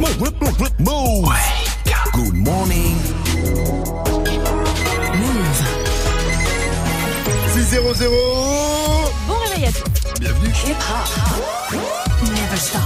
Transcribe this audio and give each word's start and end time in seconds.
Move. 0.00 1.28
Good 2.12 2.34
morning. 2.34 2.96
Move. 5.14 5.62
6-0-0. 7.54 8.08
Bon 9.26 9.34
réveil 9.44 9.66
à 9.66 9.72
tous. 9.72 10.20
Bienvenue. 10.20 10.52
Hip 10.66 10.76
hop. 10.88 11.08
Never 12.22 12.56
stop. 12.56 12.82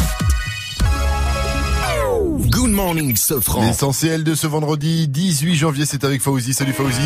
Good 2.51 2.71
morning, 2.71 3.15
Sofran. 3.17 3.67
L'essentiel 3.67 4.25
de 4.25 4.35
ce 4.35 4.47
vendredi 4.47 5.07
18 5.09 5.55
janvier, 5.55 5.85
c'est 5.85 6.05
avec 6.05 6.23
Fauzi. 6.23 6.55
Salut 6.55 6.73
Fauzi. 6.73 7.01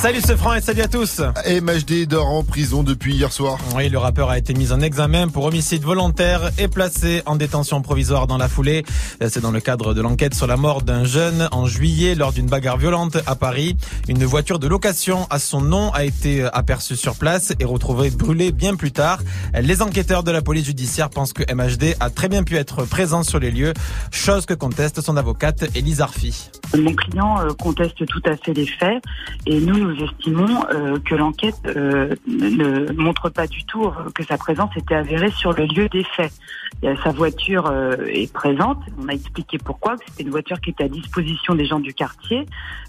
Salut 0.00 0.22
ce 0.22 0.34
franc 0.34 0.54
et 0.54 0.62
salut 0.62 0.80
à 0.80 0.88
tous. 0.88 1.20
MHD 1.46 2.08
dort 2.08 2.28
en 2.28 2.42
prison 2.42 2.82
depuis 2.82 3.16
hier 3.16 3.30
soir. 3.30 3.58
Oui, 3.76 3.90
le 3.90 3.98
rappeur 3.98 4.30
a 4.30 4.38
été 4.38 4.54
mis 4.54 4.72
en 4.72 4.80
examen 4.80 5.28
pour 5.28 5.44
homicide 5.44 5.82
volontaire 5.82 6.50
et 6.58 6.68
placé 6.68 7.20
en 7.26 7.36
détention 7.36 7.82
provisoire 7.82 8.26
dans 8.26 8.38
la 8.38 8.48
foulée. 8.48 8.82
C'est 9.20 9.42
dans 9.42 9.50
le 9.50 9.60
cadre 9.60 9.92
de 9.92 10.00
l'enquête 10.00 10.32
sur 10.32 10.46
la 10.46 10.56
mort 10.56 10.80
d'un 10.80 11.04
jeune 11.04 11.50
en 11.52 11.66
juillet 11.66 12.14
lors 12.14 12.32
d'une 12.32 12.46
bagarre 12.46 12.78
violente 12.78 13.18
à 13.26 13.36
Paris. 13.36 13.76
Une 14.08 14.24
voiture 14.24 14.58
de 14.58 14.66
location 14.68 15.26
à 15.28 15.38
son 15.38 15.60
nom 15.60 15.90
a 15.92 16.02
été 16.02 16.44
aperçue 16.50 16.96
sur 16.96 17.16
place 17.16 17.52
et 17.60 17.66
retrouvée 17.66 18.08
brûlée 18.08 18.52
bien 18.52 18.76
plus 18.76 18.92
tard. 18.92 19.18
Les 19.52 19.82
enquêteurs 19.82 20.22
de 20.22 20.30
la 20.30 20.40
police 20.40 20.64
judiciaire 20.64 21.10
pensent 21.10 21.34
que 21.34 21.42
MHD 21.52 21.96
a 22.00 22.08
très 22.08 22.30
bien 22.30 22.42
pu 22.42 22.56
être 22.56 22.86
présent 22.86 23.22
sur 23.22 23.38
les 23.38 23.50
lieux, 23.50 23.74
chose 24.10 24.46
que 24.46 24.54
conteste 24.54 25.02
son 25.02 25.18
avocate 25.18 25.64
Elise 25.76 26.00
Arfi. 26.00 26.48
Mon 26.78 26.94
client 26.94 27.40
euh, 27.40 27.52
conteste 27.52 28.06
tout 28.06 28.22
à 28.24 28.36
fait 28.36 28.54
les 28.54 28.66
faits 28.66 29.02
et 29.46 29.60
nous, 29.60 29.76
nous 29.76 29.89
estimons 29.94 30.64
euh, 30.72 30.98
que 30.98 31.14
l'enquête 31.14 31.60
euh, 31.66 32.14
ne 32.26 32.92
montre 32.92 33.28
pas 33.30 33.46
du 33.46 33.64
tout 33.64 33.84
euh, 33.84 34.10
que 34.14 34.24
sa 34.24 34.36
présence 34.36 34.70
était 34.76 34.94
avérée 34.94 35.30
sur 35.30 35.52
le 35.52 35.66
lieu 35.66 35.88
des 35.88 36.04
faits. 36.16 36.32
Euh, 36.84 36.94
Sa 37.04 37.10
voiture 37.12 37.66
euh, 37.66 37.96
est 38.06 38.32
présente, 38.32 38.78
on 38.98 39.08
a 39.08 39.12
expliqué 39.12 39.58
pourquoi, 39.58 39.96
que 39.96 40.04
c'était 40.08 40.22
une 40.22 40.30
voiture 40.30 40.60
qui 40.60 40.70
était 40.70 40.84
à 40.84 40.88
disposition 40.88 41.54
des 41.54 41.66
gens 41.66 41.80
du 41.80 41.92
quartier, 41.92 42.46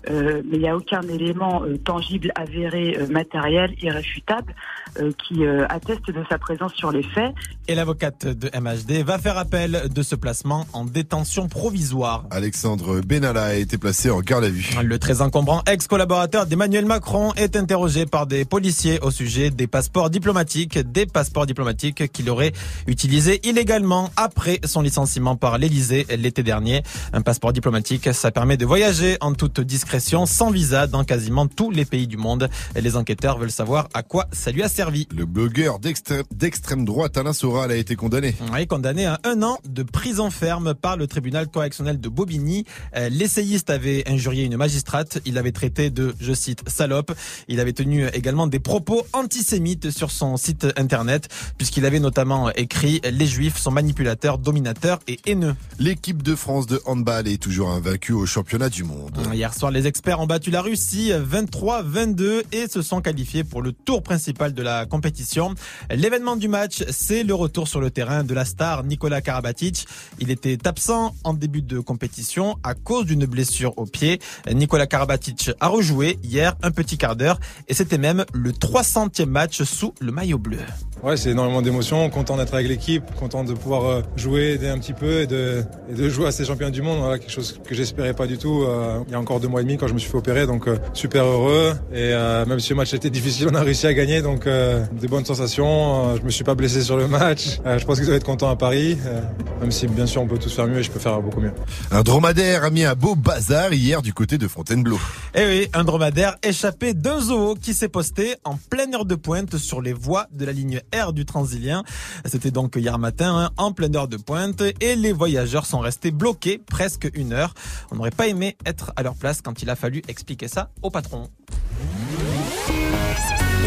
euh, 0.09 0.41
mais 0.49 0.57
il 0.57 0.61
n'y 0.61 0.69
a 0.69 0.75
aucun 0.77 1.01
élément 1.01 1.63
euh, 1.63 1.77
tangible, 1.77 2.31
avéré, 2.35 2.97
euh, 2.99 3.07
matériel, 3.07 3.73
irréfutable 3.81 4.53
euh, 4.99 5.11
qui 5.27 5.45
euh, 5.45 5.65
atteste 5.69 6.07
de 6.09 6.23
sa 6.29 6.37
présence 6.37 6.73
sur 6.73 6.91
les 6.91 7.03
faits. 7.03 7.33
Et 7.67 7.75
l'avocate 7.75 8.27
de 8.27 8.49
MHD 8.57 9.03
va 9.05 9.17
faire 9.17 9.37
appel 9.37 9.89
de 9.93 10.01
ce 10.03 10.15
placement 10.15 10.65
en 10.73 10.85
détention 10.85 11.47
provisoire. 11.47 12.25
Alexandre 12.31 13.01
Benalla 13.01 13.43
a 13.43 13.53
été 13.55 13.77
placé 13.77 14.09
en 14.09 14.19
garde 14.21 14.43
à 14.45 14.49
vue. 14.49 14.69
Le 14.83 14.99
très 14.99 15.21
encombrant 15.21 15.63
ex-collaborateur 15.67 16.45
d'Emmanuel 16.45 16.85
Macron 16.91 17.31
est 17.37 17.55
interrogé 17.55 18.05
par 18.05 18.27
des 18.27 18.43
policiers 18.43 18.99
au 18.99 19.11
sujet 19.11 19.49
des 19.49 19.65
passeports 19.65 20.09
diplomatiques, 20.09 20.77
des 20.77 21.05
passeports 21.05 21.45
diplomatiques 21.45 22.11
qu'il 22.11 22.29
aurait 22.29 22.51
utilisés 22.85 23.39
illégalement 23.47 24.09
après 24.17 24.59
son 24.65 24.81
licenciement 24.81 25.37
par 25.37 25.57
l'Elysée 25.57 26.05
l'été 26.17 26.43
dernier. 26.43 26.83
Un 27.13 27.21
passeport 27.21 27.53
diplomatique, 27.53 28.13
ça 28.13 28.29
permet 28.29 28.57
de 28.57 28.65
voyager 28.65 29.15
en 29.21 29.31
toute 29.31 29.61
discrétion, 29.61 30.25
sans 30.25 30.51
visa, 30.51 30.85
dans 30.85 31.05
quasiment 31.05 31.47
tous 31.47 31.71
les 31.71 31.85
pays 31.85 32.07
du 32.07 32.17
monde. 32.17 32.49
Les 32.75 32.97
enquêteurs 32.97 33.37
veulent 33.37 33.51
savoir 33.51 33.87
à 33.93 34.03
quoi 34.03 34.27
ça 34.33 34.51
lui 34.51 34.61
a 34.61 34.67
servi. 34.67 35.07
Le 35.15 35.25
blogueur 35.25 35.79
d'extrême 35.79 36.23
d'extrême 36.29 36.83
droite 36.83 37.15
Alain 37.15 37.31
Soral 37.31 37.71
a 37.71 37.77
été 37.77 37.95
condamné. 37.95 38.35
Oui, 38.51 38.67
condamné 38.67 39.05
à 39.05 39.17
un 39.23 39.43
an 39.43 39.59
de 39.63 39.83
prison 39.83 40.29
ferme 40.29 40.73
par 40.73 40.97
le 40.97 41.07
tribunal 41.07 41.47
correctionnel 41.47 42.01
de 42.01 42.09
Bobigny. 42.09 42.65
Euh, 42.97 43.07
L'essayiste 43.07 43.69
avait 43.69 44.03
injurié 44.09 44.43
une 44.43 44.57
magistrate. 44.57 45.19
Il 45.23 45.37
avait 45.37 45.53
traité 45.53 45.89
de, 45.89 46.13
je 46.19 46.33
cite, 46.33 46.63
salope. 46.81 47.11
Il 47.47 47.59
avait 47.59 47.73
tenu 47.73 48.07
également 48.07 48.47
des 48.47 48.59
propos 48.59 49.05
antisémites 49.13 49.91
sur 49.91 50.09
son 50.09 50.35
site 50.35 50.65
internet, 50.77 51.29
puisqu'il 51.59 51.85
avait 51.85 51.99
notamment 51.99 52.49
écrit 52.53 53.01
Les 53.03 53.27
Juifs 53.27 53.57
sont 53.57 53.69
manipulateurs, 53.69 54.39
dominateurs 54.39 54.99
et 55.07 55.19
haineux. 55.27 55.55
L'équipe 55.77 56.23
de 56.23 56.33
France 56.33 56.65
de 56.65 56.81
handball 56.85 57.27
est 57.27 57.39
toujours 57.39 57.69
invaincue 57.69 58.13
au 58.13 58.25
championnat 58.25 58.69
du 58.69 58.83
monde. 58.83 59.15
Hier 59.31 59.53
soir, 59.53 59.71
les 59.71 59.85
experts 59.85 60.19
ont 60.19 60.25
battu 60.25 60.49
la 60.49 60.63
Russie 60.63 61.11
23-22 61.11 62.45
et 62.51 62.67
se 62.67 62.81
sont 62.81 62.99
qualifiés 63.01 63.43
pour 63.43 63.61
le 63.61 63.73
tour 63.73 64.01
principal 64.01 64.55
de 64.55 64.63
la 64.63 64.87
compétition. 64.87 65.53
L'événement 65.91 66.35
du 66.35 66.47
match, 66.47 66.83
c'est 66.89 67.23
le 67.23 67.35
retour 67.35 67.67
sur 67.67 67.79
le 67.79 67.91
terrain 67.91 68.23
de 68.23 68.33
la 68.33 68.45
star 68.45 68.83
Nicolas 68.83 69.21
Karabatic. 69.21 69.85
Il 70.17 70.31
était 70.31 70.57
absent 70.67 71.13
en 71.23 71.35
début 71.35 71.61
de 71.61 71.79
compétition 71.79 72.57
à 72.63 72.73
cause 72.73 73.05
d'une 73.05 73.27
blessure 73.27 73.77
au 73.77 73.85
pied. 73.85 74.19
Nicolas 74.51 74.87
Karabatic 74.87 75.51
a 75.59 75.67
rejoué 75.67 76.17
hier 76.23 76.55
un 76.63 76.70
petit 76.71 76.97
quart 76.97 77.15
d'heure 77.15 77.39
et 77.67 77.73
c'était 77.73 77.97
même 77.97 78.25
le 78.33 78.51
300e 78.51 79.25
match 79.25 79.63
sous 79.63 79.93
le 79.99 80.11
maillot 80.11 80.37
bleu. 80.37 80.59
Ouais, 81.03 81.17
c'est 81.17 81.31
énormément 81.31 81.63
d'émotions, 81.63 82.09
content 82.11 82.37
d'être 82.37 82.53
avec 82.53 82.67
l'équipe, 82.67 83.03
content 83.15 83.43
de 83.43 83.53
pouvoir 83.53 83.85
euh, 83.85 84.01
jouer, 84.15 84.51
aider 84.51 84.69
un 84.69 84.77
petit 84.77 84.93
peu 84.93 85.21
et 85.21 85.27
de, 85.27 85.63
et 85.89 85.95
de 85.95 86.09
jouer 86.09 86.27
à 86.27 86.31
ces 86.31 86.45
champions 86.45 86.69
du 86.69 86.81
monde. 86.83 86.99
Voilà, 86.99 87.17
quelque 87.17 87.31
chose 87.31 87.59
que 87.67 87.73
j'espérais 87.73 88.13
pas 88.13 88.27
du 88.27 88.37
tout 88.37 88.63
euh, 88.63 88.99
il 89.07 89.11
y 89.11 89.15
a 89.15 89.19
encore 89.19 89.39
deux 89.39 89.47
mois 89.47 89.61
et 89.61 89.63
demi 89.63 89.77
quand 89.77 89.87
je 89.87 89.93
me 89.93 89.99
suis 89.99 90.09
fait 90.09 90.17
opérer, 90.17 90.45
donc 90.45 90.67
euh, 90.67 90.77
super 90.93 91.25
heureux. 91.25 91.73
Et 91.91 92.13
euh, 92.13 92.45
même 92.45 92.59
si 92.59 92.69
le 92.69 92.75
match 92.75 92.93
était 92.93 93.09
difficile, 93.09 93.47
on 93.51 93.55
a 93.55 93.61
réussi 93.61 93.87
à 93.87 93.93
gagner, 93.93 94.21
donc 94.21 94.45
euh, 94.47 94.85
des 94.93 95.07
bonnes 95.07 95.25
sensations. 95.25 96.09
Euh, 96.09 96.17
je 96.19 96.23
me 96.23 96.29
suis 96.29 96.43
pas 96.43 96.55
blessé 96.55 96.81
sur 96.81 96.97
le 96.97 97.07
match. 97.07 97.59
Euh, 97.65 97.79
je 97.79 97.85
pense 97.85 97.97
qu'ils 97.97 98.05
doivent 98.05 98.17
être 98.17 98.23
contents 98.25 98.49
à 98.49 98.55
Paris, 98.55 98.97
euh, 99.05 99.21
même 99.59 99.71
si 99.71 99.87
bien 99.87 100.05
sûr 100.05 100.21
on 100.21 100.27
peut 100.27 100.37
tous 100.37 100.53
faire 100.53 100.67
mieux 100.67 100.79
et 100.79 100.83
je 100.83 100.91
peux 100.91 100.99
faire 100.99 101.19
beaucoup 101.21 101.41
mieux. 101.41 101.53
Un 101.91 102.03
dromadaire 102.03 102.63
a 102.63 102.69
mis 102.69 102.83
un 102.83 102.93
beau 102.95 103.15
bazar 103.15 103.73
hier 103.73 104.01
du 104.01 104.13
côté 104.13 104.37
de 104.37 104.47
Fontainebleau. 104.47 104.99
Eh 105.33 105.45
oui, 105.45 105.67
un 105.73 105.83
dromadaire 105.83 106.37
échappé 106.43 106.60
d'un 106.63 107.19
zoo 107.19 107.55
qui 107.55 107.73
s'est 107.73 107.89
posté 107.89 108.35
en 108.43 108.55
pleine 108.55 108.93
heure 108.93 109.05
de 109.05 109.15
pointe 109.15 109.57
sur 109.57 109.81
les 109.81 109.93
voies 109.93 110.27
de 110.31 110.45
la 110.45 110.51
ligne 110.51 110.81
R 110.93 111.11
du 111.11 111.25
Transilien. 111.25 111.83
C'était 112.25 112.51
donc 112.51 112.75
hier 112.75 112.99
matin, 112.99 113.35
hein, 113.35 113.49
en 113.57 113.71
pleine 113.71 113.95
heure 113.95 114.07
de 114.07 114.17
pointe, 114.17 114.61
et 114.79 114.95
les 114.95 115.11
voyageurs 115.11 115.65
sont 115.65 115.79
restés 115.79 116.11
bloqués 116.11 116.59
presque 116.59 117.09
une 117.15 117.33
heure. 117.33 117.55
On 117.89 117.95
n'aurait 117.95 118.11
pas 118.11 118.27
aimé 118.27 118.57
être 118.65 118.93
à 118.95 119.01
leur 119.01 119.15
place 119.15 119.41
quand 119.41 119.63
il 119.63 119.69
a 119.71 119.75
fallu 119.75 120.03
expliquer 120.07 120.47
ça 120.47 120.69
au 120.83 120.91
patron. 120.91 121.29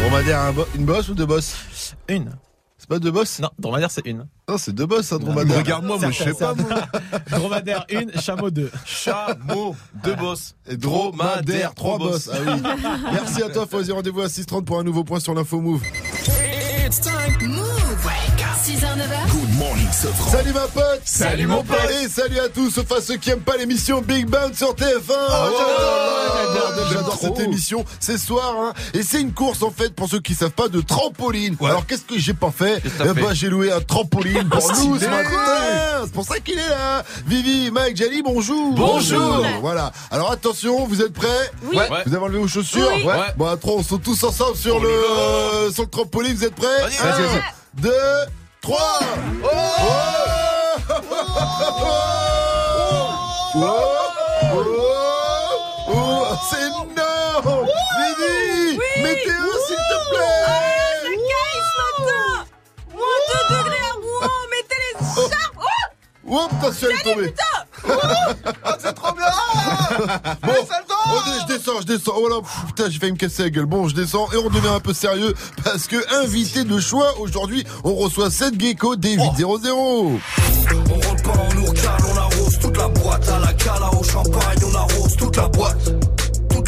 Dromadaire, 0.01 0.53
une 0.75 0.85
bosse 0.85 1.09
ou 1.09 1.15
deux 1.15 1.25
bosses? 1.25 1.55
Une. 2.07 2.31
C'est 2.85 2.89
pas 2.89 2.99
deux 2.99 3.09
bosses 3.09 3.39
Non, 3.39 3.49
dromadaire 3.57 3.89
c'est 3.89 4.05
une. 4.05 4.27
Non, 4.47 4.59
c'est 4.59 4.71
deux 4.71 4.85
bosses, 4.85 5.11
un 5.11 5.17
dromadaire. 5.17 5.57
Regarde-moi, 5.57 5.97
moi, 5.97 6.11
je 6.11 6.23
sais 6.23 6.33
pas, 6.35 6.53
moi. 6.53 6.81
dromadaire 7.31 7.83
une, 7.89 8.11
chameau 8.21 8.51
deux. 8.51 8.69
Chameau, 8.85 9.75
deux 10.03 10.13
bosses. 10.13 10.53
Et 10.69 10.77
dromadaire, 10.77 11.73
trois 11.73 11.97
bosses. 11.97 12.29
Ah 12.31 12.37
oui. 12.45 12.61
Merci 13.11 13.41
à 13.41 13.49
toi, 13.49 13.65
Fauzi. 13.65 13.91
Rendez-vous 13.91 14.21
à 14.21 14.27
6h30 14.27 14.65
pour 14.65 14.77
un 14.77 14.83
nouveau 14.83 15.03
point 15.03 15.19
sur 15.19 15.33
l'info 15.33 15.59
Move. 15.61 15.81
It's 16.85 17.01
time. 17.01 17.64
Salut 20.29 20.53
ma 20.53 20.67
pote. 20.67 21.01
Salut, 21.05 21.47
mon 21.47 21.63
pote. 21.63 21.77
Et 22.03 22.09
salut 22.09 22.39
à 22.39 22.49
tous, 22.49 22.69
sauf 22.69 22.91
à 22.91 23.01
ceux 23.01 23.15
qui 23.17 23.29
aiment 23.29 23.39
pas 23.41 23.57
l'émission 23.57 24.01
Big 24.01 24.27
Bang 24.27 24.53
sur 24.53 24.73
TF1. 24.73 25.11
Oh, 25.11 26.75
J'adore 26.91 27.17
cette 27.19 27.39
émission. 27.39 27.85
C'est 27.99 28.17
soir, 28.17 28.53
hein. 28.59 28.73
Et 28.93 29.03
c'est 29.03 29.21
une 29.21 29.33
course, 29.33 29.63
en 29.63 29.71
fait, 29.71 29.95
pour 29.95 30.09
ceux 30.09 30.19
qui 30.19 30.33
savent 30.35 30.51
pas, 30.51 30.67
de 30.67 30.81
trampoline. 30.81 31.55
Alors, 31.61 31.85
qu'est-ce 31.85 32.03
que 32.03 32.19
j'ai 32.19 32.33
pas 32.33 32.51
fait? 32.51 32.81
Eh 32.85 33.13
ben, 33.13 33.33
j'ai 33.33 33.49
loué 33.49 33.71
un 33.71 33.81
trampoline 33.81 34.47
pour 34.49 34.71
nous. 34.73 34.99
C'est 34.99 36.11
pour 36.13 36.25
ça 36.25 36.39
qu'il 36.39 36.59
est 36.59 36.69
là. 36.69 37.03
Vivi, 37.25 37.71
Mike, 37.71 37.97
Jali, 37.97 38.21
bonjour. 38.21 38.73
Bonjour. 38.73 39.45
Euh, 39.45 39.47
voilà. 39.61 39.91
Alors, 40.11 40.31
attention, 40.31 40.85
vous 40.85 41.01
êtes 41.01 41.13
prêts? 41.13 41.51
Oui. 41.63 41.77
Vous 42.05 42.13
avez 42.13 42.23
enlevé 42.23 42.39
vos 42.39 42.47
chaussures? 42.47 42.91
Ouais. 43.05 43.33
Bon, 43.37 43.47
à 43.47 43.57
on 43.63 43.83
saute 43.83 44.03
tous 44.03 44.23
ensemble 44.23 44.55
sur 44.57 44.79
le, 44.79 45.71
sur 45.73 45.83
le 45.83 45.89
trampoline. 45.89 46.33
Vous 46.35 46.45
êtes 46.45 46.55
prêts? 46.55 46.81
Vas 46.81 46.89
-y, 46.89 47.01
vas 47.01 47.37
-y. 47.37 47.64
Deux, 47.75 47.91
trois. 48.61 48.99
Oh. 49.43 49.47
Oh. 49.47 51.01
Oh. 53.57 54.04
Oh 66.27 66.47
putain, 66.49 66.71
je 66.71 66.75
suis 66.77 66.85
allé 66.87 66.95
tomber 67.03 67.33
C'est 68.79 68.93
trop 68.93 69.13
bien. 69.13 69.25
Bon, 70.41 70.53
on 71.07 71.13
dé- 71.29 71.37
je 71.41 71.53
descends, 71.53 71.81
je 71.81 71.85
descends. 71.85 72.13
Oh 72.17 72.27
là, 72.27 72.37
pff, 72.41 72.65
putain, 72.67 72.89
j'ai 72.89 72.99
failli 72.99 73.11
me 73.11 73.17
casser 73.17 73.43
la 73.43 73.49
gueule. 73.51 73.65
Bon, 73.65 73.87
je 73.87 73.95
descends 73.95 74.27
et 74.33 74.37
on 74.37 74.49
devient 74.49 74.69
un 74.69 74.79
peu 74.79 74.93
sérieux 74.93 75.33
parce 75.63 75.87
que 75.87 75.97
invité 76.23 76.63
de 76.63 76.79
choix 76.79 77.19
aujourd'hui, 77.19 77.63
on 77.83 77.93
reçoit 77.95 78.31
Seth 78.31 78.59
Gecko 78.59 78.95
des 78.95 79.13
800. 79.13 79.31
On 79.37 80.19
rentre 80.99 81.23
pas 81.23 81.31
en 81.31 81.57
ourcale, 81.61 82.01
on 82.11 82.17
arrose 82.17 82.59
toute 82.59 82.77
la 82.77 82.87
boîte 82.87 83.29
À 83.29 83.39
la 83.39 83.53
cala 83.53 83.89
au 83.93 84.03
champagne, 84.03 84.59
on 84.71 84.75
arrose 84.75 85.15
toute 85.15 85.37
la 85.37 85.47
boîte 85.47 85.91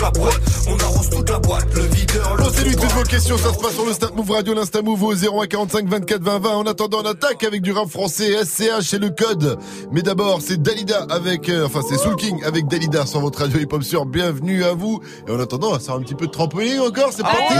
la 0.07 0.19
boîte, 0.19 0.41
on 0.67 0.77
arrose 0.79 1.09
toute 1.09 1.29
la 1.29 1.39
boîte 1.39 1.65
Le 1.75 1.81
videur, 1.81 2.35
le 2.37 2.43
Posez-lui 2.43 2.75
trou 2.75 2.85
toutes 2.85 2.95
vos 2.95 3.03
questions, 3.03 3.37
ça 3.37 3.53
se 3.53 3.59
passe 3.59 3.73
sur 3.73 3.85
le 3.85 3.93
Snap 3.93 4.15
Move 4.15 4.31
Radio, 4.31 4.53
l'Insta 4.53 4.81
Move 4.81 5.03
au 5.03 5.13
0145 5.13 5.87
24 5.87 6.21
20 6.21 6.39
20. 6.39 6.49
En 6.49 6.65
attendant, 6.65 6.99
on 7.03 7.05
attaque 7.05 7.43
avec 7.43 7.61
du 7.61 7.71
rap 7.71 7.89
français, 7.89 8.45
SCH 8.45 8.93
et 8.93 8.99
le 8.99 9.09
code. 9.09 9.57
Mais 9.91 10.01
d'abord, 10.01 10.39
c'est 10.41 10.61
Dalida 10.61 11.05
avec, 11.09 11.49
euh, 11.49 11.65
enfin, 11.65 11.81
c'est 11.87 11.97
Soul 11.97 12.15
King 12.15 12.41
avec 12.45 12.67
Dalida 12.67 13.05
sur 13.05 13.19
votre 13.19 13.39
radio 13.39 13.59
hip 13.59 13.67
hop 13.71 13.83
sur. 13.83 14.05
Bienvenue 14.05 14.63
à 14.63 14.73
vous. 14.73 15.01
Et 15.27 15.31
en 15.31 15.39
attendant, 15.39 15.69
on 15.69 15.73
va 15.73 15.79
faire 15.79 15.95
un 15.95 16.01
petit 16.01 16.15
peu 16.15 16.27
de 16.27 16.31
trampoline 16.31 16.79
encore, 16.79 17.11
c'est 17.11 17.23
parti! 17.23 17.53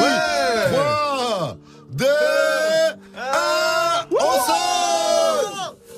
3, 0.72 1.58
2, 1.92 2.06
1, 2.06 2.08
on 2.08 3.28
saute! 3.28 3.57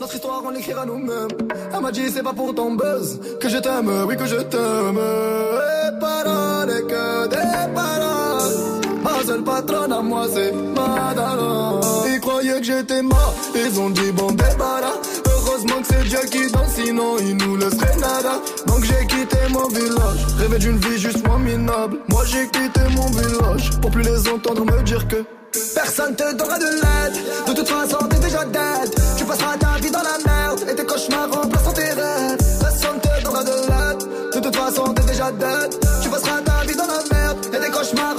Notre 0.10 0.16
histoire, 0.16 0.42
on 0.44 0.50
l'écrira 0.50 0.86
nous-mêmes. 0.88 1.28
Elle 1.72 1.82
m'a 1.82 1.92
dit, 1.92 2.10
c'est 2.10 2.24
pas 2.24 2.34
pour 2.34 2.56
ton 2.56 2.74
buzz 2.74 3.20
que 3.40 3.48
je 3.48 3.58
t'aime, 3.58 3.92
oui 4.08 4.18
que 4.18 4.26
je 4.26 4.38
t'aime. 4.38 4.98
Et 4.98 6.00
paroles, 6.00 6.88
que 6.88 7.28
des 7.28 7.74
paroles. 7.76 8.82
Ma 9.04 9.24
seule 9.24 9.44
patronne 9.44 9.94
à 9.94 10.02
moi, 10.02 10.26
c'est 10.34 10.52
Madara. 10.52 11.80
Ils 12.08 12.20
croyaient 12.22 12.60
que 12.60 12.64
j'étais 12.64 13.04
mort, 13.04 13.36
ils 13.54 13.80
ont 13.80 13.92
dit 13.92 14.12
bon 14.14 14.32
débarras. 14.32 14.98
Heureusement 15.28 15.80
que 15.82 15.88
c'est 15.88 16.04
Dieu 16.04 16.20
qui 16.32 16.52
danse, 16.52 16.74
sinon 16.74 17.18
il 17.20 17.38
nous 17.38 17.58
laisserait 17.58 17.98
nada. 17.98 18.42
Donc 18.66 18.84
j'ai 18.86 19.06
quitté 19.06 19.38
mon 19.52 19.68
village, 19.68 20.26
rêvé 20.40 20.58
d'une 20.58 20.78
vie 20.78 20.98
juste 20.98 21.26
moins 21.28 21.38
minable. 21.38 22.00
Moi 22.08 22.24
j'ai 22.26 22.48
quitté 22.48 22.82
mon 22.96 23.08
village 23.12 23.80
pour 23.80 23.92
plus 23.92 24.02
les 24.04 24.28
entendre 24.28 24.66
me 24.66 24.82
dire 24.84 25.08
que. 25.08 25.39
Personne 25.51 26.16
te 26.16 26.34
donnera 26.34 26.60
de 26.60 26.66
l'aide, 26.66 27.48
de 27.48 27.54
toute 27.54 27.68
façon 27.68 27.98
t'es 28.07 28.19
déjà 28.19 28.46
dead. 28.46 28.94
Tu 29.18 29.25
passeras 29.25 29.57
ta 29.57 29.80
vie 29.81 29.90
dans 29.90 30.04
la 30.04 30.18
merde 30.25 30.60
et 30.69 30.75
tes 30.75 30.86
cauchemars 30.86 31.31
remplaceront 31.31 31.72
tes 31.74 31.92
rêves. 31.92 32.38
Personne 32.60 33.00
te 33.01 33.24
donnera 33.24 33.44
de 33.44 33.50
l'aide, 33.50 34.34
de 34.36 34.40
toute 34.40 34.56
façon 34.56 34.94
t'es 34.94 35.04
déjà 35.04 35.31
dead. 35.31 35.75
Tu 36.04 36.10
passeras 36.10 36.42
ta 36.42 36.66
vie 36.66 36.75
dans 36.75 36.86
la 36.86 37.01
merde 37.12 37.38
et 37.48 37.60
tes 37.60 37.72
cauchemars 37.72 38.19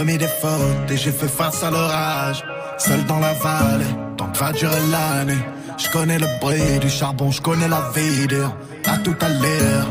commis 0.00 0.16
des 0.16 0.34
fautes 0.42 0.90
et 0.90 0.96
j'ai 0.96 1.12
fait 1.12 1.28
face 1.28 1.62
à 1.62 1.70
l'orage. 1.70 2.42
Seul 2.78 3.04
dans 3.04 3.18
la 3.18 3.34
vallée, 3.34 3.94
tant 4.16 4.28
que 4.32 4.38
va 4.38 4.50
durer 4.52 4.80
l'année. 4.90 5.42
Je 5.76 5.90
connais 5.90 6.18
le 6.18 6.26
bruit 6.40 6.78
du 6.80 6.88
charbon, 6.88 7.30
je 7.30 7.42
connais 7.42 7.68
la 7.68 7.82
vie 7.94 8.26
dur. 8.26 8.50
À 8.86 8.96
tout 8.96 9.16
à 9.20 9.28
l'heure, 9.28 9.86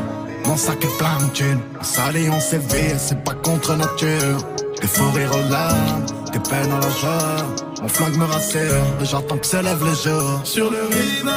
mon 0.46 0.56
sac 0.56 0.84
est 0.84 0.98
plein 0.98 1.18
de 1.24 1.30
thunes. 1.32 1.60
S'allie, 1.82 2.28
on 2.28 2.40
sévère, 2.40 2.96
c'est 2.98 3.22
pas 3.22 3.34
contre 3.34 3.76
nature. 3.76 4.38
Des 4.80 4.88
fous 4.88 5.12
rires 5.14 5.32
aux 5.32 5.48
larmes, 5.48 6.04
des 6.32 6.40
peines 6.40 6.72
à 6.72 6.80
la 6.86 6.90
joie. 7.00 7.36
Mon 7.80 7.88
flingue 7.88 8.16
me 8.16 8.24
rassure, 8.24 8.84
et 9.00 9.04
j'attends 9.04 9.38
que 9.38 9.46
se 9.46 9.58
lève 9.58 9.84
le 9.84 9.94
jour. 9.94 10.40
Sur 10.42 10.70
le 10.72 10.82
rivage, 10.96 11.30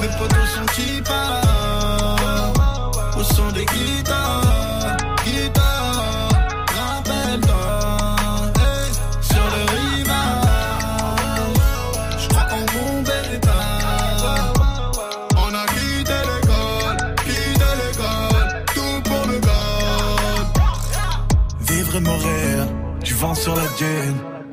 mes 0.00 0.08
potos 0.18 0.48
sont 0.54 0.66
qui 0.74 1.02
partent 1.02 1.45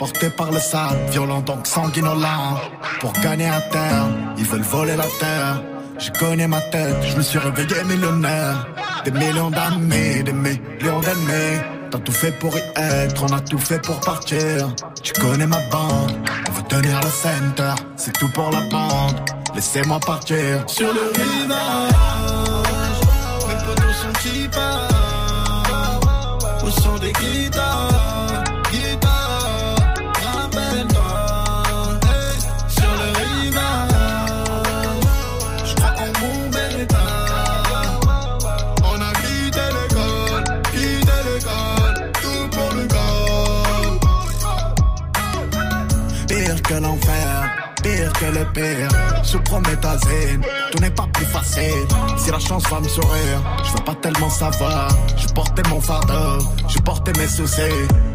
Porté 0.03 0.29
par 0.31 0.51
le 0.51 0.59
sable, 0.59 0.99
violent 1.11 1.39
donc 1.39 1.65
sanguinolent. 1.65 2.59
Pour 2.99 3.13
gagner 3.13 3.47
à 3.47 3.61
terre, 3.61 4.05
ils 4.37 4.43
veulent 4.43 4.61
voler 4.61 4.97
la 4.97 5.05
terre. 5.17 5.61
Je 5.97 6.11
connais 6.19 6.45
ma 6.45 6.59
tête, 6.59 6.97
je 7.09 7.15
me 7.15 7.21
suis 7.21 7.39
réveillé 7.39 7.85
millionnaire. 7.85 8.67
Des 9.05 9.11
millions 9.11 9.49
d'amis, 9.49 10.21
des 10.25 10.33
millions 10.33 10.99
d'ennemis. 10.99 11.61
T'as 11.89 11.99
tout 11.99 12.11
fait 12.11 12.33
pour 12.33 12.53
y 12.57 12.61
être, 12.75 13.23
on 13.23 13.31
a 13.33 13.39
tout 13.39 13.57
fait 13.57 13.81
pour 13.81 13.97
partir. 14.01 14.75
Tu 15.01 15.13
connais 15.13 15.47
ma 15.47 15.61
bande, 15.71 16.11
on 16.49 16.51
veut 16.51 16.63
tenir 16.63 16.99
le 16.99 17.09
center. 17.09 17.73
C'est 17.95 18.11
tout 18.11 18.29
pour 18.33 18.51
la 18.51 18.59
bande, 18.59 19.15
laissez-moi 19.55 20.01
partir. 20.05 20.65
Sur 20.67 20.93
le 20.93 21.13
rivage, 21.15 21.93
mes 23.47 23.55
potos 23.65 23.95
sont 24.01 24.11
qui 24.21 24.49
partent 24.49 24.91
au 26.61 26.69
son 26.71 26.97
des 26.97 27.13
guitares, 27.13 28.12
Je 48.55 49.37
promets 49.39 49.75
ta 49.77 49.97
zen, 49.97 50.41
tout 50.71 50.79
n'est 50.79 50.91
pas 50.91 51.07
plus 51.11 51.25
facile. 51.25 51.87
Si 52.17 52.29
la 52.29 52.39
chance 52.39 52.63
va 52.69 52.79
me 52.79 52.87
sourire, 52.87 53.41
je 53.63 53.71
veux 53.71 53.83
pas 53.83 53.95
tellement 53.95 54.29
savoir. 54.29 54.89
Je 55.17 55.27
portais 55.33 55.63
mon 55.69 55.81
fardeau, 55.81 56.45
je 56.67 56.77
portais 56.79 57.13
mes 57.17 57.27
soucis. 57.27 57.61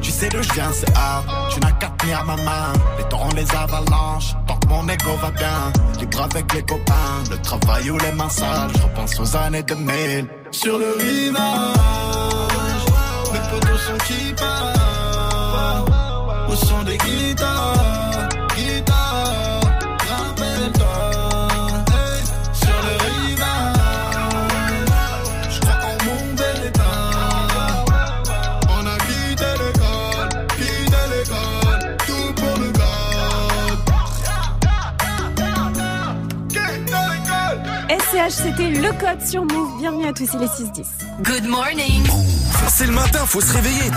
Tu 0.00 0.11
sais 0.11 0.28
d'où 0.28 0.40
je 0.42 0.52
viens, 0.52 0.71
c'est 0.73 0.97
hard. 0.97 1.25
Tu 1.52 1.61
n'as 1.61 1.73
qu'à 1.73 1.88
tenir 1.99 2.25
ma 2.25 2.37
main. 2.37 2.73
Les 2.99 3.04
torrents, 3.09 3.35
les 3.35 3.47
avalanches, 3.54 4.35
tant 4.47 4.57
que 4.57 4.68
mon 4.68 4.88
ego 4.88 5.16
va 5.21 5.30
bien. 5.33 5.73
Libre 5.99 6.23
avec 6.23 6.54
les 6.54 6.62
copains, 6.62 7.25
le 7.30 7.38
travail 7.38 7.90
ou 7.90 7.99
les 7.99 8.12
mains 8.12 8.28
sales. 8.28 8.71
Je 8.76 8.83
repense 8.83 9.18
aux 9.18 9.37
années 9.37 9.62
2000. 9.64 10.28
Sur 10.52 10.78
le 10.78 10.97
rivage, 10.99 11.35
mes 13.33 13.40
potos 13.50 13.78
sont 13.78 13.99
qui 14.07 14.33
partent. 14.35 14.78
Au 16.49 16.54
son 16.54 16.83
des 16.85 16.97
guitares, 16.97 17.88
c'était 38.30 38.70
le 38.70 38.90
code 38.92 39.26
sur 39.26 39.44
Move. 39.44 39.78
Bienvenue 39.78 40.06
à 40.06 40.12
tous, 40.12 40.28
il 40.35 40.42
est 40.42 40.47
6-10. 40.47 40.85
Good 41.23 41.44
morning. 41.44 42.04
C'est 42.68 42.87
le 42.87 42.92
matin, 42.92 43.20
faut 43.26 43.40
se 43.40 43.54
réveiller. 43.54 43.90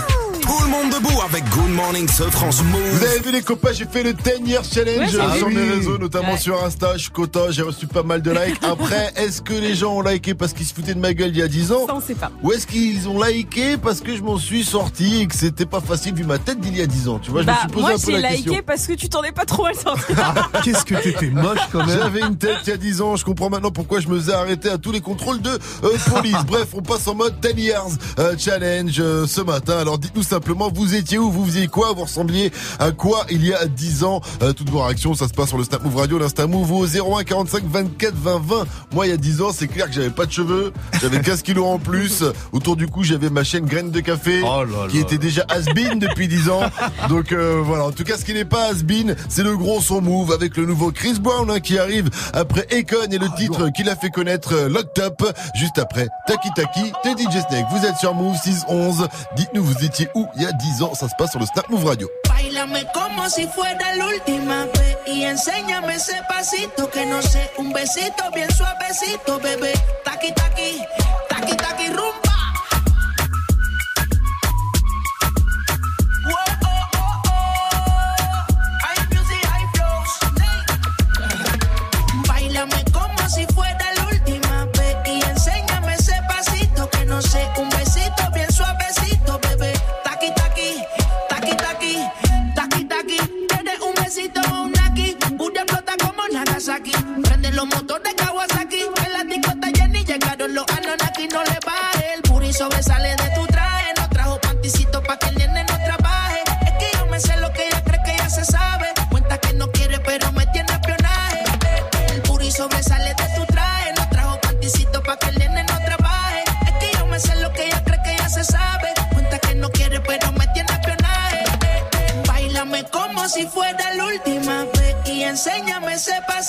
Tout 0.58 0.64
le 0.64 0.68
monde 0.70 0.90
debout 0.92 1.18
avec 1.22 1.48
Good 1.48 1.70
Morning 1.70 2.06
ce 2.08 2.24
France 2.24 2.56
Vous 2.58 2.64
Move. 2.68 3.02
avez 3.02 3.20
vu 3.20 3.32
les 3.32 3.40
copains, 3.40 3.72
j'ai 3.72 3.86
fait 3.86 4.02
le 4.02 4.12
10 4.12 4.50
years 4.50 4.62
challenge 4.70 4.98
Ouais, 4.98 5.06
j'ai 5.10 5.32
vu. 5.32 5.38
sur 5.38 5.48
mes 5.48 5.62
réseaux, 5.70 5.96
notamment 5.96 6.32
Ouais. 6.32 6.38
sur 6.38 6.62
Insta, 6.62 6.92
je 6.98 7.02
suis 7.04 7.10
content, 7.10 7.50
j'ai 7.50 7.62
reçu 7.62 7.86
pas 7.86 8.02
mal 8.02 8.20
de 8.20 8.30
likes. 8.30 8.58
Après, 8.62 9.12
est-ce 9.16 9.40
que 9.40 9.54
les 9.54 9.74
gens 9.74 9.94
ont 9.94 10.02
liké 10.02 10.34
parce 10.34 10.52
qu'ils 10.52 10.66
se 10.66 10.74
foutaient 10.74 10.92
de 10.92 11.00
ma 11.00 11.14
gueule 11.14 11.30
il 11.30 11.38
y 11.38 11.42
a 11.42 11.48
10 11.48 11.72
ans 11.72 11.86
Ça, 11.86 11.94
on 11.94 12.02
sait 12.02 12.14
pas. 12.14 12.30
Ou 12.42 12.52
est-ce 12.52 12.66
qu'ils 12.66 13.08
ont 13.08 13.22
liké 13.22 13.78
parce 13.78 14.00
que 14.02 14.14
je 14.14 14.20
m'en 14.22 14.36
suis 14.36 14.62
sorti 14.62 15.22
et 15.22 15.26
que 15.26 15.34
c'était 15.34 15.64
pas 15.64 15.80
facile 15.80 16.14
vu 16.14 16.24
ma 16.24 16.36
tête 16.38 16.60
d'il 16.60 16.76
y 16.76 16.82
a 16.82 16.86
10 16.86 17.08
ans 17.08 17.18
Tu 17.18 17.30
vois, 17.30 17.40
je 17.40 17.46
me 17.46 17.52
Bah, 17.52 17.58
suis 17.60 17.68
posé 17.68 17.80
moi, 17.80 17.90
un 17.92 17.94
peu 17.98 18.12
j'ai 18.12 18.20
la 18.20 18.30
liké 18.30 18.42
question. 18.42 18.62
parce 18.66 18.86
que 18.86 18.92
tu 18.92 19.08
t'en 19.08 19.22
es 19.22 19.32
pas 19.32 19.46
trop 19.46 19.64
à 19.64 19.70
le 19.70 19.78
sortir. 19.78 20.34
Qu'est-ce 20.64 20.84
que 20.84 20.96
t'étais 20.96 21.30
moche 21.30 21.60
quand 21.72 21.86
même. 21.86 21.98
J'avais 21.98 22.20
une 22.20 22.36
tête 22.36 22.58
il 22.66 22.70
y 22.70 22.72
a 22.74 22.76
10 22.76 23.00
ans, 23.00 23.16
je 23.16 23.24
comprends 23.24 23.48
maintenant 23.48 23.70
pourquoi 23.70 24.00
je 24.00 24.08
me 24.08 24.18
faisais 24.20 24.34
arrêter 24.34 24.68
à 24.68 24.76
tous 24.76 24.92
les 24.92 25.00
contrôles 25.00 25.40
de 25.40 25.50
euh, 25.50 25.96
police. 26.12 26.36
Bref, 26.46 26.68
on 26.74 26.82
passe 26.82 27.08
en 27.08 27.14
mode 27.14 27.40
10 27.40 27.62
years 27.62 27.86
euh, 28.18 28.34
challenge 28.38 28.96
euh, 29.00 29.26
ce 29.26 29.40
matin. 29.40 29.78
Alors 29.78 29.98
dites-nous 29.98 30.22
simplement, 30.42 30.70
vous 30.74 30.96
étiez 30.96 31.18
où, 31.18 31.30
vous 31.30 31.44
faisiez 31.46 31.68
quoi, 31.68 31.92
vous 31.92 32.02
ressembliez 32.02 32.50
à 32.80 32.90
quoi 32.90 33.26
il 33.30 33.46
y 33.46 33.54
a 33.54 33.66
10 33.66 34.02
ans 34.02 34.20
Euh, 34.42 34.52
Toutes 34.52 34.70
vos 34.70 34.82
réactions, 34.82 35.14
ça 35.14 35.28
se 35.28 35.32
passe 35.32 35.50
sur 35.50 35.58
le 35.58 35.62
Snap 35.62 35.84
Move 35.84 35.94
Radio, 35.96 36.18
l'Insta 36.18 36.48
Move 36.48 36.72
au 36.72 36.84
01 36.84 37.22
45 37.22 37.62
24 37.64 38.14
20 38.16 38.42
20. 38.44 38.66
Moi, 38.92 39.06
il 39.06 39.10
y 39.10 39.12
a 39.12 39.16
10 39.16 39.40
ans, 39.42 39.50
c'est 39.54 39.68
clair 39.68 39.86
que 39.86 39.92
j'avais 39.92 40.10
pas 40.10 40.26
de 40.26 40.32
cheveux, 40.32 40.72
j'avais 41.00 41.20
15 41.20 41.42
kilos 41.46 41.64
en 41.66 41.78
plus. 41.78 42.24
Autour 42.50 42.74
du 42.74 42.88
cou, 42.88 43.04
j'avais 43.04 43.30
ma 43.30 43.44
chaîne 43.44 43.66
graine 43.66 43.92
de 43.92 44.00
café 44.00 44.42
Oh 44.44 44.64
là 44.64 44.88
qui 44.90 44.96
là. 44.96 45.02
était 45.02 45.18
déjà 45.18 45.44
has-been 45.48 46.00
depuis 46.00 46.26
10 46.26 46.48
ans. 46.50 46.62
Donc 47.08 47.30
euh, 47.30 47.62
voilà, 47.64 47.84
en 47.84 47.92
tout 47.92 48.02
cas, 48.02 48.16
ce 48.16 48.24
qui 48.24 48.34
n'est 48.34 48.44
pas 48.44 48.64
has-been, 48.72 49.14
c'est 49.28 49.44
le 49.44 49.56
gros 49.56 49.80
son 49.80 50.00
move 50.00 50.32
avec 50.32 50.56
le 50.56 50.66
nouveau 50.66 50.90
Chris 50.90 51.20
Brown 51.20 51.48
hein, 51.52 51.60
qui 51.60 51.78
arrive 51.78 52.10
après 52.32 52.66
Econ 52.72 53.08
et 53.12 53.18
le 53.18 53.28
titre 53.36 53.68
qu'il 53.68 53.88
a 53.88 53.94
fait 53.94 54.10
connaître 54.10 54.54
euh, 54.54 54.68
Locked 54.68 55.00
Up 55.04 55.22
juste 55.54 55.78
après 55.78 56.08
Taki 56.26 56.48
Taki 56.56 56.82
de 57.04 57.10
DJ 57.16 57.44
Snake. 57.48 57.66
Vous 57.70 57.86
êtes 57.86 57.96
sur 57.98 58.12
Move 58.14 58.36
611. 58.42 59.06
Dites-nous, 59.36 59.62
vous 59.62 59.84
étiez 59.84 60.08
où 60.16 60.21
il 60.36 60.42
y 60.42 60.46
a 60.46 60.52
10 60.52 60.82
ans 60.82 60.94
Ça 60.94 61.08
se 61.08 61.14
passe 61.16 61.30
sur 61.30 61.40
le 61.40 61.46
Snap 61.46 61.68
Move 61.68 61.84
Radio. 61.84 62.08
Bailame 62.28 62.84
como 62.92 63.28
si 63.28 63.46
fuera 63.46 63.94
la 63.96 64.06
última 64.06 64.66
vez 64.66 64.96
y 65.06 65.24
enséñame 65.24 65.94
ese 65.94 66.20
pasito 66.28 66.88
que 66.90 67.04
no 67.06 67.20
sé, 67.22 67.50
un 67.58 67.72
besito 67.72 68.24
bien 68.34 68.50
suavecito, 68.52 69.38
bebé. 69.40 69.72
Taqui 70.04 70.32
taqui, 70.32 70.80
taqui 71.28 71.56
taqui 71.56 71.88
rumba. 71.88 72.31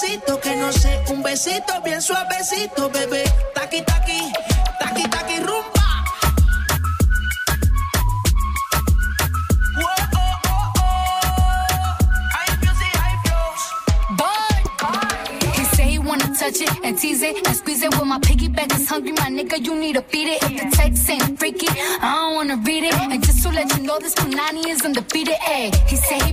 Ese 0.04 0.18
pasito 0.20 0.40
que 0.40 0.56
no 0.56 0.72
sé. 0.72 1.04
Un 1.10 1.24
besito 1.24 1.82
bien 1.84 2.02
suavecito, 2.02 2.90
bebé. 2.90 3.24
Taqui, 3.54 3.82
taqui, 3.82 4.32
taqui, 4.80 5.04
taqui, 5.10 5.34
touch 16.44 16.62
it 16.62 16.70
and 16.84 16.98
tease 16.98 17.22
it 17.22 17.48
and 17.48 17.56
squeeze 17.56 17.82
it. 17.84 17.98
When 17.98 18.10
my 18.10 18.20
piggyback 18.20 18.76
is 18.76 18.88
hungry, 18.90 19.14
my 19.14 19.30
nigga, 19.30 19.66
you 19.66 19.76
need 19.80 19.96
to 19.96 20.02
feed 20.02 20.28
it. 20.28 20.44
If 20.44 20.52
the 20.60 20.76
text 20.76 21.10
ain't 21.10 21.40
freaky, 21.40 21.68
I 21.70 22.16
don't 22.16 22.36
wanna 22.36 22.58
read 22.58 22.84
it. 22.84 22.94
And 22.94 23.24
just 23.24 23.44
to 23.44 23.50
let 23.50 23.72
you 23.78 23.84
know, 23.84 23.98
this 24.00 24.14
Punani 24.16 24.68
is 24.68 24.82
undefeated. 24.84 25.38
Ay, 25.42 25.72
he 25.88 25.96
say 25.96 26.20
he 26.26 26.33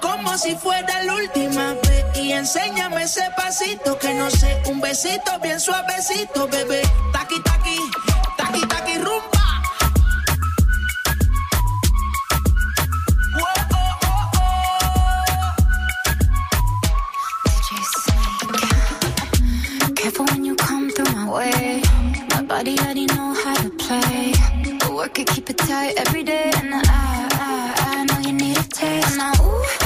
Como 0.00 0.36
si 0.38 0.54
fuera 0.56 1.02
la 1.04 1.14
última 1.14 1.74
vez 1.74 2.04
y 2.16 2.32
enséñame 2.32 3.04
ese 3.04 3.22
pasito 3.36 3.98
que 3.98 4.14
no 4.14 4.30
sé, 4.30 4.62
un 4.66 4.80
besito 4.80 5.38
bien 5.42 5.60
suavecito, 5.60 6.48
bebé. 6.48 6.82
Taqui 7.12 7.40
taqui, 7.42 7.78
taqui 8.36 8.60
taqui 8.66 8.98
my 21.16 21.30
way. 21.30 21.82
My 22.30 22.42
body 22.42 22.78
already 22.78 23.06
know 23.06 23.34
how 23.34 23.54
to 23.54 23.70
play. 23.70 24.32
But 24.78 24.92
work 24.92 25.18
it, 25.18 25.26
keep 25.28 25.50
it 25.50 25.58
tight 25.58 25.94
every 25.98 26.22
day. 26.22 26.50
And 26.56 26.74
I, 26.74 27.05
taste. 28.76 29.85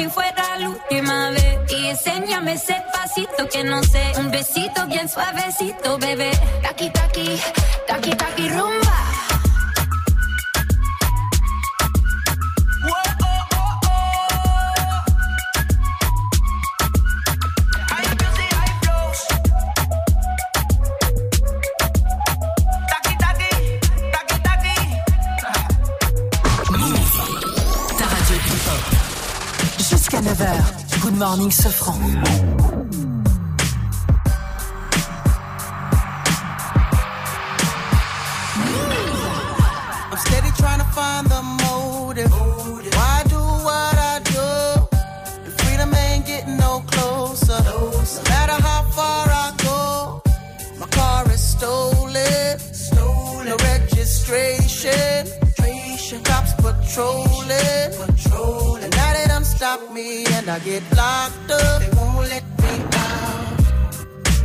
Si 0.00 0.08
fuera 0.08 0.58
la 0.58 0.70
última 0.70 1.30
vez. 1.30 1.58
Y 1.68 1.88
enséñame 1.88 2.54
ese 2.54 2.76
pasito 2.92 3.48
que 3.52 3.64
no 3.64 3.82
sé, 3.82 4.12
un 4.18 4.30
besito 4.30 4.86
bien 4.86 5.08
suavecito, 5.08 5.98
bebé. 5.98 6.30
Taki 6.62 6.90
taki, 6.90 7.38
taki 7.86 8.10
taki 8.10 8.29
morning, 31.20 31.50
Sofran. 31.50 32.00
I'm 40.10 40.16
steady 40.16 40.50
trying 40.56 40.78
to 40.78 40.88
find 40.96 41.26
the 41.26 41.42
motive. 41.64 42.32
Why 42.32 43.22
do 43.28 43.36
what 43.36 43.96
I 44.12 44.20
do? 44.34 44.48
The 45.44 45.50
freedom 45.58 45.94
ain't 45.94 46.24
getting 46.24 46.56
no 46.56 46.82
closer. 46.86 47.60
No 47.64 47.90
matter 48.30 48.58
how 48.68 48.82
far 48.96 49.26
I 49.28 49.52
go, 49.68 50.22
my 50.78 50.86
car 50.86 51.30
is 51.30 51.42
stolen. 51.54 52.58
Stolen. 52.58 53.46
No 53.46 53.56
registration. 53.56 55.26
Cops. 56.24 56.54
Patrolling. 56.54 58.09
Stop 59.60 59.92
me 59.92 60.24
and 60.24 60.48
I 60.48 60.58
get 60.60 60.82
locked 60.96 61.50
up. 61.50 61.82
They 61.82 61.90
won't 61.94 62.26
let 62.32 62.44
me 62.62 62.74
out. 63.04 63.58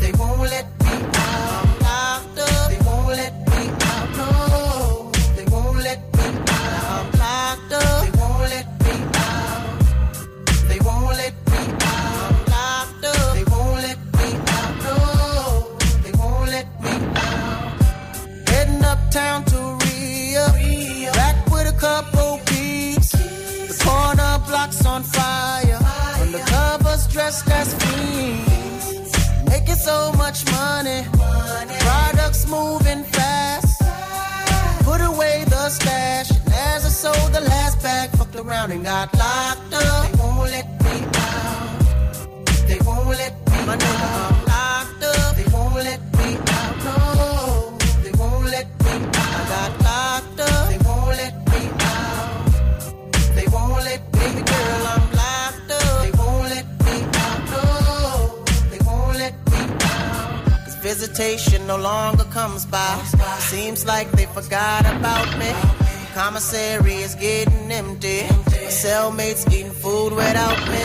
They 0.01 0.11
won't 0.19 0.41
let 0.41 0.67
me 0.83 0.95
out. 1.15 1.63
I'm 1.63 1.79
locked 1.87 2.39
up. 2.39 2.69
They 2.69 2.79
won't 2.85 3.07
let 3.21 3.33
me 3.51 3.61
out. 3.91 4.07
No. 4.19 5.11
They 5.37 5.45
won't 5.53 5.77
let 5.87 5.99
me 6.17 6.27
out. 6.49 6.95
I'm 6.95 7.07
locked 7.23 7.73
up. 7.81 8.03
They 8.03 8.11
won't 8.19 8.41
let 8.55 8.67
me 8.83 8.95
out. 9.27 9.71
They 10.67 10.79
won't 10.85 11.15
let 11.21 11.33
me 11.51 11.61
out. 11.93 12.25
I'm 12.25 12.35
locked 12.55 13.05
up. 13.13 13.35
They 13.37 13.45
won't 13.53 13.77
let 13.87 13.99
me 14.19 14.29
out. 14.57 14.73
No. 14.85 14.97
They 16.03 16.13
won't 16.19 16.47
let 16.55 16.67
me 16.83 16.93
out. 17.15 18.49
Heading 18.49 18.83
uptown 18.83 19.45
to 19.45 19.54
blocks 24.55 24.85
on 24.85 25.03
fire. 25.03 25.79
Undercovers 26.21 27.11
dressed 27.11 27.47
as 27.59 27.69
fiends. 27.81 29.11
Making 29.51 29.81
so 29.89 29.97
much 30.23 30.39
money. 30.59 31.01
Products 31.85 32.41
moving 32.47 33.03
fast. 33.15 33.81
Put 34.89 35.01
away 35.11 35.43
the 35.53 35.69
stash. 35.69 36.31
And 36.31 36.53
as 36.73 36.85
I 36.89 36.91
sold 37.03 37.31
the 37.33 37.41
last 37.41 37.75
bag, 37.83 38.09
fucked 38.17 38.37
around 38.43 38.71
and 38.71 38.83
got 38.83 39.07
locked 39.23 39.73
up. 39.73 40.03
They 40.05 40.17
won't 40.21 40.49
let 40.55 40.67
me 40.85 40.95
out. 41.27 42.67
They 42.69 42.79
won't 42.87 43.07
let 43.23 43.33
me 43.49 43.57
My 43.69 44.34
no 61.65 61.77
longer 61.77 62.25
comes 62.25 62.65
by. 62.65 62.97
Seems 63.39 63.85
like 63.85 64.11
they 64.11 64.25
forgot 64.25 64.81
about 64.81 65.37
me. 65.39 65.49
Commissary 66.13 66.95
is 66.95 67.15
getting 67.15 67.71
empty. 67.71 68.23
My 68.23 68.67
cellmates 68.67 69.49
eating 69.49 69.71
food 69.71 70.11
without 70.11 70.59
me. 70.67 70.83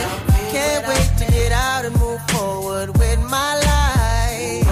Can't 0.53 0.87
wait 0.87 1.11
to 1.19 1.33
get 1.33 1.51
out 1.51 1.85
and 1.85 1.99
move 1.99 2.21
forward 2.29 2.97
with 2.97 3.19
my 3.29 3.55
life. 3.71 4.67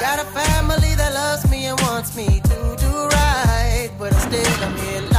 Got 0.00 0.20
a 0.20 0.26
family 0.26 0.94
that 0.94 1.12
loves 1.12 1.50
me 1.50 1.66
and 1.66 1.80
wants 1.80 2.16
me 2.16 2.40
to 2.40 2.76
do 2.78 2.92
right. 3.18 3.90
But 3.98 4.12
instead 4.12 4.46
I'm 4.62 4.76
here 4.76 5.15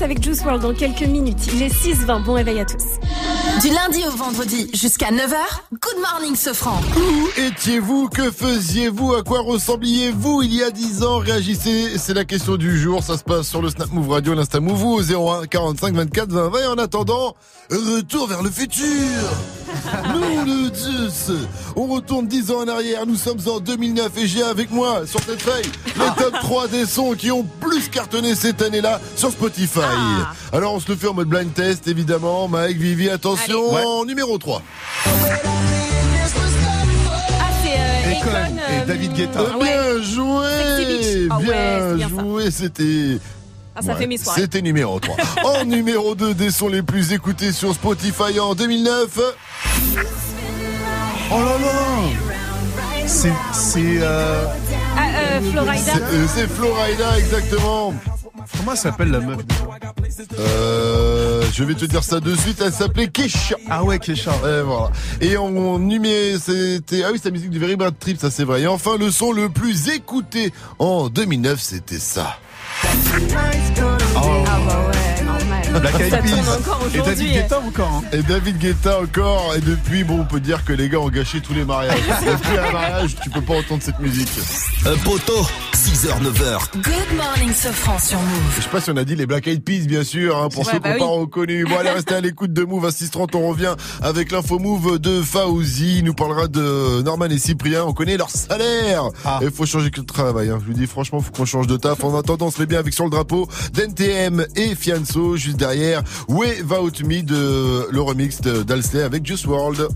le 0.00 0.04
avec 0.04 0.22
Juice 0.22 0.42
WRLD 0.42 0.62
dans 0.62 0.74
quelques 0.74 1.02
minutes. 1.02 1.48
Il 1.52 1.62
est 1.62 1.68
6-20, 1.68 2.24
bon 2.24 2.34
réveil 2.34 2.60
à 2.60 2.64
tous. 2.64 2.84
Du 3.60 3.68
lundi 3.68 4.02
au 4.06 4.16
vendredi 4.16 4.70
jusqu'à 4.72 5.10
9h, 5.10 5.36
Good 5.72 6.00
Morning 6.00 6.34
Sofran. 6.36 6.80
Où 6.96 7.40
étiez-vous? 7.40 8.08
Que 8.08 8.30
faisiez-vous? 8.30 9.14
À 9.14 9.22
quoi 9.22 9.40
ressembliez-vous? 9.40 10.42
Il 10.42 10.54
y 10.54 10.62
a 10.62 10.70
10 10.70 11.02
ans 11.02 11.18
Réagissez, 11.18 11.98
c'est 11.98 12.14
la 12.14 12.24
question 12.24 12.56
du 12.56 12.78
jour. 12.78 13.02
Ça 13.02 13.18
se 13.18 13.24
passe 13.24 13.48
sur 13.48 13.60
le 13.60 13.68
Snap 13.68 13.90
Move 13.92 14.08
Radio, 14.08 14.34
l'Insta 14.34 14.60
Move 14.60 14.84
au 14.84 15.02
01 15.02 15.46
45 15.46 15.94
24 15.94 16.32
20 16.32 16.48
20. 16.48 16.58
Et 16.60 16.66
en 16.66 16.78
attendant, 16.78 17.34
retour 17.70 18.28
vers 18.28 18.42
le 18.42 18.50
futur. 18.50 18.84
Nom 20.08 20.44
de 20.44 20.74
Zeus 20.74 21.32
On 21.76 21.86
retourne 21.86 22.26
10 22.26 22.50
ans 22.50 22.62
en 22.62 22.68
arrière, 22.68 23.06
nous 23.06 23.16
sommes 23.16 23.38
en 23.46 23.60
2009 23.60 24.10
et 24.18 24.26
j'ai 24.26 24.42
avec 24.42 24.70
moi 24.70 25.06
sur 25.06 25.20
cette 25.20 25.40
feuille 25.40 25.70
les 25.96 26.22
top 26.22 26.34
3 26.40 26.68
des 26.68 26.86
sons 26.86 27.14
qui 27.14 27.30
ont 27.30 27.44
plus 27.70 27.88
cartonné 27.88 28.34
cette 28.34 28.62
année-là 28.62 29.00
sur 29.16 29.30
Spotify. 29.30 29.80
Alors 30.52 30.74
on 30.74 30.80
se 30.80 30.88
le 30.90 30.96
fait 30.96 31.06
en 31.06 31.14
mode 31.14 31.28
blind 31.28 31.52
test 31.54 31.86
évidemment. 31.86 32.48
Mike, 32.48 32.76
Vivi, 32.78 33.08
attention, 33.08 33.76
Allez. 33.76 34.08
numéro 34.08 34.38
3. 34.38 34.62
Ah, 35.06 35.10
euh, 37.64 38.10
et 38.10 38.82
euh, 38.82 38.84
David 38.86 39.12
Guetta. 39.12 39.40
ah 39.52 39.56
ouais. 39.58 39.66
Bien 39.66 40.02
joué. 40.02 41.28
Ah 41.30 41.38
ouais, 41.38 41.94
Bien 41.94 42.08
ça. 42.08 42.22
joué, 42.22 42.50
c'était... 42.50 43.18
Ah, 43.76 43.82
ça 43.82 43.94
fait 43.94 44.06
mes 44.08 44.18
soirées. 44.18 44.40
C'était 44.40 44.62
numéro 44.62 44.98
3. 44.98 45.16
en 45.44 45.64
numéro 45.64 46.14
2 46.16 46.34
des 46.34 46.50
sons 46.50 46.68
les 46.68 46.82
plus 46.82 47.12
écoutés 47.12 47.52
sur 47.52 47.72
Spotify 47.72 48.40
en 48.40 48.54
2009. 48.56 49.18
Oh 51.32 51.38
là 51.38 51.44
là 51.44 53.06
C'est. 53.06 53.32
C'est. 53.52 54.00
Euh... 54.02 54.44
Ah, 55.02 55.06
euh, 55.16 55.40
Florida. 55.50 55.92
C'est 55.94 56.02
euh, 56.02 56.26
c'est 56.34 56.46
Florida, 56.48 57.18
exactement. 57.18 57.94
Comment 58.56 58.72
elle 58.72 58.78
s'appelle 58.78 59.10
la 59.10 59.20
meuf 59.20 59.38
Euh, 60.38 61.42
je 61.52 61.64
vais 61.64 61.74
te 61.74 61.84
dire 61.86 62.02
ça 62.04 62.20
de 62.20 62.34
suite, 62.34 62.60
elle 62.64 62.72
s'appelait 62.72 63.08
Kesha. 63.08 63.56
Ah 63.70 63.82
ouais, 63.82 63.98
Kesha. 63.98 64.32
Et 64.44 64.62
voilà. 64.62 64.90
Et 65.20 65.36
en, 65.36 65.54
en 65.56 65.78
numé, 65.78 66.36
c'était, 66.38 67.02
ah 67.04 67.08
oui, 67.12 67.18
c'est 67.22 67.28
la 67.28 67.32
musique 67.32 67.50
du 67.50 67.58
Very 67.58 67.76
Bad 67.76 67.94
Trip, 67.98 68.18
ça 68.20 68.30
c'est 68.30 68.44
vrai. 68.44 68.62
Et 68.62 68.66
enfin, 68.66 68.96
le 68.98 69.10
son 69.10 69.32
le 69.32 69.48
plus 69.48 69.88
écouté 69.88 70.52
en 70.78 71.08
2009, 71.08 71.60
c'était 71.60 71.98
ça. 71.98 72.36
Ah 72.84 72.88
bah. 74.66 74.99
Black 75.78 76.00
Eyed 76.00 76.10
Peas. 76.22 76.94
Et 76.94 76.98
David. 76.98 77.32
Guetta 77.32 77.60
encore. 77.60 78.02
Hein. 78.04 78.08
Et 78.12 78.22
David 78.22 78.58
Guetta 78.58 79.00
encore. 79.00 79.54
Et 79.56 79.60
depuis, 79.60 80.04
bon, 80.04 80.20
on 80.20 80.24
peut 80.24 80.40
dire 80.40 80.64
que 80.64 80.72
les 80.72 80.88
gars 80.88 80.98
ont 80.98 81.08
gâché 81.08 81.40
tous 81.40 81.54
les 81.54 81.64
mariages. 81.64 82.00
Depuis 82.20 82.58
un 82.58 82.72
mariage, 82.72 83.16
tu 83.22 83.30
peux 83.30 83.42
pas 83.42 83.54
entendre 83.54 83.82
cette 83.82 83.98
musique. 84.00 84.30
Un 84.86 84.96
poteau, 84.98 85.46
6h, 85.80 86.08
9h. 86.20 86.58
Good 86.82 87.16
Morning 87.16 87.54
Sofran 87.54 87.98
sur 87.98 88.18
Move. 88.18 88.52
Je 88.58 88.62
sais 88.64 88.68
pas 88.68 88.82
si 88.82 88.90
on 88.90 88.96
a 88.98 89.04
dit 89.04 89.16
les 89.16 89.24
Black 89.24 89.46
Eyed 89.46 89.64
Peas, 89.64 89.86
bien 89.86 90.04
sûr, 90.04 90.36
hein, 90.36 90.50
pour 90.50 90.66
Ouais, 90.66 90.72
ceux 90.74 90.78
bah 90.78 90.92
qui 90.92 91.00
n'ont 91.00 91.06
oui. 91.12 91.14
pas 91.16 91.20
reconnu. 91.22 91.64
Bon, 91.64 91.78
allez, 91.78 91.88
restez 91.88 92.14
à 92.16 92.20
l'écoute 92.20 92.52
de 92.52 92.64
Move 92.64 92.84
à 92.84 92.90
630. 92.90 93.34
On 93.34 93.48
revient 93.48 93.74
avec 94.02 94.30
l'info 94.30 94.58
Move 94.58 94.98
de 94.98 95.22
Fauzi. 95.22 95.98
Il 96.00 96.04
nous 96.04 96.12
parlera 96.12 96.48
de 96.48 97.00
Norman 97.00 97.26
et 97.30 97.38
Cyprien. 97.38 97.84
On 97.86 97.94
connaît 97.94 98.18
leur 98.18 98.28
salaire. 98.28 99.04
Ah. 99.24 99.38
Il 99.40 99.50
faut 99.50 99.64
changer 99.64 99.90
que 99.90 100.02
de 100.02 100.06
travail. 100.06 100.50
Hein. 100.50 100.58
Je 100.60 100.66
vous 100.66 100.74
dis, 100.78 100.86
franchement, 100.86 101.20
faut 101.20 101.32
qu'on 101.32 101.46
change 101.46 101.66
de 101.66 101.78
taf. 101.78 102.04
En 102.04 102.14
attendant, 102.18 102.48
on 102.48 102.50
se 102.50 102.60
met 102.60 102.66
bien 102.66 102.78
avec 102.78 102.92
sur 102.92 103.04
le 103.04 103.10
drapeau 103.10 103.48
d'NTM 103.72 104.44
et 104.56 104.74
Fianso. 104.74 105.36
Juste 105.38 105.56
derrière, 105.56 106.02
Without 106.28 107.02
Me 107.06 107.22
de 107.22 107.88
le 107.90 108.00
remix 108.02 108.42
d'Alsley 108.42 109.02
avec 109.02 109.24
Juice 109.26 109.46
World. 109.46 109.88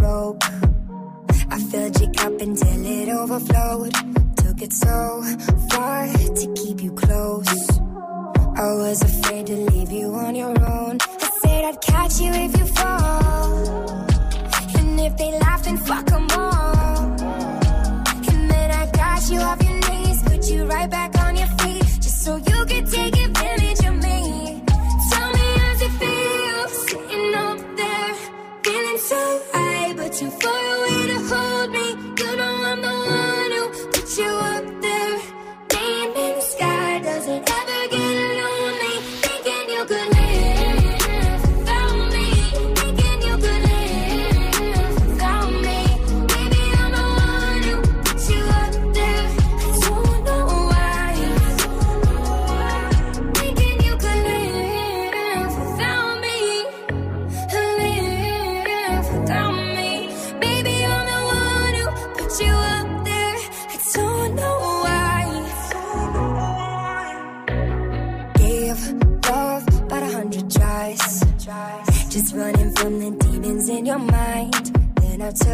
Broke. 0.00 0.42
I 1.54 1.58
filled 1.70 2.00
your 2.00 2.12
cup 2.12 2.40
until 2.40 2.86
it 2.98 3.08
overflowed. 3.20 3.92
Took 4.42 4.62
it 4.66 4.72
so 4.72 5.22
far 5.70 6.06
to 6.40 6.46
keep 6.60 6.82
you 6.82 6.92
close. 6.92 7.68
I 8.66 8.68
was 8.84 8.98
afraid 9.02 9.46
to 9.48 9.56
leave 9.70 9.92
you 9.92 10.08
on 10.14 10.34
your 10.34 10.56
own. 10.76 10.98
I 11.26 11.30
said 11.42 11.64
I'd 11.64 11.80
catch 11.82 12.20
you 12.20 12.32
if 12.32 12.52
you 12.58 12.66
fall. 12.78 13.69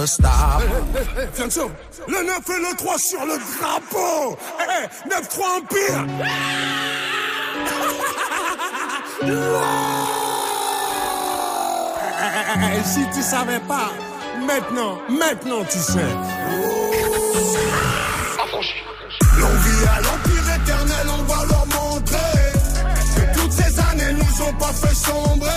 Hop 0.00 0.06
never 0.06 0.06
stop. 0.06 0.62
Attention, 1.18 1.70
le 2.08 2.24
9 2.24 2.38
et 2.48 2.70
le 2.70 2.76
3 2.76 2.98
sur 2.98 3.24
le 3.24 3.38
drapeau. 3.58 4.38
Eh, 4.60 5.08
9-3 5.08 5.58
Empire. 5.58 6.06
Eh, 12.52 12.84
si 12.84 13.06
tu 13.14 13.22
savais 13.22 13.60
pas, 13.60 13.92
maintenant, 14.44 14.98
maintenant 15.08 15.62
tu 15.64 15.78
sais. 15.78 15.98
L'envie 19.38 19.86
à 19.86 20.00
l'empire 20.00 20.54
éternel, 20.56 21.06
on 21.18 21.22
va 21.24 21.44
leur 21.46 21.66
montrer 21.66 22.16
que 23.14 23.38
toutes 23.38 23.52
ces 23.52 23.78
années 23.78 24.14
nous 24.14 24.42
ont 24.42 24.54
pas 24.54 24.72
fait 24.72 24.94
sombrer. 24.94 25.48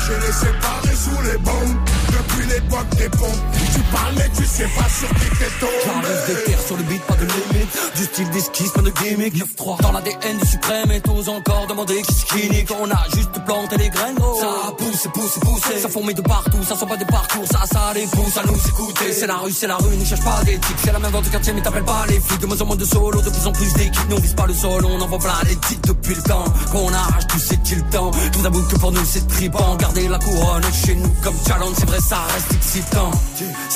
Je 0.00 0.12
les 0.26 0.32
séparés 0.32 0.96
sous 0.96 1.22
les 1.30 1.38
bombes 1.38 1.78
depuis 2.12 2.46
l'époque 2.48 2.88
des 2.96 3.08
pompes. 3.10 3.61
Tu 3.72 3.80
parles 3.92 4.22
tu 4.36 4.44
sais 4.44 4.68
pas 4.76 4.88
sur 4.88 5.08
qui 5.08 5.30
t'es 5.38 5.50
tombé. 5.60 5.72
J'arrive 5.84 6.26
des 6.26 6.44
terres 6.44 6.66
sur 6.66 6.76
le 6.76 6.82
beat, 6.84 7.02
pas 7.02 7.14
de 7.14 7.26
limite. 7.26 7.96
Du 7.96 8.04
style 8.04 8.30
d'esquisse, 8.30 8.70
pas 8.70 8.80
de 8.80 8.90
gimmick. 8.90 9.34
9-3 9.34 9.80
dans 9.82 9.92
l'ADN 9.92 10.38
du 10.40 10.46
suprême 10.46 10.90
et 10.90 11.00
tous 11.00 11.28
encore 11.28 11.66
demander 11.68 12.02
qui 12.02 12.14
c'est 12.14 12.26
qui 12.26 12.50
nique. 12.50 12.70
On 12.80 12.90
a 12.90 13.04
juste 13.14 13.32
planté 13.44 13.76
les 13.76 13.88
graines, 13.88 14.14
gros. 14.14 14.40
Ça 14.40 14.72
pousse, 14.76 15.08
pousse, 15.12 15.38
pousse. 15.40 15.80
Ça 15.80 15.88
fourmille 15.88 16.14
de 16.14 16.22
partout, 16.22 16.62
ça 16.66 16.76
sent 16.76 16.86
pas 16.86 16.96
des 16.96 17.04
parcours. 17.04 17.44
Ça, 17.50 17.62
ça 17.70 17.92
les 17.94 18.06
pousse 18.06 18.36
à 18.36 18.46
nous 18.46 18.56
écouter. 18.56 19.12
C'est 19.12 19.26
la 19.26 19.36
rue, 19.36 19.52
c'est 19.52 19.66
la 19.66 19.76
rue, 19.76 19.96
ne 19.96 20.04
cherche 20.04 20.22
pas 20.22 20.42
d'éthique. 20.44 20.76
C'est 20.84 20.92
la 20.92 20.98
même 20.98 21.12
dans 21.12 21.20
le 21.20 21.28
quartier, 21.28 21.52
mais 21.52 21.62
t'appelles 21.62 21.84
pas 21.84 22.04
les 22.08 22.20
flics. 22.20 22.40
De 22.40 22.46
moins 22.46 22.60
en 22.60 22.66
moins 22.66 22.76
de 22.76 22.84
solo, 22.84 23.20
de 23.20 23.30
plus 23.30 23.46
en 23.46 23.52
plus 23.52 23.72
d'équipes. 23.74 24.08
Nous 24.08 24.16
on 24.16 24.20
vise 24.20 24.34
pas 24.34 24.46
le 24.46 24.54
sol, 24.54 24.84
on 24.84 25.00
envoie 25.00 25.18
plein 25.18 25.38
les 25.48 25.56
titres 25.56 25.88
depuis 25.88 26.14
le 26.14 26.22
temps. 26.22 26.44
Qu'on 26.72 26.92
arrache 26.92 27.26
tout, 27.28 27.38
c'est-il 27.38 27.78
le 27.78 27.90
temps. 27.90 28.10
Tout 28.32 28.42
d'abord 28.42 28.66
que 28.68 28.76
pour 28.76 28.92
nous 28.92 29.04
c'est 29.04 29.26
tripant. 29.28 29.76
Garder 29.76 30.08
la 30.08 30.18
couronne 30.18 30.64
chez 30.84 30.94
nous 30.94 31.12
comme 31.22 31.36
challenge, 31.46 31.74
c'est 31.78 31.86
vrai, 31.86 32.00
ça 32.00 32.18
reste 32.34 32.52
excitant. 32.52 33.10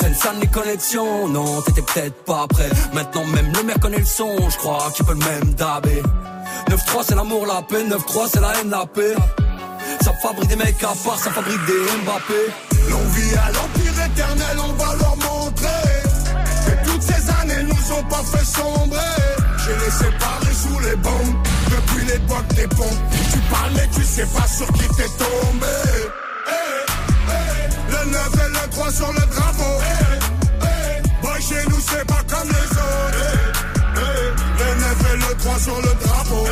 Une 0.07 0.15
salle 0.15 0.39
les 0.39 0.47
connexions, 0.47 1.27
non, 1.27 1.61
t'étais 1.61 1.81
peut-être 1.81 2.23
pas 2.23 2.47
prêt. 2.47 2.69
Maintenant 2.93 3.25
même 3.25 3.51
le 3.53 3.63
maire 3.63 3.79
connaît 3.81 3.99
le 3.99 4.05
son, 4.05 4.49
je 4.49 4.55
crois 4.55 4.89
qu'il 4.95 5.05
peut 5.05 5.13
le 5.13 5.19
même 5.19 5.53
dabé. 5.53 6.01
9-3 6.69 7.03
c'est 7.05 7.15
l'amour, 7.15 7.45
la 7.45 7.61
paix, 7.61 7.83
9-3 7.83 8.29
c'est 8.31 8.39
la 8.39 8.53
haine, 8.57 8.69
la 8.69 8.85
paix. 8.85 9.15
Ça 10.01 10.13
fabrique 10.21 10.47
des 10.47 10.55
mecs 10.55 10.81
à 10.81 10.93
part, 11.03 11.19
ça 11.19 11.31
fabrique 11.31 11.65
des 11.65 12.03
Mbappé. 12.03 12.89
L'envie 12.89 13.35
à 13.35 13.51
l'empire 13.51 14.05
éternel, 14.05 14.57
on 14.63 14.73
va 14.73 14.95
leur 14.95 15.17
montrer 15.17 15.67
que 16.65 16.89
toutes 16.89 17.01
ces 17.01 17.29
années 17.41 17.63
nous 17.63 17.93
ont 17.93 18.03
pas 18.03 18.23
fait 18.23 18.45
sombrer. 18.45 18.97
Je 19.57 19.71
les 19.71 19.91
séparés 19.91 20.53
sous 20.53 20.79
les 20.79 20.95
bombes 20.95 21.35
depuis 21.69 22.05
l'époque 22.05 22.47
des 22.55 22.67
pompes. 22.67 23.03
Tu 23.33 23.39
parles 23.51 23.71
mais 23.75 23.89
tu 23.93 24.03
sais 24.03 24.27
pas 24.27 24.47
sur 24.47 24.67
qui 24.73 24.87
t'es 24.95 25.09
tombé. 25.17 26.07
Le 28.07 28.13
9 28.13 28.21
et 28.35 28.49
le 28.49 28.69
3 28.71 28.91
sur 28.91 29.11
le 29.11 29.19
drapeau. 29.19 29.81
Boy, 31.21 31.41
chez 31.41 31.69
nous 31.69 31.79
c'est 31.89 32.05
pas 32.05 32.23
comme 32.29 32.47
les 32.47 32.71
autres. 32.71 33.17
Eh, 33.95 34.63
Le 34.63 34.79
9 34.79 35.13
et 35.13 35.17
le 35.17 35.37
3 35.37 35.59
sur 35.59 35.75
le 35.75 36.05
drapeau. 36.05 36.47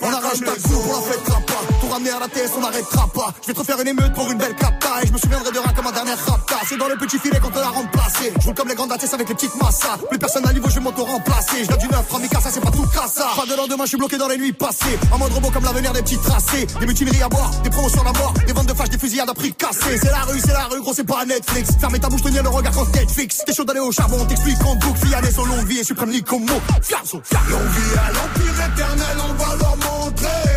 On 0.00 0.12
arrache 0.12 0.40
ta 0.40 0.52
coupe, 0.52 0.82
on 0.88 0.96
la 0.96 1.12
fêtera 1.12 1.40
pas. 1.40 1.60
Tout 1.80 1.88
ramener 1.88 2.10
à 2.10 2.18
la 2.18 2.28
TS, 2.28 2.52
on 2.56 2.60
n'arrêtera 2.60 3.06
pas. 3.08 3.34
Je 3.42 3.48
vais 3.48 3.52
te 3.52 3.58
refaire 3.58 3.78
une 3.82 3.88
émeute 3.88 4.14
pour 4.14 4.30
une 4.30 4.38
belle 4.38 4.56
capta. 4.56 5.02
Et 5.02 5.06
je 5.06 5.12
me 5.12 5.18
souviendrai 5.18 5.52
de 5.52 5.58
rien 5.58 5.72
comme 5.76 5.86
un 5.86 5.92
dernier 5.92 6.14
rapta. 6.26 6.56
C'est 6.66 6.78
dans 6.78 6.88
le 6.88 6.96
petit 6.96 7.18
filet 7.18 7.38
qu'on 7.38 7.50
te 7.50 7.58
l'a 7.58 7.68
remplacé. 7.68 8.32
Je 8.40 8.46
roule 8.46 8.54
comme 8.54 8.68
les 8.68 8.74
grandes 8.74 8.92
ATS 8.92 9.12
avec 9.12 9.28
les 9.28 9.34
petites 9.34 9.54
massas. 9.60 9.98
Plus 10.08 10.18
personne 10.18 10.48
à 10.48 10.52
niveau, 10.54 10.70
je 10.70 10.76
vais 10.76 10.80
m'auto-remplacer. 10.80 11.64
Je 11.70 11.76
du 11.76 11.88
neuf, 11.88 12.10
Rami 12.10 12.28
ça 12.32 12.50
c'est 12.50 12.60
pas 12.60 12.70
tout 12.70 12.86
cassa. 12.86 13.26
Pas 13.36 13.44
de 13.44 13.54
lendemain, 13.54 13.84
je 13.84 13.88
suis 13.90 13.98
bloqué 13.98 14.16
dans 14.16 14.28
les 14.28 14.38
nuits 14.38 14.54
passées. 14.54 14.98
En 15.12 15.18
mode 15.18 15.32
robot 15.32 15.50
comme 15.50 15.64
l'avenir 15.64 15.92
des 15.92 16.02
petits 16.02 16.18
tracés. 16.18 16.66
Des 16.80 16.86
mutineries 16.86 17.22
à 17.22 17.28
boire, 17.28 17.50
des 17.62 17.70
promotions 17.70 18.00
à 18.00 18.04
la 18.04 18.12
mort. 18.12 18.32
Des 18.46 18.52
ventes 18.54 18.66
de 18.66 18.74
flash, 18.74 18.88
des 18.88 18.98
fusillades 18.98 19.28
à 19.28 19.34
prix 19.34 19.52
cassés. 19.52 19.98
C'est 20.00 20.10
la 20.10 20.22
rue, 20.22 20.40
c'est 20.40 20.54
la 20.54 20.64
rue, 20.64 20.80
gros, 20.80 20.94
c'est 20.94 21.04
pas 21.04 21.26
Netflix. 21.26 21.70
Fermez 21.78 21.98
ta 21.98 22.08
bouche, 22.08 22.22
tenir 22.22 22.42
le 22.42 22.48
regard 22.48 22.72
quand 22.72 22.90
Netflix. 22.94 23.42
T'es 23.44 23.52
chaud 23.52 23.64
d'aller 23.64 23.80
au 23.80 23.92
charbon, 23.92 24.16
on 24.18 24.24
t'explique 24.24 24.64
en 24.64 24.76
boucle. 24.76 25.06
Fiané, 25.06 25.30
son 25.30 25.44
longue 25.44 25.66
vie 25.66 25.80
et 25.80 25.84
suprême 25.84 26.10
Nicomo. 26.10 26.54
Fiasso. 26.80 27.20
L'envie 27.50 27.98
à 27.98 28.12
l'empire 28.12 28.66
éternel, 28.72 29.16
on 29.28 29.34
va 29.34 29.73
montrer 29.76 30.52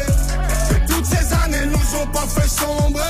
que 0.70 0.94
toutes 0.94 1.06
ces 1.06 1.34
années 1.44 1.66
nous 1.68 2.00
ont 2.02 2.08
pas 2.08 2.28
fait 2.28 2.48
sombrer. 2.48 3.02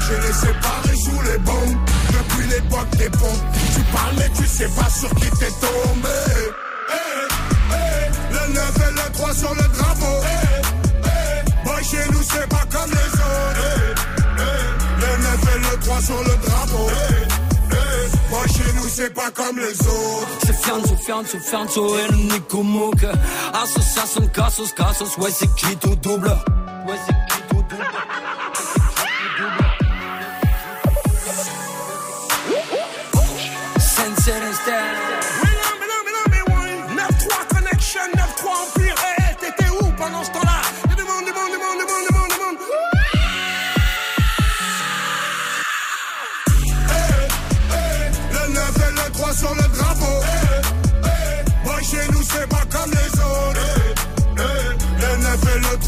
Je 0.00 0.14
les 0.14 0.32
séparés 0.32 0.96
sous 0.96 1.22
les 1.22 1.38
bombes 1.38 1.78
depuis 2.08 2.46
l'époque 2.48 2.90
des 2.96 3.10
pompes. 3.10 3.44
Tu 3.74 3.80
parles 3.94 4.14
mais 4.18 4.30
tu 4.36 4.46
sais 4.46 4.68
pas 4.68 4.90
sur 4.90 5.10
qui 5.16 5.30
t'es 5.38 5.50
tombé. 5.60 6.18
Eh, 6.92 7.26
eh, 7.72 8.32
Le 8.32 8.54
9 8.54 8.88
et 8.88 8.92
le 8.94 9.12
3 9.12 9.34
sur 9.34 9.54
le 9.54 9.62
drapeau. 9.62 10.16
Eh, 10.22 10.62
eh, 11.04 11.64
Boy, 11.64 11.84
chez 11.84 12.10
nous 12.12 12.22
c'est 12.22 12.48
pas 12.48 12.64
comme 12.70 12.90
les 12.90 13.12
autres. 13.20 14.04
Le 15.00 15.22
9 15.22 15.56
et 15.56 15.58
le 15.58 15.80
3 15.80 16.00
sur 16.00 16.22
le 16.22 16.36
drapeau. 16.46 17.25
Boy, 18.30 18.48
chez 18.48 18.72
nous 18.74 18.88
c'est 18.88 19.14
pas 19.14 19.30
comme 19.30 19.56
les 19.58 19.80
autres. 19.80 20.28
C'est 20.44 20.56
Fianzo, 20.56 20.96
Fianzo, 20.96 21.38
Fianzo 21.38 21.98
et 21.98 22.08
le 22.10 22.16
Nico 22.16 22.62
Mouk. 22.62 23.04
Association, 23.54 24.26
Cassos, 24.28 24.72
Cassos, 24.72 25.16
ouais, 25.18 25.30
c'est 25.30 25.52
qui 25.54 25.76
tout 25.76 25.96
double? 25.96 26.28
Ouais, 26.88 26.96
c'est 27.06 27.15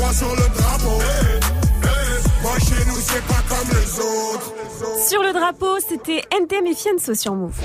et 0.09 0.11
le 0.11 0.13
3 0.13 0.13
sur 0.13 0.31
le 0.31 0.49
drapeau. 0.57 0.99
Boy, 2.43 2.61
chez 2.61 2.85
nous, 2.87 2.97
c'est 3.01 3.25
pas 3.27 3.43
comme 3.49 3.69
les 3.69 4.01
autres. 4.01 4.53
Sur 5.09 5.23
le 5.23 5.33
drapeau, 5.33 5.79
c'était 5.87 6.23
NTM 6.31 6.67
et 6.67 6.75
Fianso 6.75 7.15
sur 7.15 7.35
Move. 7.35 7.59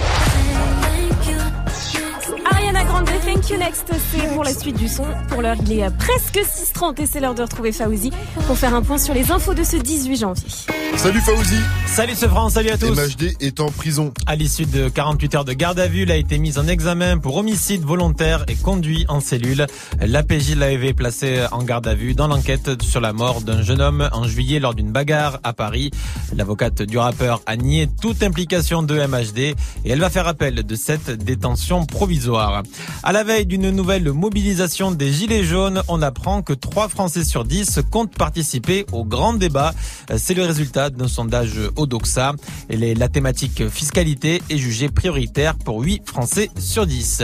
Grande, 2.94 3.10
Thank 3.26 3.50
You 3.50 3.58
Next, 3.58 3.92
c'est 4.12 4.28
pour 4.36 4.44
la 4.44 4.54
suite 4.54 4.78
du 4.78 4.88
son. 4.88 5.04
Pour 5.30 5.42
l'heure, 5.42 5.56
il 5.66 5.80
est 5.80 5.90
presque 5.98 6.38
6h30 6.38 7.02
et 7.02 7.06
c'est 7.08 7.20
l'heure 7.20 7.34
de 7.34 7.42
retrouver 7.42 7.72
Faouzi 7.72 8.12
pour 8.46 8.56
faire 8.56 8.76
un 8.76 8.84
point 8.84 9.00
sur 9.00 9.16
les 9.16 9.32
infos 9.32 9.56
de 9.56 9.64
ce 9.64 9.78
18 9.78 10.18
janvier. 10.18 10.48
Salut 10.96 11.20
Faouzi. 11.22 11.58
Salut 11.88 12.14
ce 12.14 12.28
France, 12.28 12.54
salut 12.54 12.70
à 12.70 12.78
tous. 12.78 12.92
MHD 12.92 13.36
est 13.42 13.60
en 13.60 13.72
prison. 13.72 14.14
À 14.28 14.36
l'issue 14.36 14.68
de 14.68 14.90
48 14.90 15.36
heures 15.36 15.46
de 15.46 15.54
garde 15.54 15.80
à 15.80 15.88
vue, 15.88 16.04
il 16.04 16.12
a 16.12 16.16
été 16.16 16.38
mis 16.38 16.60
en 16.60 16.68
examen 16.68 17.18
pour 17.18 17.36
homicide 17.38 17.82
volontaire 17.84 18.46
et 18.48 18.56
conduit 18.56 19.06
en 19.10 19.20
cellule. 19.20 19.66
L'APJ 20.00 20.56
l'avait 20.56 20.94
placé 20.94 21.46
en 21.52 21.64
garde 21.64 21.88
à 21.88 21.96
vue 21.96 22.14
dans 22.14 22.28
l'enquête 22.28 22.84
sur 22.84 23.02
la 23.02 23.12
mort 23.12 23.42
d'un 23.42 23.64
jeune 23.64 23.82
homme 23.82 24.08
en 24.12 24.28
juillet 24.28 24.60
lors 24.60 24.76
d'une 24.76 24.92
bagarre 24.92 25.40
à 25.44 25.54
Paris. 25.54 25.90
L'avocate 26.36 26.84
du 26.84 27.00
rappeur 27.00 27.42
a 27.48 27.58
nié 27.58 27.90
toute 28.02 28.22
implication 28.22 28.84
de 28.84 28.96
MHD 28.96 29.40
et 29.40 29.56
elle 29.86 30.00
va 30.00 30.12
faire 30.12 30.28
appel 30.28 30.64
de 30.64 30.76
cette 30.76 31.10
détention 31.10 31.86
provisoire. 31.86 32.62
À 33.04 33.12
la 33.12 33.24
veille 33.24 33.46
d'une 33.46 33.70
nouvelle 33.70 34.12
mobilisation 34.12 34.92
des 34.92 35.12
Gilets 35.12 35.44
jaunes, 35.44 35.82
on 35.88 36.02
apprend 36.02 36.42
que 36.42 36.54
3 36.54 36.88
Français 36.88 37.24
sur 37.24 37.44
10 37.44 37.82
comptent 37.92 38.16
participer 38.16 38.86
au 38.92 39.04
grand 39.04 39.34
débat. 39.34 39.74
C'est 40.18 40.34
le 40.34 40.44
résultat 40.44 40.90
d'un 40.90 41.08
sondage 41.08 41.60
Odoxa. 41.76 42.34
Et 42.70 42.96
la 42.96 43.08
thématique 43.10 43.68
fiscalité 43.70 44.42
est 44.50 44.58
jugée 44.58 44.90
prioritaire 44.90 45.56
pour 45.56 45.82
8 45.82 46.08
Français 46.08 46.50
sur 46.58 46.86
10. 46.86 47.24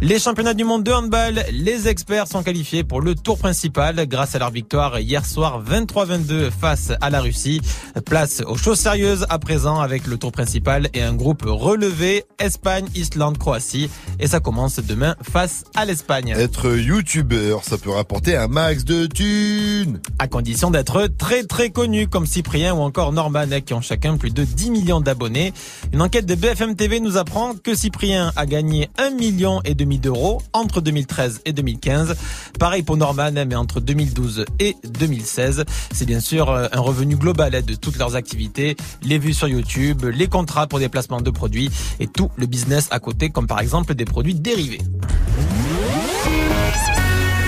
Les 0.00 0.20
championnats 0.20 0.54
du 0.54 0.62
monde 0.62 0.84
de 0.84 0.92
handball, 0.92 1.44
les 1.50 1.88
experts 1.88 2.28
sont 2.28 2.44
qualifiés 2.44 2.84
pour 2.84 3.00
le 3.00 3.16
tour 3.16 3.36
principal 3.36 4.06
grâce 4.06 4.36
à 4.36 4.38
leur 4.38 4.52
victoire 4.52 5.00
hier 5.00 5.26
soir 5.26 5.60
23-22 5.64 6.52
face 6.52 6.92
à 7.00 7.10
la 7.10 7.20
Russie. 7.20 7.60
Place 8.06 8.40
aux 8.46 8.56
choses 8.56 8.78
sérieuses 8.78 9.26
à 9.28 9.40
présent 9.40 9.80
avec 9.80 10.06
le 10.06 10.16
tour 10.16 10.30
principal 10.30 10.88
et 10.94 11.02
un 11.02 11.14
groupe 11.14 11.42
relevé 11.44 12.24
Espagne, 12.38 12.86
Islande, 12.94 13.38
Croatie. 13.38 13.90
Et 14.20 14.28
ça 14.28 14.38
commence 14.38 14.78
demain 14.88 15.14
face 15.22 15.64
à 15.76 15.84
l'Espagne. 15.84 16.34
Être 16.36 16.76
youtubeur, 16.76 17.62
ça 17.62 17.78
peut 17.78 17.90
rapporter 17.90 18.36
un 18.36 18.48
max 18.48 18.84
de 18.84 19.06
thunes. 19.06 20.00
À 20.18 20.26
condition 20.26 20.70
d'être 20.70 21.06
très 21.18 21.44
très 21.44 21.70
connu, 21.70 22.08
comme 22.08 22.26
Cyprien 22.26 22.74
ou 22.74 22.80
encore 22.80 23.12
Norman, 23.12 23.60
qui 23.64 23.74
ont 23.74 23.82
chacun 23.82 24.16
plus 24.16 24.32
de 24.32 24.42
10 24.42 24.70
millions 24.70 25.00
d'abonnés. 25.00 25.52
Une 25.92 26.02
enquête 26.02 26.26
de 26.26 26.34
BFM 26.34 26.74
TV 26.74 27.00
nous 27.00 27.16
apprend 27.16 27.54
que 27.54 27.74
Cyprien 27.74 28.32
a 28.34 28.46
gagné 28.46 28.88
1 28.98 29.10
million 29.10 29.60
et 29.64 29.74
demi 29.74 29.98
d'euros 29.98 30.40
entre 30.52 30.80
2013 30.80 31.42
et 31.44 31.52
2015. 31.52 32.16
Pareil 32.58 32.82
pour 32.82 32.96
Norman, 32.96 33.30
mais 33.46 33.54
entre 33.54 33.80
2012 33.80 34.46
et 34.58 34.74
2016. 34.84 35.64
C'est 35.92 36.06
bien 36.06 36.20
sûr 36.20 36.50
euh, 36.50 36.66
un 36.72 36.80
revenu 36.80 37.16
global 37.16 37.54
hein, 37.54 37.60
de 37.64 37.74
toutes 37.74 37.98
leurs 37.98 38.16
activités, 38.16 38.76
les 39.02 39.18
vues 39.18 39.34
sur 39.34 39.48
YouTube, 39.48 40.06
les 40.06 40.26
contrats 40.26 40.66
pour 40.66 40.78
des 40.78 40.88
placements 40.88 41.20
de 41.20 41.30
produits 41.30 41.70
et 42.00 42.06
tout 42.06 42.30
le 42.36 42.46
business 42.46 42.88
à 42.90 43.00
côté, 43.00 43.28
comme 43.28 43.46
par 43.46 43.60
exemple 43.60 43.94
des 43.94 44.06
produits 44.06 44.34
dérivés. 44.34 44.77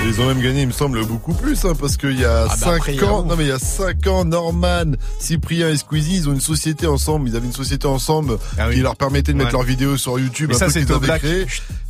Ils 0.07 0.21
ont 0.21 0.27
même 0.27 0.41
gagné, 0.41 0.63
il 0.63 0.67
me 0.67 0.73
semble, 0.73 1.05
beaucoup 1.07 1.35
plus, 1.35 1.65
hein, 1.65 1.75
parce 1.79 1.97
qu'il 1.97 2.19
y 2.19 2.25
a 2.25 2.43
Ah 2.45 2.49
bah 2.49 2.57
5 2.57 2.77
après, 2.77 2.95
il 2.95 3.01
y 3.01 3.05
a 3.05 3.13
ans, 3.13 3.21
ouf. 3.21 3.29
non 3.29 3.37
mais 3.37 3.45
il 3.45 3.49
y 3.49 3.53
a 3.53 3.59
5 3.61 4.07
ans, 4.09 4.25
Norman, 4.25 4.93
Cyprien 5.21 5.69
et 5.69 5.77
Squeezie, 5.77 6.17
ils 6.17 6.29
ont 6.29 6.33
une 6.33 6.41
société 6.41 6.87
ensemble, 6.87 7.29
ils 7.29 7.37
avaient 7.37 7.47
une 7.47 7.53
société 7.53 7.87
ensemble 7.87 8.39
qui 8.73 8.81
leur 8.81 8.97
permettait 8.97 9.33
de 9.33 9.39
mettre 9.39 9.53
leurs 9.53 9.63
vidéos 9.63 9.97
sur 9.97 10.19
YouTube, 10.19 10.51
un 10.53 10.59
ça, 10.59 10.67
peu 10.67 10.73
c'est 10.73 10.85
qu'ils 10.85 10.93
avaient 10.95 11.19
créé. 11.19 11.47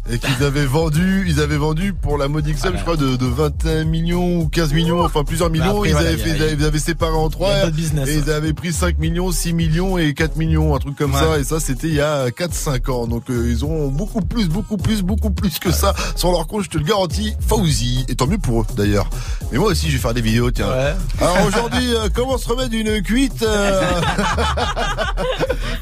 Et 0.09 0.19
qu'ils 0.19 0.43
avaient 0.43 0.65
vendu, 0.67 1.25
ils 1.29 1.41
avaient 1.41 1.59
vendu 1.59 1.93
pour 1.93 2.17
la 2.19 2.27
modique 2.27 2.59
somme, 2.59 2.75
je 2.77 2.83
crois, 2.83 2.97
de, 2.97 3.17
de 3.17 3.27
21 3.27 3.85
millions 3.85 4.41
ou 4.41 4.49
15 4.49 4.73
millions, 4.73 5.05
enfin 5.05 5.23
plusieurs 5.25 5.51
millions. 5.51 5.67
Bah 5.67 5.71
après, 5.77 5.89
ils, 5.91 5.93
voilà, 5.93 6.09
avaient 6.09 6.21
a- 6.21 6.25
fait, 6.25 6.31
ils 6.37 6.43
avaient- 6.43 6.55
ils 6.55 6.65
avaient 6.65 6.79
séparé 6.79 7.13
en 7.15 7.29
trois. 7.29 7.67
business, 7.71 8.09
et 8.09 8.15
ils 8.17 8.31
avaient 8.31 8.55
pris 8.55 8.73
5 8.73 8.99
millions, 8.99 9.31
6 9.31 9.53
millions 9.53 9.99
et 9.99 10.15
4 10.15 10.37
millions, 10.37 10.75
un 10.75 10.79
truc 10.79 10.97
comme 10.97 11.13
Ouais. 11.15 11.21
ça. 11.21 11.39
Et 11.39 11.45
ça, 11.45 11.61
c'était 11.61 11.89
il 11.89 11.95
y 11.95 12.01
a 12.01 12.31
4-5 12.31 12.89
ans. 12.89 13.07
Donc, 13.07 13.31
euh, 13.31 13.47
ils 13.51 13.65
ont 13.65 13.89
beaucoup 13.89 14.23
plus, 14.23 14.49
beaucoup 14.49 14.79
plus, 14.79 15.03
beaucoup 15.03 15.31
plus 15.31 15.59
que 15.59 15.71
ça 15.71 15.95
sur 16.17 16.33
leur 16.33 16.47
compte, 16.47 16.65
je 16.65 16.71
te 16.71 16.79
le 16.79 16.85
garantis. 16.85 17.35
Fauzi. 17.47 18.05
Et 18.09 18.17
tant 18.17 18.27
mieux 18.27 18.39
pour 18.39 18.63
eux, 18.63 18.67
d'ailleurs. 18.77 19.09
Mais 19.53 19.59
moi 19.59 19.69
aussi, 19.69 19.89
je 19.91 19.97
vais 19.97 20.03
faire 20.03 20.15
des 20.15 20.23
vidéos, 20.23 20.51
tiens. 20.51 20.67
Alors 21.21 21.47
aujourd'hui, 21.47 21.95
euh, 21.95 22.09
comment 22.13 22.39
se 22.39 22.49
remettre 22.49 22.71
d'une 22.71 23.03
cuite 23.03 23.43
euh, 23.43 23.83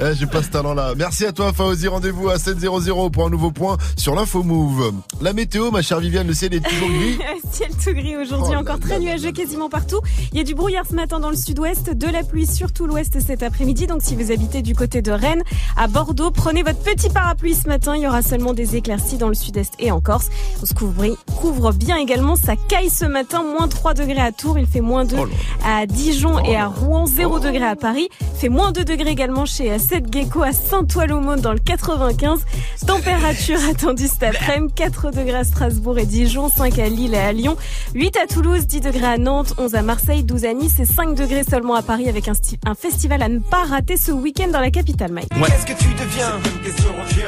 eh, 0.00 0.14
J'ai 0.14 0.26
pas 0.26 0.42
ce 0.42 0.48
talent-là. 0.48 0.92
Merci 0.96 1.24
à 1.26 1.32
toi, 1.32 1.52
Fauzi. 1.54 1.88
Rendez-vous 1.88 2.28
à 2.28 2.36
7.00 2.36 3.10
pour 3.10 3.26
un 3.26 3.30
nouveau 3.30 3.50
point 3.52 3.76
sur 3.96 4.07
l'info 4.14 4.42
Move. 4.42 4.92
La 5.20 5.32
météo, 5.32 5.70
ma 5.70 5.82
chère 5.82 6.00
Viviane, 6.00 6.26
le 6.26 6.34
ciel 6.34 6.54
est 6.54 6.60
toujours 6.60 6.88
gris. 6.88 7.18
Ciel 7.52 7.70
tout 7.82 7.92
gris 7.92 8.16
aujourd'hui, 8.16 8.54
Oh 8.56 8.60
encore 8.60 8.78
très 8.78 8.98
nuageux 8.98 9.32
quasiment 9.32 9.68
partout. 9.68 10.00
Il 10.32 10.38
y 10.38 10.40
a 10.40 10.44
du 10.44 10.54
brouillard 10.54 10.84
ce 10.88 10.94
matin 10.94 11.18
dans 11.18 11.30
le 11.30 11.36
sud-ouest, 11.36 11.90
de 11.90 12.06
la 12.06 12.22
pluie 12.22 12.46
sur 12.46 12.72
tout 12.72 12.86
l'ouest 12.86 13.18
cet 13.20 13.42
après-midi. 13.42 13.86
Donc 13.86 14.02
si 14.02 14.14
vous 14.14 14.30
habitez 14.30 14.62
du 14.62 14.74
côté 14.74 15.02
de 15.02 15.10
Rennes, 15.10 15.42
à 15.76 15.88
Bordeaux, 15.88 16.30
prenez 16.30 16.62
votre 16.62 16.78
petit 16.80 17.08
parapluie 17.08 17.54
ce 17.54 17.68
matin. 17.68 17.96
Il 17.96 18.02
y 18.02 18.06
aura 18.06 18.22
seulement 18.22 18.54
des 18.54 18.76
éclaircies 18.76 19.16
dans 19.16 19.28
le 19.28 19.34
sud-est 19.34 19.74
et 19.78 19.90
en 19.90 20.00
Corse. 20.00 20.28
On 20.62 20.66
se 20.66 20.74
couvre, 20.74 21.04
couvre 21.40 21.72
bien 21.72 21.96
également. 21.96 22.36
Ça 22.36 22.54
caille 22.56 22.90
ce 22.90 23.04
matin, 23.04 23.42
moins 23.42 23.68
3 23.68 23.94
degrés 23.94 24.20
à 24.20 24.32
Tours, 24.32 24.58
il 24.58 24.66
fait 24.66 24.80
moins 24.80 25.04
2 25.04 25.16
à 25.64 25.86
Dijon 25.86 26.38
et 26.44 26.56
à 26.56 26.66
Rouen, 26.66 27.06
0 27.06 27.40
degrés 27.40 27.66
à 27.66 27.76
Paris. 27.76 28.08
Il 28.20 28.38
fait 28.38 28.48
moins 28.48 28.72
2 28.72 28.84
degrés 28.84 29.10
également 29.10 29.46
chez 29.46 29.72
euh, 29.72 29.78
Seth 29.78 30.12
Gecko 30.12 30.42
à 30.42 30.52
Saint-Ouen-l'Aumône 30.52 31.40
dans 31.40 31.52
le 31.52 31.58
95. 31.58 32.40
Température 32.86 33.58
attendue 33.70 33.97
cet 34.06 34.22
après-midi, 34.22 34.72
4 34.76 35.10
degrés 35.10 35.34
à 35.38 35.44
Strasbourg 35.44 35.98
et 35.98 36.06
Dijon, 36.06 36.48
5 36.48 36.78
à 36.78 36.88
Lille 36.88 37.14
et 37.14 37.18
à 37.18 37.32
Lyon, 37.32 37.56
8 37.94 38.16
à 38.18 38.26
Toulouse, 38.26 38.66
10 38.66 38.80
degrés 38.82 39.06
à 39.06 39.18
Nantes, 39.18 39.54
11 39.58 39.74
à 39.74 39.82
Marseille, 39.82 40.22
12 40.22 40.44
à 40.44 40.54
Nice 40.54 40.78
et 40.78 40.84
5 40.84 41.14
degrés 41.14 41.42
seulement 41.48 41.74
à 41.74 41.82
Paris 41.82 42.08
avec 42.08 42.28
un, 42.28 42.32
sti- 42.34 42.58
un 42.66 42.74
festival 42.74 43.22
à 43.22 43.28
ne 43.28 43.38
pas 43.40 43.64
rater 43.64 43.96
ce 43.96 44.12
week-end 44.12 44.48
dans 44.48 44.60
la 44.60 44.70
capitale, 44.70 45.10
Mike. 45.12 45.28
Qu'est-ce 45.30 45.66
que 45.66 45.78
tu 45.82 45.88
deviens? 45.94 46.32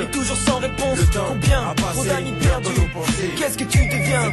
Et 0.03 0.11
toujours 0.11 0.37
sans 0.37 0.59
réponse 0.59 0.80
Combien 1.13 1.75
Trop 1.77 2.05
d'amis 2.05 2.33
perdus 2.41 2.69
Qu'est-ce 3.37 3.59
que 3.59 3.65
tu 3.65 3.79
deviens 3.79 4.33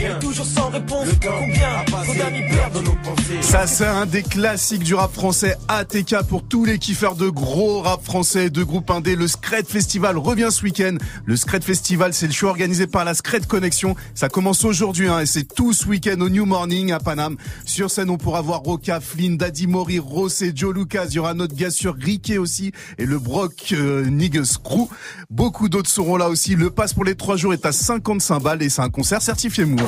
Et 0.00 0.18
toujours 0.18 0.44
sans 0.44 0.70
réponse 0.70 1.06
Combien 1.22 1.84
Trop 1.86 2.14
d'amis 2.14 2.42
perdus 2.48 3.42
Ça 3.42 3.66
c'est 3.66 3.86
un 3.86 4.06
des 4.06 4.22
classiques 4.22 4.82
du 4.82 4.94
rap 4.94 5.12
français 5.12 5.56
ATK 5.68 6.22
pour 6.28 6.42
tous 6.42 6.64
les 6.64 6.78
kiffeurs 6.78 7.14
de 7.14 7.28
gros 7.28 7.82
rap 7.82 8.02
français 8.02 8.50
de 8.50 8.64
groupe 8.64 8.90
indé. 8.90 9.14
Le 9.14 9.28
Scred 9.28 9.66
Festival 9.68 10.18
revient 10.18 10.48
ce 10.50 10.62
week-end. 10.62 10.96
Le 11.24 11.36
Scred 11.36 11.62
Festival 11.62 12.12
c'est 12.12 12.26
le 12.26 12.32
show 12.32 12.48
organisé 12.48 12.86
par 12.88 13.04
la 13.04 13.14
Scred 13.14 13.46
Connexion. 13.46 13.94
Ça 14.14 14.28
commence 14.28 14.64
aujourd'hui 14.64 15.08
hein, 15.08 15.20
et 15.20 15.26
c'est 15.26 15.44
tout 15.44 15.72
ce 15.72 15.86
week-end 15.86 16.20
au 16.20 16.28
New 16.28 16.44
Morning 16.44 16.90
à 16.90 16.98
Paname. 16.98 17.36
Sur 17.64 17.90
scène 17.90 18.10
on 18.10 18.18
pourra 18.18 18.42
voir 18.42 18.60
Roca, 18.60 19.00
Flynn, 19.00 19.36
Daddy 19.36 19.68
Mori, 19.68 20.00
Ross 20.00 20.42
et 20.42 20.52
Joe 20.54 20.74
Lucas. 20.74 21.06
Il 21.10 21.14
y 21.14 21.18
aura 21.20 21.34
notre 21.34 21.54
gars 21.54 21.70
sur 21.70 21.94
Riquet 21.94 22.38
aussi 22.38 22.72
et 22.98 23.06
le 23.06 23.18
Brock 23.20 23.72
euh, 23.72 24.04
Niggas 24.06 24.56
Crew. 24.62 24.88
Beaucoup 25.30 25.67
d'autres 25.68 25.90
seront 25.90 26.16
là 26.16 26.28
aussi. 26.28 26.54
Le 26.54 26.70
pass 26.70 26.92
pour 26.94 27.04
les 27.04 27.14
trois 27.14 27.36
jours 27.36 27.52
est 27.52 27.66
à 27.66 27.72
55 27.72 28.42
balles 28.42 28.62
et 28.62 28.68
c'est 28.68 28.82
un 28.82 28.90
concert 28.90 29.22
certifié 29.22 29.64
Move. 29.64 29.82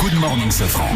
Good 0.00 0.14
morning, 0.20 0.50
Safran. 0.50 0.88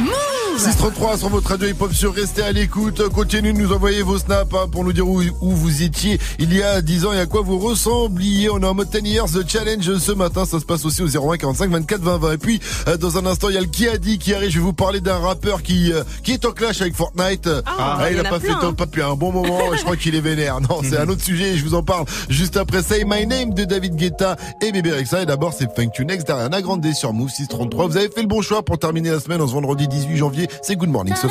633 0.58 1.18
sur 1.18 1.28
votre 1.28 1.50
radio 1.50 1.68
hip-hop 1.68 1.92
sur 1.92 2.12
Restez 2.14 2.42
à 2.42 2.50
l'écoute. 2.50 3.08
Continuez 3.10 3.52
de 3.52 3.58
nous 3.58 3.72
envoyer 3.72 4.02
vos 4.02 4.18
snaps 4.18 4.52
hein, 4.54 4.66
pour 4.70 4.82
nous 4.82 4.92
dire 4.92 5.06
où, 5.06 5.22
où 5.40 5.50
vous 5.52 5.82
étiez 5.82 6.18
il 6.40 6.52
y 6.52 6.62
a 6.64 6.82
10 6.82 7.06
ans 7.06 7.12
et 7.12 7.20
à 7.20 7.26
quoi 7.26 7.42
vous 7.42 7.58
ressembliez. 7.58 8.50
On 8.50 8.60
est 8.60 8.66
en 8.66 8.74
mode 8.74 8.90
10 8.90 9.08
years 9.08 9.26
the 9.26 9.48
challenge 9.48 9.96
ce 9.98 10.10
matin. 10.12 10.44
Ça 10.44 10.58
se 10.58 10.64
passe 10.64 10.84
aussi 10.84 11.02
au 11.02 11.06
01 11.06 11.36
45 11.36 11.70
24 11.70 12.00
20 12.00 12.18
20. 12.18 12.32
Et 12.32 12.38
puis, 12.38 12.60
euh, 12.88 12.96
dans 12.96 13.18
un 13.18 13.26
instant, 13.26 13.50
il 13.50 13.54
y 13.54 13.58
a 13.58 13.60
le 13.60 13.66
qui 13.66 13.86
a 13.88 13.98
dit 13.98 14.18
qui 14.18 14.34
arrive. 14.34 14.50
Je 14.50 14.58
vais 14.58 14.64
vous 14.64 14.72
parler 14.72 15.00
d'un 15.00 15.18
rappeur 15.18 15.62
qui, 15.62 15.92
euh, 15.92 16.02
qui 16.24 16.32
est 16.32 16.44
en 16.44 16.50
clash 16.50 16.80
avec 16.80 16.96
Fortnite. 16.96 17.48
Ah, 17.64 17.98
il 18.10 18.14
il 18.14 18.16
y 18.16 18.20
a 18.20 18.26
a 18.26 18.30
pas 18.30 18.40
fait 18.40 18.48
plein, 18.48 18.58
top 18.58 18.80
hein. 18.80 18.84
depuis 18.84 19.02
un 19.02 19.14
bon 19.14 19.30
moment. 19.30 19.76
je 19.76 19.82
crois 19.82 19.96
qu'il 19.96 20.16
est 20.16 20.20
vénère. 20.20 20.60
Non, 20.60 20.80
c'est 20.82 20.96
un 20.98 21.08
autre 21.08 21.22
sujet. 21.22 21.56
Je 21.56 21.64
vous 21.64 21.74
en 21.74 21.84
parle 21.84 22.04
juste 22.30 22.56
après 22.56 22.82
Say 22.82 23.04
My 23.06 23.26
Name 23.26 23.54
de 23.54 23.64
David 23.64 23.94
Guetta 23.94 24.17
et 24.60 24.72
Bébé 24.72 24.92
Rexa. 24.92 25.22
Et 25.22 25.26
d'abord, 25.26 25.52
c'est 25.52 25.74
Funk 25.74 25.90
derrière 26.24 26.46
Anna 26.46 26.62
Grande 26.62 26.86
sur 26.92 27.12
Move 27.12 27.30
633. 27.30 27.86
Vous 27.86 27.96
avez 27.96 28.08
fait 28.08 28.22
le 28.22 28.28
bon 28.28 28.42
choix 28.42 28.62
pour 28.62 28.78
terminer 28.78 29.10
la 29.10 29.20
semaine 29.20 29.40
en 29.40 29.46
ce 29.46 29.52
vendredi 29.52 29.88
18 29.88 30.16
janvier. 30.16 30.48
C'est 30.62 30.76
Good 30.76 30.88
Morning, 30.88 31.14
ce. 31.14 31.26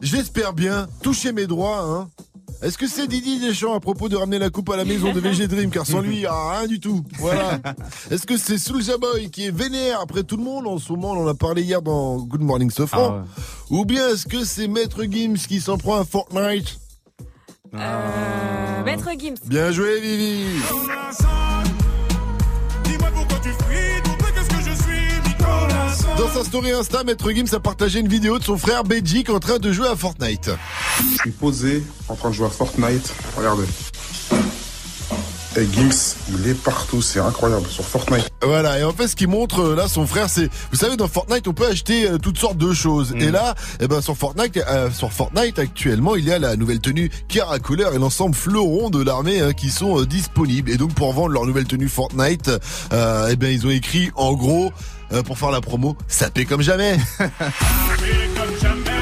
j'espère 0.00 0.52
bien, 0.52 0.88
toucher 1.02 1.32
mes 1.32 1.46
droits, 1.46 1.80
hein. 1.80 2.08
Est-ce 2.60 2.76
que 2.76 2.88
c'est 2.88 3.06
Didi 3.06 3.38
Deschamps 3.38 3.74
à 3.74 3.78
propos 3.78 4.08
de 4.08 4.16
ramener 4.16 4.40
la 4.40 4.50
coupe 4.50 4.68
à 4.70 4.76
la 4.76 4.84
maison 4.84 5.12
de 5.12 5.20
VG 5.20 5.46
Dream 5.46 5.70
Car 5.70 5.86
sans 5.86 6.00
lui, 6.00 6.18
il 6.18 6.26
a 6.26 6.58
rien 6.58 6.66
du 6.66 6.80
tout. 6.80 7.04
Voilà. 7.20 7.60
Est-ce 8.10 8.26
que 8.26 8.36
c'est 8.36 8.58
Soulja 8.58 8.98
Boy 8.98 9.30
qui 9.30 9.46
est 9.46 9.56
vénère 9.56 10.00
après 10.00 10.24
tout 10.24 10.36
le 10.36 10.42
monde? 10.42 10.66
En 10.66 10.78
ce 10.78 10.92
moment, 10.92 11.12
on 11.12 11.24
en 11.24 11.28
a 11.28 11.34
parlé 11.34 11.62
hier 11.62 11.82
dans 11.82 12.18
Good 12.18 12.40
Morning 12.40 12.70
Sofran. 12.70 13.10
Ah 13.10 13.24
ouais. 13.70 13.78
Ou 13.78 13.84
bien 13.84 14.08
est-ce 14.08 14.26
que 14.26 14.44
c'est 14.44 14.66
Maître 14.66 15.04
Gims 15.04 15.36
qui 15.46 15.60
s'en 15.60 15.78
prend 15.78 16.00
à 16.00 16.04
Fortnite? 16.04 16.80
Ah. 17.72 18.00
Euh, 18.00 18.84
Maître 18.84 19.08
Gims. 19.16 19.36
Bien 19.46 19.70
joué, 19.70 20.00
Vivi. 20.00 20.60
Dans 26.18 26.28
sa 26.28 26.42
story 26.42 26.72
Insta, 26.72 27.04
Maître 27.04 27.30
Gims 27.30 27.54
a 27.54 27.60
partagé 27.60 28.00
une 28.00 28.08
vidéo 28.08 28.40
de 28.40 28.44
son 28.44 28.58
frère 28.58 28.82
Belgique 28.82 29.30
en 29.30 29.38
train 29.38 29.60
de 29.60 29.70
jouer 29.70 29.86
à 29.86 29.94
Fortnite. 29.94 30.50
Je 31.12 31.16
suis 31.16 31.30
posé 31.30 31.84
en 32.08 32.16
train 32.16 32.30
de 32.30 32.34
jouer 32.34 32.46
à 32.46 32.50
Fortnite. 32.50 33.14
Regardez. 33.36 33.62
Et 35.56 35.66
Gims, 35.72 36.16
il 36.28 36.48
est 36.48 36.54
partout, 36.54 37.02
c'est 37.02 37.20
incroyable 37.20 37.66
sur 37.68 37.84
Fortnite. 37.84 38.28
Voilà, 38.42 38.80
et 38.80 38.84
en 38.84 38.92
fait, 38.92 39.06
ce 39.06 39.14
qui 39.14 39.28
montre 39.28 39.60
euh, 39.60 39.76
là 39.76 39.86
son 39.86 40.08
frère, 40.08 40.28
c'est, 40.28 40.48
vous 40.72 40.76
savez, 40.76 40.96
dans 40.96 41.06
Fortnite, 41.06 41.46
on 41.46 41.52
peut 41.52 41.66
acheter 41.66 42.08
euh, 42.08 42.18
toutes 42.18 42.38
sortes 42.38 42.58
de 42.58 42.72
choses. 42.72 43.12
Mm. 43.12 43.20
Et 43.20 43.30
là, 43.30 43.54
eh 43.78 43.86
ben, 43.86 44.00
sur 44.00 44.16
Fortnite, 44.16 44.56
euh, 44.56 44.90
sur 44.90 45.12
Fortnite 45.12 45.60
actuellement, 45.60 46.16
il 46.16 46.24
y 46.24 46.32
a 46.32 46.40
la 46.40 46.56
nouvelle 46.56 46.80
tenue 46.80 47.10
Kara 47.28 47.60
Couleur 47.60 47.94
et 47.94 47.98
l'ensemble 47.98 48.34
fleuron 48.34 48.90
de 48.90 49.02
l'armée 49.02 49.40
hein, 49.40 49.52
qui 49.52 49.70
sont 49.70 50.00
euh, 50.00 50.06
disponibles. 50.06 50.70
Et 50.70 50.78
donc, 50.78 50.94
pour 50.94 51.12
vendre 51.12 51.28
leur 51.28 51.46
nouvelle 51.46 51.66
tenue 51.66 51.88
Fortnite, 51.88 52.50
eh 52.90 53.36
ben, 53.36 53.52
ils 53.52 53.66
ont 53.66 53.70
écrit 53.70 54.10
en 54.16 54.32
gros. 54.34 54.72
Euh, 55.12 55.22
pour 55.22 55.38
faire 55.38 55.50
la 55.50 55.60
promo, 55.60 55.96
ça 56.06 56.30
paie 56.30 56.44
comme 56.44 56.62
jamais. 56.62 56.96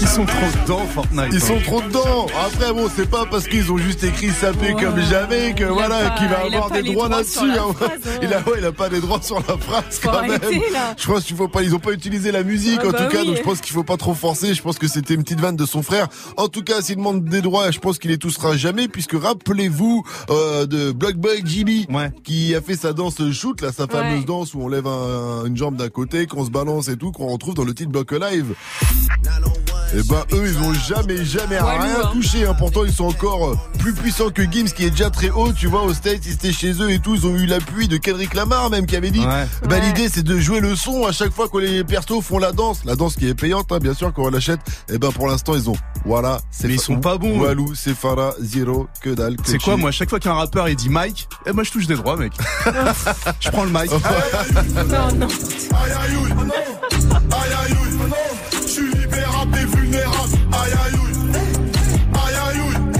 Ils 0.00 0.08
sont 0.08 0.24
trop 0.24 0.46
dedans, 0.62 0.86
Fortnite. 0.86 1.28
Ils 1.32 1.40
sont 1.40 1.56
hein. 1.56 1.62
trop 1.64 1.82
dedans. 1.82 2.26
Après, 2.46 2.72
bon, 2.72 2.88
c'est 2.94 3.08
pas 3.08 3.26
parce 3.26 3.46
qu'ils 3.46 3.70
ont 3.72 3.76
juste 3.78 4.02
écrit 4.04 4.30
sapé 4.30 4.72
Ouais. 4.74 4.82
comme 4.82 5.00
jamais 5.00 5.54
que 5.54 5.64
Il 5.64 5.70
voilà, 5.70 6.10
qu'il 6.18 6.28
va 6.28 6.40
avoir 6.44 6.70
des 6.70 6.82
droits 6.82 7.08
là-dessus. 7.08 7.38
hein. 7.50 7.74
Il 8.22 8.32
a, 8.32 8.38
ouais, 8.40 8.58
il 8.58 8.64
a 8.64 8.72
pas 8.72 8.88
les 8.88 9.00
droits 9.00 9.20
sur 9.22 9.36
la 9.36 9.56
phrase 9.56 9.84
Faut 10.00 10.08
quand 10.08 10.16
arrêter, 10.18 10.58
même. 10.58 10.72
là. 10.72 10.94
Je 10.96 11.06
pense 11.06 11.24
qu'il 11.24 11.36
faut 11.36 11.48
pas, 11.48 11.62
ils 11.62 11.74
ont 11.74 11.78
pas 11.78 11.92
utilisé 11.92 12.30
la 12.32 12.42
musique 12.42 12.80
Ah 12.82 12.88
en 12.88 12.90
bah 12.90 12.98
tout 13.06 13.12
cas, 13.12 13.20
oui. 13.22 13.26
donc 13.28 13.36
je 13.36 13.42
pense 13.42 13.60
qu'il 13.60 13.72
faut 13.72 13.82
pas 13.84 13.96
trop 13.96 14.14
forcer. 14.14 14.54
Je 14.54 14.62
pense 14.62 14.78
que 14.78 14.88
c'était 14.88 15.14
une 15.14 15.22
petite 15.22 15.40
vanne 15.40 15.56
de 15.56 15.66
son 15.66 15.82
frère. 15.82 16.08
En 16.36 16.48
tout 16.48 16.62
cas, 16.62 16.80
s'il 16.82 16.96
demande 16.96 17.24
des 17.24 17.40
droits, 17.40 17.70
je 17.70 17.78
pense 17.78 17.98
qu'il 17.98 18.10
les 18.10 18.18
touchera 18.18 18.56
jamais 18.56 18.88
puisque 18.88 19.14
rappelez-vous 19.20 20.04
euh, 20.30 20.66
de 20.66 20.92
Block 20.92 21.14
Boy 21.16 21.42
GB 21.44 21.86
qui 22.24 22.54
a 22.54 22.60
fait 22.60 22.76
sa 22.76 22.92
danse 22.92 23.16
shoot 23.32 23.60
là, 23.62 23.72
sa 23.72 23.86
fameuse 23.86 24.20
Ouais. 24.20 24.24
danse 24.24 24.54
où 24.54 24.62
on 24.62 24.68
lève 24.68 24.86
un- 24.86 25.44
une 25.46 25.56
jambe 25.56 25.76
d'un 25.76 25.88
côté, 25.88 26.26
qu'on 26.26 26.44
se 26.44 26.50
balance 26.50 26.88
et 26.88 26.96
tout, 26.96 27.12
qu'on 27.12 27.28
retrouve 27.28 27.54
dans 27.54 27.64
le 27.64 27.74
titre 27.74 27.90
Block 27.90 28.12
Live. 28.12 28.54
Et 29.92 30.02
ben 30.04 30.22
eux 30.32 30.46
ils 30.46 30.58
ont 30.62 30.72
jamais 30.72 31.24
jamais 31.24 31.58
rien 31.58 31.96
hein. 32.04 32.10
touché 32.12 32.46
hein. 32.46 32.54
pourtant 32.56 32.84
ils 32.84 32.92
sont 32.92 33.06
encore 33.06 33.48
euh, 33.48 33.58
plus 33.80 33.92
puissants 33.92 34.30
que 34.30 34.42
Gims 34.42 34.66
qui 34.66 34.84
est 34.84 34.90
déjà 34.90 35.10
très 35.10 35.30
haut 35.30 35.52
tu 35.52 35.66
vois 35.66 35.82
au 35.82 35.92
States 35.92 36.20
ils 36.26 36.34
étaient 36.34 36.52
chez 36.52 36.80
eux 36.80 36.92
et 36.92 37.00
tout 37.00 37.16
ils 37.16 37.26
ont 37.26 37.34
eu 37.34 37.46
l'appui 37.46 37.88
de 37.88 37.96
Kendrick 37.96 38.34
Lamar 38.34 38.70
même 38.70 38.86
qui 38.86 38.94
avait 38.94 39.10
dit 39.10 39.24
bah 39.24 39.46
Ouais. 39.68 39.80
l'idée 39.80 40.08
c'est 40.08 40.22
de 40.22 40.38
jouer 40.38 40.60
le 40.60 40.76
son 40.76 41.06
à 41.06 41.12
chaque 41.12 41.32
fois 41.32 41.48
que 41.48 41.58
les 41.58 41.82
persos 41.82 42.22
font 42.22 42.38
la 42.38 42.52
danse 42.52 42.84
la 42.84 42.94
danse 42.94 43.16
qui 43.16 43.26
est 43.28 43.34
payante 43.34 43.72
hein, 43.72 43.78
bien 43.80 43.92
sûr 43.92 44.12
quand 44.12 44.22
on 44.22 44.30
l'achète 44.30 44.60
et 44.92 44.98
ben 44.98 45.10
pour 45.10 45.26
l'instant 45.26 45.56
ils 45.56 45.68
ont 45.68 45.76
voilà 46.04 46.40
c'est 46.50 46.68
Mais 46.68 46.74
ils 46.74 46.80
sont 46.80 47.00
pas 47.00 47.18
bons. 47.18 47.40
Walou 47.40 47.74
c'est 47.74 47.94
Farah 47.94 48.34
Zero 48.40 48.88
que 49.02 49.10
dalle 49.10 49.36
que 49.36 49.42
C'est 49.48 49.58
quoi, 49.58 49.76
moi, 49.76 49.90
chaque 49.90 50.08
fois 50.08 50.20
qu'un 50.20 50.34
rappeur 50.34 50.68
il 50.68 50.76
dit 50.76 50.88
Mike, 50.88 51.28
eh 51.46 51.52
moi 51.52 51.62
je 51.64 51.70
touche 51.70 51.86
des 51.86 51.94
droits, 51.94 52.16
mec. 52.16 52.32
je 53.40 53.50
prends 53.50 53.64
le 53.64 53.70
mic. 53.70 53.90
Non, 54.88 55.12
non. 55.14 55.28
Aïe 59.22 60.72
aïe 60.72 60.98
ouille, 60.98 61.12
oh 61.16 61.24
non. 61.24 61.38
aïe 62.24 62.34
aïe 62.34 62.60
oh 62.62 62.70
vulnérable. 62.70 62.92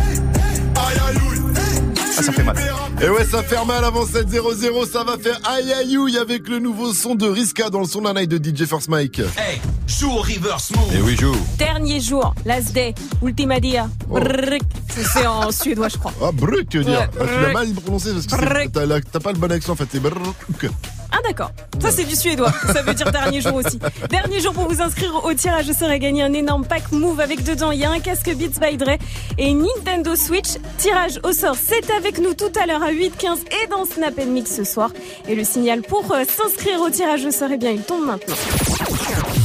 Aïe 0.74 0.94
aïe 0.94 0.98
aïe 0.98 0.98
aïe 0.98 0.98
aïe 1.08 1.16
aïe. 1.16 1.82
Ah, 2.18 2.22
ça 2.22 2.32
fait 2.32 2.42
mal. 2.42 2.56
Et 3.02 3.08
ouais, 3.08 3.24
ça 3.24 3.42
fait 3.42 3.64
mal 3.64 3.82
avant 3.84 4.04
7-0-0, 4.04 4.90
ça 4.90 5.04
va 5.04 5.16
faire 5.16 5.38
aïe 5.48 5.72
aïe 5.72 5.96
ouille 5.96 6.18
avec 6.18 6.48
le 6.48 6.58
nouveau 6.58 6.92
son 6.92 7.14
de 7.14 7.26
Riska 7.26 7.70
dans 7.70 7.80
le 7.80 7.86
son 7.86 8.02
d'un 8.02 8.12
night 8.12 8.28
de 8.30 8.36
DJ 8.36 8.66
First 8.66 8.88
Mike. 8.88 9.20
Hey, 9.20 9.58
joue 9.86 10.10
au 10.10 10.20
reverse 10.20 10.70
move. 10.76 10.94
Et 10.94 11.00
oui, 11.00 11.16
joue. 11.18 11.34
Dernier 11.56 12.00
jour, 12.00 12.34
last 12.44 12.72
day, 12.74 12.94
ultima 13.22 13.58
dia. 13.58 13.88
Brrrk. 14.08 14.60
C'est 14.90 15.26
en 15.26 15.50
suédois, 15.52 15.88
je 15.88 15.96
crois. 15.96 16.12
Ah, 16.22 16.30
brut, 16.32 16.68
tu 16.68 16.78
veux 16.78 16.84
dire. 16.84 17.00
Ouais. 17.00 17.08
Ah, 17.20 17.24
tu 17.24 17.40
l'as 17.42 17.52
mal 17.52 17.72
prononcé 17.72 18.10
parce 18.12 18.26
que 18.26 18.78
la- 18.80 19.00
t'as 19.00 19.20
pas 19.20 19.32
le 19.32 19.38
bon 19.38 19.50
accent 19.50 19.72
en 19.72 19.76
fait, 19.76 19.88
c'est 19.90 20.00
brrrk. 20.00 20.68
Ah 21.12 21.18
d'accord, 21.26 21.50
ça 21.80 21.90
c'est 21.90 22.04
du 22.04 22.14
suédois, 22.14 22.52
ça 22.72 22.82
veut 22.82 22.94
dire 22.94 23.11
dernier 23.11 23.40
jour 23.40 23.54
aussi. 23.54 23.78
Dernier 24.08 24.40
jour 24.40 24.52
pour 24.52 24.68
vous 24.68 24.80
inscrire 24.80 25.24
au 25.24 25.34
tirage, 25.34 25.66
je 25.66 25.72
serai 25.72 25.98
gagner 25.98 26.22
un 26.22 26.32
énorme 26.32 26.64
pack 26.64 26.92
Move 26.92 27.20
avec 27.20 27.42
dedans, 27.44 27.72
il 27.72 27.80
y 27.80 27.84
a 27.84 27.90
un 27.90 28.00
casque 28.00 28.30
Beats 28.34 28.61
by 28.61 28.76
Dre 28.76 28.96
et 29.38 29.48
une 29.48 29.62
Nintendo 29.62 30.14
Switch. 30.14 30.50
Tirage 30.78 31.20
au 31.24 31.32
sort, 31.32 31.56
c'est 31.56 31.90
avec 31.92 32.18
nous 32.18 32.34
tout 32.34 32.52
à 32.61 32.66
l'heure 32.66 32.82
à 32.82 32.92
8h15 32.92 33.38
et 33.62 33.66
dans 33.68 33.84
Snap 33.84 34.16
Mix 34.26 34.54
ce 34.54 34.64
soir. 34.64 34.90
Et 35.28 35.34
le 35.34 35.44
signal 35.44 35.82
pour 35.82 36.04
euh, 36.12 36.24
s'inscrire 36.24 36.80
au 36.80 36.90
tirage 36.90 37.24
au 37.24 37.30
sort, 37.30 37.50
eh 37.52 37.56
bien 37.56 37.70
il 37.70 37.82
tombe 37.82 38.06
maintenant. 38.06 38.34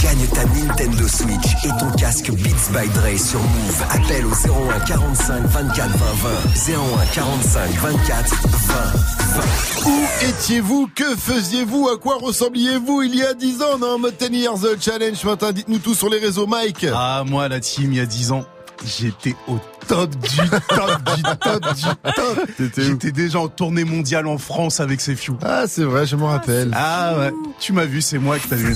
Gagne 0.01 0.27
ta 0.33 0.45
Nintendo 0.45 1.07
Switch 1.07 1.65
et 1.65 1.69
ton 1.79 1.89
casque 1.97 2.31
Beats 2.31 2.69
by 2.71 2.87
Dre 2.89 3.17
sur 3.17 3.39
Move. 3.39 3.83
Appelle 3.89 4.25
au 4.25 4.31
01 4.31 4.79
45 4.85 5.41
24 5.45 5.89
20 5.89 6.05
20. 6.67 6.73
01 7.01 7.05
45 7.13 7.69
24 7.71 8.35
20 8.43 8.75
20. 9.35 9.89
Où 9.89 10.29
étiez-vous? 10.29 10.89
Que 10.95 11.15
faisiez-vous 11.55 11.87
À 11.89 11.97
quoi 11.97 12.17
ressembliez-vous 12.17 13.03
il 13.03 13.15
y 13.15 13.23
a 13.23 13.33
10 13.33 13.61
ans 13.61 13.77
dans 13.77 13.97
mode 13.97 14.15
10 14.17 14.37
Years 14.37 14.57
Challenge 14.79 15.15
ce 15.15 15.25
matin? 15.25 15.51
Dites-nous 15.51 15.79
tout 15.79 15.95
sur 15.95 16.09
les 16.09 16.19
réseaux, 16.19 16.47
Mike. 16.47 16.85
Ah, 16.93 17.23
moi, 17.25 17.47
la 17.47 17.59
team, 17.59 17.93
il 17.93 17.97
y 17.97 18.01
a 18.01 18.05
10 18.05 18.31
ans, 18.31 18.45
j'étais 18.85 19.35
au 19.47 19.57
top 19.87 20.09
du 20.09 20.35
top 20.37 21.15
du 21.15 21.23
top 21.23 21.75
du 21.75 21.83
top. 22.15 22.71
J'étais 22.77 23.11
déjà 23.11 23.39
en 23.39 23.47
tournée 23.47 23.85
mondiale 23.85 24.27
en 24.27 24.37
France 24.37 24.79
avec 24.79 24.99
ces 24.99 25.15
Few. 25.15 25.37
Ah, 25.43 25.65
c'est 25.67 25.83
vrai, 25.83 26.05
je 26.05 26.15
me 26.15 26.25
rappelle. 26.25 26.71
Ah 26.73 27.13
ouais, 27.17 27.31
tu 27.59 27.71
m'as 27.71 27.85
vu, 27.85 28.01
c'est 28.01 28.17
moi 28.17 28.37
que 28.37 28.47
t'as 28.49 28.55
vu. 28.55 28.75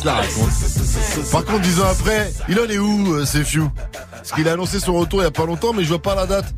Je 0.00 0.04
la 0.04 0.14
raconte. 0.14 1.30
Par 1.30 1.44
contre, 1.44 1.60
10 1.60 1.80
ans 1.80 1.88
après, 1.90 2.32
il 2.48 2.58
en 2.58 2.64
est 2.64 2.78
où, 2.78 3.14
euh, 3.14 3.24
c'est 3.24 3.44
Few 3.44 3.68
Parce 4.12 4.32
qu'il 4.32 4.48
a 4.48 4.52
annoncé 4.54 4.80
son 4.80 4.94
retour 4.94 5.20
il 5.20 5.24
y 5.24 5.28
a 5.28 5.30
pas 5.30 5.46
longtemps, 5.46 5.72
mais 5.72 5.84
je 5.84 5.88
vois 5.90 6.02
pas 6.02 6.16
la 6.16 6.26
date. 6.26 6.52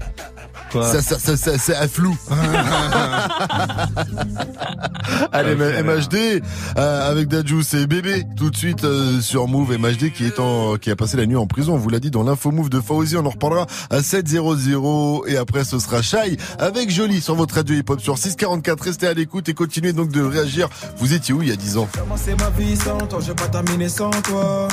Quoi 0.73 0.91
ça, 0.91 1.03
ça, 1.03 1.19
ça, 1.19 1.37
ça- 1.37 1.59
c'est 1.59 1.77
un 1.77 1.89
flou. 1.89 2.17
Allez, 5.33 5.55
MHD 5.55 6.43
euh, 6.79 7.11
avec 7.11 7.29
Dajou, 7.29 7.63
c'est 7.63 7.87
bébé 7.87 8.25
tout 8.37 8.51
de 8.51 8.57
suite 8.57 8.85
euh, 8.85 9.21
sur 9.21 9.49
Move. 9.49 9.77
MHD 9.79 10.13
qui 10.13 10.27
est 10.27 10.39
en, 10.39 10.77
qui 10.77 10.91
a 10.91 10.97
passé 10.97 11.17
la 11.17 11.27
nuit 11.27 11.37
en 11.37 11.47
prison. 11.47 11.75
On 11.75 11.79
vous 11.79 11.89
l'a 11.91 12.01
dit 12.01 12.11
dans 12.11 12.23
l'info 12.23 12.51
Move 12.51 12.71
de 12.71 12.81
Fauzi. 12.81 13.17
On 13.17 13.27
en 13.27 13.31
reparlera 13.31 13.67
à 13.91 14.01
7.00 14.01 15.29
et 15.29 15.37
après 15.37 15.65
ce 15.65 15.79
sera 15.79 16.03
Shai 16.03 16.37
avec 16.59 16.91
Jolie 16.91 17.21
sur 17.21 17.35
votre 17.35 17.55
radio 17.55 17.75
hip 17.77 17.85
hop 17.89 18.01
sur 18.01 18.19
644. 18.19 18.83
Restez 18.83 19.07
à 19.07 19.15
l'écoute 19.15 19.49
et 19.49 19.55
continuez 19.55 19.93
donc 19.93 20.11
de 20.11 20.23
réagir. 20.23 20.69
Vous 20.99 21.13
étiez 21.13 21.35
où 21.35 21.43
il 21.43 21.49
y 21.49 21.53
a 21.53 21.57
10 21.57 21.77
ans? 21.79 21.89
Commencer 21.99 22.35
ma 22.39 22.51
vie 22.51 22.77
sans 22.77 22.99
toi, 22.99 23.19
je 23.21 23.29
vais 23.29 23.35
pas 23.35 23.49
terminer 23.49 23.89
sans 23.89 24.11
toi. 24.11 24.69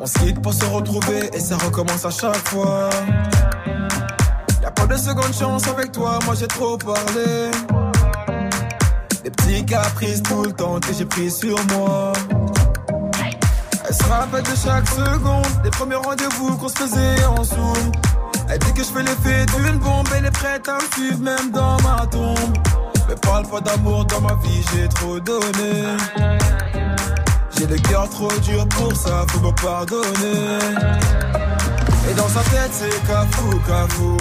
On 0.00 0.06
se 0.06 0.18
quitte 0.18 0.42
pour 0.42 0.52
se 0.52 0.64
retrouver 0.64 1.30
et 1.32 1.40
ça 1.40 1.56
recommence 1.58 2.04
à 2.04 2.10
chaque 2.10 2.48
fois. 2.48 2.90
Pas 4.74 4.86
de 4.86 4.96
seconde 4.96 5.32
chance 5.32 5.66
avec 5.68 5.92
toi, 5.92 6.18
moi 6.24 6.34
j'ai 6.38 6.46
trop 6.46 6.76
parlé. 6.76 7.50
Des 9.24 9.30
petits 9.30 9.64
caprices 9.64 10.22
tout 10.22 10.42
le 10.42 10.52
temps 10.52 10.80
que 10.80 10.92
j'ai 10.92 11.04
pris 11.04 11.30
sur 11.30 11.56
moi. 11.74 12.12
Elle 13.88 13.94
se 13.94 14.04
rappelle 14.04 14.42
de 14.42 14.56
chaque 14.64 14.88
seconde, 14.88 15.62
des 15.62 15.70
premiers 15.70 15.96
rendez-vous 15.96 16.56
qu'on 16.56 16.68
se 16.68 16.76
faisait 16.76 17.24
en 17.26 17.44
zoom. 17.44 17.92
Elle 18.48 18.58
dit 18.58 18.72
que 18.72 18.82
je 18.82 18.88
fais 18.88 19.02
l'effet 19.02 19.46
d'une 19.46 19.78
bombe, 19.78 20.08
elle 20.16 20.26
est 20.26 20.30
prête 20.30 20.68
à 20.68 20.74
me 20.76 20.94
suivre 20.94 21.20
même 21.20 21.50
dans 21.50 21.76
ma 21.82 22.06
tombe. 22.06 22.58
Mais 23.08 23.14
parle 23.16 23.46
pas 23.46 23.60
d'amour 23.60 24.04
dans 24.06 24.20
ma 24.20 24.34
vie, 24.34 24.64
j'ai 24.74 24.88
trop 24.88 25.20
donné. 25.20 25.96
J'ai 27.56 27.66
le 27.66 27.76
cœur 27.76 28.08
trop 28.08 28.32
dur 28.42 28.66
pour 28.68 28.96
ça, 28.96 29.24
faut 29.28 29.40
me 29.40 29.52
pardonner. 29.62 30.58
Et 32.10 32.14
dans 32.14 32.28
sa 32.28 32.40
tête, 32.50 32.70
c'est 32.72 33.06
cafou, 33.06 33.58
cafou. 33.66 34.16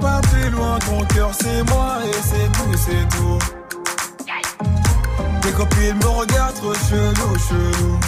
Pas 0.00 0.20
plus 0.32 0.50
loin, 0.50 0.78
ton 0.80 1.04
cœur 1.14 1.30
c'est 1.38 1.62
moi 1.70 1.98
et 2.04 2.12
c'est 2.22 2.50
tout, 2.52 2.74
c'est 2.76 3.08
tout. 3.16 3.38
Tes 5.42 5.52
copines 5.52 5.96
me 5.96 6.08
regardent 6.08 6.54
trop 6.54 6.74
chelou, 6.74 7.38
chelou. 7.48 8.00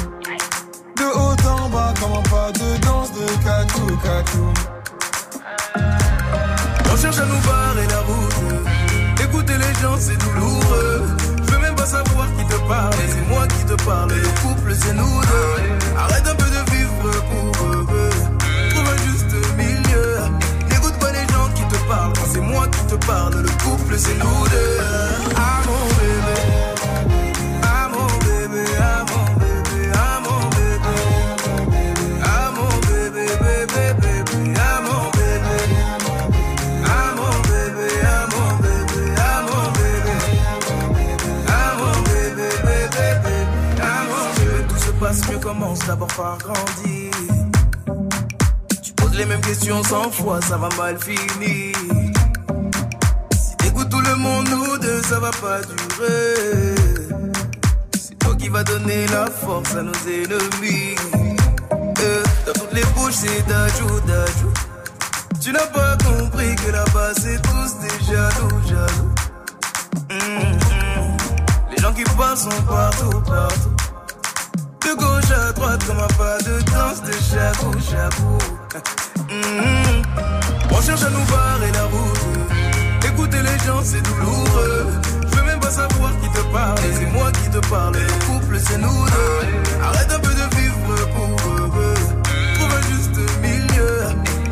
De 0.96 1.04
haut 1.04 1.48
en 1.48 1.68
bas, 1.68 1.92
comment 2.00 2.22
pas 2.22 2.50
de 2.52 2.76
danse 2.78 3.12
de 3.12 3.26
catou, 3.44 3.86
catou. 4.02 4.52
On 6.92 6.96
cherche 6.96 7.18
à 7.18 7.26
nous 7.26 7.40
barrer 7.46 7.86
la 7.88 8.00
route. 8.00 9.22
Écouter 9.22 9.58
les 9.58 9.74
gens, 9.82 9.96
c'est 9.98 10.16
douloureux. 10.16 11.16
Je 11.46 11.52
veux 11.52 11.58
même 11.58 11.74
pas 11.74 11.86
savoir 11.86 12.26
qui 12.38 12.44
te 12.46 12.56
parle. 12.68 12.94
C'est 13.08 13.28
moi 13.28 13.46
qui 13.46 13.64
te 13.64 13.74
parle. 13.84 14.10
Le 14.10 14.42
couple, 14.42 14.74
c'est 14.74 14.94
nous 14.94 15.20
deux. 15.20 15.98
Arrête 15.98 16.26
un 16.26 16.34
peu 16.34 16.43
parle, 22.98 23.42
le 23.42 23.48
couple, 23.64 23.94
c'est 23.98 24.18
deux. 24.18 24.78
Ah 25.36 25.62
mon 25.66 25.86
bébé. 25.98 26.36
Ah 27.62 27.88
mon 27.92 28.06
bébé. 28.24 28.64
Ah 28.80 29.04
mon 29.10 29.26
bébé. 29.40 29.92
Ah 29.94 30.20
mon 30.24 30.40
bébé. 30.50 30.96
Ah 32.22 32.50
mon 32.54 32.74
bébé, 32.88 33.26
bébé, 33.44 33.84
bébé. 34.00 34.54
Ah 34.56 34.80
mon 34.82 35.04
bébé. 35.10 35.58
Ah 36.84 37.14
mon 37.16 37.34
bébé, 37.48 37.88
ah 38.04 38.26
mon 38.32 38.50
bébé, 38.62 39.04
ah 39.18 39.42
mon 39.48 39.66
bébé. 39.72 40.16
Ah 41.48 41.70
mon 41.78 41.96
bébé, 42.02 42.48
bébé, 42.64 43.08
bébé. 43.24 43.78
Ah 43.82 44.02
mon 44.10 44.26
bébé. 44.38 44.58
Tout 44.68 44.78
se 44.78 44.90
passe 44.92 45.20
mieux, 45.28 45.38
commence 45.38 45.80
d'abord 45.80 46.08
par 46.08 46.38
grandir. 46.38 47.12
Tu 48.82 48.92
poses 48.92 49.16
les 49.16 49.26
mêmes 49.26 49.40
questions 49.40 49.82
cent 49.82 50.10
fois, 50.10 50.40
ça 50.42 50.56
va 50.56 50.68
mal 50.76 50.96
finir. 50.98 51.74
Tout 53.94 54.00
le 54.00 54.16
monde, 54.16 54.48
nous 54.50 54.78
deux, 54.78 55.02
ça 55.02 55.20
va 55.20 55.30
pas 55.30 55.60
durer. 55.60 56.74
C'est 57.96 58.18
toi 58.18 58.34
qui 58.34 58.48
va 58.48 58.64
donner 58.64 59.06
la 59.06 59.26
force 59.26 59.76
à 59.76 59.82
nos 59.82 59.92
ennemis. 59.92 60.96
Euh, 62.00 62.22
dans 62.44 62.52
toutes 62.54 62.72
les 62.72 62.84
bouches, 62.96 63.14
c'est 63.14 63.46
d'ajou, 63.46 64.00
d'ajou. 64.00 64.52
Tu 65.40 65.52
n'as 65.52 65.66
pas 65.66 65.96
compris 65.98 66.56
que 66.56 66.72
là-bas, 66.72 67.12
c'est 67.16 67.40
tous 67.42 67.78
des 67.82 68.04
jaloux, 68.04 68.60
jaloux. 68.66 69.14
Hum. 70.10 70.58
Les 71.70 71.80
gens 71.80 71.92
qui 71.92 72.02
parlent 72.16 72.36
sont 72.36 72.62
partout, 72.66 73.20
partout. 73.20 73.76
De 74.80 74.94
gauche 74.96 75.30
à 75.30 75.52
droite, 75.52 75.84
comme 75.86 76.00
un 76.00 76.08
pas 76.18 76.38
de 76.38 76.60
danse 76.72 77.00
de 77.02 77.12
chabou, 77.12 77.72
chabou. 77.80 78.38
c'est 83.84 84.02
douloureux. 84.02 84.86
Je 85.30 85.36
veux 85.36 85.44
même 85.44 85.60
pas 85.60 85.70
savoir 85.70 86.10
qui 86.20 86.28
te 86.30 86.42
parle. 86.52 86.78
C'est 86.98 87.10
moi 87.12 87.30
qui 87.32 87.50
te 87.50 87.58
parle. 87.68 87.94
Le 87.94 88.26
couple, 88.26 88.58
c'est 88.58 88.78
nous 88.78 89.04
deux. 89.06 89.82
Arrête 89.82 90.10
un 90.10 90.20
peu 90.20 90.34
de 90.34 90.56
vivre 90.56 91.08
pour 91.14 91.50
eux. 91.50 91.94
Trouve 92.54 92.72
un 92.72 92.82
juste 92.90 93.18
milieu. 93.42 93.92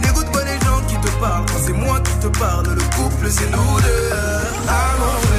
N'écoute 0.03 0.31
pas 0.33 0.45
les 0.45 0.59
gens 0.65 0.81
qui 0.87 0.97
te 0.97 1.11
parlent. 1.21 1.47
C'est 1.65 1.73
moi 1.73 2.01
qui 2.01 2.15
te 2.19 2.39
parle, 2.39 2.67
le 2.69 2.83
couple, 2.97 3.31
c'est 3.31 3.51
nous 3.51 3.81
deux. 3.81 4.11
Ah 4.69 5.32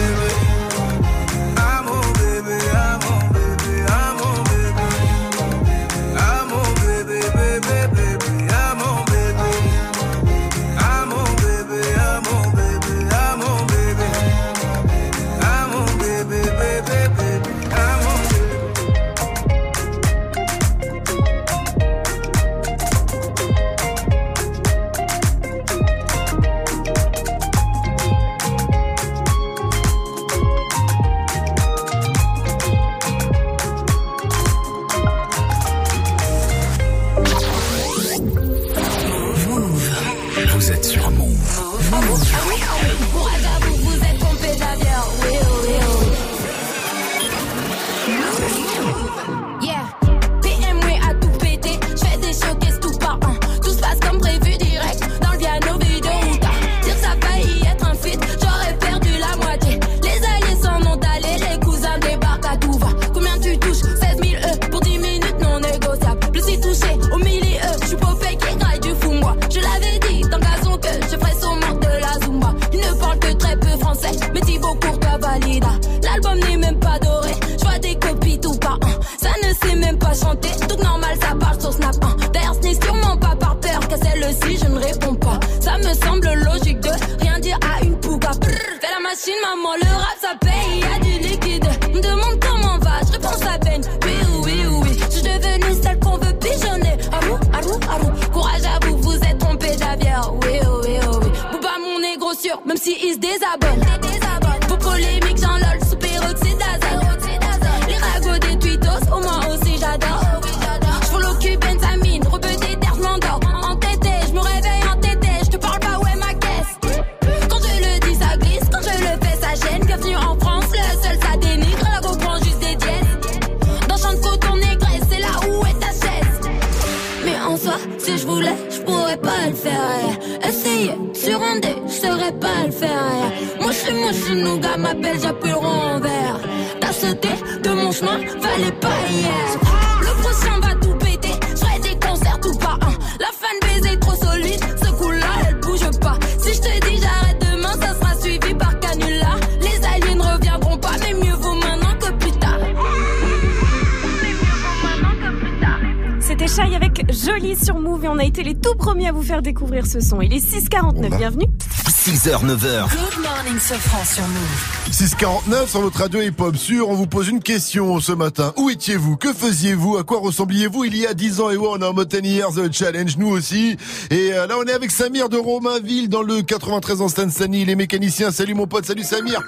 on 158.14 158.20
a 158.20 158.26
été 158.26 158.44
les 158.44 158.54
tout 158.54 158.76
premiers 158.76 159.08
à 159.08 159.12
vous 159.12 159.24
faire 159.24 159.42
découvrir 159.42 159.88
ce 159.88 160.00
son. 160.00 160.22
Il 160.22 160.32
est 160.34 160.38
6h49, 160.38 161.18
bienvenue. 161.18 161.48
6h, 161.88 162.46
9h. 162.46 162.90
Good 162.92 163.24
morning, 163.24 163.60
Sofran 163.60 164.06
sur 164.06 164.28
Move. 164.28 164.92
649 164.92 165.70
sur 165.70 165.82
votre 165.82 165.98
radio 165.98 166.22
hip-hop 166.22 166.56
sûr, 166.56 166.90
on 166.90 166.94
vous 166.94 167.08
pose 167.08 167.30
une 167.30 167.42
question 167.42 168.00
ce 168.00 168.12
matin. 168.12 168.54
Où 168.58 168.70
étiez-vous? 168.70 169.18
Que 169.18 169.34
faisiez-vous? 169.34 169.98
À 169.98 170.04
quoi 170.04 170.20
ressembliez-vous 170.20 170.84
il 170.84 170.96
y 170.96 171.08
a 171.08 171.16
10 171.16 171.42
ans? 171.42 171.50
Et 171.50 171.58
ouais, 171.58 171.68
on 171.72 171.80
est 171.82 171.86
en 171.86 171.94
mode 171.94 172.10
10 172.10 172.30
years 172.30 172.52
challenge, 172.72 173.18
nous 173.18 173.30
aussi. 173.30 173.78
Et 174.12 174.34
euh, 174.34 174.46
là, 174.46 174.58
on 174.60 174.64
est 174.66 174.74
avec 174.74 174.92
Samir 174.92 175.28
de 175.30 175.38
Romainville 175.38 176.08
dans 176.08 176.22
le 176.22 176.44
93 176.44 177.02
en 177.02 177.08
Stansani. 177.08 177.66
Les 177.66 177.76
mécaniciens, 177.76 178.30
salut 178.30 178.54
mon 178.54 178.68
pote, 178.68 178.86
salut 178.86 179.04
Samir. 179.04 179.42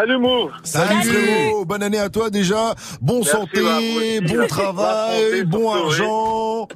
Salut 0.00 0.18
Move 0.18 0.50
Salut, 0.62 1.02
frérot, 1.02 1.64
bonne 1.66 1.82
année 1.82 1.98
à 1.98 2.08
toi 2.08 2.30
déjà. 2.30 2.74
Bon 3.02 3.16
Merci, 3.16 3.30
santé, 3.32 3.60
bah, 3.62 3.78
bon 4.34 4.46
travail, 4.46 5.20
santé, 5.30 5.44
bon 5.44 5.70
argent, 5.74 6.68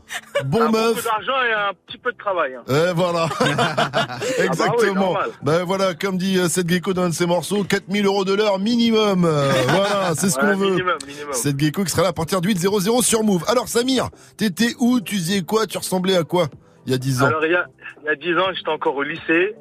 bon 0.45 0.61
Un 0.61 0.70
meuf. 0.70 0.97
peu 0.97 1.03
d'argent 1.03 1.43
et 1.49 1.53
un 1.55 1.72
petit 1.87 1.97
peu 1.97 2.12
de 2.12 2.18
travail. 2.18 2.55
hein. 2.55 2.62
Eh, 2.68 2.93
voilà. 2.95 3.29
Exactement. 4.39 4.95
normal. 5.14 5.31
ben 5.43 5.64
voilà, 5.64 5.95
comme 5.95 6.18
dit 6.18 6.39
euh, 6.39 6.49
Seth 6.51 6.68
Gecko 6.68 6.93
dans 6.93 7.05
un 7.05 7.09
de 7.09 7.14
ses 7.14 7.25
morceaux, 7.25 7.64
4000 7.64 8.05
euros 8.05 8.27
de 8.27 8.35
l'heure 8.35 8.59
minimum. 8.59 9.25
Euh, 9.25 9.51
voilà, 9.70 10.12
c'est 10.18 10.29
ce 10.29 10.39
qu'on 10.39 10.55
veut. 10.55 10.72
minimum, 10.72 10.99
minimum. 11.07 11.33
Seth 11.33 11.59
Gecko 11.59 11.83
qui 11.85 11.93
sera 11.93 12.03
là 12.03 12.09
à 12.09 12.12
partir 12.12 12.43
de 12.43 12.49
8.00 12.49 13.03
sur 13.03 13.22
Move. 13.25 13.43
Alors 13.49 13.68
Samir, 13.68 14.11
t'étais 14.37 14.75
où 14.81 15.01
Tu 15.01 15.16
faisais 15.16 15.41
quoi 15.41 15.66
Tu 15.66 15.79
ressemblais 15.79 16.16
à 16.16 16.25
quoi 16.25 16.49
il 16.85 16.93
y 16.93 16.95
a 16.95 16.99
10 16.99 17.22
ans? 17.22 17.27
Alors 17.29 17.47
il 17.47 17.53
y 17.53 17.57
a, 17.57 17.64
il 18.03 18.07
y 18.07 18.09
a 18.11 18.16
10 18.16 18.39
ans, 18.39 18.53
j'étais 18.55 18.68
encore 18.68 18.97
au 18.97 19.03
lycée. 19.03 19.55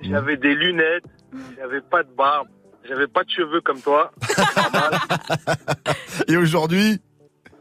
J'avais 0.00 0.38
des 0.38 0.54
lunettes. 0.54 1.04
J'avais 1.58 1.82
pas 1.82 2.02
de 2.02 2.08
barbe. 2.16 2.48
J'avais 2.88 3.06
pas 3.06 3.24
de 3.24 3.30
cheveux 3.30 3.60
comme 3.60 3.80
toi. 3.80 4.10
Et 6.28 6.36
aujourd'hui 6.36 7.00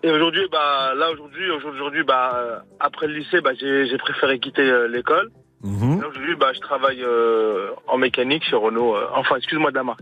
Et 0.03 0.11
aujourd'hui, 0.11 0.47
bah 0.51 0.93
là 0.95 1.11
aujourd'hui, 1.11 1.49
aujourd'hui, 1.51 2.03
bah 2.03 2.63
après 2.79 3.07
le 3.07 3.13
lycée, 3.15 3.41
bah 3.41 3.51
j'ai 3.59 3.87
j'ai 3.87 3.97
préféré 3.97 4.39
quitter 4.39 4.61
euh, 4.61 4.87
l'école. 4.87 5.29
Mhm. 5.61 5.97
Aujourd'hui, 5.99 6.35
bah 6.35 6.51
je 6.53 6.59
travaille 6.59 7.03
euh, 7.03 7.71
en 7.87 7.97
mécanique 7.97 8.43
chez 8.45 8.55
Renault. 8.55 8.95
euh, 8.95 9.07
enfin, 9.13 9.35
excuse-moi 9.35 9.71
de 9.71 9.75
la 9.75 9.83
marque. 9.83 9.99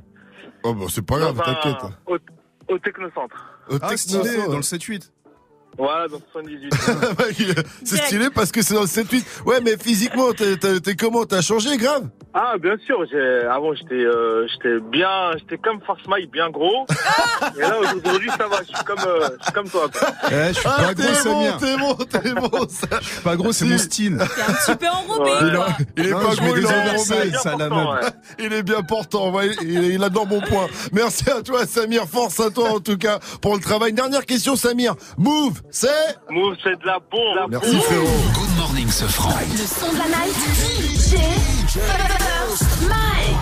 Oh 0.63 0.74
bah 0.74 0.86
c'est 0.89 1.05
pas 1.05 1.18
grave, 1.20 1.41
t'inquiète. 1.43 1.84
Au, 2.05 2.18
au 2.74 2.78
technocentre. 2.80 3.36
Au 3.70 3.76
Ah, 3.82 3.89
Techno- 3.89 3.97
stylé, 4.24 4.38
dans 4.47 4.55
le 4.57 4.61
7-8. 4.61 5.11
Voilà, 5.78 6.07
dans 6.07 6.19
78. 6.34 6.73
c'est 7.84 7.97
stylé 7.97 8.28
parce 8.34 8.51
que 8.51 8.61
c'est 8.61 8.73
dans 8.73 8.82
le 8.82 8.88
7-8. 8.88 9.23
Ouais, 9.45 9.59
mais 9.63 9.78
physiquement, 9.78 10.34
t'es- 10.34 10.57
t'es 10.57 10.80
t'es 10.80 10.95
comment? 10.95 11.25
T'as 11.25 11.41
changé, 11.41 11.78
grave? 11.78 12.09
Ah, 12.34 12.55
bien 12.61 12.75
sûr. 12.86 13.05
j'ai- 13.11 13.45
Avant, 13.47 13.73
j'étais 13.73 13.93
euh, 13.95 14.47
j'étais 14.47 14.80
bien, 14.80 15.32
j'étais 15.38 15.57
comme 15.57 15.80
Force 15.82 16.01
Mike, 16.07 16.32
bien 16.32 16.49
gros. 16.49 16.86
Et 17.57 17.61
là, 17.61 17.78
aujourd'hui, 17.80 18.30
ça 18.38 18.47
va. 18.47 18.57
Je 18.61 18.75
suis 18.75 18.86
comme, 18.86 18.99
euh, 19.07 19.30
je 19.39 19.43
suis 19.43 19.53
comme 19.53 19.69
toi. 19.69 19.88
Quoi. 19.91 20.07
Eh, 20.32 20.47
je 20.49 20.53
suis 20.53 20.61
Ah, 20.65 20.78
pas 20.88 20.93
t'es 20.95 21.03
gros, 21.03 21.11
bon, 21.11 21.45
Samir. 21.45 21.57
t'es 21.57 21.78
bon, 21.78 21.93
t'es 21.95 22.34
bon, 22.34 22.67
ça. 22.69 22.88
Je 23.01 23.07
suis 23.07 23.21
pas 23.21 23.36
gros, 23.36 23.51
c'est 23.51 23.65
mon 23.65 23.78
style. 23.78 24.17
T'es 24.17 24.41
un 24.41 24.53
petit 24.53 24.75
peu 24.75 24.88
enrobé, 24.88 25.32
Il, 25.41 25.47
il 25.97 26.07
est 26.07 26.11
Non, 26.11 26.19
pas 26.19 26.36
gros, 26.36 26.55
il 26.55 26.61
des 26.61 26.61
est 26.61 26.65
oversize, 26.65 27.11
enrobé. 27.11 27.32
ça, 27.38 27.55
la 27.57 27.67
Pourtant, 27.69 27.84
mode. 27.93 28.03
ouais. 28.03 28.09
Il 28.39 28.53
est 28.53 28.63
bien 28.63 28.82
portant, 28.84 29.32
ouais, 29.32 29.49
il, 29.61 29.84
il 29.93 30.03
adore 30.03 30.28
mon 30.28 30.41
point. 30.41 30.67
Merci 30.91 31.30
à 31.30 31.41
toi, 31.41 31.65
Samir. 31.65 32.05
Force 32.07 32.39
à 32.39 32.49
toi, 32.51 32.69
en 32.71 32.80
tout 32.80 32.97
cas, 32.97 33.19
pour 33.41 33.55
le 33.55 33.61
travail. 33.61 33.93
Dernière 33.93 34.25
question, 34.25 34.55
Samir. 34.55 34.95
Move, 35.17 35.61
c'est 35.72 35.88
Move, 36.30 36.55
c'est 36.63 36.80
de 36.80 36.86
la 36.86 36.99
bombe. 37.11 37.36
La 37.36 37.47
Merci, 37.47 37.72
bombe. 37.72 37.82
frérot. 37.84 38.05
Good 38.34 38.57
morning, 38.57 38.89
ce 38.89 39.05
franc. 39.05 39.30
Le 39.51 39.57
son 39.57 39.91
de 39.93 39.97
la 39.97 40.05
night. 40.07 40.36
DJ 41.11 41.80
First 41.80 42.82
Mike. 42.88 43.38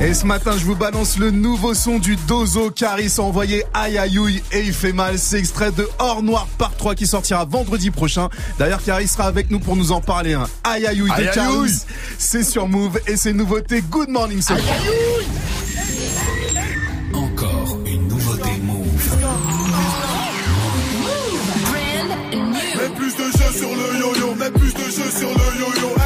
Et 0.00 0.14
ce 0.14 0.24
matin, 0.26 0.52
je 0.56 0.64
vous 0.64 0.76
balance 0.76 1.18
le 1.18 1.32
nouveau 1.32 1.74
son 1.74 1.98
du 1.98 2.14
Dozo. 2.28 2.70
Caris 2.70 3.12
a 3.18 3.22
envoyé 3.22 3.64
aïe 3.74 3.98
aïe 3.98 4.42
et 4.52 4.60
il 4.60 4.72
fait 4.72 4.92
mal. 4.92 5.18
C'est 5.18 5.38
extrait 5.40 5.72
de 5.72 5.88
Hors 5.98 6.22
Noir 6.22 6.46
par 6.56 6.76
3 6.76 6.94
qui 6.94 7.06
sortira 7.06 7.44
vendredi 7.44 7.90
prochain. 7.90 8.28
D'ailleurs, 8.60 8.82
Caris 8.82 9.08
sera 9.08 9.24
avec 9.24 9.50
nous 9.50 9.58
pour 9.58 9.74
nous 9.74 9.90
en 9.90 10.00
parler. 10.00 10.34
Hein. 10.34 10.46
Aïe 10.62 10.86
aïe 10.86 10.98
de 10.98 11.10
Aïe, 11.10 11.26
aïe, 11.26 11.34
Caris. 11.34 11.82
C'est 12.16 12.44
sur 12.44 12.68
Move 12.68 13.00
et 13.08 13.16
c'est 13.16 13.32
nouveauté 13.32 13.80
Good 13.82 14.08
Morning 14.10 14.40
ce 14.40 14.54
soir. 14.56 14.76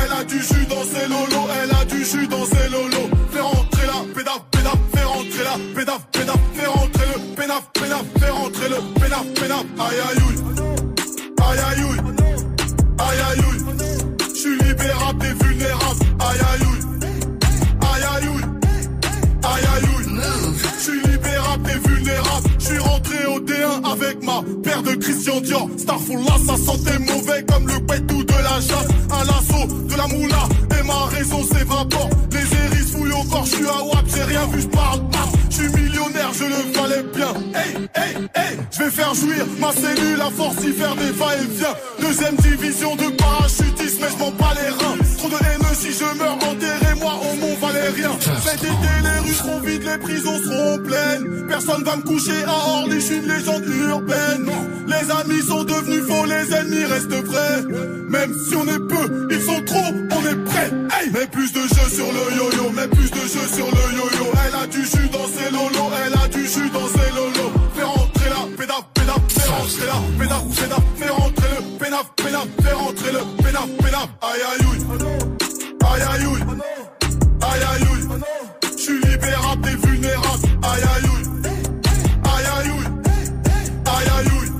Elle 0.04 0.12
a 0.12 0.24
du 0.24 0.38
jus 0.38 0.66
dans 0.66 0.82
ses 0.82 1.06
lolos, 1.08 1.48
elle 1.62 1.70
a 1.70 1.84
du 1.84 2.04
jus 2.04 2.26
dans 2.26 2.44
ses 2.44 2.68
lolos. 2.70 3.10
Fais 3.30 3.40
rentrer 3.40 3.86
la 3.86 4.14
pédaf, 4.14 4.40
pédaf, 4.50 4.78
fais 4.94 5.04
rentrer 5.04 5.44
la 5.44 5.56
pédaf, 5.74 6.06
pédaf, 6.12 6.38
fais 6.54 6.66
rentrer 6.66 7.06
le 7.14 7.34
pénaf, 7.34 7.62
pénaf, 7.72 8.04
fais 8.18 8.30
rentrer 8.30 8.68
le 8.68 9.00
pénaf, 9.00 9.26
pénaf. 9.34 9.64
Aïe 9.78 10.00
aïe 10.08 10.22
aïe 11.42 11.58
aïe 11.58 11.84
ouille, 11.84 12.00
aïe 12.98 13.20
aïe 13.30 13.40
ouille. 13.48 13.62
J'suis 14.34 14.58
libérable, 14.64 15.18
t'es 15.20 15.44
vulnérable. 15.44 16.00
Aïe 16.20 16.40
aïe 16.40 16.62
aïe 16.62 16.71
Rentré 23.02 23.26
au 23.26 23.40
D1 23.40 23.92
avec 23.92 24.22
ma 24.22 24.42
paire 24.62 24.82
de 24.82 24.94
Christian 24.94 25.40
Dior. 25.40 25.68
Starful 25.76 26.18
là, 26.18 26.36
ça 26.46 26.56
sentait 26.56 26.98
mauvais 26.98 27.44
comme 27.44 27.66
le 27.66 28.06
tout 28.06 28.22
de 28.22 28.32
la 28.32 28.60
chasse. 28.60 28.88
À 29.10 29.24
l'assaut 29.24 29.66
de 29.66 29.96
la 29.96 30.06
moula 30.06 30.48
et 30.78 30.86
ma 30.86 31.06
raison 31.06 31.42
s'évapore. 31.42 32.10
Les 32.32 32.38
hérisses 32.38 32.92
fouillent 32.92 33.12
au 33.12 33.24
corps, 33.24 33.46
j'suis 33.46 33.66
à 33.66 33.82
WAP, 33.82 34.04
j'ai 34.14 34.22
rien 34.22 34.46
vu, 34.46 34.60
j'parle 34.62 35.00
pas. 35.08 35.28
J'suis 35.50 35.68
millionnaire, 35.68 36.30
je 36.32 36.44
le 36.44 36.72
valais 36.78 37.02
bien. 37.14 37.34
Hey, 37.54 37.88
hey, 37.96 38.16
hey, 38.34 38.58
j'vais 38.70 38.90
faire 38.90 39.14
jouir 39.14 39.46
ma 39.58 39.72
cellule 39.72 40.20
à 40.20 40.30
force 40.30 40.64
y 40.64 40.72
faire 40.72 40.94
des 40.94 41.10
va-et-vient. 41.10 41.74
Deuxième 42.00 42.36
division 42.36 42.94
de 42.96 43.16
parachutisme, 43.16 43.98
mais 44.00 44.08
j'm'en 44.16 44.30
bats 44.32 44.54
les 44.54 44.81
Les 48.60 49.18
rues 49.20 49.34
seront 49.34 49.60
vides, 49.60 49.82
les 49.82 49.98
prisons 49.98 50.38
seront 50.42 50.78
pleines. 50.78 51.46
Personne 51.48 51.82
va 51.84 51.96
me 51.96 52.02
coucher 52.02 52.44
à 52.46 52.52
Orly, 52.52 53.00
j'suis 53.00 53.16
une 53.16 53.26
légende 53.26 53.64
urbaine. 53.66 54.50
Les 54.86 55.10
amis 55.10 55.42
sont 55.42 55.64
devenus 55.64 56.04
faux, 56.06 56.26
les 56.26 56.54
ennemis 56.54 56.84
restent 56.84 57.24
vrais. 57.24 57.62
Même 58.10 58.34
si 58.46 58.54
on 58.54 58.64
est 58.64 58.78
peu, 58.78 59.28
ils 59.30 59.40
sont 59.40 59.62
trop, 59.64 59.78
on 60.10 60.26
est 60.26 60.44
prêts. 60.44 60.70
Mets 61.12 61.26
plus 61.28 61.52
de 61.52 61.60
jeu 61.60 61.88
sur 61.94 62.06
le 62.12 62.36
yo-yo, 62.36 62.70
mets 62.72 62.88
plus 62.88 63.10
de 63.10 63.20
jeu 63.20 63.46
sur 63.54 63.66
le 63.66 63.96
yo-yo. 63.96 64.26
Elle 64.46 64.54
a 64.54 64.66
du 64.66 64.82
jus 64.82 65.08
dans 65.08 65.26
ses 65.28 65.50
lolos, 65.50 65.90
elle 66.06 66.14
a 66.14 66.28
du 66.28 66.46
jus 66.46 66.70
dans 66.70 66.88
ses 66.88 67.10
lolos. 67.14 67.52
Fais 67.74 67.84
rentrer 67.84 68.28
la 68.28 68.56
pédaf, 68.56 68.84
pédaf, 68.92 69.20
fais 69.28 69.48
rentrer 69.50 69.86
la 69.86 69.98
pédaf, 70.18 70.44
pédaf, 70.60 70.82
fais 70.98 71.08
rentrer 71.08 71.48
le 71.56 71.78
pénaf, 71.78 72.06
pénaf, 72.16 72.46
fais 72.62 72.72
rentrer 72.72 73.12
le 73.12 73.42
pénaf, 73.42 73.68
pénaf. 73.82 74.08
Aïe 74.20 74.42
aïe 74.52 74.66
ouille, 74.66 74.84
aïe 75.84 76.02
aïe 76.02 76.26
ouille, 76.26 76.42
aïe 77.40 77.62
aïe 77.72 77.91
ouille. 78.22 78.78
J'suis 78.78 79.00
libérable, 79.00 79.62
t'es 79.62 79.86
vulnérable. 79.86 80.42
Aïe 80.62 80.82
aïe 80.82 81.08
ouille, 81.10 81.28
aïe 82.24 82.46
aïe 82.56 82.70
ouille, 82.70 82.90
aïe 83.86 84.08
aïe 84.16 84.30
ouille. 84.38 84.52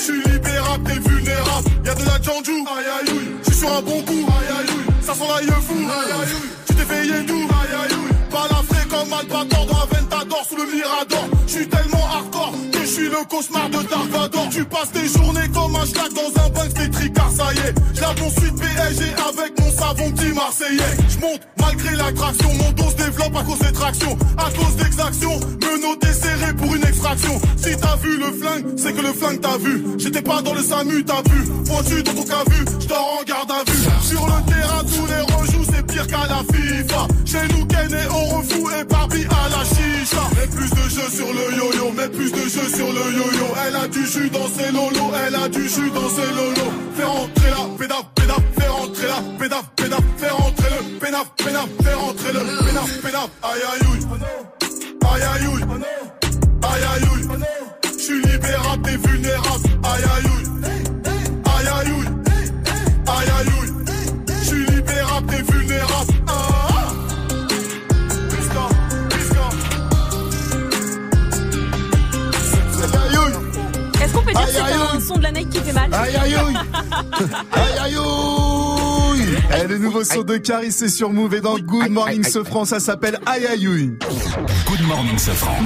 J'suis 0.00 0.22
libérable, 0.32 0.84
t'es 0.84 0.98
vulnérable. 1.08 1.68
Y'a 1.84 1.94
de 1.94 2.04
la 2.04 2.22
Janju, 2.22 2.52
aïe 2.52 2.88
aïe 2.96 3.12
ouille. 3.12 3.30
J'suis 3.44 3.58
sur 3.58 3.72
un 3.72 3.82
bon 3.82 4.02
coup, 4.02 4.12
aïe 4.12 4.50
aïe. 4.58 4.70
Ça 5.02 5.14
sent 5.14 5.28
l'aïe 5.28 5.46
fou, 5.62 5.74
aïe 5.74 6.12
aïe. 6.20 6.36
Tu 6.66 6.74
t'es 6.74 6.84
payé 6.84 7.22
d'où, 7.26 7.34
aïe 7.34 7.74
aïe. 7.82 7.96
Balafré 8.30 8.88
comme 8.88 9.12
Albator 9.12 9.66
dans 9.66 9.80
Aventador 9.82 10.44
sous 10.48 10.56
le 10.56 10.66
Mirador. 10.72 11.24
J'suis 11.46 11.68
tellement 11.68 12.06
hardcore 12.14 12.54
que 12.72 12.84
j'suis 12.84 13.08
le 13.08 13.24
cauchemar 13.28 13.68
de 13.70 13.82
Dark 13.88 14.08
Vador. 14.10 14.48
Tu 14.50 14.64
passes 14.64 14.92
tes 14.92 15.08
journées 15.08 15.48
comme 15.52 15.74
un 15.74 15.84
schlag 15.84 16.12
dans 16.12 16.42
un 16.42 16.48
bank, 16.50 16.70
c'est 16.76 16.90
tricard, 16.90 17.30
ça 17.30 17.52
y 17.54 17.58
est. 17.68 17.74
J'la 17.94 18.14
poursuite 18.14 18.54
PSG 18.54 19.04
avec 19.28 19.59
savon 19.80 20.10
petit 20.12 20.32
Marseillais. 20.32 20.96
J'monte 21.08 21.40
malgré 21.58 21.96
l'attraction, 21.96 22.48
mon 22.54 22.72
dos 22.72 22.90
se 22.90 22.96
développe 22.96 23.36
à 23.36 23.42
cause 23.42 23.58
des 23.58 23.72
tractions, 23.72 24.18
à 24.36 24.50
cause 24.50 24.76
d'exactions. 24.76 25.40
Menotté 25.62 26.12
serré 26.12 26.52
pour 26.54 26.74
une 26.74 26.84
extraction. 26.84 27.40
Si 27.56 27.76
t'as 27.76 27.96
vu 27.96 28.18
le 28.18 28.30
flingue, 28.32 28.64
c'est 28.76 28.92
que 28.92 29.00
le 29.00 29.12
flingue 29.12 29.40
t'a 29.40 29.56
vu. 29.58 29.84
J'étais 29.98 30.22
pas 30.22 30.42
dans 30.42 30.54
le 30.54 30.62
SAMU, 30.62 31.04
t'as 31.04 31.22
vu. 31.30 31.40
Pointu 31.66 32.02
dans 32.02 32.14
ton 32.14 32.24
cas 32.24 32.44
vu, 32.50 32.64
j'dors 32.80 33.18
en 33.20 33.24
garde 33.24 33.50
à 33.50 33.70
vue. 33.70 33.84
Sur 34.02 34.26
le 34.26 34.52
terrain, 34.52 34.82
tous 34.84 35.06
les 35.06 35.34
rejoues, 35.34 35.66
c'est 35.72 35.86
pire 35.86 36.06
qu'à 36.06 36.26
la 36.28 36.42
FIFA. 36.52 37.06
Chez 37.24 37.54
nous, 37.54 37.64
Ken 37.66 37.92
et 37.92 38.08
on 38.10 38.24
refou 38.36 38.68
et 38.70 38.84
Barbie 38.84 39.26
à 39.30 39.48
la 39.48 39.64
chicha. 39.64 40.24
Mets 40.36 40.48
plus 40.48 40.70
de 40.70 40.88
jeu 40.88 41.08
sur 41.14 41.28
le 41.32 41.56
yo-yo, 41.56 41.92
mets 41.92 42.08
plus 42.08 42.32
de 42.32 42.42
jeu 42.42 42.66
sur 42.74 42.92
le 42.92 43.04
yo-yo. 43.18 43.46
Elle 43.66 43.76
a 43.76 43.88
du 43.88 44.06
jus 44.06 44.30
dans 44.30 44.48
ses 44.48 44.72
lolos, 44.72 45.12
elle 45.26 45.34
a 45.36 45.48
du 45.48 45.68
jus 45.68 45.90
dans 45.90 46.08
ses 46.08 46.30
lolos. 46.36 46.72
Fais 46.96 47.04
rentrer 47.04 47.50
la 47.50 47.78
pédaf, 47.78 48.04
fais 48.18 48.26
rentrer 49.00 49.08
la 49.08 49.22
pédaf, 49.38 49.64
pédaf, 49.76 50.00
fais 50.16 50.28
rentrer 50.28 50.68
le 50.70 50.98
pénaf, 50.98 51.30
pénaf, 51.36 51.68
fais 51.82 51.94
rentrer 51.94 52.32
le 52.32 52.40
pénaf, 52.64 53.00
pénaf. 53.02 53.28
Aïe 53.42 53.62
aïe 53.72 53.86
ouille, 53.88 54.06
aïe 55.12 55.22
aïe 55.22 55.46
ouille, 55.46 55.64
aïe 56.62 56.84
aïe 56.94 57.04
ouille. 57.08 57.28
J'suis 57.98 58.22
libérable, 58.22 58.82
t'es 58.82 58.96
vulnérable. 58.96 59.68
Aïe 59.84 60.04
aïe 60.04 60.26
ouille, 60.26 60.48
aïe 61.44 61.68
aïe 61.68 61.92
ouille, 61.92 62.08
aïe 63.06 63.30
aïe 63.38 63.52
ouille. 63.60 63.72
J'suis 64.42 64.66
libérable, 64.66 65.26
t'es 65.28 65.42
vulnérable. 65.52 66.12
Ah, 66.26 66.32
ah. 66.32 66.92
Aïe, 72.82 72.96
aïe, 72.96 73.18
ouille. 73.18 74.02
Est-ce 74.02 74.12
qu'on 74.12 74.22
peut 74.22 74.32
dire 74.32 74.40
que 74.40 74.48
Aïe, 74.48 74.56
aïe, 74.56 74.74
c'est 74.90 74.96
un 74.96 75.00
son 75.00 75.16
de 75.16 75.22
la 75.22 75.32
night 75.32 75.50
qui 75.50 75.58
fait 75.60 75.72
mal 75.72 75.94
Aïe, 75.94 76.16
aïe, 76.16 76.34
ouille. 76.34 76.56
Aïe, 77.52 77.78
aïe, 77.82 77.96
ouille. 79.20 79.36
Eh, 79.62 79.66
le 79.66 79.78
nouveau 79.78 80.04
son 80.04 80.22
de 80.22 80.36
Caris 80.36 80.72
c'est 80.72 80.88
sur 80.88 81.10
Move 81.10 81.34
et 81.34 81.40
dans 81.40 81.58
Good 81.58 81.90
Morning 81.90 82.24
ce 82.24 82.44
franc, 82.44 82.64
ça 82.64 82.80
s'appelle 82.80 83.18
aïe 83.26 83.46
aïe. 83.46 83.66
Good 83.66 84.86
morning, 84.86 85.18
ce 85.18 85.30
franc. 85.30 85.56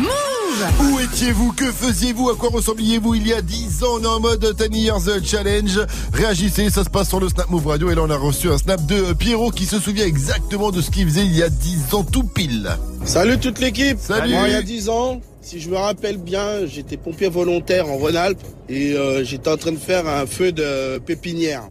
Où 0.81 1.01
étiez-vous? 1.01 1.53
Que 1.53 1.71
faisiez-vous? 1.71 2.31
À 2.31 2.37
quoi 2.37 2.49
ressembliez-vous 2.51 3.17
il 3.17 3.27
y 3.27 3.33
a 3.33 3.43
10 3.43 3.83
ans? 3.85 3.99
On 3.99 4.03
est 4.03 4.07
en 4.07 4.21
mode 4.21 4.55
10 4.57 4.79
Years 4.79 5.01
Challenge. 5.25 5.81
Réagissez, 6.13 6.71
ça 6.71 6.85
se 6.85 6.91
passe 6.91 7.09
sur 7.09 7.21
le 7.21 7.29
Snap 7.29 7.51
Move 7.51 7.67
Radio. 7.67 7.91
Et 7.91 7.95
là, 7.95 8.03
on 8.05 8.11
a 8.11 8.17
reçu 8.17 8.49
un 8.49 8.59
snap 8.59 8.85
de 8.87 9.13
Pierrot 9.15 9.51
qui 9.51 9.67
se 9.67 9.79
souvient 9.81 10.07
exactement 10.07 10.71
de 10.71 10.81
ce 10.81 10.91
qu'il 10.91 11.07
faisait 11.07 11.25
il 11.25 11.37
y 11.37 11.43
a 11.43 11.49
10 11.49 11.95
ans 11.95 12.05
tout 12.05 12.23
pile. 12.23 12.71
Salut 13.05 13.39
toute 13.39 13.59
l'équipe. 13.59 13.99
Salut. 13.99 14.33
Moi, 14.33 14.49
il 14.49 14.53
y 14.53 14.57
a 14.57 14.63
10 14.63 14.89
ans, 14.89 15.21
si 15.43 15.61
je 15.61 15.69
me 15.69 15.77
rappelle 15.77 16.19
bien, 16.19 16.67
j'étais 16.67 16.97
pompier 16.97 17.29
volontaire 17.29 17.89
en 17.89 17.97
Rhône-Alpes 17.97 18.43
et 18.69 18.95
euh, 18.95 19.25
j'étais 19.25 19.51
en 19.51 19.57
train 19.57 19.73
de 19.73 19.77
faire 19.79 20.07
un 20.07 20.27
feu 20.27 20.53
de 20.53 20.99
pépinière. 20.99 21.69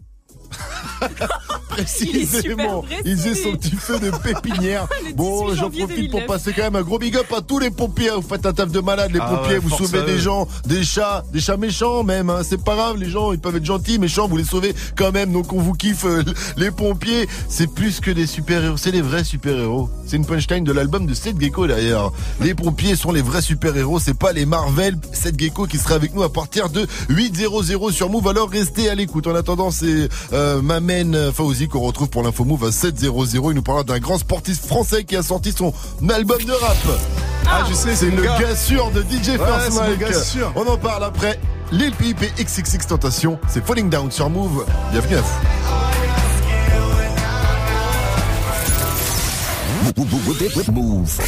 Précisément, 1.68 2.84
il 3.04 3.16
faisait 3.16 3.34
son 3.34 3.52
petit 3.56 3.74
feu 3.76 3.98
de 3.98 4.10
pépinière. 4.10 4.86
bon, 5.16 5.54
j'en 5.54 5.70
profite 5.70 6.10
pour 6.10 6.20
2009. 6.20 6.26
passer 6.26 6.52
quand 6.52 6.62
même 6.62 6.76
un 6.76 6.82
gros 6.82 6.98
big 6.98 7.16
up 7.16 7.26
à 7.36 7.40
tous 7.40 7.58
les 7.58 7.70
pompiers. 7.70 8.10
Vous 8.10 8.22
faites 8.22 8.46
un 8.46 8.52
taf 8.52 8.70
de 8.70 8.80
malade, 8.80 9.10
les 9.12 9.18
Ah 9.20 9.26
pompiers. 9.28 9.54
ouais, 9.54 9.58
vous 9.58 9.70
sauvez 9.70 10.02
des 10.02 10.18
gens, 10.18 10.46
des 10.66 10.84
chats, 10.84 11.24
des 11.32 11.40
chats 11.40 11.56
méchants 11.56 12.04
même. 12.04 12.30
hein. 12.30 12.40
C'est 12.48 12.62
pas 12.62 12.74
grave, 12.76 12.96
les 12.98 13.10
gens, 13.10 13.32
ils 13.32 13.38
peuvent 13.40 13.56
être 13.56 13.64
gentils, 13.64 13.98
méchants. 13.98 14.28
Vous 14.28 14.36
les 14.36 14.44
sauvez 14.44 14.74
quand 14.96 15.10
même. 15.12 15.32
Donc 15.32 15.52
on 15.52 15.58
vous 15.60 15.72
kiffe. 15.72 16.04
euh, 16.04 16.22
les 16.56 16.70
pompiers, 16.70 17.28
c'est 17.48 17.66
plus 17.66 18.00
que 18.00 18.10
des 18.10 18.26
super-héros. 18.26 18.76
C'est 18.76 18.92
les 18.92 19.02
vrais 19.02 19.24
super-héros. 19.24 19.90
C'est 20.06 20.16
une 20.16 20.26
punchline 20.26 20.64
de 20.64 20.72
l'album 20.72 21.06
de 21.06 21.14
Seth 21.14 21.40
Gecko 21.40 21.66
d'ailleurs. 21.66 22.12
Les 22.40 22.54
pompiers 22.54 22.94
sont 22.96 23.10
les 23.12 23.22
vrais 23.22 23.42
super-héros. 23.42 23.98
C'est 23.98 24.18
pas 24.18 24.32
les 24.32 24.46
Marvel. 24.46 24.96
Seth 25.12 25.38
Gecko 25.38 25.66
qui 25.66 25.78
sera 25.78 25.94
avec 25.96 26.14
nous 26.14 26.22
à 26.22 26.32
partir 26.32 26.68
de 26.68 26.86
8.00 27.10 27.90
sur 27.92 28.10
Move. 28.10 28.28
Alors 28.28 28.48
restez 28.50 28.88
à 28.88 28.94
l'écoute. 28.94 29.26
En 29.26 29.34
attendant, 29.34 29.70
c'est 29.70 30.08
euh, 30.32 30.43
Mamen 30.62 31.32
Fauzi 31.32 31.68
qu'on 31.68 31.80
retrouve 31.80 32.08
pour 32.08 32.22
l'info 32.22 32.44
Move 32.44 32.64
à 32.64 32.70
7.00. 32.70 33.50
Il 33.50 33.54
nous 33.54 33.62
parlera 33.62 33.84
d'un 33.84 33.98
grand 33.98 34.18
sportif 34.18 34.60
français 34.60 35.04
qui 35.04 35.16
a 35.16 35.22
sorti 35.22 35.52
son 35.52 35.72
album 36.08 36.42
de 36.44 36.52
rap. 36.52 36.76
Ah, 37.46 37.64
je 37.68 37.74
sais, 37.74 37.94
C'est 37.94 38.10
le 38.10 38.22
gars. 38.22 38.38
gars 38.40 38.56
sûr 38.56 38.90
de 38.90 39.02
DJ 39.02 39.28
Ouais, 39.30 39.38
First 39.38 39.78
Mike. 39.78 39.98
gars 39.98 40.12
sûr. 40.22 40.52
On 40.56 40.66
en 40.66 40.76
parle 40.78 41.04
après. 41.04 41.38
Lil 41.72 41.92
Peep 41.92 42.22
et 42.22 42.44
XXX 42.44 42.86
Tentation. 42.86 43.38
C'est 43.48 43.64
Falling 43.64 43.88
Down 43.90 44.10
sur 44.10 44.30
Move. 44.30 44.64
Bienvenue 44.92 45.16
à 45.16 45.20
vous. 45.20 45.40
Move. 50.72 51.20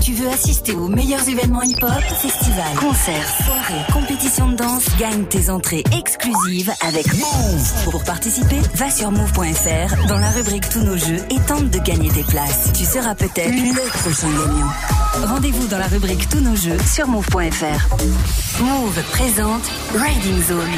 Tu 0.00 0.12
veux 0.12 0.28
assister 0.28 0.72
aux 0.72 0.88
meilleurs 0.88 1.28
événements 1.28 1.62
hip-hop, 1.62 1.90
festivals, 2.20 2.74
concerts, 2.78 3.28
soirées, 3.44 3.92
compétitions 3.92 4.48
de 4.50 4.56
danse 4.56 4.84
Gagne 4.98 5.24
tes 5.24 5.50
entrées 5.50 5.84
exclusives 5.96 6.72
avec 6.80 7.06
Move. 7.14 7.84
Pour 7.90 8.02
participer, 8.04 8.60
va 8.74 8.90
sur 8.90 9.10
move.fr 9.10 10.06
dans 10.06 10.18
la 10.18 10.30
rubrique 10.30 10.68
Tous 10.68 10.82
nos 10.82 10.96
jeux 10.96 11.20
et 11.30 11.40
tente 11.46 11.70
de 11.70 11.78
gagner 11.78 12.10
tes 12.10 12.24
places. 12.24 12.70
Tu 12.74 12.84
seras 12.84 13.14
peut-être 13.14 13.52
le 13.54 13.88
prochain 13.98 14.28
gagnant. 14.28 15.28
Rendez-vous 15.28 15.66
dans 15.68 15.78
la 15.78 15.86
rubrique 15.86 16.28
Tous 16.28 16.40
nos 16.40 16.56
jeux 16.56 16.78
sur 16.92 17.06
move.fr. 17.06 17.96
Move 18.60 19.02
présente 19.10 19.70
Riding 19.94 20.42
Zone, 20.44 20.70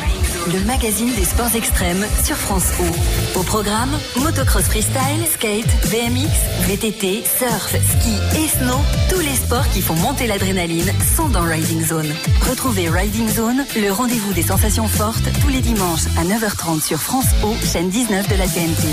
le 0.52 0.64
magazine 0.64 1.12
des 1.14 1.24
sports 1.24 1.54
extrêmes 1.54 2.04
sur 2.24 2.36
France 2.36 2.70
O. 2.80 3.38
Au 3.38 3.42
programme, 3.42 3.90
motocross 4.16 4.64
freestyle, 4.64 5.26
skate, 5.32 5.66
BMX, 5.90 6.30
VTT, 6.68 7.22
surf, 7.24 7.68
ski 7.68 8.38
et 8.42 8.48
snow, 8.48 8.78
tous 9.08 9.20
les 9.20 9.34
sports 9.34 9.68
qui 9.68 9.80
font 9.80 9.94
monter 9.94 10.26
l'adrénaline 10.26 10.90
sont 11.16 11.28
dans 11.28 11.42
Riding 11.42 11.84
Zone. 11.84 12.12
Retrouvez 12.48 12.88
Riding 12.88 13.28
Zone, 13.28 13.64
le 13.76 13.90
rendez-vous 13.90 14.32
des 14.32 14.42
sensations 14.42 14.88
fortes, 14.88 15.28
tous 15.40 15.48
les 15.48 15.60
dimanches 15.60 16.06
à 16.18 16.24
9h30 16.24 16.82
sur 16.82 17.00
France 17.00 17.26
O, 17.42 17.54
chaîne 17.64 17.88
19 17.90 18.28
de 18.28 18.34
la 18.36 18.46
TNT. 18.46 18.88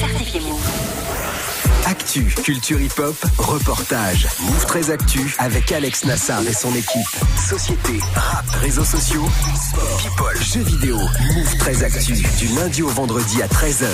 Certifiée. 0.00 0.40
Actu, 1.86 2.24
culture 2.42 2.80
hip-hop, 2.80 3.14
reportage. 3.36 4.26
Move 4.40 4.66
13 4.66 4.90
Actu 4.90 5.34
avec 5.38 5.70
Alex 5.70 6.06
Nassar 6.06 6.40
et 6.48 6.54
son 6.54 6.74
équipe. 6.74 7.06
Société, 7.46 8.00
rap, 8.14 8.48
réseaux 8.62 8.84
sociaux, 8.84 9.26
people, 9.98 10.42
jeux 10.42 10.62
vidéo. 10.62 10.96
Move 10.96 11.58
13 11.58 11.84
Actu, 11.84 12.14
du 12.38 12.48
lundi 12.56 12.82
au 12.82 12.88
vendredi 12.88 13.42
à 13.42 13.48
13h. 13.48 13.86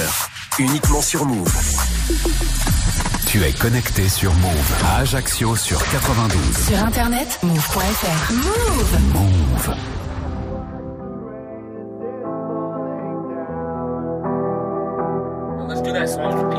Uniquement 0.61 1.03
sur 1.03 1.24
Move. 1.24 1.53
Tu 3.31 3.39
es 3.45 3.53
connecté 3.53 4.09
sur 4.09 4.35
Move 4.35 4.74
à 4.85 4.97
Ajaccio 5.03 5.55
sur 5.55 5.78
92. 5.91 6.66
Sur 6.66 6.85
internet, 6.85 7.39
move.fr. 7.45 8.33
Move 8.33 8.99
Move. 9.14 9.76
Let's 15.68 15.81
do 15.81 15.93
that 15.93 16.09
song 16.09 16.33
for 16.33 16.51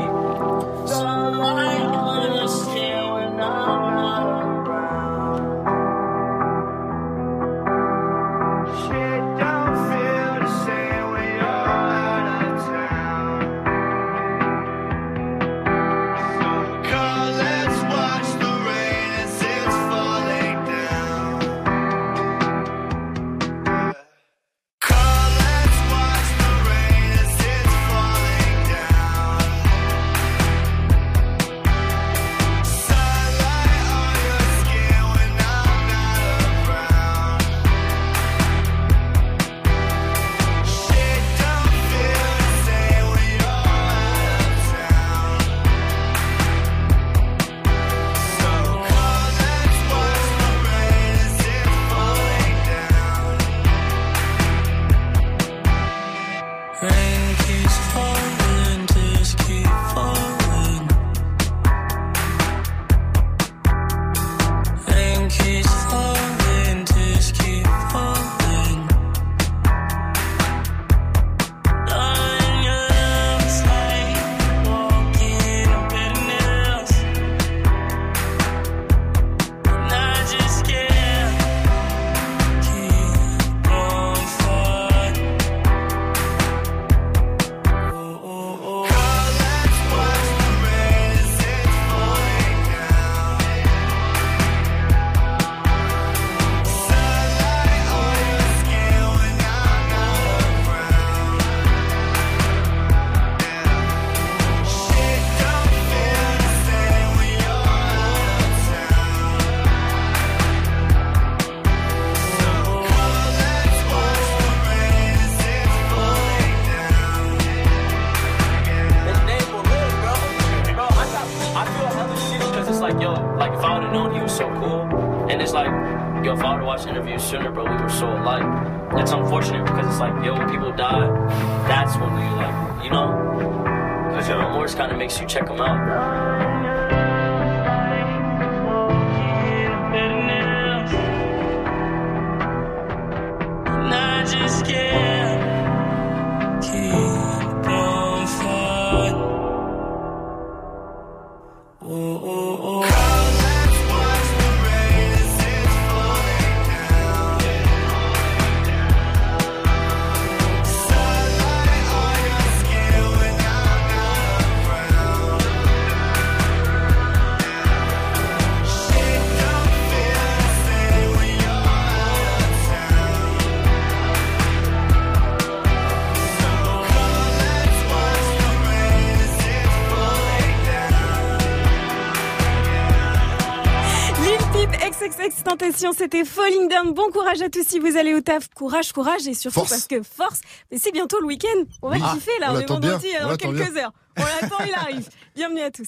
XXX 185.62 185.64
Tentation, 185.70 185.92
c'était 185.96 186.24
Falling 186.24 186.68
Down. 186.68 186.92
Bon 186.92 187.08
courage 187.12 187.40
à 187.40 187.48
tous 187.48 187.64
si 187.66 187.78
vous 187.78 187.96
allez 187.96 188.14
au 188.14 188.20
taf. 188.20 188.48
Courage, 188.54 188.92
courage 188.92 189.26
et 189.28 189.34
surtout 189.34 189.60
Force. 189.60 189.70
parce 189.70 189.86
que 189.86 190.02
force. 190.02 190.40
Mais 190.70 190.78
c'est 190.78 190.90
bientôt 190.92 191.18
le 191.20 191.26
week-end. 191.26 191.64
On 191.82 191.88
va 191.90 191.96
Oui. 191.96 192.02
kiffer 192.14 192.32
là. 192.40 192.48
On 192.50 192.54
On, 192.54 192.56
est 192.56 192.60
l'attend 192.62 192.80
bien. 192.80 192.90
vendredi 192.92 193.08
On 193.22 193.28
dans 193.28 193.36
quelques 193.36 193.72
bien. 193.72 193.84
heures. 193.84 193.92
On 194.18 194.22
l'attend, 194.22 194.64
il 194.66 194.74
arrive. 194.74 195.08
Bienvenue 195.36 195.60
à 195.62 195.70
tous. 195.70 195.86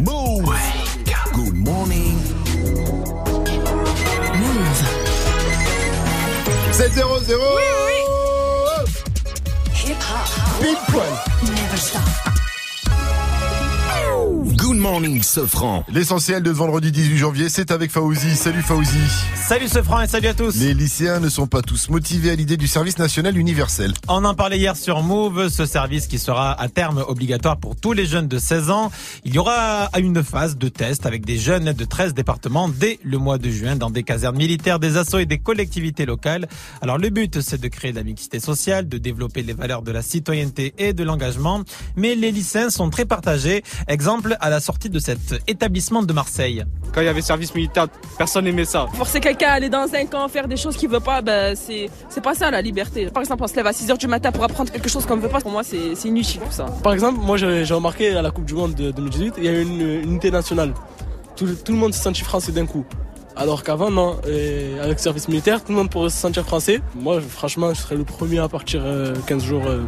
Move. 0.00 0.54
Good 1.34 1.54
morning. 1.54 2.18
7 6.72 6.92
0 6.94 7.18
0 7.20 7.42
Oui, 7.56 7.62
oui. 7.86 7.94
Pile 10.60 10.76
poil. 10.88 11.06
Never 11.42 11.76
stop. 11.76 12.29
Good 14.70 14.78
Morning 14.78 15.20
Sofran. 15.20 15.84
L'essentiel 15.92 16.44
de 16.44 16.50
ce 16.52 16.56
vendredi 16.56 16.92
18 16.92 17.16
janvier, 17.16 17.48
c'est 17.48 17.72
avec 17.72 17.90
Faouzi. 17.90 18.36
Salut 18.36 18.62
Faouzi. 18.62 19.00
Salut 19.34 19.66
Sofran 19.66 20.02
et 20.02 20.06
salut 20.06 20.28
à 20.28 20.34
tous. 20.34 20.54
Les 20.60 20.74
lycéens 20.74 21.18
ne 21.18 21.28
sont 21.28 21.48
pas 21.48 21.60
tous 21.60 21.88
motivés 21.88 22.30
à 22.30 22.36
l'idée 22.36 22.56
du 22.56 22.68
service 22.68 22.96
national 22.96 23.36
universel. 23.36 23.92
On 24.06 24.24
en 24.24 24.32
parlait 24.32 24.58
hier 24.58 24.76
sur 24.76 25.02
Move, 25.02 25.48
ce 25.48 25.66
service 25.66 26.06
qui 26.06 26.20
sera 26.20 26.52
à 26.52 26.68
terme 26.68 27.04
obligatoire 27.08 27.56
pour 27.56 27.74
tous 27.74 27.92
les 27.92 28.06
jeunes 28.06 28.28
de 28.28 28.38
16 28.38 28.70
ans. 28.70 28.92
Il 29.24 29.34
y 29.34 29.38
aura 29.38 29.88
une 29.98 30.22
phase 30.22 30.56
de 30.56 30.68
test 30.68 31.04
avec 31.04 31.26
des 31.26 31.36
jeunes 31.36 31.72
de 31.72 31.84
13 31.84 32.14
départements 32.14 32.68
dès 32.68 33.00
le 33.02 33.18
mois 33.18 33.38
de 33.38 33.50
juin 33.50 33.74
dans 33.74 33.90
des 33.90 34.04
casernes 34.04 34.36
militaires, 34.36 34.78
des 34.78 34.96
assos 34.96 35.18
et 35.18 35.26
des 35.26 35.38
collectivités 35.38 36.06
locales. 36.06 36.46
Alors 36.80 36.96
le 36.96 37.08
but, 37.08 37.40
c'est 37.40 37.60
de 37.60 37.66
créer 37.66 37.90
de 37.90 37.96
la 37.96 38.04
mixité 38.04 38.38
sociale, 38.38 38.88
de 38.88 38.98
développer 38.98 39.42
les 39.42 39.52
valeurs 39.52 39.82
de 39.82 39.90
la 39.90 40.02
citoyenneté 40.02 40.74
et 40.78 40.92
de 40.92 41.02
l'engagement. 41.02 41.64
Mais 41.96 42.14
les 42.14 42.30
lycéens 42.30 42.70
sont 42.70 42.88
très 42.88 43.04
partagés. 43.04 43.64
Exemple 43.88 44.36
à 44.38 44.48
la 44.48 44.59
sortie 44.60 44.90
de 44.90 44.98
cet 44.98 45.18
établissement 45.46 46.02
de 46.02 46.12
Marseille. 46.12 46.64
Quand 46.92 47.00
il 47.00 47.04
y 47.04 47.08
avait 47.08 47.22
service 47.22 47.54
militaire, 47.54 47.86
personne 48.18 48.44
n'aimait 48.44 48.64
ça. 48.64 48.86
Forcer 48.94 49.20
quelqu'un 49.20 49.48
à 49.48 49.52
aller 49.52 49.68
dans 49.68 49.86
un 49.94 50.06
camp, 50.06 50.28
faire 50.28 50.48
des 50.48 50.56
choses 50.56 50.76
qu'il 50.76 50.88
veut 50.88 51.00
pas, 51.00 51.22
ben, 51.22 51.54
c'est, 51.56 51.88
c'est 52.08 52.22
pas 52.22 52.34
ça 52.34 52.50
la 52.50 52.60
liberté. 52.62 53.06
Par 53.06 53.22
exemple, 53.22 53.42
on 53.42 53.46
se 53.46 53.56
lève 53.56 53.66
à 53.66 53.72
6h 53.72 53.98
du 53.98 54.06
matin 54.06 54.32
pour 54.32 54.44
apprendre 54.44 54.70
quelque 54.70 54.88
chose 54.88 55.06
qu'on 55.06 55.16
veut 55.16 55.28
pas. 55.28 55.40
Pour 55.40 55.50
moi, 55.50 55.62
c'est, 55.62 55.94
c'est 55.94 56.08
inutile 56.08 56.40
tout 56.40 56.52
ça. 56.52 56.66
Par 56.82 56.92
exemple, 56.92 57.20
moi 57.20 57.36
j'ai 57.36 57.64
j'ai 57.64 57.74
remarqué 57.74 58.14
à 58.16 58.22
la 58.22 58.30
Coupe 58.30 58.44
du 58.44 58.54
Monde 58.54 58.74
de 58.74 58.90
2018, 58.90 59.34
il 59.38 59.44
y 59.44 59.48
a 59.48 59.52
eu 59.52 59.62
une, 59.62 59.80
une 59.80 60.02
unité 60.02 60.30
nationale. 60.30 60.74
Tout, 61.36 61.46
tout 61.64 61.72
le 61.72 61.78
monde 61.78 61.94
s'est 61.94 62.02
senti 62.02 62.22
français 62.22 62.52
d'un 62.52 62.66
coup. 62.66 62.84
Alors 63.36 63.62
qu'avant, 63.62 63.90
non. 63.90 64.18
Et 64.28 64.78
avec 64.80 64.98
le 64.98 65.02
service 65.02 65.28
militaire, 65.28 65.64
tout 65.64 65.72
le 65.72 65.78
monde 65.78 65.88
pourrait 65.90 66.10
se 66.10 66.18
sentir 66.18 66.44
français. 66.44 66.80
Moi, 66.94 67.20
franchement, 67.22 67.72
je 67.72 67.80
serais 67.80 67.96
le 67.96 68.04
premier 68.04 68.38
à 68.38 68.48
partir 68.48 68.82
euh, 68.84 69.14
15 69.26 69.42
jours 69.44 69.62
euh, 69.66 69.80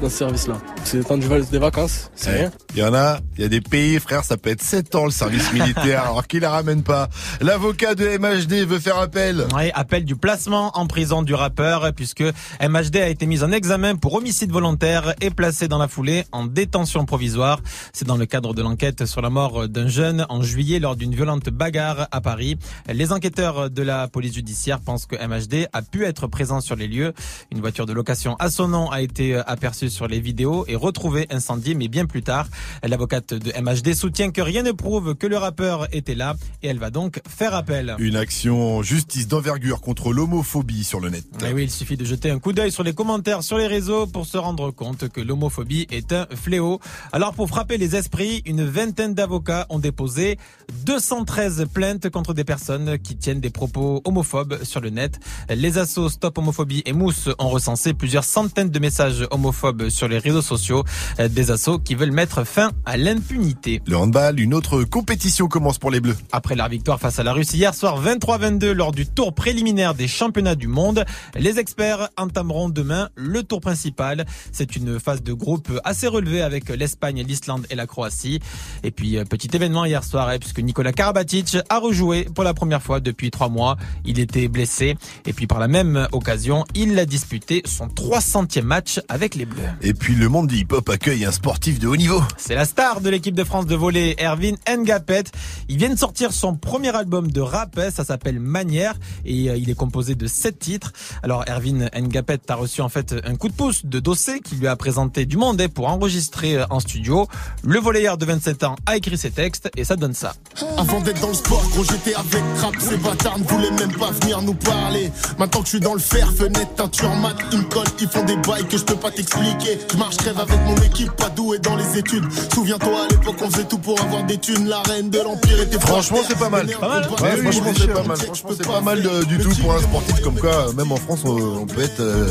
dans 0.00 0.08
ce 0.08 0.16
service-là. 0.18 0.58
C'est 0.84 0.98
le 0.98 1.04
temps 1.04 1.16
du 1.16 1.26
val- 1.26 1.44
des 1.46 1.58
vacances, 1.58 2.10
c'est 2.14 2.30
rien. 2.30 2.50
Il 2.74 2.80
y 2.80 2.84
en 2.84 2.94
a, 2.94 3.18
il 3.36 3.42
y 3.42 3.44
a 3.44 3.48
des 3.48 3.60
pays, 3.60 3.98
frère, 3.98 4.22
ça 4.22 4.36
peut 4.36 4.50
être 4.50 4.62
7 4.62 4.94
ans 4.94 5.06
le 5.06 5.10
service 5.10 5.52
militaire, 5.54 6.04
alors 6.04 6.26
qu'ils 6.26 6.40
la 6.40 6.50
ramènent 6.50 6.84
pas. 6.84 7.08
L'avocat 7.40 7.94
de 7.96 8.06
MHD 8.18 8.64
veut 8.68 8.78
faire 8.78 8.98
appel. 8.98 9.44
Oui, 9.56 9.70
appel 9.74 10.04
du 10.04 10.14
placement 10.14 10.70
en 10.78 10.86
prison 10.86 11.22
du 11.22 11.34
rappeur, 11.34 11.92
puisque 11.94 12.22
MHD 12.62 12.96
a 12.96 13.08
été 13.08 13.26
mis 13.26 13.42
en 13.42 13.50
examen 13.50 13.96
pour 13.96 14.14
homicide 14.14 14.52
volontaire 14.52 15.14
et 15.20 15.30
placé 15.30 15.66
dans 15.66 15.78
la 15.78 15.88
foulée 15.88 16.24
en 16.32 16.44
détention 16.44 17.04
provisoire. 17.06 17.58
C'est 17.92 18.06
dans 18.06 18.16
le 18.16 18.26
cadre 18.26 18.54
de 18.54 18.62
l'enquête 18.62 19.04
sur 19.06 19.20
la 19.20 19.30
mort 19.30 19.68
d'un 19.68 19.88
jeune 19.88 20.26
en 20.28 20.42
juillet 20.42 20.78
lors 20.78 20.94
d'une 20.96 21.14
violente 21.14 21.48
bagarre 21.48 22.06
à 22.12 22.20
Paris. 22.20 22.56
Les 22.92 23.12
enquêteurs 23.12 23.70
de 23.70 23.82
la 23.82 24.08
police 24.08 24.34
judiciaire 24.34 24.80
pensent 24.80 25.06
que 25.06 25.14
MHD 25.14 25.68
a 25.72 25.82
pu 25.82 26.04
être 26.04 26.26
présent 26.26 26.60
sur 26.60 26.74
les 26.74 26.88
lieux. 26.88 27.12
Une 27.52 27.60
voiture 27.60 27.86
de 27.86 27.92
location 27.92 28.34
à 28.40 28.50
son 28.50 28.66
nom 28.66 28.90
a 28.90 29.00
été 29.00 29.36
aperçue 29.36 29.90
sur 29.90 30.08
les 30.08 30.18
vidéos 30.18 30.64
et 30.66 30.74
retrouvée 30.74 31.28
incendiée, 31.30 31.74
mais 31.74 31.86
bien 31.86 32.06
plus 32.06 32.22
tard. 32.22 32.48
L'avocate 32.82 33.32
de 33.32 33.52
MHD 33.60 33.94
soutient 33.94 34.32
que 34.32 34.40
rien 34.40 34.64
ne 34.64 34.72
prouve 34.72 35.14
que 35.14 35.28
le 35.28 35.36
rappeur 35.36 35.86
était 35.94 36.16
là 36.16 36.34
et 36.64 36.68
elle 36.68 36.78
va 36.78 36.90
donc 36.90 37.20
faire 37.28 37.54
appel. 37.54 37.94
Une 38.00 38.16
action 38.16 38.78
en 38.78 38.82
justice 38.82 39.28
d'envergure 39.28 39.80
contre 39.80 40.12
l'homophobie 40.12 40.82
sur 40.82 40.98
le 40.98 41.10
net. 41.10 41.24
Eh 41.48 41.52
oui, 41.52 41.64
il 41.64 41.70
suffit 41.70 41.96
de 41.96 42.04
jeter 42.04 42.30
un 42.30 42.40
coup 42.40 42.52
d'œil 42.52 42.72
sur 42.72 42.82
les 42.82 42.92
commentaires 42.92 43.44
sur 43.44 43.58
les 43.58 43.68
réseaux 43.68 44.06
pour 44.06 44.26
se 44.26 44.36
rendre 44.36 44.72
compte 44.72 45.08
que 45.08 45.20
l'homophobie 45.20 45.86
est 45.92 46.12
un 46.12 46.26
fléau. 46.34 46.80
Alors 47.12 47.34
pour 47.34 47.48
frapper 47.48 47.78
les 47.78 47.94
esprits, 47.94 48.42
une 48.46 48.64
vingtaine 48.64 49.14
d'avocats 49.14 49.66
ont 49.70 49.78
déposé 49.78 50.38
213 50.86 51.66
plaintes 51.72 52.10
contre 52.10 52.34
des 52.34 52.44
personnes 52.44 52.79
qui 53.02 53.16
tiennent 53.16 53.40
des 53.40 53.50
propos 53.50 54.00
homophobes 54.04 54.62
sur 54.64 54.80
le 54.80 54.90
net. 54.90 55.18
Les 55.48 55.78
assos 55.78 56.08
Stop 56.08 56.38
Homophobie 56.38 56.82
et 56.86 56.92
Mousse 56.92 57.28
ont 57.38 57.48
recensé 57.48 57.94
plusieurs 57.94 58.24
centaines 58.24 58.70
de 58.70 58.78
messages 58.78 59.26
homophobes 59.30 59.88
sur 59.88 60.08
les 60.08 60.18
réseaux 60.18 60.42
sociaux. 60.42 60.84
Des 61.18 61.50
assos 61.50 61.78
qui 61.78 61.94
veulent 61.94 62.12
mettre 62.12 62.44
fin 62.44 62.70
à 62.86 62.96
l'impunité. 62.96 63.82
Le 63.86 63.96
handball, 63.96 64.40
une 64.40 64.54
autre 64.54 64.84
compétition 64.84 65.48
commence 65.48 65.78
pour 65.78 65.90
les 65.90 66.00
Bleus. 66.00 66.16
Après 66.32 66.54
leur 66.54 66.68
victoire 66.68 67.00
face 67.00 67.18
à 67.18 67.22
la 67.22 67.32
Russie 67.32 67.58
hier 67.58 67.74
soir 67.74 68.02
23-22 68.02 68.70
lors 68.70 68.92
du 68.92 69.06
tour 69.06 69.34
préliminaire 69.34 69.94
des 69.94 70.08
championnats 70.08 70.54
du 70.54 70.68
monde, 70.68 71.04
les 71.34 71.58
experts 71.58 72.08
entameront 72.16 72.68
demain 72.68 73.08
le 73.16 73.42
tour 73.42 73.60
principal. 73.60 74.24
C'est 74.52 74.76
une 74.76 75.00
phase 75.00 75.22
de 75.22 75.32
groupe 75.32 75.68
assez 75.84 76.06
relevée 76.06 76.42
avec 76.42 76.68
l'Espagne, 76.68 77.22
l'Islande 77.26 77.66
et 77.70 77.74
la 77.74 77.86
Croatie. 77.86 78.40
Et 78.82 78.90
puis 78.90 79.16
euh, 79.16 79.24
petit 79.24 79.48
événement 79.52 79.84
hier 79.84 80.04
soir 80.04 80.28
hein, 80.28 80.38
puisque 80.38 80.60
Nicolas 80.60 80.92
Karabatic 80.92 81.56
a 81.68 81.78
rejoué 81.78 82.28
pour 82.34 82.44
la 82.44 82.54
première 82.54 82.69
fois 82.78 83.00
depuis 83.00 83.30
trois 83.30 83.48
mois. 83.48 83.76
Il 84.04 84.20
était 84.20 84.48
blessé 84.48 84.96
et 85.26 85.32
puis 85.32 85.46
par 85.46 85.58
la 85.58 85.68
même 85.68 86.06
occasion, 86.12 86.64
il 86.74 86.98
a 86.98 87.06
disputé 87.06 87.62
son 87.64 87.86
300e 87.86 88.62
match 88.62 89.00
avec 89.08 89.34
les 89.34 89.46
Bleus. 89.46 89.62
Et 89.82 89.94
puis 89.94 90.14
le 90.14 90.28
monde 90.28 90.46
du 90.46 90.56
hip-hop 90.56 90.88
accueille 90.88 91.24
un 91.24 91.32
sportif 91.32 91.78
de 91.78 91.88
haut 91.88 91.96
niveau. 91.96 92.22
C'est 92.36 92.54
la 92.54 92.64
star 92.64 93.00
de 93.00 93.10
l'équipe 93.10 93.34
de 93.34 93.44
France 93.44 93.66
de 93.66 93.74
volley, 93.74 94.14
Erwin 94.20 94.56
Ngapet. 94.68 95.24
Il 95.68 95.78
vient 95.78 95.90
de 95.90 95.98
sortir 95.98 96.32
son 96.32 96.54
premier 96.54 96.94
album 96.94 97.30
de 97.30 97.40
rap, 97.40 97.80
ça 97.90 98.04
s'appelle 98.04 98.40
Manière, 98.40 98.94
et 99.24 99.50
euh, 99.50 99.56
il 99.56 99.70
est 99.70 99.74
composé 99.74 100.14
de 100.14 100.26
sept 100.26 100.58
titres. 100.58 100.92
Alors 101.22 101.44
Erwin 101.48 101.88
Ngapet 101.94 102.40
a 102.48 102.54
reçu 102.54 102.80
en 102.80 102.88
fait 102.88 103.14
un 103.24 103.36
coup 103.36 103.48
de 103.48 103.54
pouce 103.54 103.86
de 103.86 104.00
Dossé 104.00 104.40
qui 104.40 104.56
lui 104.56 104.66
a 104.66 104.76
présenté 104.76 105.26
du 105.26 105.36
monde 105.36 105.60
hein, 105.60 105.68
pour 105.72 105.88
enregistrer 105.88 106.56
euh, 106.56 106.66
en 106.70 106.80
studio. 106.80 107.26
Le 107.62 107.78
volleyeur 107.78 108.18
de 108.18 108.24
27 108.24 108.64
ans 108.64 108.76
a 108.86 108.96
écrit 108.96 109.16
ses 109.16 109.30
textes 109.30 109.70
et 109.76 109.84
ça 109.84 109.96
donne 109.96 110.14
ça. 110.14 110.34
Avant 110.76 111.00
d'être 111.00 111.20
dans 111.20 111.28
le 111.28 111.34
sport, 111.34 111.62
gros, 111.70 111.84
j'étais 111.84 112.14
avec 112.14 112.42
rap. 112.60 112.74
Ces 112.78 112.96
bâtards 112.96 113.38
ne 113.38 113.44
voulaient 113.44 113.70
même 113.72 113.92
pas 113.92 114.10
venir 114.22 114.42
nous 114.42 114.54
parler. 114.54 115.10
Maintenant 115.38 115.60
que 115.60 115.66
je 115.66 115.70
suis 115.70 115.80
dans 115.80 115.94
le 115.94 116.00
fer, 116.00 116.30
fenêtre, 116.36 116.74
teinture 116.76 117.14
mat, 117.16 117.34
ils 117.52 117.58
me 117.58 117.64
collent, 117.64 117.84
ils 118.00 118.08
font 118.08 118.24
des 118.24 118.36
bails 118.36 118.66
que 118.68 118.76
je 118.78 118.84
peux 118.84 118.96
pas 118.96 119.10
t'expliquer. 119.10 119.78
Je 119.92 119.96
marche, 119.96 120.16
rêve 120.24 120.38
avec 120.38 120.58
mon 120.66 120.76
équipe, 120.82 121.12
pas 121.12 121.28
doué 121.30 121.58
dans 121.58 121.76
les 121.76 121.98
études. 121.98 122.24
Souviens-toi, 122.54 123.04
à 123.04 123.08
l'époque, 123.08 123.36
on 123.42 123.50
faisait 123.50 123.64
tout 123.64 123.78
pour 123.78 124.00
avoir 124.00 124.24
des 124.24 124.38
thunes. 124.38 124.68
La 124.68 124.80
reine 124.82 125.10
de 125.10 125.18
l'Empire 125.20 125.60
était 125.60 125.78
Franchement, 125.80 126.18
c'est 126.26 126.38
pas 126.38 126.48
mal. 126.48 126.66
Pas 126.80 126.88
mal 126.88 127.08
Ouais, 127.22 127.36
franchement, 127.42 127.72
c'est 127.76 127.92
pas 127.92 128.02
mal. 128.02 128.16
Franchement, 128.18 128.50
c'est 128.56 128.66
pas 128.66 128.80
mal 128.80 129.02
de- 129.02 129.24
du 129.24 129.38
tout 129.38 129.50
pour 129.60 129.74
un 129.74 129.80
sportif 129.80 130.20
comme 130.20 130.38
quoi, 130.38 130.68
euh, 130.68 130.72
même 130.72 130.92
en 130.92 130.96
France, 130.96 131.20
on, 131.24 131.30
on 131.62 131.66
peut 131.66 131.82
être 131.82 132.00
euh, 132.00 132.26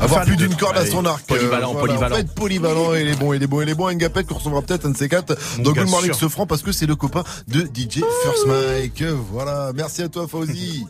avoir 0.00 0.24
plus 0.24 0.36
d'une 0.36 0.54
corde 0.54 0.76
à 0.78 0.86
son 0.86 1.04
arc. 1.04 1.22
polyvalent, 1.26 1.74
Euh, 1.76 1.80
polyvalent. 1.80 2.06
On 2.06 2.14
peut 2.18 2.20
être 2.20 2.34
polyvalent 2.34 2.94
et 2.94 3.02
il 3.02 3.08
est 3.08 3.16
bon, 3.16 3.32
il 3.32 3.42
est 3.42 3.46
bon, 3.46 3.60
il 3.62 3.68
est 3.68 3.74
bon. 3.74 3.90
Ngapet 3.92 4.24
qu'on 4.24 4.36
recevra 4.36 4.62
peut-être 4.62 4.86
un 4.86 4.90
de 4.90 4.96
ces 4.96 5.08
quatre 5.08 5.36
Mon 5.58 5.64
dans 5.64 5.72
Good 5.72 5.88
Morning 5.90 6.12
ce 6.12 6.28
franc 6.28 6.46
parce 6.46 6.62
que 6.62 6.72
c'est 6.72 6.86
le 6.86 6.96
copain 6.96 7.24
de 7.48 7.60
DJ 7.62 8.00
First 8.22 8.46
Mike. 8.46 9.02
Voilà. 9.32 9.71
Merci 9.74 10.02
à 10.02 10.08
toi, 10.08 10.26
Fauzi. 10.28 10.86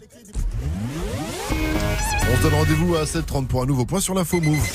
On 1.51 2.37
se 2.37 2.43
donne 2.43 2.55
rendez-vous 2.55 2.97
à 2.97 3.05
7h30 3.05 3.47
pour 3.47 3.63
un 3.63 3.67
nouveau 3.67 3.85
point 3.85 4.01
sur 4.01 4.15
l'info 4.15 4.41
Move. 4.41 4.67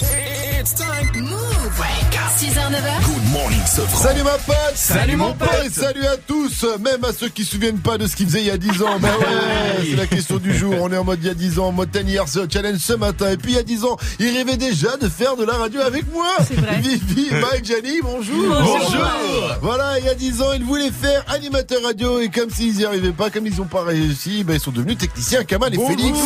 It's 0.60 0.74
time. 0.76 1.24
Move. 1.24 2.07
6h, 2.28 2.60
9h. 2.72 3.06
Good 3.06 3.32
Morning 3.32 3.66
Sofran. 3.66 3.98
Salut 4.10 4.24
ma 4.24 4.32
pote 4.32 4.56
Salut, 4.76 5.16
mon 5.16 5.34
pote. 5.34 5.50
Et 5.66 5.70
salut 5.70 6.06
à 6.06 6.18
tous 6.18 6.66
Même 6.82 7.04
à 7.04 7.14
ceux 7.14 7.30
qui 7.30 7.46
se 7.46 7.52
souviennent 7.52 7.80
pas 7.80 7.98
de 7.98 8.06
ce 8.06 8.16
qu'ils 8.16 8.28
faisaient 8.28 8.42
il 8.42 8.48
y 8.48 8.52
a 8.52 8.58
10 8.58 8.82
ans 8.84 9.00
Bah 9.00 9.10
ouais 9.20 9.86
C'est 9.90 9.96
la 9.96 10.06
question 10.08 10.36
du 10.38 10.56
jour 10.56 10.74
On 10.82 10.92
est 10.92 10.98
en 10.98 11.04
mode 11.06 11.20
il 11.22 11.28
y 11.28 11.30
a 11.30 11.34
10 11.34 11.58
ans 11.60 11.68
En 11.68 11.72
mode 11.72 11.90
10 11.90 12.12
years 12.12 12.28
challenge 12.52 12.78
ce 12.80 12.94
matin 12.94 13.32
Et 13.32 13.38
puis 13.38 13.54
il 13.54 13.56
y 13.56 13.60
a 13.60 13.64
10 13.64 13.86
ans 13.86 13.98
Ils 14.20 14.36
rêvaient 14.36 14.58
déjà 14.58 14.98
de 14.98 15.08
faire 15.08 15.36
de 15.38 15.46
la 15.46 15.54
radio 15.54 15.80
avec 15.82 16.12
moi 16.14 16.28
C'est 16.48 16.56
vrai. 16.60 16.80
Vivi, 16.80 17.28
Mike, 17.32 17.66
Gianni, 17.66 18.02
bonjour 18.04 18.46
Bonjour. 18.62 19.58
Voilà, 19.62 19.98
il 20.00 20.06
y 20.06 20.10
a 20.10 20.16
10 20.16 20.42
ans 20.42 20.52
Ils 20.54 20.64
voulaient 20.66 20.92
faire 20.92 21.24
animateur 21.30 21.82
radio 21.84 22.20
Et 22.20 22.30
comme 22.30 22.50
s'ils 22.50 22.80
y 22.82 22.86
arrivaient 22.86 23.14
pas 23.14 23.30
Comme 23.30 23.48
ils 23.48 23.56
n'ont 23.56 23.66
pas 23.66 23.84
réussi 23.84 24.44
bah, 24.44 24.54
Ils 24.54 24.60
sont 24.60 24.72
devenus 24.72 24.98
techniciens 24.98 25.44
Kamal 25.44 25.74
et 25.74 25.78
Bonjour. 25.78 25.98
Félix 25.98 26.20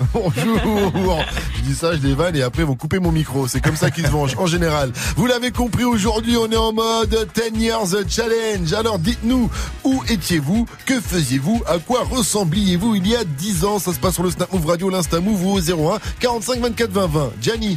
Bonjour 0.12 1.24
Je 1.56 1.60
dis 1.62 1.74
ça, 1.74 1.92
je 1.94 1.98
les 2.06 2.14
vanne 2.14 2.34
et 2.36 2.42
après 2.42 2.62
ils 2.62 2.66
vont 2.66 2.74
couper 2.74 2.98
mon 2.98 3.12
micro. 3.12 3.46
C'est 3.46 3.60
comme 3.60 3.76
ça 3.76 3.90
qu'ils 3.90 4.06
se 4.06 4.10
vengent 4.10 4.36
en 4.38 4.46
général. 4.46 4.92
Vous 5.20 5.26
l'avez 5.26 5.50
compris, 5.50 5.84
aujourd'hui 5.84 6.38
on 6.38 6.50
est 6.50 6.56
en 6.56 6.72
mode 6.72 7.28
10 7.52 7.60
Years 7.60 7.88
Challenge. 8.08 8.72
Alors 8.72 8.98
dites-nous, 8.98 9.50
où 9.84 10.02
étiez-vous? 10.08 10.64
Que 10.86 10.98
faisiez-vous? 10.98 11.60
À 11.66 11.78
quoi 11.78 12.04
ressembliez-vous? 12.04 12.94
Il 12.94 13.06
y 13.06 13.14
a 13.14 13.22
10 13.24 13.66
ans 13.66 13.78
Ça 13.78 13.92
se 13.92 13.98
passe 13.98 14.14
sur 14.14 14.22
le 14.22 14.30
Snap 14.30 14.50
Move 14.50 14.64
Radio, 14.64 14.88
l'Insta 14.88 15.20
Move 15.20 15.44
ou 15.44 15.50
au 15.50 15.60
01 15.60 15.98
45 16.20 16.60
24 16.60 16.90
20 16.90 17.06
20. 17.06 17.32
Gianni, 17.38 17.76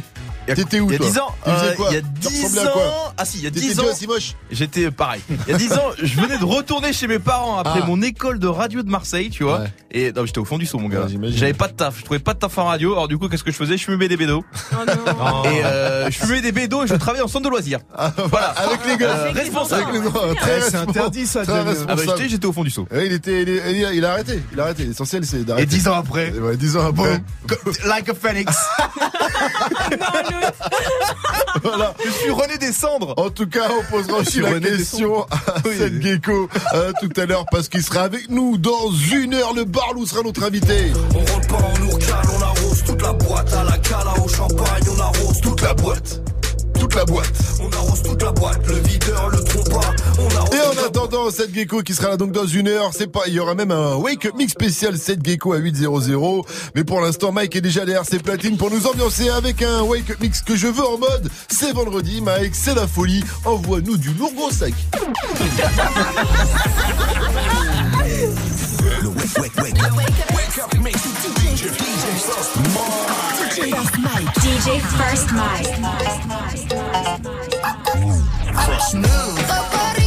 t'étais 0.52 0.80
où 0.80 0.90
Il 0.90 0.92
y 0.92 0.96
a 0.96 0.98
toi 0.98 1.06
10 1.08 1.18
ans, 1.18 1.34
euh, 1.46 1.74
il 1.90 1.94
y 1.94 1.96
a 1.96 2.00
Tu 2.02 2.06
10 2.28 2.42
ressemblais 2.44 2.60
à 2.62 2.66
quoi 2.72 2.82
ans, 2.86 3.12
ah 3.16 3.24
si, 3.24 3.38
il 3.38 3.44
y 3.44 3.46
a 3.46 3.50
T'étais 3.50 3.66
10 3.66 3.76
déjà 3.76 3.82
ans, 3.88 3.92
aussi 3.92 4.06
moche 4.06 4.34
j'étais 4.50 4.90
pareil. 4.90 5.22
Il 5.46 5.52
y 5.52 5.54
a 5.54 5.58
10 5.58 5.72
ans, 5.74 5.90
je 6.02 6.20
venais 6.20 6.38
de 6.38 6.44
retourner 6.44 6.92
chez 6.92 7.06
mes 7.06 7.18
parents 7.18 7.58
après 7.58 7.80
Ah. 7.82 7.86
mon 7.86 8.02
école 8.02 8.38
de 8.38 8.46
radio 8.46 8.82
de 8.82 8.90
Marseille, 8.90 9.30
tu 9.30 9.44
vois. 9.44 9.60
Ouais. 9.60 9.72
Et 9.90 10.12
non, 10.12 10.26
j'étais 10.26 10.38
au 10.40 10.44
fond 10.44 10.58
du 10.58 10.66
saut, 10.66 10.78
mon 10.78 10.88
gars. 10.88 11.02
Ouais. 11.02 11.30
J'avais 11.30 11.52
pas 11.54 11.68
de 11.68 11.72
taf, 11.74 11.98
je 11.98 12.04
trouvais 12.04 12.18
pas 12.18 12.34
de 12.34 12.38
taf 12.40 12.58
en 12.58 12.64
radio. 12.66 12.92
Alors 12.92 13.08
du 13.08 13.16
coup, 13.16 13.28
qu'est-ce 13.28 13.44
que 13.44 13.50
je 13.52 13.56
faisais? 13.56 13.76
Je 13.76 13.84
fumais 13.84 14.08
des 14.08 14.16
bédos. 14.16 14.44
Oh 14.72 14.76
non. 14.86 15.44
Et 15.50 15.64
euh, 15.64 16.10
je 16.10 16.18
fumais 16.18 16.40
des 16.40 16.52
bédos 16.52 16.84
et 16.84 16.86
je 16.88 16.94
travaillais 16.94 17.22
en 17.24 17.28
centre 17.28 17.44
de 17.44 17.50
loisirs. 17.50 17.78
Voilà. 18.30 18.48
Avec 18.48 18.80
les 18.86 18.96
gars 18.96 19.14
Euh, 19.14 19.30
responsable. 19.32 19.84
enfants, 19.84 19.90
Avec 19.90 20.02
les- 20.02 20.28
ouais, 20.30 20.34
très 20.36 20.60
c'est 20.62 20.76
interdit, 20.76 21.26
ça, 21.26 21.44
Très 21.44 21.52
Ah 21.88 21.94
bah 21.94 22.02
j'étais, 22.04 22.28
j'étais 22.28 22.46
au 22.46 22.52
fond 22.52 22.64
du 22.64 22.70
saut. 22.70 22.86
Ouais, 22.90 23.06
il 23.06 23.12
était, 23.12 23.42
il, 23.42 23.48
est- 23.48 23.72
il 23.78 23.84
a- 23.84 23.92
il 23.92 24.04
a 24.04 24.12
arrêté, 24.12 24.42
il 24.52 24.58
a 24.60 24.64
arrêté. 24.64 24.84
L'essentiel 24.84 25.24
c'est 25.24 25.44
d'arrêter. 25.44 25.62
Et 25.64 25.66
10 25.66 25.88
ans 25.88 25.94
après, 25.94 26.32
Ouais, 26.32 26.56
10 26.56 26.76
ans 26.76 26.86
après. 26.88 27.22
like 27.86 28.08
a 28.08 28.14
phoenix, 28.14 28.52
voilà. 31.62 31.94
je 32.04 32.10
suis 32.10 32.30
René 32.30 32.58
des 32.58 32.72
cendres. 32.72 33.14
En 33.16 33.30
tout 33.30 33.46
cas, 33.46 33.68
on 33.70 33.82
posera 33.90 34.18
aussi 34.18 34.40
la 34.40 34.50
René 34.50 34.70
question 34.70 35.22
à 35.30 35.36
Oui. 35.64 35.76
Seth 35.78 36.02
Gecko 36.02 36.48
euh, 36.74 36.92
tout 37.00 37.20
à 37.20 37.26
l'heure 37.26 37.46
parce 37.50 37.68
qu'il 37.68 37.82
sera 37.82 38.02
avec 38.02 38.28
nous 38.30 38.58
dans 38.58 38.90
une 39.12 39.34
heure. 39.34 39.54
Le 39.54 39.64
Barlou 39.64 40.06
sera 40.06 40.22
notre 40.22 40.42
invité. 40.44 40.92
On 41.14 41.18
rentre 41.18 41.46
pas, 41.48 41.58
on 41.74 41.78
nous 41.84 41.90
recale, 41.90 42.26
on 42.38 42.42
arrose 42.42 42.84
toute 42.84 43.02
la 43.02 43.12
boîte. 43.12 43.52
À 43.54 43.64
la 43.64 43.78
cala, 43.78 44.14
au 44.24 44.28
champagne, 44.28 44.84
on 44.96 45.00
arrose 45.00 45.40
toute 45.40 45.62
la 45.62 45.74
boîte. 45.74 46.20
Toute 46.84 46.96
la 46.96 47.04
boîte. 47.06 47.32
On 47.60 47.70
arrose 47.70 48.02
toute 48.02 48.22
la 48.22 48.30
boîte, 48.32 48.60
le 48.68 48.74
videur, 48.86 49.30
le 49.30 49.42
trompa. 49.42 49.80
On 50.18 50.36
arrose 50.36 50.54
Et 50.54 50.60
en 50.60 50.86
attendant, 50.86 51.30
Seth 51.30 51.54
Gecko 51.54 51.80
qui 51.80 51.94
sera 51.94 52.10
là 52.10 52.18
donc 52.18 52.32
dans 52.32 52.44
une 52.44 52.68
heure, 52.68 52.90
c'est 52.92 53.06
pas, 53.06 53.22
il 53.26 53.32
y 53.32 53.40
aura 53.40 53.54
même 53.54 53.70
un 53.70 53.94
Wake 53.94 54.26
Up 54.26 54.34
Mix 54.36 54.52
spécial 54.52 54.98
Seth 54.98 55.24
Gecko 55.24 55.54
à 55.54 55.60
8.00. 55.60 56.44
Mais 56.74 56.84
pour 56.84 57.00
l'instant, 57.00 57.32
Mike 57.32 57.56
est 57.56 57.62
déjà 57.62 57.86
derrière 57.86 58.04
ses 58.04 58.18
platines 58.18 58.58
pour 58.58 58.70
nous 58.70 58.86
ambiancer 58.86 59.30
avec 59.30 59.62
un 59.62 59.80
Wake 59.80 60.10
Up 60.10 60.18
Mix 60.20 60.42
que 60.42 60.56
je 60.56 60.66
veux 60.66 60.84
en 60.84 60.98
mode, 60.98 61.30
c'est 61.48 61.72
vendredi, 61.72 62.20
Mike, 62.20 62.54
c'est 62.54 62.74
la 62.74 62.86
folie. 62.86 63.24
Envoie-nous 63.46 63.96
du 63.96 64.12
lourd 64.12 64.34
gros 64.34 64.50
sac. 64.50 64.74
Le 69.00 69.08
wake, 69.08 69.38
wake, 69.38 69.56
wake. 69.56 69.74
Wake 70.36 70.58
up 70.58 70.74
mix. 70.82 70.98
DJ, 70.98 71.64
DJ 71.64 72.04
First 72.20 72.56
Mike. 72.56 72.73
DJ 74.40 74.80
First 74.80 75.32
Mike. 75.32 75.66
Fresh 78.64 80.03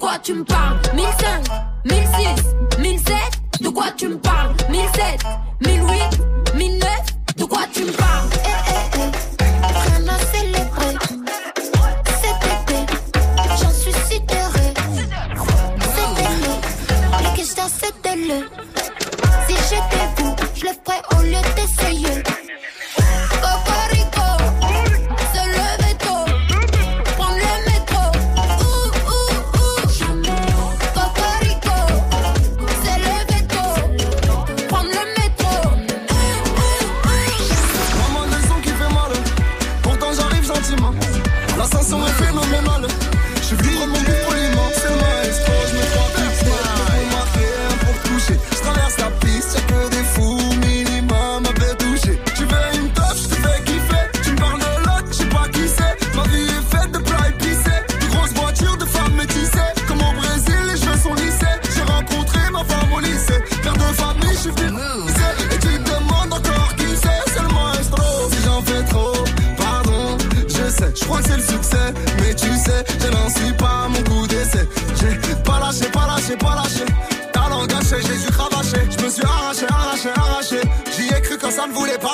quoi 0.00 0.18
tu 0.22 0.32
me 0.34 0.44
parles? 0.44 0.78
1005, 0.94 1.44
1006, 1.84 2.78
1007, 2.80 3.14
de 3.60 3.68
quoi 3.68 3.86
tu 3.96 4.08
me 4.08 4.16
parles? 4.18 4.54
1007, 4.70 5.20
1008, 5.66 6.54
1009, 6.56 6.88
de 7.36 7.44
quoi 7.44 7.60
tu 7.72 7.84
me 7.84 7.92
parles? 7.92 8.28
Eh, 8.32 8.48
eh, 8.48 8.98
eh, 8.98 9.10
rien 9.66 10.08
à 10.08 10.18
célébrer. 10.34 10.94
Cet 12.22 12.40
été, 12.54 12.78
j'en 13.60 13.70
suis 13.70 13.92
sidérée. 14.08 14.74
C'était 15.94 16.34
le, 16.42 17.22
les 17.22 17.36
questions 17.36 17.68
c'était 17.68 18.16
le. 18.16 18.48
Si 19.46 19.54
j'étais 19.68 20.06
vous, 20.16 20.34
je 20.54 20.64
le 20.64 20.72
ferais 20.82 21.02
au 21.18 21.22
lieu 21.22 21.42
d'essayer. 21.56 22.22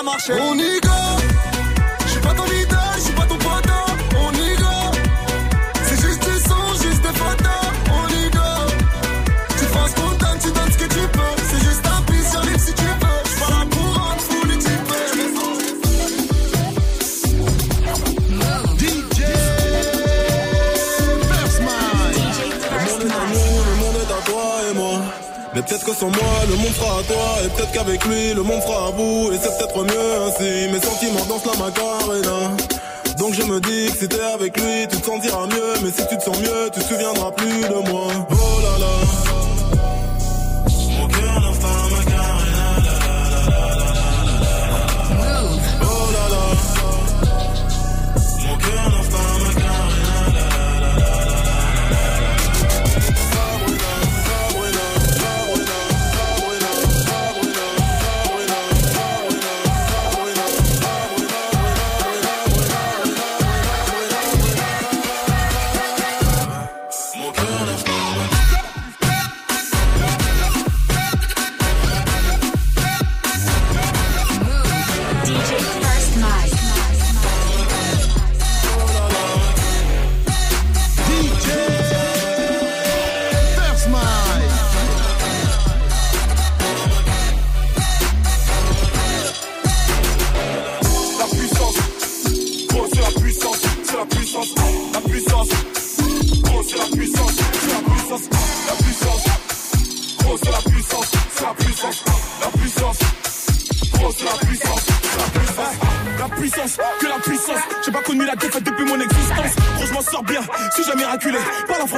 On 0.09 0.57
y 0.57 0.86
sans 25.99 26.09
moi, 26.09 26.34
le 26.49 26.57
monde 26.57 26.72
fera 26.72 26.99
à 26.99 27.03
toi. 27.03 27.26
Et 27.44 27.49
peut-être 27.49 27.72
qu'avec 27.72 28.05
lui, 28.05 28.34
le 28.34 28.42
monde 28.42 28.61
fera 28.62 28.88
à 28.88 28.90
vous. 28.90 29.32
Et 29.32 29.38
c'est 29.40 29.57
peut-être 29.57 29.82
mieux 29.82 30.12
ainsi. 30.26 30.72
Mes 30.72 30.80
sentiments 30.80 31.24
dansent 31.26 31.47
la 31.47 31.57
macarena. 31.64 32.57
Donc 33.18 33.32
je 33.32 33.42
me 33.42 33.61
dis 33.61 33.86
que 33.90 33.99
si 33.99 34.09
t'es 34.09 34.20
avec 34.20 34.57
lui, 34.59 34.86
tu 34.90 34.97
te 34.99 35.07
sentiras 35.07 35.47
mieux. 35.47 35.74
Mais 35.82 35.90
si 35.90 36.07
tu 36.07 36.16
te 36.18 36.22
sens 36.22 36.38
mieux, 36.38 36.70
tu 36.72 36.80
te 36.80 36.84
souviendras 36.84 37.30
plus 37.32 37.61
de 37.61 37.90
moi. 37.90 38.09
Oh 38.30 38.56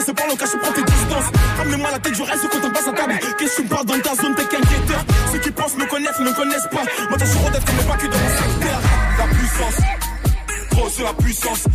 Français, 0.08 0.14
parle 0.14 0.32
en 0.32 0.36
cache, 0.36 0.56
prends 0.62 0.72
tes 0.72 0.82
distances. 0.82 1.32
Ramenez-moi 1.58 1.90
la 1.90 1.98
tête, 1.98 2.14
je 2.14 2.22
reste 2.22 2.48
quand 2.50 2.66
on 2.66 2.70
passe 2.70 2.88
à 2.88 2.92
table. 2.92 3.18
Qu'est-ce 3.38 3.56
que 3.56 3.56
tu 3.56 3.62
me 3.64 3.68
parles 3.68 3.86
dans 3.86 4.00
ta 4.00 4.14
zone, 4.14 4.34
t'es 4.34 4.44
qu'un 4.44 4.60
guetteur. 4.60 5.04
Ceux 5.32 5.38
qui 5.38 5.50
pensent 5.50 5.76
me 5.76 5.86
connaissent, 5.86 6.18
ne 6.20 6.24
me 6.24 6.34
connaissent 6.34 6.68
pas. 6.70 6.82
Moi, 7.08 7.18
t'as 7.18 7.26
sur 7.26 7.50
d'être 7.50 7.64
comme 7.64 7.76
pas 7.76 7.96
que 7.96 8.06
dans 8.06 8.18
mon 8.18 8.28
secteur. 8.28 8.80
La 9.18 9.24
puissance, 9.26 9.74
gros 10.70 10.88
c'est 10.88 11.02
la 11.02 11.12
puissance, 11.12 11.12
c'est 11.12 11.12
la 11.12 11.14
puissance, 11.14 11.68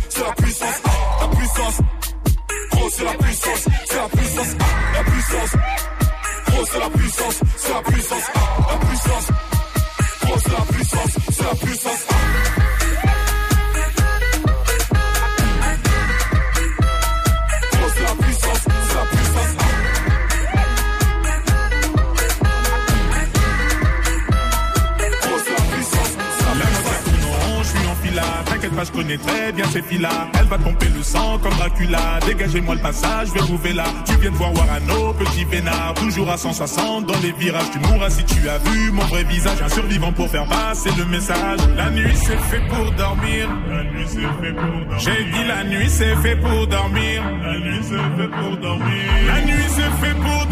Dégagez-moi 32.54 32.76
le 32.76 32.82
passage, 32.82 33.28
je 33.28 33.32
vais 33.32 33.40
vous 33.40 33.76
là. 33.76 33.84
Tu 34.04 34.14
viens 34.18 34.30
de 34.30 34.36
voir 34.36 34.54
Warano, 34.54 35.12
petit 35.14 35.44
vénard. 35.44 35.94
Toujours 35.94 36.30
à 36.30 36.36
160 36.36 37.04
dans 37.04 37.18
les 37.20 37.32
virages. 37.32 37.68
Tu 37.72 37.80
mourras 37.80 38.10
si 38.10 38.22
tu 38.24 38.48
as 38.48 38.58
vu 38.58 38.92
mon 38.92 39.02
vrai 39.06 39.24
visage. 39.24 39.60
Un 39.60 39.68
survivant 39.68 40.12
pour 40.12 40.28
faire 40.28 40.46
passer 40.46 40.90
le 40.96 41.04
message. 41.06 41.58
La 41.76 41.90
nuit 41.90 42.14
c'est 42.14 42.38
fait 42.38 42.62
pour 42.68 42.92
dormir. 42.92 43.48
La 43.68 43.82
nuit 43.82 44.06
c'est 44.06 44.20
fait 44.20 44.52
pour 44.52 44.70
dormir. 44.70 44.98
J'ai 44.98 45.24
dit 45.32 45.44
la 45.48 45.64
nuit 45.64 45.88
c'est 45.88 46.14
fait 46.16 46.36
pour 46.36 46.66
dormir. 46.68 47.24
La 47.42 47.58
nuit 47.58 47.80
c'est 47.82 48.22
fait 48.22 48.28
pour 48.28 48.56
dormir. 48.58 49.02
La 49.26 49.40
nuit 49.40 49.64
c'est 49.70 50.06
fait 50.06 50.14
pour 50.14 50.43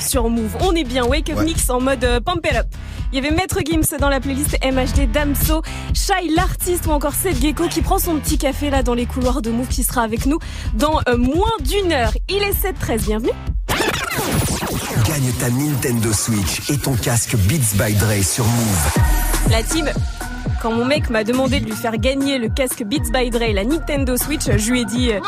sur 0.00 0.28
Move. 0.28 0.56
On 0.60 0.72
est 0.72 0.84
bien. 0.84 1.04
Wake 1.04 1.30
up 1.30 1.38
Ouais. 1.38 1.44
mix 1.44 1.68
en 1.70 1.80
mode 1.80 2.02
euh, 2.04 2.20
pump 2.20 2.46
it 2.46 2.56
up. 2.56 2.66
Il 3.12 3.16
y 3.16 3.26
avait 3.26 3.34
Maître 3.34 3.58
Gims 3.64 3.96
dans 4.00 4.08
la 4.08 4.20
playlist 4.20 4.56
MHD 4.64 5.10
Damso, 5.12 5.62
Shai 5.94 6.28
l'artiste 6.34 6.86
ou 6.86 6.90
encore 6.90 7.12
Seth 7.14 7.40
Gecko 7.40 7.68
qui 7.68 7.80
prend 7.82 7.98
son 7.98 8.16
petit 8.18 8.36
café 8.38 8.68
là 8.70 8.82
dans 8.82 8.94
les 8.94 9.06
couloirs 9.06 9.42
de 9.42 9.50
Move 9.50 9.68
qui 9.68 9.84
sera 9.84 10.02
avec 10.02 10.26
nous 10.26 10.38
dans 10.74 10.98
euh, 11.08 11.16
moins 11.16 11.52
d'une 11.60 11.92
heure. 11.92 12.12
Il 12.28 12.42
est 12.42 12.52
7-13. 12.52 13.04
Bienvenue. 13.06 13.30
Gagne 15.06 15.32
ta 15.38 15.50
Nintendo 15.50 16.12
Switch 16.12 16.68
et 16.70 16.78
ton 16.78 16.94
casque 16.94 17.36
Beats 17.36 17.76
by 17.76 17.94
Dre 17.94 18.22
sur 18.24 18.44
Move. 18.44 18.92
La 19.50 19.62
team. 19.62 19.88
Quand 20.62 20.72
mon 20.72 20.84
mec 20.86 21.10
m'a 21.10 21.22
demandé 21.22 21.60
de 21.60 21.66
lui 21.66 21.76
faire 21.76 21.96
gagner 21.98 22.38
le 22.38 22.48
casque 22.48 22.82
Beats 22.82 23.10
by 23.12 23.30
Dre, 23.30 23.52
la 23.54 23.64
Nintendo 23.64 24.16
Switch, 24.16 24.44
je 24.56 24.70
lui 24.70 24.80
ai 24.80 24.84
dit 24.84 25.10
euh, 25.12 25.20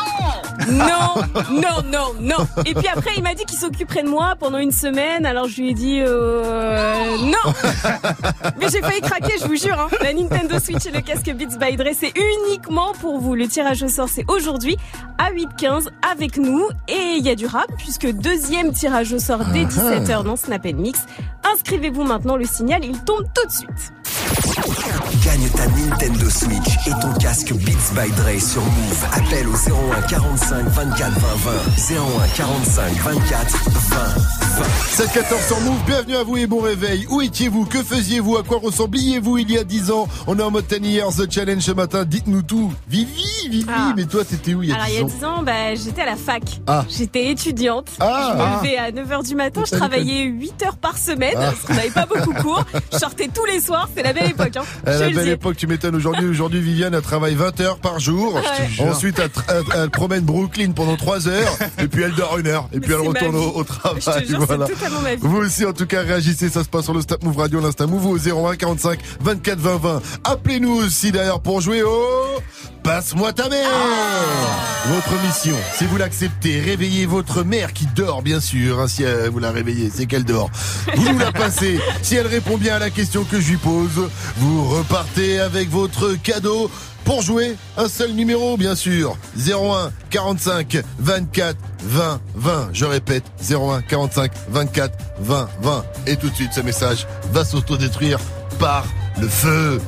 non, 0.71 1.23
non, 1.51 1.83
non, 1.91 2.13
non. 2.19 2.47
Et 2.65 2.73
puis 2.73 2.87
après, 2.87 3.11
il 3.17 3.23
m'a 3.23 3.33
dit 3.33 3.45
qu'il 3.45 3.57
s'occuperait 3.57 4.03
de 4.03 4.09
moi 4.09 4.35
pendant 4.39 4.57
une 4.57 4.71
semaine. 4.71 5.25
Alors 5.25 5.47
je 5.47 5.61
lui 5.61 5.69
ai 5.71 5.73
dit 5.73 5.99
euh, 6.01 7.17
non. 7.19 7.53
Mais 8.59 8.67
j'ai 8.71 8.81
failli 8.81 9.01
craquer, 9.01 9.33
je 9.41 9.45
vous 9.47 9.55
jure. 9.55 9.79
hein. 9.79 9.87
La 10.01 10.13
Nintendo 10.13 10.59
Switch 10.59 10.85
et 10.85 10.91
le 10.91 11.01
casque 11.01 11.31
Beats 11.33 11.57
by 11.59 11.75
Dre, 11.75 11.89
c'est 11.97 12.13
uniquement 12.47 12.93
pour 12.99 13.19
vous. 13.19 13.35
Le 13.35 13.47
tirage 13.47 13.83
au 13.83 13.87
sort, 13.87 14.09
c'est 14.09 14.25
aujourd'hui 14.27 14.77
à 15.17 15.31
8h15 15.31 15.87
avec 16.11 16.37
nous. 16.37 16.67
Et 16.87 17.15
il 17.17 17.25
y 17.25 17.29
a 17.29 17.35
du 17.35 17.45
rap 17.45 17.67
puisque 17.77 18.07
deuxième 18.11 18.71
tirage 18.71 19.11
au 19.13 19.19
sort 19.19 19.39
dès 19.53 19.63
17h 19.65 20.23
dans 20.23 20.35
Snap 20.35 20.65
Mix. 20.65 21.05
Inscrivez-vous 21.53 22.03
maintenant, 22.03 22.35
le 22.35 22.45
signal, 22.45 22.83
il 22.83 22.99
tombe 23.03 23.23
tout 23.33 23.45
de 23.47 23.51
suite. 23.51 23.93
Ta 25.59 25.67
Nintendo 25.67 26.29
Switch 26.29 26.87
et 26.87 26.91
ton 27.01 27.11
casque 27.19 27.51
Beats 27.53 27.91
by 27.93 28.09
Dre 28.11 28.39
sur 28.41 28.61
Move. 28.61 29.05
Appelle 29.11 29.45
au 29.49 29.51
01 29.97 30.01
45 30.03 30.65
24 30.69 31.11
20 31.11 31.27
20. 31.89 31.95
01 32.23 32.27
45 32.33 32.93
24 32.93 33.69
20 33.69 33.97
20. 34.59 35.05
7-14 35.05 35.47
sur 35.47 35.59
Move, 35.61 35.79
bienvenue 35.85 36.15
à 36.15 36.23
vous 36.23 36.37
et 36.37 36.47
bon 36.47 36.61
réveil. 36.61 37.05
Où 37.09 37.21
étiez-vous? 37.21 37.65
Que 37.65 37.83
faisiez-vous? 37.83 38.37
À 38.37 38.43
quoi 38.43 38.59
ressembliez-vous 38.61 39.37
il 39.39 39.51
y 39.51 39.57
a 39.57 39.63
10 39.65 39.91
ans? 39.91 40.07
On 40.27 40.39
est 40.39 40.43
en 40.43 40.51
mode 40.51 40.65
10 40.67 40.87
years 40.89 41.13
The 41.15 41.29
Challenge 41.29 41.61
ce 41.61 41.71
matin. 41.71 42.05
Dites-nous 42.05 42.41
tout. 42.43 42.71
Vivi, 42.87 43.25
Vivi, 43.49 43.65
Ah. 43.69 43.93
mais 43.97 44.05
toi 44.05 44.23
t'étais 44.23 44.53
où 44.53 44.63
il 44.63 44.69
y 44.69 44.71
a 44.71 44.75
Alors, 44.75 44.87
10 44.87 44.93
il 44.93 44.97
y 44.97 45.01
a 45.01 45.03
ans? 45.03 45.07
10 45.07 45.25
ans, 45.25 45.43
bah, 45.43 45.75
j'étais 45.75 46.01
à 46.01 46.05
la 46.05 46.15
fac. 46.15 46.43
Ah. 46.67 46.85
J'étais 46.89 47.31
étudiante. 47.31 47.89
Ah. 47.99 48.29
Je 48.31 48.37
me 48.37 48.43
Ah. 48.43 48.59
levais 48.61 48.77
à 48.77 48.91
9h 48.91 49.23
du 49.23 49.35
matin. 49.35 49.61
Je 49.69 49.75
travaillais 49.75 50.23
8 50.23 50.63
heures 50.63 50.77
par 50.77 50.97
semaine. 50.97 51.33
Ah. 51.37 51.51
Parce 51.51 51.61
qu'on 51.65 51.73
n'avait 51.75 51.89
pas 51.89 52.05
beaucoup 52.05 52.33
cours. 52.33 52.63
Je 52.93 52.97
sortais 52.97 53.29
tous 53.33 53.45
les 53.45 53.59
soirs. 53.59 53.89
C'est 53.95 54.03
la 54.03 54.13
belle 54.13 54.29
époque. 54.29 54.55
Hein. 54.57 54.63
Je 54.85 54.91
la 54.91 55.09
belle 55.09 55.29
époque, 55.29 55.48
tu 55.57 55.67
m'étonnes. 55.67 55.95
Aujourd'hui, 55.95 56.27
aujourd'hui, 56.27 56.61
Viviane, 56.61 56.93
elle 56.93 57.01
travaille 57.01 57.35
20 57.35 57.59
heures 57.61 57.77
par 57.79 57.99
jour. 57.99 58.35
Ouais. 58.35 58.89
Ensuite, 58.89 59.19
elle, 59.19 59.27
tra- 59.29 59.43
elle- 59.49 59.81
elle 59.83 59.89
promène 59.89 60.23
Brooklyn 60.23 60.71
pendant 60.71 60.95
3 60.97 61.27
heures. 61.27 61.57
et 61.77 61.87
puis, 61.87 62.03
elle 62.03 62.13
dort 62.15 62.37
une 62.37 62.47
heure. 62.47 62.69
Et 62.73 62.79
puis, 62.79 62.91
elle 62.93 62.99
retourne 62.99 63.35
au, 63.35 63.63
travail. 63.63 64.01
Je 64.01 64.11
te 64.11 64.25
jure, 64.25 64.39
c'est 64.39 64.45
voilà. 64.45 64.67
totalement 64.67 65.01
ma 65.01 65.15
vie. 65.15 65.21
Vous 65.21 65.37
aussi, 65.37 65.65
en 65.65 65.73
tout 65.73 65.85
cas, 65.85 66.01
réagissez. 66.01 66.49
Ça 66.49 66.63
se 66.63 66.69
passe 66.69 66.85
sur 66.85 66.93
le 66.93 67.01
Stop 67.01 67.23
Move 67.23 67.37
Radio, 67.37 67.59
l'Insta 67.59 67.87
Move 67.87 68.05
au 68.05 68.17
01 68.17 68.55
45 68.55 68.99
24 69.21 69.59
20 69.59 69.77
20. 69.77 70.01
Appelez-nous 70.23 70.73
aussi, 70.73 71.11
d'ailleurs, 71.11 71.41
pour 71.41 71.61
jouer 71.61 71.83
au 71.83 71.89
Passe-moi 72.83 73.33
ta 73.33 73.49
mère. 73.49 73.69
Votre 74.87 75.21
mission, 75.23 75.55
si 75.77 75.85
vous 75.85 75.97
l'acceptez, 75.97 76.59
réveillez 76.61 77.05
votre 77.05 77.43
mère 77.43 77.73
qui 77.73 77.85
dort, 77.87 78.21
bien 78.21 78.39
sûr. 78.39 78.79
hein, 78.79 78.87
si 78.87 79.03
euh, 79.03 79.29
vous 79.31 79.39
la 79.39 79.51
réveillez, 79.51 79.91
c'est 79.93 80.05
qu'elle 80.05 80.23
dort. 80.23 80.49
Vous 80.95 81.11
nous 81.11 81.19
la 81.19 81.31
passez. 81.31 81.79
Si 82.01 82.15
elle 82.15 82.27
répond 82.27 82.57
bien 82.57 82.75
à 82.75 82.79
la 82.79 82.89
question 82.89 83.23
que 83.25 83.39
je 83.39 83.49
lui 83.51 83.57
pose, 83.57 84.09
vous 84.37 84.63
repartez 84.63 84.79
repartez 84.79 85.39
avec 85.39 85.69
votre 85.69 86.13
cadeau. 86.15 86.71
Pour 87.05 87.21
jouer, 87.21 87.55
un 87.77 87.87
seul 87.87 88.11
numéro, 88.13 88.55
bien 88.57 88.75
sûr. 88.75 89.17
01 89.37 89.91
45 90.09 90.77
24 90.99 91.57
20 91.83 92.21
20. 92.35 92.69
Je 92.73 92.85
répète, 92.85 93.23
01 93.49 93.81
45 93.81 94.31
24 94.49 94.97
20 95.19 95.49
20. 95.61 95.85
Et 96.07 96.15
tout 96.17 96.29
de 96.29 96.35
suite, 96.35 96.53
ce 96.53 96.61
message 96.61 97.07
va 97.31 97.43
s'autodétruire 97.45 98.19
par 98.59 98.85
le 99.19 99.27
feu. 99.27 99.79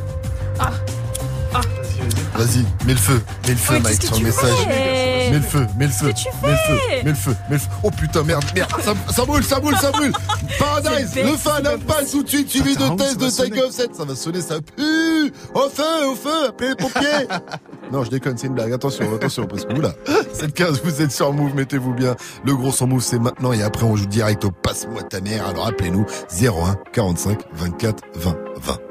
Vas-y, 2.41 2.65
mets 2.87 2.93
le 2.93 2.99
feu, 2.99 3.21
mets 3.45 3.51
le 3.51 3.55
feu, 3.55 3.73
Ouais, 3.75 3.79
Mike, 3.81 4.01
sur 4.03 4.17
le 4.17 4.23
message. 4.23 4.67
Mets 4.67 5.37
le 5.37 5.41
feu, 5.41 5.67
mets 5.77 5.85
le 5.85 5.91
feu, 5.91 6.07
mets 6.07 6.49
le 6.49 6.55
feu, 6.55 6.79
mets 7.03 7.09
le 7.11 7.13
feu, 7.13 7.35
mets 7.51 7.55
le 7.55 7.59
feu. 7.59 7.67
Oh 7.83 7.91
putain, 7.91 8.23
merde, 8.23 8.43
merde, 8.55 8.71
ça, 8.83 8.93
ça 9.13 9.25
brûle, 9.25 9.43
ça 9.43 9.59
brûle, 9.59 9.77
ça 9.77 9.91
brûle. 9.91 10.11
Paradise, 10.59 11.15
le 11.17 11.37
fan 11.37 11.67
impale 11.67 12.07
tout 12.09 12.23
de 12.23 12.27
suite, 12.27 12.49
suivi 12.49 12.75
de 12.75 12.95
test 12.95 13.19
de. 13.19 13.29
Tiger 13.29 13.61
Offset. 13.61 13.89
Ça 13.93 14.05
va 14.05 14.15
sonner, 14.15 14.41
ça 14.41 14.55
pue. 14.59 15.31
Au 15.53 15.69
feu, 15.69 16.07
au 16.07 16.15
feu, 16.15 16.47
appelez 16.47 16.69
les 16.69 16.75
pompiers. 16.75 17.27
non, 17.91 18.03
je 18.03 18.09
déconne, 18.09 18.39
c'est 18.39 18.47
une 18.47 18.55
blague. 18.55 18.73
Attention, 18.73 19.13
attention, 19.13 19.45
parce 19.45 19.63
que 19.65 19.73
oula, 19.73 19.93
7-15, 20.33 20.79
vous 20.83 20.99
êtes 20.99 21.11
sur 21.11 21.31
Move, 21.33 21.53
mettez-vous 21.53 21.93
bien. 21.93 22.15
Le 22.43 22.55
gros 22.55 22.71
son 22.71 22.87
Move, 22.87 23.03
c'est 23.03 23.19
maintenant 23.19 23.53
et 23.53 23.61
après, 23.61 23.83
on 23.83 23.95
joue 23.95 24.07
direct 24.07 24.43
au 24.45 24.49
passe-moi 24.49 25.03
ta 25.03 25.21
mère. 25.21 25.45
Alors 25.45 25.67
appelez-nous 25.67 26.07
01 26.41 26.75
45 26.91 27.39
24 27.53 28.03
20 28.15 28.35
20. 28.61 28.90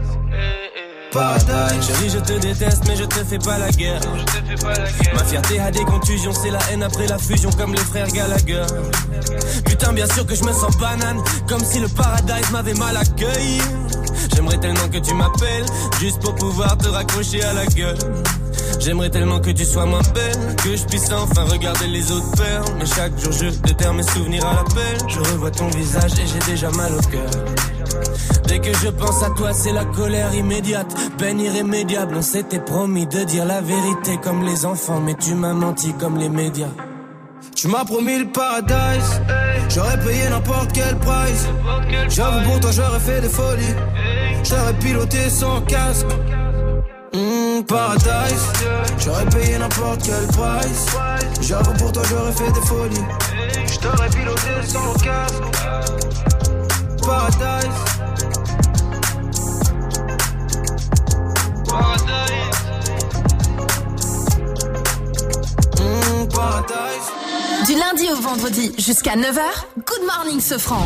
Paradise 1.11 1.87
Chérie, 1.87 2.09
je 2.09 2.19
te 2.19 2.39
déteste, 2.39 2.83
mais 2.87 2.95
je 2.95 3.03
te 3.03 3.23
fais 3.23 3.37
pas 3.37 3.57
la 3.57 3.69
guerre. 3.71 4.01
Ma 5.13 5.23
fierté 5.25 5.59
a 5.59 5.69
des 5.69 5.83
contusions, 5.83 6.31
c'est 6.31 6.51
la 6.51 6.59
haine 6.71 6.83
après 6.83 7.07
la 7.07 7.17
fusion, 7.17 7.49
comme 7.51 7.73
les 7.73 7.81
frères 7.81 8.07
Gallagher. 8.07 8.63
Putain, 9.65 9.91
bien 9.93 10.07
sûr 10.07 10.25
que 10.25 10.35
je 10.35 10.43
me 10.43 10.53
sens 10.53 10.75
banane, 10.77 11.21
comme 11.47 11.63
si 11.63 11.79
le 11.79 11.89
paradise 11.89 12.49
m'avait 12.51 12.73
mal 12.75 12.95
accueilli. 12.95 13.59
J'aimerais 14.33 14.57
tellement 14.57 14.87
que 14.87 14.99
tu 14.99 15.13
m'appelles, 15.13 15.65
juste 15.99 16.21
pour 16.21 16.35
pouvoir 16.35 16.77
te 16.77 16.87
raccrocher 16.87 17.43
à 17.43 17.53
la 17.53 17.65
gueule. 17.65 17.97
J'aimerais 18.79 19.09
tellement 19.09 19.39
que 19.39 19.51
tu 19.51 19.65
sois 19.65 19.85
moins 19.85 20.01
belle, 20.13 20.55
que 20.63 20.75
je 20.75 20.85
puisse 20.85 21.11
enfin 21.11 21.43
regarder 21.43 21.87
les 21.87 22.11
autres 22.11 22.35
faire. 22.35 22.63
Mais 22.79 22.85
chaque 22.85 23.17
jour 23.19 23.31
je 23.31 23.49
déterre 23.59 23.93
mes 23.93 24.03
souvenirs 24.03 24.45
à 24.45 24.55
l'appel. 24.55 24.97
Je 25.07 25.19
revois 25.19 25.51
ton 25.51 25.67
visage 25.67 26.11
et 26.13 26.25
j'ai 26.27 26.51
déjà 26.51 26.69
mal 26.71 26.91
au 26.93 27.01
cœur. 27.09 27.29
Dès 28.47 28.59
que 28.59 28.73
je 28.73 28.89
pense 28.89 29.23
à 29.23 29.29
toi, 29.29 29.53
c'est 29.53 29.71
la 29.71 29.85
colère 29.85 30.33
immédiate, 30.33 30.93
peine 31.17 31.39
irrémédiable. 31.39 32.15
On 32.17 32.21
s'était 32.21 32.59
promis 32.59 33.07
de 33.07 33.23
dire 33.23 33.45
la 33.45 33.61
vérité 33.61 34.17
comme 34.21 34.43
les 34.43 34.65
enfants, 34.65 34.99
mais 34.99 35.15
tu 35.15 35.35
m'as 35.35 35.53
menti 35.53 35.93
comme 35.93 36.17
les 36.17 36.29
médias. 36.29 36.71
Tu 37.55 37.67
m'as 37.67 37.85
promis 37.85 38.19
le 38.19 38.27
paradise 38.27 39.21
J'aurais 39.69 39.99
payé 39.99 40.29
n'importe 40.29 40.71
quel 40.73 40.97
price 40.97 41.47
J'avoue 42.09 42.43
pour 42.49 42.59
toi 42.59 42.71
j'aurais 42.71 42.99
fait 42.99 43.21
des 43.21 43.29
folies 43.29 43.75
J'aurais 44.43 44.73
piloté 44.79 45.29
sans 45.29 45.61
casque 45.61 46.07
Mmh, 47.13 47.63
Paradise. 47.67 48.45
J'aurais 48.99 49.25
payé 49.25 49.57
n'importe 49.57 50.01
quel 50.03 50.27
price. 50.27 50.85
J'avoue 51.41 51.73
pour 51.73 51.91
toi 51.91 52.03
j'aurais 52.09 52.31
fait 52.31 52.51
des 52.51 52.61
folies. 52.61 53.05
J'aurais 53.81 54.09
piloté 54.09 54.67
sans 54.67 54.93
casque. 54.93 55.43
Paradise. 57.05 57.77
Paradise 61.67 62.57
Mmh, 65.79 66.27
Paradise. 66.33 67.65
Du 67.67 67.73
lundi 67.75 68.11
au 68.11 68.21
vendredi 68.21 68.73
jusqu'à 68.77 69.15
9h, 69.15 69.41
Good 69.85 70.05
Morning 70.05 70.39
Sofran. 70.39 70.85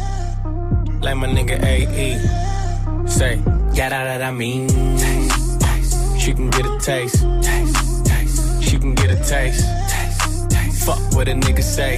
Like 1.01 1.17
my 1.17 1.27
nigga 1.27 1.57
AE. 1.63 3.07
Say, 3.07 3.37
got 3.75 3.91
out 3.91 4.05
that 4.05 4.21
I 4.21 4.31
mean. 4.31 4.67
Taste, 4.97 5.61
taste. 5.61 6.19
She 6.19 6.33
can 6.33 6.49
get 6.49 6.65
a 6.65 6.79
taste. 6.79 7.23
Taste, 7.41 8.05
taste. 8.05 8.63
She 8.63 8.77
can 8.77 8.93
get 8.95 9.09
a 9.11 9.15
taste. 9.15 9.65
Taste, 9.89 10.49
taste. 10.51 10.85
Fuck 10.85 10.99
what 11.13 11.27
a 11.27 11.33
nigga 11.33 11.63
say. 11.63 11.97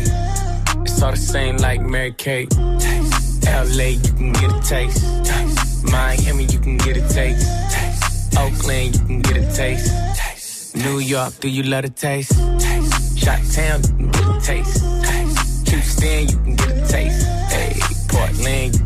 It's 0.84 1.02
all 1.02 1.12
the 1.12 1.18
same 1.18 1.58
like 1.58 1.82
Mary 1.82 2.14
Kate. 2.14 2.50
Taste, 2.50 3.46
LA, 3.46 4.00
you 4.06 4.14
can 4.14 4.32
get 4.34 4.52
a 4.54 4.62
taste. 4.62 5.04
taste. 5.26 5.84
Miami, 5.84 6.46
you 6.46 6.60
can 6.60 6.78
get 6.78 6.98
a 6.98 7.02
taste. 7.10 7.46
taste. 7.72 8.38
Oakland, 8.38 8.96
you 8.96 9.06
can 9.06 9.22
get 9.22 9.38
a 9.38 9.54
taste. 9.54 9.92
taste. 10.16 10.76
New 10.76 11.00
York, 11.00 11.34
do 11.40 11.50
you 11.50 11.64
love 11.64 11.84
a 11.86 11.90
taste? 11.90 12.32
taste. 12.60 13.20
Shot 13.20 13.40
town, 13.52 13.82
you 13.84 13.90
can 13.96 14.12
get 14.12 14.28
a 14.28 14.40
taste. 14.42 15.70
Houston, 15.70 16.30
you 16.30 16.38
can 16.44 16.56
get 16.56 16.72
a 16.72 16.88
taste. 16.88 17.28
Hey, 17.52 17.74
Portland, 18.10 18.83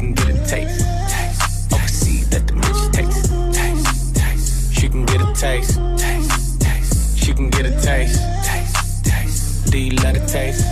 taste. 5.40 5.80
Taste, 5.98 6.60
taste. 6.60 7.18
She 7.18 7.34
can 7.34 7.50
get 7.50 7.66
a 7.66 7.72
taste. 7.82 8.20
Taste, 8.44 9.04
taste. 9.06 9.72
Do 9.72 9.78
you 9.78 9.92
love 10.04 10.14
the 10.16 10.26
taste? 10.32 10.64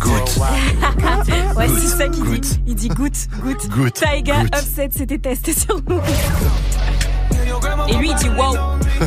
Good, 0.00 0.28
ouais, 1.56 1.68
c'est 1.80 1.86
ça 1.96 2.08
qu'il 2.08 2.24
dit. 2.40 2.60
Il 2.66 2.74
dit 2.74 2.88
goutte, 2.88 3.28
goutte. 3.40 3.68
Goutte, 3.70 3.94
Taiga. 4.00 4.42
Offset, 4.52 4.88
c'était 4.90 5.18
testé 5.18 5.52
sur 5.52 5.76
nous. 5.88 6.00
Et 7.88 7.94
lui, 7.94 8.10
il 8.10 8.14
dit 8.16 8.28
wow, 8.30 8.54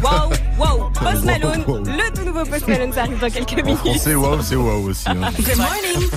wow, 0.02 0.30
wow. 0.58 0.90
Post 1.02 1.24
Malone, 1.26 1.64
Wow. 1.68 1.78
le 1.84 2.14
tout 2.14 2.24
nouveau 2.26 2.46
Post 2.46 2.68
Malone, 2.68 2.94
ça 2.94 3.02
arrive 3.02 3.20
dans 3.20 3.30
quelques 3.30 3.56
minutes. 3.64 3.78
français, 3.80 4.16
waouh, 4.16 4.42
c'est 4.42 4.56
waouh 4.56 4.90
aussi. 4.90 5.10
hein. 5.10 5.16
Good 5.38 5.58
morning, 5.58 6.10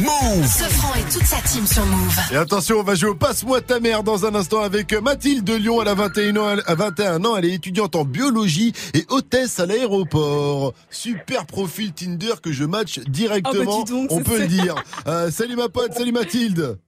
Move. 0.00 0.46
Sofran 0.46 0.94
et 0.94 1.12
toute 1.12 1.24
sa 1.24 1.36
team 1.42 1.66
sur 1.66 1.84
Move. 1.84 2.18
Et 2.32 2.36
attention, 2.36 2.78
on 2.78 2.82
va 2.82 2.94
jouer 2.94 3.10
au 3.10 3.14
Passe-moi 3.14 3.60
ta 3.60 3.80
mère 3.80 4.02
dans 4.02 4.24
un 4.24 4.34
instant 4.34 4.60
avec 4.60 4.92
Mathilde 4.94 5.44
de 5.44 5.54
Lyon. 5.54 5.82
Elle 5.82 5.88
a 5.88 5.94
21 5.94 6.36
ans, 6.36 6.56
à 6.66 6.74
21 6.74 7.24
ans. 7.24 7.36
Elle 7.36 7.44
est 7.44 7.54
étudiante 7.54 7.96
en 7.96 8.04
biologie 8.04 8.72
et 8.94 9.04
hôtesse 9.10 9.60
à 9.60 9.66
l'aéroport. 9.66 10.72
Super 10.88 11.44
profil 11.44 11.92
Tinder 11.92 12.34
que 12.42 12.50
je 12.50 12.64
match 12.64 13.00
directement. 13.00 13.80
Oh, 13.80 13.84
bah, 13.84 13.90
donc, 13.90 14.12
on 14.12 14.22
peut 14.22 14.38
le 14.38 14.46
dire. 14.46 14.74
Euh, 15.06 15.30
salut 15.30 15.56
ma 15.56 15.68
pote, 15.68 15.92
salut 15.92 16.12
Mathilde. 16.12 16.78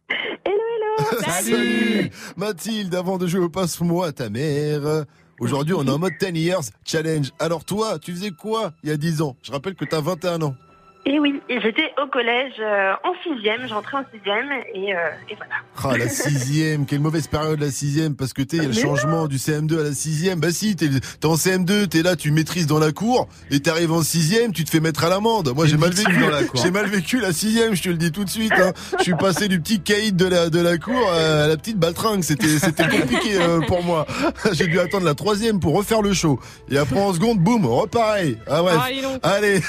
Salut 1.21 2.11
Mathilde, 2.37 2.95
avant 2.95 3.19
de 3.19 3.27
jouer 3.27 3.41
au 3.41 3.51
Passe-moi 3.51 4.13
ta 4.13 4.31
mère. 4.31 5.05
Aujourd'hui, 5.39 5.75
on 5.75 5.85
est 5.85 5.91
en 5.91 5.99
mode 5.99 6.13
10 6.19 6.41
years 6.41 6.63
challenge. 6.85 7.31
Alors 7.39 7.65
toi, 7.65 7.99
tu 7.99 8.13
faisais 8.13 8.31
quoi 8.31 8.73
il 8.83 8.89
y 8.89 8.93
a 8.93 8.97
10 8.97 9.21
ans? 9.21 9.37
Je 9.43 9.53
rappelle 9.53 9.75
que 9.75 9.85
tu 9.85 9.95
as 9.95 10.01
21 10.01 10.41
ans. 10.43 10.55
Et 11.05 11.19
oui, 11.19 11.41
et 11.49 11.61
j'étais 11.61 11.91
au 12.01 12.07
collège 12.07 12.53
euh, 12.61 12.93
en 13.03 13.13
sixième, 13.25 13.67
j'entrais 13.67 13.97
en 13.97 14.05
sixième 14.15 14.47
et, 14.73 14.95
euh, 14.95 14.99
et 15.29 15.35
voilà. 15.35 15.55
Ah, 15.83 15.99
la 15.99 16.09
sixième, 16.09 16.87
quelle 16.87 17.01
mauvaise 17.01 17.27
période 17.27 17.59
la 17.61 17.73
sixième, 17.73 18.15
parce 18.15 18.33
que 18.33 18.41
tu 18.43 18.55
il 18.57 18.63
y 18.63 18.65
a 18.65 18.69
le 18.69 18.73
changement 18.75 19.27
du 19.27 19.37
CM2 19.37 19.81
à 19.81 19.83
la 19.83 19.93
sixième. 19.95 20.39
Bah 20.39 20.53
si, 20.53 20.77
t'es 20.77 20.89
t'es 20.89 21.27
en 21.27 21.35
CM2, 21.35 21.89
t'es 21.89 22.03
là, 22.03 22.15
tu 22.15 22.31
maîtrises 22.31 22.69
dans 22.69 22.79
la 22.79 22.93
cour, 22.93 23.27
et 23.51 23.59
t'arrives 23.59 23.91
en 23.93 24.03
sixième, 24.03 24.53
tu 24.53 24.63
te 24.63 24.71
fais 24.71 24.79
mettre 24.79 25.03
à 25.03 25.09
l'amende. 25.09 25.53
Moi, 25.57 25.67
j'ai 25.67 25.77
mal 25.77 25.91
vécu 25.91 26.17
dans 26.21 26.31
la 26.31 26.45
cour. 26.45 26.61
J'ai 26.63 26.71
mal 26.71 26.87
vécu 26.87 27.19
la 27.19 27.33
sixième, 27.33 27.75
je 27.75 27.83
te 27.83 27.89
le 27.89 27.97
dis 27.97 28.13
tout 28.13 28.25
de 28.25 28.31
suite. 28.31 28.53
hein. 28.53 28.73
Je 28.99 29.03
suis 29.03 29.15
passé 29.17 29.49
du 29.49 29.61
petit 29.61 29.81
caïd 29.81 30.15
de 30.15 30.27
la 30.27 30.51
de 30.51 30.61
la 30.61 30.79
cour 30.79 31.11
à 31.13 31.49
la 31.49 31.57
petite 31.57 31.79
baltringue. 31.79 32.23
C'était 32.23 32.47
c'était 32.61 32.87
compliqué 32.89 33.41
euh, 33.41 33.59
pour 33.67 33.83
moi. 33.83 34.07
J'ai 34.53 34.69
dû 34.69 34.79
attendre 34.79 35.05
la 35.05 35.15
troisième 35.15 35.59
pour 35.59 35.75
refaire 35.75 36.01
le 36.03 36.13
show. 36.13 36.39
Et 36.71 36.79
après 36.79 37.01
en 37.01 37.13
seconde, 37.13 37.41
boum, 37.41 37.67
repareil. 37.67 38.39
Ah 38.49 38.63
bref. 38.63 38.77
Ah. 39.25 39.31
Allez, 39.31 39.61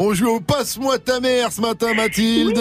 on 0.00 0.12
joue 0.14 0.28
au 0.28 0.40
passe-moi 0.80 0.98
ta 0.98 1.20
mère 1.20 1.52
ce 1.52 1.60
matin, 1.60 1.92
Mathilde. 1.94 2.58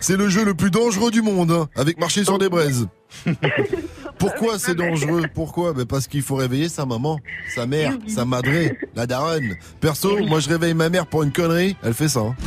C'est 0.00 0.16
le 0.16 0.28
jeu 0.28 0.44
le 0.44 0.54
plus 0.54 0.70
dangereux 0.70 1.10
du 1.10 1.20
monde, 1.22 1.50
hein, 1.52 1.68
avec 1.76 1.98
marcher 2.00 2.24
sur 2.24 2.38
des 2.38 2.48
braises. 2.48 2.86
Pourquoi 4.18 4.58
c'est 4.58 4.74
dangereux? 4.74 5.24
Pourquoi? 5.34 5.72
Ben 5.74 5.84
Parce 5.84 6.06
qu'il 6.06 6.22
faut 6.22 6.36
réveiller 6.36 6.68
sa 6.68 6.86
maman, 6.86 7.18
sa 7.54 7.66
mère, 7.66 7.92
sa 8.06 8.24
madrée, 8.24 8.78
la 8.94 9.06
daronne. 9.06 9.54
Perso, 9.80 10.18
moi 10.26 10.40
je 10.40 10.48
réveille 10.48 10.74
ma 10.74 10.88
mère 10.88 11.06
pour 11.06 11.22
une 11.24 11.32
connerie, 11.32 11.76
elle 11.82 11.94
fait 11.94 12.08
ça. 12.08 12.20
hein. 12.20 12.34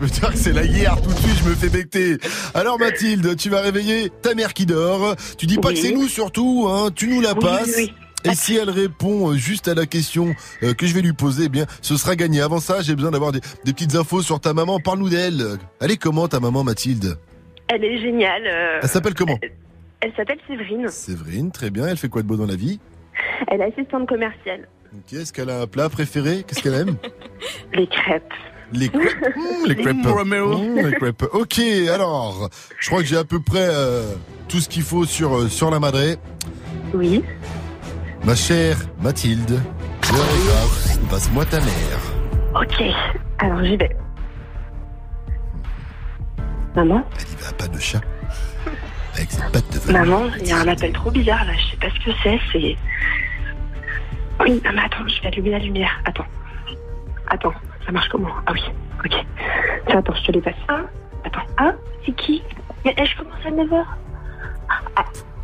Je 0.00 0.04
peux 0.04 0.10
dire 0.10 0.30
que 0.30 0.38
c'est 0.38 0.52
la 0.52 0.64
guerre, 0.64 0.96
tout 1.02 1.10
de 1.10 1.18
suite 1.18 1.38
je 1.42 1.48
me 1.50 1.54
fais 1.56 1.68
becter. 1.68 2.18
Alors 2.54 2.78
Mathilde, 2.78 3.34
tu 3.36 3.50
vas 3.50 3.60
réveiller 3.62 4.12
ta 4.22 4.32
mère 4.34 4.54
qui 4.54 4.64
dort. 4.64 5.16
Tu 5.36 5.46
dis 5.46 5.56
pas 5.58 5.68
Oui. 5.70 5.74
que 5.74 5.80
c'est 5.80 5.90
nous 5.90 6.06
surtout, 6.06 6.68
hein, 6.70 6.90
tu 6.94 7.08
nous 7.08 7.20
la 7.20 7.32
Oui, 7.34 7.40
passes. 7.40 7.74
oui, 7.76 7.92
Et 8.24 8.34
si 8.34 8.56
elle 8.56 8.70
répond 8.70 9.30
euh, 9.30 9.36
juste 9.36 9.68
à 9.68 9.74
la 9.74 9.86
question 9.86 10.34
euh, 10.62 10.74
que 10.74 10.86
je 10.86 10.94
vais 10.94 11.02
lui 11.02 11.12
poser, 11.12 11.44
eh 11.44 11.48
bien, 11.48 11.66
ce 11.82 11.96
sera 11.96 12.16
gagné. 12.16 12.40
Avant 12.40 12.58
ça, 12.60 12.82
j'ai 12.82 12.94
besoin 12.96 13.10
d'avoir 13.12 13.32
des, 13.32 13.40
des 13.64 13.72
petites 13.72 13.94
infos 13.94 14.22
sur 14.22 14.40
ta 14.40 14.52
maman. 14.54 14.80
Parle-nous 14.80 15.08
d'elle. 15.08 15.44
Elle 15.80 15.90
est 15.92 15.96
comment 15.96 16.26
ta 16.28 16.40
maman, 16.40 16.64
Mathilde? 16.64 17.16
Elle 17.68 17.84
est 17.84 17.98
géniale. 18.00 18.42
euh, 18.46 18.80
Elle 18.82 18.88
s'appelle 18.88 19.14
comment? 19.14 19.38
Elle 20.00 20.12
s'appelle 20.16 20.38
Séverine. 20.46 20.88
Séverine, 20.88 21.50
très 21.52 21.70
bien. 21.70 21.86
Elle 21.86 21.96
fait 21.96 22.08
quoi 22.08 22.22
de 22.22 22.26
beau 22.26 22.36
dans 22.36 22.46
la 22.46 22.56
vie? 22.56 22.80
Elle 23.48 23.60
est 23.60 23.72
assistante 23.72 24.08
commerciale. 24.08 24.68
Ok, 24.96 25.12
Est-ce 25.12 25.32
qu'elle 25.32 25.50
a 25.50 25.60
un 25.62 25.66
plat 25.66 25.88
préféré? 25.88 26.44
Qu'est-ce 26.46 26.62
qu'elle 26.62 26.74
aime? 26.74 26.96
Les 27.74 27.86
crêpes. 27.86 28.32
Les 28.72 28.88
crêpes. 28.88 29.16
Mmh, 29.36 29.66
les 29.66 29.76
crêpes. 29.76 29.96
Mmh, 29.96 30.76
les 30.86 30.92
crêpes. 30.92 31.24
Ok, 31.32 31.58
alors, 31.92 32.50
je 32.80 32.88
crois 32.88 33.00
que 33.00 33.06
j'ai 33.08 33.16
à 33.16 33.24
peu 33.24 33.40
près 33.40 33.66
euh, 33.70 34.02
tout 34.48 34.60
ce 34.60 34.68
qu'il 34.68 34.82
faut 34.82 35.04
sur, 35.06 35.36
euh, 35.36 35.48
sur 35.48 35.70
la 35.70 35.78
madrée. 35.80 36.16
Oui. 36.94 37.22
Ma 38.24 38.34
chère 38.34 38.76
Mathilde, 39.00 39.50
l'heure 39.50 40.28
est 40.34 40.46
grave. 40.46 41.08
Passe-moi 41.10 41.44
ta 41.46 41.60
mère. 41.60 41.98
Ok. 42.54 42.82
Alors 43.38 43.64
j'y 43.64 43.76
vais. 43.76 43.96
Maman 46.74 47.04
Elle 47.18 47.28
y 47.32 47.42
va 47.42 47.48
à 47.48 47.52
pas 47.52 47.68
de 47.68 47.78
chat. 47.78 48.00
Avec 49.14 49.30
ses 49.30 49.40
pattes 49.52 49.72
de 49.72 49.78
velours. 49.78 50.00
Maman, 50.00 50.30
il 50.40 50.46
y 50.46 50.52
a 50.52 50.58
un 50.58 50.68
appel 50.68 50.92
trop 50.92 51.10
bizarre 51.10 51.44
là, 51.44 51.52
je 51.54 51.70
sais 51.70 51.76
pas 51.76 51.88
ce 51.90 52.04
que 52.04 52.10
c'est, 52.22 52.38
c'est. 52.52 52.76
Oui, 54.40 54.60
non 54.64 54.70
mais 54.74 54.82
attends, 54.82 55.06
je 55.08 55.20
vais 55.22 55.28
allumer 55.28 55.50
la 55.50 55.58
lumière. 55.58 56.00
Attends. 56.04 56.26
Attends, 57.28 57.54
ça 57.84 57.92
marche 57.92 58.08
comment? 58.08 58.28
Ah 58.46 58.52
oui, 58.52 58.60
ok. 59.04 59.24
Ça, 59.90 59.98
attends, 59.98 60.14
je 60.14 60.24
te 60.26 60.32
les 60.32 60.40
passe. 60.40 60.54
Ah, 60.68 60.82
attends. 61.24 61.46
Ah, 61.56 61.72
c'est 62.04 62.12
qui? 62.12 62.42
Mais 62.84 62.94
je 63.04 63.16
commence 63.16 63.44
à 63.44 63.50
9h. 63.50 63.84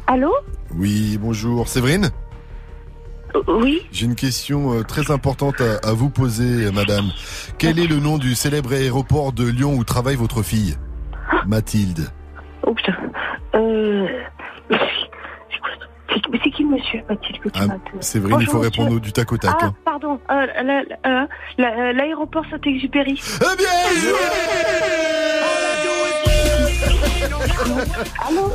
allô? 0.07 0.33
Oui, 0.77 1.19
bonjour. 1.21 1.67
Séverine? 1.67 2.11
Oui 3.49 3.83
J'ai 3.93 4.07
une 4.07 4.15
question 4.15 4.75
euh, 4.79 4.83
très 4.83 5.11
importante 5.11 5.61
à, 5.61 5.89
à 5.89 5.93
vous 5.93 6.09
poser, 6.11 6.67
euh, 6.67 6.73
madame. 6.73 7.11
Quel 7.59 7.79
est 7.79 7.87
le 7.87 7.97
nom 7.97 8.19
du 8.19 8.35
célèbre 8.35 8.73
aéroport 8.73 9.33
de 9.33 9.45
Lyon 9.49 9.75
où 9.75 9.85
travaille 9.85 10.17
votre 10.17 10.43
fille 10.43 10.77
Mathilde. 11.47 12.09
Oh 12.67 12.73
putain. 12.75 12.95
Euh. 13.55 14.07
C'est 16.43 16.51
qui 16.51 16.63
le 16.63 16.69
monsieur 16.71 17.01
Mathilde 17.09 17.39
que 17.41 17.49
tu 17.49 17.61
Ah, 17.61 17.67
Séverine, 18.01 18.39
il 18.41 18.47
faut 18.47 18.59
répondre 18.61 18.89
monsieur. 18.91 19.01
du 19.01 19.13
tac 19.13 19.33
au 19.33 19.37
tac. 19.39 19.57
Ah, 19.61 19.67
hein. 19.67 19.75
pardon. 19.85 20.21
Euh, 20.31 20.47
la- 20.63 20.83
la- 21.05 21.27
la- 21.59 21.93
L'aéroport 21.93 22.45
Saint-Exupéry. 22.51 23.21
Eh 23.41 23.57
bien 23.57 23.69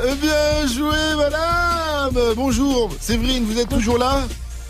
Eh 0.07 0.15
bien 0.15 0.67
joué, 0.67 0.95
madame 1.17 2.33
Bonjour, 2.35 2.89
Séverine, 2.99 3.43
vous 3.45 3.59
êtes 3.59 3.69
toujours 3.69 3.97
là? 3.97 4.21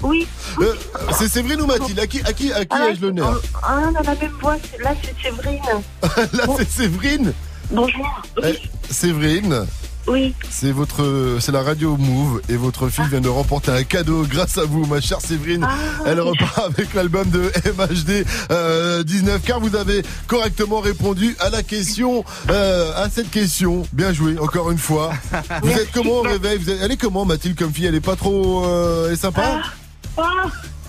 Oui. 0.01 0.27
Euh, 0.61 0.73
C'est 1.17 1.27
Séverine 1.27 1.61
ou 1.61 1.65
Mathilde? 1.65 1.99
À 1.99 2.07
qui, 2.07 2.21
à 2.21 2.33
qui, 2.33 2.51
à 2.53 2.65
qui 2.65 2.77
ai-je 2.77 3.01
l'honneur? 3.01 3.41
Ah, 3.61 3.79
on 3.91 3.95
a 3.95 4.01
la 4.03 4.15
même 4.15 4.31
voix. 4.41 4.55
Là, 4.83 4.91
c'est 5.03 5.15
Séverine. 5.29 5.59
Là, 6.33 6.43
c'est 6.57 6.69
Séverine? 6.69 7.33
Bonjour. 7.71 8.21
Eh, 8.43 8.57
Séverine? 8.89 9.65
Oui. 10.07 10.33
C'est 10.49 10.71
votre, 10.71 11.37
c'est 11.39 11.51
la 11.51 11.61
radio 11.61 11.95
Move 11.95 12.41
et 12.49 12.55
votre 12.55 12.87
fille 12.89 13.05
vient 13.11 13.21
de 13.21 13.29
remporter 13.29 13.69
un 13.71 13.83
cadeau 13.83 14.23
grâce 14.23 14.57
à 14.57 14.63
vous, 14.65 14.85
ma 14.87 15.01
chère 15.01 15.21
Séverine. 15.21 15.67
Elle 16.05 16.19
repart 16.21 16.57
avec 16.65 16.95
l'album 16.95 17.29
de 17.29 17.51
MHD 17.77 18.25
euh, 18.49 19.03
19 19.03 19.41
car 19.45 19.59
vous 19.59 19.75
avez 19.75 20.01
correctement 20.25 20.79
répondu 20.79 21.35
à 21.39 21.49
la 21.51 21.61
question, 21.61 22.23
euh, 22.49 22.91
à 22.95 23.07
cette 23.09 23.29
question. 23.29 23.83
Bien 23.93 24.11
joué, 24.11 24.39
encore 24.39 24.71
une 24.71 24.79
fois. 24.79 25.11
Vous 25.61 25.69
êtes 25.69 25.91
comment 25.91 26.13
au 26.13 26.21
réveil? 26.21 26.57
Vous 26.57 26.71
êtes- 26.71 26.79
Elle 26.81 26.91
est 26.93 26.97
comment 26.97 27.25
Mathilde 27.25 27.59
comme 27.59 27.71
fille? 27.73 27.85
Elle 27.85 27.95
est 27.95 27.99
pas 28.01 28.15
trop, 28.15 28.65
euh, 28.65 29.07
elle 29.07 29.13
est 29.13 29.17
sympa? 29.17 29.43
Ah. 29.45 29.69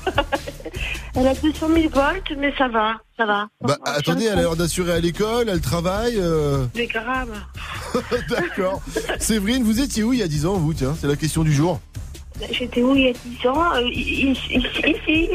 Elle 1.15 1.27
a 1.27 1.35
200 1.35 1.69
000 1.75 1.89
volts, 1.91 2.33
mais 2.39 2.53
ça 2.57 2.69
va. 2.69 2.95
Ça 3.17 3.27
va. 3.27 3.49
Bah 3.61 3.77
attendez, 3.85 4.25
elle 4.27 4.39
a 4.39 4.43
l'air 4.43 4.57
d'assurer 4.57 4.93
à 4.93 5.01
l'école, 5.01 5.49
elle 5.49 5.61
travaille. 5.61 6.15
euh, 6.19 6.65
C'est 6.75 6.87
grave. 6.87 7.29
D'accord. 8.31 8.81
Séverine, 9.19 9.63
vous 9.65 9.81
étiez 9.81 10.03
où 10.05 10.13
il 10.13 10.21
y 10.21 10.23
a 10.23 10.29
10 10.29 10.47
ans, 10.47 10.55
vous 10.55 10.73
Tiens, 10.73 10.95
c'est 10.99 11.07
la 11.09 11.17
question 11.17 11.43
du 11.43 11.53
jour. 11.53 11.81
J'étais 12.53 12.83
où 12.83 12.95
il 12.95 13.03
y 13.03 13.09
a 13.09 13.13
10 13.13 13.47
ans 13.49 13.73
Euh, 13.75 13.83
Ici, 13.91 14.55
ici, 14.55 15.29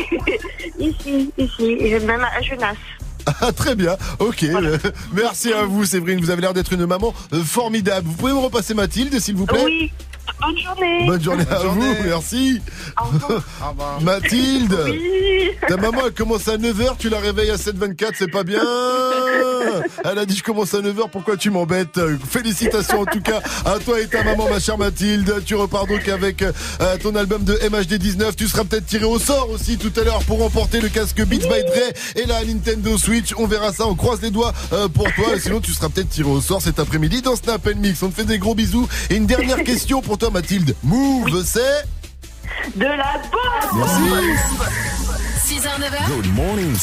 ici, 0.80 1.32
ici, 1.38 1.64
et 1.80 2.00
même 2.00 2.24
à 2.24 2.42
Genasse. 2.42 2.78
Ah, 3.42 3.52
très 3.52 3.76
bien, 3.76 3.96
ok. 4.20 4.46
Merci 5.14 5.52
à 5.54 5.64
vous, 5.66 5.84
Séverine. 5.86 6.20
Vous 6.20 6.30
avez 6.30 6.42
l'air 6.42 6.54
d'être 6.54 6.74
une 6.74 6.86
maman 6.86 7.14
euh, 7.34 7.44
formidable. 7.44 8.08
Vous 8.08 8.14
pouvez 8.16 8.32
me 8.34 8.38
repasser 8.40 8.74
Mathilde, 8.74 9.20
s'il 9.20 9.36
vous 9.36 9.46
plaît? 9.46 9.64
Oui. 9.66 9.92
Bonne 10.42 10.58
journée. 10.58 11.06
Bonne 11.08 11.22
journée 11.24 11.46
à 11.50 11.60
vous, 11.60 11.96
merci. 12.04 12.62
Mathilde, 14.02 14.78
Oui. 14.86 15.52
ta 15.68 15.78
maman 15.78 16.02
elle 16.06 16.14
commence 16.14 16.48
à 16.48 16.58
9h, 16.58 16.98
tu 16.98 17.10
la 17.10 17.20
réveilles 17.20 17.52
à 17.52 17.56
7h24, 17.58 18.12
c'est 18.18 18.32
pas 18.32 18.44
bien. 18.44 18.62
Elle 20.04 20.20
a 20.20 20.26
dit 20.26 20.36
je 20.38 20.44
commence 20.44 20.74
à 20.74 20.80
9h, 20.82 21.10
pourquoi 21.12 21.38
tu 21.38 21.50
m'embêtes? 21.50 22.00
Félicitations 22.30 23.02
en 23.02 23.06
tout 23.06 23.22
cas 23.22 23.42
à 23.66 23.80
toi 23.80 24.00
et 24.00 24.08
ta 24.08 24.24
maman, 24.24 24.48
ma 24.50 24.60
chère 24.60 24.78
Mathilde. 24.78 25.42
Tu 25.46 25.56
repars 25.56 25.88
donc 25.88 26.08
avec 26.08 26.42
euh, 26.42 26.52
ton 27.02 27.16
album 27.16 27.44
de 27.44 27.54
MHD 27.70 27.96
19. 27.96 28.36
Tu 28.36 28.48
seras 28.48 28.64
peut-être 28.64 28.86
tiré 28.86 29.06
au 29.06 29.20
sort 29.20 29.50
aussi 29.50 29.78
tout 29.78 29.92
à 30.00 30.04
l'heure 30.04 30.24
pour 30.26 30.40
remporter 30.40 30.80
le 30.82 30.90
casque 30.90 31.18
Beats 31.26 31.38
by 31.48 31.64
Dre 31.64 31.92
et 32.16 32.26
la 32.26 32.44
Nintendo 32.46 32.98
Switch. 32.98 33.34
On 33.38 33.48
verra 33.48 33.72
ça, 33.74 33.88
on 33.88 33.96
croise 33.96 34.22
les 34.22 34.32
doigts 34.32 34.54
euh, 34.74 34.88
pour 34.88 35.12
toi. 35.14 35.40
Sinon, 35.40 35.60
tu 35.62 35.72
seras 35.72 35.90
peut-être 35.90 36.10
tiré 36.10 36.30
au 36.30 36.42
sort 36.42 36.62
cet 36.62 36.80
après-midi 36.80 37.22
dans 37.22 37.36
Snap 37.36 37.66
Mix. 37.76 38.02
On 38.04 38.10
te 38.10 38.16
fait 38.16 38.26
des 38.26 38.38
gros 38.38 38.56
bisous. 38.56 38.88
Et 39.10 39.16
une 39.16 39.26
dernière 39.26 39.64
question 39.64 40.02
pour 40.02 40.15
pour 40.16 40.30
toi, 40.30 40.40
Mathilde. 40.40 40.76
Move, 40.82 41.44
c'est. 41.44 41.84
De 42.78 42.86
la 42.86 43.22
bombe 43.32 43.86
Merci 45.36 45.58
6h-9h 45.58 46.08
Good 46.08 46.34
morning, 46.34 46.74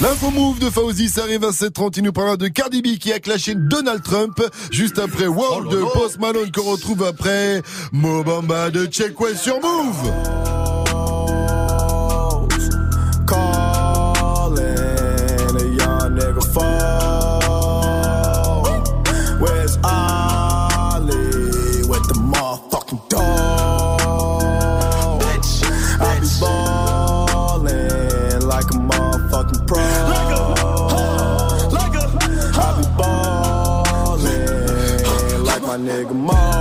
L'info 0.00 0.30
move 0.30 0.58
de 0.60 0.70
Fauzi, 0.70 1.08
ça 1.10 1.24
arrive 1.24 1.44
à 1.44 1.50
7h30. 1.50 1.94
Il 1.98 2.04
nous 2.04 2.12
parlera 2.12 2.36
de 2.38 2.48
Cardi 2.48 2.80
B 2.80 2.98
qui 2.98 3.12
a 3.12 3.20
clashé 3.20 3.54
Donald 3.54 4.02
Trump 4.02 4.40
juste 4.70 4.98
après 4.98 5.26
World 5.26 5.68
oh 5.70 5.74
de 5.74 5.80
Post 5.92 6.18
Malone 6.20 6.50
qu'on 6.52 6.62
retrouve 6.62 7.04
après 7.04 7.62
Mobamba 7.92 8.70
de 8.70 8.86
Check 8.86 9.20
West 9.20 9.42
sur 9.42 9.60
Move 9.60 10.73
nigga 35.78 36.14
Mo. 36.14 36.53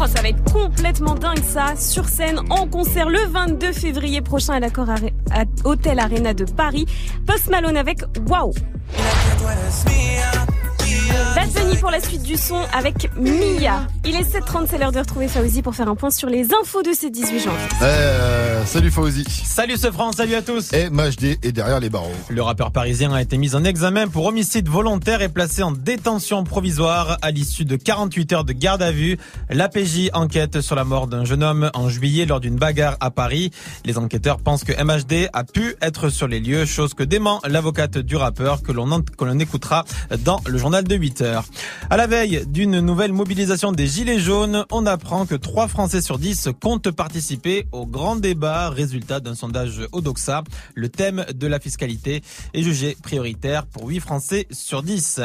Oh, 0.00 0.06
ça 0.06 0.22
va 0.22 0.28
être 0.28 0.52
complètement 0.52 1.14
dingue 1.14 1.42
ça, 1.42 1.74
sur 1.76 2.04
scène, 2.04 2.38
en 2.50 2.68
concert 2.68 3.08
le 3.08 3.26
22 3.26 3.72
février 3.72 4.20
prochain 4.22 4.54
à 4.54 4.60
l'Accor 4.60 4.86
Hôtel 5.64 5.98
Arena 5.98 6.34
de 6.34 6.44
Paris. 6.44 6.86
Post 7.26 7.50
Malone 7.50 7.76
avec 7.76 8.02
Wow! 8.28 8.52
Pour 11.76 11.90
la 11.90 12.00
suite 12.00 12.22
du 12.22 12.36
son 12.36 12.60
avec 12.72 13.10
Mia. 13.16 13.86
Il 14.04 14.16
est 14.16 14.22
7h30, 14.22 14.66
c'est 14.70 14.78
l'heure 14.78 14.92
de 14.92 14.98
retrouver 14.98 15.28
Fauzi 15.28 15.62
pour 15.62 15.74
faire 15.74 15.88
un 15.88 15.94
point 15.94 16.10
sur 16.10 16.28
les 16.28 16.48
infos 16.54 16.82
de 16.82 16.92
ces 16.92 17.10
18 17.10 17.40
janvier. 17.40 17.58
Euh, 17.82 18.57
salut 18.68 18.90
Fauzi. 18.90 19.24
Salut 19.44 19.76
ce 19.78 19.90
France, 19.90 20.16
salut 20.16 20.34
à 20.34 20.42
tous. 20.42 20.72
Et 20.74 20.90
Majdi 20.90 21.38
est 21.42 21.52
derrière 21.52 21.80
les 21.80 21.88
barreaux. 21.88 22.12
Le 22.28 22.42
rappeur 22.42 22.70
parisien 22.70 23.10
a 23.14 23.22
été 23.22 23.38
mis 23.38 23.54
en 23.54 23.64
examen 23.64 24.08
pour 24.08 24.26
homicide 24.26 24.68
volontaire 24.68 25.22
et 25.22 25.30
placé 25.30 25.62
en 25.62 25.72
détention 25.72 26.44
provisoire 26.44 27.16
à 27.22 27.30
l'issue 27.30 27.64
de 27.64 27.76
48 27.76 28.32
heures 28.34 28.44
de 28.44 28.52
garde 28.52 28.82
à 28.82 28.92
vue. 28.92 29.16
L'APJ 29.48 30.10
enquête 30.12 30.60
sur 30.60 30.76
la 30.76 30.84
mort 30.84 31.06
d'un 31.06 31.24
jeune 31.24 31.42
homme 31.42 31.70
en 31.72 31.88
juillet 31.88 32.26
lors 32.26 32.40
d'une 32.40 32.56
bagarre 32.56 32.96
à 33.00 33.10
Paris. 33.10 33.50
Les 33.86 33.96
enquêteurs 33.96 34.36
pensent 34.38 34.64
que 34.64 34.72
MHD 34.72 35.30
a 35.32 35.44
pu 35.44 35.74
être 35.80 36.10
sur 36.10 36.28
les 36.28 36.38
lieux, 36.38 36.66
chose 36.66 36.92
que 36.92 37.02
dément 37.04 37.40
l'avocate 37.48 37.96
du 37.96 38.16
rappeur 38.16 38.62
que 38.62 38.72
l'on 38.72 38.92
en- 38.92 39.00
que 39.02 39.24
l'on 39.24 39.38
écoutera 39.38 39.86
dans 40.24 40.40
le 40.46 40.58
journal 40.58 40.84
de 40.84 40.94
8 40.94 41.22
heures. 41.22 41.44
À 41.88 41.96
la 41.96 42.06
veille 42.06 42.44
d'une 42.46 42.80
nouvelle 42.80 43.14
mobilisation 43.14 43.72
des 43.72 43.86
Gilets 43.86 44.20
jaunes, 44.20 44.66
on 44.70 44.84
apprend 44.84 45.24
que 45.24 45.34
3 45.36 45.68
Français 45.68 46.02
sur 46.02 46.18
10 46.18 46.50
comptent 46.62 46.90
participer 46.90 47.66
au 47.72 47.86
grand 47.86 48.16
débat, 48.16 48.57
résultat 48.66 49.20
d'un 49.20 49.34
sondage 49.34 49.80
Odoxa. 49.92 50.42
Le 50.74 50.88
thème 50.88 51.24
de 51.32 51.46
la 51.46 51.60
fiscalité 51.60 52.22
est 52.52 52.62
jugé 52.62 52.96
prioritaire 53.00 53.66
pour 53.66 53.86
8 53.86 54.00
Français 54.00 54.46
sur 54.50 54.82
10. 54.82 55.20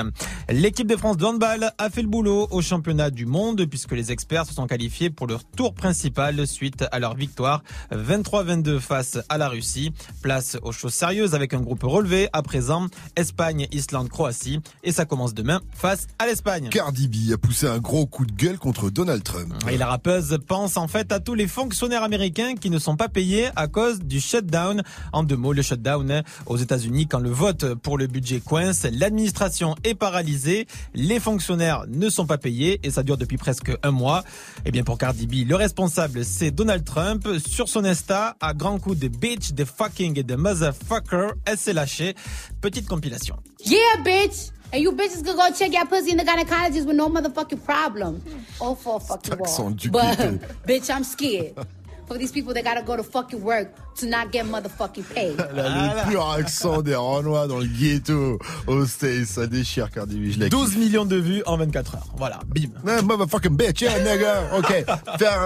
L'équipe 0.49 0.88
de 0.88 0.95
France 0.95 1.18
de 1.18 1.26
handball 1.26 1.72
a 1.77 1.89
fait 1.89 2.03
le 2.03 2.07
boulot 2.07 2.47
au 2.51 2.61
championnat 2.61 3.10
du 3.10 3.26
monde 3.26 3.65
puisque 3.65 3.93
les 3.93 4.11
experts 4.11 4.45
se 4.45 4.53
sont 4.53 4.68
qualifiés 4.68 5.10
pour 5.10 5.26
leur 5.27 5.43
tour 5.43 5.73
principal 5.73 6.45
suite 6.45 6.85
à 6.91 6.99
leur 6.99 7.15
victoire 7.15 7.64
23-22 7.91 8.80
face 8.80 9.18
à 9.30 9.38
la 9.38 9.49
Russie. 9.49 9.91
Place 10.22 10.57
aux 10.61 10.72
choses 10.72 10.93
sérieuses 10.93 11.34
avec 11.34 11.53
un 11.53 11.61
groupe 11.61 11.84
relevé 11.84 12.30
à 12.34 12.43
présent 12.43 12.88
Espagne, 13.15 13.68
Islande, 13.72 14.10
Croatie 14.10 14.60
et 14.84 14.91
ça 14.91 15.05
commence 15.05 15.34
demain 15.34 15.61
face 15.73 16.07
à 16.19 16.27
l'Espagne. 16.27 16.69
Cardi 16.69 17.07
B 17.07 17.34
a 17.34 17.38
poussé 17.38 17.68
un 17.68 17.80
gros 17.80 18.05
coup 18.05 18.26
de 18.26 18.34
gueule 18.34 18.60
contre 18.60 18.89
Donald 18.89 19.23
Trump. 19.23 19.53
Et 19.72 19.77
la 19.77 19.88
rappeuse 19.88 20.38
pense 20.47 20.77
en 20.77 20.88
fait 20.88 21.11
à 21.11 21.19
tous 21.19 21.34
les 21.34 21.47
fonctionnaires 21.47 22.03
américains 22.03 22.55
qui 22.55 22.69
ne 22.69 22.80
sont 22.80 22.95
pas 22.95 23.10
payés 23.10 23.23
à 23.56 23.68
cause 23.68 24.00
du 24.00 24.20
shutdown. 24.20 24.82
En 25.14 25.24
deux 25.24 25.38
mots, 25.38 25.54
le 25.54 25.62
shutdown 25.62 26.24
aux 26.45 26.58
États-Unis 26.58 27.08
quand 27.08 27.20
le 27.20 27.30
vote 27.30 27.74
pour 27.76 27.98
le 27.98 28.08
budget 28.08 28.41
coince, 28.41 28.86
l'administration 28.91 29.76
est 29.84 29.95
paralysée, 29.95 30.68
les 30.94 31.20
fonctionnaires 31.20 31.86
ne 31.88 32.10
sont 32.10 32.26
pas 32.26 32.38
payés 32.38 32.80
et 32.84 32.91
ça 32.91 33.04
dure 33.04 33.18
depuis 33.18 33.38
presque 33.38 33.72
un 33.82 33.91
mois. 33.91 34.24
Et 34.66 34.72
bien 34.72 34.84
pour 34.84 34.98
Cardi 34.98 35.26
B, 35.26 35.48
le 35.48 35.56
responsable 35.56 36.26
c'est 36.26 36.52
Donald 36.52 36.84
Trump. 36.84 37.28
Sur 37.48 37.70
son 37.70 37.86
Insta, 37.86 38.36
à 38.41 38.54
grands 38.54 38.80
coups 38.80 39.00
de 39.00 39.08
bitch, 39.08 39.54
de 39.54 39.64
fucking 39.64 40.20
et 40.20 40.24
de 40.24 40.36
motherfucker, 40.36 41.30
elle 41.45 41.58
s'est 41.58 41.74
lâchée. 41.74 42.16
Petite 42.62 42.88
compilation. 42.88 43.38
Yeah, 43.66 44.04
bitch. 44.04 44.52
And 44.74 44.82
you 44.82 44.91
bitches 44.91 45.24
could 45.24 45.38
go 45.38 45.50
check 45.56 45.72
your 45.72 45.86
pussy 45.86 46.12
in 46.12 46.18
the 46.18 46.24
gynecologist 46.24 46.86
with 46.86 46.95
no 46.95 47.08
motherfucking 47.08 47.64
problem. 47.64 48.22
Oh, 48.60 48.74
for 48.74 48.98
a 48.98 49.00
fucking 49.00 49.38
wall. 49.38 49.70
But, 49.91 50.18
bitch, 50.68 50.90
I'm 50.90 51.04
scared. 51.04 51.54
For 52.08 52.18
these 52.18 52.32
people 52.32 52.54
that 52.54 52.64
gotta 52.64 52.84
go 52.86 52.96
to 52.98 53.04
fucking 53.04 53.42
work 53.42 53.70
to 54.00 54.06
not 54.08 54.32
get 54.32 54.44
motherfucking 54.46 55.04
paid. 55.16 55.36
Elle 55.52 55.60
a 55.60 56.04
le 56.06 56.12
pur 56.12 56.30
accent 56.32 56.82
des 56.82 56.96
Renois 56.96 57.48
dans 57.48 57.60
le 57.60 57.66
ghetto 57.66 58.40
au 58.68 58.86
States. 58.86 59.26
Ça 59.28 59.48
déchire 59.48 59.90
Cardi 59.90 60.18
B, 60.20 60.32
je 60.34 60.40
la 60.40 60.50
12 60.50 60.76
millions 60.78 61.06
de 61.06 61.16
vues 61.16 61.44
en 61.46 61.58
24 61.58 61.96
heures. 61.96 62.08
Voilà, 62.18 62.40
bim. 62.48 62.70
Motherfucking 63.04 63.56
bitch, 63.56 63.82
yeah, 63.82 64.00
nigga. 64.00 64.44
Ok. 64.58 64.86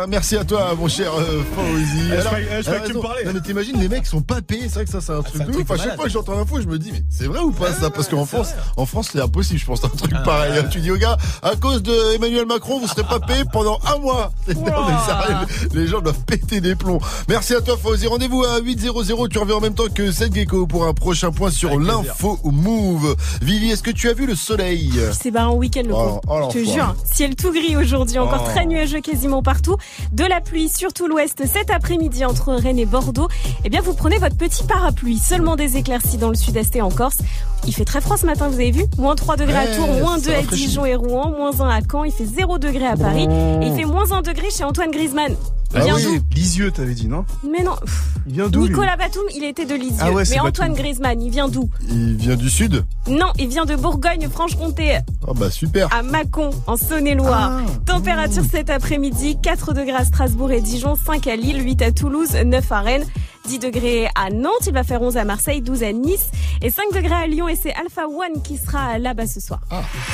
Merci 0.09 0.37
à 0.37 0.43
toi, 0.45 0.73
mon 0.75 0.87
cher 0.87 1.11
euh, 1.13 1.41
Fauzi. 1.55 1.85
Eh, 1.95 2.07
je 2.07 2.13
Alors, 2.13 2.25
croyais- 2.25 2.81
que 2.81 2.87
tu 2.87 2.93
me 2.95 3.01
parlais. 3.01 3.23
Non, 3.25 3.31
mais 3.33 3.41
t'imagines, 3.41 3.79
les 3.79 3.87
mecs 3.89 4.05
sont 4.05 4.21
pas 4.21 4.41
payés. 4.41 4.63
C'est 4.63 4.75
vrai 4.75 4.85
que 4.85 4.91
ça, 4.91 5.01
c'est 5.01 5.11
un 5.13 5.21
truc 5.21 5.43
de 5.43 5.57
ouf. 5.57 5.71
À 5.71 5.77
chaque 5.77 5.95
fois 5.95 6.05
que 6.05 6.11
j'entends 6.11 6.35
l'info, 6.35 6.59
je 6.61 6.67
me 6.67 6.79
dis, 6.79 6.91
mais 6.91 7.03
c'est 7.09 7.27
vrai 7.27 7.39
ou 7.39 7.51
pas 7.51 7.71
ça? 7.73 7.89
Parce 7.89 8.07
qu'en 8.09 8.25
France, 8.25 8.49
en 8.77 8.85
France, 8.85 9.09
c'est 9.13 9.21
impossible, 9.21 9.59
je 9.59 9.65
pense, 9.65 9.83
un 9.83 9.89
truc 9.89 10.11
Ah, 10.15 10.23
pareil. 10.23 10.53
Tu 10.71 10.79
dis 10.79 10.91
aux 10.91 10.97
gars, 10.97 11.17
à 11.43 11.55
cause 11.55 11.83
de 11.83 12.15
Emmanuel 12.15 12.45
Macron, 12.45 12.79
vous 12.79 12.87
serez 12.87 13.03
pas 13.03 13.19
payés 13.19 13.43
pendant 13.51 13.79
un 13.85 13.99
mois. 13.99 14.31
Non, 14.57 14.85
mais 14.87 14.95
sérieux, 15.05 15.69
les 15.73 15.87
gens 15.87 16.01
doivent 16.01 16.23
péter 16.47 16.61
des 16.61 16.75
plombs. 16.75 16.99
Merci 17.27 17.53
à 17.55 17.61
toi, 17.61 17.77
Fauzi. 17.81 18.07
Rendez-vous 18.07 18.43
à 18.43 18.59
8.00. 18.61 19.27
Tu 19.29 19.37
reviens 19.37 19.55
en 19.55 19.59
même 19.61 19.73
temps 19.73 19.87
que 19.93 20.11
Seth 20.11 20.33
Gecko 20.33 20.65
pour 20.67 20.85
un 20.85 20.93
prochain 20.93 21.31
point 21.31 21.51
sur 21.51 21.77
l'info 21.79 22.39
move. 22.43 23.15
Vivi, 23.41 23.71
est-ce 23.71 23.83
que 23.83 23.91
tu 23.91 24.09
as 24.09 24.13
vu 24.13 24.25
le 24.25 24.35
soleil? 24.35 24.91
C'est 25.19 25.31
barré 25.31 25.47
en 25.47 25.55
week-end 25.55 25.83
le 25.85 25.93
Oh, 25.93 26.19
pauvre. 26.25 26.45
oh, 26.45 26.49
Je 26.53 26.59
te 26.59 26.65
jure, 26.71 26.95
ciel 27.05 27.35
tout 27.35 27.51
gris 27.51 27.75
aujourd'hui, 27.75 28.17
encore 28.19 28.43
Oh. 28.45 28.49
très 28.49 28.65
nuageux 28.65 29.01
quasiment 29.01 29.41
partout. 29.43 29.75
De 30.13 30.23
la 30.23 30.41
pluie 30.41 30.69
sur 30.69 30.93
tout 30.93 31.07
l'ouest 31.07 31.43
cet 31.51 31.69
après-midi 31.71 32.23
entre 32.25 32.53
Rennes 32.53 32.79
et 32.79 32.85
Bordeaux. 32.85 33.27
Eh 33.65 33.69
bien, 33.69 33.81
vous 33.81 33.93
prenez 33.93 34.17
votre 34.17 34.37
petit 34.37 34.63
parapluie. 34.63 35.17
Seulement 35.19 35.55
des 35.55 35.77
éclaircies 35.77 36.17
dans 36.17 36.29
le 36.29 36.35
sud-est 36.35 36.75
et 36.75 36.81
en 36.81 36.89
Corse. 36.91 37.17
Il 37.65 37.73
fait 37.73 37.85
très 37.85 37.99
froid 38.01 38.17
ce 38.17 38.25
matin, 38.25 38.47
vous 38.47 38.55
avez 38.55 38.71
vu? 38.71 38.85
Moins 38.97 39.15
3 39.15 39.35
degrés 39.35 39.55
à 39.55 39.67
Tours, 39.75 39.87
moins 39.87 40.17
ça 40.19 40.29
2 40.29 40.33
à. 40.33 40.41
Dijon 40.43 40.85
et 40.85 40.95
Rouen, 40.95 41.31
moins 41.31 41.59
1 41.59 41.67
à 41.69 41.79
Caen. 41.89 42.03
Il 42.05 42.11
fait 42.13 42.25
0 42.25 42.57
degré 42.59 42.85
à 42.85 42.95
Paris. 42.95 43.27
Et 43.61 43.67
il 43.67 43.75
fait 43.75 43.85
moins 43.85 44.11
1 44.11 44.21
degré 44.21 44.49
chez 44.55 44.63
Antoine 44.63 44.91
Griezmann. 44.91 45.35
Il 45.73 45.79
Ah 45.81 45.83
vient 45.83 45.95
oui, 45.95 46.03
d'où 46.03 46.35
Lisieux, 46.35 46.71
t'avais 46.71 46.93
dit, 46.93 47.07
non 47.07 47.25
Mais 47.49 47.61
non. 47.63 47.75
pff, 47.75 48.13
Il 48.27 48.33
vient 48.35 48.47
d'où 48.47 48.61
Nicolas 48.67 48.95
Batum, 48.95 49.23
il 49.35 49.43
était 49.43 49.65
de 49.65 49.75
Lisieux. 49.75 49.97
Ah 49.99 50.11
ouais, 50.11 50.23
c'est 50.25 50.35
mais 50.35 50.39
Antoine 50.41 50.69
Batum. 50.69 50.83
Griezmann, 50.83 51.21
il 51.21 51.29
vient 51.29 51.49
d'où 51.49 51.69
Il 51.89 52.15
vient 52.15 52.35
du 52.35 52.49
sud 52.49 52.85
Non, 53.07 53.27
il 53.37 53.49
vient 53.49 53.65
de 53.65 53.75
Bourgogne-Franche-Comté. 53.75 54.99
Ah 55.27 55.31
bah 55.35 55.51
super. 55.51 55.93
à 55.93 56.03
Mâcon, 56.03 56.51
en 56.67 56.77
Saône-et-Loire. 56.77 57.61
Température 57.85 58.43
cet 58.49 58.69
après-midi, 58.69 59.37
4 59.41 59.73
degrés 59.73 59.91
à 59.95 60.05
Strasbourg 60.05 60.51
et 60.51 60.61
Dijon, 60.61 60.95
5 60.95 61.27
à 61.27 61.35
Lille, 61.35 61.61
8 61.63 61.81
à 61.81 61.91
Toulouse, 61.91 62.29
9 62.45 62.71
à 62.71 62.79
Rennes, 62.81 63.05
10 63.47 63.59
degrés 63.59 64.07
à 64.15 64.29
Nantes, 64.29 64.65
il 64.67 64.73
va 64.73 64.83
faire 64.83 65.01
11 65.01 65.15
à 65.17 65.23
Marseille, 65.23 65.61
12 65.61 65.83
à 65.83 65.93
Nice 65.93 66.25
et 66.61 66.69
5 66.69 66.91
degrés 66.93 67.13
à 67.15 67.27
Lyon 67.27 67.47
et 67.47 67.55
c'est 67.55 67.73
Alpha 67.73 68.05
One 68.07 68.41
qui 68.43 68.57
sera 68.57 68.97
là-bas 68.99 69.25
ce 69.27 69.39
soir. 69.39 69.61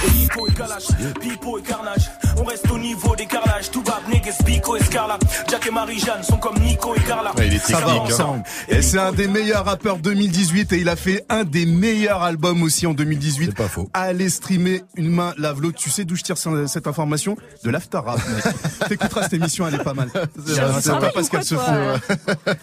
Pipo 0.02 0.48
et 0.48 1.20
Pipo 1.20 1.58
et 1.58 1.62
Carnage. 1.64 2.10
On 2.38 2.44
reste 2.44 2.70
au 2.72 2.78
niveau 2.78 3.16
des 3.16 3.26
carrelages. 3.26 3.72
Tout 3.72 3.82
va, 3.84 4.00
Neges, 4.12 4.36
Pico 4.46 4.76
et 4.76 4.84
Scarla. 4.84 5.18
Jack 5.50 5.68
et 5.68 5.72
Marie-Jeanne 5.72 6.24
sont 6.24 6.38
comme 6.38 6.58
Nico 6.60 6.94
et 6.96 7.00
Carla. 7.02 7.32
Ça 7.64 7.80
va 7.80 7.96
ensemble. 7.96 8.44
Et 8.70 8.82
c'est 8.82 9.00
un 9.00 9.12
des 9.12 9.28
meilleurs 9.28 9.66
rappeurs 9.66 9.98
2018 9.98 10.74
et 10.74 10.78
il 10.78 10.90
a 10.90 10.96
fait 10.96 11.26
un 11.30 11.44
des 11.44 11.66
meilleurs 11.66 12.22
albums 12.22 12.62
aussi 12.64 12.86
en 12.88 12.94
2018. 12.94 13.46
C'est 13.48 13.56
pas 13.58 13.68
faux. 13.68 13.90
Allez 13.94 14.30
streamer 14.30 14.84
une 14.96 15.10
main 15.10 15.34
lave 15.38 15.62
l'autre. 15.62 15.78
Tu 15.80 15.90
sais 15.90 16.06
d'où 16.06 16.16
je 16.16 16.24
tire 16.24 16.38
ce- 16.38 16.68
cette 16.68 16.88
information? 16.88 17.36
De 17.64 17.70
l'after 17.70 17.98
rap. 17.98 18.18
mec. 18.28 18.54
T'écouteras 18.90 19.24
cette 19.24 19.34
émission, 19.34 19.68
elle 19.68 19.76
est 19.76 19.84
pas 19.84 19.94
mal. 19.94 20.10
C'est 20.14 20.20
vrai, 20.60 20.72
C'est 20.76 20.82
c'est 20.82 20.90
pas 20.92 21.00
vrai. 21.00 21.12
parce 21.14 21.30
qu'elle 21.30 21.44
se 21.46 21.56
fout. 21.56 21.74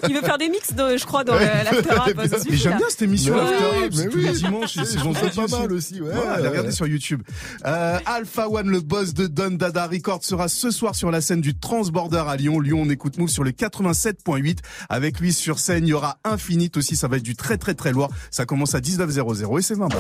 Il 0.09 0.15
veut 0.15 0.21
faire 0.23 0.39
des 0.39 0.49
mix, 0.49 0.60
de, 0.75 0.97
je 0.97 1.05
crois, 1.05 1.25
dans 1.25 1.35
le- 1.35 1.41
l'after 1.41 1.89
ça 2.29 2.37
Mais 2.51 2.57
j'aime 2.57 2.77
bien 2.77 2.87
cette 2.89 3.03
émission 3.03 3.35
Mais 3.35 3.41
After 3.41 3.57
oui, 3.57 3.83
Rap, 3.83 3.91
oui. 4.15 4.23
C'est 4.69 4.85
c'est 4.85 4.85
saison 4.99 5.13
pas 5.13 5.29
18 5.29 5.51
mal 5.59 5.73
aussi, 5.73 6.01
ouais. 6.01 6.13
allez 6.13 6.49
regarder 6.49 6.73
sur 6.73 6.87
YouTube. 6.87 7.23
Euh, 7.67 7.99
Alpha 8.07 8.49
One, 8.49 8.69
le 8.69 8.81
boss 8.81 9.15
de 9.15 9.27
Don 9.27 9.51
Dada 9.53 9.87
Records, 9.87 10.25
sera 10.25 10.49
ce 10.49 10.71
soir 10.71 10.95
sur 10.95 11.11
la 11.11 11.21
scène 11.21 11.41
du 11.41 11.59
Transborder 11.59 12.25
à 12.29 12.37
Lyon. 12.37 12.61
Lyon, 12.61 12.83
on 12.83 12.91
écoute 12.91 13.19
Move 13.19 13.29
sur 13.29 13.45
le 13.45 13.51
87.8. 13.53 14.59
Avec 14.89 15.21
lui 15.21 15.33
sur 15.33 15.59
scène, 15.59 15.87
il 15.87 15.91
y 15.91 15.95
aura 15.95 16.19
Infinite 16.25 16.77
aussi. 16.77 16.97
Ça 16.97 17.09
va 17.09 17.17
être 17.17 17.23
du 17.23 17.37
très 17.37 17.57
très 17.59 17.75
très 17.75 17.93
lourd. 17.93 18.09
Ça 18.31 18.47
commence 18.47 18.75
à 18.75 18.81
19.00 18.81 19.59
et 19.59 19.63
c'est 19.63 19.75
20 19.75 19.89
balles. 19.89 19.99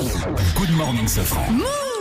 Good 0.56 0.70
morning, 0.76 1.06
Safran. 1.08 1.46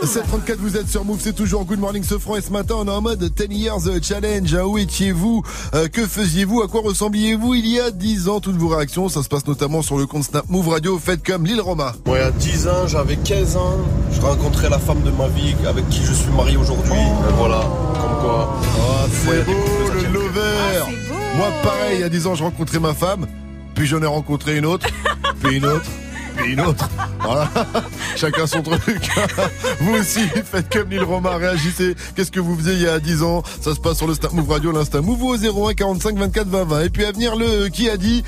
734, 0.02 0.58
vous 0.60 0.76
êtes 0.78 0.88
sur 0.88 1.04
Move, 1.04 1.18
c'est 1.20 1.34
toujours 1.34 1.64
Good 1.66 1.78
Morning 1.78 2.02
Sofran 2.02 2.36
et 2.36 2.40
ce 2.40 2.50
matin 2.50 2.74
on 2.78 2.86
est 2.86 2.90
en 2.90 3.02
mode 3.02 3.22
10 3.22 3.54
Years 3.54 3.80
Challenge. 4.02 4.56
Ah, 4.58 4.66
Où 4.66 4.78
étiez-vous 4.78 5.42
Euh, 5.74 5.88
Que 5.88 6.06
faisiez-vous? 6.06 6.62
À 6.62 6.68
quoi 6.68 6.80
ressembliez-vous 6.82 7.54
il 7.54 7.66
y 7.66 7.78
a 7.78 7.90
10 7.90 8.28
ans? 8.28 8.40
Toutes 8.40 8.56
vos 8.56 8.68
réactions, 8.68 9.08
ça 9.10 9.22
se 9.22 9.28
passe 9.28 9.46
notamment 9.46 9.82
sur 9.82 9.98
le 9.98 10.06
compte 10.06 10.24
Snap 10.24 10.48
Move 10.48 10.68
Radio, 10.68 10.98
faites 10.98 11.22
comme 11.24 11.44
Lille 11.44 11.60
Roma. 11.60 11.92
Moi, 12.06 12.18
il 12.18 12.22
y 12.22 12.24
a 12.24 12.30
10 12.30 12.68
ans, 12.68 12.86
j'avais 12.86 13.16
15 13.16 13.56
ans, 13.56 13.76
je 14.10 14.20
rencontrais 14.22 14.70
la 14.70 14.78
femme 14.78 15.02
de 15.02 15.10
ma 15.10 15.28
vie 15.28 15.54
avec 15.68 15.86
qui 15.90 16.02
je 16.02 16.14
suis 16.14 16.30
marié 16.32 16.56
aujourd'hui. 16.56 16.92
Et 16.98 17.32
Voilà, 17.36 17.60
comme 17.92 18.20
quoi. 18.22 18.58
Oh, 18.78 19.06
c'est 19.24 19.44
beau 19.44 19.52
le 19.94 20.12
lover 20.12 20.94
Moi 21.36 21.48
pareil, 21.62 21.96
il 21.96 22.00
y 22.00 22.04
a 22.04 22.08
10 22.08 22.26
ans 22.26 22.34
je 22.34 22.42
rencontrais 22.42 22.80
ma 22.80 22.94
femme, 22.94 23.26
puis 23.74 23.86
j'en 23.86 24.00
ai 24.02 24.06
rencontré 24.06 24.56
une 24.56 24.66
autre, 24.66 24.86
puis 25.42 25.58
une 25.58 25.66
autre. 25.66 25.84
Puis 26.42 26.52
une 26.52 26.60
autre. 26.60 26.88
Voilà. 27.20 27.48
Chacun 28.16 28.46
son 28.46 28.62
truc. 28.62 29.08
vous 29.80 29.94
aussi, 29.94 30.20
faites 30.44 30.72
comme 30.72 30.90
Lille 30.90 31.02
Roma, 31.02 31.36
réagissez. 31.36 31.94
Qu'est-ce 32.14 32.30
que 32.30 32.40
vous 32.40 32.56
faisiez 32.56 32.74
il 32.74 32.82
y 32.82 32.88
a 32.88 32.98
10 32.98 33.22
ans? 33.22 33.42
Ça 33.60 33.74
se 33.74 33.80
passe 33.80 33.98
sur 33.98 34.06
le 34.06 34.14
Snap 34.14 34.32
Move 34.32 34.50
Radio, 34.50 34.72
l'Insta 34.72 35.00
Move 35.00 35.22
au 35.22 35.36
01 35.36 35.74
45 35.74 36.16
24 36.16 36.48
20 36.48 36.64
20. 36.64 36.80
Et 36.82 36.90
puis 36.90 37.04
à 37.04 37.12
venir 37.12 37.36
le 37.36 37.68
qui 37.68 37.88
a 37.88 37.96
dit? 37.96 38.24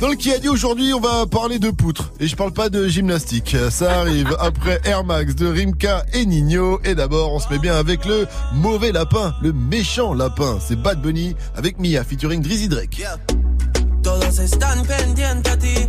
Dans 0.00 0.08
le 0.08 0.14
qui 0.14 0.30
a 0.30 0.38
dit 0.38 0.48
aujourd'hui, 0.48 0.92
on 0.92 1.00
va 1.00 1.26
parler 1.26 1.58
de 1.58 1.70
poutres. 1.70 2.12
Et 2.20 2.28
je 2.28 2.36
parle 2.36 2.52
pas 2.52 2.68
de 2.68 2.86
gymnastique. 2.86 3.56
Ça 3.70 4.00
arrive 4.00 4.36
après 4.40 4.80
Air 4.84 5.04
Max 5.04 5.34
de 5.34 5.46
Rimka 5.46 6.04
et 6.12 6.26
Nino. 6.26 6.80
Et 6.84 6.94
d'abord, 6.94 7.32
on 7.32 7.40
se 7.40 7.48
met 7.50 7.58
bien 7.58 7.74
avec 7.74 8.04
le 8.04 8.26
mauvais 8.52 8.92
lapin, 8.92 9.34
le 9.42 9.52
méchant 9.52 10.12
lapin. 10.12 10.58
C'est 10.60 10.80
Bad 10.80 11.00
Bunny 11.00 11.34
avec 11.54 11.78
Mia 11.78 12.04
featuring 12.04 12.42
Drizzy 12.42 12.68
Drake. 12.68 13.02
Todos 14.06 14.38
están 14.38 14.84
pendientes 14.86 15.48
a 15.48 15.56
ti, 15.58 15.88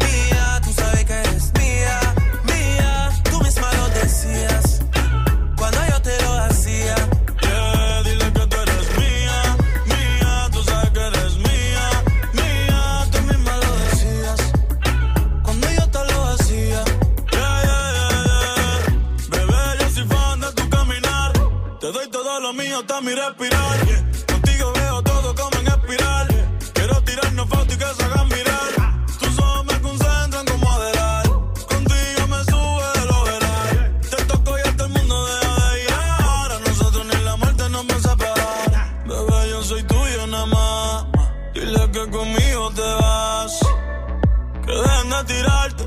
mío 23.01 23.15
mi 23.15 23.15
respirar. 23.15 23.79
Contigo 24.27 24.73
veo 24.73 25.01
todo 25.03 25.35
como 25.35 25.57
en 25.59 25.67
espiral. 25.67 26.27
Quiero 26.73 27.01
tirarnos 27.03 27.47
fotos 27.49 27.73
y 27.73 27.77
que 27.77 27.85
se 27.85 28.03
hagan 28.03 28.27
mirar. 28.29 29.05
Tus 29.19 29.39
ojos 29.39 29.65
me 29.65 29.81
concentran 29.81 30.45
como 30.45 30.71
Adelal. 30.71 31.27
Contigo 31.67 32.27
me 32.29 32.43
sube 32.45 32.99
de 32.99 33.05
lo 33.05 33.23
veral. 33.23 33.99
Te 34.09 34.25
toco 34.25 34.57
y 34.57 34.61
hasta 34.61 34.83
el 34.85 34.89
mundo 34.89 35.25
deja 35.25 35.69
de 35.69 35.83
ir. 35.83 35.91
A 35.91 36.59
nosotros 36.67 37.05
ni 37.05 37.23
la 37.23 37.35
muerte 37.37 37.69
nos 37.69 37.85
va 37.87 37.95
a 37.95 37.99
separar. 37.99 39.05
Bebé, 39.05 39.49
yo 39.49 39.63
soy 39.63 39.83
tuyo 39.83 40.27
nada 40.27 40.45
más. 40.45 41.05
Dile 41.53 41.91
que 41.91 42.09
conmigo 42.09 42.71
te 42.71 42.81
vas. 42.81 43.59
Que 44.65 44.73
dejen 44.73 45.09
de 45.09 45.23
tirarte. 45.33 45.83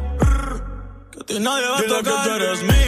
Que 1.12 1.20
a 1.20 1.24
ti 1.24 1.38
nadie 1.40 1.68
va 1.68 1.78
a 1.78 1.82
tocar. 1.82 2.02
que 2.02 2.28
tú 2.28 2.34
eres 2.34 2.62
mía, 2.62 2.83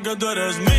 que 0.00 0.16
tú 0.16 0.26
eres 0.30 0.58
mía, 0.58 0.71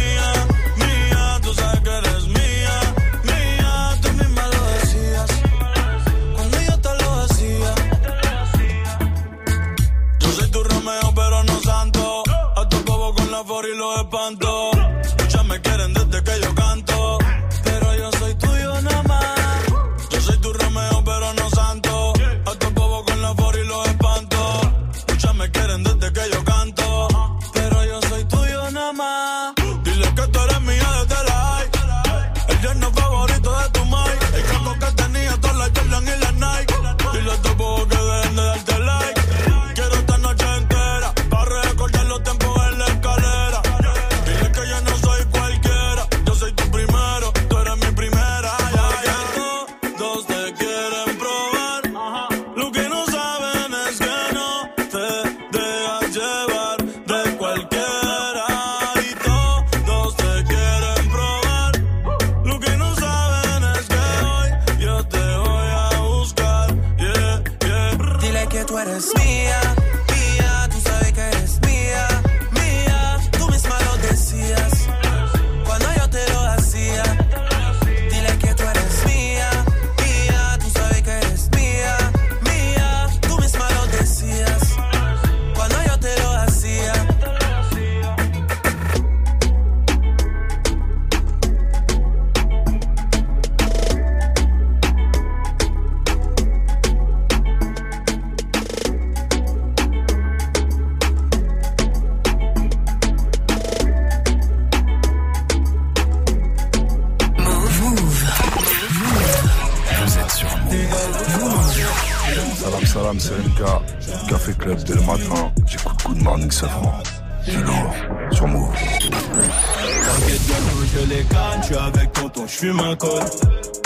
Morning 116.33 116.49
Safran. 116.49 117.03
C'est 117.45 117.51
lourd, 117.51 117.93
sur 118.31 118.47
Move. 118.47 118.73
T'inquiète 118.73 120.41
bientôt 120.47 120.83
je 120.91 121.05
les 121.07 121.23
canne, 121.25 121.61
je 121.61 121.65
suis 121.67 121.75
avec 121.75 122.11
tonton, 122.13 122.47
je 122.47 122.51
fume 122.51 122.79
un 122.79 122.95
col 122.95 123.23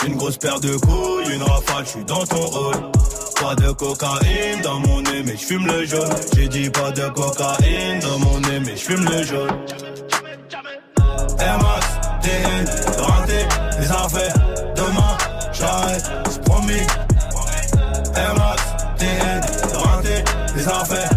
Une 0.07 0.15
grosse 0.15 0.38
paire 0.38 0.57
de 0.61 0.78
couilles, 0.78 1.36
une 1.36 1.44
rafale, 1.44 1.84
je 1.84 1.90
suis 1.90 2.06
dans 2.06 2.26
ton 2.26 2.40
rôle 2.40 2.91
Pas 3.41 3.53
de 3.56 3.69
cocaïne 3.72 4.61
dans 4.64 4.80
mon 4.80 5.02
nez 5.02 5.24
mais 5.26 5.34
je 5.34 5.45
fume 5.45 5.68
le 5.68 5.86
jaune. 5.86 6.10
J'ai 6.38 6.48
dit 6.48 6.69
pas 6.69 6.91
de 6.91 7.10
cocaïne 7.10 7.99
dans 7.99 8.19
mon 8.19 8.40
nez 8.40 8.61
mais 8.61 8.78
je 8.78 8.82
fume 8.82 9.03
le 9.03 9.24
jaune. 9.24 9.52
Air 11.40 11.57
Max, 11.57 11.86
TN, 12.22 12.65
renté, 13.02 13.45
les 13.78 13.91
affaires. 13.91 14.34
Demain, 14.74 15.18
j'arrête, 15.52 16.10
c'est 16.30 16.44
promis 16.45 16.88
Air 18.15 18.36
Max, 18.36 18.64
TN, 18.98 19.41
renté, 19.76 20.24
les 20.56 20.68
affaires 20.69 21.16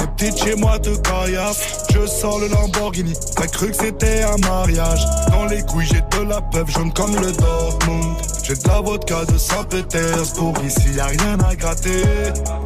Les 0.21 0.27
petites 0.29 0.43
chez 0.43 0.55
moi 0.55 0.77
te 0.77 0.89
caillassent. 0.97 1.85
Je 1.91 2.05
sors 2.05 2.39
le 2.39 2.47
Lamborghini. 2.47 3.13
T'as 3.35 3.47
cru 3.47 3.71
que 3.71 3.75
c'était 3.75 4.21
un 4.21 4.37
mariage. 4.37 5.03
Dans 5.31 5.45
les 5.45 5.63
couilles, 5.63 5.87
j'ai 5.87 6.01
de 6.01 6.29
la 6.29 6.41
peuple 6.41 6.71
jaune 6.71 6.93
comme 6.93 7.15
le 7.15 7.31
Dortmund. 7.31 8.30
J'ai 8.51 8.57
de 8.57 8.67
la 8.67 8.81
vodka 8.81 9.23
de 9.23 9.37
Saint-Pétersbourg. 9.37 10.53
Ici, 10.65 10.93
y 10.93 10.99
a 10.99 11.05
rien 11.05 11.39
à 11.39 11.55
gratter. 11.55 12.03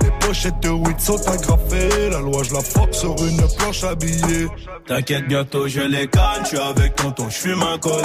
Les 0.01 0.09
pochettes 0.19 0.59
de 0.61 0.69
weed 0.69 0.99
sont 0.99 1.21
agrafées. 1.29 2.09
La 2.09 2.21
loi, 2.21 2.41
je 2.41 2.55
la 2.55 2.61
force 2.61 2.97
sur 2.97 3.15
une 3.23 3.37
planche 3.55 3.83
habillée. 3.83 4.47
T'inquiète, 4.87 5.27
bientôt 5.27 5.67
je 5.67 5.81
les 5.81 6.07
canne, 6.07 6.41
je 6.41 6.47
suis 6.47 6.57
avec 6.57 6.95
tonton, 6.95 7.29
je 7.29 7.35
fume 7.35 7.61
un 7.61 7.77
col. 7.77 8.01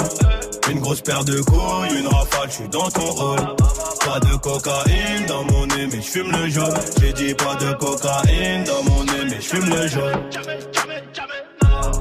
Une 0.69 0.79
grosse 0.79 1.01
paire 1.01 1.25
de 1.25 1.41
couilles, 1.41 1.99
une 1.99 2.07
rafale, 2.07 2.49
je 2.49 2.53
suis 2.53 2.69
dans 2.69 2.89
ton 2.91 3.11
rôle. 3.13 3.39
Pas 4.05 4.19
de 4.19 4.35
cocaïne 4.35 5.25
dans 5.27 5.43
mon 5.45 5.65
nez, 5.65 5.87
mais 5.91 6.01
je 6.01 6.07
fume 6.07 6.31
le 6.31 6.49
jaune. 6.49 6.73
J'ai 7.01 7.13
dit 7.13 7.33
pas 7.33 7.55
de 7.55 7.73
cocaïne 7.73 8.63
dans 8.63 8.83
mon 8.91 9.03
nez, 9.05 9.25
mais 9.27 9.41
je 9.41 9.55
fume 9.55 9.69
le 9.69 9.87
jaune. 9.87 10.21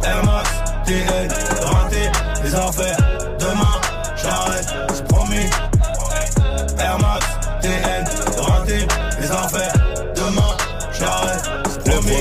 Air 0.04 0.24
Max, 0.26 0.50
TN, 0.84 1.28
les 2.44 2.54
affaires. 2.54 2.99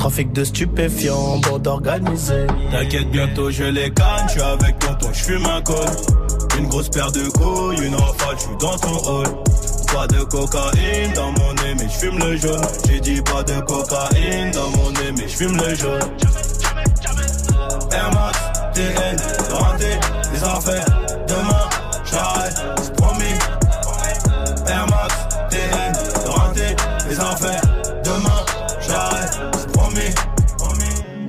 Trafic 0.00 0.32
de 0.32 0.44
stupéfiants, 0.44 1.36
bande 1.40 1.66
organisée. 1.66 2.46
T'inquiète, 2.72 3.10
bientôt 3.10 3.50
je 3.50 3.64
les 3.64 3.90
gagne. 3.90 4.26
Je 4.28 4.32
suis 4.32 4.40
avec 4.40 4.78
tonton, 4.78 5.10
je 5.12 5.24
fume 5.24 5.44
un 5.44 5.60
col. 5.60 5.76
Une 6.58 6.68
grosse 6.68 6.88
paire 6.88 7.12
de 7.12 7.28
couilles, 7.28 7.84
une 7.84 7.94
rafale, 7.94 8.36
je 8.36 8.40
suis 8.40 8.56
dans 8.58 8.78
ton 8.78 8.96
hall. 8.96 9.26
Pas 9.92 10.06
de 10.06 10.22
cocaïne 10.24 11.12
dans 11.14 11.32
mon 11.32 11.52
nez, 11.52 11.74
mais 11.76 11.84
je 11.84 11.98
fume 11.98 12.18
le 12.18 12.34
jaune. 12.38 12.62
J'ai 12.88 13.00
dit 13.00 13.20
pas 13.20 13.42
de 13.42 13.60
cocaïne 13.60 14.50
dans 14.52 14.70
mon 14.70 14.90
nez, 14.90 15.12
mais 15.18 15.28
je 15.28 15.36
fume 15.36 15.56
le 15.58 15.74
jaune. 15.74 16.00
Air 17.92 18.10
Max, 18.14 18.38
TN, 18.72 19.16
les. 20.40 20.80
Demain, 21.28 21.68
j'arrête, 22.10 22.56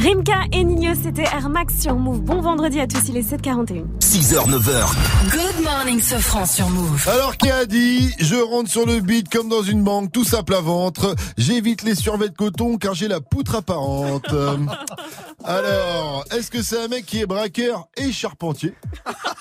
Rimka 0.00 0.44
et 0.52 0.64
Nino, 0.64 0.94
c'était 0.94 1.24
Air 1.24 1.50
Max 1.50 1.78
sur 1.78 1.94
Move. 1.94 2.22
Bon 2.22 2.40
vendredi 2.40 2.80
à 2.80 2.86
tous, 2.86 3.10
il 3.10 3.18
est 3.18 3.32
7h41. 3.32 3.84
6h, 4.00 4.48
9h. 4.48 5.30
Good 5.30 5.62
morning, 5.62 6.00
Sofran 6.00 6.46
sur 6.46 6.70
Move. 6.70 7.06
Alors 7.06 7.36
qui 7.36 7.50
a 7.50 7.66
dit 7.66 8.10
Je 8.18 8.36
rentre 8.36 8.70
sur 8.70 8.86
le 8.86 9.00
beat 9.00 9.28
comme 9.28 9.50
dans 9.50 9.62
une 9.62 9.84
banque, 9.84 10.10
tout 10.10 10.24
ça 10.24 10.42
plat 10.42 10.62
ventre. 10.62 11.14
J'évite 11.36 11.82
les 11.82 11.94
survêtements 11.94 12.46
de 12.46 12.50
coton 12.50 12.78
car 12.78 12.94
j'ai 12.94 13.08
la 13.08 13.20
poutre 13.20 13.56
apparente. 13.56 14.34
Alors, 15.44 16.24
est-ce 16.30 16.50
que 16.50 16.62
c'est 16.62 16.82
un 16.82 16.88
mec 16.88 17.04
qui 17.04 17.20
est 17.20 17.26
braqueur 17.26 17.86
et 17.98 18.10
charpentier? 18.10 18.74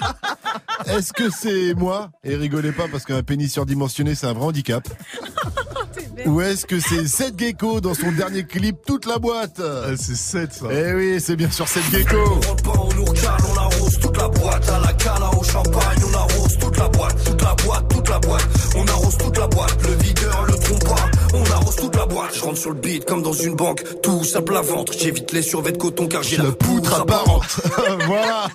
Est-ce 0.88 1.14
que 1.14 1.30
c'est 1.30 1.74
moi? 1.74 2.10
Et 2.24 2.36
rigolez 2.36 2.72
pas 2.74 2.88
parce 2.90 3.06
qu'un 3.06 3.24
pénis 3.24 3.52
surdimensionné 3.52 4.14
c'est 4.14 4.28
un 4.28 4.34
vrai 4.34 4.48
handicap. 4.48 4.86
Ou 6.26 6.42
est-ce 6.42 6.66
que 6.66 6.80
c'est 6.80 7.08
Seth 7.08 7.40
Gecko 7.40 7.82
dans 7.82 7.94
son 7.94 8.12
dernier 8.12 8.44
clip 8.44 8.78
Toute 8.86 9.06
la 9.06 9.20
boîte 9.20 9.62
C'est 9.98 10.16
7 10.16 10.54
ça. 10.54 10.66
Eh 10.72 10.94
oui, 10.94 11.20
c'est 11.20 11.36
bien 11.36 11.50
sûr 11.50 11.68
Seth 11.68 11.84
Gecko. 11.92 12.40
On 12.68 12.94
nous 12.96 13.06
recale, 13.06 13.38
on 13.54 13.58
arrose 13.58 14.00
toute 14.00 14.18
la 14.18 14.28
boîte 14.28 14.70
À 14.70 14.80
la 14.80 14.94
cala 14.94 15.30
au 15.40 15.44
champagne, 15.44 16.00
on 16.12 16.18
arrose 16.18 16.58
toute 16.58 16.78
la 16.78 16.88
boîte 16.90 17.24
Toute 17.24 17.42
la 17.42 17.56
boîte, 17.56 17.88
toute 17.90 18.10
la 18.10 18.20
boîte 18.20 18.48
On 18.76 18.88
arrose 18.88 19.18
toute 19.18 19.38
la 19.38 19.48
boîte 19.48 19.78
Le 19.88 20.04
videur, 20.04 20.29
pas 20.29 20.29
Toute 21.78 21.96
la 21.96 22.06
boîte. 22.06 22.36
Je 22.36 22.42
rentre 22.42 22.58
sur 22.58 22.72
le 22.72 22.80
beat 22.80 23.06
comme 23.06 23.22
dans 23.22 23.34
une 23.34 23.56
banque. 23.56 23.84
Tout 24.02 24.22
ventre 24.64 24.94
J'évite 24.98 25.32
les 25.32 25.42
survêtements 25.42 25.70
de 25.70 25.78
coton 25.78 26.08
car 26.08 26.24
j'ai 26.24 26.38
la 26.38 26.52
poutre 26.52 27.02
apparente. 27.02 27.62
voilà, 28.08 28.48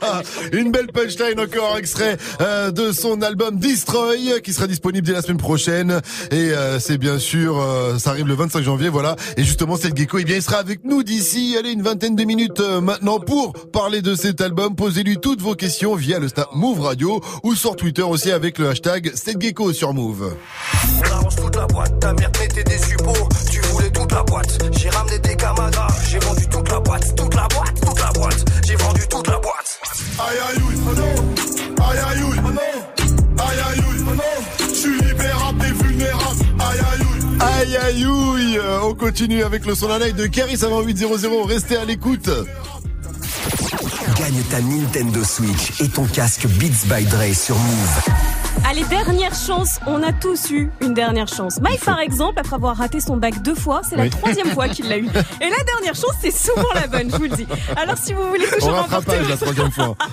une 0.53 0.73
belle 0.73 0.89
punchline 0.89 1.39
encore 1.39 1.77
extrait 1.79 2.17
euh, 2.41 2.71
de 2.71 2.93
son 2.93 3.23
album 3.23 3.59
Destroy 3.59 4.41
qui 4.43 4.53
sera 4.53 4.67
disponible 4.67 5.07
dès 5.07 5.13
la 5.13 5.23
semaine 5.23 5.39
prochaine. 5.39 6.01
Et 6.31 6.51
euh, 6.53 6.81
c'est 6.81 6.99
bien 6.99 7.19
sûr 7.19 7.61
euh, 7.61 7.99
ça 7.99 8.11
arrive 8.11 8.27
le 8.27 8.35
25 8.35 8.63
janvier 8.63 8.89
voilà. 8.89 9.17
Et 9.37 9.45
justement 9.45 9.77
c'est 9.77 9.91
le 9.91 9.97
gecko 9.97 10.19
et 10.19 10.25
bien 10.25 10.37
il 10.37 10.43
sera 10.43 10.59
avec 10.59 10.85
nous 10.85 11.03
d'ici 11.03 11.57
allez 11.59 11.71
une 11.71 11.83
vingtaine 11.83 12.17
de 12.17 12.25
minutes 12.25 12.61
maintenant 12.61 13.21
pour 13.21 13.53
parler 13.73 14.03
de 14.03 14.15
cet 14.15 14.41
album. 14.41 14.75
Posez-lui 14.75 15.19
toutes 15.19 15.41
vos 15.41 15.55
questions 15.55 15.95
via 15.95 16.19
le 16.19 16.29
Snap 16.29 16.49
Move 16.55 16.81
Radio 16.81 17.21
ou 17.43 17.55
sur 17.55 17.77
Twitter 17.77 18.03
aussi 18.03 18.33
avec 18.33 18.59
le 18.59 18.71
hashtag 18.71 19.13
Gecko 19.39 19.73
sur 19.73 19.95
Move. 19.95 20.35
On 20.99 21.13
arrose 21.13 21.37
toute 21.37 21.57
la 21.57 21.67
boîte. 21.67 22.01
Ta 22.01 22.13
mère 22.13 22.31
t'étais 22.33 22.65
des 22.65 22.79
Tu 23.51 23.61
voulais 23.61 23.91
toute 23.91 24.13
la 24.13 24.23
boîte. 24.23 24.59
J'ai 24.79 24.89
ramené 24.91 25.19
des 25.19 25.37
camarades 25.37 25.75
J'ai 26.09 26.19
vendu 26.19 26.47
toute 26.49 26.69
la 26.71 26.81
boîte 26.81 27.15
Toute 27.17 27.35
la 27.35 27.49
boîte, 27.49 27.81
toute 27.81 28.01
la 28.01 28.11
boîte. 28.13 28.45
J'ai 28.67 28.77
vendu 28.77 29.01
toute 29.09 29.27
la 29.27 29.39
boîte. 29.39 29.79
Aïe 30.19 30.39
aïe 30.49 30.63
ouïe, 30.63 30.77
oh 30.89 30.95
non. 30.95 31.85
Aïe 31.85 31.99
aïe 31.99 32.23
ouïe, 32.23 32.39
oh 32.47 32.51
non. 32.51 33.45
Aïe 33.45 33.59
aïe 33.71 33.81
ouïe, 33.81 34.05
oh 34.11 34.15
non. 34.15 34.67
Je 34.69 34.75
suis 34.75 35.01
libérable 35.01 35.59
des 35.59 35.73
vulnérables. 35.73 36.45
Aïe 36.61 36.79
aïe 36.79 37.07
ouïe 37.07 37.39
Aïe 37.41 37.77
aïe 37.77 38.07
ouïe 38.07 38.59
Euh, 38.59 38.81
On 38.83 38.95
continue 38.95 39.43
avec 39.43 39.67
le 39.67 39.75
son 39.75 39.91
à 39.91 39.99
de 39.99 40.27
Caris 40.27 40.65
avant 40.65 40.83
800 40.83 41.09
Restez 41.47 41.77
à 41.77 41.85
l'écoute. 41.85 42.31
Gagne 44.17 44.43
ta 44.51 44.61
Nintendo 44.61 45.25
Switch 45.25 45.81
et 45.81 45.89
ton 45.89 46.05
casque 46.05 46.47
Beats 46.47 46.87
by 46.87 47.05
Dre 47.05 47.35
sur 47.35 47.57
Move. 47.57 48.24
Allez, 48.77 48.85
dernière 48.87 49.33
chance, 49.37 49.79
on 49.87 50.03
a 50.03 50.13
tous 50.13 50.51
eu 50.51 50.69
une 50.81 50.95
dernière 50.95 51.29
chance. 51.29 51.61
Mike, 51.61 51.85
par 51.85 52.01
exemple, 52.01 52.41
après 52.41 52.57
avoir 52.57 52.77
raté 52.77 52.99
son 52.99 53.17
bac 53.17 53.41
deux 53.41 53.55
fois, 53.55 53.83
c'est 53.89 53.95
la 53.95 54.03
Oui. 54.03 54.11
troisième 54.11 54.49
fois 54.49 54.69
qu'il 54.69 54.89
l'a 54.89 54.99
eu. 54.99 55.05
Et 55.41 55.49
la 55.49 55.63
dernière 55.65 55.95
chance, 55.95 56.15
c'est 56.21 56.33
souvent 56.33 56.67
la 56.75 56.89
bonne, 56.89 57.09
je 57.09 57.17
vous 57.17 57.23
le 57.23 57.29
dis. 57.37 57.47
Alors, 57.77 57.97
si 57.97 58.13
vous 58.15 58.27
voulez 58.27 58.45
toujours 58.49 58.75
remporter... 58.75 59.13
rattrapage 59.13 59.29
la 59.29 59.37
troisième 59.37 59.71
fois. 59.71 59.95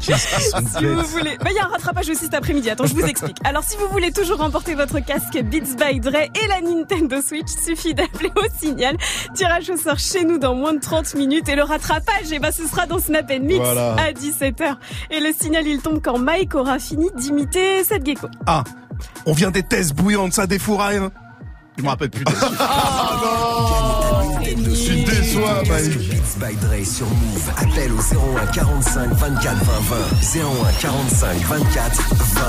Si 0.78 0.84
vous 0.86 1.02
voulez, 1.02 1.36
bah, 1.38 1.50
il 1.50 1.56
y 1.56 1.58
a 1.58 1.66
un 1.66 1.68
rattrapage 1.68 2.08
aussi 2.08 2.24
cet 2.24 2.32
après-midi. 2.34 2.70
Attends, 2.70 2.86
je 2.86 2.94
vous 2.94 3.04
explique. 3.04 3.36
Alors, 3.44 3.62
si 3.62 3.76
vous 3.76 3.88
voulez 3.88 4.10
toujours 4.10 4.38
remporter 4.38 4.74
votre 4.74 5.00
casque 5.00 5.38
Beats 5.42 5.76
by 5.76 6.00
Dre 6.00 6.14
et 6.16 6.46
la 6.48 6.62
Nintendo 6.62 7.20
Switch, 7.20 7.48
suffit 7.62 7.92
d'appeler 7.92 8.30
au 8.36 8.58
signal. 8.58 8.96
Tirage 9.34 9.68
au 9.68 9.76
sort 9.76 9.98
chez 9.98 10.24
nous 10.24 10.38
dans 10.38 10.54
moins 10.54 10.72
de 10.72 10.80
30 10.80 11.14
minutes 11.14 11.48
et 11.50 11.56
le 11.56 11.62
rattrapage, 11.62 12.32
eh 12.32 12.38
ben, 12.38 12.52
ce 12.52 12.66
sera 12.66 12.86
dans 12.86 13.00
Snap 13.00 13.28
Mix 13.38 13.58
Voilà. 13.58 13.96
à 13.96 14.12
17h. 14.12 14.76
Et 15.10 15.20
le 15.20 15.30
signal, 15.38 15.66
il 15.66 15.82
tombe 15.82 16.00
quand 16.02 16.16
Mike 16.18 16.54
aura 16.54 16.78
fini 16.78 17.10
d'imiter 17.14 17.84
cette 17.84 17.97
gecko. 18.04 18.28
Ah, 18.46 18.64
on 19.26 19.32
vient 19.32 19.50
des 19.50 19.62
thèses 19.62 19.92
bouillantes, 19.92 20.32
ça 20.32 20.46
défouraille. 20.46 20.96
Hein. 20.98 21.10
Je 21.76 21.82
me 21.82 21.88
rappelle 21.88 22.10
plus. 22.10 22.24
de- 22.24 22.30
Je 22.30 22.36
suis 25.38 25.98
déçois, 25.98 26.08
Beats 26.10 26.46
by 26.46 26.56
Dre 26.56 26.86
sur 26.86 27.06
Move. 27.06 27.50
Appel 27.56 27.92
au 27.92 28.36
01 28.36 28.46
45 28.46 29.12
24 29.12 29.56
20 29.56 29.72
20. 30.32 30.40
01 30.40 30.72
45 30.80 31.36
24 31.42 32.14
20 32.14 32.40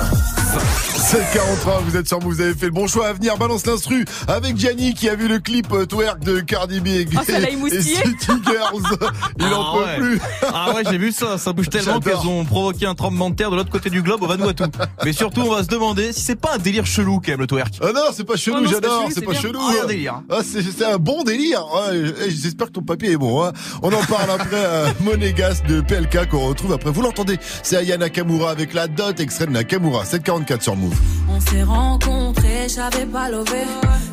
20. 0.53 0.59
743, 0.99 1.81
vous 1.85 1.95
êtes 1.97 2.07
sur 2.07 2.19
vous 2.19 2.41
avez 2.41 2.53
fait 2.53 2.65
le 2.67 2.71
bon 2.71 2.87
choix 2.87 3.07
à 3.07 3.13
venir. 3.13 3.37
Balance 3.37 3.65
l'instru 3.65 4.05
avec 4.27 4.57
Gianni 4.57 4.93
qui 4.93 5.07
a 5.09 5.15
vu 5.15 5.27
le 5.27 5.39
clip 5.39 5.71
euh, 5.71 5.85
twerk 5.85 6.19
de 6.19 6.39
Cardi 6.39 6.79
B 6.81 6.87
et, 6.87 7.07
Oh, 7.17 7.19
ça 7.25 7.39
et. 7.39 7.81
City 7.81 8.31
Girls. 8.45 8.83
Il 9.39 9.45
en 9.45 9.61
Ah 9.63 9.73
peut 9.75 9.83
ouais. 9.83 9.97
plus. 9.97 10.21
Ah 10.53 10.73
ouais, 10.75 10.83
j'ai 10.89 10.97
vu 10.97 11.11
ça. 11.11 11.37
Ça 11.37 11.53
bouge 11.53 11.69
tellement 11.69 11.99
J'adore. 12.03 12.21
qu'elles 12.21 12.29
ont 12.31 12.45
provoqué 12.45 12.85
un 12.85 12.95
tremblement 12.95 13.29
de 13.29 13.35
terre 13.35 13.51
de 13.51 13.55
l'autre 13.55 13.69
côté 13.69 13.89
du 13.89 14.01
globe 14.01 14.23
au 14.23 14.27
Vanuatu. 14.27 14.63
Mais 15.05 15.13
surtout, 15.13 15.41
on 15.41 15.51
va 15.53 15.63
se 15.63 15.67
demander 15.69 16.11
si 16.13 16.21
c'est 16.21 16.35
pas 16.35 16.55
un 16.55 16.57
délire 16.57 16.85
chelou 16.85 17.21
quand 17.23 17.31
même 17.31 17.39
le 17.41 17.47
twerk. 17.47 17.75
Ah 17.81 17.91
non, 17.93 18.01
c'est 18.13 18.23
pas 18.25 18.35
chelou, 18.35 18.57
Oh 18.59 18.61
non, 18.63 18.69
c'est 18.69 18.81
pas 18.81 18.87
j'adore, 19.33 19.41
chelou, 19.41 19.59
c'est. 19.71 19.79
Ah, 19.79 19.83
un 19.83 19.87
délire. 19.87 20.21
Ah, 20.29 20.39
c'est 20.43 20.85
un 20.85 20.97
bon 20.97 21.23
délire. 21.23 21.63
Ouais, 21.73 22.13
J'espère 22.29 22.67
que 22.67 22.73
ton 22.79 22.85
papier 22.85 23.11
est 23.11 23.17
bon. 23.17 23.43
hein. 23.43 23.51
On 23.81 23.89
en 23.91 24.03
parle 24.03 24.31
après 24.31 24.63
à 24.63 24.85
Monégas 25.01 25.61
de 25.67 25.81
PLK 25.81 26.29
qu'on 26.29 26.47
retrouve 26.47 26.73
après. 26.73 26.91
Vous 26.91 27.01
l'entendez, 27.01 27.37
c'est 27.63 27.77
Aya 27.77 27.97
Nakamura 27.97 28.51
avec 28.51 28.73
la 28.73 28.87
dot 28.87 29.19
extrait 29.19 29.47
de 29.47 29.51
Nakamura, 29.51 30.05
744 30.05 30.61
sur 30.61 30.75
Move. 30.75 30.95
On 31.29 31.39
s'est 31.39 31.63
rencontrés, 31.63 32.67
j'avais 32.73 33.05
pas 33.05 33.29
levé. 33.29 33.63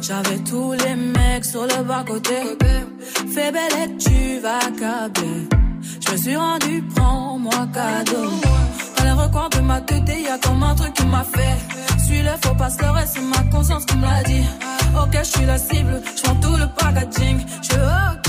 J'avais 0.03 0.39
tous 0.39 0.73
les 0.73 0.95
mecs 0.97 1.45
sur 1.45 1.63
le 1.63 1.83
bas-côté. 1.85 2.35
Fais 3.35 3.53
belle 3.53 3.73
et 3.85 3.97
tu 3.99 4.41
vas 4.41 4.59
câbler. 4.79 5.49
Je 6.05 6.13
me 6.13 6.17
suis 6.17 6.37
rendu, 6.37 6.83
prends-moi 6.95 7.69
cadeau. 7.73 8.31
Dans 8.99 9.05
les 9.05 9.13
recoins 9.13 9.49
de 9.57 9.61
ma 9.61 9.81
tête, 9.81 10.03
y 10.09 10.27
a 10.29 10.39
comme 10.39 10.63
un 10.63 10.75
truc 10.75 10.93
qui 10.95 11.07
m'a 11.07 11.25
fait. 11.25 11.57
Suis-le, 12.05 12.31
faut 12.45 12.55
pas 12.55 12.71
se 12.71 12.83
leurrer, 12.83 13.05
c'est 13.07 13.21
ma 13.23 13.43
conscience 13.51 13.85
qui 13.85 13.97
me 13.97 14.03
l'a 14.03 14.23
dit. 14.25 14.45
Ok, 15.01 15.17
je 15.19 15.25
suis 15.25 15.45
la 15.47 15.59
cible, 15.59 16.03
je 16.17 16.23
tout 16.41 16.57
le 16.57 16.67
packaging. 16.79 17.39
Je 17.63 17.67
suis 17.67 17.77
ok. 17.77 18.26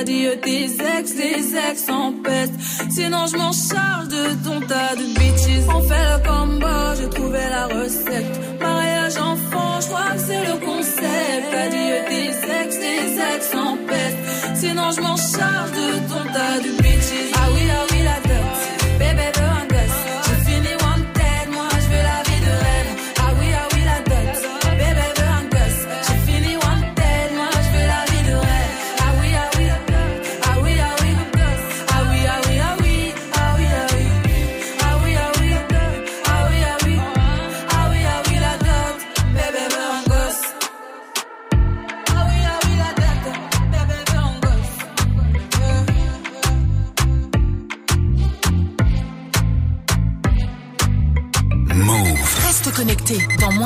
Adieu 0.00 0.36
tes 0.42 0.64
ex, 0.64 1.14
des 1.14 1.56
ex 1.70 1.88
en 1.88 2.12
peste. 2.22 2.54
Sinon, 2.90 3.26
je 3.30 3.36
m'en 3.36 3.52
charge 3.52 4.08
de 4.08 4.24
ton 4.44 4.60
tas 4.60 4.96
de 4.96 5.06
bitches. 5.18 5.64
On 5.68 5.82
fait 5.82 6.06
le 6.12 6.18
combo, 6.28 6.76
j'ai 6.98 7.08
trouvé 7.10 7.38
la 7.48 7.66
recette. 7.66 8.60
Mariage 8.60 9.16
enfant, 9.16 9.80
je 9.80 9.86
crois 9.86 10.10
que 10.14 10.18
c'est 10.18 10.44
le 10.50 10.56
concept. 10.66 11.48
Adieu 11.64 11.96
tes 12.08 12.30
ex, 12.60 12.78
des 12.84 13.06
ex 13.34 13.54
en 13.54 13.76
peste. 13.86 14.18
Sinon, 14.56 14.90
je 14.96 15.00
m'en 15.00 15.16
charge 15.16 15.72
de 15.80 15.88
ton 16.10 16.24
tas 16.32 16.58
de 16.64 16.70
bitches. 16.82 17.32
Ah 17.34 17.48
oui, 17.54 17.62
ah 17.70 17.84
oui, 17.90 17.98
la 18.02 18.23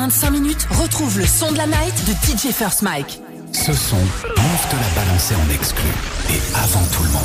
25 0.09 0.31
minutes, 0.31 0.67
retrouve 0.71 1.19
le 1.19 1.27
son 1.27 1.51
de 1.51 1.57
la 1.57 1.67
night 1.67 1.93
de 2.07 2.13
DJ 2.13 2.51
First 2.51 2.81
Mike. 2.81 3.21
Ce 3.51 3.71
son, 3.73 3.95
Move 3.97 4.67
te 4.71 4.75
l'a 4.75 5.03
balancé 5.03 5.35
en 5.35 5.53
exclu 5.53 5.87
et 6.31 6.41
avant 6.57 6.83
tout 6.91 7.03
le 7.03 7.09
monde. 7.09 7.21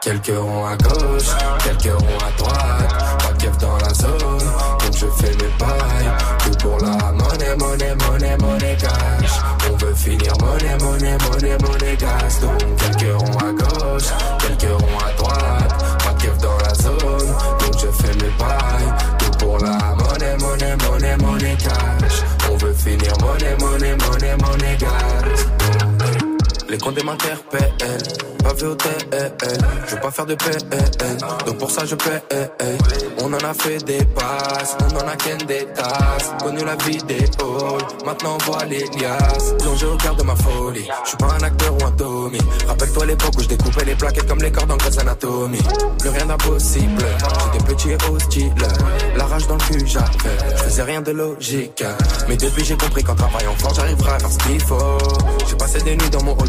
Quelques 0.00 0.34
ronds 0.34 0.64
à 0.64 0.76
gauche, 0.78 1.28
quelques 1.62 1.94
ronds 1.94 2.18
à 2.26 2.38
droite, 2.38 3.18
pas 3.18 3.34
keuf 3.38 3.58
dans 3.58 3.76
la 3.76 3.92
zone, 3.92 4.18
donc 4.18 4.96
je 4.96 5.06
fais 5.20 5.32
mes 5.32 5.52
pailles, 5.58 6.10
tout 6.38 6.56
pour 6.58 6.78
la 6.78 7.12
monnaie, 7.12 7.56
monnaie, 7.58 7.94
monnaie, 7.96 8.36
monnaie 8.38 8.78
cash. 8.80 9.32
On 9.92 9.94
veut 9.94 10.10
finir 10.10 10.32
monnaie, 10.40 10.78
monnaie, 10.78 11.18
monnaie, 11.18 11.58
monnaie 11.58 11.96
gas. 11.96 12.40
Donc 12.40 12.58
quelques 12.76 13.14
ronds 13.14 13.38
à 13.38 13.52
gauche, 13.52 14.08
quelques 14.38 14.72
ronds 14.80 14.98
à 14.98 15.12
droite. 15.18 15.84
Pas 16.02 16.14
de 16.14 16.40
dans 16.40 16.56
la 16.56 16.74
zone, 16.74 16.96
donc 16.98 17.78
je 17.78 18.02
fais 18.02 18.14
mes 18.14 18.32
pailles. 18.38 18.94
Tout 19.18 19.30
pour 19.38 19.58
la 19.58 19.94
monnaie, 19.94 20.36
monnaie, 20.38 20.76
monnaie, 20.76 21.16
monnaie 21.18 21.56
cash. 21.58 22.22
On 22.50 22.56
veut 22.56 22.72
finir 22.72 23.12
monnaie, 23.20 23.54
monnaie, 23.60 23.96
monnaie, 23.96 24.36
monnaie 24.38 24.76
gas. 24.78 25.51
Les 26.72 26.78
comptes 26.78 27.04
m'interpellent, 27.04 27.70
pas 28.42 28.54
vu 28.54 28.68
au 28.68 28.74
TL. 28.74 29.34
Je 29.86 29.94
veux 29.94 30.00
pas 30.00 30.10
faire 30.10 30.24
de 30.24 30.34
PL, 30.34 30.56
donc 31.44 31.58
pour 31.58 31.70
ça 31.70 31.84
je 31.84 31.94
paie. 31.94 32.22
On 33.20 33.30
en 33.30 33.36
a 33.36 33.52
fait 33.52 33.76
des 33.84 34.02
passes, 34.06 34.74
on 34.80 34.96
en 34.96 35.06
a 35.06 35.14
qu'un 35.16 35.36
des 35.44 35.66
tasses. 35.74 36.32
Connu 36.42 36.64
la 36.64 36.74
vie 36.76 36.96
des 37.02 37.24
halls, 37.24 38.06
maintenant 38.06 38.38
on 38.40 38.50
voit 38.50 38.64
les 38.64 38.86
liasses. 38.98 39.52
Plongé 39.58 39.84
au 39.84 39.98
cœur 39.98 40.16
de 40.16 40.22
ma 40.22 40.34
folie, 40.34 40.88
je 41.04 41.08
suis 41.08 41.18
pas 41.18 41.36
un 41.38 41.42
acteur 41.42 41.74
ou 41.74 41.84
un 41.84 41.90
Tommy. 41.90 42.38
Rappelle-toi 42.66 43.04
l'époque 43.04 43.34
où 43.36 43.42
je 43.42 43.48
découpais 43.48 43.84
les 43.84 43.94
plaquettes 43.94 44.26
comme 44.26 44.40
les 44.40 44.50
cordes 44.50 44.70
en 44.70 44.78
Grey's 44.78 44.96
Anatomy. 44.96 45.60
Plus 45.98 46.08
rien 46.08 46.24
d'impossible, 46.24 47.04
j'étais 47.52 47.64
petit 47.66 47.90
et 47.90 47.98
hostile. 48.10 48.54
La 49.14 49.26
rage 49.26 49.46
dans 49.46 49.56
le 49.56 49.60
cul 49.60 49.86
j'avais, 49.86 50.06
je 50.56 50.62
faisais 50.62 50.82
rien 50.84 51.02
de 51.02 51.10
logique. 51.10 51.84
Mais 52.30 52.38
depuis 52.38 52.64
j'ai 52.64 52.78
compris 52.78 53.04
qu'en 53.04 53.14
travaillant 53.14 53.54
fort 53.58 53.74
j'arriverai 53.74 54.12
à 54.12 54.18
faire 54.18 54.30
ce 54.30 54.38
qu'il 54.38 54.60
faut. 54.62 54.98
J'ai 55.46 55.56
passé 55.56 55.82
des 55.82 55.96
nuits 55.96 56.10
dans 56.10 56.22
mon 56.22 56.32
hall 56.32 56.48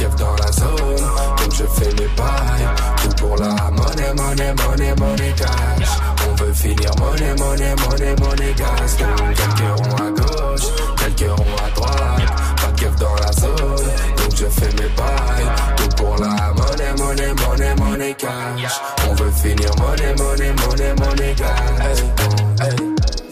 Keuf 0.00 0.16
dans 0.16 0.34
la 0.36 0.50
zone, 0.50 0.96
donc 0.96 1.52
je 1.52 1.64
fais 1.64 1.92
mes 1.92 2.08
bails. 2.16 2.68
Tout 3.02 3.16
pour 3.18 3.36
la 3.36 3.70
monnaie, 3.70 4.14
monnaie, 4.14 4.54
monnaie, 4.54 4.94
monnaie 4.96 5.34
cash. 5.36 5.88
On 6.26 6.34
veut 6.36 6.54
finir 6.54 6.90
monnaie, 6.98 7.34
monnaie, 7.34 7.74
monnaie, 7.76 8.16
monnaie 8.16 8.54
gas. 8.54 8.96
Quelques 8.96 9.78
ronds 9.78 9.96
à 9.96 10.10
gauche, 10.10 10.68
quelques 10.96 11.30
ronds 11.30 11.56
à 11.66 11.70
droite. 11.74 12.32
Pas 12.62 12.72
de 12.72 12.80
keuf 12.80 12.96
dans 12.96 13.14
la 13.14 13.32
zone, 13.32 13.90
donc 14.16 14.36
je 14.36 14.46
fais 14.46 14.72
mes 14.82 14.88
bails. 14.96 15.76
Tout 15.76 15.96
pour 16.02 16.16
la 16.16 16.50
monnaie, 16.54 16.94
monnaie, 16.96 17.34
monnaie, 17.34 17.74
monnaie 17.74 18.14
cash. 18.14 18.80
On 19.06 19.14
veut 19.16 19.30
finir 19.32 19.70
monnaie, 19.76 20.14
monnaie, 20.14 20.54
monnaie, 20.54 20.94
monnaie 20.94 21.34
gas. 21.34 22.89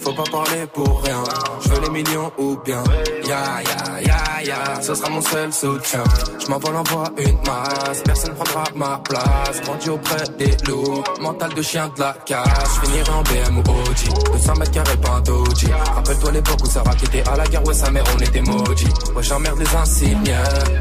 Faut 0.09 0.14
pas 0.14 0.30
parler 0.30 0.66
pour 0.72 1.02
rien. 1.02 1.22
Je 1.60 1.68
veux 1.68 1.82
les 1.82 1.90
millions 1.90 2.32
ou 2.39 2.56
bien. 2.64 2.82
Ya 3.28 3.60
ya 3.60 4.01
ya 4.01 4.43
ya, 4.43 4.80
ce 4.80 4.94
sera 4.94 5.10
mon 5.10 5.20
seul 5.20 5.52
soutien. 5.52 6.02
Je 6.40 6.47
m'envole 6.51 6.76
en 6.76 6.82
voie 6.85 7.10
une 7.18 7.36
masse, 7.47 8.02
personne 8.02 8.35
prendra 8.35 8.64
ma 8.74 8.97
place. 9.05 9.60
Grandi 9.64 9.90
auprès 9.90 10.24
des 10.39 10.56
loups, 10.66 11.05
mental 11.20 11.52
de 11.52 11.60
chien 11.60 11.90
de 11.94 12.01
la 12.01 12.14
casse. 12.24 12.48
Je 12.76 12.86
finirai 12.86 13.10
en 13.10 13.22
BM 13.22 13.59
ou 13.59 13.60
OG, 13.60 14.32
200 14.32 14.55
mètres 14.55 14.70
carrés 14.70 14.97
doji. 15.26 15.66
Rappelle-toi 15.94 16.32
l'époque 16.32 16.60
où 16.62 16.66
Sarah 16.70 16.94
qui 16.94 17.05
était 17.05 17.28
à 17.28 17.36
la 17.36 17.44
guerre, 17.44 17.66
ouais 17.66 17.74
sa 17.74 17.90
mère 17.90 18.05
on 18.16 18.18
était 18.18 18.40
maudits. 18.40 18.86
Ouais 19.14 19.22
j'emmerde 19.22 19.59
les 19.59 19.76
insignes, 19.76 20.35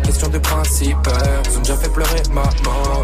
question 0.05 0.29
de 0.29 0.37
principe. 0.37 1.09
Ils 1.51 1.57
ont 1.57 1.61
déjà 1.61 1.75
fait 1.75 1.89
pleurer 1.89 2.23
maman, 2.31 3.03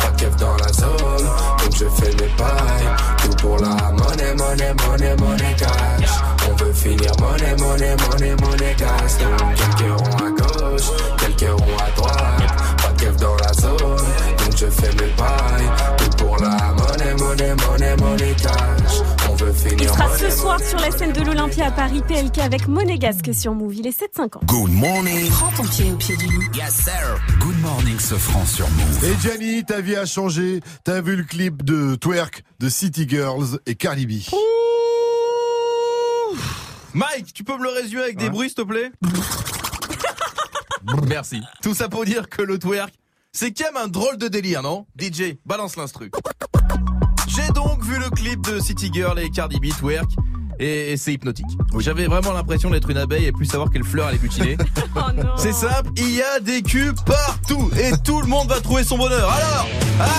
keuf 0.21 0.35
dans 0.35 0.55
la 0.57 0.71
zone, 0.73 1.25
donc 1.59 1.73
je 1.73 1.85
fais 1.85 2.11
mes 2.11 2.29
pailles. 2.37 2.89
Tout 3.23 3.35
pour 3.41 3.57
la 3.57 3.91
monnaie, 3.91 4.35
monnaie, 4.35 4.73
monnaie, 4.85 5.15
monnaie 5.17 5.55
cash. 5.57 6.11
On 6.47 6.55
veut 6.63 6.73
finir 6.73 7.11
monnaie, 7.19 7.55
monnaie, 7.57 7.95
monnaie, 7.95 8.35
monnaie 8.41 8.75
cash. 8.77 9.17
Donc 9.19 9.55
quelques 9.55 9.99
ronds 9.99 10.17
à 10.17 10.29
gauche, 10.29 10.89
quelques 11.17 11.51
ronds 11.59 11.77
à 11.79 11.91
droite. 11.95 12.53
Pas 12.81 12.93
de 12.93 13.01
keuf 13.01 13.17
dans 13.17 13.35
la 13.35 13.53
zone, 13.53 13.77
donc 13.77 14.57
je 14.57 14.67
fais 14.67 14.93
mes 14.93 15.11
pailles. 15.17 15.69
Tout 15.97 16.23
pour 16.23 16.37
la 16.37 16.49
monnaie, 16.49 16.80
monnaie, 17.13 17.55
monnaie, 17.55 17.95
monnaie 17.97 18.35
cash. 18.35 19.01
On 19.29 19.35
veut 19.35 19.53
Il 19.79 19.87
sera 19.87 20.07
monnaie, 20.07 20.17
ce 20.17 20.29
soir 20.37 20.59
sur 20.59 20.79
la 20.79 20.91
scène 20.91 21.13
de 21.13 21.21
l'Olympia 21.21 21.67
à 21.67 21.71
Paris, 21.71 22.01
PLK 22.07 22.39
avec 22.39 22.67
Monégasque 22.67 23.33
sur 23.33 23.53
Move. 23.53 23.75
Il 23.75 23.87
est 23.87 23.99
7,50. 23.99 24.45
Good 24.45 24.71
morning. 24.71 25.29
Prends 25.29 25.51
ton 25.51 25.63
pied 25.63 25.91
au 25.91 25.95
pied 25.95 26.17
du 26.17 26.25
loup. 26.27 26.43
Yes, 26.55 26.73
sir. 26.73 27.19
Good 27.39 27.59
morning, 27.61 27.99
Sofran 27.99 28.45
sur 28.45 28.69
Move. 28.69 29.05
Et 29.05 29.15
Gianni, 29.21 29.63
ta 29.63 29.81
vie 29.81 29.95
a 29.95 30.05
changé. 30.05 30.61
T'as 30.83 31.01
vu 31.01 31.15
le 31.15 31.23
clip 31.23 31.63
de 31.63 31.95
Twerk 31.95 32.43
de 32.59 32.69
City 32.69 33.07
Girls 33.07 33.59
et 33.65 33.75
Cardi 33.75 34.05
B. 34.05 34.11
Mike, 36.93 37.33
tu 37.33 37.43
peux 37.43 37.57
me 37.57 37.63
le 37.63 37.69
résumer 37.69 38.03
avec 38.03 38.17
des 38.17 38.29
bruits, 38.29 38.49
s'il 38.49 38.55
te 38.55 38.61
plaît 38.63 38.91
Merci. 41.07 41.41
Tout 41.61 41.73
ça 41.73 41.87
pour 41.87 42.05
dire 42.05 42.27
que 42.29 42.41
le 42.41 42.59
twerk, 42.59 42.93
c'est 43.31 43.53
quand 43.53 43.71
même 43.73 43.83
un 43.83 43.87
drôle 43.87 44.17
de 44.17 44.27
délire, 44.27 44.61
non? 44.61 44.85
DJ, 44.99 45.35
balance 45.45 45.77
l'instru. 45.77 46.11
J'ai 47.41 47.53
donc 47.53 47.83
vu 47.83 47.97
le 47.97 48.09
clip 48.09 48.41
de 48.41 48.59
City 48.59 48.89
Girl 48.93 49.17
et 49.19 49.29
Cardi 49.29 49.59
B 49.59 49.69
twerk. 49.69 50.11
Et, 50.61 50.91
et 50.93 50.97
c'est 50.97 51.11
hypnotique. 51.11 51.47
J'avais 51.79 52.05
vraiment 52.05 52.33
l'impression 52.33 52.69
d'être 52.69 52.89
une 52.89 52.97
abeille 52.97 53.25
et 53.25 53.31
plus 53.31 53.47
savoir 53.47 53.71
quelle 53.71 53.83
fleur 53.83 54.07
allait 54.07 54.19
butiner. 54.19 54.57
C'est 55.35 55.53
simple, 55.53 55.89
il 55.97 56.11
y 56.11 56.21
a 56.21 56.39
des 56.39 56.61
culs 56.61 56.93
partout 57.05 57.71
et 57.77 57.91
tout 58.03 58.21
le 58.21 58.27
monde 58.27 58.47
va 58.47 58.61
trouver 58.61 58.83
son 58.83 58.97
bonheur. 58.97 59.29
Alors, 59.31 59.67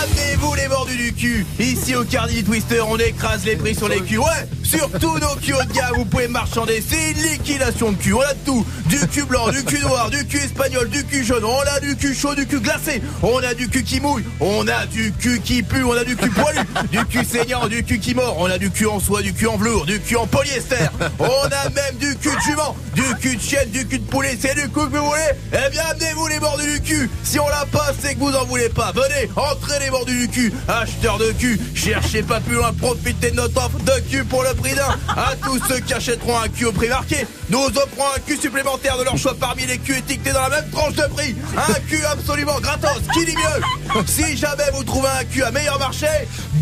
amenez-vous 0.03 0.55
les 0.55 0.67
mordus 0.67 0.97
du 0.97 1.13
cul. 1.13 1.47
Ici 1.61 1.95
au 1.95 2.05
Cardi 2.05 2.43
Twister, 2.43 2.81
on 2.81 2.99
écrase 2.99 3.45
les 3.45 3.55
prix 3.55 3.75
sur 3.77 3.89
les 3.89 4.01
culs. 4.01 4.19
Ouais, 4.19 4.49
sur 4.65 4.91
tous 4.99 5.19
nos 5.19 5.37
culs 5.41 5.55
de 5.69 5.73
gamme, 5.73 5.95
vous 5.97 6.05
pouvez 6.05 6.27
marchander. 6.27 6.83
C'est 6.87 7.13
une 7.13 7.23
liquidation 7.23 7.93
de 7.93 7.97
cul. 7.97 8.15
On 8.15 8.21
a 8.21 8.35
de 8.35 8.39
tout. 8.45 8.67
Du 8.89 8.99
cul 9.09 9.25
blanc, 9.25 9.49
du 9.49 9.63
cul 9.65 9.81
noir, 9.81 10.11
du 10.11 10.27
cul 10.27 10.39
espagnol, 10.39 10.89
du 10.91 11.05
cul 11.05 11.25
jaune. 11.25 11.45
On 11.45 11.61
a 11.61 11.79
du 11.79 11.97
cul 11.97 12.15
chaud, 12.15 12.35
du 12.35 12.47
cul 12.47 12.61
glacé. 12.61 13.01
On 13.23 13.39
a 13.39 13.55
du 13.55 13.69
cul 13.69 13.85
qui 13.85 14.01
mouille. 14.01 14.25
On 14.41 14.67
a 14.67 14.87
du 14.87 15.13
cul 15.13 15.41
qui 15.41 15.63
pue. 15.63 15.85
On 15.85 15.93
a 15.93 16.05
du 16.05 16.17
cul 16.17 16.31
poilu. 16.31 16.59
Du 16.91 17.05
cul 17.07 17.25
saignant, 17.25 17.69
du 17.69 17.85
cul 17.85 18.01
qui 18.01 18.15
mord. 18.15 18.37
On 18.39 18.47
a 18.47 18.59
du 18.59 18.71
cul 18.71 18.87
en 18.87 18.99
soie, 18.99 19.23
du 19.23 19.33
cul 19.33 19.47
en 19.47 19.57
velours, 19.57 19.87
du 19.87 20.01
cul 20.01 20.17
en 20.17 20.27
polyester. 20.33 20.89
On 21.21 21.45
a 21.45 21.69
même 21.69 21.97
du 22.01 22.17
cul 22.17 22.35
de 22.35 22.41
jument, 22.41 22.75
du 22.95 23.03
cul 23.21 23.37
de 23.37 23.41
chienne, 23.41 23.71
du 23.71 23.87
cul 23.87 23.99
de 24.01 24.07
poulet. 24.07 24.37
C'est 24.41 24.55
du 24.55 24.69
coup 24.69 24.87
que 24.87 24.97
vous 24.97 25.07
voulez 25.07 25.31
Eh 25.53 25.71
bien, 25.71 25.83
amenez-vous 25.91 26.27
les 26.27 26.41
mordus 26.41 26.73
du 26.73 26.81
cul. 26.81 27.11
Si 27.23 27.39
on 27.39 27.49
l'a 27.49 27.67
pas, 27.71 27.93
c'est 28.01 28.15
que 28.15 28.21
vous 28.21 28.35
en 28.35 28.45
voulez 28.47 28.71
pas. 28.71 28.93
Venez, 28.93 29.31
entrez 29.37 29.79
les 29.79 29.91
mordus 29.91 30.27
du 30.27 30.29
cul. 30.29 30.53
Acheteurs 30.67 31.19
de 31.19 31.31
cul, 31.33 31.61
cherchez 31.75 32.23
pas 32.23 32.41
plus 32.41 32.57
loin. 32.57 32.73
Profitez 32.73 33.31
de 33.31 33.37
notre 33.37 33.65
offre 33.65 33.79
de 33.79 34.01
cul 34.11 34.25
pour 34.25 34.43
le 34.43 34.55
prix 34.55 34.75
d'un. 34.75 34.97
À 35.09 35.37
tous 35.43 35.61
ceux 35.69 35.81
qui 35.81 35.95
achèteront 35.95 36.39
un 36.39 36.49
cul 36.49 36.65
au 36.65 36.73
prix 36.73 36.89
marqué, 36.89 37.27
nous 37.51 37.67
offrons 37.67 38.07
un 38.17 38.21
cul 38.27 38.39
supplémentaire 38.39 38.97
de 38.99 39.05
leur 39.05 39.19
choix 39.19 39.37
parmi 39.39 39.67
les 39.67 39.79
culs 39.79 39.99
étiquetés 39.99 40.33
dans 40.33 40.49
la 40.49 40.49
même 40.49 40.71
tranche 40.71 40.95
de 40.95 41.07
prix. 41.15 41.37
Un 41.57 41.75
cul 41.89 42.03
absolument 42.11 42.59
gratos. 42.61 43.03
Qui 43.13 43.27
dit 43.27 43.37
mieux 43.37 44.03
Si 44.07 44.37
jamais 44.37 44.71
vous 44.73 44.83
trouvez 44.83 45.09
un 45.21 45.25
cul 45.25 45.43
à 45.43 45.51
meilleur 45.51 45.79
marché, 45.79 46.09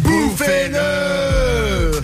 bouffez-le 0.02 2.00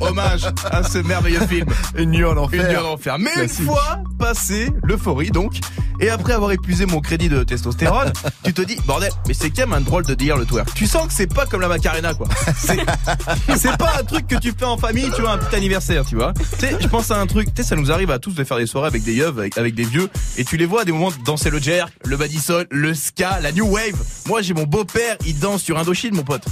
Hommage 0.00 0.46
à 0.70 0.82
ce 0.82 0.98
merveilleux 0.98 1.46
film. 1.46 1.66
Une 1.96 2.10
nuit 2.10 2.24
en 2.24 2.36
enfer. 2.36 2.60
Une 2.62 2.68
nuit 2.68 2.76
en 2.76 2.92
enfer. 2.92 3.18
Mais 3.18 3.30
Classique. 3.32 3.60
une 3.60 3.66
fois 3.66 4.00
passé 4.18 4.70
l'euphorie 4.82 5.30
donc, 5.30 5.58
et 6.00 6.10
après 6.10 6.32
avoir 6.32 6.52
épuisé 6.52 6.86
mon 6.86 7.00
crédit 7.00 7.28
de 7.28 7.42
testostérone, 7.44 8.12
tu 8.44 8.52
te 8.52 8.62
dis, 8.62 8.76
bordel, 8.86 9.10
mais 9.26 9.34
c'est 9.34 9.50
quand 9.50 9.62
même 9.62 9.72
un 9.74 9.80
drôle 9.80 10.04
de 10.06 10.14
délire 10.14 10.36
le 10.36 10.44
twerk. 10.44 10.72
Tu 10.74 10.86
sens 10.86 11.06
que 11.06 11.12
c'est 11.12 11.32
pas 11.32 11.46
comme 11.46 11.60
la 11.60 11.68
Macarena 11.68 12.14
quoi. 12.14 12.26
C'est- 12.56 13.76
pas 13.78 13.92
un 14.00 14.04
truc 14.04 14.26
que 14.26 14.36
tu 14.36 14.52
fais 14.56 14.64
en 14.64 14.76
famille, 14.76 15.08
tu 15.14 15.20
vois, 15.20 15.32
un 15.32 15.38
petit 15.38 15.54
anniversaire, 15.54 16.04
tu 16.04 16.16
vois. 16.16 16.32
Tu 16.58 16.66
sais, 16.66 16.76
je 16.80 16.86
pense 16.88 17.10
à 17.10 17.20
un 17.20 17.26
truc, 17.26 17.54
tu 17.54 17.62
sais, 17.62 17.68
ça 17.68 17.76
nous 17.76 17.92
arrive 17.92 18.10
à 18.10 18.18
tous 18.18 18.32
de 18.34 18.42
faire 18.44 18.56
des 18.56 18.66
soirées 18.66 18.88
avec 18.88 19.04
des 19.04 19.12
yeux, 19.12 19.26
avec, 19.28 19.56
avec 19.58 19.74
des 19.74 19.84
vieux, 19.84 20.08
et 20.36 20.44
tu 20.44 20.56
les 20.56 20.66
vois 20.66 20.82
à 20.82 20.84
des 20.84 20.90
moments 20.92 21.12
danser 21.24 21.50
le 21.50 21.58
jerk, 21.60 21.92
le 22.04 22.16
badisol, 22.16 22.66
le 22.70 22.94
ska, 22.94 23.38
la 23.40 23.52
new 23.52 23.66
wave. 23.66 23.94
Moi 24.26 24.42
j'ai 24.42 24.54
mon 24.54 24.64
beau-père, 24.64 25.16
il 25.26 25.38
danse 25.38 25.62
sur 25.62 25.78
Indochine 25.78 26.14
mon 26.14 26.22
pote. 26.24 26.44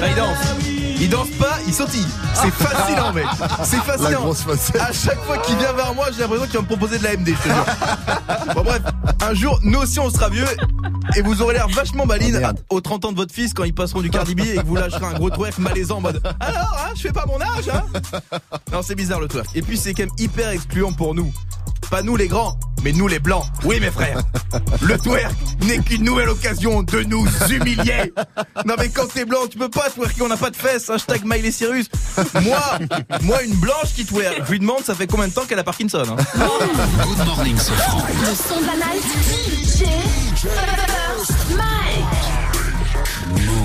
Là, 0.00 0.08
il 0.08 0.14
danse. 0.14 0.36
Il 1.00 1.08
danse 1.08 1.30
pas, 1.30 1.58
il 1.66 1.74
sautille. 1.74 2.06
C'est 2.34 2.50
fascinant, 2.52 3.12
mec. 3.12 3.24
C'est 3.64 3.80
fascinant. 3.82 4.30
À 4.80 4.92
chaque 4.92 5.20
fois 5.24 5.38
qu'il 5.38 5.56
vient 5.56 5.72
vers 5.72 5.94
moi, 5.94 6.06
j'ai 6.12 6.20
l'impression 6.20 6.46
qu'il 6.46 6.54
va 6.54 6.60
me 6.60 6.66
proposer 6.66 6.98
de 6.98 7.04
la 7.04 7.16
MD, 7.16 7.28
je 7.28 7.48
te 7.48 7.48
jure. 7.48 8.54
Bon, 8.54 8.62
bref, 8.62 8.82
un 9.20 9.34
jour, 9.34 9.58
nous 9.62 9.80
aussi, 9.80 9.98
on 9.98 10.10
sera 10.10 10.28
vieux 10.28 10.46
et 11.16 11.22
vous 11.22 11.42
aurez 11.42 11.54
l'air 11.54 11.66
vachement 11.68 12.06
maline 12.06 12.52
aux 12.70 12.80
30 12.80 13.06
ans 13.06 13.12
de 13.12 13.16
votre 13.16 13.34
fils 13.34 13.52
quand 13.52 13.64
ils 13.64 13.74
passeront 13.74 14.00
du 14.00 14.10
Cardi 14.10 14.34
B 14.36 14.40
et 14.40 14.56
que 14.58 14.66
vous 14.66 14.76
lâcherez 14.76 15.04
un 15.04 15.14
gros 15.14 15.30
twerk 15.30 15.58
malaisant 15.58 15.96
en 15.96 16.02
mode 16.02 16.22
Alors, 16.38 16.78
hein, 16.86 16.92
je 16.94 17.00
fais 17.00 17.12
pas 17.12 17.26
mon 17.26 17.40
âge, 17.40 17.68
hein? 17.68 17.82
Non, 18.72 18.82
c'est 18.82 18.94
bizarre 18.94 19.18
le 19.18 19.26
twerk. 19.28 19.48
Et 19.56 19.62
puis, 19.62 19.76
c'est 19.76 19.94
quand 19.94 20.04
même 20.04 20.14
hyper 20.18 20.50
excluant 20.50 20.92
pour 20.92 21.14
nous. 21.14 21.32
Pas 21.92 22.00
nous 22.00 22.16
les 22.16 22.26
grands, 22.26 22.58
mais 22.82 22.92
nous 22.92 23.06
les 23.06 23.18
blancs. 23.18 23.44
Oui, 23.64 23.78
mes 23.78 23.90
frères. 23.90 24.16
Le 24.80 24.96
twerk 24.96 25.30
n'est 25.66 25.78
qu'une 25.80 26.04
nouvelle 26.04 26.30
occasion 26.30 26.82
de 26.82 27.02
nous 27.02 27.26
humilier. 27.50 28.10
Non, 28.64 28.76
mais 28.78 28.88
quand 28.88 29.08
t'es 29.12 29.26
blanc, 29.26 29.40
tu 29.50 29.58
peux 29.58 29.68
pas 29.68 29.90
twerker, 29.90 30.22
on 30.22 30.28
n'a 30.28 30.38
pas 30.38 30.48
de 30.48 30.56
fesses. 30.56 30.88
Hashtag 30.88 31.20
Miley 31.26 31.50
Cyrus. 31.50 31.90
Moi, 32.40 32.58
moi, 33.20 33.42
une 33.42 33.56
blanche 33.56 33.92
qui 33.94 34.06
twerk, 34.06 34.40
je 34.46 34.52
lui 34.52 34.58
demande 34.60 34.82
ça 34.82 34.94
fait 34.94 35.06
combien 35.06 35.28
de 35.28 35.34
temps 35.34 35.44
qu'elle 35.44 35.58
a 35.58 35.64
Parkinson. 35.64 36.02
hein 36.08 36.16
Good 37.04 37.26
morning, 37.26 37.58
Sofran. 37.58 38.06
Le 38.08 38.34
son 38.34 38.60
de 38.62 38.66
la 38.66 38.72
night. 38.72 39.04
DJ 39.04 39.84
First 40.40 41.50
Mike. 41.50 41.81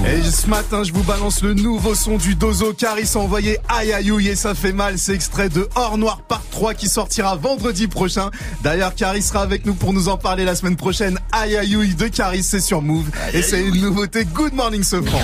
Et 0.06 0.22
ce 0.24 0.48
matin, 0.48 0.84
je 0.84 0.94
vous 0.94 1.04
balance 1.04 1.42
le 1.42 1.54
nouveau 1.54 1.96
son 1.96 2.18
du 2.18 2.36
Dozo 2.36 2.74
car 2.74 3.00
il 3.00 3.08
s'est 3.08 3.18
envoyé 3.18 3.58
aïe 3.68 3.94
aïe 3.94 4.28
et 4.28 4.36
ça 4.36 4.54
fait 4.54 4.72
mal. 4.72 4.98
C'est 4.98 5.14
extrait 5.14 5.50
de 5.50 5.68
Or 5.76 5.98
Noir 5.98 6.22
Part 6.22 6.44
3 6.52 6.74
qui 6.74 6.88
sortira 6.88 7.36
vendredi 7.36 7.88
prochain. 7.88 8.30
D'ailleurs, 8.64 8.96
Caris 8.96 9.24
sera 9.24 9.42
avec 9.42 9.66
nous 9.66 9.74
pour 9.74 9.94
nous 9.94 10.08
en 10.10 10.18
parler 10.18 10.46
la 10.46 10.56
semaine 10.56 10.76
prochaine. 10.76 11.20
Aïe 11.32 11.58
aïe 11.58 11.96
de 11.96 12.08
Caris, 12.08 12.44
c'est 12.44 12.60
sur 12.60 12.82
Move. 12.82 13.10
Et 13.34 13.42
c'est 13.42 13.62
une 13.62 13.82
nouveauté 13.82 14.26
Good 14.26 14.54
Morning 14.54 14.84
Sofran. 14.84 15.20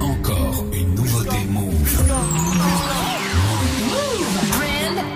Encore 0.00 0.66
une 0.72 0.94
nouveauté 0.94 1.36
Move. 1.50 1.72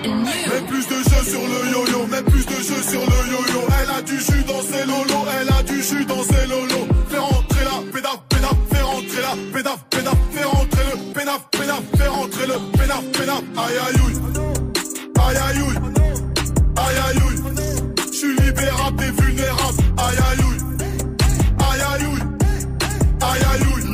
Mets 0.03 0.67
plus 0.67 0.87
de 0.87 0.95
jeux 0.95 1.29
sur 1.29 1.41
le 1.41 1.71
yo-yo, 1.71 2.07
mets 2.07 2.23
plus 2.23 2.45
de 2.45 2.55
jeux 2.55 2.83
sur 2.89 3.01
le 3.01 3.31
yo-yo. 3.31 3.61
Elle 3.81 3.89
a 3.95 4.01
du 4.01 4.19
jus 4.19 4.43
dans 4.45 4.61
ses 4.61 4.85
lolos, 4.85 5.25
elle 5.39 5.49
a 5.49 5.63
du 5.63 5.81
jus 5.81 6.05
dans 6.05 6.23
ses 6.23 6.47
lolos. 6.47 6.90
Fais 11.97 12.07
rentrer 12.07 12.47
le 12.47 12.77
pénaf, 12.77 13.03
pénaf. 13.11 13.43
Aïe 13.57 13.77
aïe 13.87 14.01
aïe 15.19 15.37
aïe 15.37 15.57
aïe 16.77 16.97
aïe 17.07 17.21
ouille. 17.23 17.39
J'suis 18.11 18.35
libérable 18.35 18.97
des 18.97 19.11
vulnérables, 19.21 19.77
aïe 19.97 20.17
aïe 20.29 20.43
aïe 21.59 21.81
aïe 21.81 22.05
aïe 23.21 23.43
aïe 23.51 23.65
ouille. 23.73 23.87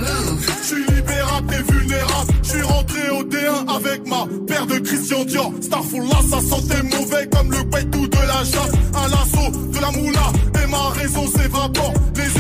J'suis 0.64 0.86
libérable 0.96 1.48
des 1.48 1.74
vulnérables, 1.74 2.34
j'suis 2.44 2.62
rentré 2.62 3.10
au 3.10 3.24
D1 3.24 3.76
avec 3.76 4.08
ma 4.08 4.26
paire 4.48 4.66
de 4.66 4.80
Christian 4.80 5.24
Dior. 5.26 5.52
Starfall 5.62 6.08
là, 6.08 6.20
ça 6.30 6.40
sentait 6.42 6.84
mauvais 6.84 7.28
comme 7.28 7.52
le 7.52 7.58
tout 7.92 8.08
de 8.08 8.18
la 8.18 8.44
chasse. 8.44 8.72
À 8.94 9.08
l'assaut 9.08 9.52
de 9.52 9.80
la 9.80 9.92
moula 9.92 10.32
et 10.64 10.68
ma 10.68 10.90
raison 10.90 11.28
s'évapore. 11.28 11.94
Les 12.16 12.37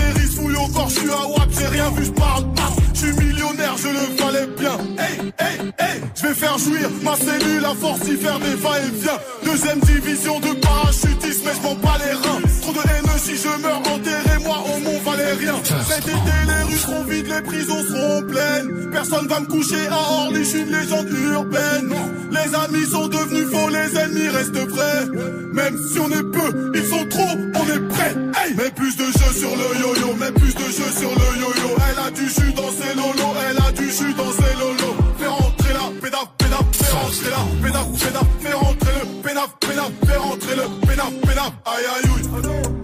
au 0.57 0.67
corps, 0.67 0.89
j'suis 0.89 1.09
à 1.09 1.27
WAP, 1.27 1.49
j'ai 1.57 1.67
rien 1.67 1.89
vu, 1.91 2.05
j'parle 2.05 2.53
pas. 2.53 2.71
J'suis 2.93 3.13
millionnaire, 3.13 3.75
je 3.77 3.87
le 3.89 4.05
valais 4.17 4.47
bien. 4.59 4.77
Hey, 4.97 5.33
hey, 5.39 5.59
hey, 5.79 6.01
j'vais 6.15 6.33
faire 6.33 6.57
jouir 6.57 6.89
ma 7.03 7.15
cellule 7.15 7.65
à 7.65 7.73
force 7.75 8.01
d'y 8.01 8.17
faire 8.17 8.39
des 8.39 8.55
va-et-vient. 8.55 9.19
Deuxième 9.45 9.79
division 9.79 10.39
de 10.39 10.53
parachutisme, 10.59 11.43
mais 11.45 11.53
j'm'en 11.61 11.75
bats 11.75 11.97
les 11.99 12.13
reins. 12.13 12.41
Trop 12.61 12.73
de 12.73 12.79
si 13.17 13.35
je 13.35 13.61
meurs 13.61 13.79
enterré, 13.79 14.37
moi 14.43 14.57
au 14.63 14.79
Mont 14.79 14.99
Valérien. 15.05 15.55
Cet 15.87 16.07
été, 16.07 16.37
les 16.47 16.63
rues 16.63 16.77
seront 16.77 17.03
vides, 17.03 17.27
les 17.27 17.41
prisons 17.41 17.83
seront 17.83 18.21
pleines. 18.23 18.89
Personne 18.91 19.27
va 19.27 19.39
me 19.39 19.45
coucher 19.45 19.87
à 19.89 20.23
Orly, 20.23 20.43
j'suis 20.45 20.61
une 20.61 20.71
légende 20.71 21.09
urbaine. 21.09 21.93
Les 22.31 22.55
amis 22.55 22.85
sont 22.85 23.07
devenus 23.07 23.47
faux, 23.49 23.69
les 23.69 23.97
ennemis 23.97 24.29
restent 24.29 24.57
vrais. 24.57 25.05
Même 25.53 25.77
si 25.91 25.99
on 25.99 26.09
est 26.09 26.23
peu, 26.23 26.71
ils 26.75 26.85
sont 26.85 27.05
trop, 27.09 27.37
on 27.55 27.65
est 27.73 27.87
prêts. 27.89 28.15
Hey 28.37 28.53
mets 28.55 28.71
plus 28.71 28.95
de 28.95 29.05
jeux 29.05 29.33
sur 29.33 29.49
le 29.49 29.79
yo-yo, 29.79 30.13
mets 30.15 30.31
plus 30.31 30.53
de 30.53 30.65
jeux 30.65 30.91
sur 30.97 31.09
le 31.09 31.39
yo-yo. 31.39 31.69
Elle 31.89 32.05
a 32.05 32.11
du 32.11 32.25
jus 32.27 32.53
dans 32.53 32.71
ses 32.71 32.95
lolos, 32.95 33.35
elle 33.49 33.57
a 33.57 33.71
du 33.71 33.89
jus 33.89 34.13
dans 34.13 34.31
ses 34.31 34.53
lolos. 34.59 34.95
Fais 35.17 35.27
rentrer 35.27 35.73
la 35.73 36.01
pédaf, 36.01 36.27
pédaf, 36.37 36.65
fais 36.71 36.93
rentrer 36.93 37.29
la 37.31 37.67
pédaf, 37.67 37.87
pédaf, 37.99 38.25
fais 38.41 38.53
rentrer 38.53 38.91
le 39.01 39.21
pénaf, 39.23 39.49
pénaf, 39.59 39.91
fais 40.05 40.17
rentrer 40.17 40.55
le 40.55 40.87
pénaf, 40.87 41.11
pénaf. 41.25 41.51
Aïe 41.65 41.85
aïe 41.95 42.76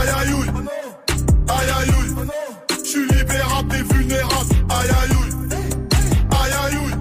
aïe 0.00 0.08
aïe 0.08 0.28
aïe 0.28 0.50
Aïe 1.48 1.70
aïe 1.78 1.90
aïe 1.90 2.28
J'suis 2.84 3.06
libérable 3.06 3.68
des 3.68 3.94
vulnérables, 3.94 4.54
aïe 4.70 4.90
aïe 4.90 5.16
aïe 5.20 5.58
Aïe 6.40 6.52
aïe 6.62 6.76
aïe 6.76 6.94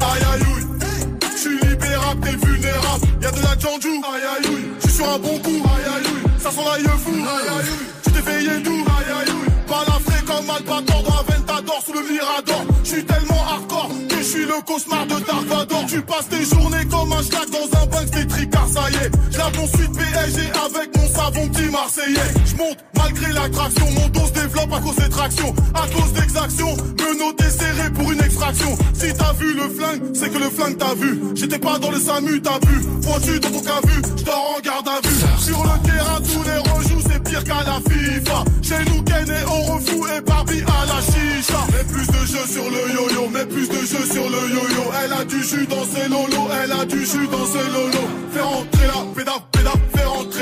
Aïe 0.00 0.22
aïe 0.32 0.42
aïe 0.42 1.30
J'suis 1.36 1.58
libérable 1.68 2.20
des 2.20 2.46
vulnérables, 2.46 3.06
y'a 3.22 3.30
de 3.30 3.42
la 3.42 3.58
janjou, 3.58 4.02
aïe 4.12 4.22
aïe 4.22 4.48
aïe 4.48 4.64
J'suis 4.80 4.92
sur 4.92 5.08
un 5.08 5.18
bon 5.18 5.38
coup, 5.38 5.50
aïe 5.50 5.84
aïe 5.84 6.06
aïe 6.06 6.40
Ça 6.40 6.50
sent 6.50 6.64
l'aïe 6.64 6.84
fou, 6.98 7.10
aïe 7.10 7.24
aïe 7.24 7.58
aïe 7.58 7.86
Tu 8.04 8.10
t'es 8.12 8.22
fait 8.22 8.42
yédou, 8.42 8.70
aïe 8.70 9.12
aïe 9.20 9.28
aïe 9.28 9.48
Balafré 9.68 10.24
comme 10.24 10.48
Albator 10.48 11.02
dans 11.02 11.18
Aventador 11.18 11.82
sous 11.84 11.92
le 11.92 12.00
Mirador. 12.00 12.64
J'suis 12.84 13.04
tellement 13.04 13.44
hardcore 13.50 13.90
que 14.08 14.22
j'suis 14.22 14.46
le 14.46 14.62
cauchemar 14.64 15.06
de 15.06 15.20
Darvador. 15.26 15.84
Tu 15.86 16.00
passes 16.00 16.28
tes 16.30 16.42
journées 16.42 16.86
comme 16.90 17.12
un 17.12 17.22
schlag 17.22 17.50
dans 17.50 17.78
un 17.78 17.86
bain 17.86 18.04
des 18.04 18.26
tricards, 18.26 18.68
ça 18.68 18.90
y 18.90 18.94
est. 18.94 19.10
J'la 19.30 19.50
poursuite 19.50 19.92
PSG 19.92 20.50
avec 20.64 20.97
mon 21.28 21.34
savon 21.34 21.48
petit 21.48 21.70
marseillais. 21.70 22.32
Je 22.46 22.56
monte 22.56 22.78
malgré 22.96 23.32
l'attraction, 23.32 23.86
mon 23.92 24.08
dos 24.08 24.26
se 24.26 24.32
développe 24.32 24.72
à 24.72 24.80
cause 24.80 24.96
des 24.96 25.08
tractions, 25.08 25.54
à 25.74 25.86
cause 25.88 26.12
d'exactions. 26.12 26.76
Me 26.76 27.18
noter 27.18 27.50
serré 27.50 27.90
pour 27.94 28.12
une 28.12 28.20
extraction. 28.20 28.76
Si 28.94 29.12
t'as 29.12 29.32
vu 29.34 29.54
le 29.54 29.68
flingue, 29.68 30.02
c'est 30.14 30.30
que 30.30 30.38
le 30.38 30.50
flingue 30.50 30.76
t'a 30.76 30.94
vu. 30.94 31.20
J'étais 31.34 31.58
pas 31.58 31.78
dans 31.78 31.90
le 31.90 31.98
SAMU, 31.98 32.40
t'as 32.42 32.58
vu. 32.66 32.82
Pointu 33.02 33.40
dans 33.40 33.50
ton 33.50 33.60
cas 33.60 33.80
vu, 33.86 34.02
je 34.16 34.24
dors 34.24 34.56
en 34.56 34.60
garde 34.60 34.88
à 34.88 35.06
vue. 35.06 35.16
Sur 35.38 35.62
le 35.62 35.88
terrain, 35.88 36.20
tous 36.20 36.44
les 36.44 36.72
rejoues, 36.72 37.08
c'est 37.10 37.22
pire 37.22 37.44
qu'à 37.44 37.62
la 37.64 37.80
FIFA. 37.88 38.44
Chez 38.62 38.90
nous, 38.90 39.02
Ken 39.02 39.28
et 39.28 39.44
Orofou 39.44 40.06
et 40.06 40.20
Barbie 40.20 40.62
à 40.66 40.86
la 40.86 41.00
chicha. 41.00 41.60
Mets 41.72 41.84
plus 41.84 42.06
de 42.06 42.26
jeux 42.26 42.46
sur 42.50 42.64
le 42.64 42.94
yo-yo, 42.94 43.28
mets 43.28 43.46
plus 43.46 43.68
de 43.68 43.80
jeux 43.80 44.06
sur 44.12 44.28
le 44.28 44.40
yo-yo. 44.54 44.84
Elle 45.04 45.12
a 45.12 45.24
du 45.24 45.42
jus 45.42 45.66
dans 45.66 45.84
ses 45.84 46.08
lolos, 46.08 46.48
elle 46.62 46.72
a 46.72 46.84
du 46.84 47.04
jus 47.04 47.28
dans 47.28 47.46
ses 47.46 47.66
lolos. 47.72 48.08
Fais 48.32 48.40
rentrer 48.40 48.86
la 48.86 49.14
pédaf, 49.14 49.42
pédaf, 49.52 49.87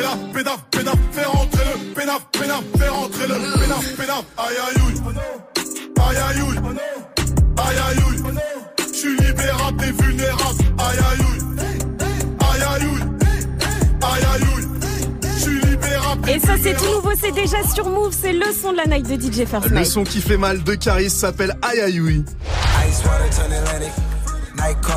fais 0.06 0.14
rentrer 0.14 0.14
la 0.14 0.16
pédaf, 0.32 0.60
pédaf, 0.70 0.98
fais 1.12 1.24
rentrer 1.24 1.64
le 1.64 1.94
pénaf, 1.94 2.26
pénaf, 2.32 2.64
fais 2.78 2.88
rentrer 2.88 3.26
le 3.26 3.34
pénaf, 3.34 3.96
pénaf. 3.96 4.24
Aïe 4.38 4.56
aïe 4.66 4.82
ouille, 4.82 5.00
aïe 6.00 6.16
aïe 6.16 6.42
ouille, 6.42 6.58
aïe 7.58 7.76
aïe 7.88 7.98
ouille. 8.04 8.22
J'suis 8.92 9.16
libérable, 9.16 9.76
t'es 9.78 9.92
vulnérable, 10.02 10.64
aïe 10.78 10.98
aïe 10.98 11.20
ouille, 11.20 11.42
aïe 12.40 12.62
aïe 12.62 12.86
ouille, 12.86 13.02
aïe 14.02 14.24
aïe 14.34 14.42
ouille. 14.54 14.68
J'suis 15.38 15.60
libérable. 15.60 16.30
Et 16.30 16.38
ça, 16.38 16.54
c'est 16.62 16.74
tout 16.76 16.84
nouveau, 16.84 17.12
c'est 17.20 17.32
déjà 17.32 17.62
sur 17.74 17.88
Move, 17.88 18.14
c'est 18.18 18.32
le 18.32 18.52
son 18.52 18.72
de 18.72 18.78
la 18.78 18.86
night 18.86 19.08
de 19.08 19.20
DJ 19.20 19.46
First 19.46 19.70
Le 19.70 19.84
son 19.84 20.04
qui 20.04 20.20
fait 20.20 20.36
mal 20.38 20.62
de 20.62 20.74
Caris 20.74 21.10
s'appelle 21.10 21.56
Aïe 21.62 21.80
Aïe. 21.80 22.24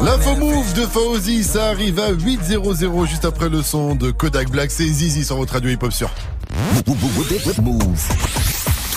L'info 0.03 0.35
move 0.35 0.73
de 0.73 0.85
Fauzi, 0.85 1.43
ça 1.43 1.67
arrive 1.67 1.99
à 1.99 2.11
8.00 2.11 3.07
juste 3.07 3.25
après 3.25 3.49
le 3.49 3.61
son 3.61 3.95
de 3.95 4.11
Kodak 4.11 4.49
Black. 4.49 4.71
C'est 4.71 4.87
Zizi 4.87 5.23
sur 5.25 5.37
votre 5.37 5.53
radio 5.53 5.69
hip-hop 5.69 5.91
sur. 5.91 6.09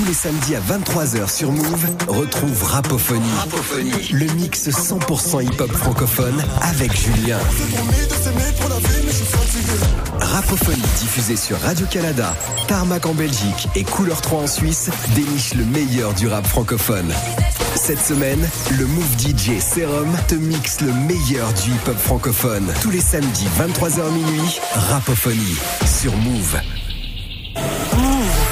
Tous 0.02 0.08
les 0.08 0.14
samedis 0.14 0.56
à 0.56 0.60
23h 0.60 1.32
sur 1.32 1.52
Move, 1.52 1.86
retrouve 2.08 2.64
Rapophonie. 2.64 3.22
Le 4.10 4.26
mix 4.34 4.68
100% 4.68 5.44
hip-hop 5.44 5.70
francophone 5.70 6.44
avec 6.60 6.92
Julien. 6.96 7.38
Rapophonie 10.18 10.82
diffusée 10.98 11.36
sur 11.36 11.56
Radio-Canada, 11.60 12.34
Tarmac 12.66 13.06
en 13.06 13.14
Belgique 13.14 13.68
et 13.76 13.84
Couleur 13.84 14.20
3 14.20 14.42
en 14.42 14.46
Suisse 14.48 14.90
déniche 15.14 15.54
le 15.54 15.64
meilleur 15.66 16.12
du 16.14 16.26
rap 16.26 16.48
francophone. 16.48 17.12
Cette 17.76 18.04
semaine, 18.04 18.44
le 18.76 18.86
Move 18.86 19.18
DJ 19.20 19.60
Serum 19.60 20.10
te 20.26 20.34
mixe 20.34 20.80
le 20.80 20.92
meilleur 20.92 21.52
du 21.52 21.70
hip-hop 21.70 21.96
francophone. 21.96 22.72
Tous 22.82 22.90
les 22.90 23.00
samedis 23.00 23.46
23h 23.56 24.10
minuit, 24.10 24.58
Rapophonie 24.74 25.58
sur 25.86 26.16
Move. 26.16 26.58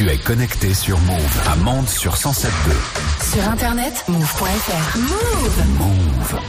Tu 0.00 0.08
es 0.08 0.16
connecté 0.16 0.72
sur 0.72 0.98
Move 1.00 1.42
à 1.46 1.56
Mende 1.56 1.86
sur 1.86 2.14
107.2. 2.14 3.34
Sur 3.34 3.46
internet, 3.46 4.02
move.fr. 4.08 4.96
Move. 4.96 5.66
Move. 5.76 6.40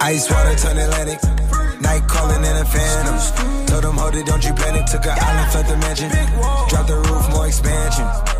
Ice 0.00 0.30
water 0.30 0.56
turn 0.56 0.78
Atlantic. 0.78 1.20
Night 1.82 2.08
calling 2.08 2.42
in 2.42 2.56
a 2.56 2.64
phantom. 2.64 3.66
Told 3.66 3.82
them, 3.82 3.98
hold 3.98 4.14
it, 4.14 4.24
don't 4.24 4.42
you 4.42 4.54
panic. 4.54 4.86
Took 4.86 5.04
an 5.04 5.18
island, 5.20 5.50
fled 5.52 5.66
the 5.66 5.76
mansion. 5.76 6.08
Drop 6.70 6.86
the 6.86 6.96
roof, 6.96 7.28
more 7.32 7.46
expansion. 7.48 8.35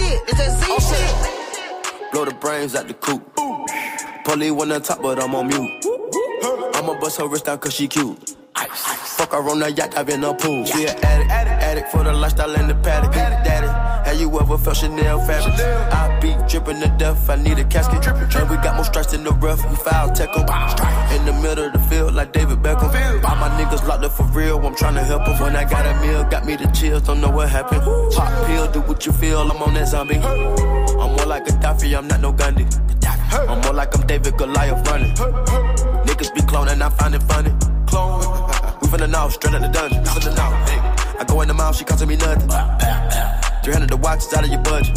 Shit. 0.00 0.22
It's 0.28 0.38
that 0.38 0.50
Z 0.58 0.66
oh, 0.68 0.80
shit. 0.88 2.12
Blow 2.12 2.24
the 2.24 2.34
brains 2.34 2.74
out 2.74 2.88
the 2.88 2.94
coop. 2.94 3.22
Polly 4.24 4.50
one 4.50 4.72
on 4.72 4.82
top, 4.82 5.02
but 5.02 5.22
I'm 5.22 5.34
on 5.34 5.48
mute. 5.48 5.84
I'ma 6.74 6.98
bust 7.00 7.18
her 7.18 7.28
wrist 7.28 7.44
down 7.46 7.58
cause 7.58 7.74
she 7.74 7.88
cute. 7.88 8.36
Fuck 8.54 9.32
her 9.32 9.50
on 9.50 9.58
the 9.58 9.70
yacht, 9.72 9.96
I've 9.96 10.06
been 10.06 10.24
a 10.24 10.34
pool. 10.34 10.64
She 10.64 10.86
an 10.86 10.96
addict, 11.02 11.30
addict 11.30 11.88
for 11.92 12.04
the 12.04 12.12
lifestyle 12.12 12.54
and 12.56 12.70
the 12.70 12.74
paddock. 12.76 13.12
Daddy, 13.12 13.66
have 14.08 14.20
you 14.20 14.28
ever 14.40 14.56
felt 14.58 14.76
Chanel 14.76 15.18
fabric? 15.26 15.54
I 15.54 16.09
be 16.20 16.36
dripping 16.48 16.80
to 16.80 16.88
death, 16.98 17.28
I 17.30 17.36
need 17.36 17.58
a 17.58 17.64
casket. 17.64 18.06
And 18.06 18.50
we 18.50 18.56
got 18.56 18.76
more 18.76 18.84
strikes 18.84 19.12
in 19.12 19.24
the 19.24 19.32
rough, 19.32 19.60
we 19.68 19.76
foul 19.76 20.10
tech. 20.10 20.28
In 21.16 21.24
the 21.24 21.32
middle 21.42 21.66
of 21.66 21.72
the 21.72 21.78
field, 21.90 22.14
like 22.14 22.32
David 22.32 22.58
Beckham. 22.62 22.90
All 23.24 23.36
my 23.36 23.48
niggas 23.58 23.86
locked 23.86 24.04
up 24.04 24.12
for 24.12 24.24
real, 24.24 24.58
I'm 24.58 24.74
tryna 24.74 25.04
help 25.04 25.26
'em. 25.26 25.38
When 25.40 25.56
I 25.56 25.64
got 25.64 25.86
a 25.86 25.94
meal, 26.00 26.24
got 26.24 26.44
me 26.44 26.56
the 26.56 26.66
chills, 26.68 27.02
don't 27.02 27.20
know 27.20 27.30
what 27.30 27.48
happened. 27.48 27.82
Pop 28.14 28.46
pill, 28.46 28.66
do 28.70 28.80
what 28.80 29.06
you 29.06 29.12
feel, 29.12 29.40
I'm 29.40 29.62
on 29.62 29.74
that 29.74 29.88
zombie. 29.88 30.16
I'm 30.18 31.16
more 31.16 31.26
like 31.26 31.48
a 31.48 31.52
Gaddafi, 31.52 31.96
I'm 31.96 32.06
not 32.06 32.20
no 32.20 32.32
Gandhi. 32.32 32.66
I'm 33.48 33.60
more 33.60 33.72
like 33.72 33.94
I'm 33.96 34.06
David 34.06 34.36
Goliath 34.36 34.86
running. 34.88 35.14
Niggas 36.06 36.34
be 36.34 36.40
cloning, 36.42 36.82
I 36.82 36.90
find 36.90 37.14
it 37.14 37.22
funny. 37.22 37.52
Clone. 37.86 38.20
We 38.80 38.88
finna 38.88 39.08
know, 39.08 39.28
straight 39.28 39.54
out 39.54 39.62
the 39.62 39.68
dungeon. 39.68 40.04
Finna 40.04 40.36
know. 40.36 40.50
Hey. 40.66 40.80
I 41.20 41.24
go 41.24 41.40
in 41.42 41.48
the 41.48 41.54
mouth, 41.54 41.76
she 41.76 41.84
costing 41.84 42.08
me 42.08 42.16
nothing. 42.16 42.48
300 43.62 43.90
the 43.90 43.96
watch 43.96 44.20
is 44.20 44.32
out 44.34 44.44
of 44.44 44.50
your 44.50 44.60
budget. 44.60 44.96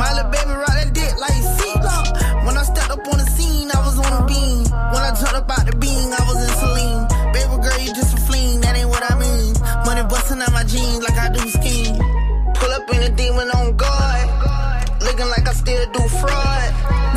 My 0.00 0.14
little 0.14 0.30
baby 0.30 0.48
rock 0.48 0.80
that 0.96 1.12
like 1.20 1.44
When 2.46 2.56
I 2.56 2.62
stepped 2.62 2.90
up 2.90 3.04
on 3.12 3.18
the 3.20 3.28
scene, 3.36 3.68
I 3.70 3.78
was 3.84 3.98
on 3.98 4.24
a. 4.24 4.64
When 4.64 5.02
I 5.04 5.12
the 5.68 5.76
I 6.16 6.20
was. 6.24 6.40
Baby 7.36 7.56
girl, 7.60 7.78
you 7.84 7.92
just 7.92 8.16
a 8.16 8.20
that 8.62 8.78
ain't 8.78 8.88
what 8.88 9.04
I 9.12 9.14
mean. 9.20 9.52
Money 9.84 10.02
busting 10.08 10.40
out 10.40 10.52
my 10.52 10.64
jeans 10.64 11.02
like 11.04 11.18
I 11.18 11.28
do 11.28 11.40
skiing. 11.50 11.98
Pull 12.56 12.72
up 12.72 12.88
in 12.94 13.02
a 13.02 13.10
demon 13.10 13.50
on 13.50 13.76
guard. 13.76 14.28
Looking 15.02 15.28
like 15.28 15.46
I 15.46 15.52
still 15.52 15.84
do 15.92 16.02
fraud. 16.20 16.72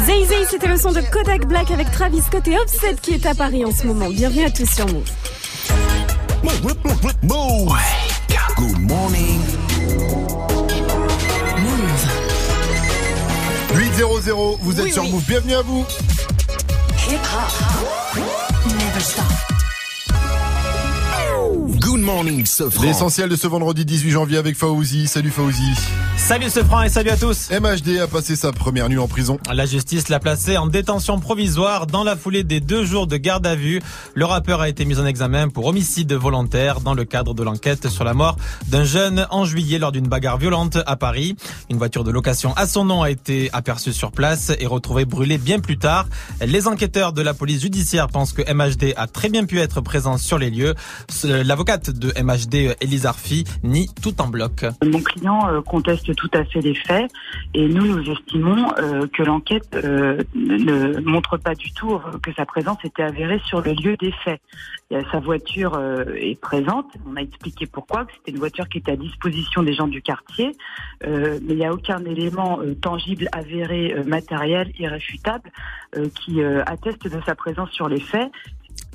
Zay 0.06 0.26
Zay, 0.26 0.46
c'était 0.52 0.68
le 0.68 0.78
son 0.78 0.92
de 0.92 1.00
Kodak 1.10 1.48
Black 1.48 1.72
avec 1.72 1.90
Travis 1.90 2.22
Scott 2.22 2.46
et 2.50 2.58
Offset 2.58 2.96
qui 3.02 3.14
est 3.14 3.26
à 3.26 3.34
Paris 3.34 3.64
en 3.64 3.72
ce 3.72 3.88
moment. 3.88 4.10
Bienvenue 4.10 4.44
à 4.44 4.52
tous 4.52 4.70
sur 4.70 4.88
Move. 4.88 5.10
Move, 6.44 6.76
move. 7.24 7.74
Good 8.58 8.80
morning. 8.80 9.63
8-0-0, 13.98 14.58
vous 14.62 14.80
êtes 14.80 14.86
Oui, 14.86 14.92
sur 14.92 15.04
oui. 15.04 15.12
Move. 15.12 15.24
Bienvenue 15.28 15.54
à 15.54 15.62
vous. 15.62 15.86
Hip 17.10 17.14
hop. 17.14 18.24
Never 18.66 19.00
stop. 19.00 19.24
Good 21.80 22.00
morning. 22.02 22.44
L'essentiel 22.82 23.30
de 23.30 23.36
ce 23.36 23.46
vendredi 23.48 23.86
18 23.86 24.10
janvier 24.12 24.38
avec 24.38 24.56
Faouzi. 24.58 25.08
Salut 25.08 25.30
Faouzi. 25.30 25.62
Salut 26.24 26.50
ce 26.50 26.64
franc 26.64 26.82
et 26.84 26.88
salut 26.88 27.10
à 27.10 27.18
tous. 27.18 27.50
MHD 27.52 28.00
a 28.00 28.08
passé 28.08 28.38
sa 28.38 28.54
première 28.54 28.88
nuit 28.88 28.98
en 28.98 29.10
prison. 29.10 29.40
La 29.54 29.66
justice 29.66 30.08
l'a 30.08 30.22
placé 30.22 30.56
en 30.56 30.68
détention 30.68 31.20
provisoire 31.20 31.86
dans 31.86 32.06
la 32.06 32.16
foulée 32.16 32.46
des 32.46 32.62
deux 32.62 32.86
jours 32.86 33.08
de 33.08 33.18
garde 33.18 33.46
à 33.46 33.56
vue. 33.56 33.82
Le 34.16 34.24
rappeur 34.24 34.62
a 34.62 34.70
été 34.70 34.86
mis 34.86 34.98
en 35.00 35.06
examen 35.06 35.50
pour 35.50 35.66
homicide 35.66 36.14
volontaire 36.14 36.80
dans 36.80 36.94
le 36.94 37.04
cadre 37.04 37.34
de 37.34 37.44
l'enquête 37.44 37.90
sur 37.90 38.06
la 38.06 38.14
mort 38.14 38.38
d'un 38.70 38.86
jeune 38.86 39.28
en 39.32 39.44
juillet 39.44 39.80
lors 39.80 39.92
d'une 39.92 40.08
bagarre 40.08 40.38
violente 40.38 40.78
à 40.86 40.96
Paris. 40.96 41.36
Une 41.70 41.76
voiture 41.78 42.06
de 42.06 42.12
location 42.12 42.54
à 42.54 42.68
son 42.68 42.86
nom 42.86 43.02
a 43.02 43.12
été 43.12 43.50
aperçue 43.52 43.92
sur 43.92 44.14
place 44.14 44.54
et 44.62 44.66
retrouvée 44.66 45.04
brûlée 45.04 45.38
bien 45.38 45.60
plus 45.60 45.78
tard. 45.78 46.08
Les 46.40 46.70
enquêteurs 46.70 47.12
de 47.12 47.22
la 47.22 47.34
police 47.34 47.62
judiciaire 47.62 48.08
pensent 48.08 48.32
que 48.32 48.50
MHD 48.50 48.94
a 48.96 49.08
très 49.08 49.28
bien 49.28 49.44
pu 49.44 49.60
être 49.60 49.82
présent 49.82 50.18
sur 50.18 50.38
les 50.38 50.50
lieux. 50.50 50.74
L'avocate 51.26 51.90
de 51.90 52.14
MHD, 52.18 52.78
Elisa 52.80 53.10
Arfi, 53.10 53.44
nie 53.62 53.90
tout 54.02 54.22
en 54.22 54.30
bloc. 54.30 54.64
Mon 54.86 55.02
client 55.02 55.50
euh, 55.50 55.60
tout 56.16 56.30
à 56.34 56.44
fait 56.46 56.62
les 56.62 56.76
faits 56.76 57.12
et 57.54 57.68
nous, 57.68 57.86
nous 57.86 58.12
estimons 58.12 58.74
euh, 58.78 59.08
que 59.08 59.24
l'enquête 59.24 59.76
euh, 59.76 60.22
ne 60.36 61.00
montre 61.02 61.38
pas 61.38 61.56
du 61.56 61.72
tout 61.74 61.94
euh, 61.94 62.18
que 62.22 62.34
sa 62.34 62.46
présence 62.46 62.78
était 62.84 63.04
avérée 63.04 63.40
sur 63.46 63.62
le 63.62 63.74
lieu 63.74 63.96
des 63.98 64.12
faits. 64.24 64.42
Sa 65.12 65.20
voiture 65.20 65.82
est 66.16 66.40
présente, 66.40 66.86
on 67.08 67.16
a 67.16 67.22
expliqué 67.22 67.66
pourquoi, 67.66 68.06
c'était 68.14 68.32
une 68.32 68.38
voiture 68.38 68.70
qui 68.70 68.78
était 68.78 68.92
à 68.92 68.96
disposition 68.96 69.64
des 69.64 69.74
gens 69.74 69.88
du 69.88 70.04
quartier, 70.04 70.56
mais 71.04 71.40
il 71.50 71.56
n'y 71.56 71.66
a 71.66 71.74
aucun 71.74 72.06
élément 72.06 72.60
tangible, 72.80 73.28
avéré, 73.32 73.96
matériel, 74.06 74.72
irréfutable 74.78 75.50
qui 76.14 76.44
atteste 76.44 77.08
de 77.08 77.20
sa 77.26 77.34
présence 77.34 77.72
sur 77.72 77.90
les 77.90 78.00
faits. 78.00 78.30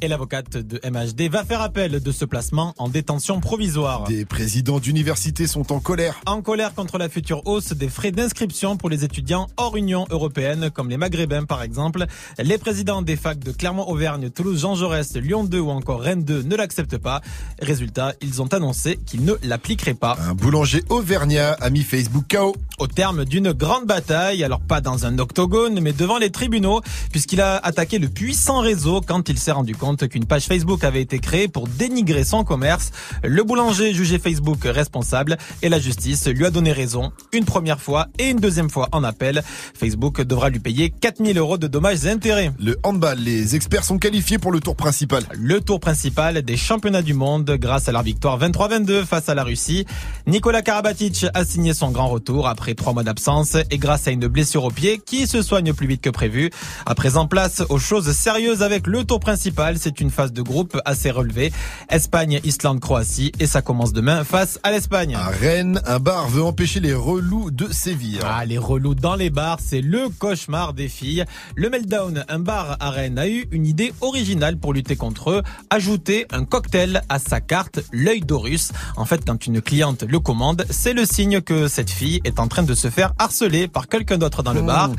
Et 0.00 0.06
l'avocate 0.06 0.56
de 0.56 0.80
MHD 0.88 1.28
va 1.28 1.44
faire 1.44 1.60
appel 1.60 2.00
de 2.00 2.12
ce 2.12 2.24
placement 2.24 2.72
en 2.78 2.88
détention 2.88 3.40
provisoire. 3.40 4.04
Des 4.04 4.24
présidents 4.24 4.78
d'université 4.78 5.48
sont 5.48 5.72
en 5.72 5.80
colère. 5.80 6.20
En 6.24 6.40
colère 6.40 6.72
contre 6.72 6.98
la 6.98 7.08
future 7.08 7.42
hausse 7.46 7.72
des 7.72 7.88
frais 7.88 8.12
d'inscription 8.12 8.76
pour 8.76 8.90
les 8.90 9.04
étudiants 9.04 9.48
hors 9.56 9.76
Union 9.76 10.06
européenne, 10.10 10.70
comme 10.72 10.88
les 10.88 10.98
Maghrébins 10.98 11.46
par 11.46 11.62
exemple. 11.62 12.06
Les 12.38 12.58
présidents 12.58 13.02
des 13.02 13.16
facs 13.16 13.40
de 13.40 13.50
Clermont-Auvergne, 13.50 14.30
Toulouse, 14.30 14.60
Jean 14.60 14.76
Jaurès, 14.76 15.16
Lyon 15.16 15.42
2 15.42 15.58
ou 15.58 15.70
encore 15.70 16.00
Rennes 16.00 16.22
2 16.22 16.42
ne 16.42 16.54
l'acceptent 16.54 16.98
pas. 16.98 17.20
Résultat, 17.60 18.14
ils 18.22 18.40
ont 18.40 18.52
annoncé 18.52 19.00
qu'ils 19.04 19.24
ne 19.24 19.34
l'appliqueraient 19.42 19.94
pas. 19.94 20.16
Un 20.28 20.34
boulanger 20.34 20.84
auvergnat 20.90 21.56
a 21.60 21.70
mis 21.70 21.82
Facebook 21.82 22.24
KO. 22.30 22.54
Au 22.78 22.86
terme 22.86 23.24
d'une 23.24 23.50
grande 23.50 23.86
bataille, 23.86 24.44
alors 24.44 24.60
pas 24.60 24.80
dans 24.80 25.06
un 25.06 25.18
octogone, 25.18 25.80
mais 25.80 25.92
devant 25.92 26.18
les 26.18 26.30
tribunaux, 26.30 26.82
puisqu'il 27.10 27.40
a 27.40 27.56
attaqué 27.56 27.98
le 27.98 28.08
puissant 28.08 28.60
réseau 28.60 29.00
quand 29.00 29.28
il 29.28 29.38
s'est 29.40 29.50
rendu 29.50 29.74
compte 29.74 29.88
qu'une 29.97 30.24
page 30.24 30.47
Facebook 30.47 30.85
avait 30.85 31.02
été 31.02 31.19
créée 31.19 31.48
pour 31.48 31.66
dénigrer 31.66 32.24
son 32.24 32.44
commerce. 32.44 32.90
Le 33.23 33.43
boulanger 33.43 33.93
jugé 33.94 34.19
Facebook 34.19 34.60
responsable 34.65 35.39
et 35.62 35.69
la 35.69 35.78
justice 35.78 36.27
lui 36.27 36.44
a 36.47 36.51
donné 36.51 36.73
raison 36.73 37.12
une 37.32 37.44
première 37.44 37.81
fois 37.81 38.06
et 38.19 38.31
une 38.31 38.39
deuxième 38.39 38.70
fois 38.70 38.89
en 38.93 39.05
appel. 39.05 39.43
Facebook 39.74 40.20
devra 40.23 40.51
lui 40.51 40.59
payer 40.59 40.90
4000 40.90 41.39
euros 41.39 41.59
de 41.59 41.66
dommages 41.66 42.05
et 42.05 42.10
intérêts. 42.10 42.52
Le 42.59 42.77
handball, 42.82 43.19
les 43.19 43.56
experts 43.56 43.85
sont 43.85 43.98
qualifiés 43.98 44.39
pour 44.39 44.52
le 44.52 44.60
tour 44.60 44.77
principal. 44.77 45.24
Le 45.32 45.60
tour 45.60 45.81
principal 45.81 46.43
des 46.43 46.56
championnats 46.56 47.02
du 47.02 47.15
monde 47.15 47.51
grâce 47.59 47.89
à 47.89 47.93
leur 47.93 48.02
victoire 48.02 48.39
23-22 48.39 49.05
face 49.05 49.28
à 49.28 49.35
la 49.35 49.44
Russie. 49.44 49.86
Nicolas 50.27 50.62
Karabatic 50.62 51.27
a 51.35 51.44
signé 51.44 51.74
son 51.74 51.90
grand 51.90 52.09
retour 52.09 52.48
après 52.48 52.74
trois 52.74 52.93
mois 52.93 53.02
d'absence 53.02 53.56
et 53.70 53.78
grâce 53.78 54.09
à 54.09 54.10
une 54.10 54.27
blessure 54.27 54.65
au 54.65 54.70
pied 54.70 55.01
qui 55.05 55.27
se 55.27 55.43
soigne 55.43 55.73
plus 55.73 55.86
vite 55.86 56.02
que 56.02 56.10
prévu. 56.10 56.51
À 56.86 56.94
présent, 56.94 57.27
place 57.27 57.62
aux 57.69 57.78
choses 57.78 58.10
sérieuses 58.12 58.62
avec 58.62 58.86
le 58.86 59.05
tour 59.05 59.20
principal. 59.20 59.77
C'est 59.78 60.00
une 60.00 60.10
phase 60.10 60.32
de 60.32 60.42
groupe 60.42 60.78
assez 60.84 61.10
relevée. 61.10 61.52
Espagne, 61.88 62.40
Islande, 62.44 62.80
Croatie 62.80 63.32
et 63.40 63.46
ça 63.46 63.62
commence 63.62 63.92
demain 63.92 64.24
face 64.24 64.59
à 64.62 64.70
l'Espagne. 64.70 65.14
À 65.14 65.28
Rennes, 65.28 65.80
un 65.86 65.98
bar 65.98 66.28
veut 66.28 66.42
empêcher 66.42 66.80
les 66.80 66.94
relous 66.94 67.50
de 67.50 67.72
sévir. 67.72 68.22
Ah, 68.24 68.44
les 68.44 68.59
relous 68.59 68.94
dans 68.94 69.14
les 69.14 69.30
bars, 69.30 69.59
c'est 69.62 69.80
le 69.80 70.09
cauchemar 70.09 70.74
des 70.74 70.88
filles. 70.88 71.24
Le 71.55 71.70
Meltdown, 71.70 72.24
un 72.28 72.38
bar 72.38 72.76
à 72.80 72.90
Rennes, 72.90 73.18
a 73.18 73.28
eu 73.28 73.46
une 73.52 73.66
idée 73.66 73.92
originale 74.00 74.59
pour 74.59 74.72
lutter 74.72 74.96
contre 74.96 75.30
eux. 75.30 75.42
Ajouter 75.70 76.26
un 76.30 76.44
cocktail 76.44 77.02
à 77.09 77.18
sa 77.18 77.40
carte, 77.40 77.80
l'œil 77.92 78.20
d'Horus. 78.20 78.72
En 78.96 79.05
fait, 79.05 79.24
quand 79.24 79.46
une 79.46 79.60
cliente 79.60 80.02
le 80.02 80.20
commande, 80.20 80.64
c'est 80.70 80.92
le 80.92 81.05
signe 81.05 81.40
que 81.40 81.68
cette 81.68 81.90
fille 81.90 82.20
est 82.24 82.40
en 82.40 82.48
train 82.48 82.62
de 82.62 82.74
se 82.74 82.90
faire 82.90 83.12
harceler 83.18 83.68
par 83.68 83.88
quelqu'un 83.88 84.18
d'autre 84.18 84.42
dans 84.42 84.52
le 84.52 84.62
bar. 84.62 84.90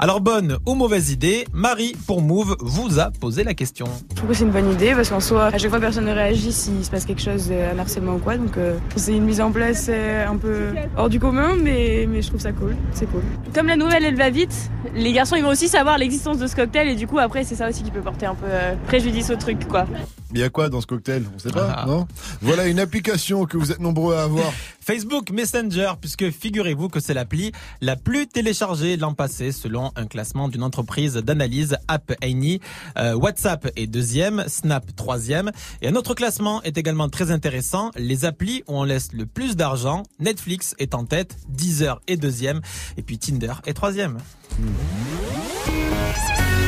Alors, 0.00 0.20
bonne 0.20 0.58
ou 0.64 0.74
mauvaise 0.76 1.10
idée, 1.10 1.44
Marie, 1.52 1.96
pour 2.06 2.22
Move, 2.22 2.54
vous 2.60 3.00
a 3.00 3.10
posé 3.10 3.42
la 3.42 3.52
question. 3.54 3.86
Je 4.10 4.14
trouve 4.14 4.28
que 4.28 4.34
c'est 4.36 4.44
une 4.44 4.52
bonne 4.52 4.70
idée 4.70 4.94
parce 4.94 5.08
qu'en 5.08 5.18
soi, 5.18 5.46
à 5.46 5.58
chaque 5.58 5.70
fois 5.70 5.80
personne 5.80 6.04
ne 6.04 6.12
réagit 6.12 6.52
s'il 6.52 6.84
se 6.84 6.90
passe 6.90 7.04
quelque 7.04 7.20
chose, 7.20 7.48
euh, 7.50 7.72
un 7.74 7.78
harcèlement 7.80 8.14
ou 8.14 8.18
quoi. 8.18 8.36
Donc 8.36 8.56
euh, 8.58 8.78
c'est 8.94 9.12
une 9.16 9.24
mise 9.24 9.40
en 9.40 9.50
place 9.50 9.86
euh, 9.88 10.24
un 10.28 10.36
peu 10.36 10.68
hors 10.96 11.08
du 11.08 11.18
commun, 11.18 11.56
mais, 11.60 12.06
mais 12.08 12.22
je 12.22 12.28
trouve 12.28 12.40
ça 12.40 12.52
cool. 12.52 12.76
C'est 12.92 13.06
cool. 13.10 13.22
Comme 13.52 13.66
la 13.66 13.74
nouvelle 13.74 14.04
elle 14.04 14.14
va 14.16 14.30
vite, 14.30 14.70
les 14.94 15.12
garçons 15.12 15.34
ils 15.34 15.42
vont 15.42 15.50
aussi 15.50 15.66
savoir 15.66 15.98
l'existence 15.98 16.38
de 16.38 16.46
ce 16.46 16.54
cocktail 16.54 16.86
et 16.88 16.94
du 16.94 17.08
coup 17.08 17.18
après 17.18 17.42
c'est 17.42 17.56
ça 17.56 17.68
aussi 17.68 17.82
qui 17.82 17.90
peut 17.90 18.00
porter 18.00 18.26
un 18.26 18.36
peu 18.36 18.46
euh, 18.48 18.76
préjudice 18.86 19.30
au 19.30 19.36
truc 19.36 19.66
quoi. 19.66 19.84
Mais 19.90 19.98
il 20.34 20.40
y 20.40 20.44
a 20.44 20.48
quoi 20.48 20.68
dans 20.68 20.80
ce 20.80 20.86
cocktail? 20.86 21.24
On 21.34 21.38
sait 21.40 21.50
pas, 21.50 21.74
Ah. 21.76 21.84
non? 21.88 22.06
Voilà 22.40 22.68
une 22.68 22.78
application 22.78 23.46
que 23.46 23.56
vous 23.56 23.72
êtes 23.72 23.80
nombreux 23.80 24.14
à 24.14 24.22
avoir. 24.22 24.52
Facebook 24.88 25.30
Messenger, 25.32 25.92
puisque 26.00 26.30
figurez-vous 26.30 26.88
que 26.88 26.98
c'est 26.98 27.12
l'appli 27.12 27.52
la 27.82 27.94
plus 27.94 28.26
téléchargée 28.26 28.96
l'an 28.96 29.12
passé 29.12 29.52
selon 29.52 29.92
un 29.96 30.06
classement 30.06 30.48
d'une 30.48 30.62
entreprise 30.62 31.12
d'analyse 31.12 31.76
App 31.88 32.14
Annie. 32.22 32.62
Euh, 32.96 33.12
WhatsApp 33.12 33.70
est 33.76 33.86
deuxième, 33.86 34.44
Snap 34.46 34.96
troisième. 34.96 35.50
Et 35.82 35.88
un 35.88 35.94
autre 35.94 36.14
classement 36.14 36.62
est 36.62 36.78
également 36.78 37.10
très 37.10 37.30
intéressant, 37.30 37.90
les 37.96 38.24
applis 38.24 38.62
où 38.66 38.78
on 38.78 38.84
laisse 38.84 39.12
le 39.12 39.26
plus 39.26 39.56
d'argent. 39.56 40.04
Netflix 40.20 40.74
est 40.78 40.94
en 40.94 41.04
tête, 41.04 41.36
Deezer 41.50 42.00
est 42.06 42.16
deuxième, 42.16 42.62
et 42.96 43.02
puis 43.02 43.18
Tinder 43.18 43.52
est 43.66 43.74
troisième. 43.74 44.16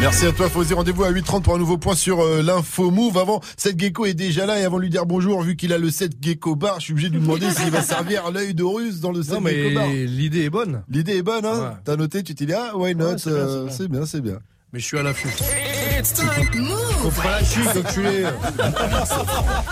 Merci 0.01 0.27
à 0.27 0.33
toi, 0.33 0.49
Fosé. 0.49 0.75
Rendez-vous 0.75 1.05
à 1.05 1.11
8h30 1.13 1.43
pour 1.43 1.55
un 1.55 1.59
nouveau 1.59 1.77
point 1.77 1.95
sur 1.95 2.21
euh, 2.21 2.43
l'info 2.43 2.91
move. 2.91 3.19
Avant, 3.19 3.41
Seth 3.57 3.79
Gecko 3.79 4.07
est 4.07 4.15
déjà 4.15 4.47
là 4.47 4.59
et 4.59 4.65
avant 4.65 4.79
de 4.79 4.83
lui 4.83 4.89
dire 4.91 5.05
bonjour, 5.05 5.43
vu 5.43 5.57
qu'il 5.57 5.73
a 5.75 5.79
le 5.79 5.91
Seth 5.91 6.13
Gecko 6.23 6.57
bar, 6.57 6.77
je 6.81 6.85
suis 6.85 6.93
obligé 6.93 7.09
de 7.11 7.15
lui 7.15 7.21
demander 7.21 7.51
s'il 7.51 7.71
va 7.71 7.83
servir 7.83 8.31
l'œil 8.31 8.55
d'Horus 8.55 9.01
dans 9.01 9.13
le 9.13 9.23
Seth 9.23 9.35
Non, 9.35 9.41
mais 9.43 9.55
Gecko 9.55 9.75
bar. 9.75 9.87
l'idée 9.89 10.45
est 10.45 10.51
bonne. 10.51 10.83
L'idée 10.89 11.17
est 11.19 11.23
bonne, 11.23 11.45
hein 11.45 11.61
Ouais. 11.61 11.77
T'as 11.85 11.97
noté, 11.97 12.23
tu 12.23 12.35
t'es 12.35 12.47
dit, 12.47 12.55
ah, 12.55 12.77
why 12.77 12.95
not 12.95 13.05
Ouais, 13.11 13.15
c'est 13.19 13.31
bien, 13.31 13.39
euh, 13.39 13.67
c'est 13.69 13.77
C'est 13.77 13.89
bien, 13.89 14.07
c'est 14.07 14.21
bien. 14.23 14.39
Mais 14.73 14.79
je 14.81 14.85
suis 14.87 14.99
à 14.99 15.03
l'affût. 15.03 15.29
Faut 15.29 17.11
pas 17.11 17.31
la 17.41 17.45
chier, 17.45 17.63
enculé. 17.69 18.23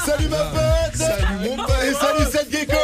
Salut 0.04 0.28
ma 0.28 0.44
pote 0.44 0.94
Salut 0.94 1.24
mon 1.48 1.56
pote 1.56 1.74
Et 1.88 1.94
salut 1.94 2.30
Seth 2.30 2.50
Gecko 2.52 2.76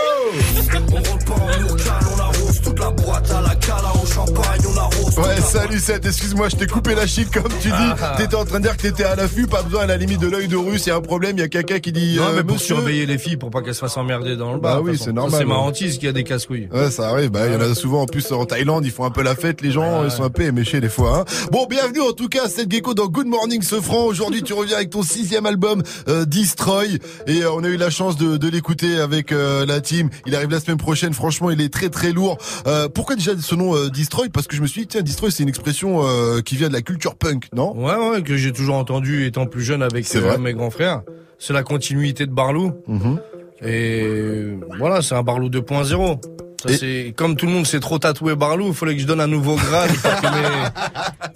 la 2.84 2.90
boîte 2.90 3.30
à 3.30 3.40
la 3.40 3.54
cala 3.54 3.92
au 4.02 4.06
champagne, 4.06 4.60
on 4.74 4.76
arrose. 4.78 5.16
Ouais, 5.18 5.40
salut 5.40 5.78
Seth, 5.78 6.04
excuse-moi, 6.04 6.48
je 6.50 6.56
t'ai 6.56 6.66
coupé 6.66 6.94
la 6.94 7.06
chic 7.06 7.30
comme 7.30 7.48
tu 7.62 7.68
dis. 7.68 7.74
Ah. 7.74 8.14
T'étais 8.18 8.34
en 8.34 8.44
train 8.44 8.58
de 8.58 8.64
dire 8.64 8.76
que 8.76 8.82
t'étais 8.82 9.04
à 9.04 9.14
l'affût, 9.16 9.46
pas 9.46 9.62
besoin 9.62 9.82
à 9.82 9.86
la 9.86 9.96
limite 9.96 10.20
de 10.20 10.26
l'œil 10.28 10.48
de 10.48 10.56
russe, 10.56 10.84
il 10.84 10.88
y 10.90 10.92
a 10.92 10.96
un 10.96 11.00
problème, 11.00 11.36
il 11.38 11.40
y 11.40 11.44
a 11.44 11.48
quelqu'un 11.48 11.78
qui 11.78 11.92
dit. 11.92 12.16
Non, 12.16 12.24
euh, 12.24 12.32
mais 12.36 12.42
pour 12.44 12.54
monsieur- 12.56 12.74
surveiller 12.76 13.06
les 13.06 13.16
filles 13.16 13.38
pour 13.38 13.50
pas 13.50 13.62
qu'elles 13.62 13.74
se 13.74 13.80
fassent 13.80 13.96
emmerder 13.96 14.36
dans 14.36 14.52
le 14.52 14.60
Bah 14.60 14.74
bar. 14.74 14.82
de 14.82 14.90
oui, 14.90 14.98
c'est 15.02 15.12
normal, 15.12 15.40
C'est 15.40 15.46
ma 15.46 15.54
hantise 15.54 15.94
qu'il 15.94 16.04
y 16.04 16.08
a 16.08 16.12
des 16.12 16.24
casse-couilles. 16.24 16.68
Ouais, 16.72 16.90
ça 16.90 17.08
arrive. 17.08 17.30
Bah, 17.30 17.46
il 17.46 17.54
y 17.54 17.56
en 17.56 17.60
a 17.60 17.74
souvent 17.74 18.02
en 18.02 18.06
plus 18.06 18.30
en 18.32 18.44
Thaïlande, 18.44 18.84
ils 18.84 18.90
font 18.92 19.04
un 19.04 19.10
peu 19.10 19.22
la 19.22 19.34
fête, 19.34 19.62
les 19.62 19.70
gens, 19.70 20.04
ils 20.04 20.10
sont 20.10 20.24
un 20.24 20.30
peu 20.30 20.42
éméchés 20.42 20.80
des 20.82 20.90
fois. 20.90 21.20
hein. 21.20 21.24
Bon, 21.52 21.66
bienvenue 21.66 22.02
en 22.02 22.12
tout 22.12 22.28
cas, 22.28 22.48
Seth 22.48 22.70
Gecko 22.70 22.92
dans 22.92 23.06
Good 23.06 23.26
Morning 23.28 23.62
Sofran. 23.62 24.04
Aujourd'hui, 24.04 24.42
tu 24.42 24.52
reviens 24.52 24.76
avec 24.76 24.90
ton 24.90 25.02
sixième 25.02 25.46
album, 25.46 25.82
euh, 26.08 26.26
Destroy, 26.26 26.98
et 27.26 27.42
euh, 27.44 27.52
on 27.52 27.64
a 27.64 27.68
eu 27.68 27.76
la 27.78 27.88
chance 27.88 28.18
de, 28.18 28.36
de 28.36 28.48
l'écouter 28.48 29.00
avec 29.00 29.32
euh, 29.32 29.64
la 29.64 29.80
team. 29.80 30.10
Il 30.26 30.34
arrive 30.36 30.50
la 30.50 30.60
semaine 30.60 30.76
prochaine. 30.76 31.14
Franchement, 31.14 31.50
il 31.50 31.60
est 31.62 31.72
très 31.72 31.88
très 31.88 32.12
lourd. 32.12 32.36
Euh, 32.66 32.73
pourquoi 32.94 33.16
déjà 33.16 33.32
ce 33.38 33.54
nom 33.54 33.74
euh, 33.76 33.88
Destroy? 33.90 34.28
Parce 34.28 34.46
que 34.46 34.56
je 34.56 34.62
me 34.62 34.66
suis 34.66 34.82
dit, 34.82 34.86
tiens, 34.86 35.02
Destroy, 35.02 35.30
c'est 35.30 35.42
une 35.42 35.48
expression 35.48 36.06
euh, 36.06 36.40
qui 36.40 36.56
vient 36.56 36.68
de 36.68 36.72
la 36.72 36.82
culture 36.82 37.14
punk, 37.16 37.48
non? 37.54 37.74
Ouais, 37.76 37.94
ouais, 37.96 38.22
que 38.22 38.36
j'ai 38.36 38.52
toujours 38.52 38.76
entendu 38.76 39.26
étant 39.26 39.46
plus 39.46 39.62
jeune 39.62 39.82
avec 39.82 40.06
euh, 40.14 40.38
mes 40.38 40.52
grands 40.54 40.70
frères. 40.70 41.02
C'est 41.38 41.52
la 41.52 41.62
continuité 41.62 42.26
de 42.26 42.32
Barlou. 42.32 42.72
Mhm. 42.86 43.20
Et 43.62 44.56
voilà, 44.78 45.02
c'est 45.02 45.14
un 45.14 45.22
Barlou 45.22 45.48
2.0. 45.48 46.20
Ça, 46.66 46.78
c'est 46.78 47.12
comme 47.14 47.36
tout 47.36 47.44
le 47.44 47.52
monde 47.52 47.66
s'est 47.66 47.80
trop 47.80 47.98
tatoué 47.98 48.34
Barlou, 48.36 48.68
il 48.68 48.74
fallait 48.74 48.94
que 48.94 49.00
je 49.02 49.06
donne 49.06 49.20
un 49.20 49.26
nouveau 49.26 49.56
grade 49.56 49.90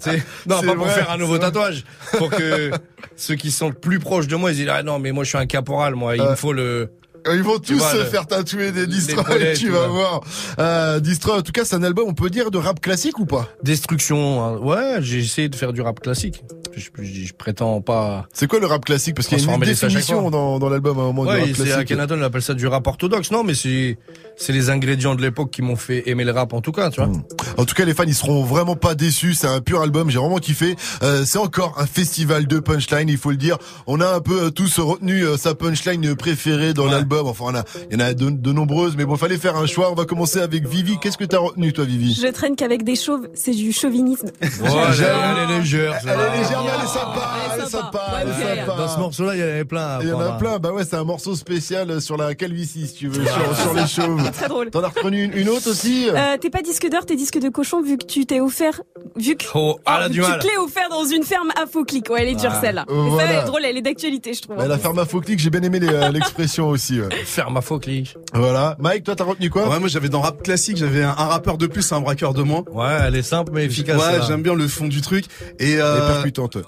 mes- 0.07 0.13
non 0.47 0.61
pas 0.61 0.73
pour 0.73 0.89
faire 0.89 1.11
un 1.11 1.17
nouveau 1.17 1.37
tatouage, 1.37 1.83
pour 2.17 2.31
que 2.31 2.71
ceux 3.15 3.35
qui 3.35 3.51
sont 3.51 3.71
plus 3.71 3.99
proches 3.99 4.25
de 4.27 4.35
moi 4.35 4.51
ils 4.51 4.55
disent 4.55 4.69
ah 4.71 4.81
non 4.81 4.97
mais 4.97 5.11
moi 5.11 5.23
je 5.23 5.29
suis 5.29 5.37
un 5.37 5.45
caporal 5.45 5.93
moi, 5.93 6.15
il 6.15 6.23
me 6.23 6.33
faut 6.35 6.51
le 6.53 6.89
Ils 7.33 7.43
vont 7.43 7.59
tous 7.59 7.75
vois, 7.77 7.91
se 7.91 7.97
le- 7.97 8.03
faire 8.05 8.25
tatouer 8.27 8.71
des 8.71 8.87
Destroy, 8.87 9.53
tu 9.53 9.65
tu 9.65 9.69
vas 9.69 9.87
voir. 9.87 10.21
Euh, 10.59 10.99
Destroy, 10.99 11.37
en 11.39 11.41
tout 11.41 11.51
cas, 11.51 11.65
c'est 11.65 11.75
un 11.75 11.83
album, 11.83 12.05
on 12.07 12.13
peut 12.13 12.29
dire, 12.29 12.51
de 12.51 12.57
rap 12.57 12.79
classique 12.79 13.19
ou 13.19 13.25
pas? 13.25 13.47
Destruction, 13.63 14.43
hein. 14.43 14.57
ouais, 14.57 14.97
j'ai 15.01 15.19
essayé 15.19 15.49
de 15.49 15.55
faire 15.55 15.73
du 15.73 15.81
rap 15.81 15.99
classique. 15.99 16.43
Je, 16.75 16.81
je- 17.03 17.25
je 17.27 17.33
prétends 17.33 17.81
pas. 17.81 18.27
C'est 18.33 18.47
quoi 18.47 18.59
le 18.59 18.65
rap 18.67 18.85
classique? 18.85 19.15
Parce 19.15 19.27
qu'il 19.27 19.37
y 19.43 19.49
a 19.49 19.53
une 19.53 19.59
définition 19.61 20.29
dans, 20.29 20.59
dans 20.59 20.69
l'album 20.69 20.97
à 20.99 21.01
un 21.01 21.05
moment 21.05 21.23
du 21.25 21.29
Ouais, 21.31 21.39
rap 21.41 21.49
c'est 21.55 21.61
à 21.61 21.65
classique. 21.65 21.87
Kenaton, 21.89 22.19
on 22.19 22.23
appelle 22.23 22.41
ça 22.41 22.53
du 22.53 22.67
rap 22.67 22.85
orthodoxe. 22.87 23.31
Non, 23.31 23.43
mais 23.43 23.53
c'est, 23.55 23.97
c'est 24.37 24.53
les 24.53 24.69
ingrédients 24.69 25.15
de 25.15 25.21
l'époque 25.21 25.51
qui 25.51 25.61
m'ont 25.61 25.75
fait 25.75 26.09
aimer 26.09 26.23
le 26.23 26.31
rap 26.31 26.53
en 26.53 26.61
tout 26.61 26.71
cas, 26.71 26.89
tu 26.89 27.01
vois. 27.01 27.11
En 27.57 27.65
tout 27.65 27.75
cas, 27.75 27.85
les 27.85 27.93
fans, 27.93 28.03
ils 28.07 28.15
seront 28.15 28.43
vraiment 28.43 28.75
pas 28.75 28.95
déçus. 28.95 29.33
C'est 29.33 29.47
un 29.47 29.61
pur 29.61 29.81
album. 29.81 30.09
J'ai 30.09 30.19
vraiment 30.19 30.37
kiffé. 30.37 30.75
Euh, 31.03 31.23
c'est 31.25 31.39
encore 31.39 31.75
un 31.77 31.85
festival 31.85 32.47
de 32.47 32.59
punchline, 32.59 33.09
il 33.09 33.17
faut 33.17 33.31
le 33.31 33.37
dire. 33.37 33.57
On 33.87 33.99
a 34.01 34.07
un 34.15 34.19
peu 34.21 34.43
euh, 34.45 34.49
tous 34.49 34.79
retenu 34.79 35.23
euh, 35.23 35.37
sa 35.37 35.55
punchline 35.55 36.15
préférée 36.15 36.73
dans 36.73 36.85
l'album. 36.85 37.27
Enfin, 37.27 37.45
on 37.47 37.55
a, 37.55 37.63
il 37.91 37.99
y 37.99 38.01
en 38.01 38.05
a 38.05 38.13
de, 38.13 38.29
de 38.29 38.51
nombreuses, 38.53 38.95
mais 38.97 39.05
bon, 39.05 39.15
fallait 39.17 39.37
faire 39.37 39.55
un 39.57 39.65
choix. 39.65 39.91
On 39.91 39.95
va 39.95 40.05
commencer 40.05 40.39
avec 40.39 40.67
Vivi. 40.67 40.97
Qu'est-ce 41.01 41.17
que 41.17 41.25
t'as 41.25 41.39
retenu, 41.39 41.73
toi, 41.73 41.85
Vivi? 41.85 42.13
Je 42.13 42.27
traîne 42.31 42.55
qu'avec 42.55 42.83
des 42.83 42.95
chauves, 42.95 43.27
c'est 43.33 43.51
du 43.51 43.71
chauvinisme. 43.73 44.27
Ouais, 44.41 44.49
elle, 44.61 45.05
elle 45.47 45.51
est 45.51 45.59
légère. 45.59 45.95
Elle 46.03 46.09
est 46.09 46.41
légère, 46.41 46.61
mais 46.63 46.68
elle 46.77 46.83
est 46.83 46.87
sympa. 46.87 47.29
Elle 47.53 47.61
est 47.63 47.65
sympa. 47.67 48.01
Elle 48.21 48.27
est 48.29 48.61
sympa. 48.65 48.77
Dans 48.77 48.87
ce 48.87 48.99
morceau-là, 48.99 49.35
il 49.35 49.39
y 49.39 49.43
en 49.43 49.47
avait 49.47 49.65
plein. 49.65 49.99
Il 50.01 50.09
y 50.09 50.13
en 50.13 50.19
a 50.19 50.31
plein. 50.33 50.59
Bah 50.59 50.71
ouais, 50.71 50.83
c'est 50.83 50.95
un 50.95 51.03
morceau 51.03 51.35
spécial 51.35 52.01
sur 52.01 52.17
la 52.17 52.35
calvitie, 52.35 52.87
si 52.87 52.93
tu 52.93 53.07
veux, 53.07 53.25
sur, 53.25 53.55
sur 53.57 53.73
les 53.73 53.87
chauves. 53.87 54.31
Très 54.31 54.47
drôle. 54.47 54.69
T'en 54.69 54.83
as 54.83 54.87
retenu 54.89 55.23
une, 55.23 55.33
une 55.37 55.49
autre 55.49 55.69
aussi 55.69 56.07
Euh, 56.09 56.37
t'es 56.39 56.49
pas 56.49 56.61
disque 56.61 56.87
d'or, 56.89 57.05
t'es 57.05 57.15
disque 57.15 57.39
de 57.39 57.49
cochon 57.49 57.81
vu 57.81 57.97
que 57.97 58.05
tu 58.05 58.25
t'es 58.25 58.39
offert, 58.39 58.81
vu 59.17 59.35
que 59.35 59.45
Oh, 59.55 59.79
elle 59.87 60.03
a 60.03 60.09
du 60.09 60.15
tu 60.21 60.21
mal. 60.27 60.39
te 60.39 60.45
l'es 60.47 60.57
offert 60.57 60.89
dans 60.89 61.05
une 61.05 61.23
ferme 61.23 61.49
à 61.61 61.65
faux 61.65 61.83
clic. 61.85 62.09
Ouais, 62.09 62.21
elle 62.21 62.29
est 62.29 62.35
dure 62.35 62.51
Ah. 62.53 62.61
celle-là. 62.61 62.85
Euh, 62.89 62.93
Mais 63.03 63.09
ça, 63.09 63.15
voilà. 63.15 63.31
elle 63.31 63.39
est 63.39 63.45
drôle, 63.47 63.65
elle 63.65 63.77
est 63.77 63.81
d'actualité, 63.81 64.33
je 64.33 64.41
trouve. 64.41 64.55
Bah, 64.57 64.67
La 64.67 64.77
ferme 64.77 64.99
à 64.99 65.05
faux 65.05 65.21
clic, 65.21 65.39
j'ai 65.39 65.49
bien 65.49 65.61
aimé 65.63 65.79
euh, 65.83 66.09
l'expression 66.09 66.69
aussi. 66.69 66.99
ouais. 67.01 67.09
Ferme 67.25 67.57
à 67.57 67.61
faux 67.61 67.79
clic. 67.79 68.15
Voilà. 68.33 68.75
Mike, 68.79 69.03
toi, 69.03 69.15
t'as 69.15 69.23
retenu 69.23 69.49
quoi 69.49 69.67
Ouais, 69.69 69.79
moi 69.79 69.87
j'avais 69.87 70.09
dans 70.09 70.21
rap 70.21 70.41
classique, 70.43 70.77
j'avais 70.77 71.03
un, 71.03 71.09
un 71.09 71.25
rappeur 71.27 71.57
de 71.57 71.67
plus, 71.67 71.91
un 71.91 72.01
braqueur 72.01 72.33
de 72.33 72.43
moins. 72.43 72.63
Ouais, 72.71 72.97
elle 73.07 73.15
est 73.15 73.21
simple 73.23 73.51
mais 73.53 73.65
efficace. 73.65 73.97
Ouais, 73.97 74.19
j'aime 74.27 74.41
bien 74.41 74.53
le 74.55 74.67
fond 74.67 74.87
du 74.87 75.01
truc. 75.01 75.25
Et, 75.59 75.77
euh. 75.79 76.21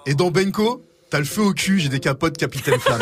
Et 0.06 0.16
dans 0.16 0.32
Benko, 0.32 0.82
t'as 1.12 1.20
le 1.20 1.26
feu 1.26 1.42
au 1.42 1.54
cul, 1.54 1.80
j'ai 1.80 1.90
des 1.90 2.00
capotes 2.00 2.38
Capitaine 2.38 2.80
Flamme. 2.80 3.02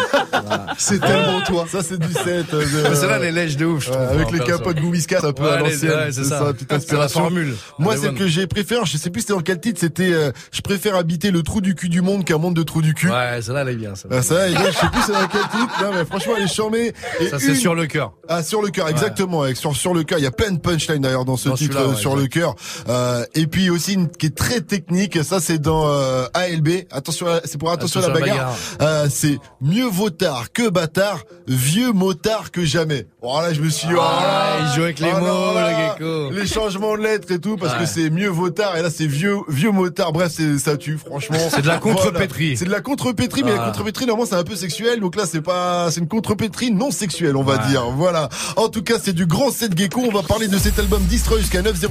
C'est 0.78 1.00
tellement 1.00 1.42
toi. 1.42 1.66
Ça, 1.72 1.82
c'est 1.84 1.98
du 2.00 2.12
7. 2.12 2.26
euh, 2.26 2.44
de- 2.66 2.90
Mais 2.90 2.96
celle-là, 2.96 3.18
elle 3.20 3.26
est 3.26 3.32
lèche 3.32 3.56
de 3.56 3.66
ouf, 3.66 3.86
je 3.86 3.92
Ouais, 3.92 3.96
trouve. 3.96 4.10
avec 4.10 4.32
les 4.32 4.40
capotes 4.40 4.80
Gouviscat 4.80 5.20
un 5.24 5.32
peu 5.32 5.44
Ouais, 5.44 5.50
à 5.50 5.54
elle 5.60 5.66
est- 5.68 5.72
l'ancienne. 5.72 5.92
ouais, 5.92 6.12
c'est 6.12 6.24
ça. 6.26 6.40
toute 6.50 6.60
C'est 6.62 6.72
la 6.72 6.76
inspiration. 6.78 7.20
formule. 7.22 7.56
Moi, 7.78 7.94
Elle 7.94 8.00
est 8.00 8.04
celle 8.04 8.16
que 8.16 8.28
j'ai 8.28 8.48
préférée, 8.48 8.82
je 8.86 8.98
sais 8.98 9.10
plus 9.10 9.22
c'était 9.22 9.34
dans 9.34 9.42
quel 9.42 9.60
titre, 9.62 9.80
c'était 9.80 10.12
euh, 10.12 10.32
je 10.52 10.62
préfère 10.62 10.96
habiter 10.96 11.32
le 11.32 11.44
trou 11.44 11.62
du 11.62 11.76
cul 11.76 11.90
du 11.90 12.02
monde 12.02 12.26
qu'un 12.26 12.38
monde 12.40 12.56
de 12.56 12.64
trou 12.64 12.82
du 12.82 12.94
cul. 12.94 13.10
Ouais, 13.10 13.40
celle-là, 13.42 13.62
elle 13.62 13.70
est 13.70 13.76
bien. 13.76 13.96
celle-là. 13.96 14.18
Ah, 14.20 14.24
ça, 14.24 14.50
et 14.50 14.54
là, 14.54 14.72
je 14.72 14.78
sais 14.78 14.88
plus 14.92 15.02
c'est 15.06 15.12
dans 15.14 15.28
quel 15.28 15.42
titre. 15.42 15.84
Non, 15.84 15.92
mais 15.94 16.06
franchement, 16.06 16.34
elle 16.38 16.44
est 16.44 16.48
charmée. 16.54 16.94
Et 17.20 17.28
Ça, 17.28 17.40
c'est 17.40 17.48
une- 17.50 17.56
sur 17.56 17.76
le 17.76 17.86
cœur. 17.88 18.14
Ah, 18.28 18.42
sur 18.44 18.62
le 18.62 18.70
cœur, 18.70 18.88
exactement. 18.90 19.44
Avec, 19.44 19.58
sur, 19.58 19.76
sur 19.76 19.94
le 19.94 20.04
cœur, 20.04 20.18
il 20.20 20.24
y 20.24 20.28
a 20.28 20.32
plein 20.32 20.52
de 20.52 20.60
punchlines 20.60 21.02
d'ailleurs 21.02 21.26
dans 21.26 21.38
ce 21.38 21.50
Dans 21.50 21.56
titre, 21.56 21.78
euh, 21.78 21.90
ouais, 21.90 21.96
sur 21.96 22.16
le 22.16 22.28
cœur. 22.28 22.56
Euh, 22.88 23.24
et 23.36 23.46
puis 23.48 23.70
aussi 23.70 23.94
une 23.94 24.10
qui 24.10 24.28
est 24.28 24.36
très 24.36 24.62
technique. 24.62 25.24
Ça, 25.24 25.40
c'est 25.40 25.60
dans 25.60 25.88
euh, 25.88 26.26
ALB. 26.34 26.86
Attention, 26.92 27.28
c'est 27.46 27.58
pour 27.58 27.72
attention, 27.72 27.99
la 28.02 28.10
bagarre. 28.10 28.56
Euh, 28.82 29.08
c'est 29.10 29.38
mieux 29.62 29.88
vautard 29.88 30.52
que 30.52 30.70
bâtard, 30.70 31.24
vieux 31.48 31.92
motard 31.92 32.52
que 32.52 32.64
jamais. 32.66 33.08
Oh 33.22 33.40
là, 33.42 33.54
je 33.54 33.62
me 33.62 33.70
suis 33.70 33.88
dit, 33.88 33.94
oh 33.94 33.98
là, 33.98 34.10
Ah, 34.22 34.58
il 34.62 34.76
joue 34.76 34.84
avec 34.84 35.00
les 35.00 35.12
oh 35.16 35.20
mots, 35.20 35.54
là 35.54 35.96
le 36.00 36.30
là. 36.30 36.42
Les 36.42 36.48
changements 36.48 36.96
de 36.98 37.04
lettres 37.04 37.32
et 37.32 37.40
tout, 37.40 37.58
parce 37.58 37.74
Ouais. 37.74 37.80
que 37.82 37.86
c'est 37.86 38.10
mieux 38.10 38.30
vautard 38.30 38.78
et 38.78 38.82
là 38.82 38.90
c'est 38.90 39.08
vieux 39.08 39.38
vieux 39.48 39.72
motard. 39.72 40.12
Bref, 40.14 40.32
c'est 40.36 40.58
ça 40.58 40.78
tue, 40.78 40.98
franchement. 40.98 41.38
C'est 41.52 41.62
de 41.62 41.68
la 41.68 41.78
Voilà. 41.80 41.96
contrepétrie. 41.98 42.56
C'est 42.58 42.66
de 42.66 42.72
la 42.72 42.82
contrepétrie, 42.82 43.44
mais 43.44 43.50
la 43.52 43.56
Voilà. 43.58 43.72
contrepétrie 43.72 44.06
normalement 44.06 44.30
c'est 44.30 44.36
un 44.40 44.44
peu 44.44 44.56
sexuel, 44.56 45.00
donc 45.02 45.16
là 45.16 45.24
c'est 45.30 45.42
pas, 45.42 45.90
c'est 45.92 46.00
une 46.00 46.08
contrepétrie 46.08 46.72
non 46.72 46.92
sexuelle, 46.92 47.36
on 47.36 47.44
va 47.44 47.58
Ouais. 47.58 47.68
dire. 47.68 47.84
Voilà. 47.92 48.30
En 48.56 48.70
tout 48.70 48.82
cas, 48.84 48.96
c'est 49.04 49.14
du 49.14 49.26
grand 49.26 49.52
7 49.52 49.78
gecko. 49.78 50.02
On 50.08 50.12
va 50.12 50.24
parler 50.24 50.48
de 50.48 50.58
cet 50.58 50.80
album 50.80 51.02
Destroy 51.10 51.40
jusqu'à 51.40 51.62
900. 51.62 51.88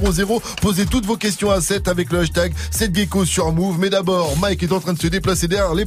Posez 0.61 0.85
toutes 0.85 1.05
vos 1.05 1.17
questions 1.17 1.51
à 1.51 1.61
7 1.61 1.87
avec 1.87 2.11
le 2.11 2.19
hashtag 2.19 2.53
7 2.71 2.95
gecko 2.95 3.25
sur 3.25 3.51
Move. 3.51 3.77
Mais 3.79 3.89
d'abord, 3.89 4.35
Mike 4.37 4.63
est 4.63 4.71
en 4.71 4.79
train 4.79 4.93
de 4.93 4.99
se 5.01 5.07
déplacer 5.07 5.47
derrière 5.47 5.73
les 5.75 5.85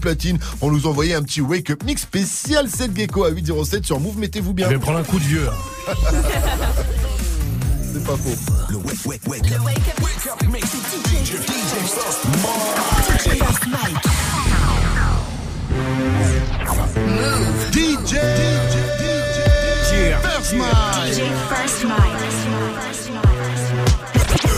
On 0.60 0.70
nous 0.70 0.86
envoyait 0.86 1.14
un 1.14 1.22
petit 1.22 1.40
wake 1.40 1.70
up 1.70 1.82
mix 1.84 2.02
spécial 2.02 2.68
7 2.68 2.96
gecko 2.96 3.24
à 3.24 3.30
807 3.30 3.84
sur 3.86 4.00
Move. 4.00 4.18
Mettez-vous 4.18 4.52
bien. 4.54 4.66
Je 4.68 4.74
vais 4.74 4.78
prendre 4.78 4.98
un 4.98 5.04
coup 5.04 5.18
de 5.18 5.24
vieux. 5.24 5.48
hein. 5.48 5.92
C'est 7.92 8.04
pas 8.04 8.16
faux. 8.16 8.36
Le 8.70 8.76
wake, 8.78 9.04
wake, 9.04 9.20
wake 9.26 9.52
up. 9.52 9.64
Wake 9.64 10.26
up 10.26 10.48
mix. 10.50 10.66
DJ, 17.72 18.18
DJ 19.82 20.14
First 20.22 20.54
Mike. 20.54 20.72
DJ, 21.12 21.20
DJ, 21.20 21.30
First 21.48 21.84
Mike. 21.84 23.41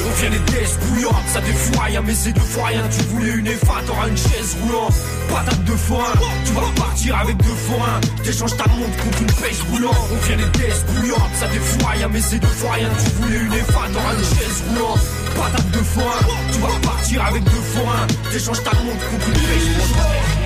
On 0.07 0.21
vient 0.21 0.31
des 0.31 0.53
tests 0.53 0.79
bouillantes, 0.85 1.27
ça 1.33 1.41
défouraille, 1.41 1.99
mais 2.05 2.15
c'est 2.15 2.33
deux 2.33 2.41
fois 2.41 2.67
rien. 2.67 2.83
Tu 2.91 3.05
voulais 3.07 3.33
une 3.33 3.47
EFA, 3.47 3.75
t'auras 3.87 4.09
une 4.09 4.17
chaise 4.17 4.57
roulante. 4.63 4.95
Patate 5.29 5.65
de 5.65 5.73
forain, 5.73 6.13
tu 6.45 6.53
vas 6.53 6.83
partir 6.83 7.17
avec 7.19 7.37
deux 7.39 7.59
forains. 7.67 8.01
T'échanges 8.23 8.57
ta 8.57 8.69
montre 8.69 8.97
contre 9.03 9.21
une 9.23 9.33
pêche 9.33 9.63
roulante. 9.71 9.97
On 10.13 10.27
vient 10.27 10.37
des 10.37 10.59
tests 10.59 10.87
bouillantes, 10.93 11.35
ça 11.39 11.47
défouraille, 11.49 12.07
mais 12.13 12.21
c'est 12.21 12.39
deux 12.39 12.47
fois 12.47 12.73
rien. 12.73 12.89
Tu 13.03 13.11
voulais 13.23 13.39
une 13.39 13.53
EFA, 13.53 13.81
t'auras 13.93 14.15
une 14.15 14.25
chaise 14.25 14.63
roulante. 14.69 15.01
Patate 15.37 15.71
de 15.71 15.79
forain, 15.79 16.21
tu 16.53 16.59
vas 16.61 16.89
partir 16.89 17.25
avec 17.25 17.45
deux 17.45 17.65
forains. 17.75 18.07
T'échanges 18.31 18.63
ta 18.63 18.73
montre 18.83 19.11
contre 19.11 19.29
une 19.29 19.35
pêche 19.35 19.69
roulante. 19.77 20.44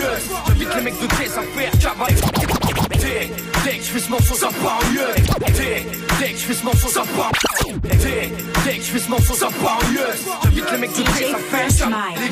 Mieux. 0.00 0.16
J'invite 0.46 0.74
les 0.74 0.82
mecs 0.82 1.00
de 1.00 1.06
tes 1.06 1.30
affaires, 1.30 1.72
cavale. 1.80 2.14
Dès 2.90 3.30
dès 3.64 3.78
que 3.78 3.84
je 3.84 3.90
fais 3.90 4.00
ce 4.00 4.10
morceau, 4.10 4.34
ça 4.34 4.48
part 4.62 4.78
en 4.82 4.92
mieux. 4.92 5.14
Dès 5.46 5.86
dès 6.20 6.32
que 6.32 6.38
je 6.38 6.44
fais 6.44 6.54
ce 6.54 6.64
morceau, 6.64 6.88
ça 6.88 7.02
part. 7.16 7.32
Dès 7.82 8.32
dès 8.64 8.78
que 8.78 8.84
je 8.84 8.90
fais 8.90 8.98
ce 8.98 9.10
morceau, 9.10 9.34
ça 9.34 9.48
part 9.62 9.78
en 9.82 9.88
mieux. 9.92 10.12
J'invite 10.44 10.72
les 10.72 10.78
mecs 10.78 10.96
de 10.96 11.02
tes 11.02 11.26
affaires, 11.26 11.68
cavale. 11.78 12.00
Les 12.20 12.30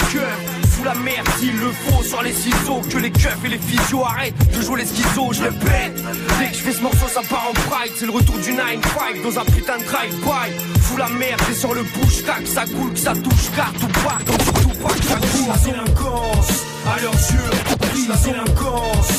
sous 0.77 0.85
la 0.85 0.95
merde 0.95 1.27
s'il 1.39 1.59
le 1.59 1.73
faut, 1.73 2.03
sur 2.03 2.23
les 2.23 2.33
ciseaux. 2.33 2.81
Que 2.91 2.99
les 2.99 3.11
keufs 3.11 3.45
et 3.45 3.49
les 3.49 3.59
physios 3.59 4.05
arrêtent 4.05 4.57
de 4.57 4.63
jouer 4.63 4.81
les 4.81 4.87
schizos, 4.87 5.33
je 5.33 5.43
répète. 5.43 5.95
Dès 6.39 6.49
que 6.51 6.55
je 6.55 6.63
fais 6.63 6.73
ce 6.73 6.83
morceau, 6.83 7.09
ça 7.13 7.21
part 7.29 7.49
en 7.51 7.53
pride. 7.53 7.93
C'est 7.97 8.07
le 8.07 8.13
retour 8.13 8.39
du 8.39 8.53
9-5 8.53 9.23
dans 9.23 9.39
un 9.41 9.45
putain 9.45 9.79
de 9.79 9.85
drive-by. 9.85 10.81
Fous 10.83 10.97
la 10.97 11.09
merde, 11.09 11.41
et 11.51 11.55
sur 11.55 11.75
le 11.75 11.83
push, 11.83 12.25
tac, 12.25 12.47
ça 12.47 12.65
coule, 12.65 12.93
que 12.93 12.99
ça 12.99 13.13
touche, 13.15 13.51
car 13.57 13.73
tout 13.73 13.89
part, 14.05 14.21
donc 14.27 14.68
coule. 14.81 15.49
La 15.49 15.57
délinquance, 15.57 16.51
à 16.87 17.01
leurs 17.01 17.13
yeux, 17.13 17.51
prise 17.81 18.09
la 18.09 18.17
délinquance. 18.17 19.13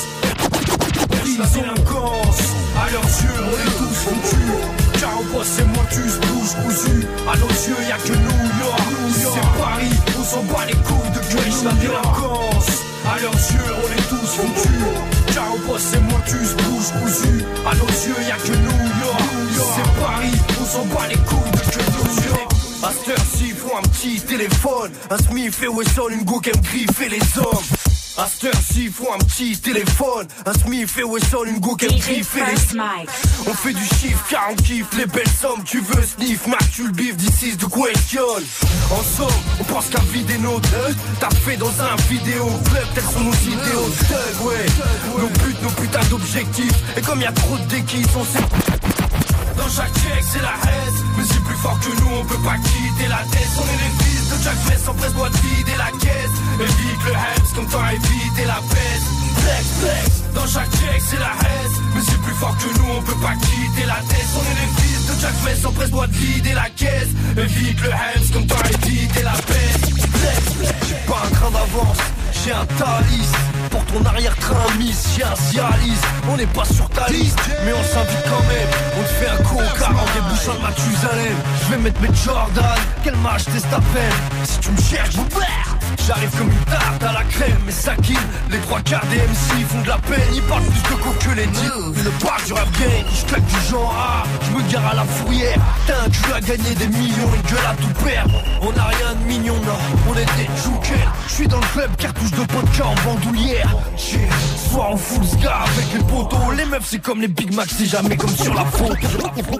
Prise 1.21 1.39
la 1.39 1.45
délinquance, 1.45 2.41
à 2.77 2.91
leurs 2.91 3.03
yeux, 3.03 3.39
on 3.43 3.57
est 3.67 3.73
tous 3.77 3.95
foutus. 4.05 4.99
Car 4.99 5.11
on 5.19 5.35
bosse, 5.35 5.47
c'est 5.57 5.65
moi, 5.65 5.83
tu 5.89 6.01
se 6.07 6.17
bouges 6.17 6.55
cousu. 6.63 7.07
À 7.27 7.37
nos 7.37 7.47
yeux, 7.47 7.81
y'a 7.87 7.97
que 7.97 8.13
New 8.13 8.41
York. 8.61 8.81
C'est 9.15 9.59
Paris, 9.59 9.95
on 10.19 10.23
s'en 10.23 10.43
bat 10.43 10.65
les 10.67 10.73
couilles 10.73 11.11
de 11.13 11.21
Grace, 11.33 11.63
la 11.63 11.71
délinquance. 11.73 12.69
À 13.05 13.19
leurs 13.19 13.33
yeux, 13.33 13.71
on 13.81 13.87
est 13.91 14.07
tous 14.09 14.29
foutus. 14.37 15.33
Car 15.33 15.45
on 15.53 15.67
bosse, 15.67 15.81
c'est 15.91 16.01
moi, 16.01 16.19
tu 16.25 16.37
se 16.45 16.55
bouges 16.55 16.91
cousu. 17.01 17.45
À 17.65 17.75
nos 17.75 17.87
yeux, 17.87 18.21
y'a 18.27 18.35
que 18.35 18.55
New 18.55 18.81
York. 19.03 19.23
C'est 19.75 20.01
Paris, 20.01 20.37
on 20.61 20.65
s'en 20.65 20.85
bat 20.85 21.07
les 21.09 21.17
couilles 21.17 21.51
de 21.51 21.59
que 21.71 21.79
New 21.79 22.29
York. 22.29 22.58
À 22.81 22.91
cette 22.93 23.09
heure-ci, 23.09 23.49
faut 23.49 23.75
un 23.75 23.81
petit 23.81 24.21
téléphone. 24.21 24.91
Un 25.09 25.17
Smith 25.17 25.53
et 25.61 25.67
Wesson, 25.67 26.07
une 26.11 26.23
go 26.23 26.39
qui 26.39 26.49
aime 26.49 26.61
griffer 26.61 27.09
les 27.09 27.19
hommes. 27.37 27.63
À 28.17 28.25
cette 28.25 28.45
heure-ci, 28.45 28.87
faut 28.87 29.11
un 29.11 29.17
petit 29.17 29.57
téléphone. 29.59 30.27
Un 30.45 30.53
Smith 30.53 30.89
et 30.97 31.03
Wesson, 31.03 31.43
une 31.45 31.59
go 31.59 31.75
qui 31.75 31.85
aime 31.85 31.99
griffer 31.99 32.39
les 32.39 32.79
On 33.47 33.53
fait 33.53 33.73
du 33.73 33.83
chiffre 33.83 34.23
car 34.29 34.47
on 34.51 34.55
kiffe 34.55 34.87
les 34.97 35.05
belles 35.07 35.27
sommes. 35.41 35.61
Tu 35.65 35.81
veux 35.81 36.03
sniff, 36.03 36.47
Mac, 36.47 36.63
tu 36.71 36.85
le 36.85 36.93
bif, 36.93 37.17
this 37.17 37.41
is 37.41 37.57
the 37.57 37.67
question. 37.69 38.23
En 38.91 39.03
somme, 39.03 39.27
on 39.59 39.63
pense 39.65 39.89
qu'à 39.89 40.01
vider 40.13 40.37
nos 40.37 40.59
thugs. 40.61 40.95
T'as 41.19 41.29
fait 41.31 41.57
dans 41.57 41.81
un 41.81 41.95
vidéo 42.09 42.45
club, 42.45 42.85
tels 42.95 43.03
sont 43.03 43.23
nos 43.25 43.33
idéaux. 43.33 43.89
Thug, 44.07 44.47
ouais. 44.47 44.65
Nos 45.17 45.27
buts, 45.27 45.55
nos 45.63 45.71
putains 45.71 46.05
d'objectifs. 46.09 46.97
Et 46.97 47.01
comme 47.01 47.19
y 47.19 47.25
a 47.25 47.31
trop 47.33 47.57
de 47.57 47.63
déquis, 47.63 48.05
on 48.17 48.23
sait. 48.23 48.39
Dans 49.59 49.67
chaque 49.67 49.93
check 49.99 50.23
c'est 50.31 50.41
la 50.41 50.55
haine. 50.71 50.95
Mais 51.17 51.23
c'est 51.29 51.43
plus 51.43 51.55
fort 51.55 51.77
que 51.81 51.91
nous 52.01 52.15
on 52.15 52.23
peut 52.23 52.43
pas 52.43 52.57
quitter 52.57 53.07
la 53.09 53.23
tête. 53.29 53.51
On 53.57 53.67
est 53.67 53.81
les 53.83 53.93
fils 54.03 54.29
de 54.29 54.43
Jack 54.43 54.57
Fest 54.67 54.87
en 54.87 54.93
presse 54.93 55.13
doit 55.13 55.29
vider 55.29 55.77
la 55.77 55.91
caisse. 55.99 56.35
Évite 56.59 57.03
le 57.05 57.11
hems 57.11 57.55
comme 57.55 57.67
toi 57.67 57.93
éviter 57.93 58.45
la 58.45 58.61
peste 58.71 59.18
Flex 59.49 59.67
flex 59.79 60.23
Dans 60.35 60.47
chaque 60.47 60.69
check 60.71 61.01
c'est 61.09 61.19
la 61.19 61.33
haine 61.41 61.71
Mais 61.95 62.01
c'est 62.01 62.21
plus 62.21 62.33
fort 62.33 62.55
que 62.57 62.77
nous 62.77 62.89
on 62.97 63.01
peut 63.01 63.19
pas 63.21 63.33
quitter 63.33 63.85
la 63.87 63.99
tête. 64.07 64.27
On 64.35 64.41
est 64.41 64.61
les 64.61 64.81
fils 64.81 65.05
de 65.07 65.21
Jack 65.21 65.33
Mess, 65.43 65.65
empresse-toi 65.65 66.07
de 66.07 66.13
vider 66.13 66.53
la 66.53 66.69
caisse. 66.69 67.09
Évite 67.37 67.81
le 67.81 67.89
Hems 67.89 68.29
comme 68.33 68.45
t'as 68.45 68.69
évité 68.69 69.23
la 69.23 69.31
peste. 69.31 69.89
J'ai 70.87 70.95
pas 71.07 71.21
un 71.25 71.29
train 71.35 71.51
d'avance, 71.51 71.97
j'ai 72.43 72.51
un 72.51 72.65
Thalys. 72.65 73.31
Pour 73.71 73.85
ton 73.85 74.05
arrière-train 74.05 74.73
miss, 74.77 75.07
j'ai 75.15 75.23
un 75.23 75.35
Cialis. 75.35 76.01
On 76.29 76.37
n'est 76.37 76.47
pas 76.47 76.65
sur 76.65 76.89
ta 76.89 77.07
liste, 77.09 77.39
mais 77.65 77.73
on 77.73 77.83
s'invite 77.83 78.23
quand 78.25 78.43
même. 78.47 78.69
On 78.97 79.03
te 79.03 79.13
fait 79.19 79.29
un 79.29 79.43
coca 79.43 79.89
en 79.89 80.05
débouchant 80.13 80.55
de 80.55 80.61
Mathusalem. 80.61 81.37
Je 81.63 81.71
vais 81.71 81.77
mettre 81.77 82.01
mes 82.01 82.13
Jordan, 82.13 82.77
quel 83.03 83.15
match 83.17 83.43
t'es 83.45 83.61
ta 83.61 83.79
peine. 83.93 84.19
Si 84.43 84.59
tu 84.59 84.71
me 84.71 84.81
cherches, 84.81 85.15
J'arrive 86.05 86.29
comme 86.37 86.51
une 86.51 86.65
tarte 86.65 87.03
à 87.03 87.13
la 87.13 87.23
crème, 87.23 87.57
mais 87.65 87.71
ça 87.71 87.95
kill. 87.95 88.17
Les 88.49 88.59
trois 88.59 88.81
quarts 88.81 89.05
des 89.07 89.17
MC 89.17 89.65
font 89.67 89.81
de 89.81 89.87
la 89.87 89.97
peine, 89.97 90.21
ils 90.33 90.41
parlent 90.43 90.63
plus 90.63 90.81
de 90.81 91.01
coke 91.01 91.17
que 91.19 91.35
les 91.35 91.47
types. 91.47 91.71
Une 91.95 92.11
part 92.25 92.39
du 92.45 92.53
rap 92.53 92.71
game, 92.79 93.05
je 93.13 93.25
claque 93.25 93.45
du 93.45 93.69
genre 93.69 93.93
A, 93.93 94.23
je 94.45 94.57
me 94.57 94.71
gare 94.71 94.87
à 94.87 94.95
la 94.95 95.03
fourrière. 95.03 95.59
T'as 95.87 96.09
cul 96.09 96.33
à 96.33 96.41
gagner 96.41 96.75
des 96.75 96.87
millions, 96.87 97.29
une 97.35 97.49
gueule 97.49 97.65
à 97.67 97.75
tout 97.75 98.03
perdre. 98.03 98.43
On 98.61 98.71
n'a 98.71 98.85
rien 98.85 99.15
de 99.15 99.27
mignon, 99.27 99.55
non, 99.55 99.77
on 100.09 100.13
est 100.13 100.25
des 100.37 100.49
jokers. 100.63 101.13
Je 101.27 101.33
suis 101.33 101.47
dans 101.47 101.59
le 101.59 101.67
club, 101.67 101.95
cartouche 101.97 102.31
de 102.31 102.53
vodka 102.53 102.85
en 102.85 102.95
bandoulière. 103.05 103.75
J'ai 103.95 104.27
soir 104.69 104.91
en 104.91 104.97
full 104.97 105.25
scar 105.25 105.63
avec 105.63 105.93
les 105.93 106.03
poteaux. 106.03 106.51
Les 106.57 106.65
meufs, 106.65 106.85
c'est 106.85 106.99
comme 106.99 107.21
les 107.21 107.27
Big 107.27 107.53
Mac, 107.53 107.67
c'est 107.75 107.85
jamais 107.85 108.17
comme 108.17 108.35
sur 108.35 108.53
la 108.53 108.65
faute. 108.65 108.97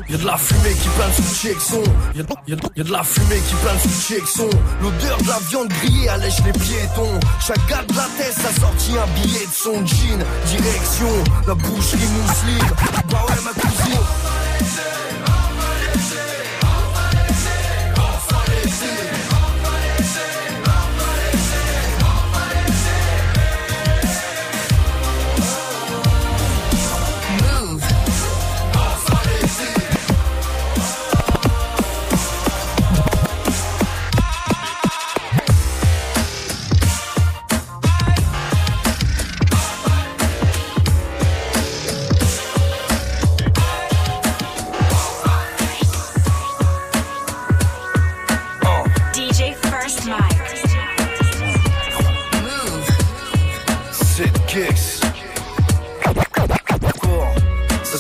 Y'a 0.10 0.18
de 0.18 0.26
la 0.26 0.38
fumée 0.38 0.74
qui 0.74 0.90
plane 0.90 1.14
sous 1.14 1.22
le 1.22 1.54
Chexon. 1.54 1.84
Y'a 2.16 2.84
de 2.84 2.92
la 2.92 3.04
fumée 3.04 3.42
qui 3.48 3.56
plane 3.56 3.80
sous 3.80 4.44
le. 4.44 4.50
L'odeur 4.82 5.18
de 5.22 5.28
la 5.28 5.40
viande 5.50 5.68
grillée 5.70 6.10
allège 6.20 6.44
les 6.46 6.52
piétons. 6.52 7.20
Chaque 7.40 7.66
gars 7.68 7.84
de 7.88 7.96
la 7.96 8.08
tête 8.18 8.38
a 8.46 8.60
sorti 8.60 8.92
un 8.98 9.08
billet 9.22 9.46
de 9.46 9.54
son 9.54 9.86
jean. 9.86 10.20
Direction, 10.46 11.08
la 11.48 11.56
boucherie 11.56 12.08
mousseline. 12.08 12.72
Bah 13.10 13.26
ouais, 13.28 13.36
ma 13.44 13.52
cousine. 13.52 15.09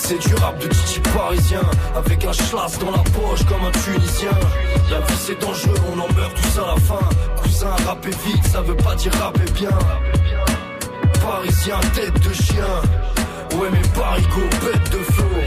C'est 0.09 0.17
du 0.27 0.33
rap 0.35 0.59
de 0.59 0.67
Titi 0.67 0.99
parisien 1.13 1.61
Avec 1.95 2.25
un 2.25 2.33
schlass 2.33 2.79
dans 2.79 2.89
la 2.89 2.97
poche 2.97 3.45
comme 3.47 3.63
un 3.63 3.71
tunisien 3.71 4.31
La 4.89 5.01
vie 5.01 5.19
c'est 5.19 5.39
dangereux, 5.39 5.75
on 5.93 5.99
en 5.99 6.11
meurt 6.13 6.33
tous 6.33 6.57
à 6.59 6.65
la 6.65 6.75
fin 6.77 7.07
Cousin, 7.39 7.75
rapper 7.85 8.09
vite, 8.25 8.43
ça 8.47 8.61
veut 8.61 8.75
pas 8.75 8.95
dire 8.95 9.13
rapper 9.21 9.51
bien 9.53 9.77
Parisien, 11.21 11.79
tête 11.93 12.19
de 12.27 12.33
chien 12.33 12.81
Ouais 13.59 13.69
mais 13.71 13.87
Parigo, 13.93 14.49
bête 14.63 14.89
de 14.91 15.03
flot 15.13 15.43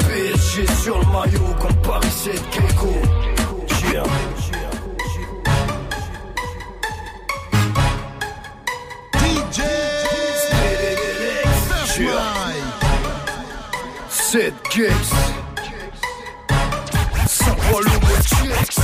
PSG 0.00 0.66
sur 0.82 0.98
le 0.98 1.06
maillot 1.06 1.54
comme 1.58 1.76
Paris 1.76 2.10
7 2.10 2.34
Gecko 2.52 2.92
Yeah. 3.92 4.02
DJ 9.14 9.62
Cette 14.38 14.70
Gex 14.70 14.94
Ça 17.26 17.52
prend 17.52 17.78
le 17.78 17.86
mot 17.86 18.16
Gex 18.20 18.80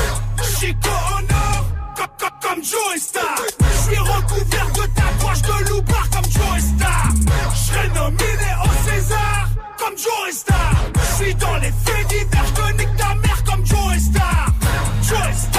Chico 0.58 0.88
Honor, 0.88 1.66
comme, 1.94 2.30
comme, 2.40 2.64
Joe 2.64 2.96
Star. 2.98 3.36
Je 3.60 3.90
suis 3.90 3.98
recouvert 3.98 4.66
de 4.72 4.86
tatouages 4.94 5.42
de 5.42 5.68
loupard 5.68 6.08
comme 6.08 6.24
Joe 6.24 6.58
Star. 6.58 7.08
Je 7.52 7.58
serai 7.58 7.88
nominé 7.88 8.50
au 8.64 8.90
César 8.90 9.48
comme 9.76 9.98
Joe 9.98 10.32
Star. 10.32 10.72
Je 10.94 11.22
suis 11.22 11.34
dans 11.34 11.56
les 11.56 11.72
faits 11.84 12.08
divers, 12.08 12.46
je 12.46 12.52
te 12.54 12.72
nique 12.78 12.96
ta 12.96 13.14
mère 13.16 13.44
comme 13.44 13.66
Joe 13.66 13.98
Star. 13.98 14.46
Joe 15.02 15.36
Star, 15.36 15.51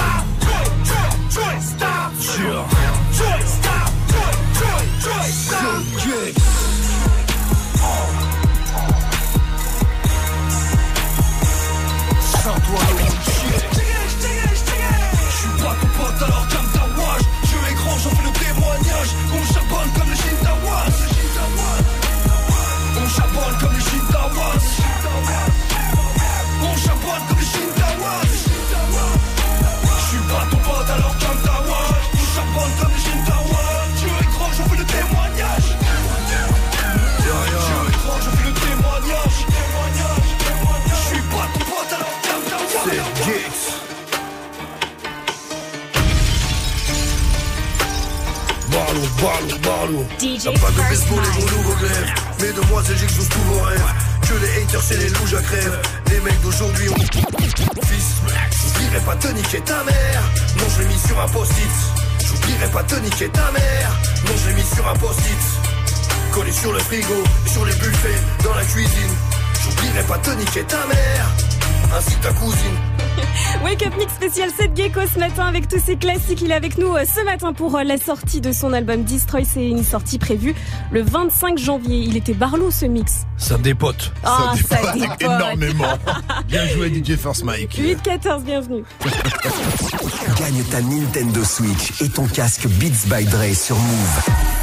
Barlow 49.62 50.06
DJ 50.20 50.44
Y'a 50.44 50.52
pas 50.52 50.70
de 50.70 50.76
baseball 50.88 51.18
et 51.18 51.40
mon 51.40 51.46
nouveau 51.46 51.74
glaive 51.74 52.14
Mesdemoiselles, 52.40 52.96
j'exauce 52.98 53.28
tous 53.28 53.40
vos 53.40 53.60
rêves 53.60 53.82
Que 54.22 54.34
les 54.34 54.62
haters, 54.62 54.82
c'est 54.82 54.96
les 54.98 55.08
loups, 55.08 55.36
à 55.36 55.42
crève. 55.42 55.82
Les 56.10 56.20
mecs 56.20 56.40
d'aujourd'hui 56.42 56.88
ont... 56.88 56.94
Fils, 56.94 58.22
j'oublierai 58.62 59.00
pas 59.04 59.14
de 59.16 59.28
niquer 59.34 59.60
ta 59.60 59.82
mère. 59.84 60.22
Non, 60.58 60.64
je 60.68 60.82
l'ai 60.82 60.88
mis 60.88 60.98
sur 60.98 61.20
un 61.20 61.28
post-it. 61.28 62.26
J'oublierai 62.26 62.70
pas 62.70 62.82
de 62.82 62.96
niquer 63.00 63.28
ta 63.28 63.50
mère. 63.50 63.90
Non, 64.26 64.32
je 64.42 64.48
l'ai 64.48 64.54
mis 64.54 64.74
sur 64.74 64.88
un 64.88 64.94
post-it. 64.94 66.32
Collé 66.32 66.52
sur 66.52 66.72
le 66.72 66.78
frigo, 66.78 67.24
sur 67.46 67.64
les 67.64 67.74
buffets, 67.74 68.20
dans 68.44 68.54
la 68.54 68.64
cuisine. 68.64 69.14
J'oublierai 69.62 70.02
pas 70.04 70.18
de 70.18 70.34
niquer 70.38 70.64
ta 70.64 70.86
mère. 70.86 71.26
Ainsi 71.96 72.14
que 72.16 72.22
ta 72.22 72.32
cousine 72.32 72.78
Wake 73.64 73.86
Up 73.86 73.94
Mix 73.98 74.12
spécial 74.14 74.50
7 74.50 74.76
Gecko 74.76 75.00
ce 75.12 75.18
matin 75.18 75.46
avec 75.46 75.68
tous 75.68 75.80
ses 75.80 75.96
classiques. 75.96 76.42
Il 76.42 76.50
est 76.50 76.54
avec 76.54 76.78
nous 76.78 76.94
euh, 76.94 77.04
ce 77.04 77.24
matin 77.24 77.52
pour 77.52 77.76
euh, 77.76 77.82
la 77.82 77.96
sortie 77.96 78.40
de 78.40 78.52
son 78.52 78.72
album 78.72 79.04
Destroy. 79.04 79.44
C'est 79.44 79.68
une 79.68 79.82
sortie 79.82 80.18
prévue 80.18 80.54
le 80.90 81.02
25 81.02 81.58
janvier. 81.58 81.98
Il 81.98 82.16
était 82.16 82.34
barlou 82.34 82.70
ce 82.70 82.86
mix. 82.86 83.26
Ça 83.36 83.58
dépote. 83.58 84.12
Ah, 84.24 84.52
ça 84.68 84.92
dépote. 84.94 85.20
énormément. 85.20 85.98
Bien 86.48 86.66
joué 86.68 86.88
DJ 86.88 87.16
First 87.16 87.44
Mike. 87.44 87.78
8-14, 87.78 88.42
bienvenue. 88.44 88.84
Gagne 90.38 90.62
ta 90.70 90.80
Nintendo 90.80 91.44
Switch 91.44 92.00
et 92.00 92.08
ton 92.08 92.26
casque 92.26 92.66
Beats 92.66 93.06
by 93.06 93.24
Dre 93.26 93.54
sur 93.54 93.76
Move. 93.76 94.20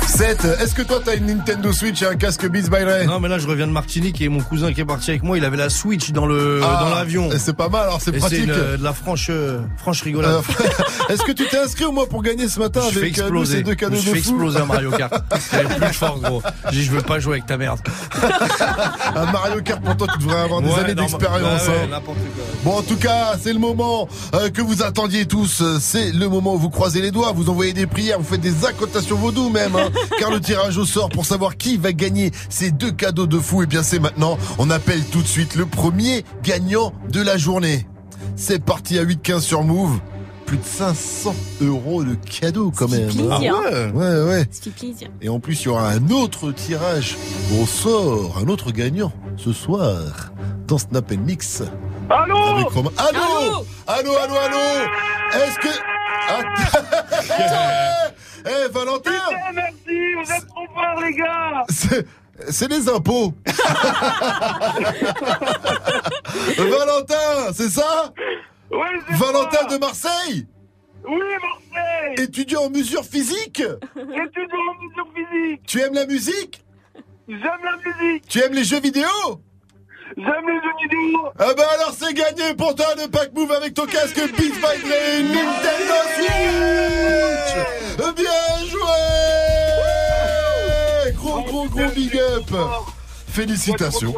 7. 0.08 0.46
Est-ce 0.62 0.74
que 0.76 0.82
toi 0.82 1.00
t'as 1.04 1.16
une 1.16 1.28
Nintendo 1.28 1.72
Switch 1.72 2.02
et 2.02 2.06
un 2.08 2.16
casque 2.16 2.48
Beats 2.48 2.70
by 2.70 2.84
Dre? 2.84 3.06
Non, 3.06 3.20
mais 3.20 3.30
là, 3.30 3.38
je 3.40 3.48
reviens 3.48 3.68
de 3.68 3.72
Martinique 3.72 4.20
et 4.22 4.30
mon 4.30 4.42
cousin 4.42 4.74
qui 4.74 4.82
est 4.82 4.86
parti 4.86 5.12
avec 5.12 5.24
moi, 5.24 5.38
il 5.38 5.46
avait 5.46 5.58
la 5.58 5.70
Switch 5.70 6.12
dans 6.12 6.26
le 6.26 6.62
Ah, 6.64 6.80
dans 6.84 6.90
l'avion. 6.96 7.32
et 7.32 7.40
C'est 7.40 7.54
pas 7.56 7.70
mal, 7.70 7.84
alors 7.84 8.02
c'est 8.02 8.12
pratique. 8.14 8.50
euh, 8.50 8.78
de 8.78 8.84
la 8.84 8.94
franche, 8.94 9.28
euh, 9.30 9.60
franche 9.78 10.02
rigolade. 10.02 10.32
Euh, 10.60 11.10
Est-ce 11.14 11.24
que 11.24 11.32
tu 11.32 11.46
t'es 11.48 11.58
inscrit 11.60 11.86
au 11.86 11.92
moins 11.92 12.06
pour 12.06 12.24
gagner 12.24 12.48
ce 12.50 12.60
matin 12.60 12.82
je 12.92 13.00
avec 13.00 13.18
euh, 13.20 13.30
nous, 13.30 13.46
ces 13.46 13.64
deux 13.64 13.76
cadeaux 13.76 13.96
je 13.98 14.10
de 14.10 14.16
fais 14.16 14.22
fou? 14.22 14.30
exploser 14.32 14.60
un 14.60 14.66
Mario 14.66 14.92
Kart. 14.92 15.14
J'avais 15.52 15.76
plus 15.76 15.80
de 15.88 15.94
force, 15.94 16.22
gros. 16.22 16.42
J'ai 16.72 16.80
dit, 16.80 16.84
je 16.86 16.92
veux 16.92 17.02
pas 17.02 17.20
jouer 17.20 17.34
avec 17.36 17.46
ta 17.46 17.58
merde. 17.58 17.80
Un 19.16 19.32
Mario 19.32 19.62
Kart 19.62 19.82
pour 19.82 19.98
toi, 19.98 20.08
tu 20.14 20.20
devrais 20.26 20.42
avoir 20.42 20.62
des 20.62 20.70
Ouais, 20.70 20.80
années 20.80 20.96
d'expérience. 20.96 21.66
bah 21.66 21.74
hein. 21.96 22.02
Bon, 22.64 22.78
en 22.78 22.82
tout 22.82 22.96
cas, 22.98 23.36
c'est 23.42 23.54
le 23.54 23.60
moment 23.60 24.08
euh, 24.36 24.50
que 24.50 24.62
vous 24.62 24.84
attendiez 24.84 25.26
tous. 25.26 25.62
Euh, 25.62 25.78
C'est 25.80 26.12
le 26.12 26.30
moment 26.30 26.54
où 26.56 26.58
vous 26.60 26.70
croisez 26.70 27.02
les 27.02 27.12
doigts, 27.12 27.32
vous 27.34 27.50
envoyez 27.50 27.74
des 27.74 27.88
prières, 27.88 28.20
vous 28.20 28.26
faites 28.26 28.42
des 28.42 28.66
incantations 28.66 29.16
vaudou 29.16 29.50
même, 29.50 29.76
hein, 29.76 29.90
car 30.20 30.32
le 30.32 30.40
tirage 30.40 30.78
au 30.78 30.86
sort 30.86 31.10
pour 31.10 31.26
savoir 31.26 31.58
qui 31.58 31.78
va 31.78 31.92
gagner 31.94 32.32
ces 32.50 32.72
deux 32.72 32.92
cadeaux 32.92 33.28
de 33.28 33.40
fou, 33.40 33.64
et 33.64 33.66
bien 33.66 33.84
c'est 33.84 34.00
maintenant. 34.00 34.38
On 34.60 34.70
appelle 34.70 35.04
tout 35.06 35.22
de 35.22 35.28
suite 35.28 35.56
le 35.56 35.66
premier 35.66 36.24
gagnant 36.44 36.94
de 37.10 37.22
la 37.22 37.38
journée. 37.38 37.88
C'est 38.36 38.64
parti 38.64 38.98
à 38.98 39.04
8-15 39.04 39.40
sur 39.42 39.64
Move. 39.64 40.00
Plus 40.52 40.58
de 40.58 40.66
500 40.66 41.34
euros 41.62 42.04
de 42.04 42.14
cadeaux 42.16 42.72
quand 42.76 42.90
même. 42.90 43.06
plaisir, 43.06 43.30
Ah 43.32 43.40
ouais, 43.40 43.92
ouais, 43.94 44.24
ouais. 44.24 44.46
Ça 44.52 44.64
fait 44.64 44.70
plaisir. 44.72 45.08
Et 45.22 45.30
en 45.30 45.40
plus, 45.40 45.62
il 45.62 45.66
y 45.68 45.70
aura 45.70 45.88
un 45.92 46.10
autre 46.10 46.52
tirage 46.52 47.16
au 47.58 47.66
sort, 47.66 48.38
un 48.38 48.50
autre 48.50 48.72
gagnant 48.72 49.14
ce 49.38 49.54
soir 49.54 50.02
dans 50.68 50.78
Snap 50.78 51.10
Mix. 51.12 51.64
Allô. 52.10 52.36
Allô 52.36 52.68
Allô, 53.88 54.18
allô, 54.18 54.36
allô 54.36 54.58
Est-ce 55.36 55.58
que... 55.58 55.70
Attends 56.28 56.50
Eh, 58.46 58.68
Valentin 58.74 59.12
merci, 59.54 60.14
vous 60.16 60.32
êtes 60.34 60.48
trop 60.48 60.66
forts, 60.74 61.00
les 61.02 61.14
gars 61.16 61.64
C'est- 61.70 62.06
C'est 62.50 62.68
les 62.70 62.90
impôts 62.90 63.34
Valentin, 66.58 67.54
c'est 67.54 67.70
ça? 67.70 68.12
Valentin 68.72 69.66
de 69.68 69.78
Marseille 69.78 70.48
Oui, 71.08 71.20
Marseille. 71.20 72.16
Étudiant 72.24 72.64
en 72.64 72.70
mesure 72.70 73.04
physique 73.04 73.62
Étudiant 73.62 74.60
en 74.70 74.76
mesure 74.84 75.08
physique. 75.16 75.62
Tu 75.68 75.80
aimes 75.82 75.94
la 75.94 76.06
musique 76.06 76.64
J'aime 77.28 77.62
la 77.64 77.78
musique. 77.78 78.28
Tu 78.28 78.40
aimes 78.40 78.54
les 78.54 78.64
jeux 78.64 78.80
vidéo 78.82 79.08
J'aime 80.18 80.46
les 80.48 80.56
jeux 80.56 80.76
vidéo. 80.84 81.30
Ah 81.40 81.54
bah 81.56 81.64
alors 81.76 81.94
c'est 81.98 82.14
gagné 82.14 82.54
pour 82.56 82.76
toi 82.76 82.88
le 82.98 83.08
pack 83.10 83.32
move 83.34 83.52
avec 83.54 83.74
ton 83.74 83.86
casque 83.86 84.18
Beats 84.18 84.36
by 84.36 84.82
Dre 84.82 85.24
Nintendo 85.24 86.00
Switch. 86.16 87.54
Bien 88.18 88.66
joué. 88.68 89.02
Gros 91.16 91.42
gros 91.44 91.66
gros 91.70 91.90
big 91.96 92.18
up. 92.18 92.52
Félicitations 93.30 94.14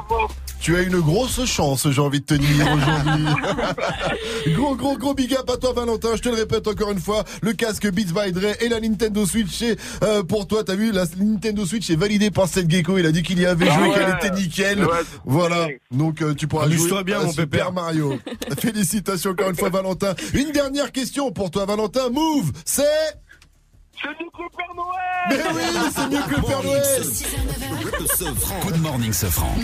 tu 0.64 0.78
as 0.78 0.82
une 0.82 1.02
grosse 1.02 1.44
chance, 1.44 1.90
j'ai 1.92 2.00
envie 2.00 2.22
de 2.22 2.26
te 2.26 2.36
dire 2.36 2.66
aujourd'hui. 2.74 3.26
gros, 4.56 4.76
gros, 4.78 4.98
gros 4.98 5.14
big 5.14 5.34
up 5.34 5.50
à 5.50 5.58
toi, 5.58 5.74
Valentin. 5.74 6.16
Je 6.16 6.22
te 6.22 6.30
le 6.30 6.36
répète 6.36 6.66
encore 6.66 6.92
une 6.92 7.02
fois, 7.02 7.26
le 7.42 7.52
casque 7.52 7.92
Beats 7.92 8.14
by 8.14 8.32
Dre 8.32 8.56
et 8.62 8.70
la 8.70 8.80
Nintendo 8.80 9.26
Switch 9.26 9.62
est 9.62 9.78
euh, 10.04 10.24
pour 10.24 10.48
toi. 10.48 10.64
T'as 10.64 10.76
vu, 10.76 10.94
la 10.94 11.04
Nintendo 11.20 11.66
Switch 11.66 11.90
est 11.90 11.98
validée 11.98 12.32
par 12.32 12.48
Seth 12.48 12.72
Gecko. 12.72 12.98
Il 12.98 13.06
a 13.06 13.12
dit 13.12 13.24
qu'il 13.24 13.42
y 13.42 13.46
avait 13.46 13.68
Ah 13.70 13.78
joué, 13.78 13.90
ouais. 13.90 13.94
qu'elle 13.94 14.16
était 14.32 14.42
nickel. 14.42 14.86
Ouais, 14.86 15.02
voilà. 15.26 15.68
Donc 15.92 16.22
euh, 16.22 16.34
tu 16.34 16.48
pourras 16.48 16.70
jouer 16.70 17.04
bien, 17.04 17.20
à 17.20 17.24
mon 17.26 17.32
Super 17.32 17.50
pépère. 17.50 17.74
Mario. 17.74 18.18
Félicitations 18.58 19.32
encore 19.32 19.50
une 19.50 19.58
fois, 19.58 19.70
Valentin. 19.70 20.16
Une 20.34 20.54
dernière 20.54 20.94
question 20.94 21.34
pour 21.34 21.52
toi, 21.52 21.66
Valentin. 21.66 22.10
Move, 22.10 22.54
c'est 22.64 22.84
C'est 24.04 24.10
mieux 24.10 24.30
que 24.34 24.44
le 24.44 24.50
Père 24.58 24.76
Noël 24.76 25.30
Mais 25.30 25.38
oui, 25.56 25.64
c'est 25.96 26.08
mieux 26.10 26.24
que 26.28 26.36
le 26.36 26.42
Père 26.42 26.64
Noël. 26.64 26.84
Good 28.66 28.82
morning, 28.82 29.14
Sofran. 29.14 29.56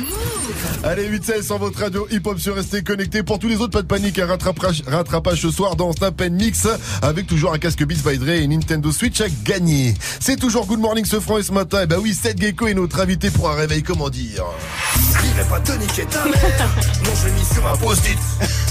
Allez, 0.83 1.09
8-16 1.09 1.43
sur 1.43 1.57
votre 1.57 1.79
radio 1.79 2.07
hip-hop 2.09 2.39
sur 2.39 2.55
restez 2.55 2.81
connectés. 2.81 3.21
Pour 3.23 3.39
tous 3.39 3.49
les 3.49 3.57
autres, 3.57 3.73
pas 3.73 3.81
de 3.81 3.87
panique, 3.87 4.17
un 4.17 4.27
rattrapage, 4.27 4.83
rattrapage 4.87 5.41
ce 5.41 5.51
soir 5.51 5.75
dans 5.75 5.91
Snap 5.91 6.21
and 6.21 6.31
Mix 6.31 6.67
avec 7.01 7.27
toujours 7.27 7.53
un 7.53 7.57
casque 7.57 7.83
Beats 7.83 8.09
by 8.09 8.17
Dre 8.17 8.29
et 8.29 8.47
Nintendo 8.47 8.91
Switch 8.93 9.19
à 9.19 9.27
gagner. 9.43 9.93
C'est 10.21 10.37
toujours 10.37 10.65
Good 10.67 10.79
Morning 10.79 11.03
ce 11.03 11.19
franc 11.19 11.37
et 11.37 11.43
ce 11.43 11.51
matin. 11.51 11.83
Et 11.83 11.87
bah 11.87 11.97
oui, 11.99 12.13
Seth 12.13 12.39
Gecko 12.39 12.67
est 12.67 12.73
notre 12.73 13.01
invité 13.01 13.29
pour 13.31 13.49
un 13.49 13.55
réveil, 13.55 13.83
comment 13.83 14.09
dire? 14.09 14.45
J'oublierai 14.95 15.49
pas 15.49 15.59
de 15.59 15.73
niquer 15.73 16.05
ta 16.05 16.23
mère. 16.23 16.69
Non, 17.03 17.11
je 17.21 17.25
l'ai 17.27 17.33
mis 17.33 17.45
sur 17.45 17.67
un 17.67 17.75
post-it. 17.75 18.19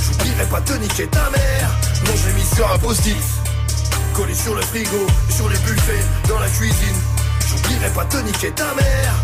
J'oublierai 0.06 0.46
pas 0.46 0.60
de 0.60 0.74
niquer 0.78 1.06
ta 1.08 1.28
mère. 1.30 1.70
Non, 2.06 2.12
je 2.16 2.28
l'ai 2.28 2.34
mis 2.34 2.56
sur 2.56 2.72
un 2.72 2.78
post-it. 2.78 3.16
Collé 4.18 4.34
sur 4.34 4.54
le 4.54 4.62
frigo, 4.62 5.06
sur 5.30 5.48
les 5.48 5.56
buffets, 5.58 6.04
dans 6.28 6.38
la 6.40 6.48
cuisine. 6.48 6.96
J'oublierai 7.48 7.88
pas 7.94 8.04
de 8.04 8.20
niquer 8.26 8.50
ta 8.50 8.74
mère. 8.74 9.14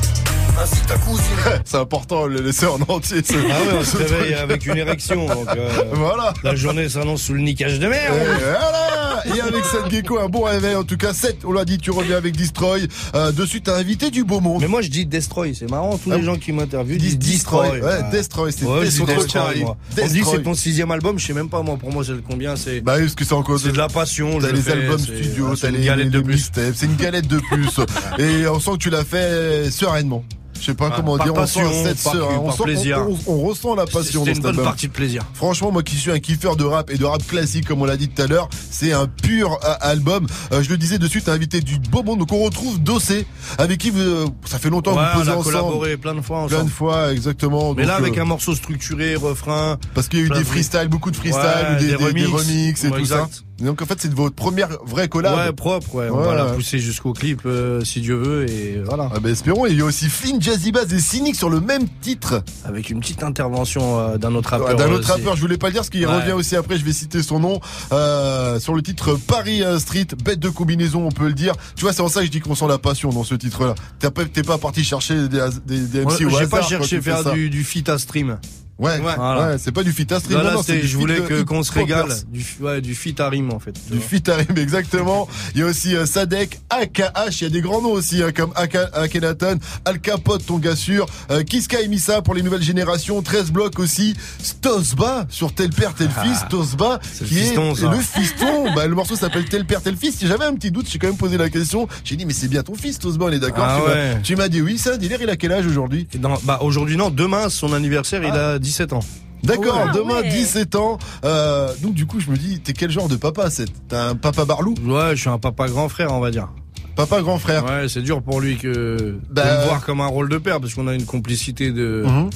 Ainsi 0.62 0.80
que 0.82 0.86
ta 0.86 0.98
cousine. 0.98 1.24
C'est 1.64 1.78
important, 1.78 2.26
le 2.26 2.40
laisser 2.40 2.66
en 2.66 2.78
entier. 2.86 3.20
ce- 3.24 3.32
Ah 3.34 3.60
ouais, 3.72 3.78
on 3.80 3.82
se 3.84 3.96
réveille 3.96 4.34
avec 4.34 4.64
une 4.66 4.76
érection. 4.76 5.26
Donc, 5.26 5.48
euh, 5.56 5.68
Voilà. 5.94 6.32
La 6.44 6.54
journée 6.54 6.88
s'annonce 6.88 7.22
sous 7.22 7.34
le 7.34 7.40
niquage 7.40 7.80
de 7.80 7.86
Et 7.86 7.90
merde. 7.90 8.14
voilà 8.40 9.13
Et 9.26 9.40
avec 9.40 9.64
Seth 9.64 9.90
Gecko, 9.90 10.18
un 10.18 10.28
bon 10.28 10.42
réveil. 10.44 10.74
En 10.76 10.84
tout 10.84 10.96
cas, 10.96 11.12
Seth, 11.14 11.38
on 11.44 11.52
l'a 11.52 11.64
dit, 11.64 11.78
tu 11.78 11.90
reviens 11.90 12.16
avec 12.16 12.36
Destroy. 12.36 12.86
Euh, 13.14 13.32
dessus, 13.32 13.60
t'as 13.62 13.76
invité 13.76 14.10
du 14.10 14.24
beau 14.24 14.40
monde. 14.40 14.60
Mais 14.62 14.68
moi 14.68 14.82
je 14.82 14.88
dis 14.90 15.06
Destroy, 15.06 15.54
c'est 15.54 15.70
marrant, 15.70 15.96
tous 15.98 16.10
Ah. 16.12 16.16
les 16.18 16.22
gens 16.24 16.36
qui 16.36 16.52
m'interviewent 16.52 16.98
Disent 16.98 17.18
Destroy. 17.18 17.70
Destroy. 17.72 17.80
Ouais, 17.82 18.10
Destroy, 18.10 18.52
c'est 18.52 18.64
Ouais, 18.66 18.84
Destroy. 18.84 19.14
Destroy, 19.16 19.60
moi. 19.60 19.76
On 19.90 20.06
dit 20.06 20.12
Destroy. 20.14 20.36
c'est 20.36 20.42
ton 20.42 20.54
sixième 20.54 20.90
album, 20.90 21.18
je 21.18 21.26
sais 21.26 21.32
même 21.32 21.48
pas 21.48 21.62
moi, 21.62 21.76
pour 21.76 21.90
moi 21.92 22.02
c'est 22.04 22.12
le 22.12 22.22
combien, 22.26 22.56
c'est 22.56 22.80
Bah 22.80 22.94
oui, 22.96 23.02
parce 23.02 23.14
que 23.14 23.24
c'est 23.24 23.32
encore 23.34 23.58
c'est 23.58 23.72
de 23.72 23.78
la 23.78 23.88
passion. 23.88 24.38
T'as 24.40 24.48
le 24.48 24.54
les 24.54 24.60
fais, 24.62 24.72
albums 24.72 24.98
studio, 24.98 25.48
t'as 25.50 25.56
c'est 25.56 25.70
les, 25.70 25.78
de 25.88 26.02
les 26.18 26.22
plus. 26.22 26.34
mixtapes, 26.34 26.74
c'est 26.74 26.86
une 26.86 26.96
galette 26.96 27.26
de 27.28 27.38
plus. 27.38 27.80
Et 28.18 28.46
on 28.48 28.60
sent 28.60 28.72
que 28.72 28.76
tu 28.78 28.90
l'as 28.90 29.04
fait 29.04 29.70
sereinement. 29.70 30.24
Je 30.60 30.66
sais 30.66 30.74
pas 30.74 30.90
comment 30.90 31.18
dire, 31.18 31.34
passion, 31.34 31.62
on 31.64 31.70
sent 31.84 31.94
cette 31.94 32.02
par 32.04 32.40
on, 32.40 32.46
par 32.46 32.56
sent- 32.56 32.62
plaisir. 32.62 32.98
on- 33.06 33.18
on- 33.26 33.34
on 33.34 33.40
ressent 33.48 33.74
la 33.74 33.84
passion 33.86 34.20
dans 34.20 34.26
une 34.26 34.34
cet 34.34 34.42
bonne 34.42 34.50
album. 34.52 34.64
partie 34.64 34.88
de 34.88 34.92
plaisir. 34.92 35.22
Franchement, 35.34 35.70
moi 35.72 35.82
qui 35.82 35.96
suis 35.96 36.10
un 36.10 36.18
kiffeur 36.20 36.56
de 36.56 36.64
rap 36.64 36.90
et 36.90 36.96
de 36.96 37.04
rap 37.04 37.26
classique, 37.26 37.66
comme 37.66 37.82
on 37.82 37.84
l'a 37.84 37.96
dit 37.96 38.08
tout 38.08 38.22
à 38.22 38.26
l'heure, 38.26 38.48
c'est 38.70 38.92
un 38.92 39.06
pur 39.06 39.58
euh, 39.64 39.74
album. 39.80 40.26
Euh, 40.52 40.62
je 40.62 40.70
le 40.70 40.76
disais 40.78 40.98
dessus, 40.98 41.20
t'as 41.22 41.32
invité 41.32 41.60
du 41.60 41.78
beau 41.78 42.02
monde, 42.02 42.20
donc 42.20 42.32
on 42.32 42.42
retrouve 42.42 42.80
Dossé, 42.80 43.26
avec 43.58 43.78
qui 43.78 43.90
vous, 43.90 44.00
euh, 44.00 44.26
ça 44.46 44.58
fait 44.58 44.70
longtemps 44.70 44.92
Ouais, 44.96 45.04
que 45.12 45.16
vous 45.16 45.16
on 45.16 45.18
posez 45.18 45.30
a 45.30 45.36
ensemble. 45.38 45.44
collaboré 45.56 45.96
plein 45.96 46.14
de 46.14 46.20
fois 46.22 46.38
ensemble. 46.38 46.54
Plein 46.54 46.64
de 46.64 46.70
fois, 46.70 47.12
exactement. 47.12 47.74
Mais 47.74 47.82
Donc, 47.82 47.88
là 47.88 47.96
avec 47.96 48.16
euh, 48.16 48.22
un 48.22 48.26
morceau 48.26 48.54
structuré, 48.54 49.16
refrain. 49.16 49.76
parce 49.94 50.08
qu'il 50.08 50.20
y 50.20 50.22
a 50.22 50.26
eu 50.26 50.28
des 50.30 50.38
de- 50.38 50.44
freestyles, 50.44 50.88
beaucoup 50.88 51.10
de 51.10 51.16
freestyles, 51.16 51.42
Ouais, 51.42 51.80
des, 51.80 51.86
des 51.88 51.94
remixes. 51.96 52.84
et 52.84 52.88
Ouais, 52.88 52.98
tout 53.00 53.06
ça. 53.06 53.28
Donc 53.60 53.80
en 53.82 53.86
fait, 53.86 53.94
c'est 54.00 54.12
votre 54.12 54.34
première 54.34 54.68
vraie 54.84 55.08
collab. 55.08 55.36
Ouais, 55.36 55.52
propre, 55.52 55.94
ouais. 55.94 56.08
On 56.10 56.18
Ouais, 56.18 56.24
va 56.26 56.34
la 56.34 56.44
pousser 56.46 56.78
jusqu'au 56.80 57.12
clip 57.12 57.42
euh, 57.46 57.82
si 57.84 58.00
Dieu 58.00 58.16
veut 58.16 58.50
et 58.50 58.82
voilà. 58.84 59.08
Ah 59.14 59.20
bah 59.20 59.30
espérons, 59.30 59.66
il 59.66 59.78
y 59.78 59.80
a 59.80 59.84
aussi 59.84 60.08
Flynn 60.08 60.42
Jazzy 60.42 60.72
Bass 60.72 60.90
et 60.92 60.98
Cynic 60.98 61.36
sur 61.36 61.48
le 61.50 61.60
même 61.60 61.84
titre. 62.00 62.42
Avec 62.64 62.90
une 62.90 63.00
petite 63.00 63.22
intervention 63.22 64.00
euh, 64.00 64.16
d'un 64.18 64.34
autre 64.34 64.50
rappeur. 64.50 64.68
Ouais, 64.68 64.74
D'un 64.74 64.90
euh, 64.90 64.96
autre 64.96 65.06
c'est- 65.06 65.12
rappeur, 65.12 65.36
je 65.36 65.40
voulais 65.40 65.56
pas 65.56 65.68
le 65.68 65.72
dire 65.74 65.82
parce 65.82 65.90
qu'il 65.90 66.04
revient 66.06 66.32
aussi 66.32 66.56
après, 66.56 66.76
je 66.78 66.84
vais 66.84 66.92
citer 66.92 67.22
son 67.22 67.38
nom, 67.38 67.60
euh, 67.92 68.58
sur 68.58 68.74
le 68.74 68.82
titre 68.82 69.14
Paris 69.26 69.62
euh, 69.62 69.78
Street, 69.78 70.06
bête 70.24 70.40
de 70.40 70.48
combinaison, 70.48 71.06
on 71.06 71.12
peut 71.12 71.28
le 71.28 71.34
dire. 71.34 71.54
Tu 71.76 71.82
vois, 71.82 71.92
c'est 71.92 72.02
en 72.02 72.08
ça 72.08 72.20
que 72.20 72.26
je 72.26 72.30
dis 72.32 72.40
qu'on 72.40 72.54
sent 72.56 72.66
la 72.68 72.78
passion 72.78 73.10
dans 73.10 73.24
ce 73.24 73.34
titre-là. 73.36 73.74
T'as 74.00 74.10
pas- 74.10 74.24
T'es 74.24 74.42
pas 74.42 74.58
parti 74.58 74.82
chercher 74.82 75.28
des, 75.28 75.40
des, 75.64 75.80
des 75.86 76.00
MC 76.04 76.24
au 76.26 76.30
J'ai 76.30 76.46
pas 76.48 76.62
cherché 76.62 77.00
faire 77.00 77.32
du, 77.32 77.50
du 77.50 77.62
fit 77.62 77.84
à 77.88 77.98
stream. 77.98 78.38
Ouais, 78.78 78.98
ouais, 78.98 79.14
Voilà. 79.16 79.56
c'est 79.58 79.70
pas 79.70 79.84
du 79.84 79.92
fit 79.92 80.06
à 80.12 80.18
stream. 80.18 80.36
Là, 80.38 80.42
là, 80.44 80.50
non, 80.54 80.58
non, 80.58 80.64
je 80.82 80.96
voulais 80.96 81.20
euh, 81.30 81.44
qu'on 81.44 81.62
se 81.62 81.70
régale. 81.72 82.08
Du, 82.28 82.44
ouais, 82.60 82.80
du 82.80 82.94
fit 82.96 83.14
à 83.20 83.28
rime 83.28 83.52
en 83.52 83.60
fait. 83.60 83.72
Du 83.88 83.98
vois. 83.98 84.06
fit 84.06 84.22
à 84.28 84.34
rime, 84.34 84.56
exactement. 84.58 85.28
Il 85.54 85.60
y 85.60 85.62
a 85.62 85.66
aussi 85.66 85.94
euh, 85.94 86.06
Sadek, 86.06 86.60
AKH, 86.70 87.40
il 87.40 87.44
y 87.44 87.46
a 87.46 87.50
des 87.50 87.60
grands 87.60 87.80
noms 87.80 87.92
aussi, 87.92 88.20
hein, 88.22 88.32
comme 88.34 88.50
Aka- 88.56 88.90
Akhenaton, 88.94 89.58
Al 89.84 90.00
Capote, 90.00 90.44
ton 90.44 90.58
gars 90.58 90.74
sûr, 90.74 91.06
euh, 91.30 91.44
Kiska 91.44 91.80
et 91.82 91.88
Missa 91.88 92.20
pour 92.20 92.34
les 92.34 92.42
nouvelles 92.42 92.62
générations, 92.62 93.22
13 93.22 93.52
blocs 93.52 93.78
aussi, 93.78 94.14
Stosba 94.42 95.26
sur 95.28 95.52
Tel 95.54 95.70
Père, 95.70 95.94
Tel 95.94 96.10
Fils, 96.22 96.38
Stosba, 96.46 96.98
Ah, 97.02 97.06
c'est 97.12 97.22
le 97.24 97.28
qui 97.28 97.34
fiston, 97.36 97.72
est 97.72 97.80
ça. 97.80 97.90
le 97.90 97.98
fiston. 97.98 98.72
bah, 98.74 98.86
le 98.86 98.94
morceau 98.94 99.14
s'appelle 99.16 99.44
Tel 99.44 99.64
Père, 99.66 99.82
Tel 99.82 99.96
Fils. 99.96 100.18
J'avais 100.24 100.44
un 100.46 100.54
petit 100.54 100.70
doute, 100.70 100.88
j'ai 100.90 100.98
quand 100.98 101.06
même 101.08 101.16
posé 101.16 101.36
la 101.36 101.50
question. 101.50 101.86
J'ai 102.04 102.16
dit, 102.16 102.26
mais 102.26 102.32
c'est 102.32 102.48
bien 102.48 102.62
ton 102.62 102.74
fils, 102.74 102.96
Stosba, 102.96 103.26
on 103.26 103.32
est 103.32 103.38
d'accord 103.38 103.64
Ah 103.68 103.76
Tu 103.78 103.86
m'as- 103.88 103.94
ouais. 103.94 104.20
Tu 104.22 104.36
m'as 104.36 104.48
dit 104.48 104.60
oui, 104.62 104.78
ça, 104.78 104.96
délire, 104.96 105.18
il 105.22 105.30
a 105.30 105.36
quel 105.36 105.52
âge 105.52 105.66
aujourd'hui? 105.66 106.08
Bah, 106.44 106.58
aujourd'hui, 106.62 106.96
non, 106.96 107.10
demain, 107.10 107.48
son 107.48 107.72
anniversaire, 107.72 108.22
il 108.24 108.30
a 108.30 108.58
17 108.64 108.92
ans. 108.94 109.00
D'accord, 109.44 109.78
Ah 109.88 109.92
demain 109.94 110.22
ouais. 110.22 110.28
17 110.30 110.74
ans. 110.74 110.98
Euh, 111.24 111.70
donc 111.82 111.92
du 111.94 112.06
coup, 112.06 112.18
je 112.18 112.30
me 112.30 112.36
dis, 112.36 112.60
t'es 112.60 112.72
quel 112.72 112.90
genre 112.90 113.08
de 113.08 113.16
papa, 113.16 113.50
c'est 113.50 113.66
T'as 113.88 114.08
un 114.08 114.14
papa 114.14 114.44
barlou? 114.46 114.74
Ouais, 114.86 115.10
je 115.14 115.20
suis 115.20 115.28
un 115.30 115.38
papa 115.38 115.68
grand 115.68 115.88
frère, 115.90 116.12
on 116.12 116.20
va 116.20 116.30
dire. 116.30 116.48
Papa 116.96 117.20
grand 117.20 117.38
frère. 117.38 117.64
Ouais, 117.66 117.86
c'est 117.88 118.00
dur 118.02 118.22
pour 118.22 118.40
lui 118.40 118.56
que 118.56 119.18
Bah, 119.30 119.42
de 119.44 119.60
me 119.60 119.64
voir 119.66 119.84
comme 119.84 120.00
un 120.00 120.06
rôle 120.06 120.28
de 120.30 120.38
père 120.38 120.60
parce 120.60 120.72
qu'on 120.74 120.86
a 120.88 120.94
une 120.94 121.04
complicité 121.04 121.72
de 121.72 122.04
Mhm. 122.06 122.30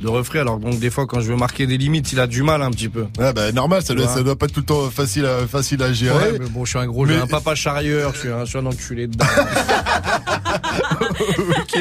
de 0.00 0.08
refrain. 0.08 0.40
Alors 0.40 0.58
donc 0.58 0.78
des 0.80 0.90
fois 0.90 1.06
quand 1.06 1.20
je 1.20 1.28
veux 1.30 1.36
marquer 1.36 1.66
des 1.68 1.78
limites, 1.78 2.12
il 2.12 2.18
a 2.20 2.26
du 2.26 2.42
mal 2.42 2.60
un 2.62 2.70
petit 2.72 2.88
peu. 2.88 3.06
Ouais, 3.18 3.32
bah 3.32 3.50
normal, 3.52 3.80
ça 3.82 3.94
doit, 3.94 4.06
Ouais. 4.06 4.12
ça 4.12 4.22
doit 4.24 4.34
pas 4.36 4.46
être 4.46 4.52
tout 4.52 4.60
le 4.60 4.66
temps 4.66 4.90
facile 4.90 5.24
à, 5.24 5.46
facile 5.46 5.82
à 5.84 5.92
gérer. 5.92 6.32
Ouais, 6.32 6.38
mais 6.40 6.48
bon, 6.48 6.64
je 6.64 6.70
suis 6.70 6.78
un 6.80 6.86
gros, 6.86 7.06
je 7.06 7.12
suis 7.12 7.16
Mais- 7.18 7.24
un 7.24 7.28
papa 7.28 7.54
charrieur, 7.54 8.12
je 8.12 8.18
suis 8.18 8.28
un, 8.28 8.44
je 8.44 8.50
suis 8.50 8.58
un 8.58 8.66
enculé 8.66 9.06
dedans. 9.06 9.24
ok, 11.48 11.78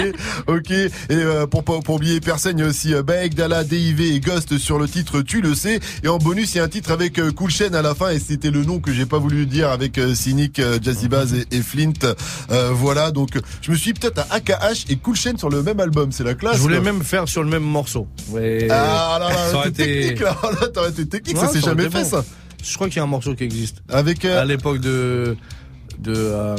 ok. 0.48 0.72
Et 0.72 0.92
euh, 1.12 1.48
pour 1.48 1.64
pas 1.64 1.80
pour 1.80 1.96
oublier 1.96 2.20
personne, 2.20 2.58
il 2.58 2.62
y 2.62 2.66
a 2.66 2.70
aussi 2.70 2.94
euh, 2.94 3.04
Baek, 3.04 3.36
Dala, 3.36 3.64
DIV 3.64 4.02
et 4.02 4.20
Ghost 4.20 4.58
sur 4.58 4.80
le 4.80 4.88
titre 4.88 5.22
Tu 5.22 5.42
le 5.42 5.56
sais. 5.56 5.80
Et 6.04 6.08
en 6.08 6.18
bonus, 6.18 6.54
il 6.54 6.58
y 6.58 6.62
a 6.62 6.64
un 6.64 6.68
titre 6.70 6.92
avec 6.92 7.20
euh, 7.20 7.32
Cool 7.32 7.50
Chain 7.52 7.74
à 7.74 7.82
la 7.82 7.96
fin 7.96 8.10
et 8.10 8.20
c'était 8.20 8.52
le 8.52 8.64
nom 8.64 8.80
que 8.80 8.92
j'ai 8.94 9.06
pas 9.06 9.18
voulu 9.20 9.46
dire 9.46 9.70
avec 9.70 10.00
Cynic, 10.16 10.62
Jazzy 10.82 11.08
Baz 11.08 11.34
et, 11.34 11.46
et 11.56 11.62
Flint. 11.62 11.94
Euh, 12.52 12.72
voilà, 12.74 13.12
donc 13.12 13.30
je 13.62 13.72
me 13.72 13.76
suis 13.76 13.94
peut-être 13.94 14.20
à 14.20 14.36
AKH 14.36 14.86
et 14.90 14.96
Cool 14.98 15.16
Chain 15.16 15.34
sur 15.38 15.50
le 15.50 15.62
même 15.64 15.80
album, 15.80 16.12
c'est 16.12 16.24
la 16.24 16.34
classe. 16.34 16.58
je 16.58 16.62
voulais 16.62 16.76
quoi. 16.82 16.92
même 16.92 17.04
faire 17.04 17.28
sur 17.28 17.44
le 17.44 17.50
même 17.50 17.64
morceau. 17.64 18.08
Ouais. 18.30 18.68
Ah 18.70 19.18
là 19.20 19.30
là, 19.30 19.62
t'es 19.64 19.70
été- 19.70 19.84
technique 20.08 20.20
là, 20.22 20.38
là 20.62 20.68
t'aurais 20.68 20.90
été 20.90 21.06
technique, 21.08 21.38
Ouais, 21.38 21.46
ça 21.48 21.52
s'est 21.54 21.62
jamais 21.62 21.90
fait 21.90 22.04
bon. 22.04 22.10
ça. 22.10 22.26
Je 22.64 22.76
crois 22.76 22.88
qu'il 22.88 22.98
y 22.98 23.00
a 23.00 23.04
un 23.04 23.08
morceau 23.08 23.34
qui 23.36 23.44
existe. 23.44 23.78
Avec 23.90 24.24
euh, 24.26 24.42
À 24.42 24.46
l'époque 24.46 24.80
de 24.80 24.90
euh, 24.90 25.36
de 26.00 26.56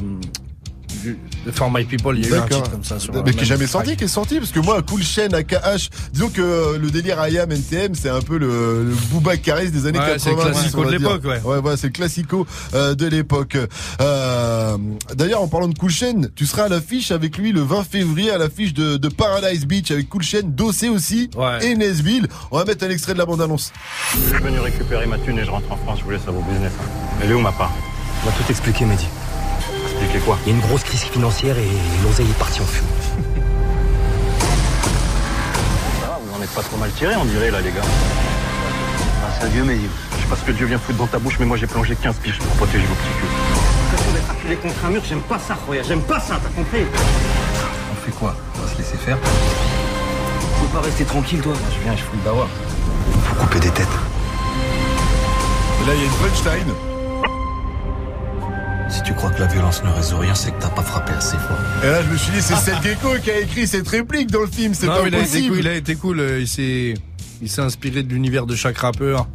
For 1.53 1.71
My 1.71 1.85
People, 1.85 2.17
il 2.19 2.29
y 2.29 2.33
a 2.33 2.37
eu 2.37 2.39
un 2.41 2.47
titre 2.47 2.71
comme 2.71 2.85
ça 2.85 2.99
sur 3.01 3.13
Mais 3.15 3.23
qui 3.23 3.31
est 3.31 3.35
même 3.37 3.45
jamais 3.45 3.67
track. 3.67 3.71
sorti, 3.85 3.97
qui 3.97 4.05
est 4.05 4.09
sorti, 4.09 4.39
parce 4.39 4.51
que 4.53 4.61
moi, 4.61 4.81
Cool 4.83 5.03
Chain, 5.03 5.29
AKH, 5.33 5.89
disons 6.13 6.29
que 6.29 6.41
euh, 6.41 6.79
le 6.79 6.91
délire 6.91 7.19
IAM 7.27 7.51
NTM, 7.51 7.95
c'est 7.95 8.09
un 8.11 8.21
peu 8.21 8.39
le, 8.39 8.85
le 8.85 8.95
Booba 9.11 9.37
Caris 9.37 9.71
des 9.71 9.87
années 9.87 9.99
Ouais, 9.99 10.19
c'est 10.19 10.31
le 10.31 10.37
80. 10.37 10.53
classico 10.53 10.81
va 10.83 10.87
de 10.87 10.93
l'époque, 10.93 11.25
ouais. 11.25 11.41
Ouais, 11.45 11.59
ouais, 11.59 11.77
c'est 11.77 11.89
le 11.89 11.93
classico 11.93 12.47
euh, 12.75 12.95
de 12.95 13.07
l'époque. 13.07 13.57
Euh, 14.01 14.77
D'ailleurs, 15.15 15.43
en 15.43 15.49
parlant 15.49 15.69
de 15.69 15.77
Cool 15.79 15.91
Chain, 15.91 16.23
tu 16.35 16.47
seras 16.47 16.65
à 16.65 16.69
l'affiche 16.69 17.11
avec 17.11 17.37
lui 17.39 17.53
le 17.53 17.61
20 17.63 17.85
février 17.85 18.31
à 18.31 18.39
l'affiche 18.39 18.73
de, 18.75 18.97
de 18.97 19.09
Paradise 19.09 19.67
Beach 19.67 19.91
avec 19.91 20.09
Cool 20.09 20.23
Chain, 20.23 20.41
Dossé 20.45 20.89
aussi, 20.89 21.31
Ouais. 21.37 21.65
et 21.67 21.75
Nesbill. 21.75 22.27
On 22.51 22.59
va 22.59 22.65
mettre 22.65 22.85
un 22.85 22.91
extrait 22.91 23.13
de 23.15 23.19
la 23.19 23.27
bande-annonce. 23.27 23.73
Je 24.15 24.35
suis 24.35 24.43
venu 24.45 24.61
récupérer 24.61 25.07
ma 25.07 25.19
thune 25.19 25.39
et 25.39 25.45
je 25.45 25.51
rentre 25.51 25.71
en 25.73 25.77
France, 25.77 25.99
je 26.01 26.05
vous 26.05 26.11
laisse 26.11 26.27
à 26.29 26.31
vos 26.31 26.43
business. 26.43 26.73
Elle 27.23 27.31
est 27.31 27.35
où 27.35 27.41
ma 27.41 27.53
part? 27.53 27.73
On 28.25 28.29
va 28.31 28.33
tout 28.37 28.51
expliquer, 28.51 28.85
Mehdi. 28.85 29.07
Quoi 30.21 30.39
Il 30.47 30.53
y 30.53 30.53
a 30.53 30.55
une 30.57 30.63
grosse 30.63 30.85
crise 30.85 31.03
financière 31.03 31.57
et 31.59 31.69
l'oseille 32.05 32.29
est 32.31 32.39
partie 32.39 32.61
en 32.61 32.67
fumée. 32.67 32.89
Ça 36.01 36.07
va, 36.07 36.19
vous 36.23 36.63
Faut 36.63 36.77
mal 36.77 36.91
tirer, 36.93 37.17
on 37.17 37.25
dirait, 37.25 37.51
là, 37.51 37.61
les 37.61 37.71
gars. 37.71 37.81
Grâce 37.81 39.43
à 39.43 39.49
Dieu, 39.49 39.65
mais 39.65 39.77
je 39.77 40.23
sais 40.23 40.29
pas 40.29 40.37
ce 40.37 40.45
que 40.45 40.53
Dieu 40.53 40.67
vient 40.67 40.79
foutre 40.79 40.99
dans 40.99 41.07
ta 41.07 41.19
bouche, 41.19 41.39
mais 41.41 41.47
moi 41.47 41.57
j'ai 41.57 41.67
plongé 41.67 41.97
15 41.97 42.17
piges 42.17 42.39
pour 42.39 42.49
protéger 42.57 42.87
vos 42.87 42.95
petits 42.95 43.19
culs. 43.19 43.27
L'impression 43.91 44.13
d'être 44.13 44.31
acculé 44.31 44.57
contre 44.57 44.85
un 44.85 44.91
mur, 44.91 45.03
j'aime 45.09 45.23
pas 45.23 45.39
ça, 45.39 45.57
Roya, 45.67 45.83
j'aime 45.83 46.03
pas 46.03 46.21
ça, 46.21 46.39
t'as 46.43 46.51
compris 46.51 46.85
On 47.91 48.05
fait 48.05 48.13
quoi? 48.13 48.37
On 48.57 48.63
va 48.63 48.73
se 48.73 48.79
laisser 48.79 48.97
faire? 48.99 49.19
Faut 50.61 50.67
pas 50.67 50.81
rester 50.83 51.05
tranquille, 51.05 51.41
toi. 51.41 51.55
Je 51.75 51.83
viens, 51.83 51.97
je 51.97 52.03
fous 52.03 52.17
le 52.17 52.31
bawa. 52.31 52.47
Faut 53.25 53.35
couper 53.35 53.61
des 53.61 53.71
têtes. 53.71 53.89
Et 55.83 55.87
là, 55.87 55.95
il 55.95 56.01
y 56.01 56.03
a 56.03 56.05
une 56.05 56.13
punchline. 56.13 56.92
Si 58.93 59.03
tu 59.03 59.15
crois 59.15 59.31
que 59.31 59.41
la 59.41 59.47
violence 59.47 59.83
ne 59.83 59.89
résout 59.91 60.19
rien, 60.19 60.35
c'est 60.35 60.51
que 60.51 60.61
t'as 60.61 60.69
pas 60.69 60.83
frappé 60.83 61.13
assez 61.13 61.37
fort. 61.39 61.57
Et 61.83 61.87
là, 61.87 62.03
je 62.03 62.09
me 62.11 62.17
suis 62.17 62.31
dit, 62.33 62.43
c'est 62.43 62.55
Seth 62.57 62.83
Gecko 62.83 63.09
qui 63.23 63.31
a 63.31 63.41
écrit 63.41 63.67
cette 63.67 63.89
réplique 63.89 64.31
dans 64.31 64.43
le 64.43 64.47
film, 64.47 64.75
c'est 64.75 64.87
pas 64.87 65.03
mais 65.03 65.09
il 65.09 65.15
a 65.15 65.19
été 65.19 65.27
possible. 65.29 65.49
cool, 65.49 65.59
il 65.61 65.69
a 65.69 65.75
été 65.75 65.95
cool. 65.97 66.21
euh, 66.21 66.41
Il 66.41 66.47
s'est, 66.49 66.95
il 67.41 67.49
s'est 67.49 67.63
inspiré 67.63 68.03
de 68.03 68.13
l'univers 68.13 68.45
de 68.47 68.55
chaque 68.55 68.77
rappeur. 68.79 69.27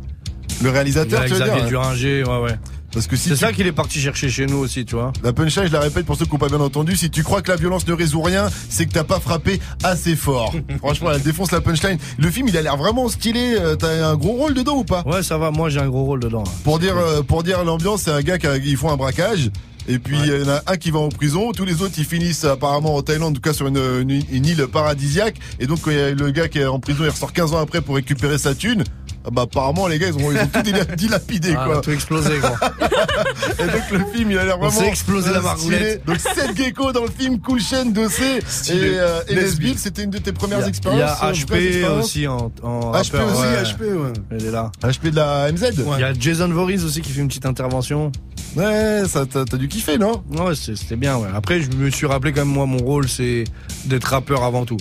Le 0.63 0.69
réalisateur, 0.69 1.25
tu 1.25 1.33
veux 1.33 1.39
Xavier 1.39 1.61
dire. 1.61 1.67
Duringer, 1.69 2.23
ouais, 2.23 2.37
ouais. 2.41 2.59
Parce 2.98 3.06
que 3.06 3.16
si 3.16 3.30
c'est 3.30 3.35
tu- 3.35 3.42
ça 3.42 3.53
qu'il 3.53 3.67
est 3.67 3.72
parti 3.72 4.00
chercher 4.00 4.27
chez 4.27 4.48
nous 4.48 4.58
aussi, 4.58 4.84
tu 4.84 4.95
vois. 4.95 5.14
La 5.24 5.32
punchline, 5.32 5.67
je 5.67 5.72
la 5.72 5.82
répète 5.82 6.08
pour 6.08 6.16
ceux 6.17 6.26
qui 6.26 6.32
n'ont 6.32 6.40
pas 6.40 6.48
bien 6.50 6.59
entendu, 6.59 6.95
si 6.95 7.11
tu 7.11 7.22
crois 7.22 7.43
que 7.43 7.51
la 7.51 7.56
violence 7.58 7.88
ne 7.88 7.93
résout 7.93 8.24
rien, 8.24 8.48
c'est 8.69 8.88
que 8.88 8.92
t'as 8.92 9.03
pas 9.03 9.19
frappé 9.19 9.59
assez 9.84 10.16
fort. 10.16 10.51
Franchement, 10.80 11.11
elle 11.14 11.22
défonce 11.22 11.51
la 11.51 11.61
punchline. 11.61 12.00
Le 12.17 12.32
film, 12.32 12.48
il 12.48 12.58
a 12.58 12.64
l'air 12.64 12.76
vraiment 12.76 13.08
stylé. 13.08 13.56
Euh, 13.59 13.76
T'as 13.76 14.08
un 14.09 14.16
gros 14.16 14.34
rôle 14.34 14.56
dedans 14.56 14.77
ou 14.77 14.84
pas? 14.84 15.03
Ouais, 15.06 15.22
ça 15.22 15.38
va. 15.38 15.51
Moi, 15.51 15.69
j'ai 15.69 15.80
un 15.80 15.90
gros 15.90 16.06
rôle 16.06 16.22
dedans. 16.22 16.43
Pour 16.64 16.80
dire, 16.80 16.98
euh, 16.98 17.22
pour 17.22 17.43
dire 17.43 17.64
l'ambiance, 17.64 18.01
c'est 18.03 18.11
un 18.11 18.22
gars 18.22 18.40
qui 18.40 18.48
ils 18.66 18.77
font 18.77 18.90
un 18.90 18.98
braquage. 18.98 19.51
Et 19.88 19.99
puis 19.99 20.17
il 20.22 20.27
y 20.27 20.43
en 20.43 20.49
a 20.49 20.61
un 20.67 20.75
qui 20.77 20.91
va 20.91 20.99
en 20.99 21.09
prison, 21.09 21.51
tous 21.53 21.64
les 21.66 21.82
autres 21.82 21.93
ils 21.98 22.06
finissent 22.06 22.43
apparemment 22.43 22.95
en 22.95 23.01
Thaïlande, 23.01 23.32
en 23.32 23.35
tout 23.35 23.41
cas 23.41 23.53
sur 23.53 23.67
une, 23.67 23.77
une- 24.01 24.24
une 24.32 24.45
île 24.45 24.67
paradisiaque. 24.67 25.35
Et 25.59 25.67
donc 25.67 25.82
quand 25.82 25.91
il 25.91 25.98
y 25.98 26.01
a 26.01 26.11
le 26.11 26.32
gars 26.32 26.48
qui 26.49 26.59
est 26.59 26.66
en 26.66 26.80
prison, 26.80 27.03
il 27.03 27.09
ressort 27.09 27.32
15 27.33 27.53
ans 27.53 27.59
après 27.61 27.82
pour 27.82 27.95
récupérer 27.95 28.38
sa 28.38 28.53
thune. 28.53 28.83
Ah 29.25 29.30
Bah 29.32 29.41
apparemment 29.43 29.88
les 29.88 29.99
gars 29.99 30.07
ils 30.07 30.14
ont, 30.24 30.32
ils 30.32 30.38
ont 30.40 30.48
tout 30.48 30.59
dila- 30.59 30.95
dilapidé 30.95 31.53
Ah, 31.57 31.66
quoi. 31.66 31.82
tout 31.82 31.91
explosé, 31.91 32.38
gros. 32.40 32.49
Et 33.59 33.66
donc 33.66 33.91
le 33.91 33.99
film 34.14 34.32
il 34.32 34.38
a 34.38 34.45
l'air 34.45 34.57
vraiment. 34.57 34.82
explosé 34.83 35.32
la 35.32 35.41
margoulette. 35.41 36.06
Donc 36.06 36.17
Seth 36.19 36.56
Gecko 36.56 36.91
dans 36.91 37.03
le 37.03 37.09
film, 37.11 37.40
Cool 37.40 37.59
Chain, 37.61 37.85
Dossé 37.88 38.24
et, 38.69 38.72
euh, 38.74 39.19
et 39.30 39.48
c'était 39.77 40.03
une 40.03 40.11
de 40.11 40.17
tes 40.17 40.32
premières 40.32 40.64
a, 40.64 40.67
expériences. 40.67 41.11
il 41.22 41.25
y 41.43 41.45
a 41.45 41.85
HP 41.88 41.99
aussi 41.99 42.27
en, 42.27 42.51
en 42.64 42.91
HP 42.91 42.95
rappeur, 43.16 43.27
aussi, 43.32 43.41
ouais. 43.41 43.64
HP, 43.64 43.82
ouais. 43.98 44.14
Il 44.40 44.45
est 44.48 44.51
là. 44.51 44.72
HP 44.83 45.09
de 45.11 45.16
la 45.16 45.51
MZ 45.51 45.72
Il 45.95 45.99
y 45.99 46.03
a 46.03 46.14
Jason 46.14 46.48
Voorhees 46.49 46.83
aussi 46.85 47.01
qui 47.01 47.11
fait 47.11 47.22
une 47.22 47.27
petite 47.27 47.45
intervention. 47.45 48.11
Ouais, 48.57 49.03
ça 49.07 49.25
t'as 49.25 49.45
dû 49.57 49.67
kiffer, 49.67 49.97
non? 49.97 50.23
Ouais, 50.31 50.55
c'était 50.55 50.95
bien, 50.95 51.17
ouais. 51.17 51.27
Après, 51.33 51.61
je 51.61 51.69
me 51.71 51.89
suis 51.91 52.07
rappelé 52.07 52.33
quand 52.33 52.41
même, 52.45 52.53
moi, 52.53 52.65
mon 52.65 52.79
rôle, 52.79 53.07
c'est 53.07 53.43
d'être 53.85 54.05
rappeur 54.05 54.43
avant 54.43 54.65
tout. 54.65 54.77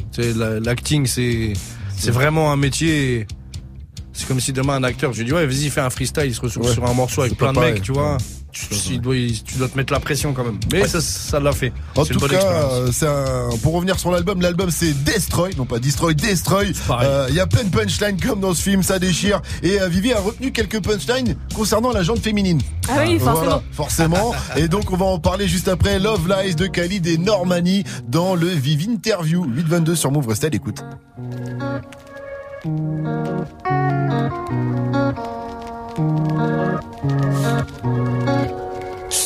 L'acting, 0.63 1.07
c'est 1.07 1.53
c'est 1.97 2.11
vraiment 2.11 2.53
un 2.53 2.57
métier. 2.57 3.27
C'est 4.13 4.27
comme 4.27 4.41
si 4.41 4.55
demain 4.55 4.77
un 4.77 4.83
acteur, 4.83 5.13
je 5.13 5.19
lui 5.19 5.27
dis, 5.27 5.33
ouais, 5.35 5.47
vas-y, 5.47 5.69
fais 5.69 5.83
un 5.83 5.91
freestyle, 5.91 6.25
il 6.27 6.35
se 6.35 6.41
Ouais. 6.41 6.73
sur 6.73 6.87
un 6.87 6.95
morceau 6.95 7.21
avec 7.21 7.37
plein 7.37 7.51
de 7.51 7.55
pareil. 7.57 7.75
mecs, 7.75 7.83
tu 7.83 7.93
vois. 7.93 8.17
Tu, 8.57 8.95
il- 8.95 9.43
tu 9.45 9.57
dois 9.59 9.69
te 9.69 9.77
mettre 9.77 9.93
la 9.93 10.01
pression 10.01 10.33
quand 10.33 10.45
même. 10.45 10.59
Mais 10.73 10.87
ça, 10.89 11.01
ça 11.01 11.39
l'a 11.41 11.53
fait. 11.53 11.73
En 11.95 12.05
tout 12.07 12.19
bonne 12.19 12.31
cas, 12.31 12.43
euh, 12.73 12.91
un... 13.53 13.57
pour 13.59 13.75
revenir 13.75 13.99
sur 13.99 14.11
l'album, 14.11 14.41
l'album 14.41 14.71
c'est 14.71 14.93
Destroy, 15.05 15.51
non 15.57 15.67
pas 15.67 15.79
Destroy, 15.79 16.15
Destroy. 16.15 16.73
Euh, 17.03 17.27
Il 17.29 17.35
y 17.35 17.41
a 17.41 17.47
plein 17.47 17.65
de 17.65 17.69
punchlines 17.69 18.19
comme 18.21 18.41
dans 18.41 18.55
ce 18.55 18.63
film, 18.63 18.83
ça 18.83 18.99
déchire. 18.99 19.43
Et 19.63 19.81
euh, 19.81 19.89
Vivi 19.89 20.13
a 20.13 20.21
retenu 20.21 20.53
quelques 20.53 20.81
punchlines 20.83 21.37
concernant 21.55 21.93
la 21.93 22.03
jante 22.03 22.21
féminine. 22.21 22.61
Ah 22.89 23.01
oui, 23.01 23.19
forcément. 23.19 23.35
Voilà, 23.35 23.63
forcément. 23.73 24.35
et 24.57 24.69
donc 24.69 24.91
on 24.91 24.97
va 24.97 25.05
en 25.07 25.19
parler 25.19 25.49
juste 25.49 25.69
après 25.69 25.99
Love 25.99 26.27
Lies 26.29 26.55
de 26.55 26.67
Khalid 26.67 27.07
et 27.07 27.19
Normani 27.19 27.85
dans 28.09 28.35
le 28.35 28.49
Vivi 28.49 28.87
Interview. 28.91 29.45
822 29.45 29.95
sur 29.95 30.11
Move, 30.11 30.29
restez 30.29 30.47
à 30.47 30.51
l'écoute. 30.51 30.83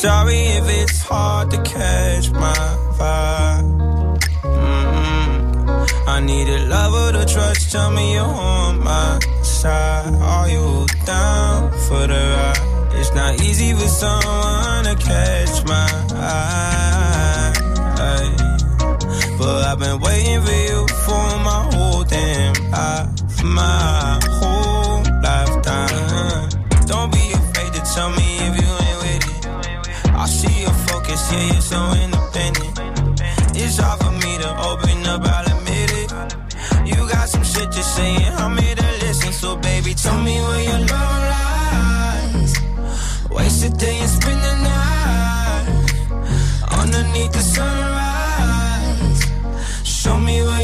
Sorry 0.01 0.39
if 0.57 0.67
it's 0.67 1.03
hard 1.03 1.51
to 1.51 1.59
catch 1.63 2.31
my 2.31 2.57
vibe. 2.97 3.67
mm 4.43 6.09
I 6.09 6.21
need 6.21 6.49
a 6.49 6.61
lover 6.69 7.13
to 7.19 7.27
trust. 7.31 7.71
Tell 7.71 7.91
me 7.91 8.15
you're 8.15 8.25
on 8.25 8.83
my 8.83 9.19
side. 9.43 10.15
Are 10.15 10.49
you 10.49 10.87
down 11.05 11.71
for 11.87 12.07
the 12.07 12.23
ride? 12.35 12.95
It's 12.99 13.13
not 13.15 13.43
easy 13.43 13.75
for 13.75 13.89
someone 13.89 14.85
to 14.85 14.97
catch 14.99 15.65
my 15.67 15.91
eye. 16.17 17.53
But 19.39 19.65
I've 19.69 19.79
been 19.79 20.01
waiting 20.01 20.41
for 20.41 20.61
you 20.69 20.89
for 21.05 21.27
my 21.45 21.61
whole 21.75 22.05
damn 22.05 22.55
life. 22.71 23.45
My 23.45 24.30
yeah, 31.33 31.53
you're 31.53 31.63
so 31.63 31.81
independent. 31.93 32.81
It's 33.55 33.79
hard 33.79 34.01
for 34.01 34.13
me 34.13 34.39
to 34.39 34.51
open 34.69 35.07
up, 35.07 35.23
I'll 35.25 35.47
admit 35.57 35.91
it. 36.03 36.11
You 36.89 36.97
got 37.09 37.29
some 37.29 37.45
shit 37.45 37.71
to 37.73 37.83
say, 37.83 38.15
and 38.27 38.37
I'm 38.37 38.57
here 38.57 38.75
to 38.75 38.91
listen. 39.05 39.33
So, 39.33 39.57
baby, 39.57 39.95
tell 39.95 40.21
me 40.23 40.41
where 40.41 40.63
your 40.65 40.81
love 40.93 41.23
lies. 41.35 42.53
Waste 43.31 43.65
a 43.65 43.71
day 43.71 43.99
and 43.99 44.11
spend 44.11 44.41
the 44.49 44.55
night 44.71 45.67
underneath 46.81 47.33
the 47.33 47.45
sunrise. 47.57 49.23
Show 49.85 50.19
me 50.19 50.43
where 50.43 50.60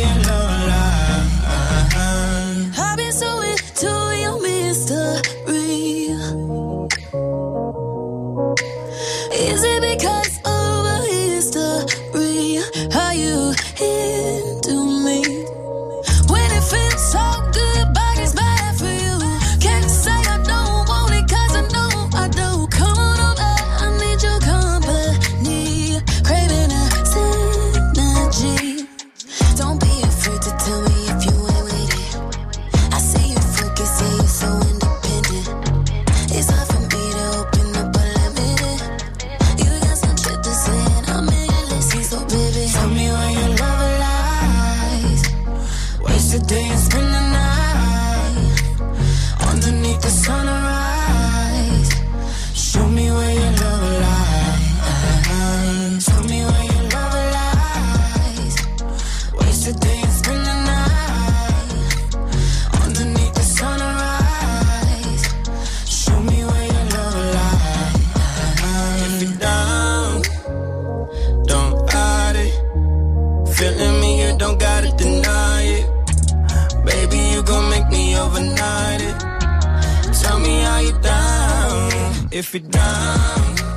If 82.39 82.53
you're 82.53 82.61
down, 82.65 83.76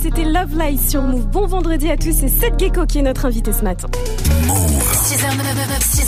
C'était 0.00 0.24
Love 0.24 0.58
Lies 0.58 0.78
sur 0.78 1.02
Move. 1.02 1.26
Bon 1.28 1.46
vendredi 1.46 1.90
à 1.90 1.96
tous, 1.96 2.12
c'est 2.12 2.28
Seth 2.28 2.58
Gecko 2.58 2.86
qui 2.86 2.98
est 2.98 3.02
notre 3.02 3.24
invité 3.26 3.52
ce 3.52 3.62
matin. 3.62 3.88
6h, 3.92 5.36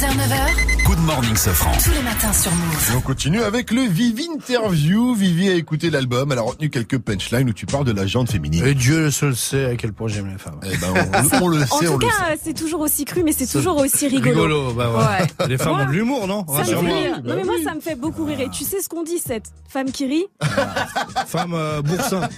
9h, 0.04 0.10
6h, 0.10 0.16
9h. 0.16 0.84
Good 0.86 0.98
morning, 0.98 1.34
Sofran. 1.34 1.72
Tous 1.82 1.90
les 1.92 2.02
matins 2.02 2.32
sur 2.32 2.50
Move. 2.52 2.90
Et 2.92 2.96
on 2.96 3.00
continue 3.00 3.42
avec 3.42 3.70
le 3.70 3.80
Vivi 3.82 4.28
Interview. 4.34 5.14
Vivi 5.14 5.48
a 5.48 5.54
écouté 5.54 5.88
l'album, 5.88 6.30
elle 6.30 6.38
a 6.38 6.42
retenu 6.42 6.68
quelques 6.68 6.98
punchlines 6.98 7.48
où 7.48 7.52
tu 7.54 7.64
parles 7.64 7.86
de 7.86 7.92
la 7.92 8.06
jante 8.06 8.30
féminine. 8.30 8.66
Et 8.66 8.74
Dieu 8.74 9.10
seul 9.10 9.34
sait 9.34 9.64
à 9.64 9.76
quel 9.76 9.94
point 9.94 10.08
j'aime 10.08 10.28
les 10.30 10.36
femmes. 10.38 10.60
Eh 10.62 10.76
ben, 10.76 10.88
on, 10.92 11.42
on 11.44 11.48
le 11.48 11.62
En 11.62 11.66
sait, 11.78 11.88
on 11.88 11.92
tout 11.98 12.00
le 12.00 12.06
cas, 12.06 12.36
c'est 12.42 12.52
toujours 12.52 12.80
aussi 12.80 13.06
cru, 13.06 13.22
mais 13.24 13.32
c'est 13.32 13.46
toujours 13.46 13.78
aussi 13.78 14.08
rigolo. 14.08 14.72
bah 14.74 14.90
ouais. 14.90 15.46
Les 15.48 15.56
femmes 15.56 15.72
Moi, 15.74 15.82
ont 15.84 15.86
de 15.86 15.92
l'humour, 15.92 16.26
non? 16.26 16.44
Ça 16.48 16.52
me 16.52 16.56
fait 16.64 16.74
Rassure-moi. 16.74 16.96
rire. 16.98 17.20
Non 17.24 17.36
mais 17.36 17.44
moi 17.44 17.54
ça 17.64 17.74
me 17.74 17.80
fait 17.80 17.94
beaucoup 17.96 18.24
rire. 18.26 18.40
Et 18.40 18.50
tu 18.50 18.64
sais 18.64 18.82
ce 18.82 18.88
qu'on 18.90 19.04
dit, 19.04 19.18
cette 19.24 19.46
femme 19.68 19.90
qui 19.90 20.06
rit? 20.06 20.26
Femme 21.26 21.54
euh, 21.54 21.80
boursin. 21.82 22.28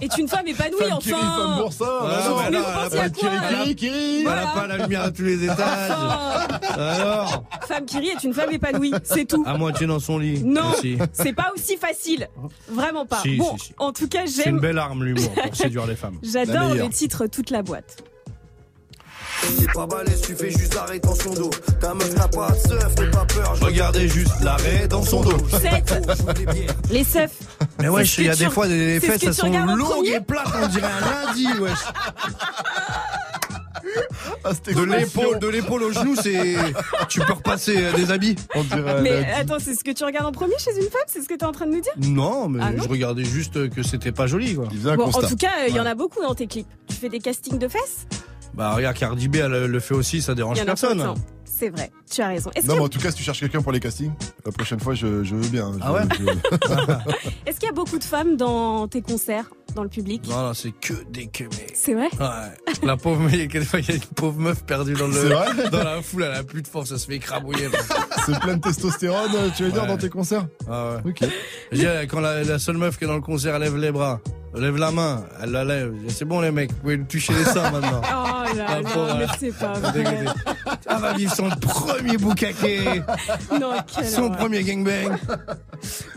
est 0.00 0.16
une 0.18 0.28
femme 0.28 0.46
épanouie 0.46 0.78
Femme 0.88 0.98
qui 1.00 1.12
rit, 1.12 1.20
femme 1.20 1.30
enfin. 1.30 1.56
boursin. 1.62 1.84
Ah, 2.02 2.06
Ah, 2.24 2.28
non, 2.28 2.36
mais 2.38 2.58
elle 4.22 4.28
a 4.28 4.46
pas 4.54 4.66
la 4.66 4.78
lumière 4.78 5.02
à 5.02 5.10
tous 5.10 5.22
les 5.22 5.44
étages. 5.44 5.90
Alors 7.02 7.44
Femme 7.68 7.84
qui 7.84 7.98
rit 7.98 8.08
est 8.10 8.24
une 8.24 8.34
femme 8.34 8.50
épanouie, 8.52 8.92
c'est 9.04 9.24
tout. 9.26 9.42
À 9.46 9.56
moitié 9.58 9.86
dans 9.86 9.98
son 10.00 10.18
lit. 10.18 10.42
Non, 10.42 10.72
c'est 11.12 11.32
pas 11.32 11.52
aussi 11.54 11.76
facile. 11.76 12.28
Vraiment 12.68 13.06
pas. 13.06 13.20
Si, 13.22 13.36
bon, 13.36 13.56
si, 13.58 13.66
si. 13.66 13.74
en 13.78 13.92
tout 13.92 14.08
cas, 14.08 14.22
C'est 14.26 14.44
j'aime. 14.44 14.54
une 14.56 14.60
belle 14.60 14.78
arme, 14.78 15.04
l'humour, 15.04 15.30
pour 15.32 15.56
séduire 15.56 15.86
les 15.86 15.96
femmes. 15.96 16.18
J'adore 16.22 16.74
le 16.74 16.88
titre 16.88 17.26
Toute 17.26 17.50
la 17.50 17.62
boîte. 17.62 18.02
T'es 19.58 19.66
pas 19.74 19.86
balèze, 19.86 20.20
tu 20.20 20.36
fais 20.36 20.50
juste 20.50 20.72
l'arrêt 20.74 21.00
dans 21.00 21.14
son 21.16 21.34
dos. 21.34 21.50
Ta 21.80 21.94
meuf 21.94 22.14
n'a 22.14 22.28
pas 22.28 22.52
de 22.52 22.58
seuf, 22.58 22.96
n'aie 22.96 23.10
pas 23.10 23.24
peur. 23.24 23.56
Regardez 23.60 24.06
juste 24.06 24.40
l'arrêt 24.40 24.86
dans 24.86 25.02
son 25.02 25.20
dos. 25.22 25.36
Sept. 25.50 26.00
Les 26.90 27.02
seufs. 27.02 27.32
Mais 27.80 27.88
wesh, 27.88 28.14
C'est 28.14 28.22
il 28.22 28.26
y 28.26 28.30
a 28.30 28.36
des 28.36 28.50
fois 28.50 28.68
des 28.68 29.00
c'est 29.00 29.06
fesses, 29.08 29.22
elles 29.24 29.34
sont 29.34 29.48
longues 29.50 30.06
et 30.06 30.20
plates, 30.20 30.46
on 30.62 30.68
dirait 30.68 30.86
un 30.86 31.26
lundi, 31.26 31.46
wesh. 31.60 31.72
Ah, 34.44 34.52
De 34.52 34.82
l'épaule, 34.82 35.38
de 35.38 35.48
l'épaule 35.48 35.82
au 35.84 35.92
genou, 35.92 36.14
c'est. 36.16 36.54
Tu 37.08 37.20
peux 37.20 37.32
repasser 37.32 37.92
des 37.96 38.10
habits. 38.10 38.36
On 38.54 38.62
dirait 38.64 39.00
Mais 39.02 39.22
la- 39.22 39.38
attends, 39.38 39.58
c'est 39.58 39.74
ce 39.74 39.84
que 39.84 39.90
tu 39.90 40.04
regardes 40.04 40.26
en 40.26 40.32
premier 40.32 40.58
chez 40.58 40.70
une 40.76 40.90
femme 40.90 41.02
C'est 41.06 41.20
ce 41.22 41.28
que 41.28 41.34
tu 41.34 41.40
es 41.40 41.44
en 41.44 41.52
train 41.52 41.66
de 41.66 41.72
nous 41.72 41.80
dire? 41.80 41.92
Non, 41.98 42.48
mais 42.48 42.60
Ah 42.62 42.72
non 42.72 42.82
je 42.84 42.88
regardais 42.88 43.24
juste 43.24 43.70
que 43.70 43.82
c'était 43.82 44.12
pas 44.12 44.26
joli, 44.26 44.54
quoi. 44.54 44.68
Bon, 44.96 45.04
en 45.04 45.20
tout 45.22 45.36
cas, 45.36 45.66
il 45.68 45.74
y 45.74 45.80
en 45.80 45.86
a 45.86 45.94
beaucoup 45.94 46.20
dans 46.22 46.34
tes 46.34 46.46
clips. 46.46 46.66
Tu 46.88 46.94
fais 46.96 47.08
des 47.08 47.18
castings 47.20 47.58
de 47.58 47.68
fesses? 47.68 48.06
Bah, 48.54 48.74
regarde, 48.74 48.96
Cardi 48.98 49.28
B, 49.28 49.36
elle 49.36 49.66
le 49.66 49.80
fait 49.80 49.94
aussi, 49.94 50.20
ça 50.20 50.34
dérange 50.34 50.58
y 50.58 50.60
en 50.60 50.64
a 50.64 50.66
personne. 50.66 51.14
C'est 51.62 51.70
vrai, 51.70 51.92
tu 52.10 52.20
as 52.20 52.26
raison. 52.26 52.50
Est-ce 52.56 52.66
Non, 52.66 52.74
mais 52.74 52.80
en 52.80 52.88
tout 52.88 52.98
cas, 52.98 53.12
si 53.12 53.18
tu 53.18 53.22
cherches 53.22 53.38
quelqu'un 53.38 53.62
pour 53.62 53.70
les 53.70 53.78
castings, 53.78 54.10
la 54.44 54.50
prochaine 54.50 54.80
fois, 54.80 54.94
je, 54.94 55.22
je 55.22 55.36
veux 55.36 55.46
bien. 55.48 55.72
Je- 55.74 55.78
Ah 55.80 55.92
ouais 55.92 56.00
je- 56.18 56.26
a- 56.72 57.04
est-ce 57.46 57.60
qu'il 57.60 57.68
y 57.68 57.70
a 57.70 57.72
beaucoup 57.72 58.00
de 58.00 58.02
femmes 58.04 58.36
dans 58.36 58.88
tes 58.88 59.00
concerts, 59.00 59.48
dans 59.76 59.84
le 59.84 59.88
public? 59.88 60.26
Non, 60.28 60.48
non, 60.48 60.54
c'est 60.54 60.72
que 60.72 60.92
des 61.12 61.28
que 61.28 61.44
C'est 61.72 61.94
vrai? 61.94 62.08
Ouais. 62.18 62.76
La 62.82 62.96
pauvre, 62.96 63.28
il 63.32 63.38
y 63.38 63.42
a 63.42 63.46
quelquefois, 63.46 63.78
il 63.78 63.88
y 63.88 63.92
a 63.92 63.94
une 63.94 64.00
pauvre 64.00 64.40
meuf 64.40 64.64
perdue 64.64 64.94
dans 64.94 65.06
le, 65.06 65.12
vrai? 65.12 65.70
dans 65.70 65.84
la 65.84 66.02
foule, 66.02 66.24
elle 66.24 66.32
a 66.34 66.42
plus 66.42 66.62
de 66.62 66.66
force, 66.66 66.90
elle 66.90 66.98
se 66.98 67.06
fait 67.06 67.14
écrabouiller. 67.14 67.68
C'est 68.26 68.40
plein 68.40 68.56
de 68.56 68.60
testostérone, 68.62 69.30
tu 69.56 69.62
veux 69.62 69.70
dire, 69.70 69.82
Ouais. 69.82 69.86
dans 69.88 69.96
tes 69.98 70.08
concerts? 70.08 70.48
Ah 70.68 70.96
ouais. 71.04 71.12
Ok. 71.12 72.08
Quand 72.08 72.18
la, 72.18 72.42
la 72.42 72.58
seule 72.58 72.76
meuf 72.78 72.98
qui 72.98 73.04
est 73.04 73.06
dans 73.06 73.14
le 73.14 73.20
concert, 73.20 73.56
lève 73.60 73.76
les 73.76 73.92
bras, 73.92 74.20
lève 74.60 74.76
la 74.76 74.90
main, 74.90 75.24
elle 75.42 75.50
la 75.50 75.64
lève. 75.64 75.94
C'est 76.08 76.24
bon 76.24 76.40
les 76.40 76.50
mecs, 76.50 76.70
vous 76.72 76.76
pouvez 76.78 76.96
lui 76.96 77.04
toucher 77.06 77.32
les 77.34 77.44
seins 77.44 77.70
maintenant. 77.70 78.00
Oh 78.54 78.54
là 78.54 78.66
Ah, 78.68 78.82
là, 78.82 79.14
mais 79.18 79.24
hein. 79.24 79.28
c'est 79.38 79.56
pas 79.56 79.72
vrai. 79.72 80.24
Elle 80.86 80.98
va 81.00 81.12
vivre 81.14 81.34
son 81.34 81.48
premier 81.48 82.18
boucaquet, 82.18 83.02
Non, 83.58 83.72
son 84.04 84.30
premier 84.30 84.62
gangbang. 84.62 85.16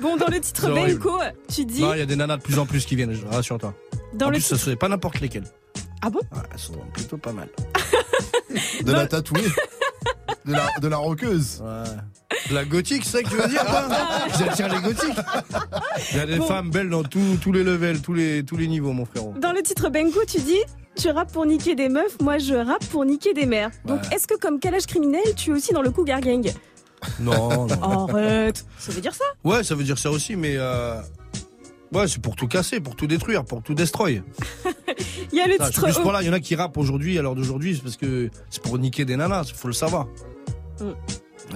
Bon, 0.01 0.17
dans 0.17 0.27
le 0.27 0.39
titre. 0.41 0.69
Benko, 0.73 1.19
tu 1.47 1.63
dis 1.65 1.81
Non, 1.81 1.93
il 1.93 1.99
y 1.99 2.01
a 2.01 2.05
des 2.05 2.17
nanas 2.17 2.37
de 2.37 2.41
plus 2.41 2.59
en 2.59 2.65
plus 2.65 2.83
qui 2.85 2.95
viennent, 2.97 3.15
rassure-toi. 3.31 3.73
dans 4.15 4.25
en 4.25 4.29
le 4.31 4.35
plus, 4.35 4.41
ce 4.41 4.57
serait 4.57 4.75
pas 4.75 4.89
n'importe 4.89 5.21
lesquelles. 5.21 5.45
Ah 6.01 6.09
bon? 6.09 6.19
Ouais, 6.33 6.41
elles 6.51 6.59
sont 6.59 6.73
plutôt 6.93 7.17
pas 7.17 7.31
mal. 7.31 7.47
De 8.83 8.91
la 8.91 9.07
tatouée. 9.07 9.41
De 10.45 10.51
la, 10.51 10.67
de 10.79 10.87
la 10.87 10.97
roqueuse. 10.97 11.59
Ouais. 11.63 11.89
La 12.51 12.63
gothique, 12.65 13.03
c'est 13.05 13.17
ça 13.17 13.23
que 13.23 13.29
tu 13.29 13.35
veux 13.35 13.47
dire 13.47 13.65
quoi 13.65 13.87
J'attire 14.39 14.69
les 14.73 14.81
gothiques. 14.81 15.17
Il 16.11 16.17
y 16.17 16.19
a 16.19 16.25
des 16.25 16.37
Bon. 16.37 16.45
femmes 16.45 16.69
belles 16.69 16.89
dans 16.89 17.03
tous 17.03 17.37
tous 17.41 17.51
les 17.51 17.63
levels, 17.63 18.01
tous 18.01 18.13
les, 18.13 18.43
tous 18.43 18.55
les 18.57 18.67
niveaux, 18.67 18.93
mon 18.93 19.05
frérot. 19.05 19.33
Dans 19.41 19.51
le 19.51 19.61
titre 19.61 19.89
Benko, 19.89 20.19
tu 20.27 20.39
dis 20.39 20.59
tu 20.95 21.09
rappes 21.09 21.31
pour 21.33 21.45
niquer 21.45 21.75
des 21.75 21.89
meufs, 21.89 22.17
moi 22.21 22.37
je 22.37 22.53
rappe 22.55 22.85
pour 22.85 23.03
niquer 23.03 23.33
des 23.33 23.45
mères. 23.45 23.71
Donc 23.85 24.01
Ouais. 24.03 24.15
est-ce 24.15 24.27
que 24.27 24.37
comme 24.37 24.59
calage 24.59 24.85
criminel, 24.85 25.23
tu 25.35 25.49
es 25.49 25.53
aussi 25.53 25.73
dans 25.73 25.81
le 25.81 25.91
Cougar 25.91 26.21
Gang 26.21 26.49
Non, 27.19 27.67
non. 27.67 28.07
Arrête, 28.13 28.63
ça 28.77 28.91
veut 28.91 29.01
dire 29.01 29.13
ça 29.13 29.25
Ouais, 29.43 29.63
ça 29.63 29.75
veut 29.75 29.83
dire 29.83 29.97
ça 29.97 30.09
aussi, 30.11 30.35
mais 30.37 30.55
euh... 30.57 31.01
ouais, 31.93 32.07
c'est 32.07 32.21
pour 32.21 32.35
tout 32.37 32.47
casser, 32.47 32.79
pour 32.79 32.95
tout 32.95 33.07
détruire, 33.07 33.43
pour 33.43 33.61
tout 33.61 33.73
destroy. 33.73 34.21
Il 35.33 35.37
y 35.37 35.41
a 35.41 35.47
le 35.47 35.53
je 35.59 35.63
suis 35.63 35.71
titre 35.73 35.83
plus 35.87 35.97
O- 35.97 36.01
pour 36.01 36.11
là, 36.13 36.21
il 36.21 36.27
y 36.27 36.29
en 36.29 36.33
a 36.33 36.39
qui 36.39 36.55
rappent 36.55 36.77
aujourd'hui, 36.77 37.17
à 37.17 37.21
l'heure 37.21 37.35
d'aujourd'hui, 37.35 37.75
c'est 37.75 37.81
parce 37.83 37.97
que 37.97 38.29
c'est 38.49 38.61
pour 38.61 38.77
niquer 38.77 39.03
des 39.03 39.17
nanas, 39.17 39.51
faut 39.53 39.67
le 39.67 39.73
savoir. 39.73 40.05
Mm. 40.79 40.91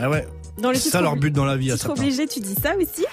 Ah 0.01 0.09
ouais. 0.09 0.27
Dans 0.61 0.69
le 0.69 0.75
C'est 0.75 0.81
titre 0.83 0.93
ça 0.93 1.01
leur 1.01 1.15
but 1.15 1.31
dans 1.31 1.45
la 1.45 1.55
vie 1.57 1.71
à 1.71 1.77
certains. 1.77 2.01
obligé, 2.01 2.27
tu 2.27 2.39
dis 2.39 2.55
ça 2.61 2.73
aussi. 2.75 3.05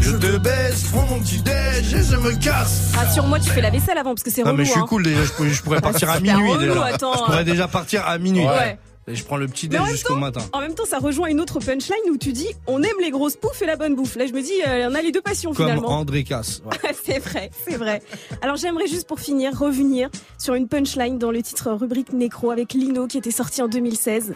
Je 0.00 0.12
te 0.12 0.36
baisse, 0.38 0.84
prends 0.92 1.06
mon 1.06 1.18
petit 1.20 1.40
déj 1.42 1.94
et 1.94 2.02
je 2.04 2.16
me 2.16 2.32
casse. 2.36 2.92
Rassure-moi, 2.94 3.40
tu 3.40 3.50
fais 3.50 3.60
la 3.60 3.70
vaisselle 3.70 3.98
avant 3.98 4.10
parce 4.14 4.22
que 4.22 4.30
c'est 4.30 4.42
Ah 4.42 4.46
relou. 4.50 4.58
mais 4.58 4.64
je 4.64 4.70
suis 4.70 4.80
hein. 4.80 4.86
cool 4.88 5.02
déjà, 5.02 5.24
je 5.24 5.30
pourrais, 5.32 5.50
je 5.50 5.62
pourrais 5.62 5.78
Ah, 5.78 5.82
partir 5.82 6.10
à 6.10 6.20
minuit 6.20 6.50
relou, 6.52 6.60
déjà. 6.68 6.84
attends. 6.86 7.12
Je 7.14 7.24
pourrais 7.24 7.44
déjà 7.44 7.68
partir 7.68 8.06
à 8.06 8.18
minuit. 8.18 8.46
Ouais. 8.46 8.78
Et 9.08 9.14
je 9.14 9.24
prends 9.24 9.36
le 9.36 9.48
petit 9.48 9.68
déj 9.68 9.80
même 9.80 9.88
jusqu'au 9.90 10.14
temps- 10.14 10.20
matin. 10.20 10.40
En 10.52 10.60
même 10.60 10.74
temps, 10.74 10.84
ça 10.84 10.98
rejoint 10.98 11.28
une 11.28 11.40
autre 11.40 11.60
punchline 11.60 12.10
où 12.10 12.16
tu 12.16 12.32
dis 12.32 12.48
on 12.66 12.82
aime 12.82 12.96
les 13.00 13.10
grosses 13.10 13.36
poufs 13.36 13.60
et 13.62 13.66
la 13.66 13.76
bonne 13.76 13.94
bouffe. 13.94 14.16
Là, 14.16 14.26
je 14.26 14.32
me 14.32 14.42
dis, 14.42 14.52
euh, 14.66 14.88
on 14.90 14.94
a 14.94 15.02
les 15.02 15.12
deux 15.12 15.20
passions 15.22 15.52
Comme 15.52 15.66
finalement. 15.66 15.88
André 15.90 16.24
Casse. 16.24 16.62
ouais. 16.66 16.94
c'est 17.04 17.18
vrai, 17.18 17.50
c'est 17.66 17.76
vrai. 17.76 18.02
Alors 18.42 18.56
j'aimerais 18.56 18.86
juste 18.86 19.06
pour 19.08 19.20
finir 19.20 19.58
revenir 19.58 20.08
sur 20.38 20.54
une 20.54 20.68
punchline 20.68 21.18
dans 21.18 21.30
le 21.30 21.42
titre 21.42 21.70
rubrique 21.72 22.12
Nécro 22.12 22.50
avec 22.50 22.72
Lino 22.74 23.06
qui 23.06 23.18
était 23.18 23.30
sorti 23.30 23.62
en 23.62 23.68
2016. 23.68 24.34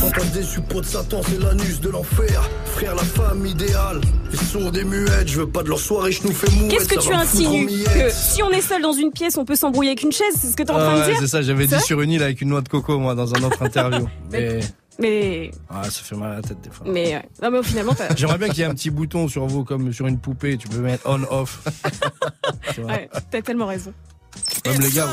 Sont 0.00 0.10
pas 0.10 0.24
déçus, 0.34 0.60
pot 0.62 0.80
de 0.80 0.86
Satan, 0.86 1.20
c'est 1.28 1.40
l'anus 1.40 1.80
de 1.80 1.88
l'enfer. 1.90 2.48
Frère, 2.66 2.94
la 2.94 3.02
femme 3.04 3.44
idéale. 3.46 4.00
Ils 4.32 4.38
sont 4.38 4.70
des 4.70 4.84
muettes, 4.84 5.28
je 5.28 5.40
veux 5.40 5.48
pas 5.48 5.62
de 5.62 5.68
leur 5.68 5.78
soirée, 5.78 6.12
je 6.12 6.22
nous 6.24 6.32
fais 6.32 6.50
mouette. 6.56 6.70
Qu'est-ce 6.70 6.88
que 6.88 6.96
ça 6.96 7.00
tu 7.00 7.08
va 7.10 7.18
me 7.20 7.24
foutre 7.24 7.48
en 7.48 7.52
insinues 7.52 7.66
miettes. 7.66 7.88
Que 7.94 8.10
si 8.10 8.42
on 8.42 8.50
est 8.50 8.60
seul 8.60 8.82
dans 8.82 8.92
une 8.92 9.10
pièce, 9.12 9.36
on 9.38 9.44
peut 9.44 9.54
s'embrouiller 9.56 9.90
avec 9.90 10.02
une 10.02 10.12
chaise 10.12 10.34
C'est 10.40 10.48
ce 10.48 10.56
que 10.56 10.62
t'es 10.62 10.70
en 10.70 10.76
Ah 10.76 10.80
train 10.80 10.94
de 10.94 11.00
ouais, 11.00 11.06
dire 11.10 11.16
c'est 11.20 11.26
ça, 11.28 11.42
j'avais 11.42 11.66
dit 11.66 11.80
sur 11.80 12.00
une 12.00 12.10
île 12.10 12.22
avec 12.22 12.40
une 12.40 12.48
noix 12.50 12.60
de 12.60 12.68
coco, 12.68 12.98
moi, 12.98 13.14
dans 13.14 13.34
un 13.34 13.42
autre 13.42 13.62
interview. 13.62 14.07
Mais 14.30 14.60
Mais, 15.00 15.50
ah, 15.70 15.84
ça 15.84 16.02
fait 16.02 16.16
mal 16.16 16.32
à 16.32 16.36
la 16.36 16.42
tête 16.42 16.60
des 16.60 16.70
fois. 16.70 16.86
mais, 16.90 17.14
ouais. 17.14 17.28
non 17.42 17.50
mais 17.52 17.62
finalement, 17.62 17.94
t'as- 17.94 18.14
J'aimerais 18.16 18.38
bien 18.38 18.48
qu'il 18.48 18.58
y 18.58 18.62
ait 18.62 18.64
un 18.66 18.74
petit 18.74 18.90
bouton 18.90 19.28
sur 19.28 19.46
vous, 19.46 19.62
comme 19.64 19.92
sur 19.92 20.06
une 20.08 20.18
poupée, 20.18 20.56
tu 20.58 20.66
peux 20.68 20.78
mettre 20.80 21.08
on-off. 21.08 21.60
Ouais, 22.84 23.08
t'as 23.30 23.42
tellement 23.42 23.66
raison. 23.66 23.92
Comme 24.64 24.80
les 24.80 24.90
gars. 24.90 25.08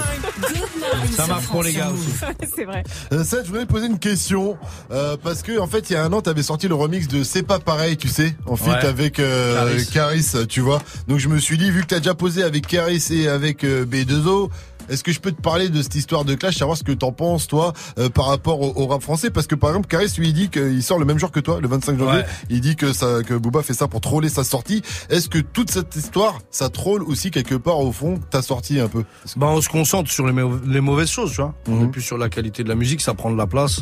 Ça 1.15 1.25
marche 1.25 1.48
pour 1.48 1.64
les 1.64 1.74
gars 1.74 1.90
aussi. 1.90 2.11
c'est 2.56 2.65
vrai. 2.65 2.83
Euh, 3.11 3.24
Seth, 3.24 3.45
je 3.45 3.49
voulais 3.49 3.65
te 3.65 3.72
poser 3.72 3.88
une 3.88 3.98
question 3.98 4.57
euh, 4.91 5.17
parce 5.22 5.41
que 5.41 5.57
en 5.59 5.65
fait, 5.67 5.90
il 5.90 5.93
y 5.93 5.95
a 5.95 6.03
un 6.03 6.14
an, 6.14 6.22
t'avais 6.22 6.43
sorti 6.43 6.67
le 6.67 6.75
remix 6.75 7.07
de 7.07 7.24
C'est 7.24 7.41
pas 7.43 7.59
pareil, 7.59 7.98
tu 7.98 8.07
sais, 8.07 8.35
en 8.45 8.56
feat 8.56 8.67
Ouais. 8.67 8.85
avec 8.85 9.19
euh, 9.19 9.56
Caris. 9.93 10.32
Caris, 10.32 10.48
tu 10.48 10.61
vois. 10.61 10.80
Donc 11.07 11.17
je 11.19 11.27
me 11.30 11.40
suis 11.40 11.57
dit, 11.57 11.72
vu 11.72 11.82
que 11.82 11.88
t'as 11.88 11.99
déjà 11.99 12.14
posé 12.14 12.43
avec 12.43 12.67
Caris 12.67 13.03
et 13.11 13.27
avec 13.27 13.64
euh, 13.64 13.85
B2O. 13.85 14.49
Est-ce 14.89 15.03
que 15.03 15.11
je 15.11 15.19
peux 15.19 15.31
te 15.31 15.41
parler 15.41 15.69
de 15.69 15.81
cette 15.81 15.95
histoire 15.95 16.25
de 16.25 16.35
clash, 16.35 16.57
savoir 16.57 16.77
ce 16.77 16.83
que 16.83 16.91
t'en 16.91 17.11
penses 17.11 17.47
toi 17.47 17.73
euh, 17.97 18.09
par 18.09 18.25
rapport 18.27 18.61
au, 18.61 18.81
au 18.83 18.88
rap 18.88 19.01
français? 19.01 19.30
Parce 19.30 19.47
que 19.47 19.55
par 19.55 19.69
exemple, 19.72 19.88
Caris 19.88 20.14
lui 20.17 20.27
il 20.30 20.33
dit 20.33 20.49
qu'il 20.49 20.81
sort 20.83 20.99
le 20.99 21.05
même 21.05 21.19
jour 21.19 21.31
que 21.31 21.39
toi, 21.39 21.59
le 21.61 21.67
25 21.67 21.97
janvier. 21.97 22.19
Ouais. 22.22 22.25
Il 22.49 22.61
dit 22.61 22.75
que 22.75 22.93
ça, 22.93 23.23
que 23.25 23.33
Booba 23.33 23.61
fait 23.64 23.73
ça 23.73 23.88
pour 23.88 24.01
troller 24.01 24.30
sa 24.30 24.43
sortie. 24.43 24.81
Est-ce 25.09 25.30
que 25.30 25.39
toute 25.39 25.72
cette 25.72 25.95
histoire, 25.95 26.39
ça 26.51 26.69
troll 26.69 27.03
aussi 27.03 27.31
quelque 27.31 27.55
part 27.55 27.80
au 27.80 27.91
fond 27.91 28.19
ta 28.30 28.41
sortie 28.41 28.80
un 28.80 28.88
peu? 28.88 29.03
Bah, 29.38 29.47
on 29.49 29.61
se 29.61 29.69
concentre 29.69 30.09
sur 30.11 30.25
les, 30.27 30.33
mau- 30.33 30.59
les 30.65 30.81
mauvaises 30.81 31.09
choses, 31.09 31.31
tu 31.31 31.38
vois. 31.41 31.53
On 31.67 31.72
Mhm. 31.75 31.85
est 31.85 31.91
plus 31.91 32.01
sur 32.01 32.17
la 32.17 32.30
qualité 32.30 32.64
de 32.64 32.69
la 32.69 32.75
musique, 32.75 33.01
ça 33.01 33.14
prend 33.14 33.31
de 33.31 33.38
la 33.38 33.47
place. 33.47 33.81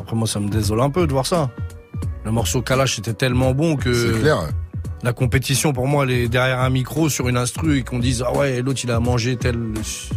Après, 0.00 0.16
moi, 0.16 0.26
ça 0.28 0.40
me 0.40 0.48
désole 0.48 0.80
un 0.80 0.90
peu 0.90 1.06
de 1.06 1.12
voir 1.12 1.26
ça. 1.26 1.50
Le 2.24 2.30
morceau 2.30 2.62
Kalash 2.62 2.98
était 2.98 3.12
tellement 3.14 3.52
bon 3.52 3.76
que. 3.76 3.92
C'est 4.14 4.20
clair. 4.20 4.48
La 5.02 5.14
compétition, 5.14 5.72
pour 5.72 5.86
moi, 5.86 6.04
elle 6.04 6.10
est 6.10 6.28
derrière 6.28 6.60
un 6.60 6.68
micro 6.68 7.08
sur 7.08 7.26
une 7.28 7.38
instru 7.38 7.78
et 7.78 7.82
qu'on 7.82 7.98
dise, 7.98 8.22
ah 8.26 8.36
ouais, 8.36 8.60
l'autre, 8.60 8.80
il 8.84 8.90
a 8.90 9.00
mangé 9.00 9.36
tel, 9.36 9.56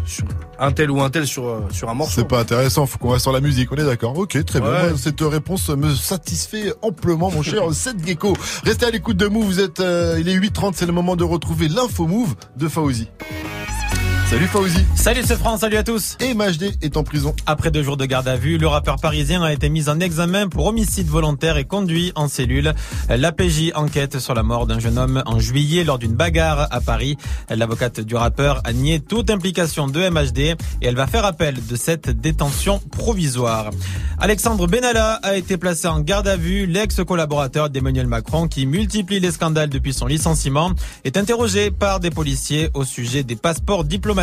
sur- 0.06 0.26
un 0.60 0.72
tel 0.74 0.92
ou 0.92 1.02
un 1.02 1.10
tel 1.10 1.26
sur, 1.26 1.48
euh, 1.48 1.62
sur 1.72 1.90
un 1.90 1.94
morceau. 1.94 2.16
C'est 2.22 2.28
pas 2.28 2.42
intéressant, 2.42 2.86
faut 2.86 2.98
qu'on 2.98 3.10
reste 3.12 3.24
sur 3.24 3.32
la 3.32 3.40
musique, 3.40 3.72
on 3.72 3.76
est 3.76 3.86
d'accord. 3.86 4.18
Ok, 4.18 4.44
très 4.44 4.60
bien. 4.60 4.70
Ouais. 4.70 4.90
Moi, 4.90 4.98
Cette 4.98 5.22
réponse 5.22 5.70
me 5.70 5.94
satisfait 5.96 6.74
amplement, 6.82 7.32
mon 7.32 7.42
cher 7.44 7.62
Seth 7.74 8.06
Gecko. 8.06 8.34
Restez 8.66 8.86
à 8.86 8.90
l'écoute 8.92 9.16
de 9.16 9.28
Move, 9.28 9.46
vous 9.46 9.60
êtes, 9.62 9.80
euh, 9.80 10.18
il 10.20 10.28
est 10.28 10.36
8h30, 10.36 10.74
c'est 10.76 10.86
le 10.86 10.92
moment 10.92 11.16
de 11.16 11.24
retrouver 11.24 11.70
l'info 11.70 12.06
Move 12.06 12.36
de 12.58 12.68
Fauzi. 12.68 13.08
Salut 14.34 14.48
Fauzi. 14.48 14.86
Salut 14.96 15.22
c'est 15.24 15.38
France, 15.38 15.60
salut 15.60 15.78
à 15.78 15.84
tous. 15.84 16.18
Et 16.20 16.34
Majdi 16.34 16.72
est 16.82 16.98
en 16.98 17.04
prison. 17.04 17.36
Après 17.46 17.70
deux 17.70 17.84
jours 17.84 17.98
de 17.98 18.06
garde 18.06 18.28
à 18.28 18.36
vue, 18.36 18.58
le 18.58 18.66
rappeur 18.66 18.96
parisien 18.96 19.44
a 19.44 19.54
été 19.54 19.70
mis 19.70 19.90
en 19.90 20.00
examen 20.00 20.48
pour 20.48 20.66
homicide 20.66 21.08
volontaire 21.08 21.58
et 21.58 21.66
conduit 21.66 22.12
en 22.16 22.28
cellule. 22.28 22.74
L'APJ 23.10 23.74
enquête 23.76 24.18
sur 24.18 24.34
la 24.34 24.42
mort 24.42 24.66
d'un 24.66 24.80
jeune 24.80 24.98
homme 24.98 25.22
en 25.28 25.38
juillet 25.38 25.84
lors 25.84 26.00
d'une 26.00 26.14
bagarre 26.14 26.68
à 26.72 26.82
Paris. 26.82 27.16
L'avocate 27.52 28.00
du 28.00 28.16
rappeur 28.16 28.62
a 28.64 28.74
nié 28.74 29.00
toute 29.00 29.30
implication 29.30 29.86
de 29.86 30.10
MHD 30.10 30.40
et 30.40 30.58
elle 30.82 30.96
va 30.96 31.06
faire 31.06 31.26
appel 31.26 31.64
de 31.68 31.76
cette 31.76 32.10
détention 32.10 32.80
provisoire. 32.90 33.70
Alexandre 34.20 34.68
Benalla 34.68 35.20
a 35.22 35.36
été 35.36 35.58
placé 35.58 35.88
en 35.88 36.00
garde 36.00 36.28
à 36.28 36.38
vue. 36.38 36.66
L'ex-collaborateur 36.66 37.70
d'Emmanuel 37.70 38.08
Macron, 38.08 38.48
qui 38.48 38.66
multiplie 38.66 39.20
les 39.20 39.32
scandales 39.32 39.70
depuis 39.70 39.94
son 39.94 40.08
licenciement, 40.08 40.72
est 41.04 41.18
interrogé 41.18 41.70
par 41.70 42.00
des 42.00 42.10
policiers 42.10 42.70
au 42.74 42.84
sujet 42.84 43.24
des 43.24 43.36
passeports 43.36 43.84
diplomatiques, 43.84 44.23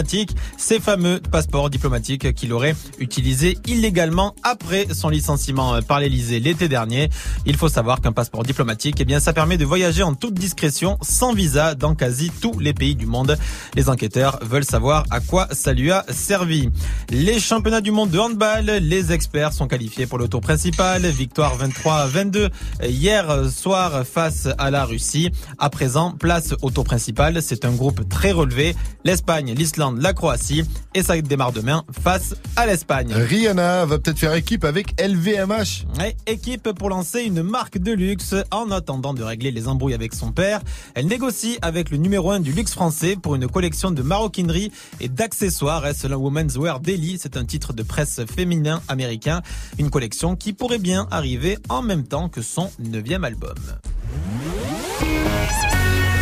ces 0.57 0.81
fameux 0.81 1.21
passeports 1.21 1.71
diplomatiques 1.71 2.35
qu'il 2.35 2.53
aurait 2.53 2.75
utilisés 2.99 3.59
illégalement 3.67 4.35
après 4.43 4.87
son 4.93 5.09
licenciement 5.09 5.81
par 5.83 6.01
l'Elysée 6.01 6.41
l'été 6.41 6.69
dernier. 6.69 7.11
Il 7.47 7.57
faut 7.57 7.69
savoir 7.69 8.01
qu'un 8.01 8.13
passeport 8.13 8.43
diplomatique, 8.43 8.97
eh 9.01 9.05
bien, 9.05 9.21
ça 9.21 9.33
permet 9.33 9.59
de 9.59 9.65
voyager 9.65 10.03
en 10.03 10.15
toute 10.15 10.35
discrétion, 10.35 10.99
sans 11.03 11.33
visa, 11.33 11.75
dans 11.75 11.95
quasi 11.95 12.31
tous 12.41 12.59
les 12.59 12.73
pays 12.73 12.95
du 12.95 13.07
monde. 13.07 13.37
Les 13.75 13.89
enquêteurs 13.89 14.39
veulent 14.43 14.65
savoir 14.65 15.05
à 15.11 15.21
quoi 15.21 15.49
ça 15.53 15.73
lui 15.73 15.91
a 15.91 16.05
servi. 16.11 16.71
Les 17.11 17.41
championnats 17.41 17.81
du 17.81 17.91
monde 17.91 18.11
de 18.11 18.19
handball, 18.19 18.67
les 18.67 19.13
experts 19.13 19.53
sont 19.53 19.67
qualifiés 19.67 20.07
pour 20.07 20.19
le 20.19 20.29
tour 20.29 20.41
principal. 20.41 21.07
Victoire 21.07 21.57
23-22 21.59 22.49
hier 22.85 23.51
soir 23.51 24.05
face 24.07 24.49
à 24.59 24.71
la 24.71 24.85
Russie. 24.85 25.31
À 25.59 25.71
présent, 25.71 26.13
place 26.13 26.55
au 26.63 26.71
tour 26.71 26.85
principal. 26.85 27.43
C'est 27.43 27.65
un 27.65 27.73
groupe 27.73 28.09
très 28.09 28.33
relevé. 28.33 28.75
L'Espagne, 29.05 29.55
l'Islande, 29.55 29.90
la 29.99 30.13
Croatie. 30.13 30.65
Et 30.95 31.03
ça 31.03 31.21
démarre 31.21 31.53
demain 31.53 31.85
face 32.03 32.35
à 32.57 32.67
l'Espagne. 32.67 33.13
Rihanna 33.13 33.85
va 33.87 33.99
peut-être 33.99 34.19
faire 34.19 34.35
équipe 34.35 34.65
avec 34.65 35.01
LVMH. 35.01 35.87
Ouais, 35.99 36.17
équipe 36.27 36.73
pour 36.73 36.89
lancer 36.89 37.23
une 37.23 37.43
marque 37.43 37.79
de 37.79 37.93
luxe 37.93 38.35
en 38.51 38.71
attendant 38.71 39.15
de 39.15 39.23
régler 39.23 39.51
les 39.51 39.69
embrouilles 39.69 39.95
avec 39.95 40.15
son 40.15 40.33
père. 40.33 40.61
Elle 40.95 41.07
négocie 41.07 41.59
avec 41.63 41.91
le 41.91 41.97
numéro 41.97 42.31
1 42.31 42.41
du 42.41 42.53
luxe 42.53 42.73
français 42.73 43.17
pour 43.21 43.35
une 43.35 43.49
collection 43.49 43.91
de 43.91 44.03
maroquinerie 44.03 44.73
et 45.01 45.09
d'accessoires. 45.09 45.87
Est-ce 45.87 46.07
la 46.07 46.19
Women's 46.19 46.57
Wear 46.57 46.81
Daily? 46.81 47.19
C'est 47.21 47.37
un 47.37 47.45
titre 47.45 47.73
de 47.73 47.83
presse 47.83 48.21
féminin 48.27 48.83
américain. 48.89 49.43
Une 49.79 49.91
collection 49.91 50.37
qui 50.37 50.53
pourrait 50.53 50.79
bien 50.79 51.07
arriver 51.11 51.59
en 51.69 51.83
même 51.83 52.05
temps 52.05 52.29
que 52.29 52.43
son 52.43 52.71
neuvième 52.79 53.25
album. 53.25 53.55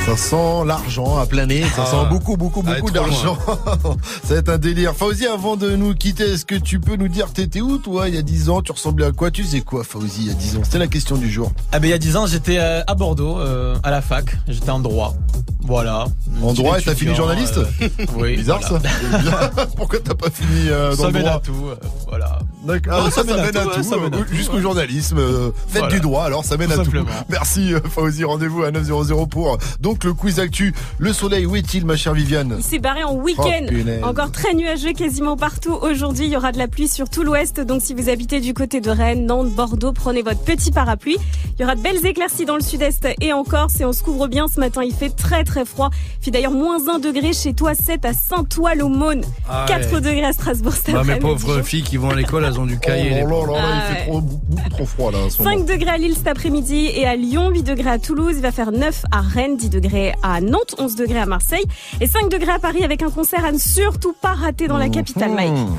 Ça 0.08 0.16
sent 0.16 0.64
l'argent 0.66 1.18
à 1.18 1.26
planer, 1.26 1.62
ça 1.64 1.82
Ah. 1.82 1.86
sent 1.86 2.06
beaucoup, 2.10 2.38
beaucoup, 2.38 2.62
Ah, 2.66 2.76
beaucoup 2.76 2.90
d'argent. 2.90 3.36
ça 4.24 4.34
va 4.34 4.40
être 4.40 4.48
un 4.48 4.56
délire. 4.56 4.94
Fauzi, 4.96 5.26
avant 5.26 5.56
de 5.56 5.76
nous 5.76 5.94
quitter, 5.94 6.24
est-ce 6.32 6.46
que 6.46 6.54
tu 6.54 6.80
peux 6.80 6.96
nous 6.96 7.08
dire 7.08 7.30
t'étais 7.30 7.60
où 7.60 7.76
toi 7.76 8.08
il 8.08 8.14
y 8.14 8.18
a 8.18 8.22
10 8.22 8.48
ans? 8.48 8.62
Tu 8.62 8.72
ressemblais 8.72 9.04
à 9.04 9.12
quoi? 9.12 9.30
Tu 9.30 9.42
faisais 9.44 9.60
quoi 9.60 9.84
Fauzi 9.84 10.22
il 10.22 10.26
y 10.28 10.30
a 10.30 10.34
10 10.34 10.56
ans? 10.56 10.60
C'était 10.64 10.78
la 10.78 10.86
question 10.86 11.16
du 11.16 11.30
jour. 11.30 11.52
Ah 11.72 11.78
ben 11.78 11.88
il 11.88 11.90
y 11.90 11.94
a 11.94 11.98
10 11.98 12.16
ans, 12.16 12.26
j'étais 12.26 12.56
euh, 12.58 12.80
à 12.86 12.94
Bordeaux, 12.94 13.38
euh, 13.38 13.76
à 13.82 13.90
la 13.90 14.00
fac. 14.00 14.34
J'étais 14.48 14.70
en 14.70 14.80
droit. 14.80 15.14
Voilà. 15.60 16.06
En 16.42 16.54
droit 16.54 16.78
et 16.78 16.82
t'as 16.82 16.94
fini 16.94 17.14
journaliste? 17.14 17.58
euh, 17.58 17.88
Oui. 18.16 18.36
Bizarre 18.36 18.60
voilà. 18.70 18.88
ça. 18.88 19.66
Pourquoi 19.76 19.98
t'as 20.02 20.14
pas 20.14 20.30
fini 20.30 20.68
euh, 20.70 20.92
dans 20.92 21.02
Ça 21.02 21.06
le 21.08 21.12
mène 21.12 21.22
droit? 21.24 21.34
à 21.34 21.40
tout. 21.40 21.66
euh, 21.68 21.74
voilà. 22.08 22.38
D'accord. 22.64 23.02
Ah, 23.06 23.10
ça, 23.10 23.22
ça 23.22 23.24
mène 23.24 23.54
à 23.56 23.64
tout, 23.66 23.82
ça 23.82 23.96
mène 23.96 24.14
à 24.14 24.16
tout. 24.18 24.24
jusqu'au 24.34 24.60
journalisme. 24.60 25.18
euh, 25.18 25.50
faites 25.68 25.80
Voilà. 25.82 25.94
du 25.94 26.00
droit, 26.00 26.24
alors 26.24 26.44
ça 26.44 26.56
mène 26.56 26.68
Tout 26.68 26.72
à 26.74 26.76
tout. 26.78 26.84
simplement. 26.84 27.10
Merci 27.28 27.72
Fauzi, 27.90 28.24
rendez-vous 28.24 28.62
à 28.62 28.70
900 28.70 29.26
pour 29.26 29.54
euh, 29.54 29.56
donc 29.98 30.04
le 30.04 30.14
quiz 30.14 30.38
actu. 30.38 30.72
Le 30.98 31.12
soleil, 31.12 31.44
où 31.44 31.56
est-il 31.56 31.84
ma 31.84 31.96
chère 31.96 32.14
Viviane 32.14 32.54
Il 32.58 32.62
s'est 32.62 32.78
barré 32.78 33.02
en 33.02 33.14
week-end. 33.16 33.66
Oh. 34.02 34.06
Encore 34.06 34.30
très 34.30 34.54
nuageux 34.54 34.92
quasiment 34.92 35.36
partout. 35.36 35.72
Aujourd'hui, 35.82 36.26
il 36.26 36.30
y 36.32 36.36
aura 36.36 36.52
de 36.52 36.58
la 36.58 36.68
pluie 36.68 36.86
sur 36.86 37.10
tout 37.10 37.24
l'ouest. 37.24 37.58
Donc, 37.60 37.82
si 37.82 37.94
vous 37.94 38.08
habitez 38.08 38.40
du 38.40 38.54
côté 38.54 38.80
de 38.80 38.90
Rennes, 38.90 39.26
Nantes, 39.26 39.50
Bordeaux, 39.50 39.92
prenez 39.92 40.22
votre 40.22 40.40
petit 40.42 40.70
parapluie. 40.70 41.16
Il 41.58 41.62
y 41.62 41.64
aura 41.64 41.74
de 41.74 41.80
belles 41.80 42.06
éclaircies 42.06 42.44
dans 42.44 42.54
le 42.54 42.62
sud-est 42.62 43.08
et 43.20 43.32
en 43.32 43.42
Corse. 43.42 43.80
Et 43.80 43.84
on 43.84 43.92
se 43.92 44.04
couvre 44.04 44.28
bien 44.28 44.46
ce 44.46 44.60
matin. 44.60 44.82
Il 44.84 44.94
fait 44.94 45.10
très, 45.10 45.42
très 45.42 45.64
froid. 45.64 45.90
Il 46.20 46.26
fait 46.26 46.30
d'ailleurs 46.30 46.52
moins 46.52 46.78
1 46.88 47.00
degré 47.00 47.32
chez 47.32 47.52
toi, 47.54 47.74
7 47.74 48.04
à 48.04 48.12
Saint-Ouen-l'Aumône. 48.12 49.22
Ah 49.48 49.64
4 49.66 49.92
ouais. 49.94 50.00
degrés 50.00 50.24
à 50.24 50.32
Strasbourg 50.32 50.74
cet 50.74 50.94
Bah, 50.94 51.02
mes 51.02 51.16
pauvres 51.16 51.62
filles 51.62 51.82
qui 51.82 51.96
vont 51.96 52.10
à 52.10 52.14
l'école, 52.14 52.44
elles 52.44 52.60
ont 52.60 52.66
du 52.66 52.78
cahier. 52.78 53.24
Oh 53.24 53.28
là 53.28 53.46
là 53.46 53.52
là, 53.52 53.68
Ah 53.72 53.82
il 53.90 53.96
fait 53.96 54.02
trop, 54.06 54.20
beaucoup 54.20 54.68
trop 54.70 54.86
froid 54.86 55.10
là. 55.10 55.18
en 55.18 55.30
ce 55.30 55.38
5 55.38 55.44
moment. 55.44 55.64
degrés 55.64 55.90
à 55.90 55.98
Lille 55.98 56.14
cet 56.14 56.28
après-midi 56.28 56.88
et 56.94 57.04
à 57.06 57.16
Lyon, 57.16 57.50
8 57.50 57.62
degrés 57.64 57.90
à 57.90 57.98
Toulouse, 57.98 58.34
il 58.36 58.42
va 58.42 58.52
faire 58.52 58.70
9 58.70 59.02
à 59.10 59.20
Rennes, 59.22 59.56
10 59.56 59.70
degrés 59.70 59.87
à 60.22 60.40
Nantes, 60.40 60.74
11 60.78 60.96
degrés 60.96 61.18
à 61.20 61.26
Marseille 61.26 61.64
et 62.00 62.06
5 62.06 62.28
degrés 62.30 62.52
à 62.52 62.58
Paris 62.58 62.84
avec 62.84 63.02
un 63.02 63.10
concert 63.10 63.44
à 63.44 63.52
ne 63.52 63.58
surtout 63.58 64.14
pas 64.20 64.34
rater 64.34 64.68
dans 64.68 64.78
la 64.78 64.88
capitale, 64.88 65.32
Mike. 65.32 65.52
Mmh. 65.52 65.76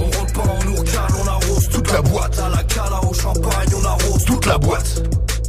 On 0.00 0.04
rentre 0.18 0.32
pas 0.32 0.40
en 0.42 0.72
ourcale, 0.72 1.12
on 1.22 1.26
arrose 1.28 1.68
toute 1.68 1.92
la 1.92 2.02
boîte. 2.02 2.38
À 2.38 2.48
la 2.50 2.62
cala 2.64 3.00
au 3.08 3.14
champagne, 3.14 3.68
on 3.80 3.84
arrose 3.84 4.24
toute 4.24 4.46
la 4.46 4.58
boîte. 4.58 5.02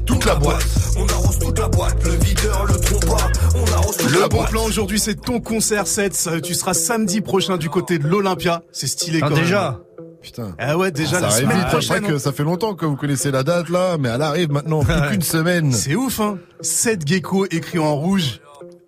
Toute 0.05 0.25
la 0.25 0.35
boîte. 0.35 0.65
On 0.97 1.05
arrose 1.07 1.39
toute 1.39 1.59
la 1.59 1.67
boîte. 1.67 2.03
Le 2.05 2.11
videur, 2.11 2.65
le 2.65 2.79
trompa, 2.79 3.17
on 3.55 3.73
arrose 3.73 3.97
toute 3.97 4.11
Le 4.11 4.19
la 4.21 4.27
bon 4.27 4.37
boîte. 4.37 4.49
plan 4.51 4.63
aujourd'hui, 4.63 4.99
c'est 4.99 5.15
ton 5.15 5.39
concert 5.41 5.85
set. 5.85 6.13
Ça, 6.13 6.39
Tu 6.39 6.53
seras 6.53 6.73
samedi 6.73 7.19
prochain 7.21 7.57
du 7.57 7.69
côté 7.69 7.99
de 7.99 8.07
l'Olympia. 8.07 8.63
C'est 8.71 8.87
stylé 8.87 9.19
Ah, 9.21 9.27
quand 9.29 9.35
déjà 9.35 9.71
même. 9.71 9.79
Putain. 10.27 10.53
Ah 10.57 10.77
ouais, 10.77 10.91
déjà 10.91 11.21
la 11.21 11.29
semaine 11.31 11.65
prochaine. 11.67 12.03
que 12.03 12.17
ça 12.17 12.33
fait 12.33 12.43
longtemps 12.43 12.75
que 12.75 12.85
vous 12.85 12.97
connaissez 12.97 13.31
la 13.31 13.43
date 13.43 13.69
là, 13.69 13.97
mais 13.97 14.09
elle 14.09 14.21
arrive 14.21 14.51
maintenant 14.51 14.83
plus 14.83 14.93
qu'une 15.09 15.21
semaine. 15.21 15.71
C'est 15.71 15.95
ouf, 15.95 16.19
hein. 16.19 16.37
7 16.59 17.07
gecko 17.07 17.45
écrit 17.49 17.79
en 17.79 17.95
rouge. 17.95 18.41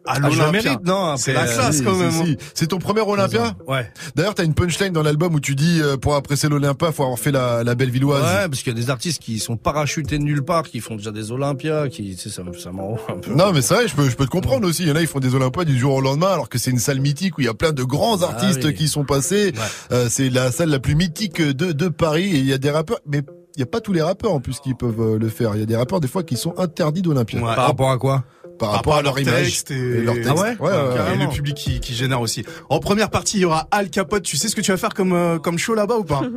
À 0.05 0.13
Ah, 0.13 0.15
je 0.15 0.21
le 0.21 0.27
l'Olympia. 0.45 0.61
mérite, 0.63 0.85
non, 0.85 1.17
C'est 1.17 1.33
la 1.33 1.45
classe 1.45 1.81
quand 1.81 1.93
même. 1.95 2.09
hein. 2.09 2.33
C'est 2.55 2.67
ton 2.67 2.79
premier 2.79 3.01
Olympia 3.01 3.53
Ouais. 3.67 3.91
D'ailleurs, 4.15 4.33
t'as 4.33 4.45
une 4.45 4.53
punchline 4.53 4.93
dans 4.93 5.03
l'album 5.03 5.35
où 5.35 5.39
tu 5.39 5.55
dis 5.55 5.79
euh, 5.81 5.97
pour 5.97 6.15
apprécier 6.15 6.47
l'Olympia, 6.49 6.91
faut 6.91 7.03
avoir 7.03 7.19
fait 7.19 7.31
la, 7.31 7.63
la 7.63 7.75
belle 7.75 7.89
villoise. 7.91 8.23
Ouais, 8.23 8.47
parce 8.49 8.63
qu'il 8.63 8.73
y 8.73 8.75
a 8.75 8.79
des 8.81 8.89
artistes 8.89 9.21
qui 9.21 9.39
sont 9.39 9.57
parachutés 9.57 10.17
de 10.17 10.23
nulle 10.23 10.43
part, 10.43 10.63
qui 10.63 10.79
font 10.79 10.95
déjà 10.95 11.11
des 11.11 11.31
Olympias, 11.31 11.89
qui, 11.89 12.15
tu 12.15 12.29
sais, 12.29 12.29
ça, 12.29 12.41
ça 12.57 12.71
m'en 12.71 12.89
rend 12.91 12.99
un 13.09 13.17
peu. 13.19 13.33
Non, 13.35 13.51
mais 13.53 13.61
c'est 13.61 13.73
vrai, 13.75 13.87
je 13.87 13.95
peux, 13.95 14.09
je 14.09 14.15
peux 14.15 14.25
te 14.25 14.31
comprendre 14.31 14.67
aussi. 14.67 14.83
Il 14.83 14.89
y 14.89 14.91
en 14.91 14.95
a, 14.95 15.01
ils 15.01 15.07
font 15.07 15.19
des 15.19 15.35
Olympiades 15.35 15.67
du 15.67 15.77
jour 15.77 15.93
au 15.95 16.01
lendemain, 16.01 16.29
alors 16.31 16.49
que 16.49 16.57
c'est 16.57 16.71
une 16.71 16.79
salle 16.79 17.01
mythique 17.01 17.37
où 17.37 17.41
il 17.41 17.45
y 17.45 17.49
a 17.49 17.53
plein 17.53 17.71
de 17.73 17.83
grands 17.83 18.21
artistes 18.23 18.61
Ah 18.63 18.67
oui. 18.67 18.73
qui 18.73 18.87
sont 18.87 19.03
passés. 19.05 19.53
Euh, 19.91 20.07
c'est 20.09 20.29
la 20.29 20.51
salle 20.51 20.69
la 20.69 20.79
plus 20.79 20.95
mythique 20.95 21.41
de, 21.41 21.71
de 21.71 21.87
Paris 21.89 22.23
et 22.35 22.39
il 22.39 22.45
y 22.45 22.53
a 22.53 22.57
des 22.57 22.71
rappeurs, 22.71 22.99
mais 23.05 23.21
il 23.55 23.59
y 23.59 23.63
a 23.63 23.65
pas 23.65 23.81
tous 23.81 23.91
les 23.93 24.01
rappeurs 24.01 24.31
en 24.31 24.39
plus 24.39 24.59
qui 24.59 24.73
peuvent 24.73 25.01
euh, 25.01 25.17
le 25.19 25.27
faire. 25.27 25.51
Il 25.55 25.59
y 25.59 25.63
a 25.63 25.65
des 25.65 25.75
rappeurs 25.75 25.99
des 25.99 26.07
fois 26.07 26.23
qui 26.23 26.37
sont 26.37 26.57
interdits 26.57 27.01
d'Olympia. 27.01 27.39
Ouais. 27.41 27.55
Par 27.55 27.67
rapport 27.67 27.91
à 27.91 27.97
quoi? 27.97 28.23
Par 28.59 28.71
rapport 28.71 28.95
à 28.97 29.01
leur 29.01 29.17
image 29.19 29.45
texte 29.45 29.71
et, 29.71 30.01
leur 30.01 30.15
texte. 30.15 30.29
Ah 30.31 30.35
ouais 30.35 30.57
ouais, 30.59 30.69
ouais, 30.69 31.15
et 31.15 31.17
le 31.17 31.29
public 31.29 31.55
qui, 31.55 31.79
qui 31.79 31.95
génère 31.95 32.21
aussi. 32.21 32.45
En 32.69 32.79
première 32.79 33.09
partie, 33.09 33.37
il 33.37 33.41
y 33.41 33.45
aura 33.45 33.67
Al 33.71 33.89
Capote. 33.89 34.23
Tu 34.23 34.37
sais 34.37 34.47
ce 34.49 34.55
que 34.55 34.61
tu 34.61 34.71
vas 34.71 34.77
faire 34.77 34.93
comme, 34.93 35.13
euh, 35.13 35.39
comme 35.39 35.57
show 35.57 35.73
là-bas 35.73 35.97
ou 35.97 36.03
pas 36.03 36.21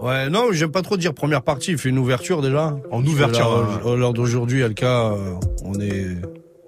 Ouais, 0.00 0.28
non, 0.28 0.48
j'aime 0.50 0.72
pas 0.72 0.82
trop 0.82 0.96
dire 0.96 1.14
première 1.14 1.42
partie, 1.42 1.70
il 1.70 1.78
fait 1.78 1.88
une 1.88 1.98
ouverture 1.98 2.42
déjà. 2.42 2.76
En 2.90 3.04
ouverture, 3.06 3.48
Là, 3.48 3.60
ouais. 3.84 3.92
euh, 3.92 3.96
Lors 3.96 4.12
d'aujourd'hui, 4.12 4.64
Alka, 4.64 5.12
euh, 5.12 5.34
on 5.64 5.74
est, 5.80 6.16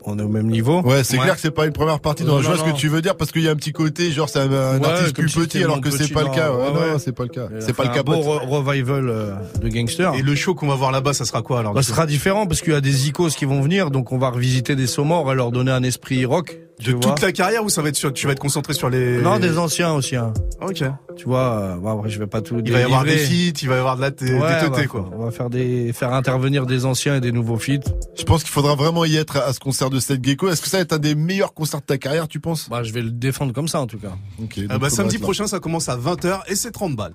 on 0.07 0.19
est 0.19 0.23
au 0.23 0.29
même 0.29 0.47
niveau. 0.49 0.81
Ouais, 0.83 1.05
c'est 1.05 1.17
Ouais. 1.19 1.23
clair 1.25 1.35
que 1.35 1.41
c'est 1.41 1.51
pas 1.51 1.67
une 1.67 1.73
première 1.73 2.01
partie. 2.01 2.25
Non, 2.25 2.35
Non, 2.37 2.41
je 2.43 2.47
vois 2.47 2.57
non, 2.57 2.65
ce 2.67 2.71
que 2.73 2.77
tu 2.77 2.89
veux 2.89 3.03
dire 3.03 3.17
parce 3.17 3.33
qu'il 3.33 3.43
y 3.43 3.49
a 3.49 3.51
un 3.51 3.57
petit 3.57 3.73
côté, 3.73 4.11
genre 4.11 4.29
c'est 4.29 4.39
un, 4.39 4.51
un 4.53 4.79
Ouais, 4.81 4.87
artiste 4.87 5.15
plus 5.17 5.33
petit 5.35 5.63
alors 5.63 5.81
que 5.81 5.91
c'est 5.91 6.13
pas 6.13 6.23
le 6.23 6.31
cas. 6.31 6.53
Ouais, 6.53 6.59
ouais, 6.69 6.93
non, 6.93 6.99
c'est 6.99 7.13
pas 7.13 7.25
le 7.25 7.29
cas. 7.29 7.49
C'est 7.61 7.73
pas 7.75 7.85
le 7.85 7.91
un 7.91 7.93
cas. 7.95 8.03
beau 8.03 8.15
re- 8.15 8.47
revival 8.49 9.09
euh, 9.09 9.33
de 9.61 9.69
gangster. 9.69 10.15
Et 10.15 10.23
le 10.23 10.35
show 10.35 10.55
qu'on 10.55 10.69
va 10.69 10.75
voir 10.75 10.93
là-bas, 10.93 11.13
ça 11.13 11.25
sera 11.25 11.43
quoi 11.43 11.61
alors 11.61 11.75
Bah, 11.75 11.81
coup 11.81 11.87
sera 11.87 12.07
différent 12.07 12.47
parce 12.47 12.61
qu'il 12.61 12.73
y 12.73 12.77
a 12.77 12.81
des 12.81 13.09
icos 13.09 13.35
qui 13.37 13.45
vont 13.45 13.61
venir, 13.61 13.91
donc 13.91 14.13
on 14.13 14.19
va 14.19 14.31
revisiter 14.31 14.77
des 14.77 14.87
saumons 14.87 15.17
et 15.31 15.35
leur 15.35 15.51
donner 15.51 15.73
un 15.73 15.83
esprit 15.83 16.25
rock. 16.25 16.59
De 16.79 16.85
tu 16.85 16.91
vois. 16.93 17.01
toute 17.01 17.21
ta 17.21 17.33
carrière 17.33 17.65
ou 17.65 17.71
ça 17.71 17.81
va 17.81 17.89
être 17.89 17.97
sur, 17.97 18.13
tu 18.13 18.27
vas 18.27 18.33
être 18.33 18.39
concentré 18.39 18.75
sur 18.75 18.91
les. 18.91 19.19
Non, 19.23 19.39
des 19.39 19.57
anciens 19.57 19.93
aussi. 19.95 20.15
Hein. 20.15 20.35
Ok. 20.61 20.83
Tu 21.17 21.25
vois, 21.25 21.59
euh, 21.59 21.77
bon, 21.77 21.97
après 21.99 22.11
je 22.11 22.19
vais 22.19 22.27
pas 22.27 22.43
tout. 22.43 22.61
Il 22.65 22.71
va 22.71 22.81
y 22.81 22.83
avoir 22.83 23.05
des 23.05 23.17
feats, 23.17 23.59
il 23.63 23.69
va 23.69 23.77
y 23.77 23.79
avoir 23.79 23.97
de 23.97 24.03
la 24.03 24.11
t- 24.11 24.25
Ouais, 24.27 24.31
des 24.33 24.37
on 24.37 24.41
va, 24.41 24.61
teutés, 24.69 24.87
quoi. 24.87 25.09
on 25.17 25.25
va 25.25 25.31
faire 25.31 25.49
des 25.49 25.93
faire 25.95 26.13
intervenir 26.13 26.67
des 26.67 26.85
anciens 26.85 27.17
et 27.17 27.21
des 27.23 27.33
nouveaux 27.33 27.57
feats. 27.59 27.81
Je 28.19 28.25
pense 28.25 28.43
qu'il 28.43 28.53
faudra 28.53 28.75
vraiment 28.75 29.07
y 29.07 29.17
être 29.17 29.39
à 29.39 29.55
ce 29.55 29.59
concert 29.59 29.89
de 29.89 29.99
Seth 30.01 30.23
Gecko. 30.23 30.51
Est-ce 30.51 30.61
que 30.61 30.69
ça 30.69 30.77
va 30.77 30.83
être 30.83 30.93
un 30.93 30.99
des 30.99 31.15
meilleurs 31.15 31.55
concerts 31.55 31.81
de 31.81 31.87
ta 31.87 31.97
carrière, 31.97 32.29
tu 32.29 32.41
penses? 32.41 32.69
Bah, 32.69 32.83
je 32.83 32.93
vais 32.93 33.01
le 33.01 33.11
défendre 33.11 33.55
comme 33.55 33.69
ça 33.69 33.81
en 33.81 33.87
tout 33.87 33.99
cas. 33.99 34.13
Ok. 34.43 34.59
Ah 34.69 34.73
donc 34.75 34.81
bah, 34.83 34.91
samedi 34.91 35.17
prochain, 35.17 35.47
ça 35.47 35.59
commence 35.61 35.89
à 35.89 35.97
20h 35.97 36.41
et 36.49 36.55
c'est 36.57 36.73
30 36.73 36.95
balles. 36.95 37.15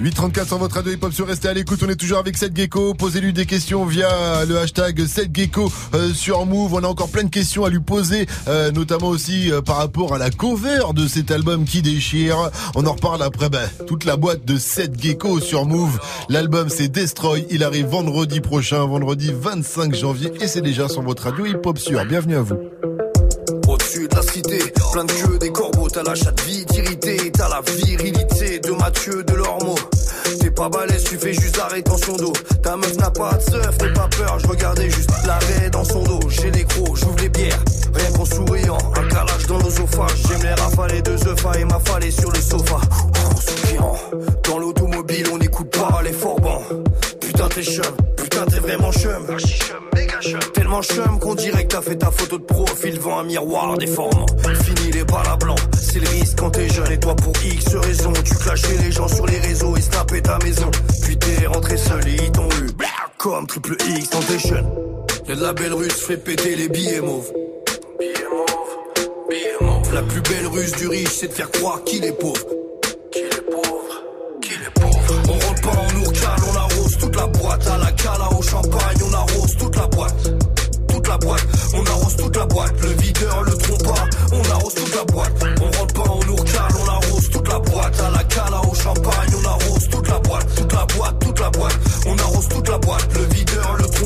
834 0.00 0.46
sur 0.46 0.58
votre 0.58 0.76
radio 0.76 0.92
hip 0.92 0.98
hop 1.02 1.12
sur 1.12 1.26
restez 1.26 1.48
à 1.48 1.54
l'écoute. 1.54 1.82
On 1.84 1.88
est 1.88 1.96
toujours 1.96 2.18
avec 2.18 2.36
Seth 2.36 2.54
Gecko. 2.56 2.94
Posez-lui 2.94 3.32
des 3.32 3.46
questions 3.46 3.84
via 3.86 4.44
le 4.44 4.58
hashtag 4.58 5.06
Seth 5.06 5.34
Gecko 5.34 5.72
euh, 5.94 6.12
sur 6.12 6.44
Move. 6.46 6.74
On 6.74 6.84
a 6.84 6.86
encore 6.86 7.08
plein 7.10 7.24
de 7.24 7.30
questions 7.30 7.64
à 7.64 7.70
lui 7.70 7.77
poser, 7.80 8.26
euh, 8.48 8.70
notamment 8.70 9.08
aussi 9.08 9.50
euh, 9.50 9.60
par 9.60 9.76
rapport 9.76 10.14
à 10.14 10.18
la 10.18 10.30
cover 10.30 10.80
de 10.94 11.06
cet 11.06 11.30
album 11.30 11.64
qui 11.64 11.82
déchire. 11.82 12.50
On 12.74 12.86
en 12.86 12.92
reparle 12.92 13.22
après 13.22 13.48
bah, 13.48 13.66
toute 13.86 14.04
la 14.04 14.16
boîte 14.16 14.44
de 14.44 14.56
Seth 14.56 15.00
Gecko 15.00 15.40
sur 15.40 15.66
Move. 15.66 15.98
L'album 16.28 16.68
c'est 16.68 16.88
Destroy. 16.88 17.46
Il 17.50 17.64
arrive 17.64 17.86
vendredi 17.86 18.40
prochain, 18.40 18.84
vendredi 18.84 19.32
25 19.32 19.94
janvier, 19.94 20.32
et 20.40 20.48
c'est 20.48 20.62
déjà 20.62 20.88
sur 20.88 21.02
votre 21.02 21.24
radio 21.24 21.46
hip 21.46 21.60
hop 21.64 21.78
sur. 21.78 22.04
Bienvenue 22.04 22.36
à 22.36 22.42
vous. 22.42 22.56
Au-dessus 23.68 24.08
de 24.08 24.16
la 24.16 24.22
cité, 24.22 24.58
plein 24.92 25.04
de 25.04 25.12
queues, 25.12 25.38
des 25.38 25.52
corbeaux, 25.52 25.88
t'as 25.88 26.02
la 26.02 26.14
chatte 26.14 26.40
vide 26.42 26.72
irritée, 26.72 27.30
t'as 27.32 27.48
la 27.48 27.60
virilité 27.60 28.60
de 28.60 28.70
Mathieu 28.72 29.22
de 29.24 29.34
Lormeau. 29.34 29.76
Pas 30.58 30.68
balèze, 30.68 31.04
tu 31.04 31.16
fais 31.16 31.32
juste 31.32 31.56
la 31.56 31.66
rétention 31.66 32.16
d'eau. 32.16 32.32
Ta 32.64 32.76
meuf 32.76 32.96
n'a 32.96 33.12
pas 33.12 33.32
de 33.34 33.42
seuf, 33.42 33.80
n'aie 33.80 33.92
pas 33.92 34.08
peur, 34.08 34.40
je 34.40 34.46
regardais 34.48 34.90
juste 34.90 35.08
l'arrêt 35.24 35.70
dans 35.70 35.84
son 35.84 36.02
dos. 36.02 36.18
J'ai 36.28 36.50
les 36.50 36.64
gros, 36.64 36.96
j'ouvre 36.96 37.14
les 37.20 37.28
bières, 37.28 37.62
rien 37.94 38.10
qu'en 38.10 38.24
souriant. 38.24 38.78
Un 38.96 39.06
calage 39.06 39.46
dans 39.46 39.58
l'osophage, 39.58 40.20
j'aime 40.26 40.42
les 40.42 40.54
rafales 40.60 41.00
deux 41.02 41.28
œufs 41.28 41.46
et 41.60 41.64
m'affaler 41.64 42.10
sur 42.10 42.32
le 42.32 42.40
sofa. 42.40 42.80
En 43.24 43.36
soupirant, 43.36 43.98
dans 44.48 44.58
l'automobile, 44.58 45.28
on 45.32 45.38
n'écoute 45.38 45.70
pas 45.70 46.00
les 46.02 46.12
forbans. 46.12 46.62
Putain, 47.38 47.54
t'es 47.54 47.62
chum, 47.62 47.96
putain, 48.16 48.44
t'es 48.46 48.58
vraiment 48.58 48.90
chum. 48.90 49.24
Tellement 50.54 50.82
chum 50.82 51.20
qu'on 51.20 51.36
dirait 51.36 51.62
que 51.62 51.68
t'as 51.68 51.82
fait 51.82 51.94
ta 51.94 52.10
photo 52.10 52.36
de 52.36 52.42
profil 52.42 52.94
devant 52.96 53.20
un 53.20 53.22
miroir 53.22 53.78
déformant. 53.78 54.26
Fini 54.64 54.90
les 54.90 55.04
balles 55.04 55.24
à 55.24 55.38
c'est 55.80 56.00
le 56.00 56.08
risque 56.08 56.36
quand 56.36 56.50
t'es 56.50 56.68
jeune 56.68 56.90
et 56.90 56.98
toi 56.98 57.14
pour 57.14 57.32
X 57.44 57.76
raison. 57.76 58.12
Tu 58.24 58.34
clashais 58.34 58.76
les 58.82 58.90
gens 58.90 59.06
sur 59.06 59.24
les 59.24 59.38
réseaux 59.38 59.76
et 59.76 59.80
snapais 59.80 60.20
ta 60.20 60.36
maison. 60.38 60.68
Puis 61.02 61.16
t'es 61.16 61.46
rentré 61.46 61.76
seul 61.76 62.08
et 62.08 62.16
ils 62.16 62.32
t'ont 62.32 62.48
eu. 62.60 62.70
Comme 63.18 63.46
triple 63.46 63.76
X 63.88 64.10
Tentation. 64.10 64.96
Y'a 65.28 65.36
de 65.36 65.42
la 65.42 65.52
belle 65.52 65.74
russe, 65.74 65.94
fait 65.94 66.16
péter 66.16 66.56
les 66.56 66.68
billets 66.68 67.00
mauves. 67.00 67.32
La 69.94 70.02
plus 70.02 70.22
belle 70.22 70.48
ruse 70.48 70.72
du 70.72 70.88
riche, 70.88 71.10
c'est 71.10 71.28
de 71.28 71.34
faire 71.34 71.52
croire 71.52 71.84
qu'il 71.84 72.04
est 72.04 72.18
pauvre. 72.18 72.67
À 77.48 77.78
la 77.78 77.90
cala 77.92 78.28
au 78.38 78.42
champagne, 78.42 78.98
on 79.08 79.14
arrose 79.14 79.56
toute 79.58 79.74
la 79.74 79.86
boîte. 79.86 80.30
Toute 80.86 81.08
la 81.08 81.16
boîte, 81.16 81.46
on 81.74 81.84
arrose 81.86 82.16
toute 82.16 82.36
la 82.36 82.44
boîte. 82.44 82.72
Le 82.82 82.88
videur, 83.02 83.42
le 83.42 83.56
trompa, 83.56 84.04
on 84.32 84.50
arrose 84.52 84.74
toute 84.74 84.94
la 84.94 85.04
boîte. 85.04 85.32
On 85.60 85.78
rentre 85.78 85.94
pas 85.94 86.10
en 86.10 86.28
ourcale, 86.28 86.72
on 86.84 86.88
arrose 86.88 87.30
toute 87.30 87.48
la 87.48 87.58
boîte. 87.58 88.00
À 88.00 88.10
la 88.10 88.24
cala 88.24 88.60
au 88.70 88.74
champagne, 88.74 89.32
on 89.42 89.48
arrose 89.48 89.88
toute 89.90 90.08
la 90.08 90.18
boîte. 90.18 90.54
Toute 90.56 90.72
la 90.72 90.86
boîte, 90.86 91.18
toute 91.20 91.40
la 91.40 91.50
boîte. 91.50 91.78
On 92.06 92.18
arrose 92.18 92.48
toute 92.48 92.68
la 92.68 92.78
boîte. 92.78 93.08
Le 93.14 93.34
videur, 93.34 93.76
le 93.78 93.84
on 93.84 93.97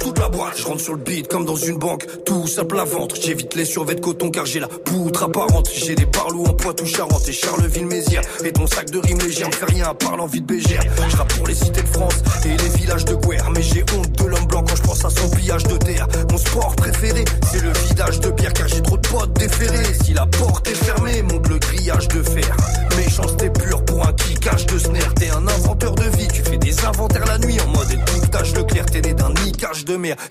toute 0.00 0.18
la 0.18 0.28
boîte. 0.28 0.54
Je 0.56 0.64
rentre 0.64 0.80
sur 0.80 0.94
le 0.94 0.98
beat 0.98 1.28
comme 1.28 1.44
dans 1.44 1.56
une 1.56 1.78
banque, 1.78 2.06
tout 2.24 2.46
ça 2.46 2.64
plat 2.64 2.84
ventre. 2.84 3.14
J'évite 3.20 3.54
les 3.54 3.64
survêts 3.64 3.94
de 3.94 4.00
coton 4.00 4.30
car 4.30 4.46
j'ai 4.46 4.58
la 4.58 4.68
poutre 4.68 5.22
apparente. 5.22 5.70
J'ai 5.72 5.94
des 5.94 6.06
parlous 6.06 6.44
en 6.44 6.54
poitou 6.54 6.86
charente 6.86 7.28
et 7.28 7.32
Charleville-Mézières. 7.32 8.22
Et 8.44 8.52
ton 8.52 8.66
sac 8.66 8.90
de 8.90 8.98
rimes 8.98 9.20
légères 9.20 9.48
me 9.48 9.52
fait 9.52 9.66
rien 9.66 9.86
à 9.88 9.94
part 9.94 10.16
l'envie 10.16 10.40
de 10.40 10.46
bégère. 10.46 10.82
Je 11.08 11.16
rappe 11.16 11.32
pour 11.34 11.46
les 11.46 11.54
cités 11.54 11.82
de 11.82 11.88
France 11.88 12.14
et 12.44 12.56
les 12.56 12.68
villages 12.78 13.04
de 13.04 13.14
guerre. 13.14 13.50
Mais 13.54 13.62
j'ai 13.62 13.84
honte 13.94 14.12
de 14.12 14.24
l'homme 14.24 14.46
blanc 14.46 14.64
quand 14.66 14.76
je 14.76 14.82
pense 14.82 15.04
à 15.04 15.10
son 15.10 15.30
pillage 15.30 15.64
de 15.64 15.76
terre. 15.76 16.08
Mon 16.30 16.38
sport 16.38 16.74
préféré, 16.76 17.24
c'est 17.52 17.62
le 17.62 17.70
vidage 17.86 18.20
de 18.20 18.30
bière 18.30 18.52
car 18.52 18.68
j'ai 18.68 18.82
trop 18.82 18.96
de 18.96 19.06
potes 19.06 19.32
déférés. 19.34 19.94
Si 20.02 20.14
la 20.14 20.26
porte 20.26 20.66
est 20.68 20.74
fermée, 20.74 21.22
monte 21.22 21.48
le 21.48 21.58
grillage 21.58 22.08
de 22.08 22.22
fer. 22.22 22.56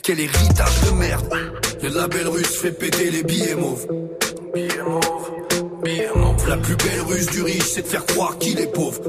Quel 0.03 0.19
héritage 0.19 0.81
de 0.85 0.91
merde. 0.91 1.25
Y'a 1.83 1.89
de 1.89 1.95
la 1.95 2.07
belle 2.07 2.27
russe, 2.27 2.59
fait 2.61 2.71
péter 2.71 3.11
les 3.11 3.23
billets 3.23 3.55
mauves. 3.55 3.85
Mauves, 4.55 5.31
mauves. 6.15 6.49
La 6.49 6.57
plus 6.57 6.75
belle 6.75 7.01
ruse 7.07 7.27
du 7.27 7.41
riche, 7.41 7.71
c'est 7.73 7.81
de 7.81 7.87
faire 7.87 8.05
croire 8.05 8.37
qu'il 8.37 8.59
est 8.59 8.71
pauvre. 8.71 9.01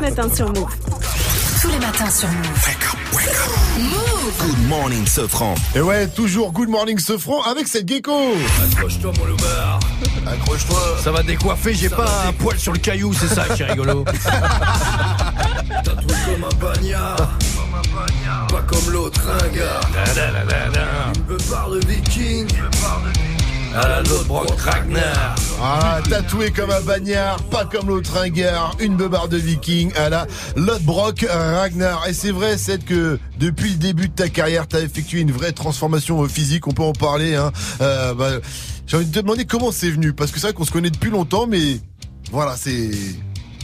Ce 0.00 0.04
matin 0.04 0.34
sur 0.34 0.48
Move. 0.48 0.66
Tous 1.60 1.68
les 1.68 1.78
matins 1.78 2.10
sur 2.10 2.28
Move. 2.28 2.48
Move 3.78 4.32
Good 4.40 4.68
morning, 4.68 5.06
Sofran. 5.06 5.54
Et 5.74 5.80
ouais, 5.80 6.08
toujours 6.08 6.52
Good 6.52 6.68
Morning 6.68 6.98
Sofran 6.98 7.42
avec 7.42 7.68
cette 7.68 7.86
gecko. 7.86 8.34
Accroche-toi 8.64 9.12
mon 9.18 9.24
loupard. 9.26 9.80
Accroche-toi. 10.26 10.96
Ça 11.04 11.12
va 11.12 11.22
décoiffer, 11.22 11.74
j'ai 11.74 11.90
pas 11.90 12.08
un 12.26 12.32
poil 12.32 12.58
sur 12.58 12.72
le 12.72 12.78
caillou, 12.78 13.12
c'est 13.12 13.28
ça 13.28 13.44
qui 13.54 13.62
est 13.62 13.66
rigolo. 13.66 14.04
Tatoué 15.84 16.14
comme 16.24 16.44
un 16.44 16.54
bagnard. 16.56 17.38
Pas 18.48 18.62
comme 18.66 18.90
l'autre, 18.92 19.20
un 19.28 19.48
gars. 19.48 19.80
Une 21.14 21.22
beubare 21.22 21.70
de 21.70 21.80
viking. 21.86 22.48
À 23.74 23.88
la 23.88 24.02
l'autre 24.02 24.24
broc 24.24 24.58
Ragnar. 24.58 25.34
Ah, 25.62 26.00
tatoué 26.08 26.52
comme 26.52 26.70
un 26.70 26.80
bagnard, 26.80 27.42
pas 27.44 27.66
comme 27.66 27.88
l'autre 27.88 28.14
ringard, 28.14 28.74
une 28.80 28.96
beubare 28.96 29.28
de 29.28 29.36
viking 29.36 29.92
à 29.94 30.08
la 30.08 30.26
Lodbrok 30.56 31.26
Ragnar. 31.28 32.08
Et 32.08 32.14
c'est 32.14 32.30
vrai, 32.30 32.56
c'est 32.56 32.82
que 32.82 33.18
depuis 33.38 33.72
le 33.72 33.76
début 33.76 34.08
de 34.08 34.14
ta 34.14 34.30
carrière, 34.30 34.66
t'as 34.66 34.80
effectué 34.80 35.20
une 35.20 35.32
vraie 35.32 35.52
transformation 35.52 36.26
physique, 36.28 36.66
on 36.66 36.72
peut 36.72 36.82
en 36.82 36.94
parler. 36.94 37.34
Hein. 37.34 37.52
Euh, 37.82 38.14
bah, 38.14 38.30
J'ai 38.86 38.96
envie 38.96 39.06
de 39.06 39.12
te 39.12 39.20
demander 39.20 39.44
comment 39.44 39.70
c'est 39.70 39.90
venu, 39.90 40.14
parce 40.14 40.30
que 40.30 40.40
c'est 40.40 40.46
vrai 40.46 40.54
qu'on 40.54 40.64
se 40.64 40.72
connaît 40.72 40.90
depuis 40.90 41.10
longtemps, 41.10 41.46
mais 41.46 41.78
voilà, 42.32 42.56
c'est... 42.56 42.90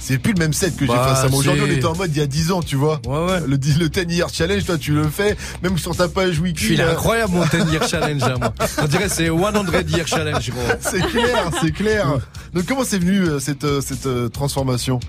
C'est 0.07 0.18
plus 0.18 0.35
le 0.35 0.39
même 0.39 0.52
set 0.52 0.76
que 0.76 0.86
j'ai 0.86 0.93
face 0.93 1.25
à 1.25 1.28
moi. 1.28 1.41
Aujourd'hui, 1.41 1.65
on 1.67 1.70
était 1.73 1.85
en 1.85 1.97
mode 1.97 2.12
il 2.15 2.18
y 2.18 2.23
a 2.23 2.28
10 2.28 2.52
ans, 2.52 2.62
tu 2.62 2.76
vois. 2.76 3.01
Le, 3.05 3.47
le 3.47 3.59
10 3.59 4.15
year 4.15 4.28
challenge, 4.33 4.65
toi, 4.65 4.78
tu 4.78 4.93
le 4.93 5.02
fais. 5.09 5.36
Même 5.65 5.76
sur 5.78 5.97
ta 5.97 6.07
page 6.07 6.39
wiki. 6.39 6.65
Suis 6.65 6.76
là. 6.76 6.93
incroyable 6.93 7.33
mon 7.35 7.44
10 7.44 7.73
year 7.73 7.89
challenge 7.89 8.23
hein, 8.23 8.35
moi. 8.39 8.55
On 8.83 8.86
dirait 8.86 9.09
c'est 9.09 9.26
100 9.26 9.89
year 9.89 10.07
challenge 10.07 10.51
gros. 10.51 10.60
C'est 10.78 11.01
clair, 11.09 11.51
c'est 11.60 11.73
clair. 11.73 12.07
Donc 12.55 12.67
comment 12.67 12.85
c'est 12.85 13.01
venu 13.01 13.18
euh, 13.18 13.41
cette, 13.41 13.65
euh, 13.65 13.81
cette 13.81 14.07
euh, 14.07 14.28
transformation? 14.28 15.01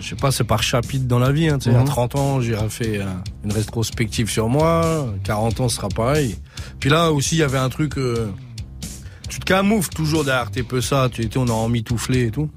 Je 0.00 0.08
sais 0.08 0.16
pas, 0.16 0.32
c'est 0.32 0.44
par 0.44 0.62
chapitre 0.62 1.04
dans 1.06 1.18
la 1.18 1.30
vie. 1.30 1.48
Hein, 1.48 1.58
tu 1.58 1.70
sais, 1.70 1.76
Mhm. 1.76 1.82
À 1.82 1.84
30 1.84 2.14
ans, 2.16 2.40
j'ai 2.40 2.56
fait 2.70 3.00
euh, 3.00 3.04
une 3.44 3.52
rétrospective 3.52 4.30
sur 4.30 4.48
moi. 4.48 5.08
40 5.24 5.60
ans, 5.60 5.68
ce 5.68 5.76
sera 5.76 5.88
pareil. 5.88 6.38
Puis 6.80 6.88
là 6.88 7.12
aussi, 7.12 7.34
il 7.36 7.40
y 7.40 7.42
avait 7.42 7.58
un 7.58 7.68
truc. 7.68 7.96
tu 9.28 9.38
te 9.40 9.44
camoufles 9.44 9.92
toujours 9.92 10.24
derrière 10.24 10.50
tes 10.50 10.62
peu 10.62 10.80
ça. 10.80 11.10
Tu 11.12 11.20
étais, 11.20 11.36
on 11.36 11.48
a 11.48 11.52
emmitouflé 11.52 12.28
et 12.28 12.30
tout. 12.30 12.48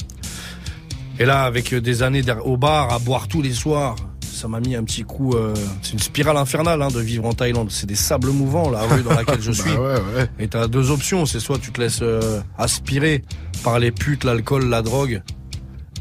Et 1.19 1.25
là, 1.25 1.43
avec 1.43 1.73
euh, 1.73 1.81
des 1.81 2.03
années 2.03 2.23
au 2.43 2.57
bar, 2.57 2.91
à 2.93 2.99
boire 2.99 3.27
tous 3.27 3.41
les 3.41 3.53
soirs, 3.53 3.95
ça 4.21 4.47
m'a 4.49 4.59
mis 4.59 4.75
un 4.75 4.83
petit 4.83 5.03
coup. 5.03 5.33
euh, 5.33 5.53
c'est 5.81 5.93
une 5.93 5.99
spirale 5.99 6.35
infernale 6.37 6.81
hein, 6.81 6.89
de 6.89 6.99
vivre 6.99 7.25
en 7.25 7.33
Thaïlande. 7.33 7.71
C'est 7.71 7.85
des 7.87 7.95
sables 7.95 8.29
mouvants, 8.31 8.69
la 8.69 8.81
rue 8.81 9.01
dans 9.01 9.13
laquelle 9.13 9.41
je 9.41 9.51
suis. 9.61 9.71
Bah 9.71 9.79
ouais, 9.79 10.01
ouais. 10.17 10.27
Et 10.39 10.47
t'as 10.47 10.67
deux 10.67 10.91
options. 10.91 11.25
C'est 11.25 11.39
soit 11.39 11.57
tu 11.57 11.71
te 11.71 11.79
laisses 11.79 12.01
euh, 12.01 12.41
aspirer 12.57 13.23
par 13.63 13.79
les 13.79 13.91
putes, 13.91 14.25
l'alcool, 14.25 14.65
la 14.69 14.81
drogue, 14.81 15.21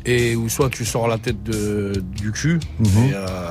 et 0.04 0.34
ou 0.34 0.48
soit 0.48 0.68
tu 0.68 0.84
sors 0.84 1.06
la 1.06 1.18
tête 1.18 1.42
de, 1.44 2.02
du 2.20 2.32
cul. 2.32 2.58
Mhm. 2.80 3.04
Et, 3.08 3.12
euh, 3.14 3.50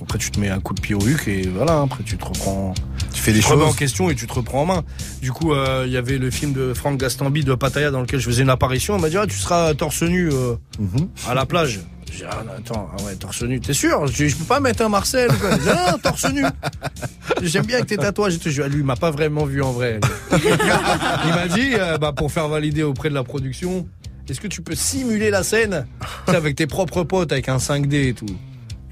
après 0.00 0.18
tu 0.18 0.30
te 0.30 0.40
mets 0.40 0.48
un 0.50 0.60
coup 0.60 0.74
de 0.74 0.80
pied 0.80 0.94
au 0.94 1.00
huc 1.06 1.28
et 1.28 1.48
voilà. 1.48 1.82
Après 1.82 2.02
tu 2.04 2.16
te 2.16 2.24
reprends. 2.24 2.74
Tu 3.14 3.20
fais 3.22 3.32
les 3.32 3.40
te 3.40 3.46
remets 3.46 3.62
choses. 3.62 3.70
en 3.72 3.76
question 3.76 4.10
et 4.10 4.14
tu 4.14 4.26
te 4.26 4.32
reprends 4.34 4.62
en 4.62 4.66
main. 4.66 4.84
Du 5.22 5.32
coup, 5.32 5.52
euh, 5.54 5.84
il 5.86 5.92
y 5.92 5.96
avait 5.96 6.18
le 6.18 6.30
film 6.30 6.52
de 6.52 6.74
Franck 6.74 6.98
Gastambi 6.98 7.44
de 7.44 7.54
Pattaya 7.54 7.90
dans 7.90 8.00
lequel 8.00 8.20
je 8.20 8.26
faisais 8.26 8.42
une 8.42 8.50
apparition. 8.50 8.94
On 8.94 8.98
m'a 8.98 9.08
dit 9.08 9.16
ah, 9.16 9.26
tu 9.26 9.36
seras 9.38 9.72
torse 9.74 10.02
nu 10.02 10.30
euh, 10.32 10.54
Mhm. 10.78 11.08
à 11.28 11.34
la 11.34 11.46
plage. 11.46 11.80
J'ai 12.12 12.18
dit, 12.18 12.24
ah, 12.30 12.44
attends, 12.58 12.88
ah 12.96 13.02
ouais, 13.04 13.14
torse 13.16 13.42
nu, 13.42 13.60
t'es 13.60 13.72
sûr? 13.72 14.06
Je, 14.06 14.28
je 14.28 14.36
peux 14.36 14.44
pas 14.44 14.60
mettre 14.60 14.82
un 14.84 14.88
Marcel 14.88 15.28
quoi. 15.40 15.56
Dit, 15.56 15.68
Ah, 15.68 15.92
non, 15.92 15.98
torse 15.98 16.30
nu. 16.32 16.44
J'aime 17.42 17.66
bien 17.66 17.76
avec 17.76 17.88
tes 17.88 17.96
tatouages. 17.96 18.34
et 18.34 18.38
tout. 18.38 18.50
Je 18.50 18.62
ah, 18.62 18.68
Lui, 18.68 18.80
il 18.80 18.84
m'a 18.84 18.96
pas 18.96 19.10
vraiment 19.10 19.44
vu 19.46 19.62
en 19.62 19.72
vrai. 19.72 20.00
il 20.32 21.30
m'a 21.34 21.48
dit, 21.48 21.70
euh, 21.74 21.98
bah, 21.98 22.12
pour 22.12 22.30
faire 22.30 22.48
valider 22.48 22.82
auprès 22.82 23.08
de 23.10 23.14
la 23.14 23.24
production, 23.24 23.86
est-ce 24.28 24.40
que 24.40 24.48
tu 24.48 24.62
peux 24.62 24.74
simuler 24.74 25.30
la 25.30 25.42
scène 25.42 25.86
avec 26.26 26.56
tes 26.56 26.66
propres 26.66 27.02
potes, 27.04 27.32
avec 27.32 27.48
un 27.48 27.58
5D 27.58 28.08
et 28.08 28.14
tout? 28.14 28.26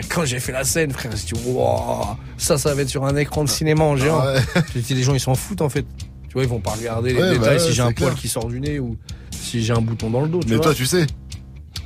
Quand 0.08 0.24
j'ai 0.24 0.40
fait 0.40 0.52
la 0.52 0.64
scène, 0.64 0.90
frère, 0.92 1.12
j'ai 1.16 1.32
dit, 1.34 1.40
wow, 1.46 2.16
ça, 2.36 2.58
ça 2.58 2.74
va 2.74 2.82
être 2.82 2.88
sur 2.88 3.04
un 3.04 3.16
écran 3.16 3.44
de 3.44 3.48
cinéma 3.48 3.84
en 3.84 3.96
géant. 3.96 4.20
Ah 4.22 4.34
ouais. 4.34 4.82
Les 4.90 5.02
gens, 5.02 5.14
ils 5.14 5.20
s'en 5.20 5.34
foutent, 5.34 5.62
en 5.62 5.68
fait. 5.68 5.84
Tu 6.28 6.34
vois, 6.34 6.42
ils 6.44 6.48
vont 6.48 6.60
pas 6.60 6.72
regarder 6.72 7.12
les 7.12 7.20
Ouais, 7.20 7.28
bah 7.32 7.38
détails 7.38 7.56
ouais, 7.58 7.58
si 7.58 7.72
j'ai 7.74 7.82
un 7.82 7.92
poil 7.92 8.14
qui 8.14 8.28
sort 8.28 8.46
du 8.46 8.60
nez 8.60 8.78
ou 8.80 8.96
si 9.30 9.62
j'ai 9.62 9.72
un 9.72 9.80
bouton 9.82 10.08
dans 10.10 10.22
le 10.22 10.28
dos. 10.28 10.40
tu 10.40 10.48
Mais 10.48 10.56
vois. 10.56 10.64
toi, 10.66 10.74
tu 10.74 10.86
sais. 10.86 11.06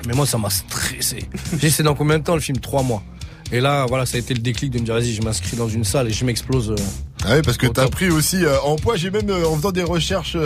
Mais 0.06 0.14
moi, 0.14 0.26
ça 0.26 0.38
m'a 0.38 0.50
stressé. 0.50 1.24
J'ai 1.52 1.56
dit, 1.56 1.70
c'est 1.70 1.82
dans 1.82 1.94
combien 1.94 2.18
de 2.18 2.22
temps 2.24 2.34
le 2.34 2.40
film? 2.40 2.58
Trois 2.58 2.82
mois. 2.82 3.02
Et 3.50 3.60
là, 3.60 3.86
voilà, 3.88 4.06
ça 4.06 4.16
a 4.16 4.20
été 4.20 4.34
le 4.34 4.40
déclic 4.40 4.70
de 4.70 4.78
me 4.78 4.84
dire, 4.84 4.94
vas-y, 4.94 5.12
je 5.14 5.22
m'inscris 5.22 5.56
dans 5.56 5.68
une 5.68 5.84
salle 5.84 6.08
et 6.08 6.12
je 6.12 6.24
m'explose. 6.24 6.70
euh. 6.72 6.76
Ah 7.24 7.34
oui, 7.36 7.42
parce 7.42 7.56
que 7.56 7.66
t'as 7.66 7.88
pris 7.88 8.10
aussi 8.10 8.44
euh, 8.44 8.60
en 8.62 8.76
poids. 8.76 8.96
J'ai 8.96 9.10
même, 9.10 9.30
euh, 9.30 9.46
en 9.48 9.56
faisant 9.56 9.72
des 9.72 9.82
recherches 9.82 10.36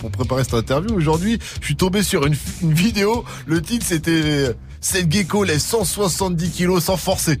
pour 0.00 0.10
préparer 0.10 0.44
cette 0.44 0.54
interview 0.54 0.94
aujourd'hui, 0.94 1.38
je 1.60 1.64
suis 1.66 1.76
tombé 1.76 2.02
sur 2.02 2.26
une, 2.26 2.36
une 2.62 2.74
vidéo. 2.74 3.24
Le 3.46 3.62
titre, 3.62 3.86
c'était 3.88 4.50
euh, 4.80 4.86
Cette 4.98 5.12
gecko 5.12 5.44
lève 5.44 5.58
170 5.58 6.50
kilos 6.50 6.84
sans 6.84 6.96
forcer. 6.96 7.38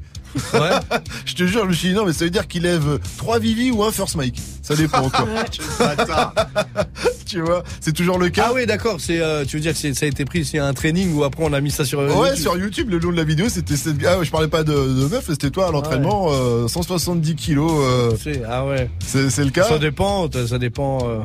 Ouais. 0.54 0.60
je 1.24 1.34
te 1.34 1.44
jure, 1.44 1.64
je 1.64 1.68
me 1.68 1.72
suis 1.72 1.88
dit 1.88 1.94
non, 1.94 2.04
mais 2.06 2.12
ça 2.12 2.24
veut 2.24 2.30
dire 2.30 2.46
qu'il 2.46 2.62
lève 2.62 3.00
3 3.18 3.38
Vivi 3.40 3.70
ou 3.72 3.82
un 3.82 3.90
First 3.90 4.14
Mike. 4.16 4.40
Ça 4.62 4.76
dépend, 4.76 5.08
quoi. 5.10 5.26
tu 7.26 7.40
vois. 7.40 7.62
C'est 7.80 7.92
toujours 7.92 8.18
le 8.18 8.28
cas. 8.28 8.46
Ah 8.48 8.52
oui, 8.54 8.66
d'accord. 8.66 8.96
C'est, 9.00 9.20
euh, 9.20 9.44
tu 9.44 9.56
veux 9.56 9.62
dire 9.62 9.72
que 9.72 9.92
ça 9.94 10.06
a 10.06 10.08
été 10.08 10.24
pris 10.24 10.44
c'est 10.44 10.58
un 10.58 10.72
training 10.74 11.14
ou 11.14 11.24
après 11.24 11.42
on 11.44 11.52
a 11.52 11.60
mis 11.60 11.70
ça 11.70 11.84
sur. 11.84 12.00
euh, 12.00 12.08
Ouais, 12.14 12.28
YouTube 12.30 12.42
sur 12.42 12.58
YouTube, 12.58 12.90
le 12.90 12.98
long 12.98 13.10
de 13.12 13.16
la 13.16 13.24
vidéo, 13.24 13.48
c'était 13.48 13.76
cette... 13.76 13.96
ah, 14.06 14.18
ouais, 14.18 14.24
je 14.24 14.30
parlais 14.30 14.48
pas 14.48 14.62
de, 14.62 14.72
de 14.72 15.06
meuf, 15.08 15.26
c'était 15.28 15.50
toi 15.50 15.68
à 15.68 15.72
l'entraînement, 15.72 16.28
euh, 16.30 16.68
170 16.68 17.34
kilos. 17.34 17.72
euh, 17.84 18.10
C'est- 18.22 18.42
Ah 18.48 18.64
ouais. 18.66 18.88
c'est 19.00 19.44
le 19.44 19.50
cas. 19.50 19.64
Ça 19.64 19.78
dépend, 19.78 20.28
ça 20.46 20.58
dépend 20.58 20.98
euh, 21.08 21.18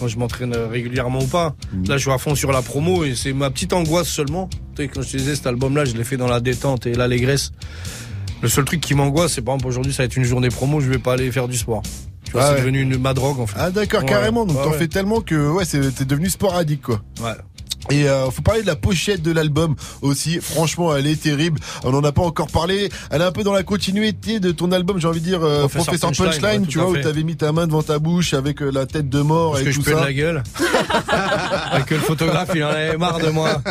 quand 0.00 0.08
je 0.08 0.18
m'entraîne 0.18 0.54
régulièrement 0.56 1.20
ou 1.20 1.26
pas. 1.26 1.54
Mm. 1.72 1.88
Là, 1.88 1.96
je 1.98 2.02
suis 2.02 2.10
à 2.10 2.18
fond 2.18 2.34
sur 2.34 2.50
la 2.50 2.62
promo 2.62 3.04
et 3.04 3.14
c'est 3.14 3.32
ma 3.34 3.50
petite 3.50 3.72
angoisse 3.74 4.08
seulement. 4.08 4.48
Tu 4.74 4.82
sais, 4.82 4.88
quand 4.88 5.02
je 5.02 5.10
te 5.12 5.16
disais 5.18 5.36
cet 5.36 5.46
album-là, 5.46 5.84
je 5.84 5.94
l'ai 5.94 6.04
fait 6.04 6.16
dans 6.16 6.26
la 6.28 6.40
détente 6.40 6.86
et 6.86 6.94
l'allégresse. 6.94 7.52
Le 8.42 8.48
seul 8.48 8.64
truc 8.64 8.80
qui 8.80 8.94
m'angoisse, 8.94 9.34
c'est 9.34 9.42
par 9.42 9.54
exemple 9.54 9.68
aujourd'hui, 9.68 9.92
ça 9.92 10.02
va 10.02 10.06
être 10.06 10.16
une 10.16 10.24
journée 10.24 10.48
promo, 10.48 10.80
je 10.80 10.88
vais 10.88 10.98
pas 10.98 11.12
aller 11.12 11.30
faire 11.30 11.46
du 11.46 11.58
sport. 11.58 11.82
Tu 12.24 12.32
vois, 12.32 12.42
Ah 12.42 12.46
c'est 12.48 12.52
ouais. 12.54 12.60
devenu 12.60 12.80
une, 12.82 12.96
ma 12.98 13.12
drogue 13.12 13.38
en 13.40 13.46
fait. 13.46 13.56
Ah 13.58 13.70
d'accord, 13.70 14.00
Ouais, 14.02 14.08
carrément. 14.08 14.46
Donc 14.46 14.56
ouais, 14.56 14.64
t'en 14.64 14.72
fais 14.72 14.88
tellement 14.88 15.20
que 15.20 15.50
ouais, 15.50 15.64
c'est- 15.64 15.90
t'es 15.94 16.04
devenu 16.06 16.30
sporadique 16.30 16.80
quoi. 16.82 17.02
Ouais. 17.22 17.32
Et 17.90 18.08
euh, 18.08 18.30
faut 18.30 18.42
parler 18.42 18.62
de 18.62 18.66
la 18.66 18.76
pochette 18.76 19.22
de 19.22 19.32
l'album 19.32 19.74
aussi. 20.02 20.38
Franchement, 20.40 20.94
elle 20.96 21.06
est 21.06 21.20
terrible. 21.20 21.58
On 21.84 21.92
en 21.94 22.04
a 22.04 22.12
pas 22.12 22.22
encore 22.22 22.48
parlé. 22.48 22.88
Elle 23.10 23.20
est 23.22 23.24
un 23.24 23.32
peu 23.32 23.42
dans 23.42 23.52
la 23.52 23.62
continuité 23.62 24.40
de 24.40 24.50
ton 24.52 24.72
album, 24.72 24.98
j'ai 25.00 25.08
envie 25.08 25.20
de 25.20 25.24
dire 25.24 25.42
euh, 25.42 25.66
Professeur 25.68 26.10
Punchline, 26.10 26.30
Punchline, 26.30 26.60
ouais, 26.62 26.66
tu 26.68 26.78
vois, 26.78 26.90
où 26.90 26.96
t'avais 26.96 27.22
mis 27.22 27.36
ta 27.36 27.52
main 27.52 27.66
devant 27.66 27.82
ta 27.82 27.98
bouche 27.98 28.34
avec 28.34 28.62
euh, 28.62 28.70
la 28.70 28.86
tête 28.86 29.08
de 29.08 29.20
mort 29.20 29.52
Parce 29.52 29.62
et 29.62 29.64
que 29.66 29.70
tout 29.74 29.80
je 29.80 29.84
peux 29.86 29.92
ça. 29.92 30.00
de 30.00 30.04
la 30.06 30.12
gueule. 30.12 30.42
Et 31.78 31.82
que 31.82 31.94
le 31.94 32.00
photographe, 32.00 32.50
il 32.54 32.64
en 32.64 32.68
avait 32.68 32.96
marre 32.96 33.18
de 33.20 33.28
moi. 33.30 33.62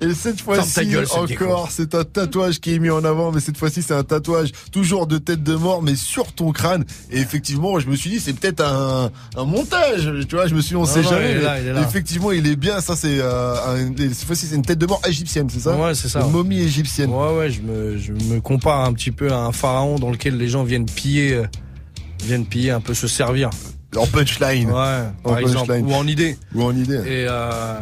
Et 0.00 0.14
cette 0.14 0.40
fois-ci 0.40 0.94
encore, 1.12 1.68
c'est 1.70 1.94
un 1.94 2.04
tatouage 2.04 2.60
qui 2.60 2.74
est 2.74 2.78
mis 2.78 2.90
en 2.90 3.04
avant, 3.04 3.32
mais 3.32 3.40
cette 3.40 3.56
fois-ci 3.56 3.82
c'est 3.82 3.94
un 3.94 4.04
tatouage 4.04 4.50
toujours 4.72 5.06
de 5.06 5.18
tête 5.18 5.42
de 5.42 5.54
mort, 5.54 5.82
mais 5.82 5.94
sur 5.96 6.32
ton 6.32 6.52
crâne. 6.52 6.84
Et 7.10 7.18
effectivement, 7.18 7.78
je 7.80 7.88
me 7.88 7.96
suis 7.96 8.10
dit 8.10 8.20
c'est 8.20 8.32
peut-être 8.32 8.62
un, 8.64 9.10
un 9.36 9.44
montage, 9.44 10.10
tu 10.28 10.36
vois. 10.36 10.46
Je 10.46 10.54
me 10.54 10.60
suis 10.60 10.70
dit 10.70 10.76
on 10.76 10.80
Non, 10.80 10.86
sait 10.86 11.02
non, 11.02 11.10
jamais. 11.10 11.32
il 11.32 11.38
là, 11.40 11.56
il. 11.60 11.82
Effectivement, 11.82 12.30
il 12.32 12.46
est 12.46 12.56
bien. 12.56 12.80
Ça 12.80 12.96
c'est 12.96 13.18
euh, 13.20 13.54
un- 13.68 13.94
cette 13.96 14.24
fois-ci 14.26 14.46
c'est 14.46 14.56
une 14.56 14.62
tête 14.62 14.78
de 14.78 14.86
mort 14.86 15.00
égyptienne, 15.06 15.48
c'est 15.50 15.60
ça 15.60 15.76
Ouais, 15.76 15.94
c'est 15.94 16.08
ça. 16.08 16.20
Une 16.22 16.30
momie 16.32 16.60
égyptienne. 16.60 17.10
Ouais, 17.10 17.36
ouais, 17.36 17.50
je 17.50 17.60
me, 17.62 17.96
je 17.98 18.12
me 18.12 18.40
compare 18.40 18.84
un 18.84 18.92
petit 18.92 19.10
peu 19.10 19.32
à 19.32 19.38
un 19.38 19.52
pharaon 19.52 19.98
dans 19.98 20.10
lequel 20.10 20.36
les 20.36 20.48
gens 20.48 20.64
viennent 20.64 20.86
piller, 20.86 21.34
euh, 21.34 21.46
viennent 22.24 22.46
piller, 22.46 22.70
un 22.70 22.80
peu 22.80 22.94
se 22.94 23.06
servir. 23.08 23.50
En 23.96 24.06
punchline. 24.06 24.70
Ouais, 24.70 25.02
En 25.24 25.30
par 25.30 25.38
exemple, 25.38 25.72
ou 25.84 25.92
en 25.92 26.06
idée. 26.06 26.36
Ou 26.54 26.62
en 26.62 26.74
idée. 26.76 26.94
Et, 27.06 27.26
euh, 27.28 27.80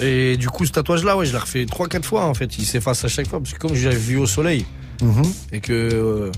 et 0.00 0.36
du 0.36 0.48
coup, 0.48 0.64
ce 0.66 0.72
tatouage-là, 0.72 1.16
ouais, 1.16 1.26
je 1.26 1.32
l'ai 1.32 1.38
refait 1.38 1.64
3-4 1.66 2.04
fois 2.04 2.24
en 2.26 2.34
fait. 2.34 2.58
Il 2.58 2.64
s'efface 2.66 3.04
à 3.04 3.08
chaque 3.08 3.28
fois 3.28 3.40
parce 3.40 3.52
que 3.54 3.58
comme 3.58 3.74
j'avais 3.74 3.96
vu 3.96 4.16
au 4.16 4.26
soleil 4.26 4.64
Mhm. 5.02 5.22
et 5.52 5.60
que 5.60 5.72
euh, 5.72 6.32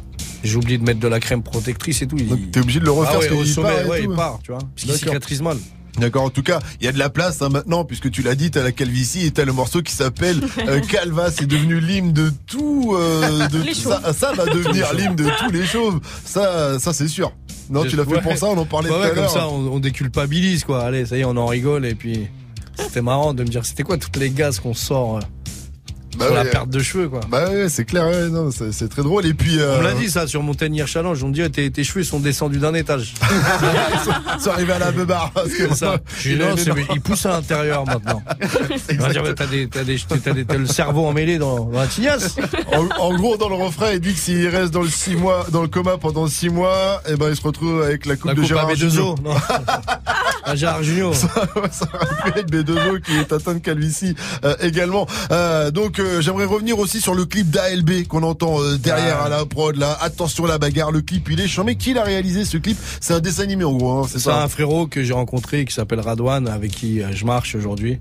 j'ai 0.44 0.57
oublié 0.57 0.76
de 0.76 0.84
mettre 0.84 1.00
de 1.00 1.09
la 1.09 1.18
crème 1.20 1.42
protectrice 1.42 2.02
et 2.02 2.07
tout. 2.07 2.17
il... 2.18 2.50
T'es 2.50 2.60
obligé 2.60 2.81
de 2.81 2.84
le 2.84 2.91
refaire 2.91 3.15
Ah 3.17 3.18
ouais, 3.20 3.28
parce 3.28 3.41
au 3.41 3.44
qu'il 3.44 3.52
sommet, 3.52 3.68
part 3.70 3.81
et 3.81 3.89
ouais, 3.89 4.02
tout. 4.05 4.10
il 4.10 4.17
part, 4.17 4.39
tu 4.42 4.50
vois. 4.52 4.60
Parce 4.60 4.86
qu'il 4.86 4.92
cicatrise 4.94 5.41
mal. 5.42 5.57
D'accord, 5.99 6.23
en 6.25 6.31
tout 6.31 6.43
cas, 6.43 6.60
il 6.81 6.85
y 6.85 6.89
a 6.89 6.93
de 6.93 6.99
la 6.99 7.10
place 7.10 7.43
hein, 7.43 7.49
maintenant, 7.51 7.85
puisque 7.85 8.10
tu 8.10 8.23
l'as 8.23 8.35
dit, 8.35 8.51
t'as 8.51 8.62
la 8.62 8.73
calvitie 8.73 9.27
et 9.27 9.31
t'as 9.33 9.44
le 9.44 9.52
morceau 9.52 9.83
qui 9.83 9.93
s'appelle 9.93 10.41
euh, 10.69 10.81
Calva, 10.81 11.31
c'est 11.31 11.47
devenu 11.47 11.81
l'hymne 11.81 12.12
de 12.12 12.33
tout. 12.47 12.94
euh, 12.97 13.49
de, 13.49 13.59
Les 13.62 13.75
ça, 13.75 14.01
ça 14.12 14.33
va 14.33 14.47
devenir 14.47 14.93
l'hymne 14.94 15.17
de 15.17 15.28
tous 15.39 15.51
les 15.52 15.67
chauves. 15.67 16.01
Ça, 16.25 16.78
ça 16.78 16.93
c'est 16.93 17.09
sûr. 17.09 17.33
Non, 17.69 17.85
tu 17.85 17.97
l'as 17.97 18.05
fait 18.05 18.15
Ouais. 18.15 18.20
pour 18.23 18.36
ça, 18.36 18.47
on 18.47 18.57
en 18.59 18.65
parlait 18.65 18.89
Ouais, 18.91 18.97
tout 18.97 19.01
ouais, 19.02 19.07
à 19.07 19.10
comme 19.10 19.19
l'heure. 19.23 19.31
ça, 19.31 19.49
on, 19.49 19.73
on 19.73 19.78
déculpabilise, 19.78 20.65
quoi. 20.65 20.83
Allez, 20.85 21.07
ça 21.07 21.17
y 21.17 21.20
est, 21.20 21.25
on 21.25 21.36
en 21.36 21.47
rigole. 21.47 21.85
Et 21.86 21.94
puis, 21.94 22.27
c'était 22.77 23.02
marrant 23.02 23.33
de 23.35 23.43
me 23.44 23.49
dire, 23.49 23.65
c'était 23.65 23.83
quoi 23.85 23.97
toutes 23.99 24.17
les 24.17 24.31
gaz 24.31 24.59
qu'on 24.59 24.75
sort 24.75 25.19
euh, 25.19 25.20
Bah 26.19 26.27
sur 26.27 26.35
la 26.35 26.43
ouais. 26.43 26.51
perte 26.51 26.69
de 26.71 26.79
cheveux, 26.81 27.09
quoi. 27.09 27.21
Bah 27.31 27.49
ouais, 27.51 27.69
c'est 27.69 27.85
clair, 27.85 28.07
ouais, 28.07 28.29
non, 28.29 28.51
c'est 28.51 28.73
c'est 28.73 28.89
très 28.89 29.03
drôle. 29.03 29.27
Et 29.27 29.35
puis, 29.35 29.59
euh, 29.61 29.77
On 29.77 29.79
me 29.79 29.85
l'a 29.85 29.93
dit, 29.95 30.11
ça, 30.11 30.27
sur 30.27 30.43
mon 30.43 30.55
Ten 30.55 30.75
Year 30.75 30.87
Challenge. 30.89 31.23
On 31.23 31.29
me 31.29 31.33
dit, 31.35 31.49
tes, 31.51 31.71
tes 31.71 31.85
cheveux 31.85 32.05
sont 32.05 32.21
descendus 32.21 32.59
d'un 32.59 32.75
étage. 32.75 33.15
ils 34.37 34.41
sont 34.43 34.51
arrivés 34.51 34.73
à 34.75 34.79
la 34.79 34.93
beubare. 34.93 35.31
Parce 35.33 35.51
que 35.51 35.75
ça. 35.75 35.97
Je 36.19 36.31
dis, 36.31 36.37
non, 36.37 36.57
c'est- 36.57 36.65
énorme- 36.65 36.81
il 36.95 37.01
pousse 37.01 37.27
à 37.27 37.31
l'intérieur 37.31 37.85
maintenant. 37.87 38.23
On 38.99 39.03
va 39.03 39.09
dire, 39.13 39.23
mais 39.23 39.35
t'as 39.35 39.47
des, 39.47 39.69
t'as 39.69 39.85
des, 39.85 39.97
t'as 40.23 40.33
des- 40.33 40.45
t'as 40.45 40.57
le 40.57 40.67
cerveau 40.67 41.07
emmêlé 41.07 41.39
dans, 41.39 41.65
dans 41.67 41.79
la 41.81 41.87
tignasse. 41.87 42.37
En, 42.73 42.87
en 43.01 43.15
gros, 43.17 43.37
dans 43.37 43.49
le 43.49 43.55
refrain, 43.55 43.93
il 43.93 44.01
dit 44.01 44.13
que 44.15 44.19
s'il 44.21 44.49
reste 44.49 44.73
dans 44.73 44.83
le 44.83 44.89
six 44.89 45.17
mois, 45.17 45.47
dans 45.51 45.63
le 45.63 45.69
coma 45.69 45.97
pendant 45.99 46.27
6 46.27 46.49
mois, 46.51 47.03
et 47.09 47.17
ben 47.17 47.29
il 47.31 47.37
se 47.37 47.43
retrouve 47.43 47.83
avec 47.83 48.07
la 48.07 48.17
coupe 48.17 48.27
La 48.27 48.35
de 48.35 48.41
coupe 48.41 48.45
à 48.47 48.49
Gérard 48.49 48.71
B2O. 48.73 48.77
Jugnot. 48.91 49.15
Non. 49.25 49.35
À 50.45 50.57
Gérard 50.57 50.83
Junior. 50.83 51.15
ça 51.15 51.29
aurait 51.55 52.33
pu 52.33 52.39
être 52.41 52.51
B2O 52.51 53.01
qui 53.01 53.17
est 53.17 53.33
atteint 53.33 53.55
de 53.55 53.59
calvitie 53.61 54.15
euh, 54.45 54.55
également. 54.61 55.07
Euh, 55.31 55.71
donc 55.71 56.00
euh, 56.03 56.20
j'aimerais 56.20 56.45
revenir 56.45 56.79
aussi 56.79 57.01
sur 57.01 57.15
le 57.15 57.25
clip 57.25 57.51
d'ALB 57.51 58.07
qu'on 58.09 58.23
entend 58.23 58.61
euh, 58.61 58.77
derrière 58.79 59.19
Ah. 59.20 59.27
à 59.27 59.29
la 59.29 59.45
prod 59.47 59.77
là. 59.77 59.97
Attention 60.01 60.47
la 60.47 60.59
bagarre, 60.59 60.91
le 60.93 61.01
clip 61.01 61.29
il 61.31 61.41
est 61.41 61.49
chambé. 61.49 61.77
Qui 61.77 61.95
l'a 61.95 62.03
réalisé 62.05 62.45
ce 62.45 62.57
clip? 62.57 62.77
C'est 63.01 63.15
un 63.15 63.20
dessin 63.20 63.43
animé 63.45 63.65
en 63.65 63.73
gros, 63.77 63.91
hein, 63.93 64.03
c'est 64.07 64.19
C'est 64.19 64.25
ça? 64.31 64.43
un 64.43 64.49
frérot 64.49 64.87
que 64.87 65.03
j'ai 65.03 65.12
rencontré 65.12 65.65
qui 65.65 65.75
s'appelle 65.75 66.01
Radwan, 66.01 66.49
avec 66.49 66.70
qui 66.73 67.03
euh, 67.03 67.09
je 67.12 67.25
marche 67.25 67.55
aujourd'hui. 67.55 67.99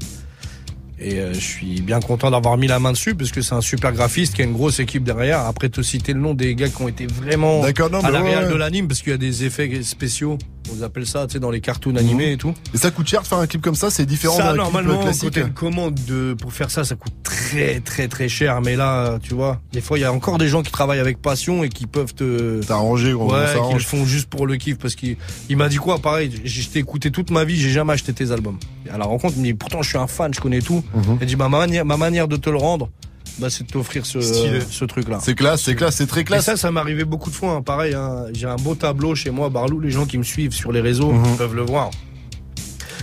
Et 1.02 1.19
euh, 1.19 1.34
je 1.34 1.40
suis 1.40 1.80
bien 1.82 2.02
content 2.02 2.30
d'avoir 2.30 2.58
mis 2.58 2.68
la 2.68 2.78
main 2.80 2.92
dessus 2.92 3.16
parce 3.16 3.32
que 3.32 3.42
c'est 3.42 3.56
un 3.56 3.61
super 3.61 3.94
graphiste 3.94 4.36
qui 4.36 4.42
a 4.42 4.45
une 4.45 4.52
grosse 4.52 4.82
équipe 4.82 5.03
derrière. 5.06 5.40
Après 5.45 5.69
te 5.69 5.82
citer 5.82 6.11
le 6.11 6.19
nom 6.19 6.34
des 6.34 6.56
gars 6.56 6.68
qui 6.68 6.82
ont 6.82 6.90
été 6.90 7.08
vraiment 7.08 7.61
non, 7.61 8.00
à 8.00 8.08
mais 8.08 8.11
la 8.11 8.22
ouais, 8.22 8.30
réal 8.32 8.44
ouais. 8.45 8.52
de 8.52 8.56
l'anime 8.58 8.88
parce 8.90 9.02
qu'il 9.02 9.11
y 9.11 9.16
a 9.16 9.18
des 9.18 9.45
effets 9.45 9.82
spéciaux. 9.84 10.38
On 10.77 10.83
appelle 10.83 11.06
ça, 11.06 11.25
tu 11.27 11.33
sais, 11.33 11.39
dans 11.39 11.51
les 11.51 11.61
cartoons 11.61 11.95
animés 11.95 12.33
et 12.33 12.38
tout. 12.38 12.53
Et 12.73 12.77
ça 12.77 12.91
coûte 12.91 13.07
cher 13.07 13.22
de 13.22 13.27
faire 13.27 13.38
un 13.39 13.48
clip 13.48 13.61
comme 13.61 13.75
ça, 13.75 13.89
c'est 13.89 14.06
différent 14.06 14.35
Ça, 14.38 14.43
d'un 14.43 14.49
clip 14.51 14.61
normalement, 14.64 14.99
classique. 15.01 15.33
quand 15.35 15.41
une 15.48 15.53
commande 15.53 15.99
de, 16.07 16.35
pour 16.39 16.53
faire 16.53 16.69
ça, 16.72 16.83
ça 16.83 16.95
coûte 16.95 17.14
très, 17.23 17.80
très, 17.80 18.07
très 18.07 18.30
cher. 18.30 18.61
Mais 18.61 18.75
là, 18.75 19.19
tu 19.22 19.33
vois, 19.33 19.59
des 19.72 19.81
fois, 19.81 19.98
il 19.98 20.01
y 20.01 20.06
a 20.06 20.14
encore 20.14 20.38
des 20.38 20.48
gens 20.48 20.61
qui 20.64 20.72
travaillent 20.72 20.99
avec 20.99 21.22
passion 21.22 21.64
et 21.64 21.69
qui 21.69 21.88
peuvent 21.88 22.14
te. 22.14 22.64
T'arranger, 22.64 23.14
Ouais, 23.14 23.45
qui 23.69 23.73
le 23.73 23.80
font 23.80 24.06
juste 24.06 24.30
pour 24.30 24.48
le 24.48 24.56
kiff. 24.57 24.77
Parce 24.77 24.95
qu'il 24.95 25.17
il 25.49 25.57
m'a 25.57 25.69
dit 25.69 25.77
quoi 25.77 25.99
Pareil, 25.99 26.31
je 26.43 26.67
t'ai 26.67 26.80
écouté 26.80 27.11
toute 27.11 27.31
ma 27.31 27.43
vie, 27.43 27.56
j'ai 27.59 27.69
jamais 27.72 27.93
acheté 27.93 28.14
tes 28.14 28.31
albums. 28.31 28.57
Et 28.85 28.89
à 28.89 28.98
la 28.98 29.06
rencontre, 29.06 29.33
il 29.38 29.41
me 29.41 29.45
dit 29.45 29.53
pourtant, 29.53 29.81
je 29.81 29.89
suis 29.89 29.98
un 29.98 30.07
fan, 30.07 30.33
je 30.33 30.39
connais 30.39 30.61
tout. 30.61 30.83
Mhm. 30.93 31.17
Il 31.22 31.27
dit 31.27 31.35
ma 31.35 31.49
manière, 31.49 31.85
ma 31.85 31.98
manière 31.98 32.27
de 32.27 32.35
te 32.38 32.49
le 32.49 32.57
rendre, 32.57 32.89
bah, 33.40 33.50
c'est 33.50 33.66
de 33.66 33.72
t'offrir 33.72 34.06
ce, 34.06 34.19
ce 34.22 34.85
truc-là. 34.85 35.19
C'est 35.22 35.35
classe, 35.35 35.61
c'est 35.64 35.76
classe, 35.76 35.95
c'est 35.95 36.08
très 36.08 36.22
Et 36.22 36.24
classe. 36.26 36.45
ça, 36.45 36.58
ça 36.58 36.72
m'est 36.72 36.80
arrivé 36.80 37.06
beaucoup 37.06 37.30
de 37.30 37.35
fois. 37.35 37.53
hein. 37.53 37.61
Pareil, 37.61 37.93
hein. 37.93 38.26
j'ai 38.34 38.48
un 38.48 38.56
beau 38.58 38.76
tableau 38.76 39.16
chez 39.16 39.30
moi, 39.32 39.50
Barlou. 39.50 39.80
Les 39.80 39.92
gens 39.92 40.06
qui 40.06 40.18
me 40.18 40.24
suivent 40.24 40.53
sur 40.53 40.72
les 40.72 40.82
réseaux 40.82 41.11
Mhm. 41.11 41.38
peuvent 41.38 41.56
le 41.56 41.61
voir. 41.64 41.90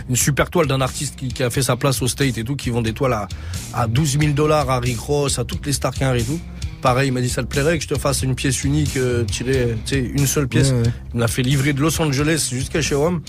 Une 0.08 0.16
super 0.16 0.50
toile 0.50 0.66
d'un 0.68 0.80
artiste 0.80 1.16
qui, 1.16 1.28
qui 1.28 1.42
a 1.42 1.50
fait 1.50 1.62
sa 1.62 1.74
place 1.76 2.00
au 2.00 2.06
State 2.08 2.38
et 2.38 2.44
tout, 2.44 2.54
qui 2.54 2.70
vend 2.70 2.80
des 2.82 2.92
toiles 2.92 3.12
à, 3.14 3.28
à 3.74 3.86
12 3.88 4.18
000 4.20 4.32
dollars 4.34 4.70
à 4.70 4.78
Rick 4.78 5.00
Ross, 5.00 5.38
à 5.38 5.44
toutes 5.44 5.66
les 5.66 5.72
a 5.84 6.16
et 6.16 6.22
tout. 6.22 6.38
Pareil, 6.82 7.08
il 7.08 7.12
m'a 7.12 7.20
dit 7.20 7.28
ça 7.28 7.42
te 7.42 7.48
plairait 7.48 7.76
que 7.78 7.82
je 7.82 7.88
te 7.88 7.98
fasse 7.98 8.22
une 8.22 8.34
pièce 8.36 8.62
unique, 8.62 8.96
euh, 8.96 9.24
tirée, 9.24 9.76
tu 9.84 9.94
sais, 9.96 10.00
une 10.00 10.26
seule 10.26 10.46
pièce. 10.46 10.70
Ouais, 10.70 10.76
ouais. 10.82 10.90
Il 11.12 11.16
me 11.16 11.20
l'a 11.22 11.26
fait 11.28 11.42
livrer 11.42 11.72
de 11.72 11.80
Los 11.80 12.00
Angeles 12.00 12.50
jusqu'à 12.52 12.80
chez 12.82 12.94
Rome. 12.94 13.22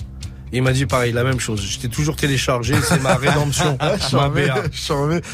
Et 0.52 0.58
il 0.58 0.62
m'a 0.62 0.72
dit 0.72 0.86
pareil, 0.86 1.12
la 1.12 1.24
même 1.24 1.40
chose. 1.40 1.60
Je 1.62 1.78
t'ai 1.78 1.88
toujours 1.88 2.16
téléchargé, 2.16 2.74
c'est 2.82 3.02
ma 3.02 3.16
rédemption, 3.16 3.76
Ah, 3.80 3.96
ma 4.12 4.28
BA. 4.28 4.62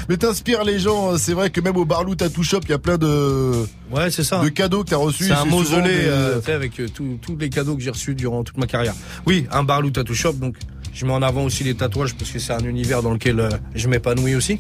Mais 0.09 0.17
t'inspires 0.17 0.65
les 0.65 0.79
gens, 0.79 1.13
hein. 1.13 1.19
c'est 1.19 1.35
vrai 1.35 1.51
que 1.51 1.61
même 1.61 1.77
au 1.77 1.85
Barlou 1.85 2.15
Tattoo 2.15 2.43
Shop, 2.43 2.61
il 2.65 2.71
y 2.71 2.73
a 2.73 2.79
plein 2.79 2.99
de, 2.99 3.65
Ouais, 3.93 4.11
c'est 4.11 4.25
ça. 4.25 4.41
de 4.41 4.49
cadeaux 4.49 4.83
que 4.85 4.91
t'as 4.91 4.97
reçus. 4.97 5.25
C'est 5.25 5.33
un 5.33 5.45
mausolée 5.45 5.83
des- 5.89 6.05
euh, 6.07 6.41
avec 6.49 6.81
euh, 6.81 6.89
tous 6.89 7.37
les 7.39 7.49
cadeaux 7.49 7.77
que 7.77 7.83
j'ai 7.83 7.91
reçus 7.91 8.15
durant 8.15 8.43
toute 8.45 8.59
ma 8.59 8.67
carrière. 8.67 8.95
Oui, 9.27 9.47
un 9.53 9.63
Barlou 9.63 9.91
Tattoo 9.91 10.15
Shop, 10.15 10.33
donc 10.35 10.57
je 10.93 11.07
mets 11.07 11.13
en 11.13 11.23
avant 11.23 11.45
aussi 11.45 11.65
les 11.65 11.75
tatouages 11.75 12.15
parce 12.15 12.31
que 12.31 12.39
c'est 12.39 12.53
un 12.53 12.65
univers 12.65 13.03
dans 13.03 13.13
lequel 13.13 13.39
euh, 13.41 13.49
je 13.75 13.89
m'épanouis 13.89 14.35
aussi. 14.35 14.59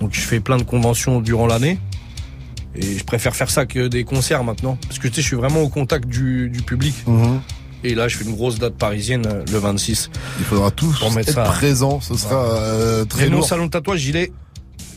Donc 0.00 0.10
je 0.12 0.20
fais 0.20 0.40
plein 0.40 0.56
de 0.56 0.62
conventions 0.62 1.20
durant 1.20 1.46
l'année. 1.46 1.78
Et 2.76 2.98
je 2.98 3.04
préfère 3.04 3.34
faire 3.34 3.50
ça 3.50 3.66
que 3.66 3.88
des 3.88 4.04
concerts 4.04 4.44
maintenant. 4.44 4.78
Parce 4.86 4.98
que 5.00 5.08
tu 5.08 5.14
sais, 5.14 5.22
je 5.22 5.26
suis 5.26 5.36
vraiment 5.36 5.60
au 5.62 5.68
contact 5.68 6.06
du, 6.08 6.48
du 6.50 6.62
public. 6.62 6.94
Mhm. 7.06 7.40
Et 7.82 7.94
là, 7.94 8.08
je 8.08 8.16
fais 8.18 8.24
une 8.24 8.34
grosse 8.36 8.58
date 8.58 8.74
parisienne 8.74 9.26
euh, 9.26 9.42
le 9.50 9.58
26. 9.58 10.10
Il 10.38 10.44
faudra 10.44 10.70
tous 10.70 10.98
Pour 10.98 11.12
mettre 11.12 11.30
être 11.30 11.34
ça. 11.36 11.42
présents, 11.44 12.00
ce 12.00 12.14
sera 12.14 12.36
euh, 12.44 13.04
très 13.06 13.26
Et 13.26 13.28
lourd. 13.30 13.46
salon 13.46 13.66
de 13.66 13.70
tatouage, 13.70 14.04
il 14.06 14.16
est 14.16 14.32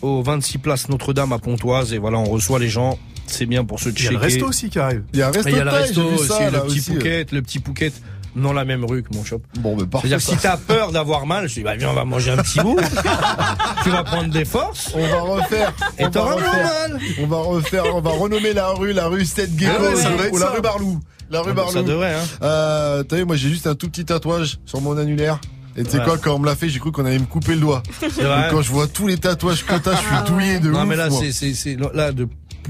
au 0.01 0.21
26 0.21 0.57
place 0.57 0.89
Notre-Dame 0.89 1.31
à 1.31 1.39
Pontoise. 1.39 1.93
Et 1.93 1.97
voilà, 1.97 2.17
on 2.17 2.25
reçoit 2.25 2.59
les 2.59 2.69
gens. 2.69 2.99
C'est 3.25 3.45
bien 3.45 3.63
pour 3.63 3.79
se 3.79 3.87
Il 3.89 3.93
y 3.93 3.95
a 3.95 4.01
checker. 4.01 4.13
le 4.13 4.19
resto 4.19 4.45
aussi 4.47 4.69
qui 4.69 4.79
arrive. 4.79 5.03
Il 5.13 5.19
y 5.19 5.21
a 5.21 5.29
un 5.29 5.31
resto, 5.31 5.49
Il 5.49 5.55
y 5.55 5.59
a 5.59 5.63
le 5.63 5.69
resto 5.71 6.01
aussi, 6.03 6.27
ça, 6.27 6.49
le 6.51 6.59
petit 6.61 6.79
aussi. 6.79 6.91
Pouquet, 6.91 7.25
le 7.31 7.41
petit 7.41 7.59
Pouquet, 7.59 7.91
dans 8.35 8.51
la 8.51 8.65
même 8.65 8.83
rue 8.83 9.01
que 9.01 9.15
mon 9.15 9.23
shop. 9.23 9.39
Bon, 9.59 9.77
mais 9.77 9.85
parfait. 9.85 10.09
C'est-à-dire 10.09 10.27
que 10.27 10.33
si 10.33 10.37
t'as 10.41 10.57
peur 10.57 10.91
d'avoir 10.91 11.25
mal, 11.25 11.47
je 11.47 11.53
dis 11.53 11.63
bah 11.63 11.75
viens 11.77 11.89
on 11.91 11.93
va 11.93 12.03
manger 12.03 12.31
un 12.31 12.37
petit 12.37 12.59
bout, 12.59 12.77
tu 13.83 13.89
vas 13.91 14.03
prendre 14.03 14.29
des 14.29 14.43
forces. 14.43 14.91
On 14.93 15.07
va 15.07 15.21
refaire. 15.21 15.73
Et 15.97 16.05
on 16.05 16.09
va 16.09 16.21
refaire. 16.33 16.51
mal. 16.89 16.99
On 17.21 17.27
va 17.27 17.37
refaire, 17.37 17.83
on 17.95 18.01
va 18.01 18.11
renommer 18.11 18.53
la 18.53 18.69
rue, 18.69 18.91
la 18.91 19.07
rue 19.07 19.23
7 19.23 19.51
Gecko 19.57 19.71
Ah 19.77 19.81
ouais, 19.83 20.29
ou- 20.31 20.37
la 20.37 20.49
rue 20.49 20.61
Barlou. 20.61 20.99
La 21.29 21.41
rue 21.41 21.51
Ah, 21.51 21.53
Barlou. 21.53 21.71
Ça 21.73 21.83
devrait 21.83 22.13
hein. 22.15 22.23
Euh, 22.41 23.03
t'as 23.03 23.15
vu, 23.17 23.25
moi 23.25 23.35
j'ai 23.35 23.49
juste 23.49 23.67
un 23.67 23.75
tout 23.75 23.89
petit 23.89 24.05
tatouage 24.05 24.59
sur 24.65 24.81
mon 24.81 24.97
annulaire. 24.97 25.39
Et 25.75 25.83
tu 25.83 25.89
sais 25.91 25.97
Ouais. 25.99 26.03
quoi, 26.05 26.17
quand 26.19 26.35
on 26.35 26.39
me 26.39 26.45
l'a 26.45 26.55
fait, 26.55 26.69
j'ai 26.69 26.77
cru 26.79 26.91
qu'on 26.91 27.05
allait 27.05 27.17
me 27.17 27.25
couper 27.25 27.55
le 27.55 27.61
doigt. 27.61 27.81
Vrai. 28.01 28.47
quand 28.51 28.61
je 28.61 28.69
vois 28.71 28.87
tous 28.87 29.07
les 29.07 29.17
tatouages 29.17 29.65
que 29.65 29.75
t'as, 29.75 29.93
je 29.95 30.01
suis 30.01 30.23
douillé 30.27 30.59
de 30.59 30.69
Non 30.69 30.81
ouf. 30.83 30.87
mais 30.87 30.95
là 30.95 31.09
c'est 31.09 31.31
c'est 31.53 31.75
là 31.93 32.11
de 32.11 32.27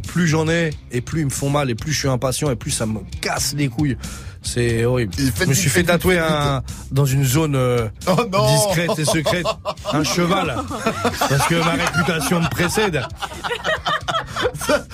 plus 0.07 0.27
j'en 0.27 0.47
ai 0.49 0.71
et 0.91 1.01
plus 1.01 1.21
ils 1.21 1.25
me 1.25 1.29
font 1.29 1.49
mal 1.49 1.69
et 1.69 1.75
plus 1.75 1.91
je 1.91 1.99
suis 1.99 2.07
impatient 2.07 2.49
et 2.49 2.55
plus 2.55 2.71
ça 2.71 2.85
me 2.85 2.99
casse 3.21 3.53
les 3.57 3.67
couilles. 3.67 3.97
C'est 4.43 4.85
horrible. 4.85 5.13
Je 5.39 5.45
me 5.45 5.53
suis 5.53 5.69
fait 5.69 5.83
tatouer 5.83 6.19
un, 6.19 6.61
dans 6.91 7.05
une 7.05 7.23
zone 7.23 7.55
euh, 7.55 7.87
Oh 8.07 8.15
non 8.31 8.45
discrète 8.55 8.97
et 8.99 9.05
secrète, 9.05 9.45
un 9.91 10.03
cheval, 10.03 10.55
parce 11.29 11.47
que 11.47 11.55
ma 11.55 11.71
réputation 11.71 12.39
me 12.41 12.49
précède. 12.49 13.01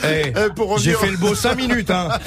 Eh, 0.04 0.34
Eh, 0.36 0.50
pour 0.56 0.78
J'ai 0.78 0.94
fait 0.94 1.10
le 1.12 1.18
beau 1.18 1.36
5 1.36 1.56
minutes. 1.56 1.90
Hein. 1.92 2.10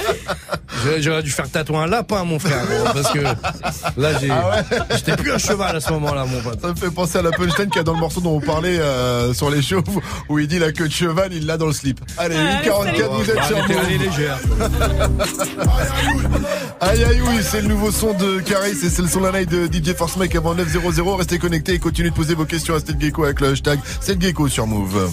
J'aurais- 0.98 1.22
dû 1.22 1.30
faire 1.30 1.48
tatouer 1.48 1.76
un 1.76 1.86
lapin, 1.86 2.24
mon 2.24 2.38
frère, 2.40 2.64
gros, 2.66 2.92
parce 2.92 3.12
que 3.12 3.20
là, 3.20 4.18
j'ai, 4.20 4.30
Ah 4.30 4.62
j'étais 4.96 5.14
plus 5.16 5.30
un 5.32 5.38
cheval 5.38 5.76
à 5.76 5.80
ce 5.80 5.92
moment-là, 5.92 6.24
mon 6.24 6.40
pote. 6.40 6.60
Ça 6.60 6.68
me 6.68 6.74
fait 6.74 6.90
penser 6.90 7.18
à 7.18 7.22
la 7.22 7.30
punchline 7.30 7.68
qu'il 7.68 7.76
y 7.76 7.80
a 7.80 7.84
dans 7.84 7.94
le 7.94 8.00
morceau 8.00 8.20
dont 8.20 8.34
on 8.36 8.40
parlait 8.40 8.78
euh, 8.80 9.32
sur 9.32 9.48
les 9.50 9.62
chauves 9.62 9.84
où 10.28 10.38
il 10.40 10.48
dit 10.48 10.58
la 10.58 10.72
queue 10.72 10.88
de 10.88 10.92
cheval, 10.92 11.32
il 11.32 11.46
l'a 11.46 11.56
dans 11.56 11.66
le 11.66 11.72
slip. 11.72 12.00
Allez, 12.18 12.34
Ah, 12.36 12.62
8h44, 12.66 13.08
vous 13.10 13.30
êtes 13.30 13.36
Ah, 13.40 13.46
sur 13.46 13.56
Move. 13.58 13.98
légère. 14.00 14.38
Aïe 16.80 17.04
aïe 17.04 17.11
oui, 17.20 17.40
c'est 17.42 17.60
le 17.60 17.68
nouveau 17.68 17.90
son 17.90 18.14
de 18.14 18.40
Caris 18.40 18.70
et 18.70 18.88
c'est 18.88 19.02
le 19.02 19.08
son 19.08 19.20
de 19.20 19.26
la 19.26 19.40
night 19.40 19.50
de 19.50 19.66
DJ 19.66 19.94
Force 19.94 20.16
Mike 20.16 20.34
avant 20.36 20.54
900. 20.54 21.16
Restez 21.16 21.38
connectés 21.38 21.74
et 21.74 21.78
continuez 21.78 22.10
de 22.10 22.14
poser 22.14 22.34
vos 22.34 22.44
questions 22.44 22.74
à 22.74 22.80
Style 22.80 22.96
Gecko 22.98 23.24
avec 23.24 23.40
le 23.40 23.48
hashtag 23.48 23.80
Gecko 24.18 24.48
sur 24.48 24.66
Move. 24.66 25.10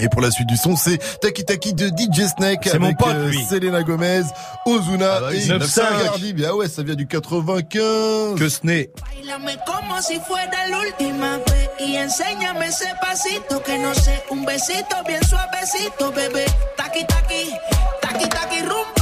Et 0.00 0.08
pour 0.08 0.20
la 0.20 0.30
suite 0.30 0.48
du 0.48 0.56
son, 0.56 0.74
c'est 0.74 0.98
Taki 1.20 1.44
Taki 1.44 1.74
de 1.74 1.86
DJ 1.86 2.26
Snake 2.36 2.60
C'est 2.64 2.70
avec 2.70 2.80
mon 2.80 2.94
pote, 2.94 3.14
euh, 3.14 3.28
lui. 3.28 3.44
Selena 3.48 3.82
Gomez, 3.82 4.22
Ozuna 4.66 5.14
Ah 5.18 5.20
bah 5.20 5.34
et 5.34 5.38
9-5. 5.38 5.74
Cardi 6.02 6.32
B. 6.32 6.40
Ah 6.44 6.56
ouais, 6.56 6.68
ça 6.68 6.82
vient 6.82 6.96
du 6.96 7.06
95. 7.06 8.38
Que 8.38 8.48
ce 8.48 8.58
n'est. 8.64 8.90
Bailame 9.16 9.56
como 9.64 10.00
si 10.00 10.18
fuera 10.26 10.66
la 10.68 10.78
última 10.78 11.36
vez 11.38 11.86
y 11.86 11.96
enséñame 11.98 12.66
ese 12.66 12.88
pasito 13.00 13.62
que 13.62 13.78
no 13.78 13.94
sé, 13.94 14.24
un 14.32 14.44
besito 14.44 14.96
bien 15.06 15.20
suavecito, 15.22 16.10
bebé. 16.10 16.46
Taqui 16.76 17.06
taqui, 17.06 17.50
taqui 18.00 18.28
taqui 18.28 18.60
rumba. 18.62 19.01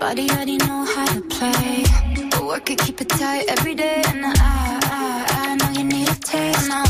Body 0.00 0.30
already 0.30 0.56
know 0.56 0.82
how 0.94 1.04
to 1.14 1.20
play. 1.20 1.84
But 2.30 2.42
work 2.46 2.70
it, 2.70 2.78
keep 2.78 3.00
it 3.02 3.08
tight 3.10 3.44
every 3.48 3.74
day. 3.74 4.02
And 4.06 4.24
I, 4.24 4.32
I, 4.34 5.26
I 5.42 5.54
know 5.56 5.70
you 5.78 5.84
need 5.84 6.08
a 6.08 6.14
taste. 6.14 6.89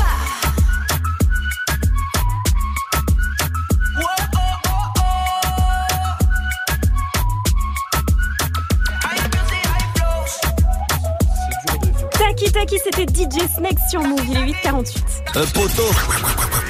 Taki, 12.71 12.81
c'était 12.83 13.05
DJ 13.05 13.47
Snake 13.55 13.77
sur 13.89 14.01
Move. 14.01 14.21
Il 14.29 14.37
est 14.37 14.53
8h48. 14.53 15.03
Un 15.35 15.45
poteau. 15.47 15.83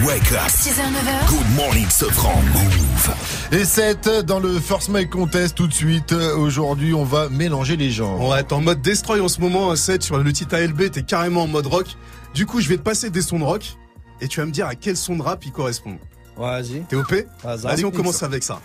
Wake 0.04 0.32
up. 0.32 0.48
6h, 0.48 0.82
9h. 0.82 1.30
Good 1.30 1.56
morning, 1.56 1.90
Sofran. 1.90 2.42
Move. 2.54 3.14
Et 3.52 3.66
7 3.66 4.10
dans 4.26 4.40
le 4.40 4.60
First 4.60 4.90
Mike 4.90 5.12
Contest 5.12 5.56
tout 5.56 5.68
de 5.68 5.74
suite. 5.74 6.12
Aujourd'hui, 6.12 6.94
on 6.94 7.04
va 7.04 7.30
mélanger 7.30 7.78
les 7.78 7.92
genres. 7.92 8.30
Ouais, 8.30 8.44
t'es 8.44 8.54
en 8.54 8.62
mode 8.62 8.82
Destroy 8.82 9.20
en 9.20 9.28
ce 9.28 9.42
moment, 9.42 9.76
7 9.76 10.02
sur 10.02 10.18
le 10.18 10.34
titre 10.34 10.56
ALB, 10.56 10.90
t'es 10.92 11.04
carrément 11.04 11.44
en 11.44 11.48
mode 11.48 11.68
rock. 11.68 11.88
Du 12.34 12.46
coup, 12.46 12.62
je 12.62 12.70
vais 12.70 12.78
te 12.78 12.84
passer 12.84 13.10
des 13.10 13.22
sons 13.22 13.40
de 13.40 13.44
rock 13.44 13.78
et 14.22 14.28
tu 14.28 14.40
vas 14.40 14.46
me 14.46 14.52
dire 14.52 14.68
à 14.68 14.76
quel 14.76 14.98
son 14.98 15.16
de 15.16 15.22
rap 15.22 15.46
il 15.46 15.52
correspond. 15.52 15.98
Vas-y. 16.38 16.82
T'es 16.88 16.96
OP 16.96 17.14
Vas-y. 17.44 17.62
Vas-y, 17.62 17.86
on 17.86 17.92
commence 17.92 18.24
avec 18.24 18.44
ça. 18.44 18.60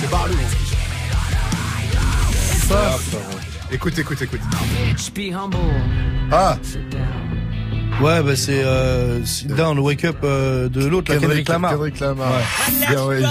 C'est 0.00 0.10
Barlou. 0.10 0.34
Ça, 2.68 2.96
écoute, 3.70 3.98
écoute, 3.98 4.20
écoute. 4.22 4.40
Ah 6.32 6.58
Ouais, 8.02 8.22
bah 8.22 8.36
c'est 8.36 8.62
euh, 8.62 9.24
Sit 9.24 9.48
Down, 9.48 9.78
Wake 9.78 10.04
Up 10.04 10.18
euh, 10.22 10.68
de 10.68 10.84
l'autre, 10.84 11.12
là, 11.14 11.18
Kendrick 11.18 11.48
Lamar. 11.48 11.70
Kendrick 11.72 11.98
Lamar. 12.00 12.30
Ouais. 12.30 12.86
Bien, 12.90 13.04
ouais. 13.06 13.22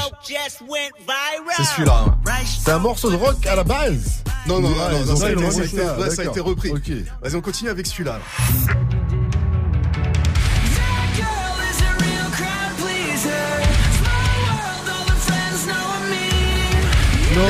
C'est 1.57 1.63
celui-là. 1.63 2.05
hein. 2.07 2.17
C'est 2.63 2.71
un 2.71 2.79
morceau 2.79 3.11
de 3.11 3.15
rock 3.15 3.45
à 3.45 3.55
la 3.55 3.63
base 3.63 4.23
Non, 4.47 4.59
non, 4.61 4.69
non, 4.69 4.75
Ouais, 4.75 4.91
non, 4.91 5.05
non, 5.05 5.15
ça, 5.15 5.27
a 5.27 5.31
été, 5.31 5.51
ça 6.09 6.21
a 6.23 6.41
repris. 6.41 6.71
Ok. 6.71 6.91
Vas-y, 7.21 7.35
on 7.35 7.41
continue 7.41 7.69
avec 7.69 7.85
celui-là. 7.85 8.19
Non, 17.35 17.41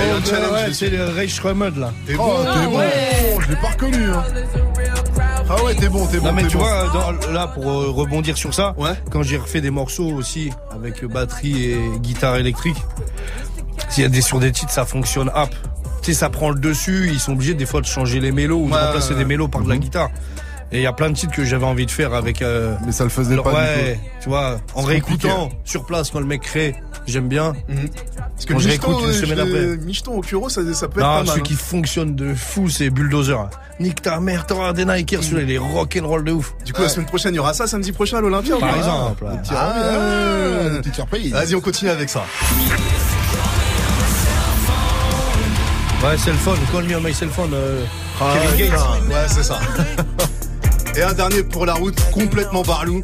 ouais, 0.53 0.73
c'est 0.73 0.89
le 0.89 1.05
Ray 1.05 1.30
Shremmerd, 1.30 1.77
là. 1.77 1.91
T'es 2.07 2.15
Oh, 2.17 2.23
bon 2.23 2.43
t'es 2.43 2.65
bon 2.67 3.41
Je 3.41 3.49
l'ai 3.49 3.55
pas 3.57 3.67
reconnu, 3.69 4.03
hein. 4.11 4.23
Ah 5.47 5.64
ouais, 5.64 5.75
t'es 5.75 5.89
bon, 5.89 6.07
t'es 6.07 6.17
bon. 6.17 6.25
Non 6.25 6.33
mais 6.33 6.47
tu 6.47 6.57
bon. 6.57 6.64
vois, 6.64 6.89
dans- 6.91 7.31
là 7.31 7.45
pour 7.47 7.69
euh, 7.69 7.91
rebondir 7.91 8.35
sur 8.35 8.51
ça, 8.53 8.73
quand 9.11 9.22
j'ai 9.22 9.38
refait 9.38 9.61
des 9.61 9.69
morceaux 9.69 10.07
aussi 10.11 10.49
avec 10.73 11.05
batterie 11.05 11.72
et 11.73 11.80
guitare 11.99 12.38
électrique, 12.38 12.77
il 13.97 14.01
y 14.01 14.05
a 14.05 14.09
des 14.09 14.22
sur 14.22 14.39
des 14.39 14.51
titres, 14.51 14.72
ça 14.72 14.85
fonctionne 14.85 15.30
up. 15.35 15.49
Tu 16.01 16.14
sais, 16.14 16.19
ça 16.19 16.30
prend 16.30 16.49
le 16.49 16.59
dessus, 16.59 17.09
ils 17.14 17.19
sont 17.19 17.33
obligés 17.33 17.53
des 17.53 17.65
fois 17.67 17.81
de 17.81 17.85
changer 17.85 18.19
les 18.19 18.31
mélos 18.31 18.57
ou 18.64 18.69
de 18.69 18.73
remplacer 18.75 19.14
des 19.14 19.25
mélos 19.25 19.47
par 19.47 19.61
de 19.61 19.69
la 19.69 19.75
Mhm. 19.75 19.81
guitare. 19.81 20.09
Et 20.75 20.79
il 20.79 20.81
y 20.83 20.87
a 20.87 20.91
plein 20.91 21.09
de 21.09 21.15
titres 21.15 21.33
que 21.33 21.45
j'avais 21.45 21.63
envie 21.65 21.85
de 21.85 21.91
faire 21.91 22.13
avec. 22.13 22.41
euh, 22.41 22.75
Mais 22.85 22.91
ça 22.91 23.05
le 23.05 23.09
faisait 23.09 23.35
leur- 23.35 23.45
pas, 23.45 23.51
du 23.51 23.55
Ouais, 23.55 23.99
tu 24.21 24.27
vois, 24.27 24.57
en 24.73 24.81
C'est 24.81 24.87
réécoutant 24.87 25.43
compliqué. 25.43 25.61
sur 25.63 25.85
place 25.85 26.09
quand 26.11 26.19
le 26.19 26.25
mec 26.25 26.41
crée, 26.41 26.75
j'aime 27.07 27.29
bien. 27.29 27.53
Parce 28.33 28.45
que 28.45 28.51
Quand 28.53 28.59
je 28.59 28.67
réécoute 28.67 28.97
une 29.01 29.09
euh, 29.09 29.13
semaine 29.13 29.39
après. 29.39 29.77
Michton 29.77 30.11
au 30.17 30.21
Curo, 30.21 30.49
ça, 30.49 30.61
ça 30.73 30.89
peut 30.89 30.99
être 30.99 31.05
Non, 31.07 31.11
pas 31.13 31.17
mal. 31.19 31.27
celui 31.27 31.39
hein. 31.39 31.43
qui 31.45 31.53
fonctionne 31.53 32.13
de 32.15 32.33
fou, 32.33 32.67
c'est 32.67 32.89
Bulldozer. 32.89 33.49
Nique 33.79 34.01
ta 34.01 34.19
mère, 34.19 34.45
t'auras 34.45 34.73
des 34.73 34.83
Nike, 34.83 35.15
celui-là, 35.21 35.43
il 35.43 35.51
est 35.51 35.57
rock'n'roll 35.57 36.25
de 36.25 36.33
ouf. 36.33 36.53
Du 36.65 36.73
coup, 36.73 36.81
la 36.81 36.89
semaine 36.89 37.05
prochaine, 37.07 37.33
il 37.33 37.37
y 37.37 37.39
aura 37.39 37.53
ça 37.53 37.67
samedi 37.67 37.93
prochain 37.93 38.17
à 38.17 38.21
l'Olympia. 38.21 38.57
ou 38.57 38.59
Par 38.59 38.75
exemple. 38.75 39.25
Ah, 39.29 39.41
Ah, 39.51 39.73
ah, 39.77 40.77
petite 40.79 40.95
surprise. 40.95 41.31
Vas-y, 41.31 41.55
on 41.55 41.61
continue 41.61 41.91
avec 41.91 42.09
ça. 42.09 42.25
Ouais, 46.03 46.17
cell 46.17 46.35
phone, 46.35 46.57
call 46.73 46.83
me 46.83 46.95
on 46.97 47.01
my 47.01 47.13
cell 47.13 47.29
phone. 47.29 47.51
euh, 47.53 47.83
Ah, 48.19 48.33
Kevin 48.41 48.69
Gates. 48.69 48.79
Ouais, 49.07 49.15
c'est 49.29 49.43
ça. 49.43 49.59
Et 50.98 51.01
un 51.01 51.14
dernier 51.14 51.43
pour 51.43 51.65
la 51.65 51.74
route, 51.74 51.99
complètement 52.14 52.61
barlou. 52.61 53.03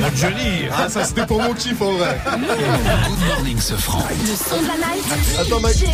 Mon 0.00 0.16
Johnny. 0.16 0.68
Ah, 0.72 0.88
ça 0.88 1.04
c'était 1.04 1.26
pour 1.26 1.42
mon 1.42 1.52
kiff 1.52 1.80
en 1.82 1.92
vrai. 1.92 2.18
Good 2.24 3.26
morning, 3.28 3.58
ce 3.60 3.74
franc. 3.74 4.02
Le 4.08 4.26
son 4.34 4.62
de 4.62 4.68
la 4.68 4.76
night. 4.76 5.04
Attends, 5.38 5.60
Mike. 5.60 5.84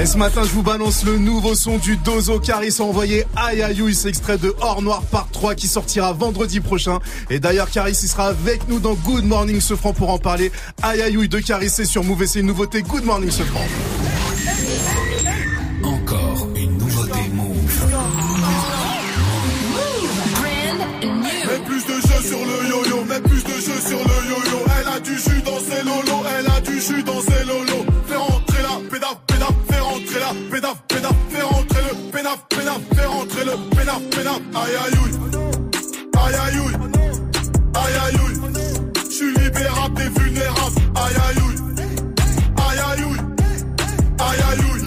Et 0.00 0.06
ce 0.06 0.16
matin, 0.16 0.42
je 0.44 0.50
vous 0.50 0.62
balance 0.62 1.04
le 1.04 1.18
nouveau 1.18 1.54
son 1.54 1.76
du 1.76 1.96
Dozo 1.96 2.38
Caris 2.38 2.76
envoyé 2.78 3.26
Aïe 3.36 3.60
Aïe 3.62 3.82
extrait 4.06 4.38
de 4.38 4.54
Hors 4.60 4.82
Noir 4.82 5.02
Part 5.02 5.28
3 5.32 5.54
qui 5.54 5.66
sortira 5.66 6.12
vendredi 6.12 6.60
prochain. 6.60 7.00
Et 7.28 7.40
d'ailleurs, 7.40 7.70
Caris, 7.70 7.98
il 8.02 8.08
sera 8.08 8.28
avec 8.28 8.68
nous 8.68 8.78
dans 8.78 8.94
Good 8.94 9.24
Morning 9.24 9.60
Ce 9.60 9.74
Franc 9.74 9.92
pour 9.92 10.10
en 10.10 10.18
parler. 10.18 10.52
Aïe 10.82 11.02
Aïe 11.02 11.28
de 11.28 11.40
Caris, 11.40 11.70
c'est 11.70 11.84
sur 11.84 12.04
Move 12.04 12.22
et 12.22 12.26
c'est 12.26 12.40
une 12.40 12.46
nouveauté. 12.46 12.82
Good 12.82 13.04
Morning 13.04 13.30
Ce 13.30 13.42
Franc. 13.42 13.66
Pédaf, 30.70 30.82
pédaf, 30.88 31.14
fais 31.30 31.42
rentrer 31.42 31.82
le 31.82 32.10
pénaf, 32.12 32.46
pénaf, 32.48 32.80
fais 32.94 33.06
rentrer 33.06 33.44
le 33.44 33.76
pénaf, 33.76 34.02
pénaf. 34.10 34.40
Aïe 34.54 34.76
aïe 34.84 34.98
aïe 36.18 36.34
aïe 36.34 36.58
ouïe, 36.60 36.74
aïe 37.74 37.94
aïe 38.04 38.16
ouïe. 38.20 38.36
J'suis 39.10 39.34
libérable, 39.34 39.94
t'es 39.94 40.20
vulnérable. 40.20 40.76
Aïe 40.96 41.16
aïe 41.26 41.38
aïe 42.56 42.78
aïe 42.88 43.02
aïe 44.18 44.42
aïe 44.50 44.64
ouïe. 44.70 44.82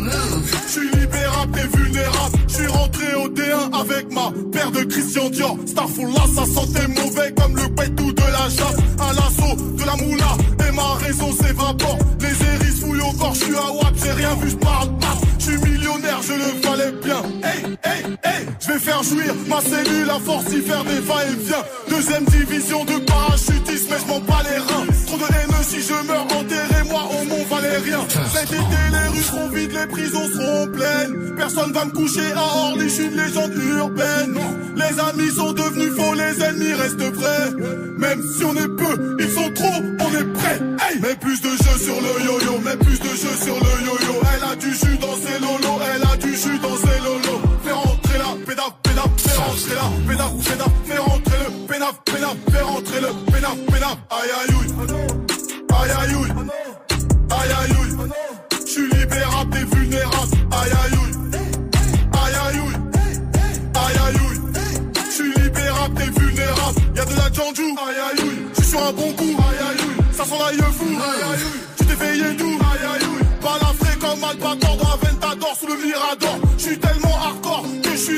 J'suis 0.67 0.89
libérable, 0.91 1.51
t'es 1.53 1.77
vulnérable. 1.77 2.37
J'suis 2.47 2.67
rentré 2.67 3.15
au 3.15 3.29
D1 3.29 3.81
avec 3.81 4.11
ma 4.13 4.31
paire 4.51 4.71
de 4.71 4.83
Christian 4.83 5.29
Dior. 5.29 5.57
Starfall 5.65 6.13
là, 6.13 6.25
ça 6.35 6.45
sentait 6.45 6.87
mauvais 6.87 7.33
comme 7.33 7.55
le 7.55 7.67
pétou 7.75 8.11
de 8.13 8.21
la 8.21 8.49
chasse. 8.49 8.77
À 8.99 9.13
l'assaut 9.13 9.55
de 9.55 9.85
la 9.85 9.95
moula 9.97 10.37
et 10.67 10.71
ma 10.71 10.93
raison 10.93 11.31
s'évapore. 11.33 11.97
Les 12.21 12.52
fouillent 12.75 13.01
au 13.01 13.13
corps, 13.13 13.35
j'suis 13.35 13.55
à 13.55 13.71
WAP, 13.71 13.93
j'ai 14.03 14.11
rien 14.11 14.35
vu, 14.35 14.49
j'parle 14.49 14.97
pas. 14.99 15.17
J'suis 15.39 15.57
millionnaire, 15.57 16.21
je 16.21 16.33
le 16.33 16.61
valais 16.61 16.91
bien. 17.03 17.21
Hey, 17.43 17.63
hey, 17.83 18.03
hey, 18.23 18.47
j'vais 18.59 18.79
faire 18.79 19.03
jouir 19.03 19.33
ma 19.47 19.61
cellule 19.61 20.09
à 20.09 20.19
force 20.19 20.45
d'y 20.45 20.61
faire 20.61 20.83
des 20.83 20.99
va-et-vient. 20.99 21.63
Deuxième 21.89 22.25
division 22.25 22.85
de 22.85 22.97
parachutisme, 23.05 23.87
mais 23.89 23.97
j'm'en 24.05 24.19
bats 24.19 24.43
les 24.43 24.57
reins. 24.57 24.85
Trop 25.07 25.17
de 25.17 25.23
haine 25.23 25.53
si 25.63 25.81
je 25.81 25.93
meurs 26.07 26.23
enterré, 26.23 26.72
moi 27.03 27.21
au 27.21 27.25
Mont 27.25 27.45
Valérien. 27.49 27.99
Cet 28.33 28.51
été, 28.51 28.79
les 28.91 29.07
rues 29.09 29.23
seront 29.23 29.49
vides, 29.49 29.71
les 29.71 29.87
prisons 29.87 30.27
seront 30.27 30.67
pleines. 30.67 31.35
Personne 31.37 31.71
va 31.71 31.85
me 31.85 31.91
coucher 31.91 32.31
à 32.35 32.41
Orly, 32.41 32.89
j'suis 32.89 33.05
une 33.05 33.15
légende 33.15 33.53
urbaine. 33.55 34.39
Les 34.75 34.99
amis 34.99 35.31
sont 35.35 35.53
devenus 35.53 35.93
faux, 35.95 36.13
les 36.13 36.43
ennemis 36.43 36.73
restent 36.73 37.01
vrais. 37.01 37.51
Même 37.97 38.21
si 38.35 38.43
on 38.43 38.55
est 38.55 38.67
peu, 38.67 39.17
ils 39.19 39.31
sont 39.31 39.51
trop, 39.53 39.83
on 39.99 40.17
est 40.19 40.33
prêts. 40.33 40.59
Hey 40.81 40.99
mets 40.99 41.15
plus 41.15 41.41
de 41.41 41.49
jeu 41.49 41.77
sur 41.79 41.95
le 42.01 42.25
yo-yo, 42.25 42.59
mets 42.59 42.77
plus 42.77 42.99
de 42.99 43.09
jeu 43.09 43.33
sur 43.43 43.55
le 43.55 43.85
yo-yo. 43.85 44.21
Elle 44.35 44.43
a 44.51 44.55
du 44.55 44.71
jus 44.73 44.97
dans 44.97 45.15
ses 45.15 45.39
lolos, 45.39 45.79
elle 45.95 46.03
a 46.03 46.17
du 46.17 46.35
jus 46.35 46.59
dans 46.59 46.77
ses 46.77 46.99
lolos. 47.03 47.41
Fais 47.63 47.71
rentrer 47.71 48.17
la 48.17 48.45
pédaf, 48.45 48.73
pédaf, 48.83 49.09
fais 49.17 49.37
rentrer 49.37 49.75
la 49.75 49.87
pédaf, 50.07 50.31
pédaf, 50.43 50.71
fais 50.85 50.97
rentrer 50.97 51.37
le 51.43 51.67
pénaf, 51.67 51.95
pénaf, 52.05 52.35
fais 52.51 52.61
rentrer 52.61 53.01
le 53.01 53.31
pénaf, 53.31 53.57
pénaf. 53.71 53.97
Aïe 54.09 54.31
aïe 54.39 54.55
ouïe, 54.55 54.69
aïe 55.69 55.91
aïe 56.01 56.15
ouïe, 56.15 56.31
aïe 57.43 57.51
aïe 57.61 57.73
ouïe. 57.79 58.09
J'suis 58.65 58.89
libérable, 58.89 59.51
t'es 59.51 59.75
vulnérable. 59.75 60.37
Aïe 60.51 60.71
aïe 60.83 60.97
ouïe, 61.01 61.15
aïe 62.13 62.35
aïe 62.45 62.59
ouïe, 62.59 62.75
aïe 63.75 63.97
aïe 64.05 64.19
ouïe. 64.25 64.39
J'suis 65.11 65.33
libérable, 65.41 65.95
t'es 65.95 66.19
vulnérable. 66.19 66.79
Y'a 66.95 67.05
de 67.05 67.15
la 67.15 67.33
janjou, 67.33 67.75
aïe 67.87 67.99
aïe 68.07 68.25
ouïe. 68.25 68.39
J'suis 68.53 68.69
sur 68.69 68.85
un 68.85 68.93
bon 68.93 69.11
coup, 69.13 69.23
aïe 69.23 69.61
aïe. 69.69 70.13
Ça 70.13 70.25
sent 70.25 70.39
l'aïe 70.39 70.71
fou, 70.71 70.85
aïe 70.85 71.23
aïe. 71.33 71.45
Tu 71.77 71.85
t'es 71.85 71.95
veillé 71.95 72.33
d'où, 72.35 72.49
aïe 72.49 72.85
aïe. 72.93 73.07
Balafré 73.41 73.97
comme 73.99 74.23
Albator 74.23 74.77
dans 74.77 74.91
Aventador 74.93 75.55
sous 75.59 75.67
le 75.67 75.75
Mirador. 75.75 76.39
Tellement 76.57 76.57
hardcore 76.57 76.61
que 76.61 76.63
j'suis 76.63 77.02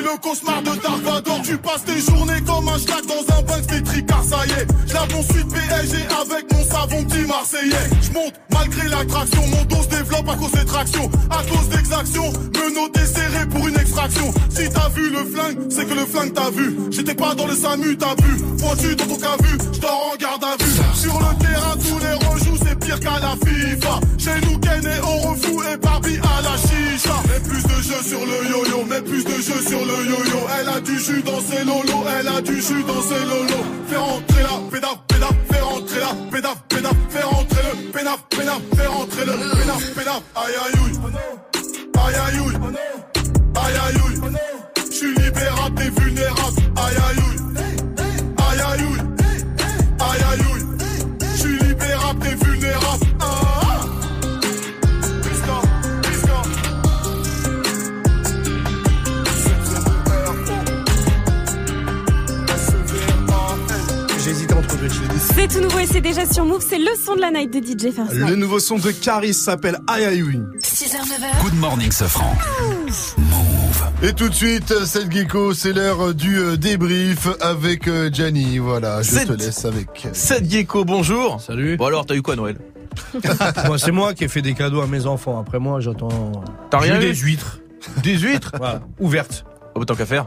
le 0.06 0.18
cauchemar 0.22 0.62
de 0.62 0.82
Dark 0.82 1.02
Vador. 1.04 1.42
Tu 1.44 1.58
passes 1.58 1.84
tes 1.84 2.00
journées 2.00 2.42
comme 2.46 2.70
un 2.70 2.78
schlag 2.78 3.06
dans 3.06 3.36
un 3.36 3.42
bank, 3.42 3.68
t'es 3.68 3.82
tricard, 3.82 4.24
ça 4.24 4.46
y 4.46 4.52
est. 4.52 4.68
Mon 5.14 5.24
suite 5.24 5.48
PSG 5.48 5.98
avec 6.22 6.52
mon 6.54 6.64
savon 6.64 7.04
petit 7.04 7.26
Marseillais. 7.28 7.90
J'monte 8.02 8.34
malgré 8.52 8.88
l'attraction, 8.88 9.42
mon 9.48 9.64
dos 9.66 9.84
se 9.84 9.90
développe 9.90 10.30
à 10.30 10.36
cause 10.36 10.52
des 10.52 10.66
tractions. 10.66 11.10
À 11.30 11.44
cause 11.44 11.70
d'exactions, 11.70 12.32
me 12.32 13.06
serré 13.06 13.46
pour 13.50 13.68
une 13.68 13.76
extraction. 13.76 14.34
Si 14.50 14.70
t'as 14.70 14.90
vu 14.90 15.10
le 15.10 15.24
flingue, 15.26 15.58
c'est 15.70 15.86
que 15.86 15.94
le 15.94 16.06
flingue 16.06 16.34
t'a 16.34 16.50
vu. 16.50 16.76
J'étais 16.92 17.16
pas 17.16 17.36
dans 17.36 17.48
le 17.48 17.56
SAMU, 17.56 17.98
t'as 17.98 18.16
vu. 18.22 18.38
Pointu 18.60 18.96
dans 18.96 19.06
ton 19.06 19.16
cas 19.18 19.38
vu, 19.44 19.58
j'dors 19.74 20.12
en 20.14 20.16
garde 20.18 20.44
à 20.44 20.64
vue. 20.64 20.72
Sur 20.94 21.20
le 21.20 21.44
terrain, 21.44 21.76
tous 21.78 22.00
les 22.00 22.28
rejoues, 22.28 22.58
c'est 22.66 22.80
pire 22.80 23.00
qu'à 23.00 23.20
la 23.20 23.36
FIFA. 23.46 24.00
Chez 24.18 24.46
nous, 24.46 24.58
Ken 24.60 24.86
et 24.86 25.00
Orofou 25.02 25.64
et 25.64 25.78
Barbie 25.78 26.20
à 26.24 26.42
la 26.42 26.58
chicha. 26.58 27.16
Mets 27.28 27.40
plus 27.48 27.64
de 27.64 27.82
jeu 27.82 28.02
sur 28.04 28.20
le 28.20 28.50
yo-yo, 28.50 28.86
mets 28.86 29.02
plus 29.02 29.24
de 29.24 29.36
jeu 29.42 29.62
sur 29.68 29.86
le 29.86 29.95
Elle 30.58 30.70
a 30.70 30.80
du 30.80 31.00
jus 31.00 31.22
dans 31.24 31.42
ses 31.42 31.64
lolos, 31.64 32.06
elle 32.20 32.28
a 32.28 32.42
du 32.42 32.62
jus 32.62 32.84
dans 32.84 33.02
ses 33.02 33.20
lolos. 33.26 33.66
Fais 33.88 33.98
rentrer 33.98 34.44
la 34.44 34.72
pédaf, 34.72 34.98
pédaf, 35.08 35.36
fais 35.50 35.60
rentrer 35.60 36.00
la 36.00 36.32
pédaf, 36.32 36.58
pédaf, 36.70 36.96
fais 37.10 37.24
rentrer 37.24 37.62
le 37.64 37.92
pénaf, 37.92 38.24
pénaf, 38.30 38.62
fais 38.76 38.88
rentrer 38.88 39.26
le 39.26 39.32
pénaf, 39.32 39.94
pénaf. 39.94 40.22
Aïe 40.36 40.56
aïe 40.66 40.80
ouïe, 40.84 40.98
aïe 42.06 42.16
aïe 42.16 42.40
ouïe, 42.40 42.56
aïe 43.56 43.78
aïe 43.86 43.98
ouïe. 44.06 44.38
J'suis 44.92 45.14
libérable, 45.16 45.76
t'es 45.76 46.02
vulnérable. 46.02 46.62
Aïe 46.78 46.96
aïe 47.10 47.25
J'hésite 64.26 64.54
entre 64.54 64.76
deux. 64.80 64.88
C'est 65.36 65.48
tout 65.48 65.60
nouveau 65.60 65.78
et 65.78 65.86
c'est 65.86 66.02
déjà 66.02 66.26
sur 66.26 66.46
Move. 66.46 66.66
C'est 66.68 66.80
le 66.80 66.90
son 67.00 67.16
de 67.16 67.22
la 67.22 67.30
night 67.30 67.54
de 67.54 67.60
DJ 67.60 67.94
First 67.94 68.12
Le 68.12 68.22
Mike. 68.22 68.36
nouveau 68.38 68.58
son 68.58 68.80
de 68.80 68.90
Caris 68.90 69.36
s'appelle 69.36 69.78
Ouïe. 69.88 70.42
6h, 70.64 70.96
9h. 70.96 71.44
Good 71.44 71.54
morning, 71.60 71.92
ce 71.92 72.06
franc. 72.06 72.34
Et 74.02 74.14
tout 74.14 74.28
de 74.28 74.34
suite, 74.34 74.74
cette 74.86 75.12
Gecko, 75.12 75.54
c'est 75.54 75.74
l'heure 75.74 76.16
du 76.16 76.40
euh, 76.40 76.58
débrief 76.58 77.28
avec 77.40 77.88
euh, 77.88 78.10
Gianni. 78.12 78.58
Voilà, 78.58 79.04
je 79.04 79.28
te 79.28 79.34
laisse 79.34 79.64
avec. 79.64 80.08
Seth 80.14 80.50
Gecko, 80.50 80.86
bonjour. 80.86 81.40
Salut. 81.40 81.78
Bon 81.78 81.86
alors, 81.86 82.08
t'as 82.08 82.16
eu 82.16 82.24
quoi 82.24 82.36
Noël? 82.36 82.58
Moi, 83.68 83.78
c'est 83.78 83.92
moi 83.92 84.16
qui 84.16 84.24
ai 84.24 84.28
fait 84.28 84.42
des 84.42 84.56
cadeaux 84.56 84.82
à 84.82 84.88
mes 84.88 85.06
enfants. 85.06 85.40
Après 85.40 85.60
moi, 85.60 85.82
j'attends. 85.82 86.32
T'as 86.72 86.80
rien 86.80 86.98
eu 86.98 87.00
des 87.00 87.14
huîtres. 87.14 87.60
Des 88.02 88.18
huîtres? 88.18 88.54
Voilà, 88.58 88.82
ouvertes. 89.00 89.46
Oh, 89.76 89.80
bah, 89.80 89.86
tant 89.86 89.96
qu'à 89.96 90.08
faire. 90.08 90.26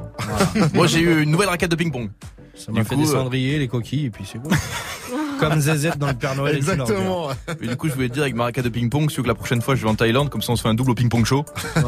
Moi 0.74 0.86
j'ai 0.86 1.00
eu 1.00 1.22
une 1.22 1.32
nouvelle 1.32 1.48
raquette 1.48 1.70
de 1.72 1.76
ping-pong. 1.76 2.10
Ça 2.58 2.72
m'a 2.72 2.84
fait 2.84 2.94
coup, 2.94 3.02
des 3.02 3.08
euh, 3.08 3.12
cendriers, 3.12 3.58
les 3.58 3.68
coquilles, 3.68 4.06
et 4.06 4.10
puis 4.10 4.24
c'est 4.30 4.38
bon. 4.38 4.50
Comme 5.40 5.60
ZZ 5.60 5.90
dans 5.96 6.08
le 6.08 6.14
Père 6.14 6.34
Noël. 6.34 6.60
Bueno. 6.62 7.30
Et 7.62 7.68
du 7.68 7.76
coup, 7.76 7.88
je 7.88 7.94
voulais 7.94 8.08
te 8.08 8.14
dire 8.14 8.24
avec 8.24 8.34
ma 8.34 8.44
raquette 8.44 8.64
de 8.64 8.68
ping-pong, 8.70 9.10
si 9.10 9.22
que 9.22 9.26
la 9.26 9.34
prochaine 9.34 9.62
fois 9.62 9.76
je 9.76 9.82
vais 9.82 9.88
en 9.88 9.94
Thaïlande, 9.94 10.30
comme 10.30 10.42
ça 10.42 10.52
on 10.52 10.56
se 10.56 10.62
fait 10.62 10.68
un 10.68 10.74
double 10.74 10.90
au 10.90 10.94
ping-pong 10.94 11.24
show. 11.24 11.44
Ouais. 11.76 11.82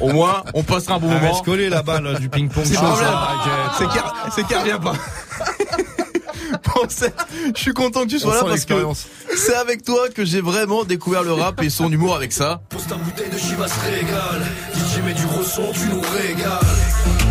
Au 0.00 0.12
moins, 0.12 0.42
on 0.54 0.62
passera 0.62 0.96
un 0.96 0.98
bon 0.98 1.08
moment. 1.08 1.32
reste 1.32 1.44
collée 1.44 1.68
là-bas, 1.68 2.00
là, 2.00 2.18
du 2.18 2.28
ping-pong. 2.28 2.64
Ça, 2.64 2.96
C'est 4.34 4.46
qu'elle 4.46 4.58
revient 4.58 4.80
pas. 4.82 4.94
Bon, 6.74 6.86
je 6.88 7.60
suis 7.60 7.72
content 7.72 8.04
que 8.04 8.10
tu 8.10 8.18
sois 8.18 8.30
On 8.30 8.34
là 8.34 8.40
parce 8.40 8.64
que 8.64 8.74
l'expérience. 8.74 9.06
c'est 9.36 9.54
avec 9.54 9.82
toi 9.82 10.08
que 10.08 10.24
j'ai 10.24 10.40
vraiment 10.40 10.84
découvert 10.84 11.22
le 11.22 11.32
rap 11.32 11.62
et 11.62 11.70
son 11.70 11.90
humour 11.90 12.14
avec 12.14 12.32
ça. 12.32 12.60
Pose 12.68 12.86
ta 12.86 12.96
bouteille 12.96 13.30
de 13.30 13.38
Chivas 13.38 13.72
régale. 13.84 14.46
DJ 14.74 15.02
met 15.04 15.14
du 15.14 15.26
ressent, 15.26 15.72
tu 15.72 15.88
nous 15.88 16.00
régales. 16.00 17.25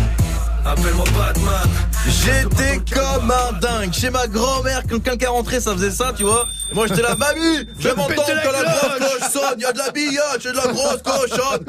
Appelle-moi 0.66 1.04
Batman. 1.16 1.68
J'étais 2.08 2.78
comme 2.92 3.30
un 3.30 3.52
dingue. 3.60 3.92
Chez 3.92 4.10
ma 4.10 4.26
grand-mère, 4.26 4.82
quand 4.88 5.00
quelqu'un 5.02 5.30
rentrait, 5.30 5.60
ça 5.60 5.72
faisait 5.72 5.90
ça, 5.90 6.12
tu 6.16 6.22
vois. 6.24 6.46
Et 6.70 6.74
moi, 6.74 6.86
j'étais 6.86 7.02
là, 7.02 7.14
mamie, 7.16 7.66
je 7.78 7.88
Je 7.88 7.94
m'entends 7.94 8.08
pétais 8.08 8.34
la 8.34 8.62
grosse 8.62 8.96
cloche. 8.96 9.18
coche 9.20 9.30
sonne, 9.32 9.54
il 9.58 9.62
y 9.62 9.64
a 9.64 9.72
de 9.72 9.78
la 9.78 9.90
billette, 9.90 10.40
c'est 10.40 10.52
de 10.52 10.56
la 10.56 10.66
grosse 10.72 11.02
cochonne. 11.02 11.64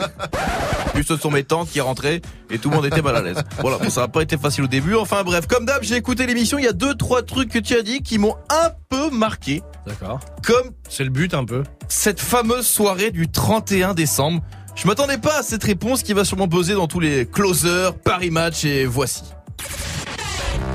Puis 0.93 1.03
ce 1.07 1.17
sont 1.17 1.31
mes 1.31 1.43
tantes 1.43 1.69
qui 1.69 1.81
rentraient 1.81 2.21
et 2.49 2.57
tout 2.59 2.69
le 2.69 2.75
monde 2.75 2.85
était 2.85 3.01
mal 3.01 3.15
à 3.15 3.21
l'aise. 3.21 3.37
Voilà, 3.59 3.77
bon, 3.77 3.89
ça 3.89 4.01
n'a 4.01 4.07
pas 4.07 4.21
été 4.21 4.37
facile 4.37 4.63
au 4.63 4.67
début. 4.67 4.95
Enfin 4.95 5.23
bref, 5.23 5.47
comme 5.47 5.65
d'hab, 5.65 5.83
j'ai 5.83 5.95
écouté 5.95 6.25
l'émission, 6.25 6.57
il 6.57 6.65
y 6.65 6.67
a 6.67 6.73
deux, 6.73 6.95
trois 6.95 7.21
trucs 7.21 7.49
que 7.51 7.59
tu 7.59 7.75
as 7.77 7.81
dit 7.83 8.01
qui 8.01 8.17
m'ont 8.17 8.35
un 8.49 8.69
peu 8.89 9.09
marqué. 9.11 9.61
D'accord. 9.85 10.19
Comme 10.45 10.71
C'est 10.89 11.03
le 11.03 11.09
but 11.11 11.33
un 11.33 11.45
peu. 11.45 11.63
cette 11.87 12.19
fameuse 12.19 12.65
soirée 12.67 13.11
du 13.11 13.29
31 13.29 13.93
décembre. 13.93 14.41
Je 14.77 14.85
m'attendais 14.87 15.17
pas 15.17 15.39
à 15.39 15.43
cette 15.43 15.63
réponse 15.63 16.03
qui 16.03 16.13
va 16.13 16.23
sûrement 16.23 16.47
buzzer 16.47 16.75
dans 16.75 16.87
tous 16.87 16.99
les 16.99 17.25
closers, 17.25 17.93
Paris 18.03 18.29
Match 18.29 18.63
et 18.63 18.85
voici. 18.85 19.23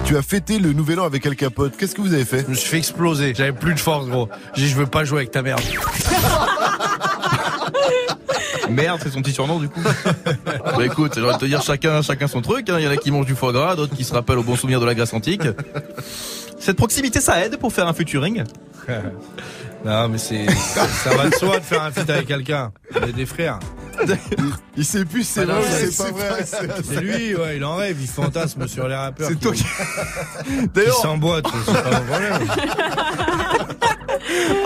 Tu 0.04 0.16
as 0.16 0.22
fêté 0.22 0.58
le 0.58 0.72
nouvel 0.72 0.98
an 0.98 1.04
avec 1.04 1.24
Al 1.24 1.36
Capote. 1.36 1.76
Qu'est-ce 1.78 1.94
que 1.94 2.00
vous 2.00 2.12
avez 2.12 2.24
fait 2.24 2.42
Je 2.44 2.48
me 2.50 2.54
suis 2.54 2.68
fait 2.68 2.78
exploser. 2.78 3.32
J'avais 3.36 3.52
plus 3.52 3.74
de 3.74 3.78
force, 3.78 4.08
gros. 4.08 4.28
J'ai 4.54 4.64
dit, 4.64 4.68
je 4.68 4.74
veux 4.76 4.86
pas 4.86 5.04
jouer 5.04 5.18
avec 5.20 5.30
ta 5.30 5.42
merde. 5.42 5.60
Merde, 8.70 9.00
c'est 9.02 9.10
son 9.10 9.20
petit 9.20 9.32
surnom 9.32 9.58
du 9.58 9.68
coup. 9.68 9.82
bah 10.44 10.86
écoute, 10.86 11.12
j'ai 11.14 11.22
envie 11.22 11.34
de 11.34 11.38
te 11.40 11.44
dire 11.44 11.62
chacun, 11.62 12.00
chacun 12.00 12.26
son 12.26 12.40
truc. 12.40 12.70
hein. 12.70 12.76
Il 12.78 12.84
y 12.84 12.88
en 12.88 12.90
a 12.90 12.96
qui 12.96 13.10
mangent 13.10 13.26
du 13.26 13.34
foie 13.34 13.52
gras, 13.52 13.76
d'autres 13.76 13.94
qui 13.94 14.02
se 14.04 14.14
rappellent 14.14 14.38
au 14.38 14.42
bon 14.42 14.56
souvenir 14.56 14.80
de 14.80 14.86
la 14.86 14.94
Grèce 14.94 15.12
antique. 15.12 15.42
Cette 16.58 16.78
proximité, 16.78 17.20
ça 17.20 17.44
aide 17.44 17.58
pour 17.58 17.70
faire 17.72 17.86
un 17.86 17.92
futuring. 17.92 18.44
non, 19.84 20.08
mais 20.08 20.18
c'est, 20.18 20.46
ça, 20.50 21.14
va 21.16 21.28
de 21.28 21.34
soi 21.34 21.58
de 21.58 21.64
faire 21.64 21.82
un 21.82 21.90
feat 21.90 22.08
avec 22.08 22.26
quelqu'un. 22.26 22.72
On 22.94 23.06
est 23.06 23.12
des 23.12 23.26
frères. 23.26 23.58
Il 24.76 24.84
sait 24.84 25.04
plus 25.04 25.22
si 25.24 25.32
c'est 25.32 25.44
vrai 25.44 25.62
c'est- 25.68 25.96
pas 25.98 26.04
c'est 26.44 26.66
vrai. 26.66 26.82
C'est 26.82 27.00
lui, 27.00 27.34
ouais, 27.36 27.56
il 27.58 27.64
en 27.64 27.76
rêve, 27.76 27.98
il 28.00 28.08
fantasme 28.08 28.66
sur 28.66 28.88
les 28.88 28.94
rappeurs. 28.94 29.28
C'est 29.28 29.38
toi 29.38 29.52
qui- 29.52 29.64
D'ailleurs, 30.74 30.96
s'emboîtent, 30.96 31.46
c'est 31.66 31.72
pas 31.82 32.00
mon 32.00 32.06
problème. 32.06 32.32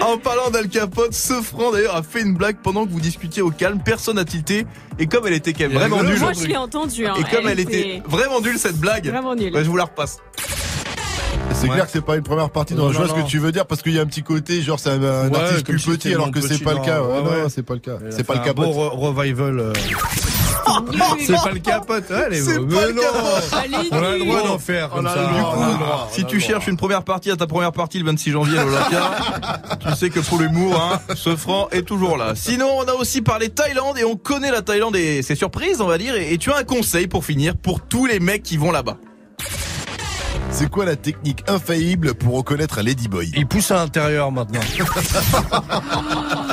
en 0.03 0.17
parlant 0.19 0.51
d'Al 0.51 0.69
Capote, 0.69 1.13
ce 1.13 1.43
franc 1.43 1.73
d'ailleurs 1.73 1.97
a 1.97 2.03
fait 2.05 2.21
une 2.23 2.35
blague 2.35 2.57
pendant 2.63 2.87
que 2.87 2.93
vous 2.93 3.01
discutiez 3.01 3.43
au 3.43 3.51
calme. 3.51 3.81
Personne 3.85 4.17
n'a 4.17 4.25
tilté. 4.25 4.65
Et 4.99 5.07
comme 5.07 5.27
elle 5.27 5.33
était 5.35 5.53
quand 5.53 5.65
même 5.65 5.73
Il 5.73 5.79
vraiment 5.79 6.03
nulle. 6.05 6.19
Moi, 6.21 6.33
je 6.33 6.47
l'ai 6.47 6.57
entendu. 6.57 7.07
hein. 7.07 7.15
Et 7.19 7.25
comme 7.35 7.49
elle 7.49 7.61
était 7.61 7.81
était 7.81 8.03
vraiment 8.09 8.41
nulle 8.41 8.59
cette 8.59 8.79
blague, 8.79 9.09
Vraiment 9.09 9.35
nulle. 9.35 9.53
bah, 9.53 9.63
je 9.65 9.69
vous 9.69 9.77
la 9.77 9.85
repasse. 9.85 10.19
C'est 11.59 11.69
Ouais. 11.69 11.75
clair 11.75 11.87
que 11.87 11.93
c'est 11.93 12.05
pas 12.05 12.17
une 12.17 12.23
première 12.23 12.51
partie 12.51 12.75
dans 12.75 12.83
Non, 12.83 12.89
le 12.89 12.95
jeu, 12.95 13.01
non, 13.01 13.09
ce 13.09 13.13
que 13.15 13.21
non. 13.21 13.27
tu 13.27 13.39
veux 13.39 13.51
dire, 13.51 13.67
parce 13.67 13.81
qu'il 13.83 13.93
y 13.93 13.99
a 13.99 14.03
un 14.03 14.07
petit 14.07 14.23
côté, 14.23 14.61
genre 14.63 14.79
c'est 14.79 14.91
un, 14.91 15.03
un 15.03 15.29
Ouais, 15.31 15.37
artiste 15.41 15.65
plus 15.67 15.79
si 15.79 15.89
petit, 15.91 16.13
alors 16.15 16.31
que 16.31 16.41
c'est 16.41 16.63
pas 16.63 16.73
le 16.73 16.79
non, 16.79 16.85
cas. 16.85 17.01
Ouais, 17.03 17.09
ouais, 17.21 17.43
non, 17.43 17.49
c'est 17.49 17.63
pas 17.63 17.75
le 17.75 17.81
cas. 17.81 17.97
C'est 18.11 18.25
pas 18.25 18.35
le 18.35 18.41
un 18.41 18.43
capote. 18.45 18.67
beau 18.67 18.73
re- 18.73 18.91
revival. 19.17 19.59
euh. 19.59 19.73
c'est 21.27 21.33
pas 21.33 21.51
le 21.53 21.59
capote. 21.61 22.05
Ouais, 22.11 22.29
les 22.31 22.41
C'est 22.43 22.59
mais 22.59 22.93
non. 22.93 23.03
Allez, 23.53 23.89
On 23.91 23.97
a 24.03 24.11
le 24.13 24.19
droit 24.25 24.43
d'en 24.47 24.59
faire 24.59 24.91
comme 24.91 25.07
ça. 25.07 25.31
on 26.11 26.13
Si 26.15 26.25
tu 26.27 26.41
cherches 26.41 26.67
une 26.67 26.77
première 26.77 27.03
partie 27.05 27.31
à 27.31 27.37
ta 27.37 27.47
première 27.47 27.73
partie 27.73 27.99
le 27.99 28.05
26 28.05 28.31
janvier 28.33 28.59
à 28.59 28.65
l'Olympia, 28.65 29.11
tu 29.81 29.95
sais 29.97 30.11
que 30.11 30.21
pour 30.21 30.39
l'humour, 30.39 30.79
hein, 30.81 31.01
ce 31.15 31.37
franc 31.37 31.69
est 31.73 31.83
toujours 31.83 32.17
là. 32.19 32.35
Sinon, 32.35 32.69
on 32.79 32.85
a 32.85 32.93
aussi 32.95 33.23
parlé 33.23 33.49
Thaïlande 33.49 33.97
et 33.99 34.05
on 34.05 34.17
connaît 34.17 34.51
la 34.51 34.61
Thaïlande 34.63 34.97
et 34.97 35.23
ses 35.23 35.35
surprises, 35.37 35.81
on 35.81 35.87
va 35.87 35.97
dire. 35.99 36.15
Et, 36.17 36.35
et 36.35 36.39
tu 36.39 36.51
as 36.53 36.57
un 36.59 36.65
conseil 36.65 37.07
pour 37.07 37.25
finir 37.25 37.57
pour 37.57 37.81
tous 37.81 38.05
les 38.07 38.21
mecs 38.21 38.43
qui 38.43 38.57
vont 38.59 38.71
là-bas. 38.73 38.99
C'est 40.59 40.71
quoi 40.71 40.87
la 40.87 40.97
technique 40.97 41.45
infaillible 41.49 42.15
pour 42.15 42.35
reconnaître 42.35 42.79
un 42.79 42.83
ladyboy 42.83 43.31
Il 43.37 43.47
pousse 43.47 43.71
à 43.73 43.75
l'intérieur 43.75 44.33
maintenant. 44.33 44.61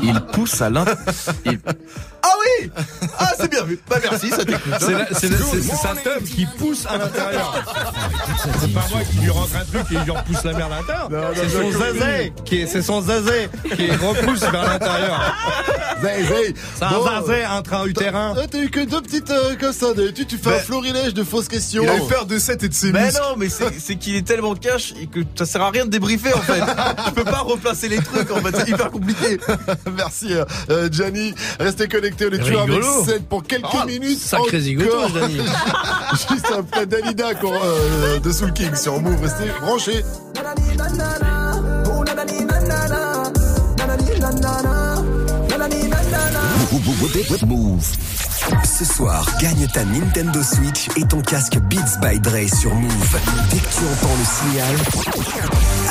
Il 0.03 0.19
pousse 0.33 0.61
à 0.61 0.69
l'intérieur. 0.69 1.61
Ah 2.23 2.29
oui 2.39 2.71
Ah, 3.19 3.33
c'est 3.39 3.49
bien 3.51 3.63
vu. 3.63 3.79
Bah 3.89 3.97
merci, 4.01 4.29
ça 4.29 4.45
t'écoute. 4.45 4.73
C'est 4.79 4.91
la- 4.91 5.07
c'est 5.13 5.27
sa 5.75 5.95
teub 5.95 6.23
qui 6.23 6.45
pousse 6.57 6.85
à 6.85 6.97
l'intérieur. 6.97 7.63
C'est 8.61 8.73
pas 8.73 8.85
moi 8.91 9.01
qui 9.11 9.17
lui 9.17 9.29
rentre 9.29 9.55
un 9.55 9.65
truc 9.65 9.91
et 9.91 9.95
il 9.95 10.03
lui 10.03 10.11
repousse 10.11 10.43
la 10.43 10.53
merde 10.53 10.71
à 10.71 10.79
l'intérieur. 10.79 11.31
C'est 11.35 11.49
son 11.49 11.71
zazé 11.71 12.33
qui 12.45 12.61
est, 12.61 12.67
c'est 12.67 12.81
son 12.81 13.01
zazé 13.01 13.49
qui 13.75 13.91
repousse 13.91 14.39
vers 14.41 14.63
l'intérieur. 14.67 15.35
Zay. 16.01 16.53
C'est 16.75 16.83
un 16.85 17.03
zazé 17.03 17.43
intra-utérin. 17.43 18.35
Ah, 18.37 18.41
T'as 18.49 18.57
eu 18.59 18.69
que 18.69 18.81
deux 18.85 19.01
petites 19.01 19.29
euh, 19.31 19.55
comme 19.59 19.73
ça. 19.73 19.87
Tu, 20.15 20.25
tu 20.25 20.37
fais 20.37 20.55
un 20.55 20.59
florilège 20.59 21.13
de 21.13 21.23
fausses 21.23 21.47
questions. 21.47 21.83
Il 21.83 21.89
a 21.89 21.97
eu 21.97 22.07
peur 22.07 22.25
de 22.25 22.37
7 22.39 22.63
et 22.63 22.69
de 22.69 22.73
ses 22.73 22.91
Mais 22.91 23.05
muscles. 23.05 23.21
non, 23.21 23.35
mais 23.37 23.47
c'est 23.49 23.95
qu'il 23.95 24.15
est 24.15 24.25
tellement 24.27 24.55
cash 24.55 24.93
et 25.01 25.07
que 25.07 25.19
ça 25.35 25.45
sert 25.45 25.61
à 25.61 25.69
rien 25.71 25.85
de 25.85 25.91
débriefer 25.91 26.33
en 26.33 26.41
fait. 26.41 26.61
Je 27.07 27.11
peux 27.11 27.23
pas 27.23 27.39
replacer 27.39 27.89
les 27.89 27.97
trucs 27.97 28.31
en 28.31 28.41
fait, 28.41 28.55
c'est 28.57 28.69
hyper 28.69 28.91
compliqué. 28.91 29.39
Merci 29.95 30.33
euh, 30.33 30.45
euh, 30.69 30.89
Gianni. 30.91 31.33
Restez 31.59 31.87
connectés, 31.87 32.12
on 32.21 32.31
est 32.31 32.37
toujours 32.39 32.61
avec 32.61 32.75
Rigolo. 32.75 33.05
7 33.05 33.27
pour 33.27 33.43
quelques 33.43 33.65
Ah, 33.73 33.85
minutes. 33.85 34.19
sacré 34.19 34.59
zigoto. 34.59 35.07
Gianni. 35.13 35.37
Juste 36.29 36.47
après 36.57 36.85
Dalida 36.85 37.33
qu'on, 37.35 37.53
euh, 37.53 38.19
de 38.19 38.31
Soul 38.31 38.53
King 38.53 38.75
sur 38.75 38.99
Move. 39.01 39.21
Restez 39.21 39.49
branchés. 39.61 40.03
Move. 47.45 47.83
Ce 48.63 48.85
soir, 48.85 49.25
gagne 49.39 49.67
ta 49.67 49.85
Nintendo 49.85 50.41
Switch 50.43 50.89
et 50.97 51.05
ton 51.05 51.21
casque 51.21 51.57
Beats 51.69 51.99
by 52.01 52.19
Dre 52.19 52.47
sur 52.53 52.73
Move. 52.75 53.19
Dès 53.49 53.57
que 53.57 53.69
tu 53.69 53.83
entends 53.85 54.15
le 54.17 54.25
signal, 54.25 54.75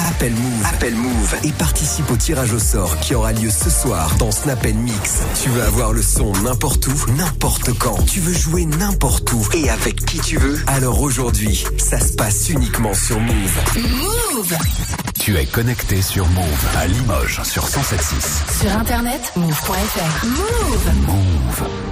appelle 0.08 0.34
Move. 0.34 0.66
Appelle 0.66 0.94
Move 0.94 1.34
et 1.44 1.52
participe 1.52 2.10
au 2.10 2.16
tirage 2.16 2.52
au 2.52 2.58
sort 2.58 2.98
qui 3.00 3.14
aura 3.14 3.32
lieu 3.32 3.50
ce 3.50 3.70
soir 3.70 4.14
dans 4.18 4.31
Snap 4.31 4.64
Mix. 4.66 5.20
Tu 5.42 5.48
veux 5.50 5.62
avoir 5.62 5.92
le 5.92 6.02
son 6.02 6.32
n'importe 6.42 6.86
où, 6.89 7.10
n'importe 7.12 7.72
quand. 7.78 8.02
Tu 8.06 8.20
veux 8.20 8.34
jouer 8.34 8.66
n'importe 8.66 9.32
où 9.32 9.47
et 9.55 9.70
avec 9.70 10.05
qui 10.05 10.18
tu 10.18 10.36
veux. 10.36 10.60
Alors 10.66 11.00
aujourd'hui, 11.00 11.64
ça 11.78 12.00
se 12.00 12.12
passe 12.12 12.50
uniquement 12.50 12.94
sur 12.94 13.18
Move. 13.18 13.60
Move 13.76 14.55
Tu 15.18 15.36
es 15.36 15.47
connecté 15.47 16.02
sur 16.02 16.26
Move 16.28 16.66
à 16.76 16.86
Limoges 16.86 17.40
sur 17.44 17.64
107.6. 17.64 18.60
Sur 18.60 18.76
internet, 18.76 19.32
move.fr. 19.36 20.26
Move 20.26 21.06
Move. 21.06 21.92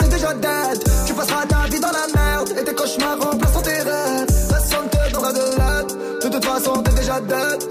Tu 1.05 1.13
passeras 1.13 1.45
ta 1.45 1.67
vie 1.69 1.79
dans 1.81 1.91
la 1.91 2.07
merde 2.15 2.53
Et 2.57 2.63
tes 2.63 2.73
cauchemars 2.73 3.19
remplaceront 3.19 3.61
tes 3.63 3.81
rêves 3.81 4.27
Personne 4.49 4.89
te 4.89 5.11
donnera 5.11 5.33
de 5.33 5.39
l'aide 5.39 6.23
De 6.23 6.29
toute 6.29 6.45
façon 6.45 6.81
t'es 6.83 6.93
déjà 6.93 7.19
dead 7.19 7.70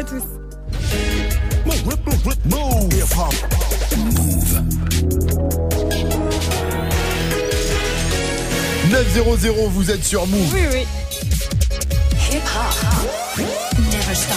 à 0.00 0.04
tous. 0.04 0.22
900, 8.90 9.68
vous 9.70 9.90
êtes 9.90 10.04
sur 10.04 10.26
Move. 10.26 10.54
Oui, 10.54 10.60
oui. 10.72 10.86
Hip 12.32 12.42
hop. 12.56 13.46
Never 13.78 14.14
stop. 14.14 14.36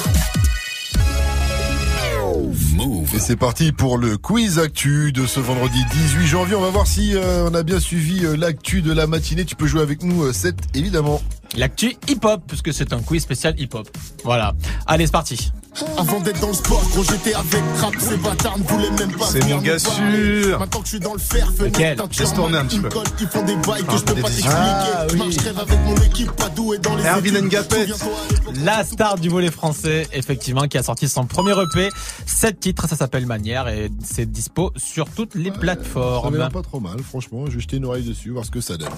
Et 3.15 3.19
c'est 3.19 3.35
parti 3.35 3.71
pour 3.71 3.97
le 3.99 4.17
quiz 4.17 4.57
actu 4.57 5.11
de 5.11 5.27
ce 5.27 5.39
vendredi 5.39 5.77
18 5.91 6.25
janvier. 6.25 6.55
On 6.55 6.61
va 6.61 6.71
voir 6.71 6.87
si 6.87 7.15
euh, 7.15 7.47
on 7.47 7.53
a 7.53 7.61
bien 7.61 7.79
suivi 7.79 8.25
euh, 8.25 8.35
l'actu 8.35 8.81
de 8.81 8.91
la 8.91 9.05
matinée. 9.05 9.45
Tu 9.45 9.55
peux 9.55 9.67
jouer 9.67 9.81
avec 9.81 10.03
nous, 10.03 10.23
euh, 10.23 10.33
7 10.33 10.55
évidemment. 10.73 11.21
L'actu 11.55 11.95
hip-hop, 12.07 12.41
puisque 12.47 12.73
c'est 12.73 12.93
un 12.93 13.01
quiz 13.01 13.21
spécial 13.21 13.53
hip-hop. 13.59 13.87
Voilà. 14.23 14.53
Allez, 14.87 15.05
c'est 15.05 15.11
parti. 15.11 15.51
Avant 15.97 16.19
d'être 16.19 16.39
dans 16.39 16.49
le 16.49 16.53
sport, 16.53 16.83
gros 16.91 17.03
j'étais 17.03 17.33
avec 17.33 17.61
rap, 17.79 17.93
ces 17.99 18.17
bâtards 18.17 18.59
ne 18.59 18.63
voulaient 18.63 18.91
même 18.91 19.11
pas 19.17 19.25
C'est 19.25 19.43
mon 19.49 19.57
gars 19.59 19.79
sûr. 19.79 20.59
Maintenant 20.59 20.79
que 20.79 20.85
je 20.85 20.89
suis 20.89 20.99
dans 20.99 21.13
le 21.13 21.19
fer, 21.19 21.47
Lequel 21.59 21.71
fenêtre, 21.73 22.03
teinture, 22.03 22.21
Laisse 22.25 22.33
tourner 22.35 22.57
un 22.57 22.65
petit 22.65 22.79
peu. 22.79 22.87
alcool, 22.87 23.03
Ils 23.19 23.27
font 23.27 23.43
des 23.43 23.55
bails 23.55 23.83
que 23.83 23.97
je 23.97 24.03
peux 24.03 24.13
pas 24.13 24.13
des- 24.13 24.21
t'expliquer. 24.35 24.49
Ah, 24.51 25.07
Je 25.09 25.15
marche, 25.15 25.33
je 25.33 25.39
rêve 25.39 25.59
avec 25.59 25.79
mon 25.79 25.95
équipe, 25.97 26.31
pas 26.33 26.49
doué 26.49 26.77
dans 26.77 26.95
les 26.95 27.03
Erwin 27.03 27.35
études. 27.35 27.45
Ngapet. 27.51 27.87
Souviens-toi, 27.87 28.53
La 28.63 28.83
star 28.83 29.17
du 29.17 29.29
volet 29.29 29.49
français, 29.49 30.07
effectivement, 30.13 30.67
qui 30.67 30.77
a 30.77 30.83
sorti 30.83 31.07
son 31.09 31.25
premier 31.25 31.53
EP. 31.59 31.89
Sept 32.27 32.59
titres, 32.59 32.87
ça 32.87 32.95
s'appelle 32.95 33.25
Manière 33.25 33.67
et 33.67 33.89
c'est 34.03 34.31
dispo 34.31 34.71
sur 34.77 35.09
toutes 35.09 35.33
les 35.33 35.49
plateformes. 35.51 36.27
avait 36.27 36.37
l'air 36.37 36.49
pas 36.49 36.61
trop 36.61 36.79
mal, 36.81 36.99
franchement. 37.01 37.45
Je 37.47 37.55
vais 37.55 37.61
jeter 37.61 37.77
une 37.77 37.85
oreille 37.85 38.03
dessus, 38.07 38.29
voir 38.29 38.45
ce 38.45 38.51
que 38.51 38.61
ça 38.61 38.77
donne. 38.77 38.89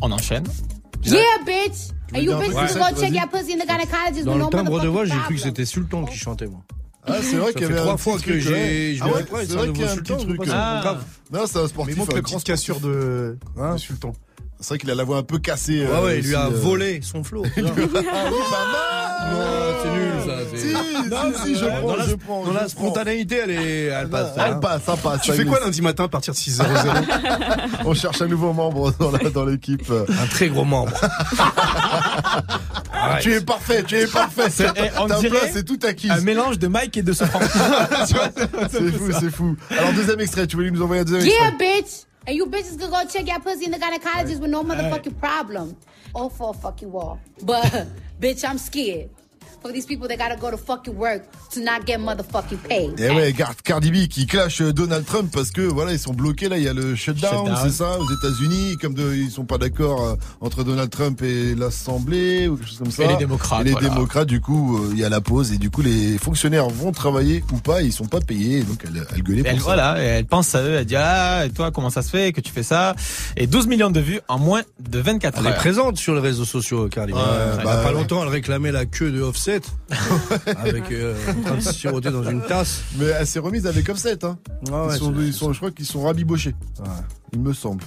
On 0.00 0.10
enchaîne. 0.10 0.44
Yeah, 1.04 1.20
bitch! 1.44 1.90
And 2.14 2.22
you 2.22 2.32
bitches 2.32 2.52
plus 2.52 2.74
go 2.94 3.00
check 3.00 3.12
your 3.12 3.26
pussy 3.28 3.52
in 3.52 3.58
the 3.58 3.66
gynecologist 3.66 4.24
Dans 4.24 4.36
le 4.36 4.46
timbre 4.50 4.80
de 4.80 4.88
voix, 4.88 5.04
j'ai 5.04 5.16
cru 5.16 5.34
que 5.36 5.40
c'était 5.40 5.64
Sultan 5.64 6.04
qui 6.04 6.16
chantait, 6.18 6.46
moi. 6.46 6.60
Ah, 7.04 7.14
c'est 7.20 7.36
vrai 7.36 7.52
qu'il 7.52 7.62
y 7.62 7.64
avait 7.64 7.74
trois 7.76 7.96
fois 7.96 8.18
que 8.18 8.38
j'ai- 8.38 8.98
Ah 9.00 9.06
ouais, 9.06 9.24
c'est 9.46 9.54
vrai 9.54 9.72
qu'il 9.72 9.82
y 9.82 9.88
a 9.88 9.92
un 9.92 9.96
petit 9.96 10.16
truc. 10.16 10.40
Non, 11.32 11.46
c'est 11.46 11.58
un 11.58 11.66
sportif. 11.68 11.96
il 11.96 11.98
manque 11.98 12.12
un 12.12 12.16
la 12.16 12.22
petit 12.22 12.34
petite 12.34 12.46
cassure 12.46 12.80
de, 12.80 13.38
Hein 13.58 13.74
de 13.74 13.78
Sultan. 13.78 14.12
C'est 14.62 14.68
vrai 14.68 14.78
qu'il 14.78 14.90
a 14.90 14.94
la 14.94 15.04
voix 15.04 15.18
un 15.18 15.22
peu 15.22 15.38
cassée. 15.38 15.80
Ouais, 15.84 15.90
euh, 15.92 16.04
ouais, 16.04 16.18
il 16.20 16.26
lui 16.26 16.34
a 16.34 16.46
euh. 16.46 16.50
volé 16.50 17.00
son 17.02 17.22
flow. 17.24 17.42
Ah 17.56 17.60
oui, 17.64 17.86
pas 17.90 18.02
mal. 18.02 19.02
Non, 19.32 19.38
c'est 19.82 19.90
nul, 19.90 20.12
ça. 20.26 20.56
Si, 20.56 20.68
si, 20.68 21.44
si, 21.44 21.54
je 21.58 21.64
Ouais, 21.64 21.70
prends, 21.80 21.88
dans 21.88 21.96
la, 21.96 22.06
je 22.08 22.14
prends. 22.14 22.40
dans 22.44 22.48
je 22.48 22.54
la 22.54 22.60
prends. 22.60 22.68
spontanéité, 22.68 23.36
elle, 23.44 23.50
est, 23.50 23.84
elle 23.84 24.08
passe. 24.08 24.30
Elle 24.36 24.42
hein. 24.42 24.54
passe, 24.56 24.82
ça 24.84 24.96
passe. 24.96 25.22
Tu 25.22 25.32
fais 25.32 25.44
quoi 25.44 25.60
lundi 25.60 25.80
matin 25.82 26.04
à 26.04 26.08
partir 26.08 26.32
de 26.34 26.38
6h00 26.38 26.64
On 27.84 27.94
cherche 27.94 28.20
un 28.22 28.26
nouveau 28.26 28.52
membre 28.52 28.92
dans 28.98 29.10
la- 29.12 29.30
dans 29.30 29.44
l'équipe. 29.44 29.90
Un 29.90 30.26
très 30.26 30.48
gros 30.48 30.64
membre. 30.64 30.92
Tu 33.20 33.32
es 33.34 33.40
parfait, 33.40 33.82
tu 33.82 33.96
es 33.96 34.06
parfait. 34.06 34.48
C'est- 34.48 34.70
eh, 34.76 34.90
on 35.00 35.06
Ta 35.08 35.18
dirait 35.18 35.38
place, 35.38 35.50
c'est 35.54 35.64
tout 35.64 35.78
acquis. 35.82 36.08
Un 36.10 36.20
mélange 36.20 36.58
de 36.58 36.68
Mike 36.68 36.96
et 36.98 37.02
de 37.02 37.12
Sofran. 37.12 37.40
C'est 38.70 38.90
fou, 38.92 39.10
c'est 39.18 39.30
fou. 39.30 39.56
Alors, 39.70 39.92
deuxième 39.92 40.20
extrait, 40.20 40.46
tu 40.46 40.56
voulais 40.56 40.70
nous 40.70 40.82
envoyer 40.82 41.02
un 41.02 41.04
deuxième 41.04 41.26
Yeah, 41.26 41.48
extrait 41.48 41.80
bitch! 41.82 41.90
And 42.26 42.36
you 42.36 42.46
bitches 42.46 42.78
can 42.78 42.90
go 42.90 43.04
check 43.04 43.26
your 43.26 43.40
pussy 43.40 43.64
in 43.64 43.70
the 43.72 43.78
gynecologist 43.78 44.40
with 44.40 44.50
no 44.50 44.62
motherfucking 44.62 45.18
problem. 45.18 45.76
Or 46.14 46.30
for 46.30 46.50
a 46.50 46.52
fucking 46.52 46.90
wall. 46.92 47.20
But, 47.42 47.88
bitch, 48.20 48.48
I'm 48.48 48.58
scared. 48.58 49.10
For 49.62 49.72
these 49.72 49.86
people 49.86 50.08
that 50.08 50.16
gotta 50.16 50.36
go 50.40 50.50
to 50.50 50.56
fucking 50.56 50.94
work 50.96 51.22
to 51.54 51.60
not 51.60 51.86
get 51.86 51.98
motherfucking 51.98 52.58
paid. 52.68 52.98
Et 52.98 53.10
ouais, 53.10 53.32
Gar- 53.32 53.54
Cardi 53.62 53.90
B 53.92 54.08
qui 54.08 54.26
clash 54.26 54.60
euh, 54.60 54.72
Donald 54.72 55.04
Trump 55.06 55.30
parce 55.32 55.50
que 55.52 55.60
voilà, 55.60 55.92
ils 55.92 55.98
sont 56.00 56.12
bloqués 56.14 56.48
là, 56.48 56.58
il 56.58 56.64
y 56.64 56.68
a 56.68 56.72
le 56.72 56.96
shutdown, 56.96 57.46
Shutdown. 57.46 57.58
c'est 57.62 57.70
ça, 57.70 57.98
aux 57.98 58.10
États-Unis, 58.10 58.76
comme 58.80 58.94
de, 58.94 59.14
ils 59.14 59.30
sont 59.30 59.44
pas 59.44 59.58
d'accord 59.58 60.02
euh, 60.04 60.14
entre 60.40 60.64
Donald 60.64 60.90
Trump 60.90 61.22
et 61.22 61.54
l'Assemblée 61.54 62.48
ou 62.48 62.56
quelque 62.56 62.68
chose 62.68 62.78
comme 62.78 62.90
ça. 62.90 63.04
Et 63.04 63.08
les 63.08 63.16
démocrates, 63.16 63.60
Et 63.60 63.64
les 63.66 63.70
voilà. 63.72 63.88
démocrates, 63.88 64.26
du 64.28 64.40
coup, 64.40 64.78
euh, 64.78 64.88
il 64.92 64.98
y 64.98 65.04
a 65.04 65.08
la 65.08 65.20
pause 65.20 65.52
et 65.52 65.58
du 65.58 65.70
coup, 65.70 65.82
les 65.82 66.18
fonctionnaires 66.18 66.68
vont 66.68 66.90
travailler 66.92 67.44
ou 67.52 67.58
pas, 67.58 67.82
ils 67.82 67.92
sont 67.92 68.06
pas 68.06 68.20
payés, 68.20 68.58
et 68.58 68.62
donc 68.64 68.80
elle, 68.84 69.06
elle 69.14 69.22
gueulait 69.22 69.40
Et 69.40 69.42
pour 69.44 69.50
elle, 69.52 69.58
ça. 69.58 69.64
voilà, 69.64 70.02
et 70.02 70.06
elle 70.06 70.26
pense 70.26 70.54
à 70.56 70.62
eux, 70.62 70.74
elle 70.74 70.84
dit 70.86 70.96
ah, 70.96 71.44
et 71.46 71.50
toi 71.50 71.70
comment 71.70 71.90
ça 71.90 72.02
se 72.02 72.10
fait 72.10 72.32
que 72.32 72.40
tu 72.40 72.50
fais 72.50 72.64
ça? 72.64 72.96
Et 73.36 73.46
12 73.46 73.68
millions 73.68 73.90
de 73.90 74.00
vues 74.00 74.20
en 74.28 74.38
moins 74.38 74.62
de 74.80 74.98
24 74.98 75.38
Elle 75.38 75.46
est 75.46 75.48
heures. 75.50 75.56
présente 75.56 75.98
sur 75.98 76.14
les 76.14 76.20
réseaux 76.20 76.44
sociaux, 76.44 76.88
Carly. 76.88 77.12
Ouais, 77.12 77.20
il 77.20 77.58
y 77.58 77.60
a 77.60 77.64
bah, 77.64 77.76
pas 77.82 77.88
ouais. 77.90 77.94
longtemps, 77.94 78.22
elle 78.24 78.28
réclamait 78.28 78.72
la 78.72 78.86
queue 78.86 79.10
de 79.12 79.20
Offset. 79.22 79.51
avec 80.56 80.90
euh, 80.92 81.14
en 81.28 81.42
train 81.42 81.54
de 81.56 81.60
siroter 81.60 82.10
dans 82.10 82.22
une 82.28 82.42
tasse. 82.42 82.82
Mais 82.98 83.06
elle 83.06 83.26
s'est 83.26 83.38
remise 83.38 83.66
avec 83.66 83.88
Offset, 83.88 84.24
hein. 84.24 84.38
Ah 84.72 84.86
ouais, 84.86 84.94
ils 84.94 84.98
sont, 84.98 85.14
c'est- 85.16 85.22
ils 85.26 85.32
sont, 85.32 85.52
je 85.52 85.58
crois 85.58 85.70
qu'ils 85.70 85.86
sont 85.86 86.02
rabibochés. 86.02 86.54
Il 87.32 87.40
me 87.40 87.52
semble. 87.52 87.82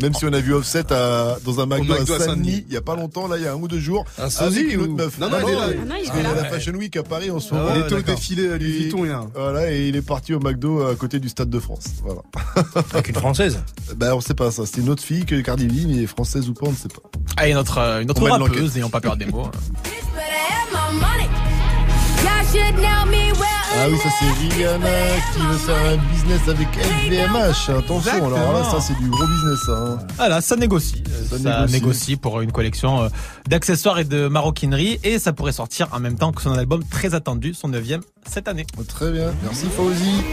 Même 0.00 0.14
si 0.14 0.24
on 0.26 0.32
a 0.32 0.40
vu 0.40 0.54
Offset 0.54 0.92
à, 0.92 1.36
dans 1.44 1.60
un 1.60 1.66
McDo, 1.66 1.92
McDo 1.94 2.14
à 2.14 2.18
Saint-Denis, 2.20 2.64
il 2.68 2.72
y 2.72 2.76
a 2.76 2.80
pas 2.80 2.94
longtemps, 2.94 3.26
là, 3.26 3.36
il 3.36 3.42
y 3.42 3.46
a 3.46 3.52
un 3.52 3.56
ou 3.56 3.66
deux 3.68 3.80
jours. 3.80 4.04
Un 4.18 4.30
sosie 4.30 4.60
avec 4.60 4.72
une 4.74 4.80
ou- 4.80 4.84
autre 4.84 4.92
meuf. 4.94 5.18
Non, 5.18 5.28
non, 5.28 5.36
il 5.42 5.50
est 5.50 5.54
là. 5.54 5.60
Ah 5.68 5.84
non, 5.86 5.94
il 5.98 6.04
est 6.04 6.06
y 6.06 6.26
a 6.26 6.34
là. 6.34 6.42
la 6.42 6.44
Fashion 6.44 6.72
Week 6.74 6.96
à 6.96 7.02
Paris 7.02 7.30
en 7.30 7.40
ce 7.40 7.48
Ah 7.52 7.56
moment. 7.58 7.70
Il 7.74 7.80
était 7.82 7.94
au 7.94 8.02
défilé 8.02 8.48
à 8.52 8.56
Louis 8.58 8.66
Et- 8.66 8.78
Vuitton, 8.82 9.04
un. 9.04 9.28
Voilà, 9.34 9.72
et 9.72 9.88
il 9.88 9.96
est 9.96 10.02
parti 10.02 10.34
au 10.34 10.40
McDo 10.40 10.86
à 10.86 10.94
côté 10.94 11.18
du 11.18 11.28
Stade 11.28 11.50
de 11.50 11.58
France. 11.58 11.84
Voilà. 12.02 12.20
Avec 12.94 13.08
une 13.08 13.14
française. 13.16 13.58
Bah, 13.96 14.14
on 14.14 14.20
sait 14.20 14.34
pas 14.34 14.50
ça. 14.50 14.66
C'était 14.66 14.82
une 14.82 14.88
autre 14.90 15.02
fille 15.02 15.24
que 15.24 15.40
Cardi 15.40 15.66
B, 15.66 15.88
mais 15.88 16.06
française 16.06 16.48
ou 16.48 16.54
pas, 16.54 16.66
on 16.66 16.72
ne 16.72 16.76
sait 16.76 16.88
pas. 16.88 17.02
Ah, 17.36 17.48
et 17.48 17.52
une 17.52 17.56
autre, 17.58 17.78
euh, 17.78 18.00
une 18.02 18.10
autre 18.10 18.22
On 18.22 18.24
mène 18.24 18.34
rappeuse, 18.42 18.74
n'ayons 18.74 18.90
pas 18.90 19.00
peur 19.00 19.16
des 19.16 19.26
mots. 19.26 19.50
Ah 23.80 23.86
oui, 23.90 23.96
ça 24.02 24.08
c'est 24.18 24.56
Rihanna 24.56 24.88
qui 25.32 25.40
veut 25.46 25.56
faire 25.58 25.92
un 25.92 25.96
business 26.12 26.48
avec 26.48 26.68
LVMH. 26.76 27.78
Attention, 27.78 28.26
alors 28.26 28.52
là, 28.52 28.64
ça 28.64 28.80
c'est 28.80 28.96
du 28.98 29.08
gros 29.08 29.26
business. 29.26 29.58
ça, 29.66 29.72
Hein. 29.72 29.98
Voilà, 30.16 30.40
ça 30.40 30.56
négocie. 30.56 31.02
Ça 31.30 31.38
Ça, 31.38 31.60
négocie. 31.60 31.72
négocie. 31.72 32.16
pour 32.16 32.40
une 32.40 32.50
collection 32.50 33.02
euh, 33.02 33.08
d'accessoires 33.48 33.98
et 33.98 34.04
de 34.04 34.26
maroquinerie 34.28 34.98
et 35.04 35.18
ça 35.18 35.32
pourrait 35.32 35.52
sortir 35.52 35.88
en 35.92 36.00
même 36.00 36.16
temps 36.16 36.32
que 36.32 36.42
son 36.42 36.52
album 36.54 36.82
très 36.90 37.14
attendu, 37.14 37.54
son 37.54 37.68
neuvième 37.68 38.00
cette 38.26 38.48
année. 38.48 38.66
Très 38.88 39.12
bien, 39.12 39.30
merci 39.44 39.66
Fauzi. 39.74 40.24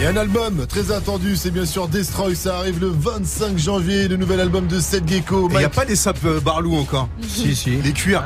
Et 0.00 0.06
un 0.06 0.16
album 0.16 0.64
très 0.68 0.92
attendu, 0.92 1.34
c'est 1.34 1.50
bien 1.50 1.66
sûr 1.66 1.88
Destroy. 1.88 2.36
Ça 2.36 2.58
arrive 2.58 2.78
le 2.80 2.86
25 2.86 3.58
janvier, 3.58 4.06
le 4.06 4.16
nouvel 4.16 4.38
album 4.38 4.68
de 4.68 4.78
Seth 4.78 5.08
Gecko. 5.08 5.48
Il 5.50 5.58
n'y 5.58 5.64
a 5.64 5.68
pas 5.68 5.84
des 5.84 5.96
sapes 5.96 6.24
euh, 6.24 6.38
Barlou 6.38 6.76
encore. 6.76 7.08
Si, 7.26 7.56
si. 7.56 7.70
Les 7.82 7.92
cuirs. 7.92 8.22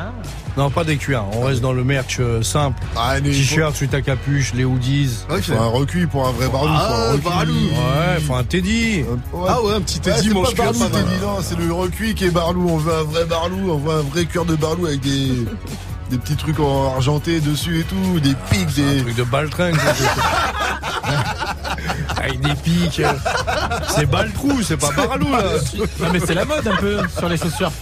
Non, 0.59 0.68
pas 0.68 0.84
des 0.84 0.99
cuirs. 0.99 1.25
On 1.33 1.47
reste 1.47 1.62
dans 1.62 1.73
le 1.73 1.83
merch 1.83 2.18
euh, 2.20 2.42
simple. 2.42 2.78
Ah, 2.94 3.15
mais 3.23 3.31
il 3.31 3.36
T-shirt, 3.36 3.75
suite 3.75 3.94
à 3.94 4.02
capuche, 4.02 4.52
les 4.52 4.65
hoodies. 4.65 5.25
Ouais, 5.31 5.39
il 5.39 5.42
faut 5.42 5.55
un 5.55 5.67
recuit 5.67 6.07
pour 6.07 6.28
un 6.28 6.33
vrai 6.33 6.49
Barlou. 6.49 6.75
Ah, 6.75 6.89
faut 6.89 6.94
un 6.94 7.12
recuit. 7.12 7.25
Barlou. 7.25 7.55
Ouais, 7.55 8.20
faut 8.20 8.34
un 8.34 8.44
Teddy. 8.44 9.05
Ouais. 9.33 9.47
Ah 9.49 9.62
ouais, 9.62 9.73
un 9.73 9.81
petit 9.81 9.99
Ouais, 10.05 10.12
Teddy 10.15 10.28
c'est 10.28 10.34
mange 10.34 10.55
pas 10.55 10.68
cuir, 10.68 10.73
Barlou. 10.75 10.94
Teddy, 10.94 11.20
non, 11.23 11.39
c'est 11.41 11.59
le 11.59 11.73
recuit 11.73 12.15
qui 12.15 12.26
est 12.26 12.31
Barlou. 12.31 12.68
On 12.68 12.76
veut 12.76 12.94
un 12.94 13.02
vrai 13.05 13.25
Barlou, 13.25 13.70
on 13.70 13.78
veut 13.78 13.94
un 13.94 14.02
vrai 14.02 14.26
cœur 14.26 14.44
de 14.44 14.57
Barlou 14.57 14.86
avec 14.86 15.01
des, 15.01 15.47
des 16.12 16.18
petits 16.18 16.36
trucs 16.36 16.60
en 16.60 16.92
argenté 16.94 17.41
dessus 17.41 17.81
et 17.81 17.84
tout, 17.84 18.20
des 18.20 18.34
pics, 18.50 18.68
Un 18.78 18.92
des. 18.94 19.00
truc 19.02 19.16
de 19.16 19.23
baltringue. 19.23 19.76
Avec 22.16 22.41
des 22.41 22.55
pics. 22.55 23.02
C'est 23.97 24.07
Baltrou, 24.07 24.62
c'est 24.62 24.76
pas 24.76 24.91
là. 24.97 25.08
Non 25.18 26.07
mais 26.12 26.20
c'est 26.24 26.34
la 26.34 26.44
mode 26.44 26.66
un 26.68 26.76
peu 26.76 26.99
sur 27.18 27.28
les 27.28 27.36
chaussures. 27.36 27.73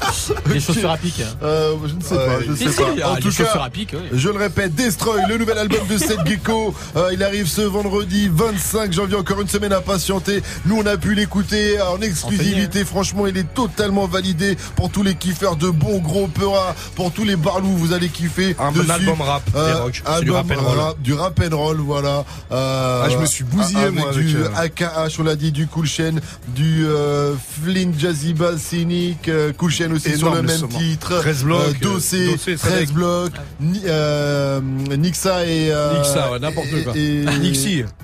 Les 0.46 0.60
chaussures 0.60 0.90
à 0.90 0.96
pic. 0.96 1.22
Euh, 1.42 1.74
je 1.86 1.94
ne 1.94 2.00
sais 2.00 2.14
pas, 2.14 2.40
je 2.44 2.50
ne 2.52 2.56
Si, 2.56 2.64
sais 2.64 2.70
si, 2.72 2.76
pas. 3.00 3.10
En 3.10 3.14
les 3.16 3.20
tout 3.20 3.30
chaussures 3.30 3.52
cas, 3.52 3.64
à 3.64 3.70
pic, 3.70 3.90
oui. 3.92 4.08
je 4.12 4.28
le 4.28 4.38
répète, 4.38 4.74
Destroy, 4.74 5.20
le 5.28 5.36
nouvel 5.36 5.58
album 5.58 5.86
de 5.88 5.98
Seth 5.98 6.24
Gecko. 6.26 6.74
Euh, 6.96 7.10
il 7.12 7.22
arrive 7.22 7.46
ce 7.48 7.60
vendredi 7.62 8.30
25 8.32 8.92
janvier, 8.92 9.16
encore 9.16 9.40
une 9.40 9.48
semaine 9.48 9.72
à 9.72 9.80
patienter. 9.80 10.42
Nous, 10.64 10.78
on 10.78 10.86
a 10.86 10.96
pu 10.96 11.14
l'écouter 11.14 11.80
en 11.82 12.00
exclusivité. 12.00 12.84
Franchement, 12.84 13.26
il 13.26 13.36
est 13.36 13.52
totalement 13.54 14.06
validé 14.06 14.56
pour 14.76 14.90
tous 14.90 15.02
les 15.02 15.16
kiffeurs 15.16 15.56
de 15.56 15.68
bons 15.68 15.98
gros 15.98 16.28
peuras, 16.28 16.74
pour 16.94 17.12
tous 17.12 17.24
les 17.24 17.36
barlous, 17.36 17.76
vous 17.76 17.92
allez 17.92 18.08
kiffer. 18.08 18.19
Un 18.58 18.72
dessus. 18.72 18.90
album 18.90 19.20
rap, 19.20 19.42
des 19.50 19.58
Euh, 19.58 19.82
rock. 19.82 19.94
C'est 19.94 20.24
du 20.24 20.32
album 20.34 20.36
rap 20.36 20.50
and 20.58 20.62
roll. 20.68 20.78
rap, 20.78 21.02
du 21.02 21.12
rap 21.14 21.40
and 21.52 21.56
roll, 21.56 21.76
voilà. 21.78 22.24
Euh, 22.52 23.02
Ah, 23.04 23.08
je 23.10 23.16
me 23.18 23.26
suis 23.26 23.44
bousillé, 23.44 23.80
avec 23.80 23.94
moi, 23.94 24.12
du 24.12 24.18
avec, 24.20 24.26
du 24.28 24.36
euh, 24.36 24.48
AKH, 24.56 25.18
on 25.18 25.22
l'a 25.24 25.36
dit, 25.36 25.52
du 25.52 25.66
Cool 25.66 25.86
Chain, 25.86 26.14
du 26.48 26.84
euh, 26.86 27.34
Flynn 27.62 27.92
Jazzy 27.98 28.34
Bass 28.34 28.60
Cynic, 28.60 29.28
euh, 29.28 29.52
Cool 29.56 29.70
Chain 29.70 29.90
aussi 29.92 30.16
sur 30.16 30.34
le 30.34 30.42
même 30.42 30.58
son. 30.58 30.68
titre, 30.68 31.18
13 31.20 31.44
blocs, 31.44 31.60
euh, 31.60 31.68
euh, 31.70 31.74
Dossé, 31.80 32.26
Dossé, 32.32 32.56
13 32.56 32.72
Sadek. 32.72 32.92
blocs, 32.92 33.32
Ni- 33.60 33.82
euh, 33.86 34.60
Nixa 34.60 35.46
et... 35.46 35.70
euh, 35.72 35.98
Nixa, 35.98 36.30
ouais, 36.32 36.38
n'importe 36.38 36.68
quoi. 36.84 36.92
et- 36.96 37.24
Nixie. 37.40 37.84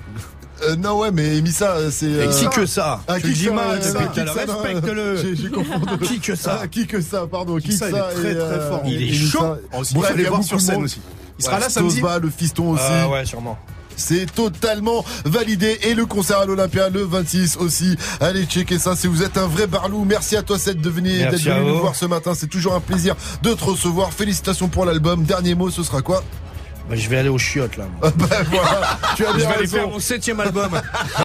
Euh, 0.63 0.75
non 0.75 0.97
ouais 0.99 1.11
mais 1.11 1.39
Missa 1.41 1.75
c'est 1.91 2.05
euh, 2.07 2.31
Qui 2.31 2.47
que 2.49 2.65
ça 2.65 3.01
ah, 3.07 3.15
Tu 3.19 3.21
qui 3.21 3.27
le 3.27 3.33
que 3.33 3.37
dis 3.37 3.45
ça, 3.45 3.51
mal 3.51 3.79
euh, 3.79 4.33
respecte-le. 4.33 5.17
j'ai- 5.21 5.35
j'ai 5.35 5.49
confondu. 5.49 5.97
Qui 6.05 6.19
que 6.19 6.35
ça 6.35 6.59
Ah, 6.63 6.67
qui 6.67 6.87
que 6.87 6.99
ça 7.01 7.27
pardon 7.27 7.57
qui, 7.57 7.69
Qui 7.69 7.77
ça, 7.77 7.89
que 7.89 7.91
il 7.91 7.95
est 7.97 7.99
ça 7.99 8.11
très, 8.11 8.33
très 8.33 8.41
euh, 8.41 8.69
fort. 8.69 8.81
Il 8.85 9.01
est 9.03 9.13
chaud. 9.13 9.39
Il 9.79 9.85
faut 9.97 10.03
aller 10.05 10.23
y 10.23 10.25
a 10.25 10.29
voir 10.29 10.43
sur 10.43 10.59
scène 10.59 10.83
aussi. 10.83 10.99
Il 11.39 11.45
sera 11.45 11.59
là 11.59 11.69
samedi 11.69 12.01
va, 12.01 12.17
le 12.17 12.29
fiston 12.31 12.71
aussi 12.71 12.83
Ah 12.87 13.07
ouais, 13.09 13.23
sûrement. 13.25 13.57
c'est 13.95 14.25
totalement 14.33 15.05
validé 15.25 15.77
et 15.83 15.93
le 15.93 16.07
concert 16.07 16.39
à 16.39 16.45
l'Olympia 16.45 16.89
le 16.89 17.03
26 17.03 17.57
aussi. 17.57 17.95
Allez 18.19 18.45
checker 18.45 18.79
ça 18.79 18.95
si 18.95 19.05
vous 19.05 19.21
êtes 19.21 19.37
un 19.37 19.45
vrai 19.47 19.67
barlou. 19.67 20.03
Merci 20.05 20.35
à 20.35 20.41
toi 20.41 20.57
Seth 20.57 20.81
de 20.81 20.89
venir 20.89 21.29
d'être 21.29 21.39
venu 21.43 21.67
nous 21.67 21.77
voir 21.79 21.95
ce 21.95 22.05
matin. 22.05 22.33
C'est 22.35 22.47
toujours 22.47 22.73
un 22.73 22.79
plaisir 22.79 23.15
de 23.43 23.53
te 23.53 23.63
recevoir. 23.63 24.11
Félicitations 24.11 24.67
pour 24.69 24.85
l'album. 24.85 25.23
Dernier 25.23 25.53
mot, 25.53 25.69
ce 25.69 25.83
sera 25.83 26.01
quoi? 26.01 26.23
Bah, 26.89 26.95
je 26.95 27.09
vais 27.09 27.17
aller 27.17 27.29
aux 27.29 27.37
chiottes 27.37 27.75
là. 27.77 27.85
moi. 27.99 28.11
Bah 28.17 28.25
voilà, 28.49 28.99
tu 29.15 29.25
as 29.25 29.33
Je 29.33 29.37
vais 29.39 29.45
aller 29.45 29.67
faire 29.67 29.87
mon 29.89 29.99
septième 29.99 30.39
album. 30.39 30.71